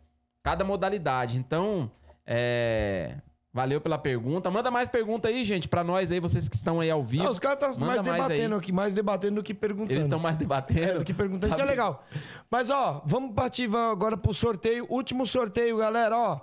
Cada 0.43 0.63
modalidade. 0.65 1.37
Então, 1.37 1.89
é. 2.25 3.17
Valeu 3.53 3.81
pela 3.81 3.97
pergunta. 3.97 4.49
Manda 4.49 4.71
mais 4.71 4.87
pergunta 4.87 5.27
aí, 5.27 5.43
gente, 5.43 5.67
pra 5.67 5.83
nós 5.83 6.09
aí, 6.09 6.21
vocês 6.21 6.47
que 6.47 6.55
estão 6.55 6.79
aí 6.79 6.89
ao 6.89 7.03
vivo. 7.03 7.27
Ah, 7.27 7.29
os 7.31 7.37
caras 7.37 7.57
estão 7.75 7.85
Manda 7.85 8.01
mais 8.01 8.01
debatendo 8.23 8.55
aí. 8.55 8.59
aqui, 8.61 8.71
mais 8.71 8.93
debatendo 8.93 9.35
do 9.35 9.43
que 9.43 9.53
perguntando. 9.53 9.91
Eles 9.91 10.05
estão 10.05 10.19
mais 10.19 10.37
debatendo. 10.37 10.79
É, 10.81 10.93
do 10.99 11.03
que 11.03 11.13
perguntando. 11.13 11.49
Tá 11.49 11.55
Isso 11.55 11.61
é 11.61 11.65
bem. 11.65 11.71
legal. 11.71 12.01
Mas, 12.49 12.69
ó, 12.69 13.01
vamos 13.05 13.33
partir 13.35 13.69
agora 13.75 14.15
pro 14.15 14.33
sorteio. 14.33 14.85
Último 14.89 15.27
sorteio, 15.27 15.77
galera, 15.77 16.17
ó. 16.17 16.39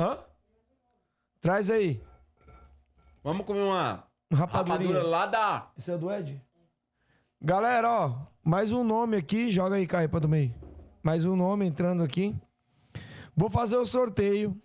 Hã? 0.00 0.18
Traz 1.40 1.70
aí. 1.70 2.02
Vamos 3.22 3.44
comer 3.44 3.60
uma 3.60 4.06
rapadura 4.32 5.02
lá 5.02 5.26
da. 5.26 5.70
Esse 5.76 5.92
é 5.92 5.98
do 5.98 6.10
Ed? 6.10 6.40
Galera, 7.38 7.90
ó, 7.90 8.26
mais 8.42 8.72
um 8.72 8.82
nome 8.82 9.14
aqui. 9.14 9.50
Joga 9.50 9.76
aí, 9.76 9.86
Caio, 9.86 10.08
pra 10.08 10.20
também. 10.20 10.54
Mais 11.02 11.26
um 11.26 11.36
nome 11.36 11.66
entrando 11.66 12.02
aqui. 12.02 12.34
Vou 13.36 13.50
fazer 13.50 13.76
o 13.76 13.84
sorteio. 13.84 14.58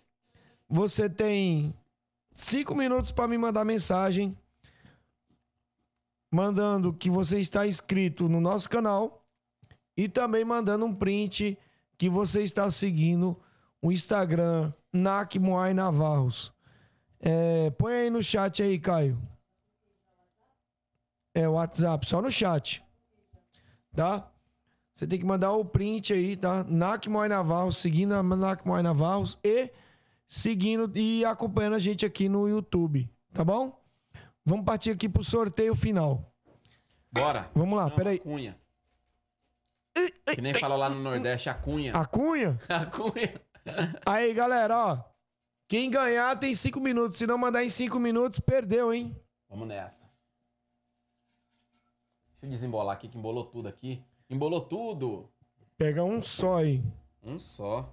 Você 0.68 1.08
tem 1.08 1.74
cinco 2.32 2.74
minutos 2.74 3.12
pra 3.12 3.28
me 3.28 3.36
mandar 3.36 3.62
mensagem. 3.62 4.34
Mandando 6.32 6.94
que 6.94 7.10
você 7.10 7.38
está 7.38 7.66
inscrito 7.66 8.26
no 8.26 8.40
nosso 8.40 8.70
canal. 8.70 9.22
E 9.94 10.08
também 10.08 10.46
mandando 10.46 10.86
um 10.86 10.94
print 10.94 11.58
que 11.98 12.08
você 12.08 12.42
está 12.42 12.70
seguindo 12.70 13.38
o 13.82 13.92
Instagram 13.92 14.72
NAC 14.90 15.38
Moai 15.38 15.74
Navarros. 15.74 16.55
É, 17.28 17.70
põe 17.70 17.92
aí 17.92 18.10
no 18.10 18.22
chat 18.22 18.62
aí, 18.62 18.78
Caio. 18.78 19.20
É 21.34 21.48
o 21.48 21.54
WhatsApp, 21.54 22.06
só 22.06 22.22
no 22.22 22.30
chat. 22.30 22.84
Tá? 23.92 24.30
Você 24.94 25.08
tem 25.08 25.18
que 25.18 25.26
mandar 25.26 25.50
o 25.50 25.64
print 25.64 26.12
aí, 26.12 26.36
tá? 26.36 26.62
NAC 26.62 27.08
Navarros, 27.08 27.78
seguindo 27.78 28.14
a 28.14 28.22
NAC 28.22 28.62
e 29.42 29.72
seguindo 30.28 30.96
e 30.96 31.24
acompanhando 31.24 31.74
a 31.74 31.80
gente 31.80 32.06
aqui 32.06 32.28
no 32.28 32.48
YouTube, 32.48 33.10
tá 33.32 33.44
bom? 33.44 33.76
Vamos 34.44 34.64
partir 34.64 34.92
aqui 34.92 35.08
pro 35.08 35.24
sorteio 35.24 35.74
final. 35.74 36.32
Bora. 37.10 37.50
Vamos 37.56 37.76
lá, 37.76 37.86
Chama 37.86 37.96
peraí. 37.96 38.20
Cunha. 38.20 38.56
Que 40.32 40.40
nem 40.40 40.54
fala 40.54 40.76
lá 40.76 40.88
no 40.88 41.00
Nordeste, 41.00 41.48
a 41.48 41.54
cunha. 41.54 41.92
A 41.92 42.06
cunha? 42.06 42.56
A 42.68 42.86
cunha. 42.86 43.40
Aí, 44.06 44.32
galera, 44.32 44.78
ó. 44.78 45.15
Quem 45.68 45.90
ganhar 45.90 46.38
tem 46.38 46.54
cinco 46.54 46.78
minutos. 46.80 47.18
Se 47.18 47.26
não 47.26 47.36
mandar 47.38 47.64
em 47.64 47.68
cinco 47.68 47.98
minutos, 47.98 48.38
perdeu, 48.40 48.92
hein? 48.92 49.14
Vamos 49.48 49.66
nessa. 49.66 50.06
Deixa 52.40 52.44
eu 52.46 52.50
desembolar 52.50 52.94
aqui, 52.94 53.08
que 53.08 53.18
embolou 53.18 53.44
tudo 53.44 53.68
aqui. 53.68 54.02
Embolou 54.30 54.60
tudo. 54.60 55.28
Pega 55.76 56.04
um 56.04 56.22
só 56.22 56.58
aí. 56.58 56.82
Um 57.22 57.38
só. 57.38 57.92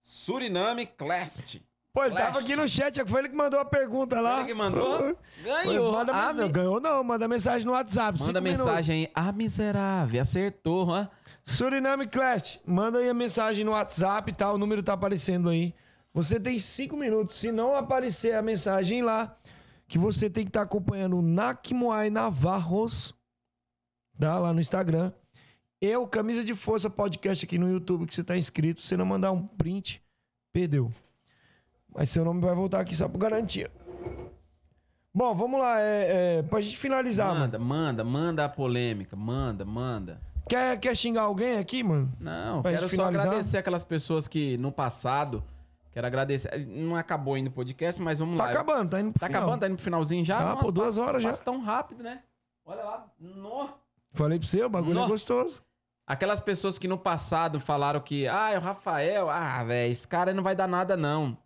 Suriname 0.00 0.86
Clast. 0.86 1.60
Pô, 1.92 2.04
ele 2.04 2.14
tava 2.14 2.38
aqui 2.38 2.54
no 2.54 2.68
chat, 2.68 3.04
foi 3.08 3.20
ele 3.20 3.28
que 3.30 3.34
mandou 3.34 3.58
a 3.58 3.64
pergunta 3.64 4.20
lá. 4.20 4.38
Ele 4.38 4.48
que 4.48 4.54
mandou? 4.54 5.16
Ganhou. 5.42 5.92
Manda 5.92 6.12
Ah, 6.12 6.26
mensagem. 6.28 6.42
me- 6.46 6.52
Ganhou 6.52 6.80
não, 6.80 7.02
manda 7.02 7.26
mensagem 7.26 7.66
no 7.66 7.72
WhatsApp. 7.72 8.20
Manda 8.20 8.40
mensagem 8.40 9.06
aí. 9.06 9.12
Ah, 9.14 9.32
miserável. 9.32 10.20
Acertou, 10.22 10.88
hã? 10.92 11.10
Suriname 11.44 12.06
Clash, 12.06 12.60
manda 12.64 12.98
aí 12.98 13.08
a 13.08 13.14
mensagem 13.14 13.64
no 13.64 13.72
WhatsApp, 13.72 14.32
tá? 14.32 14.52
O 14.52 14.58
número 14.58 14.82
tá 14.82 14.92
aparecendo 14.92 15.48
aí. 15.48 15.74
Você 16.12 16.38
tem 16.38 16.58
cinco 16.58 16.96
minutos. 16.96 17.36
Se 17.36 17.52
não 17.52 17.74
aparecer 17.74 18.34
a 18.34 18.42
mensagem 18.42 19.02
lá, 19.02 19.36
que 19.86 19.98
você 19.98 20.28
tem 20.28 20.44
que 20.44 20.50
estar 20.50 20.62
acompanhando 20.62 21.18
o 21.18 21.22
Nakmuai 21.22 22.10
Navarros, 22.10 23.14
tá? 24.18 24.38
Lá 24.38 24.52
no 24.52 24.60
Instagram. 24.60 25.12
Eu, 25.80 26.06
Camisa 26.06 26.44
de 26.44 26.54
Força 26.54 26.90
Podcast 26.90 27.44
aqui 27.44 27.58
no 27.58 27.70
YouTube, 27.70 28.06
que 28.06 28.14
você 28.14 28.22
tá 28.22 28.36
inscrito. 28.36 28.82
Se 28.82 28.96
não 28.96 29.06
mandar 29.06 29.32
um 29.32 29.46
print, 29.46 30.02
perdeu. 30.52 30.92
Mas 31.94 32.10
seu 32.10 32.24
nome 32.24 32.40
vai 32.40 32.54
voltar 32.54 32.80
aqui 32.80 32.94
só 32.94 33.08
por 33.08 33.18
garantia. 33.18 33.70
Bom, 35.12 35.34
vamos 35.34 35.58
lá. 35.58 35.80
É, 35.80 36.38
é, 36.38 36.42
pra 36.42 36.60
gente 36.60 36.76
finalizar, 36.76 37.28
mano. 37.28 37.40
Manda, 37.40 37.58
manda, 37.58 38.04
manda 38.04 38.44
a 38.44 38.48
polêmica. 38.48 39.16
Manda, 39.16 39.64
manda. 39.64 40.20
Quer, 40.50 40.80
quer 40.80 40.96
xingar 40.96 41.22
alguém 41.22 41.58
aqui, 41.58 41.80
mano? 41.84 42.12
Não, 42.18 42.60
Pra 42.60 42.72
quero 42.72 42.88
só 42.88 43.04
agradecer 43.04 43.58
aquelas 43.58 43.84
pessoas 43.84 44.26
que 44.26 44.56
no 44.58 44.72
passado. 44.72 45.44
Quero 45.92 46.04
agradecer. 46.08 46.66
Não 46.66 46.96
acabou 46.96 47.34
ainda 47.34 47.48
o 47.50 47.52
podcast, 47.52 48.02
mas 48.02 48.18
vamos 48.18 48.36
Tá 48.36 48.46
lá. 48.46 48.50
acabando, 48.50 48.90
tá 48.90 49.00
indo 49.00 49.10
pro 49.12 49.20
Tá 49.20 49.26
final. 49.28 49.42
acabando, 49.42 49.60
tá 49.60 49.66
indo 49.68 49.76
pro 49.76 49.84
finalzinho 49.84 50.24
já? 50.24 50.38
Tá, 50.38 50.56
pô, 50.56 50.72
duas 50.72 50.96
passa- 50.96 51.02
horas 51.06 51.22
já. 51.22 51.28
Passa 51.28 51.44
tão 51.44 51.60
rápido, 51.60 52.02
né? 52.02 52.22
Olha 52.66 52.82
lá. 52.82 53.06
No. 53.20 53.68
Falei 54.12 54.40
pra 54.40 54.48
você, 54.48 54.64
o 54.64 54.68
bagulho 54.68 54.98
é 54.98 55.02
Nó. 55.02 55.06
gostoso. 55.06 55.62
Aquelas 56.04 56.40
pessoas 56.40 56.80
que 56.80 56.88
no 56.88 56.98
passado 56.98 57.60
falaram 57.60 58.00
que, 58.00 58.26
ah, 58.26 58.50
é 58.50 58.58
o 58.58 58.60
Rafael, 58.60 59.30
ah, 59.30 59.62
velho, 59.62 59.92
esse 59.92 60.08
cara 60.08 60.34
não 60.34 60.42
vai 60.42 60.56
dar 60.56 60.66
nada, 60.66 60.96
não. 60.96 61.38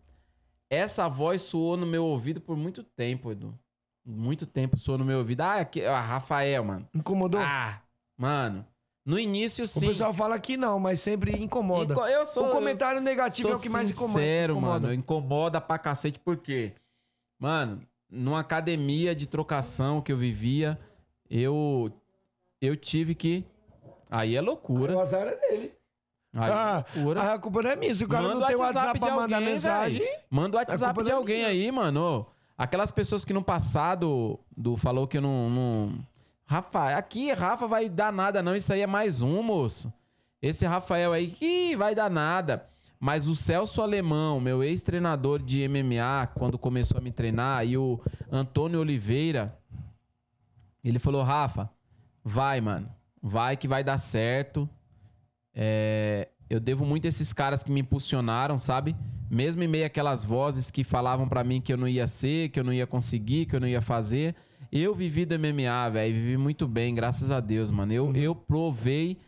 Essa 0.71 1.09
voz 1.11 1.43
soou 1.43 1.77
no 1.77 1.85
meu 1.85 2.07
ouvido 2.07 2.41
por 2.41 2.57
muito 2.57 2.83
tempo, 2.83 3.31
Edu. 3.31 3.55
Muito 4.03 4.47
tempo 4.47 4.79
soou 4.79 4.97
no 4.97 5.05
meu 5.05 5.19
ouvido. 5.19 5.43
Ah, 5.43 5.57
aqui, 5.57 5.85
ah 5.85 6.01
Rafael, 6.01 6.65
mano. 6.65 6.89
Incomodou? 6.95 7.39
Ah, 7.43 7.81
mano. 8.17 8.65
No 9.05 9.19
início, 9.19 9.65
o 9.65 9.69
sim. 9.69 9.89
pessoal 9.89 10.15
fala 10.15 10.39
que 10.39 10.57
não, 10.57 10.81
mas 10.81 11.01
sempre 11.01 11.33
incomoda. 11.37 11.93
Inco- 11.93 12.07
Eu 12.07 12.27
sou, 12.27 12.49
o 12.49 12.51
comentário 12.51 13.01
negativo 13.03 13.49
sou 13.49 13.57
é 13.57 13.59
o 13.59 13.61
que 13.61 13.69
mais 13.69 13.91
incomoda. 13.91 14.13
sincero, 14.15 14.53
incomoda. 14.55 14.81
mano. 14.81 14.95
Incomoda 14.95 15.61
pra 15.61 15.79
cacete, 15.79 16.19
por 16.19 16.39
quê? 16.39 16.73
Mano, 17.39 17.81
numa 18.11 18.41
academia 18.41 19.15
de 19.15 19.27
trocação 19.27 20.01
que 20.01 20.11
eu 20.11 20.17
vivia, 20.17 20.79
eu 21.29 21.93
eu 22.63 22.75
tive 22.77 23.15
que. 23.15 23.45
Aí 24.11 24.37
é 24.37 24.41
loucura. 24.41 24.97
O 24.97 25.01
azar 25.01 25.27
é 25.27 25.37
dele. 25.37 25.75
Aí 26.33 26.51
ah, 26.51 26.85
é 26.95 26.99
loucura. 26.99 27.33
a 27.35 27.39
culpa 27.39 27.63
não 27.63 27.71
é 27.71 27.77
minha. 27.77 27.95
Se 27.95 28.05
o 28.05 28.09
cara 28.09 28.23
Manda 28.23 28.41
não 28.41 28.47
tem 28.47 28.57
o 28.57 28.61
WhatsApp 28.61 28.99
pra 28.99 29.11
mandar 29.15 29.37
alguém, 29.37 29.51
mensagem. 29.51 29.99
véi. 30.01 30.19
Manda 30.31 30.57
o 30.57 30.61
WhatsApp 30.61 31.03
de 31.05 31.11
é 31.11 31.15
alguém 31.15 31.37
minha. 31.39 31.49
aí, 31.49 31.71
mano. 31.71 32.27
Aquelas 32.57 32.91
pessoas 32.91 33.25
que 33.25 33.33
no 33.35 33.43
passado 33.43 34.39
do 34.57 34.77
falou 34.77 35.07
que 35.07 35.19
eu 35.19 35.23
não, 35.23 35.51
não. 35.51 36.07
Rafa, 36.47 36.97
aqui 36.97 37.33
Rafa 37.33 37.67
vai 37.67 37.89
dar 37.89 38.13
nada, 38.13 38.43
não. 38.43 38.55
Isso 38.55 38.73
aí 38.73 38.81
é 38.81 38.87
mais 38.87 39.23
um, 39.23 39.43
moço. 39.43 39.93
Esse 40.41 40.67
Rafael 40.67 41.13
aí 41.13 41.29
que 41.29 41.75
vai 41.75 41.95
dar 41.95 42.11
nada. 42.11 42.69
Mas 43.01 43.27
o 43.27 43.35
Celso 43.35 43.83
Alemão, 43.83 44.41
meu 44.41 44.63
ex-treinador 44.63 45.43
de 45.43 45.67
MMA, 45.69 46.27
quando 46.35 46.59
começou 46.59 46.99
a 46.99 47.01
me 47.01 47.11
treinar, 47.11 47.67
e 47.67 47.77
o 47.77 48.01
Antônio 48.31 48.81
Oliveira, 48.81 49.59
ele 50.83 50.99
falou: 50.99 51.23
Rafa, 51.23 51.71
vai, 52.23 52.61
mano. 52.61 52.89
Vai 53.23 53.57
que 53.57 53.67
vai 53.67 53.83
dar 53.83 53.99
certo. 53.99 54.69
É, 55.55 56.29
eu 56.49 56.61
devo 56.61 56.85
muito 56.85 57.07
a 57.07 57.09
esses 57.09 57.33
caras 57.33 57.63
que 57.63 57.73
me 57.73 57.81
impulsionaram, 57.81 58.59
sabe? 58.59 58.95
Mesmo 59.31 59.63
em 59.63 59.69
meio 59.69 59.87
àquelas 59.87 60.25
vozes 60.25 60.71
que 60.71 60.85
falavam 60.85 61.29
pra 61.29 61.43
mim 61.43 61.61
que 61.61 61.73
eu 61.73 61.77
não 61.77 61.89
ia 61.89 62.07
ser, 62.07 62.51
que 62.51 62.61
eu 62.61 62.65
não 62.65 62.73
ia 62.73 62.87
conseguir, 62.87 63.47
que 63.47 63.57
eu 63.57 63.61
não 63.61 63.69
ia 63.69 63.81
fazer. 63.81 64.35
Eu 64.77 64.93
vivi 64.93 65.25
do 65.25 65.39
MMA, 65.39 65.89
velho. 65.89 66.13
Vivi 66.13 66.37
muito 66.37 66.67
bem, 66.67 66.93
graças 66.93 67.31
a 67.31 67.39
Deus, 67.39 67.71
mano. 67.71 67.93
Eu, 67.93 68.13
eu 68.17 68.35
provei. 68.35 69.21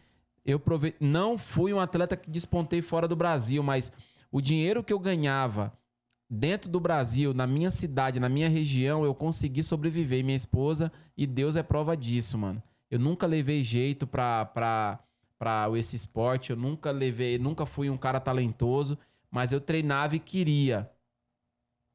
Eu 0.45 0.59
provei. 0.59 0.97
Não 0.99 1.39
fui 1.39 1.73
um 1.73 1.79
atleta 1.79 2.17
que 2.17 2.29
despontei 2.29 2.83
fora 2.83 3.07
do 3.07 3.15
Brasil, 3.15 3.63
mas 3.63 3.93
o 4.33 4.41
dinheiro 4.41 4.83
que 4.83 4.93
eu 4.93 4.99
ganhava 4.99 5.73
dentro 6.29 6.69
do 6.69 6.81
Brasil, 6.81 7.33
na 7.33 7.47
minha 7.47 7.71
cidade, 7.71 8.19
na 8.19 8.29
minha 8.29 8.49
região, 8.49 9.05
eu 9.05 9.15
consegui 9.15 9.63
sobreviver. 9.63 10.25
Minha 10.25 10.35
esposa, 10.35 10.91
e 11.17 11.29
Deus 11.29 11.55
é 11.55 11.63
prova 11.63 11.97
disso, 11.97 12.37
mano. 12.37 12.61
Eu 12.91 12.99
nunca 12.99 13.25
levei 13.25 13.63
jeito 13.63 14.05
pra, 14.05 14.47
pra, 14.47 14.99
pra 15.39 15.69
esse 15.77 15.95
esporte, 15.95 16.51
eu 16.51 16.57
nunca 16.57 16.91
levei, 16.91 17.39
nunca 17.39 17.65
fui 17.65 17.89
um 17.89 17.97
cara 17.97 18.19
talentoso, 18.19 18.99
mas 19.31 19.53
eu 19.53 19.61
treinava 19.61 20.17
e 20.17 20.19
queria. 20.19 20.91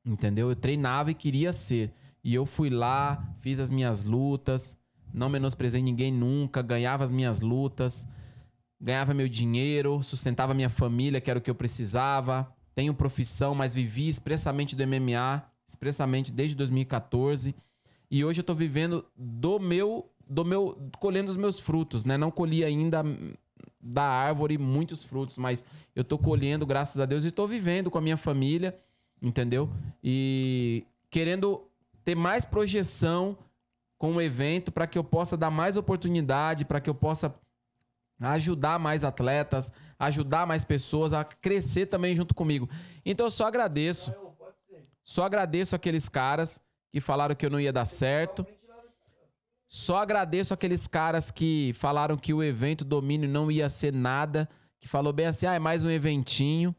Entendeu? 0.06 0.50
Eu 0.50 0.56
treinava 0.56 1.12
e 1.12 1.14
queria 1.14 1.52
ser. 1.52 1.94
E 2.24 2.36
eu 2.36 2.46
fui 2.46 2.70
lá, 2.70 3.36
fiz 3.40 3.60
as 3.60 3.70
minhas 3.70 4.04
lutas, 4.04 4.78
não 5.14 5.30
menosprezei 5.30 5.82
ninguém 5.82 6.12
nunca, 6.12 6.62
ganhava 6.62 7.04
as 7.04 7.12
minhas 7.12 7.42
lutas, 7.42 8.08
ganhava 8.80 9.14
meu 9.14 9.28
dinheiro, 9.28 10.02
sustentava 10.04 10.54
minha 10.54 10.70
família, 10.70 11.20
que 11.20 11.30
era 11.30 11.40
o 11.40 11.42
que 11.42 11.50
eu 11.50 11.56
precisava. 11.56 12.52
Tenho 12.74 12.94
profissão, 12.94 13.54
mas 13.54 13.74
vivi 13.74 14.08
expressamente 14.08 14.76
do 14.76 14.88
MMA, 14.88 15.44
expressamente 15.68 16.32
desde 16.32 16.56
2014. 16.56 17.56
E 18.10 18.26
hoje 18.26 18.42
eu 18.42 18.44
tô 18.44 18.54
vivendo 18.54 19.06
do 19.16 19.60
meu 19.60 20.08
do 20.28 20.46
meu 20.46 20.78
colhendo 21.00 21.30
os 21.30 21.36
meus 21.36 21.60
frutos, 21.60 22.06
né? 22.06 22.18
Não 22.18 22.32
colhi 22.32 22.64
ainda 22.64 23.04
da 23.82 24.04
árvore 24.04 24.58
muitos 24.58 25.04
frutos, 25.04 25.38
mas 25.38 25.64
eu 25.96 26.04
tô 26.04 26.18
colhendo, 26.18 26.66
graças 26.66 27.02
a 27.02 27.06
Deus, 27.06 27.26
e 27.26 27.32
tô 27.32 27.46
vivendo 27.48 27.92
com 27.92 27.98
a 27.98 28.02
minha 28.02 28.16
família, 28.16 28.78
entendeu? 29.22 29.70
E 30.02 30.86
querendo 31.10 31.62
ter 32.04 32.16
mais 32.16 32.46
projeção 32.46 33.38
com 33.98 34.16
o 34.16 34.22
evento 34.22 34.72
para 34.72 34.88
que 34.88 34.98
eu 34.98 35.04
possa 35.04 35.38
dar 35.38 35.52
mais 35.52 35.78
oportunidade, 35.78 36.66
para 36.66 36.82
que 36.82 36.90
eu 36.90 36.96
possa 36.96 37.34
ajudar 38.20 38.80
mais 38.80 39.04
atletas, 39.04 39.72
ajudar 40.00 40.46
mais 40.46 40.64
pessoas 40.64 41.14
a 41.14 41.24
crescer 41.24 41.88
também 41.88 42.16
junto 42.16 42.34
comigo. 42.34 42.70
Então 43.06 43.28
eu 43.28 43.32
só 43.32 43.46
agradeço. 43.46 44.14
Só 45.04 45.24
agradeço 45.24 45.76
aqueles 45.76 46.08
caras 46.08 46.60
que 46.92 47.00
falaram 47.00 47.36
que 47.36 47.46
eu 47.46 47.50
não 47.50 47.60
ia 47.60 47.74
dar 47.74 47.86
certo. 47.86 48.46
Só 49.68 49.98
agradeço 49.98 50.54
aqueles 50.54 50.86
caras 50.86 51.32
que 51.32 51.72
falaram 51.76 52.18
que 52.18 52.34
o 52.34 52.44
evento 52.44 52.84
domínio 52.84 53.30
não 53.30 53.50
ia 53.50 53.70
ser 53.70 53.94
nada, 53.94 54.50
que 54.80 54.88
falou 54.88 55.14
bem 55.14 55.28
assim: 55.28 55.46
"Ah, 55.46 55.56
é 55.56 55.60
mais 55.60 55.86
um 55.86 55.90
eventinho". 55.90 56.76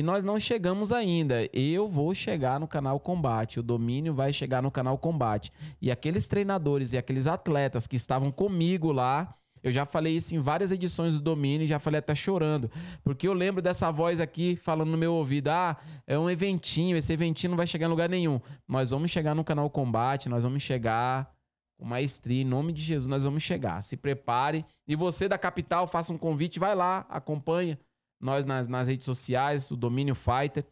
E 0.00 0.02
nós 0.02 0.24
não 0.24 0.40
chegamos 0.40 0.92
ainda. 0.92 1.46
Eu 1.52 1.86
vou 1.86 2.14
chegar 2.14 2.58
no 2.58 2.66
canal 2.66 2.98
Combate. 2.98 3.60
O 3.60 3.62
domínio 3.62 4.14
vai 4.14 4.32
chegar 4.32 4.62
no 4.62 4.70
canal 4.70 4.96
Combate. 4.96 5.52
E 5.78 5.90
aqueles 5.90 6.26
treinadores 6.26 6.94
e 6.94 6.96
aqueles 6.96 7.26
atletas 7.26 7.86
que 7.86 7.96
estavam 7.96 8.32
comigo 8.32 8.92
lá, 8.92 9.36
eu 9.62 9.70
já 9.70 9.84
falei 9.84 10.16
isso 10.16 10.34
em 10.34 10.38
várias 10.38 10.72
edições 10.72 11.12
do 11.12 11.20
domínio, 11.20 11.68
já 11.68 11.78
falei 11.78 11.98
até 11.98 12.14
chorando. 12.14 12.70
Porque 13.04 13.28
eu 13.28 13.34
lembro 13.34 13.60
dessa 13.60 13.90
voz 13.90 14.22
aqui 14.22 14.56
falando 14.56 14.88
no 14.88 14.96
meu 14.96 15.12
ouvido: 15.12 15.48
ah, 15.48 15.76
é 16.06 16.18
um 16.18 16.30
eventinho, 16.30 16.96
esse 16.96 17.12
eventinho 17.12 17.50
não 17.50 17.58
vai 17.58 17.66
chegar 17.66 17.84
em 17.84 17.90
lugar 17.90 18.08
nenhum. 18.08 18.40
Nós 18.66 18.88
vamos 18.88 19.10
chegar 19.10 19.34
no 19.34 19.44
canal 19.44 19.68
Combate, 19.68 20.30
nós 20.30 20.44
vamos 20.44 20.62
chegar 20.62 21.30
com 21.78 21.84
maestria, 21.84 22.40
em 22.40 22.46
nome 22.46 22.72
de 22.72 22.82
Jesus, 22.82 23.06
nós 23.06 23.24
vamos 23.24 23.42
chegar. 23.42 23.82
Se 23.82 23.98
prepare. 23.98 24.64
E 24.88 24.96
você 24.96 25.28
da 25.28 25.36
capital, 25.36 25.86
faça 25.86 26.10
um 26.10 26.16
convite, 26.16 26.58
vai 26.58 26.74
lá, 26.74 27.04
acompanha 27.10 27.78
nós 28.20 28.44
nas, 28.44 28.68
nas 28.68 28.86
redes 28.88 29.06
sociais, 29.06 29.70
o 29.70 29.76
Domínio 29.76 30.14
Fighter. 30.14 30.64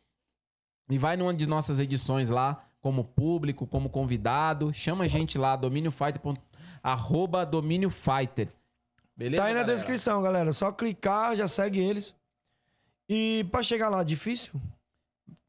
E 0.90 0.96
vai 0.98 1.16
numa 1.16 1.34
de 1.34 1.46
nossas 1.46 1.80
edições 1.80 2.28
lá, 2.28 2.64
como 2.80 3.04
público, 3.04 3.66
como 3.66 3.90
convidado. 3.90 4.72
Chama 4.72 5.04
a 5.04 5.08
gente 5.08 5.36
lá, 5.36 5.54
domínio 5.56 5.90
fighter. 5.90 6.20
Arroba 6.82 7.44
domínio 7.44 7.90
fighter. 7.90 8.48
Beleza? 9.16 9.42
Tá 9.42 9.48
aí 9.48 9.54
na 9.54 9.60
galera? 9.60 9.74
descrição, 9.74 10.22
galera. 10.22 10.52
Só 10.52 10.72
clicar, 10.72 11.36
já 11.36 11.46
segue 11.46 11.80
eles. 11.80 12.14
E 13.08 13.46
pra 13.50 13.62
chegar 13.62 13.88
lá, 13.88 14.02
difícil? 14.02 14.60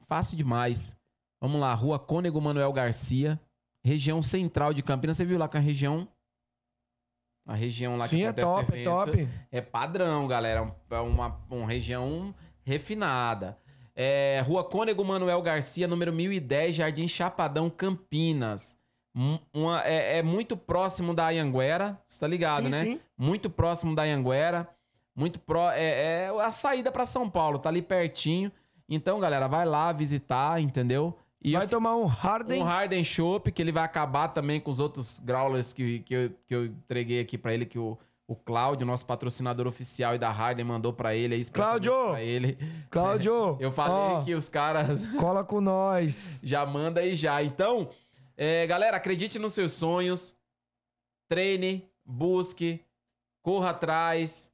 Fácil 0.07 0.35
demais. 0.35 0.97
Vamos 1.39 1.61
lá, 1.61 1.73
Rua 1.73 1.97
Cônego 1.97 2.41
Manuel 2.41 2.73
Garcia, 2.73 3.39
região 3.83 4.21
central 4.21 4.73
de 4.73 4.81
Campinas. 4.83 5.15
Você 5.15 5.25
viu 5.25 5.37
lá 5.37 5.47
que 5.47 5.55
a 5.57 5.61
região. 5.61 6.07
A 7.49 7.55
região 7.55 7.97
lá 7.97 8.05
Sim, 8.07 8.17
que 8.17 8.23
é 8.25 8.33
top, 8.33 8.59
é 8.71 8.75
evento, 8.75 8.85
top. 8.85 9.27
É 9.51 9.59
padrão, 9.59 10.27
galera. 10.27 10.71
É 10.91 10.99
uma, 10.99 11.35
uma 11.49 11.65
região 11.67 12.33
refinada. 12.63 13.57
É, 13.95 14.43
Rua 14.45 14.63
Cônego 14.63 15.03
Manuel 15.03 15.41
Garcia, 15.41 15.87
número 15.87 16.13
1010, 16.13 16.75
Jardim 16.75 17.07
Chapadão, 17.07 17.67
Campinas. 17.67 18.77
Um- 19.15 19.39
uma- 19.51 19.81
é, 19.83 20.19
é 20.19 20.21
muito 20.23 20.55
próximo 20.55 21.11
da 21.11 21.29
Anhanguera, 21.29 21.99
você 22.05 22.19
tá 22.19 22.27
ligado, 22.27 22.65
Sim, 22.65 22.69
né? 22.69 22.77
sim. 22.83 22.99
Muito 23.17 23.49
próximo 23.49 23.95
da 23.95 24.03
Anhanguera. 24.03 24.69
Muito 25.15 25.39
pró. 25.39 25.71
É, 25.71 26.25
é 26.27 26.29
a 26.29 26.51
saída 26.51 26.91
pra 26.91 27.07
São 27.07 27.27
Paulo, 27.27 27.57
tá 27.57 27.67
ali 27.69 27.81
pertinho. 27.81 28.51
Então, 28.87 29.19
galera, 29.19 29.47
vai 29.47 29.65
lá 29.65 29.91
visitar, 29.91 30.61
entendeu? 30.61 31.17
E 31.41 31.53
Vai 31.53 31.65
eu- 31.65 31.69
tomar 31.69 31.95
um 31.95 32.05
Harden. 32.05 32.61
um 32.61 32.65
Harden 32.65 33.03
Shop, 33.03 33.49
que 33.51 33.61
ele 33.61 33.71
vai 33.71 33.83
acabar 33.83 34.27
também 34.29 34.59
com 34.59 34.69
os 34.69 34.79
outros 34.79 35.19
growlers 35.19 35.71
que, 35.73 35.99
que, 35.99 36.13
eu, 36.13 36.31
que 36.45 36.53
eu 36.55 36.65
entreguei 36.65 37.21
aqui 37.21 37.37
pra 37.37 37.53
ele, 37.53 37.65
que 37.65 37.79
o, 37.79 37.97
o 38.27 38.35
Cláudio, 38.35 38.85
nosso 38.85 39.05
patrocinador 39.05 39.65
oficial 39.65 40.13
e 40.15 40.17
da 40.17 40.29
Harden, 40.29 40.65
mandou 40.65 40.91
pra 40.91 41.15
ele. 41.15 41.35
aí, 41.35 41.39
expressamente 41.41 41.87
Cláudio! 41.87 42.11
Pra 42.11 42.21
ele. 42.21 42.57
Cláudio, 42.89 43.57
Eu 43.61 43.71
falei 43.71 43.93
ó. 44.17 44.23
que 44.23 44.35
os 44.35 44.49
caras 44.49 45.01
Cola 45.17 45.43
com 45.43 45.61
nós. 45.61 46.41
já 46.43 46.65
manda 46.65 46.99
aí 47.01 47.15
já. 47.15 47.41
Então, 47.41 47.89
é, 48.35 48.67
galera, 48.67 48.97
acredite 48.97 49.39
nos 49.39 49.53
seus 49.53 49.71
sonhos. 49.71 50.35
Treine, 51.29 51.87
busque, 52.05 52.83
corra 53.41 53.69
atrás. 53.69 54.48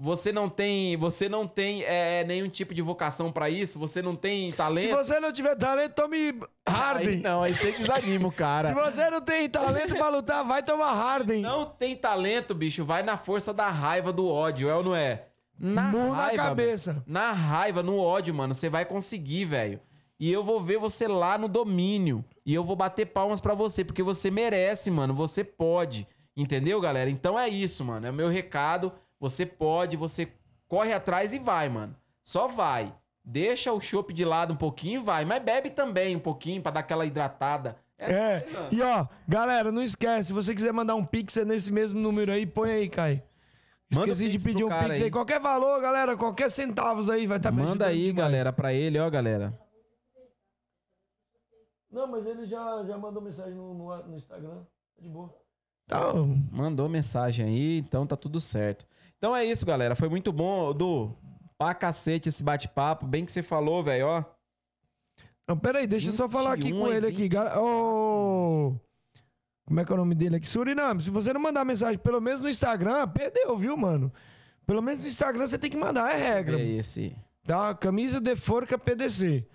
Você 0.00 0.30
não 0.30 0.48
tem, 0.48 0.96
você 0.96 1.28
não 1.28 1.44
tem 1.44 1.82
é, 1.82 2.22
nenhum 2.22 2.48
tipo 2.48 2.72
de 2.72 2.80
vocação 2.80 3.32
pra 3.32 3.50
isso. 3.50 3.80
Você 3.80 4.00
não 4.00 4.14
tem 4.14 4.52
talento. 4.52 4.86
Se 4.86 4.94
você 4.94 5.18
não 5.18 5.32
tiver 5.32 5.56
talento, 5.56 5.92
tome 5.94 6.16
Aí 6.64 6.72
Harden. 6.72 7.16
não, 7.20 7.42
aí 7.42 7.52
você 7.52 7.72
desanima 7.72 8.28
o 8.28 8.32
cara. 8.32 8.68
Se 8.68 8.74
você 8.74 9.10
não 9.10 9.20
tem 9.20 9.48
talento 9.50 9.96
pra 9.96 10.08
lutar, 10.08 10.44
vai 10.44 10.62
tomar 10.62 10.92
Harden. 10.92 11.42
Não 11.42 11.66
tem 11.66 11.96
talento, 11.96 12.54
bicho, 12.54 12.84
vai 12.84 13.02
na 13.02 13.16
força 13.16 13.52
da 13.52 13.68
raiva, 13.68 14.12
do 14.12 14.28
ódio, 14.28 14.68
é 14.68 14.76
ou 14.76 14.84
não 14.84 14.94
é? 14.94 15.24
Na 15.58 15.90
na 15.90 16.14
raiva, 16.14 16.44
cabeça. 16.44 16.92
mano. 16.92 17.04
Na 17.08 17.32
raiva, 17.32 17.82
no 17.82 17.98
ódio, 17.98 18.32
mano, 18.32 18.54
você 18.54 18.68
vai 18.68 18.84
conseguir, 18.84 19.46
velho. 19.46 19.80
E 20.20 20.30
eu 20.30 20.44
vou 20.44 20.60
ver 20.62 20.78
você 20.78 21.08
lá 21.08 21.36
no 21.36 21.48
domínio. 21.48 22.24
E 22.46 22.54
eu 22.54 22.62
vou 22.62 22.76
bater 22.76 23.06
palmas 23.06 23.40
pra 23.40 23.54
você, 23.54 23.84
porque 23.84 24.02
você 24.02 24.30
merece, 24.30 24.90
mano. 24.92 25.12
Você 25.14 25.42
pode. 25.42 26.06
Entendeu, 26.36 26.80
galera? 26.80 27.10
Então 27.10 27.36
é 27.38 27.48
isso, 27.48 27.84
mano. 27.84 28.06
É 28.06 28.10
o 28.10 28.14
meu 28.14 28.28
recado. 28.28 28.92
Você 29.20 29.44
pode, 29.44 29.96
você 29.96 30.32
corre 30.66 30.92
atrás 30.92 31.32
e 31.32 31.38
vai, 31.38 31.68
mano. 31.68 31.94
Só 32.22 32.46
vai. 32.46 32.94
Deixa 33.24 33.72
o 33.72 33.80
chopp 33.80 34.12
de 34.12 34.24
lado 34.24 34.54
um 34.54 34.56
pouquinho 34.56 35.00
e 35.00 35.04
vai. 35.04 35.24
Mas 35.24 35.42
bebe 35.42 35.70
também 35.70 36.16
um 36.16 36.20
pouquinho 36.20 36.62
pra 36.62 36.72
dar 36.72 36.80
aquela 36.80 37.04
hidratada. 37.04 37.76
É. 37.98 38.40
nóis, 38.40 38.52
mano. 38.52 38.68
E 38.72 38.82
ó, 38.82 39.06
galera, 39.26 39.72
não 39.72 39.82
esquece. 39.82 40.28
Se 40.28 40.32
você 40.32 40.54
quiser 40.54 40.72
mandar 40.72 40.94
um 40.94 41.04
pix 41.04 41.36
é 41.36 41.44
nesse 41.44 41.72
mesmo 41.72 41.98
número 41.98 42.32
aí, 42.32 42.46
põe 42.46 42.70
aí, 42.70 42.88
Kai. 42.88 43.22
Manda 43.90 44.12
Esqueci 44.12 44.26
o 44.26 44.30
de 44.30 44.38
pedir 44.44 44.64
um 44.64 44.68
pix 44.68 44.98
aí. 45.00 45.04
aí. 45.04 45.10
Qualquer 45.10 45.40
valor, 45.40 45.80
galera, 45.80 46.16
qualquer 46.16 46.50
centavos 46.50 47.08
aí 47.08 47.26
vai 47.26 47.38
estar 47.38 47.50
me 47.50 47.62
Manda 47.62 47.86
aí, 47.86 48.06
demais. 48.06 48.16
galera, 48.16 48.52
pra 48.52 48.72
ele, 48.72 48.98
ó, 48.98 49.08
galera. 49.08 49.58
Não, 51.90 52.06
mas 52.06 52.26
ele 52.26 52.44
já, 52.44 52.84
já 52.84 52.98
mandou 52.98 53.22
mensagem 53.22 53.54
no, 53.54 53.72
no, 53.74 53.96
no 54.06 54.16
Instagram. 54.16 54.58
Tá 54.94 55.02
de 55.02 55.08
boa. 55.08 55.34
Tá, 55.86 56.12
Mandou 56.52 56.86
mensagem 56.86 57.46
aí, 57.46 57.78
então 57.78 58.06
tá 58.06 58.14
tudo 58.14 58.38
certo. 58.40 58.86
Então 59.18 59.34
é 59.34 59.44
isso, 59.44 59.66
galera. 59.66 59.96
Foi 59.96 60.08
muito 60.08 60.32
bom, 60.32 60.72
Du. 60.72 61.14
Pra 61.58 61.74
cacete 61.74 62.28
esse 62.28 62.42
bate-papo. 62.42 63.06
Bem 63.06 63.24
que 63.24 63.32
você 63.32 63.42
falou, 63.42 63.82
velho, 63.82 64.06
ó. 64.06 64.24
Não, 65.48 65.58
pera 65.58 65.78
aí, 65.78 65.86
deixa 65.86 66.10
eu 66.10 66.12
só 66.12 66.28
falar 66.28 66.52
aqui 66.52 66.64
21 66.64 66.80
com 66.80 66.92
ele 66.92 67.06
aqui. 67.06 67.28
Ô, 67.58 68.74
Como 69.66 69.80
é 69.80 69.84
que 69.84 69.90
é 69.90 69.94
o 69.94 69.98
nome 69.98 70.14
dele 70.14 70.36
aqui? 70.36 70.46
Suriname, 70.46 71.02
se 71.02 71.10
você 71.10 71.32
não 71.32 71.40
mandar 71.40 71.64
mensagem 71.64 71.98
pelo 71.98 72.20
menos 72.20 72.40
no 72.42 72.48
Instagram, 72.48 73.08
perdeu, 73.08 73.56
viu, 73.56 73.76
mano? 73.76 74.12
Pelo 74.66 74.82
menos 74.82 75.00
no 75.00 75.06
Instagram 75.06 75.46
você 75.46 75.58
tem 75.58 75.70
que 75.70 75.76
mandar, 75.76 76.12
é 76.12 76.34
regra. 76.34 76.60
É 76.60 76.62
esse. 76.62 77.16
Tá? 77.44 77.74
Camisa 77.74 78.20
de 78.20 78.36
forca 78.36 78.78
PDC. 78.78 79.46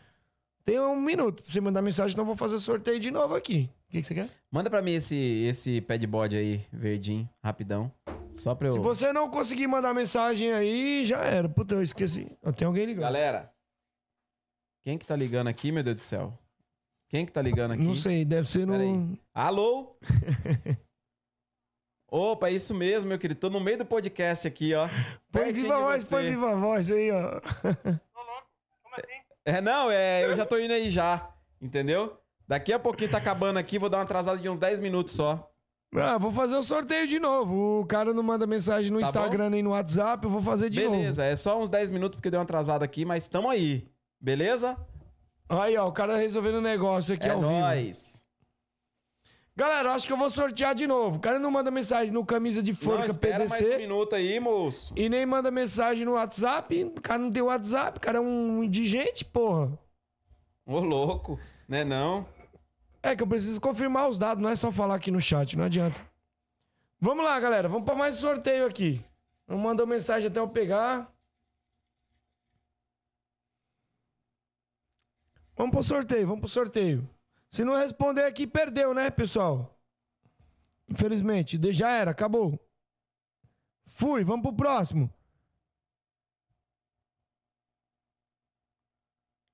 Tem 0.65 0.79
um 0.79 0.99
minuto 0.99 1.43
pra 1.43 1.51
você 1.51 1.61
mandar 1.61 1.81
mensagem, 1.81 2.13
então 2.13 2.23
eu 2.23 2.27
vou 2.27 2.35
fazer 2.35 2.57
sorteio 2.57 2.99
de 2.99 3.11
novo 3.11 3.35
aqui. 3.35 3.69
O 3.89 3.91
que, 3.91 4.01
que 4.01 4.07
você 4.07 4.15
quer? 4.15 4.29
Manda 4.51 4.69
pra 4.69 4.81
mim 4.81 4.93
esse, 4.93 5.15
esse 5.15 5.79
padboard 5.81 6.35
aí, 6.35 6.65
verdinho, 6.71 7.29
rapidão. 7.43 7.91
Só 8.35 8.55
pra 8.55 8.67
eu. 8.67 8.73
Se 8.73 8.79
você 8.79 9.13
não 9.13 9.29
conseguir 9.29 9.67
mandar 9.67 9.93
mensagem 9.93 10.51
aí, 10.51 11.05
já 11.05 11.19
era. 11.19 11.47
Puta, 11.47 11.75
eu 11.75 11.83
esqueci. 11.83 12.37
Tem 12.57 12.65
alguém 12.65 12.85
ligando. 12.85 13.03
Galera, 13.03 13.53
quem 14.83 14.97
que 14.97 15.05
tá 15.05 15.15
ligando 15.15 15.47
aqui, 15.47 15.71
meu 15.71 15.83
Deus 15.83 15.97
do 15.97 16.01
céu? 16.01 16.37
Quem 17.09 17.25
que 17.25 17.31
tá 17.31 17.41
ligando 17.41 17.71
aqui? 17.73 17.83
Não 17.83 17.95
sei, 17.95 18.25
deve 18.25 18.49
ser 18.49 18.65
Pera 18.65 18.79
no. 18.79 19.11
aí. 19.11 19.19
Alô? 19.33 19.95
Opa, 22.09 22.49
é 22.49 22.51
isso 22.51 22.75
mesmo, 22.75 23.09
meu 23.09 23.17
querido. 23.17 23.39
Tô 23.39 23.49
no 23.49 23.59
meio 23.59 23.77
do 23.77 23.85
podcast 23.85 24.47
aqui, 24.47 24.73
ó. 24.73 24.87
Põe 25.31 25.51
viva 25.51 25.79
voz, 25.79 26.03
você. 26.03 26.15
põe 26.15 26.29
viva 26.29 26.55
voz 26.55 26.91
aí, 26.91 27.11
ó. 27.11 27.41
É, 29.45 29.59
não, 29.59 29.91
é, 29.91 30.23
eu 30.23 30.37
já 30.37 30.45
tô 30.45 30.57
indo 30.57 30.71
aí 30.71 30.89
já, 30.89 31.29
entendeu? 31.61 32.17
Daqui 32.47 32.71
a 32.71 32.79
pouquinho 32.79 33.11
tá 33.11 33.17
acabando 33.17 33.59
aqui, 33.59 33.77
vou 33.77 33.89
dar 33.89 33.97
uma 33.97 34.03
atrasada 34.03 34.39
de 34.39 34.47
uns 34.47 34.57
10 34.57 34.79
minutos 34.79 35.13
só. 35.13 35.52
Ah, 35.95 36.17
vou 36.17 36.31
fazer 36.31 36.55
o 36.55 36.63
sorteio 36.63 37.07
de 37.07 37.19
novo. 37.19 37.81
O 37.81 37.85
cara 37.85 38.13
não 38.13 38.23
manda 38.23 38.47
mensagem 38.47 38.91
no 38.91 38.99
Tá 38.99 39.07
Instagram 39.07 39.49
nem 39.49 39.61
no 39.63 39.71
WhatsApp, 39.71 40.23
eu 40.25 40.29
vou 40.29 40.41
fazer 40.41 40.69
de 40.69 40.83
novo. 40.83 40.95
Beleza, 40.95 41.23
é 41.23 41.35
só 41.35 41.61
uns 41.61 41.69
10 41.69 41.89
minutos 41.89 42.17
porque 42.17 42.29
deu 42.31 42.39
uma 42.39 42.43
atrasada 42.43 42.83
aqui, 42.83 43.05
mas 43.05 43.27
tamo 43.27 43.49
aí. 43.49 43.87
Beleza? 44.19 44.77
Aí, 45.49 45.77
ó, 45.77 45.87
o 45.87 45.91
cara 45.91 46.17
resolvendo 46.17 46.55
o 46.55 46.61
negócio 46.61 47.13
aqui 47.13 47.27
é 47.27 47.31
ao 47.31 47.39
vivo. 47.39 47.51
nóis. 47.51 48.23
Galera, 49.55 49.89
eu 49.89 49.93
acho 49.93 50.07
que 50.07 50.13
eu 50.13 50.17
vou 50.17 50.31
sortear 50.31 50.73
de 50.73 50.87
novo. 50.87 51.17
O 51.17 51.19
cara 51.19 51.37
não 51.37 51.51
manda 51.51 51.69
mensagem 51.69 52.11
no 52.11 52.25
camisa 52.25 52.63
de 52.63 52.71
Não, 52.71 52.79
forca 52.79 53.05
espera 53.11 53.37
mais 53.39 53.51
um 53.51 53.55
PDC 53.55 53.77
minuto 53.77 54.15
aí, 54.15 54.39
moço. 54.39 54.93
e 54.97 55.07
nem 55.07 55.27
manda 55.27 55.51
mensagem 55.51 56.05
no 56.05 56.13
WhatsApp. 56.13 56.85
O 56.85 56.99
cara 57.01 57.19
não 57.19 57.31
tem 57.31 57.43
WhatsApp, 57.43 57.97
o 57.97 58.01
cara 58.01 58.17
é 58.17 58.21
um 58.21 58.63
indigente, 58.63 59.23
porra. 59.23 59.77
Ô, 60.65 60.79
louco. 60.79 61.39
Né 61.67 61.83
não? 61.83 62.25
É 63.05 63.17
que 63.17 63.21
eu 63.21 63.27
preciso 63.27 63.59
confirmar 63.59 64.07
os 64.07 64.17
dados, 64.17 64.41
não 64.41 64.49
é 64.49 64.55
só 64.55 64.71
falar 64.71 64.95
aqui 64.95 65.11
no 65.11 65.21
chat, 65.21 65.57
não 65.57 65.65
adianta. 65.65 66.01
Vamos 67.01 67.25
lá, 67.25 67.37
galera. 67.37 67.67
Vamos 67.67 67.83
para 67.83 67.95
mais 67.95 68.15
sorteio 68.15 68.65
aqui. 68.65 69.01
Mandou 69.45 69.85
mensagem 69.85 70.29
até 70.29 70.39
eu 70.39 70.47
pegar. 70.47 71.13
Vamos 75.53 75.71
pro 75.71 75.83
sorteio, 75.83 76.25
vamos 76.25 76.39
pro 76.39 76.49
sorteio. 76.49 77.07
Se 77.49 77.65
não 77.65 77.75
responder 77.75 78.23
aqui, 78.23 78.47
perdeu, 78.47 78.93
né, 78.93 79.11
pessoal? 79.11 79.77
Infelizmente, 80.89 81.59
já 81.73 81.91
era, 81.91 82.11
acabou. 82.11 82.57
Fui, 83.85 84.23
vamos 84.23 84.43
pro 84.43 84.55
próximo. 84.55 85.13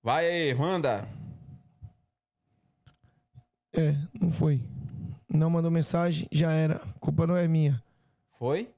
Vai 0.03 0.27
aí, 0.27 0.53
manda. 0.53 1.07
É, 3.73 3.95
não 4.19 4.31
foi. 4.31 4.61
Não 5.27 5.49
mandou 5.49 5.69
mensagem, 5.69 6.27
já 6.31 6.51
era. 6.51 6.75
A 6.77 6.99
culpa 6.99 7.27
não 7.27 7.37
é 7.37 7.47
minha. 7.47 7.81
Foi? 8.37 8.69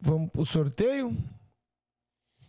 Vamos 0.00 0.30
pro 0.30 0.44
sorteio? 0.44 1.16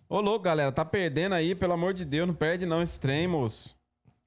Ô, 0.08 0.20
louco, 0.20 0.44
galera, 0.44 0.72
tá 0.72 0.84
perdendo 0.84 1.36
aí, 1.36 1.54
pelo 1.56 1.74
amor 1.74 1.94
de 1.94 2.04
Deus, 2.04 2.28
não 2.28 2.34
perde 2.34 2.66
não 2.66 2.82
esse 2.82 3.00
trem, 3.00 3.28
moço. 3.28 3.78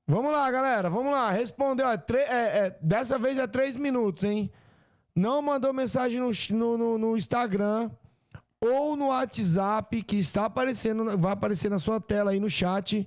Vamos 0.07 0.33
lá, 0.33 0.51
galera, 0.51 0.89
vamos 0.89 1.13
lá. 1.13 1.31
Respondeu. 1.31 1.87
tre- 1.99 2.21
é, 2.23 2.67
é, 2.67 2.79
dessa 2.81 3.19
vez 3.19 3.39
é 3.39 3.47
três 3.47 3.77
minutos, 3.77 4.25
hein? 4.25 4.51
Não 5.15 5.43
mandou 5.43 5.73
mensagem 5.73 6.21
no, 6.21 6.31
no- 6.79 6.99
no 6.99 7.17
Instagram 7.17 7.91
ou 8.61 8.97
no 8.97 9.09
WhatsApp, 9.09 10.03
que 10.03 10.17
está 10.17 10.47
aparecendo, 10.47 11.17
vai 11.19 11.33
aparecer 11.33 11.69
na 11.71 11.79
sua 11.79 12.01
tela 12.01 12.31
aí 12.31 12.41
no 12.41 12.49
chat. 12.51 13.07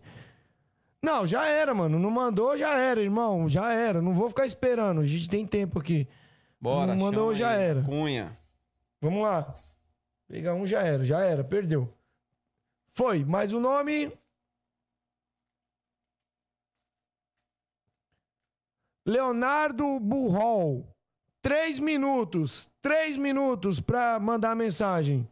Não, 1.05 1.27
já 1.27 1.45
era, 1.45 1.71
mano. 1.71 1.99
Não 1.99 2.09
mandou, 2.09 2.57
já 2.57 2.75
era, 2.79 2.99
irmão. 2.99 3.47
Já 3.47 3.71
era. 3.71 4.01
Não 4.01 4.15
vou 4.15 4.27
ficar 4.27 4.47
esperando. 4.47 5.01
A 5.01 5.05
gente 5.05 5.29
tem 5.29 5.45
tempo 5.45 5.77
aqui. 5.77 6.07
Bora, 6.59 6.95
Não 6.95 7.05
mandou, 7.05 7.35
já 7.35 7.51
aí, 7.51 7.61
era. 7.61 7.83
Cunha. 7.83 8.35
Vamos 8.99 9.21
lá. 9.21 9.53
Pegar 10.27 10.55
um 10.55 10.65
já 10.65 10.81
era, 10.81 11.05
já 11.05 11.19
era, 11.21 11.43
perdeu. 11.43 11.93
Foi, 12.87 13.23
mais 13.23 13.53
o 13.53 13.59
nome. 13.59 14.11
Leonardo 19.05 19.99
Burrol. 19.99 20.87
Três 21.39 21.77
minutos. 21.77 22.67
Três 22.81 23.15
minutos 23.15 23.79
pra 23.79 24.19
mandar 24.19 24.55
mensagem. 24.55 25.29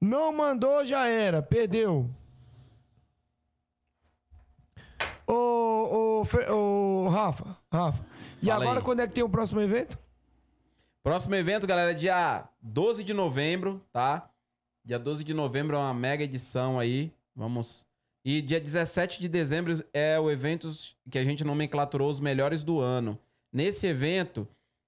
Não 0.00 0.32
mandou, 0.32 0.86
já 0.86 1.08
era. 1.08 1.42
Perdeu. 1.42 2.08
Ô, 5.28 6.22
ô, 6.22 6.54
ô, 6.54 7.08
Rafa, 7.10 7.56
Rafa. 7.70 8.04
E 8.42 8.46
Fala 8.46 8.62
agora 8.62 8.78
aí. 8.78 8.84
quando 8.84 9.00
é 9.00 9.06
que 9.06 9.12
tem 9.12 9.22
o 9.22 9.28
próximo 9.28 9.60
evento? 9.60 9.98
Próximo 11.02 11.34
evento, 11.34 11.66
galera, 11.66 11.90
é 11.92 11.94
dia 11.94 12.48
12 12.62 13.04
de 13.04 13.12
novembro, 13.12 13.82
tá? 13.92 14.30
Dia 14.84 14.98
12 14.98 15.22
de 15.24 15.34
novembro 15.34 15.76
é 15.76 15.78
uma 15.78 15.92
mega 15.94 16.24
edição 16.24 16.78
aí. 16.78 17.12
Vamos. 17.36 17.86
E 18.24 18.40
dia 18.42 18.60
17 18.60 19.20
de 19.20 19.28
dezembro 19.28 19.74
é 19.92 20.18
o 20.18 20.30
evento 20.30 20.70
que 21.10 21.18
a 21.18 21.24
gente 21.24 21.44
nomenclaturou 21.44 22.10
os 22.10 22.20
melhores 22.20 22.62
do 22.64 22.80
ano. 22.80 23.18
Nesse 23.52 23.86
evento, 23.86 24.46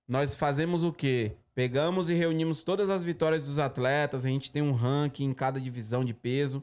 nós 0.09 0.35
fazemos 0.35 0.85
o 0.85 0.93
quê? 0.93 1.33
Pegamos 1.55 2.09
e 2.11 2.15
reunimos 2.15 2.63
todas 2.63 2.91
as 2.91 3.05
vitórias 3.05 3.43
dos 3.43 3.59
atletas, 3.59 4.25
a 4.25 4.29
gente 4.29 4.51
tem 4.51 4.63
um 4.63 4.73
ranking 4.73 5.25
em 5.25 5.35
cada 5.35 5.61
divisão 5.61 6.05
de 6.05 6.15
peso. 6.15 6.63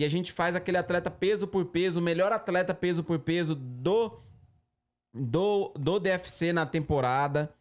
E 0.00 0.04
a 0.04 0.08
gente 0.08 0.32
faz 0.32 0.56
aquele 0.56 0.78
atleta 0.78 1.10
peso 1.10 1.46
por 1.46 1.66
peso, 1.66 2.00
o 2.00 2.02
melhor 2.02 2.32
atleta 2.32 2.72
peso 2.72 3.04
por 3.04 3.18
peso 3.18 3.54
do, 3.54 4.18
do, 5.12 5.74
do 5.78 6.00
DFC 6.00 6.54
na 6.54 6.64
temporada 6.64 7.52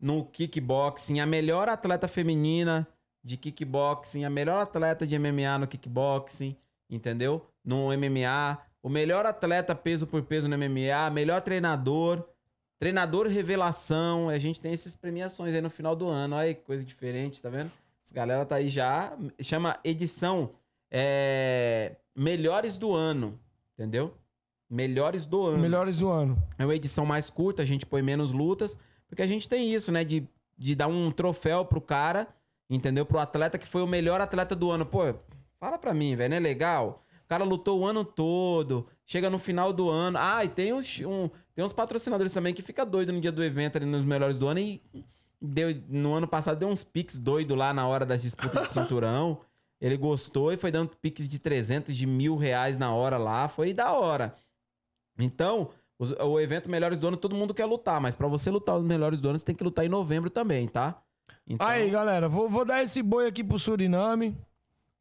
no 0.00 0.24
kickboxing, 0.24 1.20
a 1.20 1.26
melhor 1.26 1.68
atleta 1.68 2.08
feminina 2.08 2.88
de 3.22 3.36
kickboxing, 3.36 4.24
a 4.24 4.30
melhor 4.30 4.62
atleta 4.62 5.06
de 5.06 5.16
MMA 5.16 5.56
no 5.60 5.68
kickboxing, 5.68 6.56
entendeu? 6.90 7.46
No 7.64 7.96
MMA, 7.96 8.58
o 8.82 8.88
melhor 8.88 9.24
atleta 9.24 9.76
peso 9.76 10.08
por 10.08 10.24
peso 10.24 10.48
no 10.48 10.58
MMA, 10.58 11.08
melhor 11.12 11.40
treinador, 11.40 12.28
treinador 12.80 13.28
revelação, 13.28 14.28
a 14.28 14.40
gente 14.40 14.60
tem 14.60 14.72
essas 14.72 14.96
premiações 14.96 15.54
aí 15.54 15.60
no 15.60 15.70
final 15.70 15.94
do 15.94 16.08
ano, 16.08 16.34
olha 16.34 16.52
que 16.52 16.62
coisa 16.62 16.84
diferente, 16.84 17.40
tá 17.40 17.48
vendo? 17.48 17.70
Essa 18.04 18.12
galera 18.12 18.44
tá 18.44 18.56
aí 18.56 18.68
já, 18.68 19.16
chama 19.40 19.78
edição 19.84 20.50
é, 20.96 21.96
melhores 22.14 22.78
do 22.78 22.94
ano, 22.94 23.40
entendeu? 23.76 24.14
Melhores 24.70 25.26
do 25.26 25.44
ano. 25.44 25.58
Melhores 25.58 25.96
do 25.96 26.08
ano. 26.08 26.40
É 26.56 26.64
uma 26.64 26.74
edição 26.74 27.04
mais 27.04 27.28
curta, 27.28 27.62
a 27.62 27.64
gente 27.64 27.84
põe 27.84 28.00
menos 28.00 28.30
lutas, 28.30 28.78
porque 29.08 29.20
a 29.20 29.26
gente 29.26 29.48
tem 29.48 29.74
isso, 29.74 29.90
né? 29.90 30.04
De, 30.04 30.24
de 30.56 30.76
dar 30.76 30.86
um 30.86 31.10
troféu 31.10 31.64
pro 31.64 31.80
cara, 31.80 32.28
entendeu? 32.70 33.04
Pro 33.04 33.18
atleta 33.18 33.58
que 33.58 33.66
foi 33.66 33.82
o 33.82 33.88
melhor 33.88 34.20
atleta 34.20 34.54
do 34.54 34.70
ano. 34.70 34.86
Pô, 34.86 35.00
fala 35.58 35.76
pra 35.78 35.92
mim, 35.92 36.14
velho, 36.14 36.30
não 36.30 36.36
é 36.36 36.40
legal? 36.40 37.04
O 37.24 37.28
cara 37.28 37.42
lutou 37.42 37.80
o 37.80 37.86
ano 37.86 38.04
todo, 38.04 38.86
chega 39.04 39.28
no 39.28 39.38
final 39.38 39.72
do 39.72 39.90
ano. 39.90 40.16
Ah, 40.20 40.44
e 40.44 40.48
tem 40.48 40.72
uns, 40.72 41.00
um, 41.00 41.28
tem 41.56 41.64
uns 41.64 41.72
patrocinadores 41.72 42.32
também 42.32 42.54
que 42.54 42.62
fica 42.62 42.86
doido 42.86 43.12
no 43.12 43.20
dia 43.20 43.32
do 43.32 43.42
evento 43.42 43.76
ali 43.78 43.86
nos 43.86 44.04
melhores 44.04 44.38
do 44.38 44.46
ano 44.46 44.60
e 44.60 44.80
deu, 45.42 45.74
no 45.88 46.14
ano 46.14 46.28
passado 46.28 46.56
deu 46.56 46.68
uns 46.68 46.84
piques 46.84 47.18
doido 47.18 47.56
lá 47.56 47.74
na 47.74 47.84
hora 47.88 48.06
das 48.06 48.22
disputas 48.22 48.68
de 48.68 48.72
cinturão. 48.72 49.40
Ele 49.80 49.96
gostou 49.96 50.52
e 50.52 50.56
foi 50.56 50.70
dando 50.70 50.96
piques 50.96 51.28
de 51.28 51.38
300, 51.38 51.94
de 51.96 52.06
mil 52.06 52.36
reais 52.36 52.78
na 52.78 52.92
hora 52.94 53.18
lá. 53.18 53.48
Foi 53.48 53.72
da 53.74 53.92
hora. 53.92 54.34
Então, 55.18 55.70
os- 55.98 56.12
o 56.12 56.40
evento 56.40 56.70
Melhores 56.70 56.98
do 56.98 57.06
Ano, 57.08 57.16
todo 57.16 57.34
mundo 57.34 57.52
quer 57.54 57.66
lutar, 57.66 58.00
mas 58.00 58.16
pra 58.16 58.26
você 58.28 58.50
lutar 58.50 58.76
os 58.76 58.84
Melhores 58.84 59.20
do 59.20 59.28
Ano, 59.28 59.38
você 59.38 59.44
tem 59.44 59.54
que 59.54 59.64
lutar 59.64 59.84
em 59.84 59.88
novembro 59.88 60.30
também, 60.30 60.66
tá? 60.66 61.00
Então, 61.46 61.66
Aí, 61.66 61.90
galera, 61.90 62.28
vou, 62.28 62.48
vou 62.48 62.64
dar 62.64 62.82
esse 62.82 63.02
boi 63.02 63.26
aqui 63.26 63.44
pro 63.44 63.58
Suriname. 63.58 64.36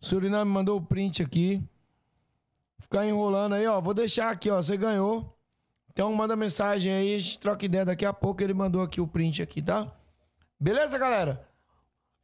Suriname 0.01 0.49
mandou 0.51 0.77
o 0.77 0.81
print 0.81 1.23
aqui. 1.23 1.63
Ficar 2.79 3.05
enrolando 3.05 3.53
aí, 3.53 3.65
ó. 3.65 3.79
Vou 3.79 3.93
deixar 3.93 4.29
aqui, 4.29 4.49
ó. 4.49 4.61
Você 4.61 4.75
ganhou. 4.75 5.33
Então 5.91 6.13
manda 6.13 6.35
mensagem 6.35 6.91
aí, 6.91 7.15
a 7.15 7.19
gente 7.19 7.39
troca 7.39 7.63
ideia 7.65 7.85
daqui 7.85 8.05
a 8.05 8.11
pouco. 8.11 8.43
Ele 8.43 8.53
mandou 8.53 8.81
aqui 8.81 8.99
o 8.99 9.07
print 9.07 9.41
aqui, 9.41 9.61
tá? 9.61 9.89
Beleza, 10.59 10.97
galera? 10.97 11.47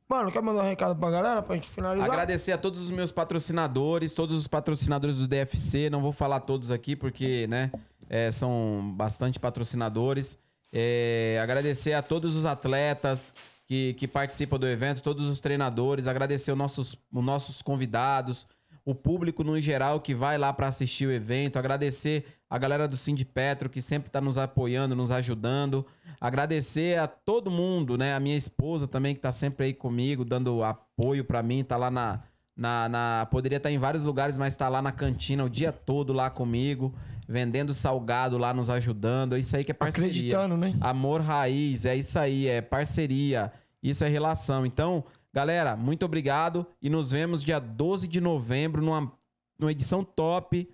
Mano, 0.10 0.32
quer 0.32 0.42
mandar 0.42 0.64
um 0.64 0.68
recado 0.68 1.00
pra 1.00 1.12
galera 1.12 1.40
pra 1.40 1.54
gente 1.54 1.70
finalizar? 1.70 2.10
agradecer 2.10 2.52
a 2.52 2.58
todos 2.58 2.82
os 2.82 2.90
meus 2.90 3.12
patrocinadores, 3.12 4.12
todos 4.12 4.36
os 4.36 4.48
patrocinadores 4.48 5.18
do 5.18 5.28
DFC. 5.28 5.88
Não 5.88 6.02
vou 6.02 6.12
falar 6.12 6.40
todos 6.40 6.72
aqui 6.72 6.96
porque, 6.96 7.46
né, 7.48 7.72
é, 8.10 8.32
são 8.32 8.92
bastante 8.98 9.40
patrocinadores. 9.40 10.36
É, 10.74 11.40
agradecer 11.44 11.94
a 11.94 12.02
todos 12.02 12.36
os 12.36 12.48
atletas 12.48 13.34
que, 13.68 13.94
que 14.00 14.08
participam 14.08 14.58
do 14.58 14.68
evento, 14.68 15.04
todos 15.04 15.30
os 15.30 15.40
treinadores. 15.40 16.08
Agradecer 16.08 16.52
os 16.52 16.58
nossos, 16.58 16.98
os 17.14 17.24
nossos 17.24 17.62
convidados, 17.62 18.48
o 18.86 18.96
público 18.96 19.44
no 19.44 19.60
geral 19.60 20.00
que 20.00 20.14
vai 20.16 20.38
lá 20.38 20.52
para 20.54 20.68
assistir 20.68 21.06
o 21.08 21.12
evento. 21.12 21.58
Agradecer 21.60 22.26
a 22.50 22.58
galera 22.58 22.88
do 22.88 22.96
Cindy 22.98 23.26
Petro 23.26 23.70
que 23.70 23.82
sempre 23.82 24.10
tá 24.10 24.20
nos 24.20 24.38
apoiando, 24.38 24.96
nos 24.96 25.12
ajudando. 25.12 25.86
Agradecer 26.20 27.00
a 27.00 27.08
todo 27.08 27.50
mundo, 27.50 27.98
né? 27.98 28.14
A 28.14 28.20
minha 28.20 28.36
esposa 28.36 28.88
também 28.88 29.16
que 29.16 29.22
tá 29.22 29.32
sempre 29.32 29.68
aí 29.68 29.74
comigo, 29.74 30.26
dando 30.26 30.64
apoio 30.64 31.24
para 31.24 31.42
mim, 31.42 31.64
tá 31.64 31.78
lá 31.78 31.90
na, 31.90 32.20
na, 32.56 32.90
na- 32.90 33.28
Poderia 33.32 33.58
estar 33.58 33.72
em 33.72 33.78
vários 33.78 34.04
lugares, 34.04 34.36
mas 34.38 34.58
tá 34.58 34.68
lá 34.68 34.82
na 34.82 34.92
cantina 34.92 35.46
o 35.46 35.50
dia 35.50 35.72
todo 35.72 36.12
lá 36.12 36.30
comigo, 36.30 36.94
vendendo 37.28 37.74
salgado 37.74 38.38
lá, 38.38 38.54
nos 38.54 38.70
ajudando. 38.70 39.36
É 39.36 39.40
isso 39.40 39.56
aí 39.56 39.64
que 39.64 39.72
é 39.72 39.74
parceria. 39.74 40.10
Acreditando, 40.10 40.58
né? 40.58 40.74
Amor 40.82 41.22
raiz, 41.22 41.86
é 41.86 41.96
isso 41.96 42.20
aí, 42.20 42.48
é 42.48 42.62
parceria, 42.62 43.52
isso 43.82 44.04
é 44.04 44.10
relação. 44.10 44.66
Então, 44.66 45.06
galera, 45.34 45.76
muito 45.76 46.06
obrigado 46.06 46.66
e 46.82 46.90
nos 46.90 47.12
vemos 47.12 47.44
dia 47.44 47.60
12 47.60 48.08
de 48.08 48.20
novembro 48.22 48.82
numa, 48.82 49.12
numa 49.58 49.72
edição 49.72 50.04
top, 50.04 50.70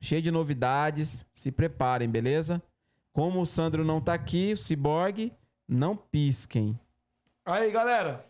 cheia 0.00 0.22
de 0.22 0.30
novidades. 0.30 1.26
Se 1.32 1.50
preparem, 1.50 2.08
beleza? 2.08 2.62
Como 3.12 3.40
o 3.40 3.46
Sandro 3.46 3.84
não 3.84 4.00
tá 4.00 4.14
aqui, 4.14 4.52
o 4.52 4.56
Cyborg, 4.56 5.32
não 5.68 5.96
pisquem. 5.96 6.78
Aí, 7.44 7.70
galera. 7.70 8.26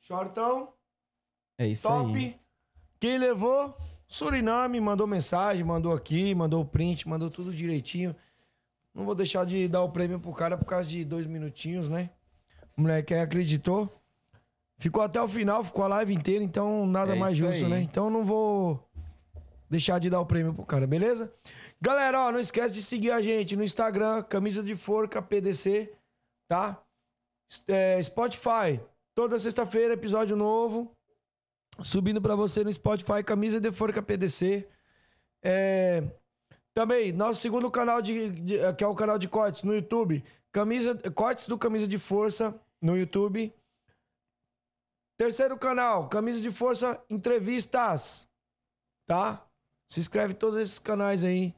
Shortão, 0.00 0.72
É 1.58 1.66
isso 1.66 1.86
top. 1.88 2.14
aí. 2.14 2.38
Quem 3.00 3.18
levou? 3.18 3.76
Suriname, 4.06 4.80
mandou 4.80 5.06
mensagem, 5.06 5.62
mandou 5.64 5.92
aqui, 5.92 6.34
mandou 6.34 6.62
o 6.62 6.64
print, 6.64 7.06
mandou 7.06 7.30
tudo 7.30 7.52
direitinho. 7.52 8.16
Não 8.94 9.04
vou 9.04 9.14
deixar 9.14 9.44
de 9.44 9.68
dar 9.68 9.82
o 9.82 9.90
prêmio 9.92 10.18
pro 10.18 10.32
cara 10.32 10.56
por 10.56 10.64
causa 10.64 10.88
de 10.88 11.04
dois 11.04 11.26
minutinhos, 11.26 11.90
né? 11.90 12.10
O 12.76 12.80
moleque 12.82 13.12
acreditou. 13.14 13.97
Ficou 14.78 15.02
até 15.02 15.20
o 15.20 15.26
final, 15.28 15.64
ficou 15.64 15.84
a 15.84 15.88
live 15.88 16.14
inteira, 16.14 16.42
então 16.44 16.86
nada 16.86 17.14
É 17.14 17.18
mais 17.18 17.36
justo, 17.36 17.64
aí. 17.64 17.68
né? 17.70 17.80
Então 17.80 18.08
não 18.08 18.24
vou 18.24 18.82
deixar 19.68 19.98
de 19.98 20.08
dar 20.08 20.20
o 20.20 20.26
prêmio 20.26 20.54
pro 20.54 20.64
cara, 20.64 20.86
beleza? 20.86 21.32
Galera, 21.80 22.26
ó, 22.26 22.32
não 22.32 22.40
esquece 22.40 22.74
de 22.74 22.82
seguir 22.82 23.10
a 23.10 23.20
gente 23.20 23.56
no 23.56 23.64
Instagram, 23.64 24.22
Camisa 24.22 24.62
de 24.62 24.74
Forca 24.76 25.20
PDC, 25.20 25.92
tá? 26.48 26.80
É, 27.66 28.00
Spotify, 28.02 28.80
toda 29.14 29.38
sexta-feira, 29.38 29.94
episódio 29.94 30.36
novo. 30.36 30.92
Subindo 31.82 32.20
pra 32.20 32.34
você 32.34 32.62
no 32.64 32.72
Spotify, 32.72 33.22
Camisa 33.24 33.60
de 33.60 33.70
Forca 33.72 34.02
PDC. 34.02 34.66
É, 35.42 36.02
Também, 36.74 37.10
nosso 37.12 37.40
segundo 37.40 37.68
canal, 37.70 38.00
de, 38.00 38.30
de- 38.30 38.72
que 38.74 38.84
é 38.84 38.86
o 38.86 38.94
canal 38.94 39.18
de 39.18 39.26
cortes 39.28 39.62
no 39.64 39.74
YouTube. 39.74 40.22
Camisa, 40.52 40.94
cortes 41.12 41.46
do 41.48 41.58
Camisa 41.58 41.86
de 41.88 41.98
Força 41.98 42.54
no 42.80 42.96
YouTube. 42.96 43.52
Terceiro 45.18 45.58
canal, 45.58 46.08
Camisa 46.08 46.40
de 46.40 46.48
Força 46.48 46.96
Entrevistas. 47.10 48.28
Tá? 49.04 49.44
Se 49.88 49.98
inscreve 49.98 50.32
em 50.32 50.36
todos 50.36 50.60
esses 50.60 50.78
canais 50.78 51.24
aí. 51.24 51.52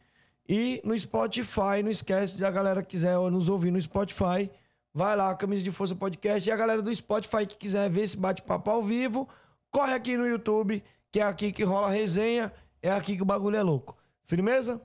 E 0.49 0.81
no 0.83 0.99
Spotify, 0.99 1.83
não 1.85 1.91
esquece 1.91 2.39
de 2.39 2.45
a 2.47 2.51
galera 2.51 2.83
que 2.83 2.89
quiser 2.89 3.19
nos 3.31 3.51
ouvir 3.51 3.71
no 3.71 3.79
Spotify. 3.79 4.51
Vai 4.95 5.15
lá, 5.15 5.35
Camisa 5.35 5.63
de 5.63 5.71
Força 5.71 5.95
Podcast. 5.95 6.49
E 6.49 6.51
a 6.51 6.57
galera 6.57 6.81
do 6.81 6.95
Spotify 6.95 7.45
que 7.47 7.59
quiser 7.59 7.91
ver 7.91 8.05
esse 8.05 8.17
bate-papo 8.17 8.71
ao 8.71 8.83
vivo, 8.83 9.29
corre 9.71 9.93
aqui 9.93 10.17
no 10.17 10.27
YouTube, 10.27 10.83
que 11.13 11.21
é 11.21 11.23
aqui 11.23 11.53
que 11.53 11.63
rola 11.63 11.89
a 11.89 11.91
resenha. 11.91 12.51
É 12.81 12.91
aqui 12.91 13.15
que 13.15 13.23
o 13.23 13.27
bagulho 13.27 13.57
é 13.57 13.63
louco. 13.63 13.95
Firmeza? 14.25 14.81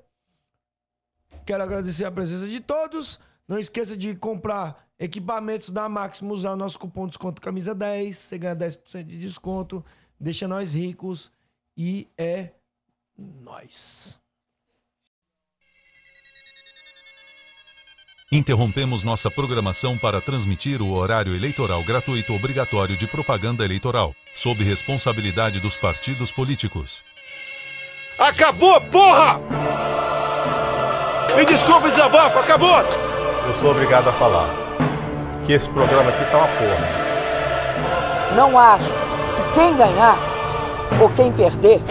Quero 1.46 1.64
agradecer 1.64 2.04
a 2.04 2.12
presença 2.12 2.46
de 2.46 2.60
todos. 2.60 3.22
Não 3.48 3.60
esqueça 3.60 3.96
de 3.96 4.16
comprar 4.16 4.88
equipamentos 5.00 5.70
da 5.70 5.88
Máximo, 5.88 6.34
usar 6.34 6.54
o 6.54 6.58
nosso 6.58 6.80
cupom 6.80 7.06
de 7.06 7.12
desconto 7.12 7.42
camisa 7.42 7.76
10. 7.76 8.18
Você 8.18 8.38
ganha 8.38 8.56
10% 8.56 9.04
de 9.04 9.18
desconto. 9.20 9.86
Deixa 10.20 10.48
nós 10.48 10.74
ricos. 10.74 11.32
E 11.78 12.08
é 12.18 12.52
nós. 13.18 14.18
Interrompemos 18.32 19.04
nossa 19.04 19.30
programação 19.30 19.98
para 19.98 20.20
transmitir 20.20 20.82
o 20.82 20.94
horário 20.94 21.36
eleitoral 21.36 21.84
gratuito 21.84 22.34
obrigatório 22.34 22.98
de 22.98 23.06
propaganda 23.06 23.64
eleitoral, 23.64 24.16
sob 24.34 24.64
responsabilidade 24.64 25.60
dos 25.60 25.76
partidos 25.76 26.32
políticos. 26.32 27.04
Acabou, 28.18 28.82
porra! 28.90 29.40
Me 31.36 31.46
desculpe, 31.46 31.92
desabafo, 31.92 32.40
acabou! 32.40 33.05
Eu 33.48 33.54
sou 33.62 33.72
obrigado 33.72 34.10
a 34.10 34.14
falar 34.14 34.50
que 35.46 35.54
esse 35.54 35.68
programa 35.70 36.10
aqui 36.10 36.26
tá 36.32 36.38
uma 36.38 36.48
porra. 36.48 37.06
Não 38.36 38.58
acho 38.60 38.86
que 38.86 39.54
quem 39.54 39.76
ganhar 39.76 40.18
ou 41.00 41.10
quem 41.10 41.32
perder, 41.32 41.82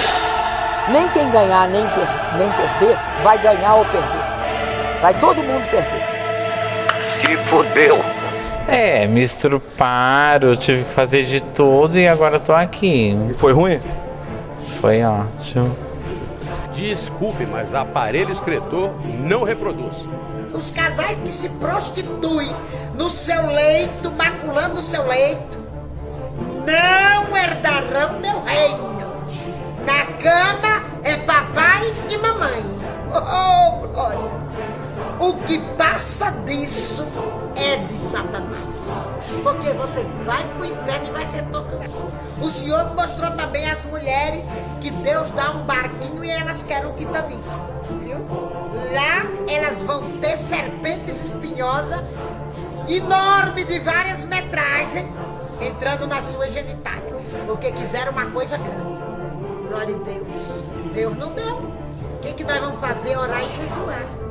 nem 0.91 1.09
quem 1.11 1.31
ganhar 1.31 1.69
nem, 1.69 1.85
per- 1.89 2.39
nem 2.39 2.49
perder, 2.51 2.97
vai 3.23 3.39
ganhar 3.39 3.75
ou 3.77 3.85
perder. 3.85 4.25
Vai 5.01 5.15
todo 5.21 5.37
mundo 5.37 5.69
perder. 5.71 6.03
Se 7.19 7.37
fodeu! 7.49 7.99
É, 8.67 9.07
me 9.07 9.21
estruparam, 9.21 10.57
tive 10.57 10.85
que 10.85 10.91
fazer 10.91 11.23
de 11.25 11.41
tudo 11.43 11.99
e 11.99 12.09
agora 12.09 12.41
tô 12.41 12.53
aqui. 12.53 13.17
E 13.31 13.35
foi 13.35 13.53
ruim? 13.53 13.79
Foi 14.81 15.03
ótimo. 15.05 15.77
Desculpe, 16.73 17.47
mas 17.47 17.75
aparelho 17.75 18.33
excretor 18.33 18.91
não 19.21 19.45
reproduz. 19.45 20.05
Os 20.55 20.71
casais 20.71 21.19
que 21.19 21.33
se 21.33 21.49
prostituem 21.49 22.55
no 22.95 23.11
seu 23.11 23.47
leito, 23.49 24.11
maculando 24.13 24.79
o 24.81 24.83
seu 24.83 25.07
leito, 25.07 25.59
não 26.65 27.37
herdarão 27.37 28.21
meu 28.21 28.41
reino. 28.41 28.95
Na 29.85 30.07
cama 30.23 30.83
é 31.03 31.17
papai 31.17 31.93
e 32.09 32.17
mamãe. 32.17 32.79
Oh, 33.13 33.87
glória! 33.89 34.45
O 35.21 35.35
que 35.45 35.59
passa 35.77 36.31
disso 36.47 37.05
é 37.57 37.77
de 37.77 37.99
Satanás. 37.99 38.65
Porque 39.43 39.71
você 39.71 40.03
vai 40.25 40.45
pro 40.55 40.67
inferno 40.67 41.09
e 41.09 41.11
vai 41.11 41.27
ser 41.27 41.43
torturado. 41.47 42.13
O 42.41 42.51
Senhor 42.51 42.95
mostrou 42.95 43.31
também 43.33 43.69
às 43.71 43.85
mulheres 43.85 44.45
que 44.81 44.91
Deus 44.91 45.31
dá 45.33 45.51
um 45.53 45.65
barquinho 45.65 46.25
e 46.25 46.31
elas 46.31 46.63
querem 46.63 46.91
um 46.91 46.95
Titanic. 46.95 47.43
Viu? 48.01 48.19
Lá 48.95 49.27
elas 49.49 49.83
vão 49.83 50.19
ter 50.19 50.37
serpentes 50.39 51.25
espinhosas, 51.27 52.07
enorme 52.89 53.65
de 53.65 53.79
várias 53.81 54.25
metragens, 54.25 55.07
entrando 55.61 56.07
na 56.07 56.21
sua 56.23 56.51
genitália. 56.51 57.15
Porque 57.47 57.73
quiseram 57.73 58.13
uma 58.13 58.27
coisa 58.27 58.57
grande. 58.57 58.95
Glória 59.69 59.97
a 59.97 59.99
Deus. 59.99 60.27
Deus 60.95 61.17
não 61.19 61.33
deu. 61.33 61.57
O 61.57 62.19
que, 62.23 62.33
que 62.33 62.45
nós 62.45 62.59
vamos 62.59 62.81
fazer? 62.81 63.17
Orar 63.17 63.43
e 63.45 63.49
jejuar. 63.49 64.25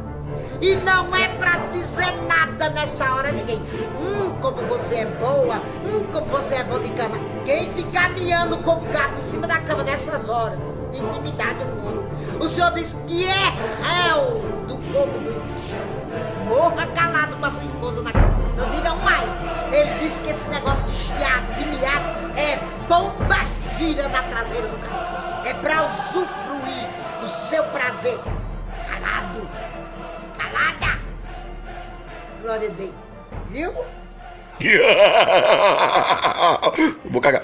E 0.61 0.75
não 0.77 1.15
é 1.15 1.27
pra 1.27 1.57
dizer 1.71 2.11
nada 2.27 2.69
nessa 2.69 3.13
hora 3.13 3.29
a 3.29 3.31
ninguém. 3.31 3.57
Hum, 3.57 4.35
como 4.41 4.61
você 4.67 4.95
é 4.95 5.05
boa. 5.05 5.57
Hum, 5.85 6.05
como 6.11 6.25
você 6.27 6.55
é 6.55 6.63
bom 6.63 6.79
de 6.79 6.89
cama. 6.91 7.17
Quem 7.45 7.71
ficar 7.73 8.09
miando 8.11 8.57
com 8.57 8.71
o 8.71 8.81
gato 8.91 9.19
em 9.19 9.21
cima 9.21 9.47
da 9.47 9.59
cama 9.59 9.83
nessas 9.83 10.29
horas, 10.29 10.57
de 10.91 10.99
intimidade 10.99 11.59
com 11.59 11.81
o 11.81 11.85
outro. 11.85 12.12
O 12.39 12.47
senhor 12.49 12.71
diz 12.73 12.95
que 13.07 13.25
é 13.25 13.53
réu 13.81 14.39
do 14.67 14.77
fogo 14.91 15.19
do. 15.19 15.33
Morra 16.45 16.87
calado 16.87 17.37
com 17.37 17.45
a 17.45 17.51
sua 17.51 17.63
esposa 17.63 18.01
na. 18.01 18.11
Não 18.55 18.69
diga 18.69 18.91
ai. 18.91 19.25
Ele 19.71 19.99
disse 19.99 20.21
que 20.21 20.29
esse 20.29 20.49
negócio 20.49 20.83
de 20.85 20.95
chiado, 20.95 21.53
de 21.55 21.65
miado, 21.65 22.37
é 22.37 22.57
bomba 22.87 23.37
gira 23.77 24.07
na 24.09 24.21
traseira 24.23 24.67
do 24.67 24.77
carro. 24.87 25.47
É 25.47 25.53
pra 25.53 25.83
usufruir 25.85 26.89
do 27.21 27.27
seu 27.29 27.63
prazer. 27.65 28.19
Calado. 28.87 29.47
Calada. 30.37 30.99
Glória 32.41 32.69
a 32.69 32.73
Deus. 32.73 32.91
Viu? 33.49 33.73
Vou 37.09 37.21
cagar. 37.21 37.43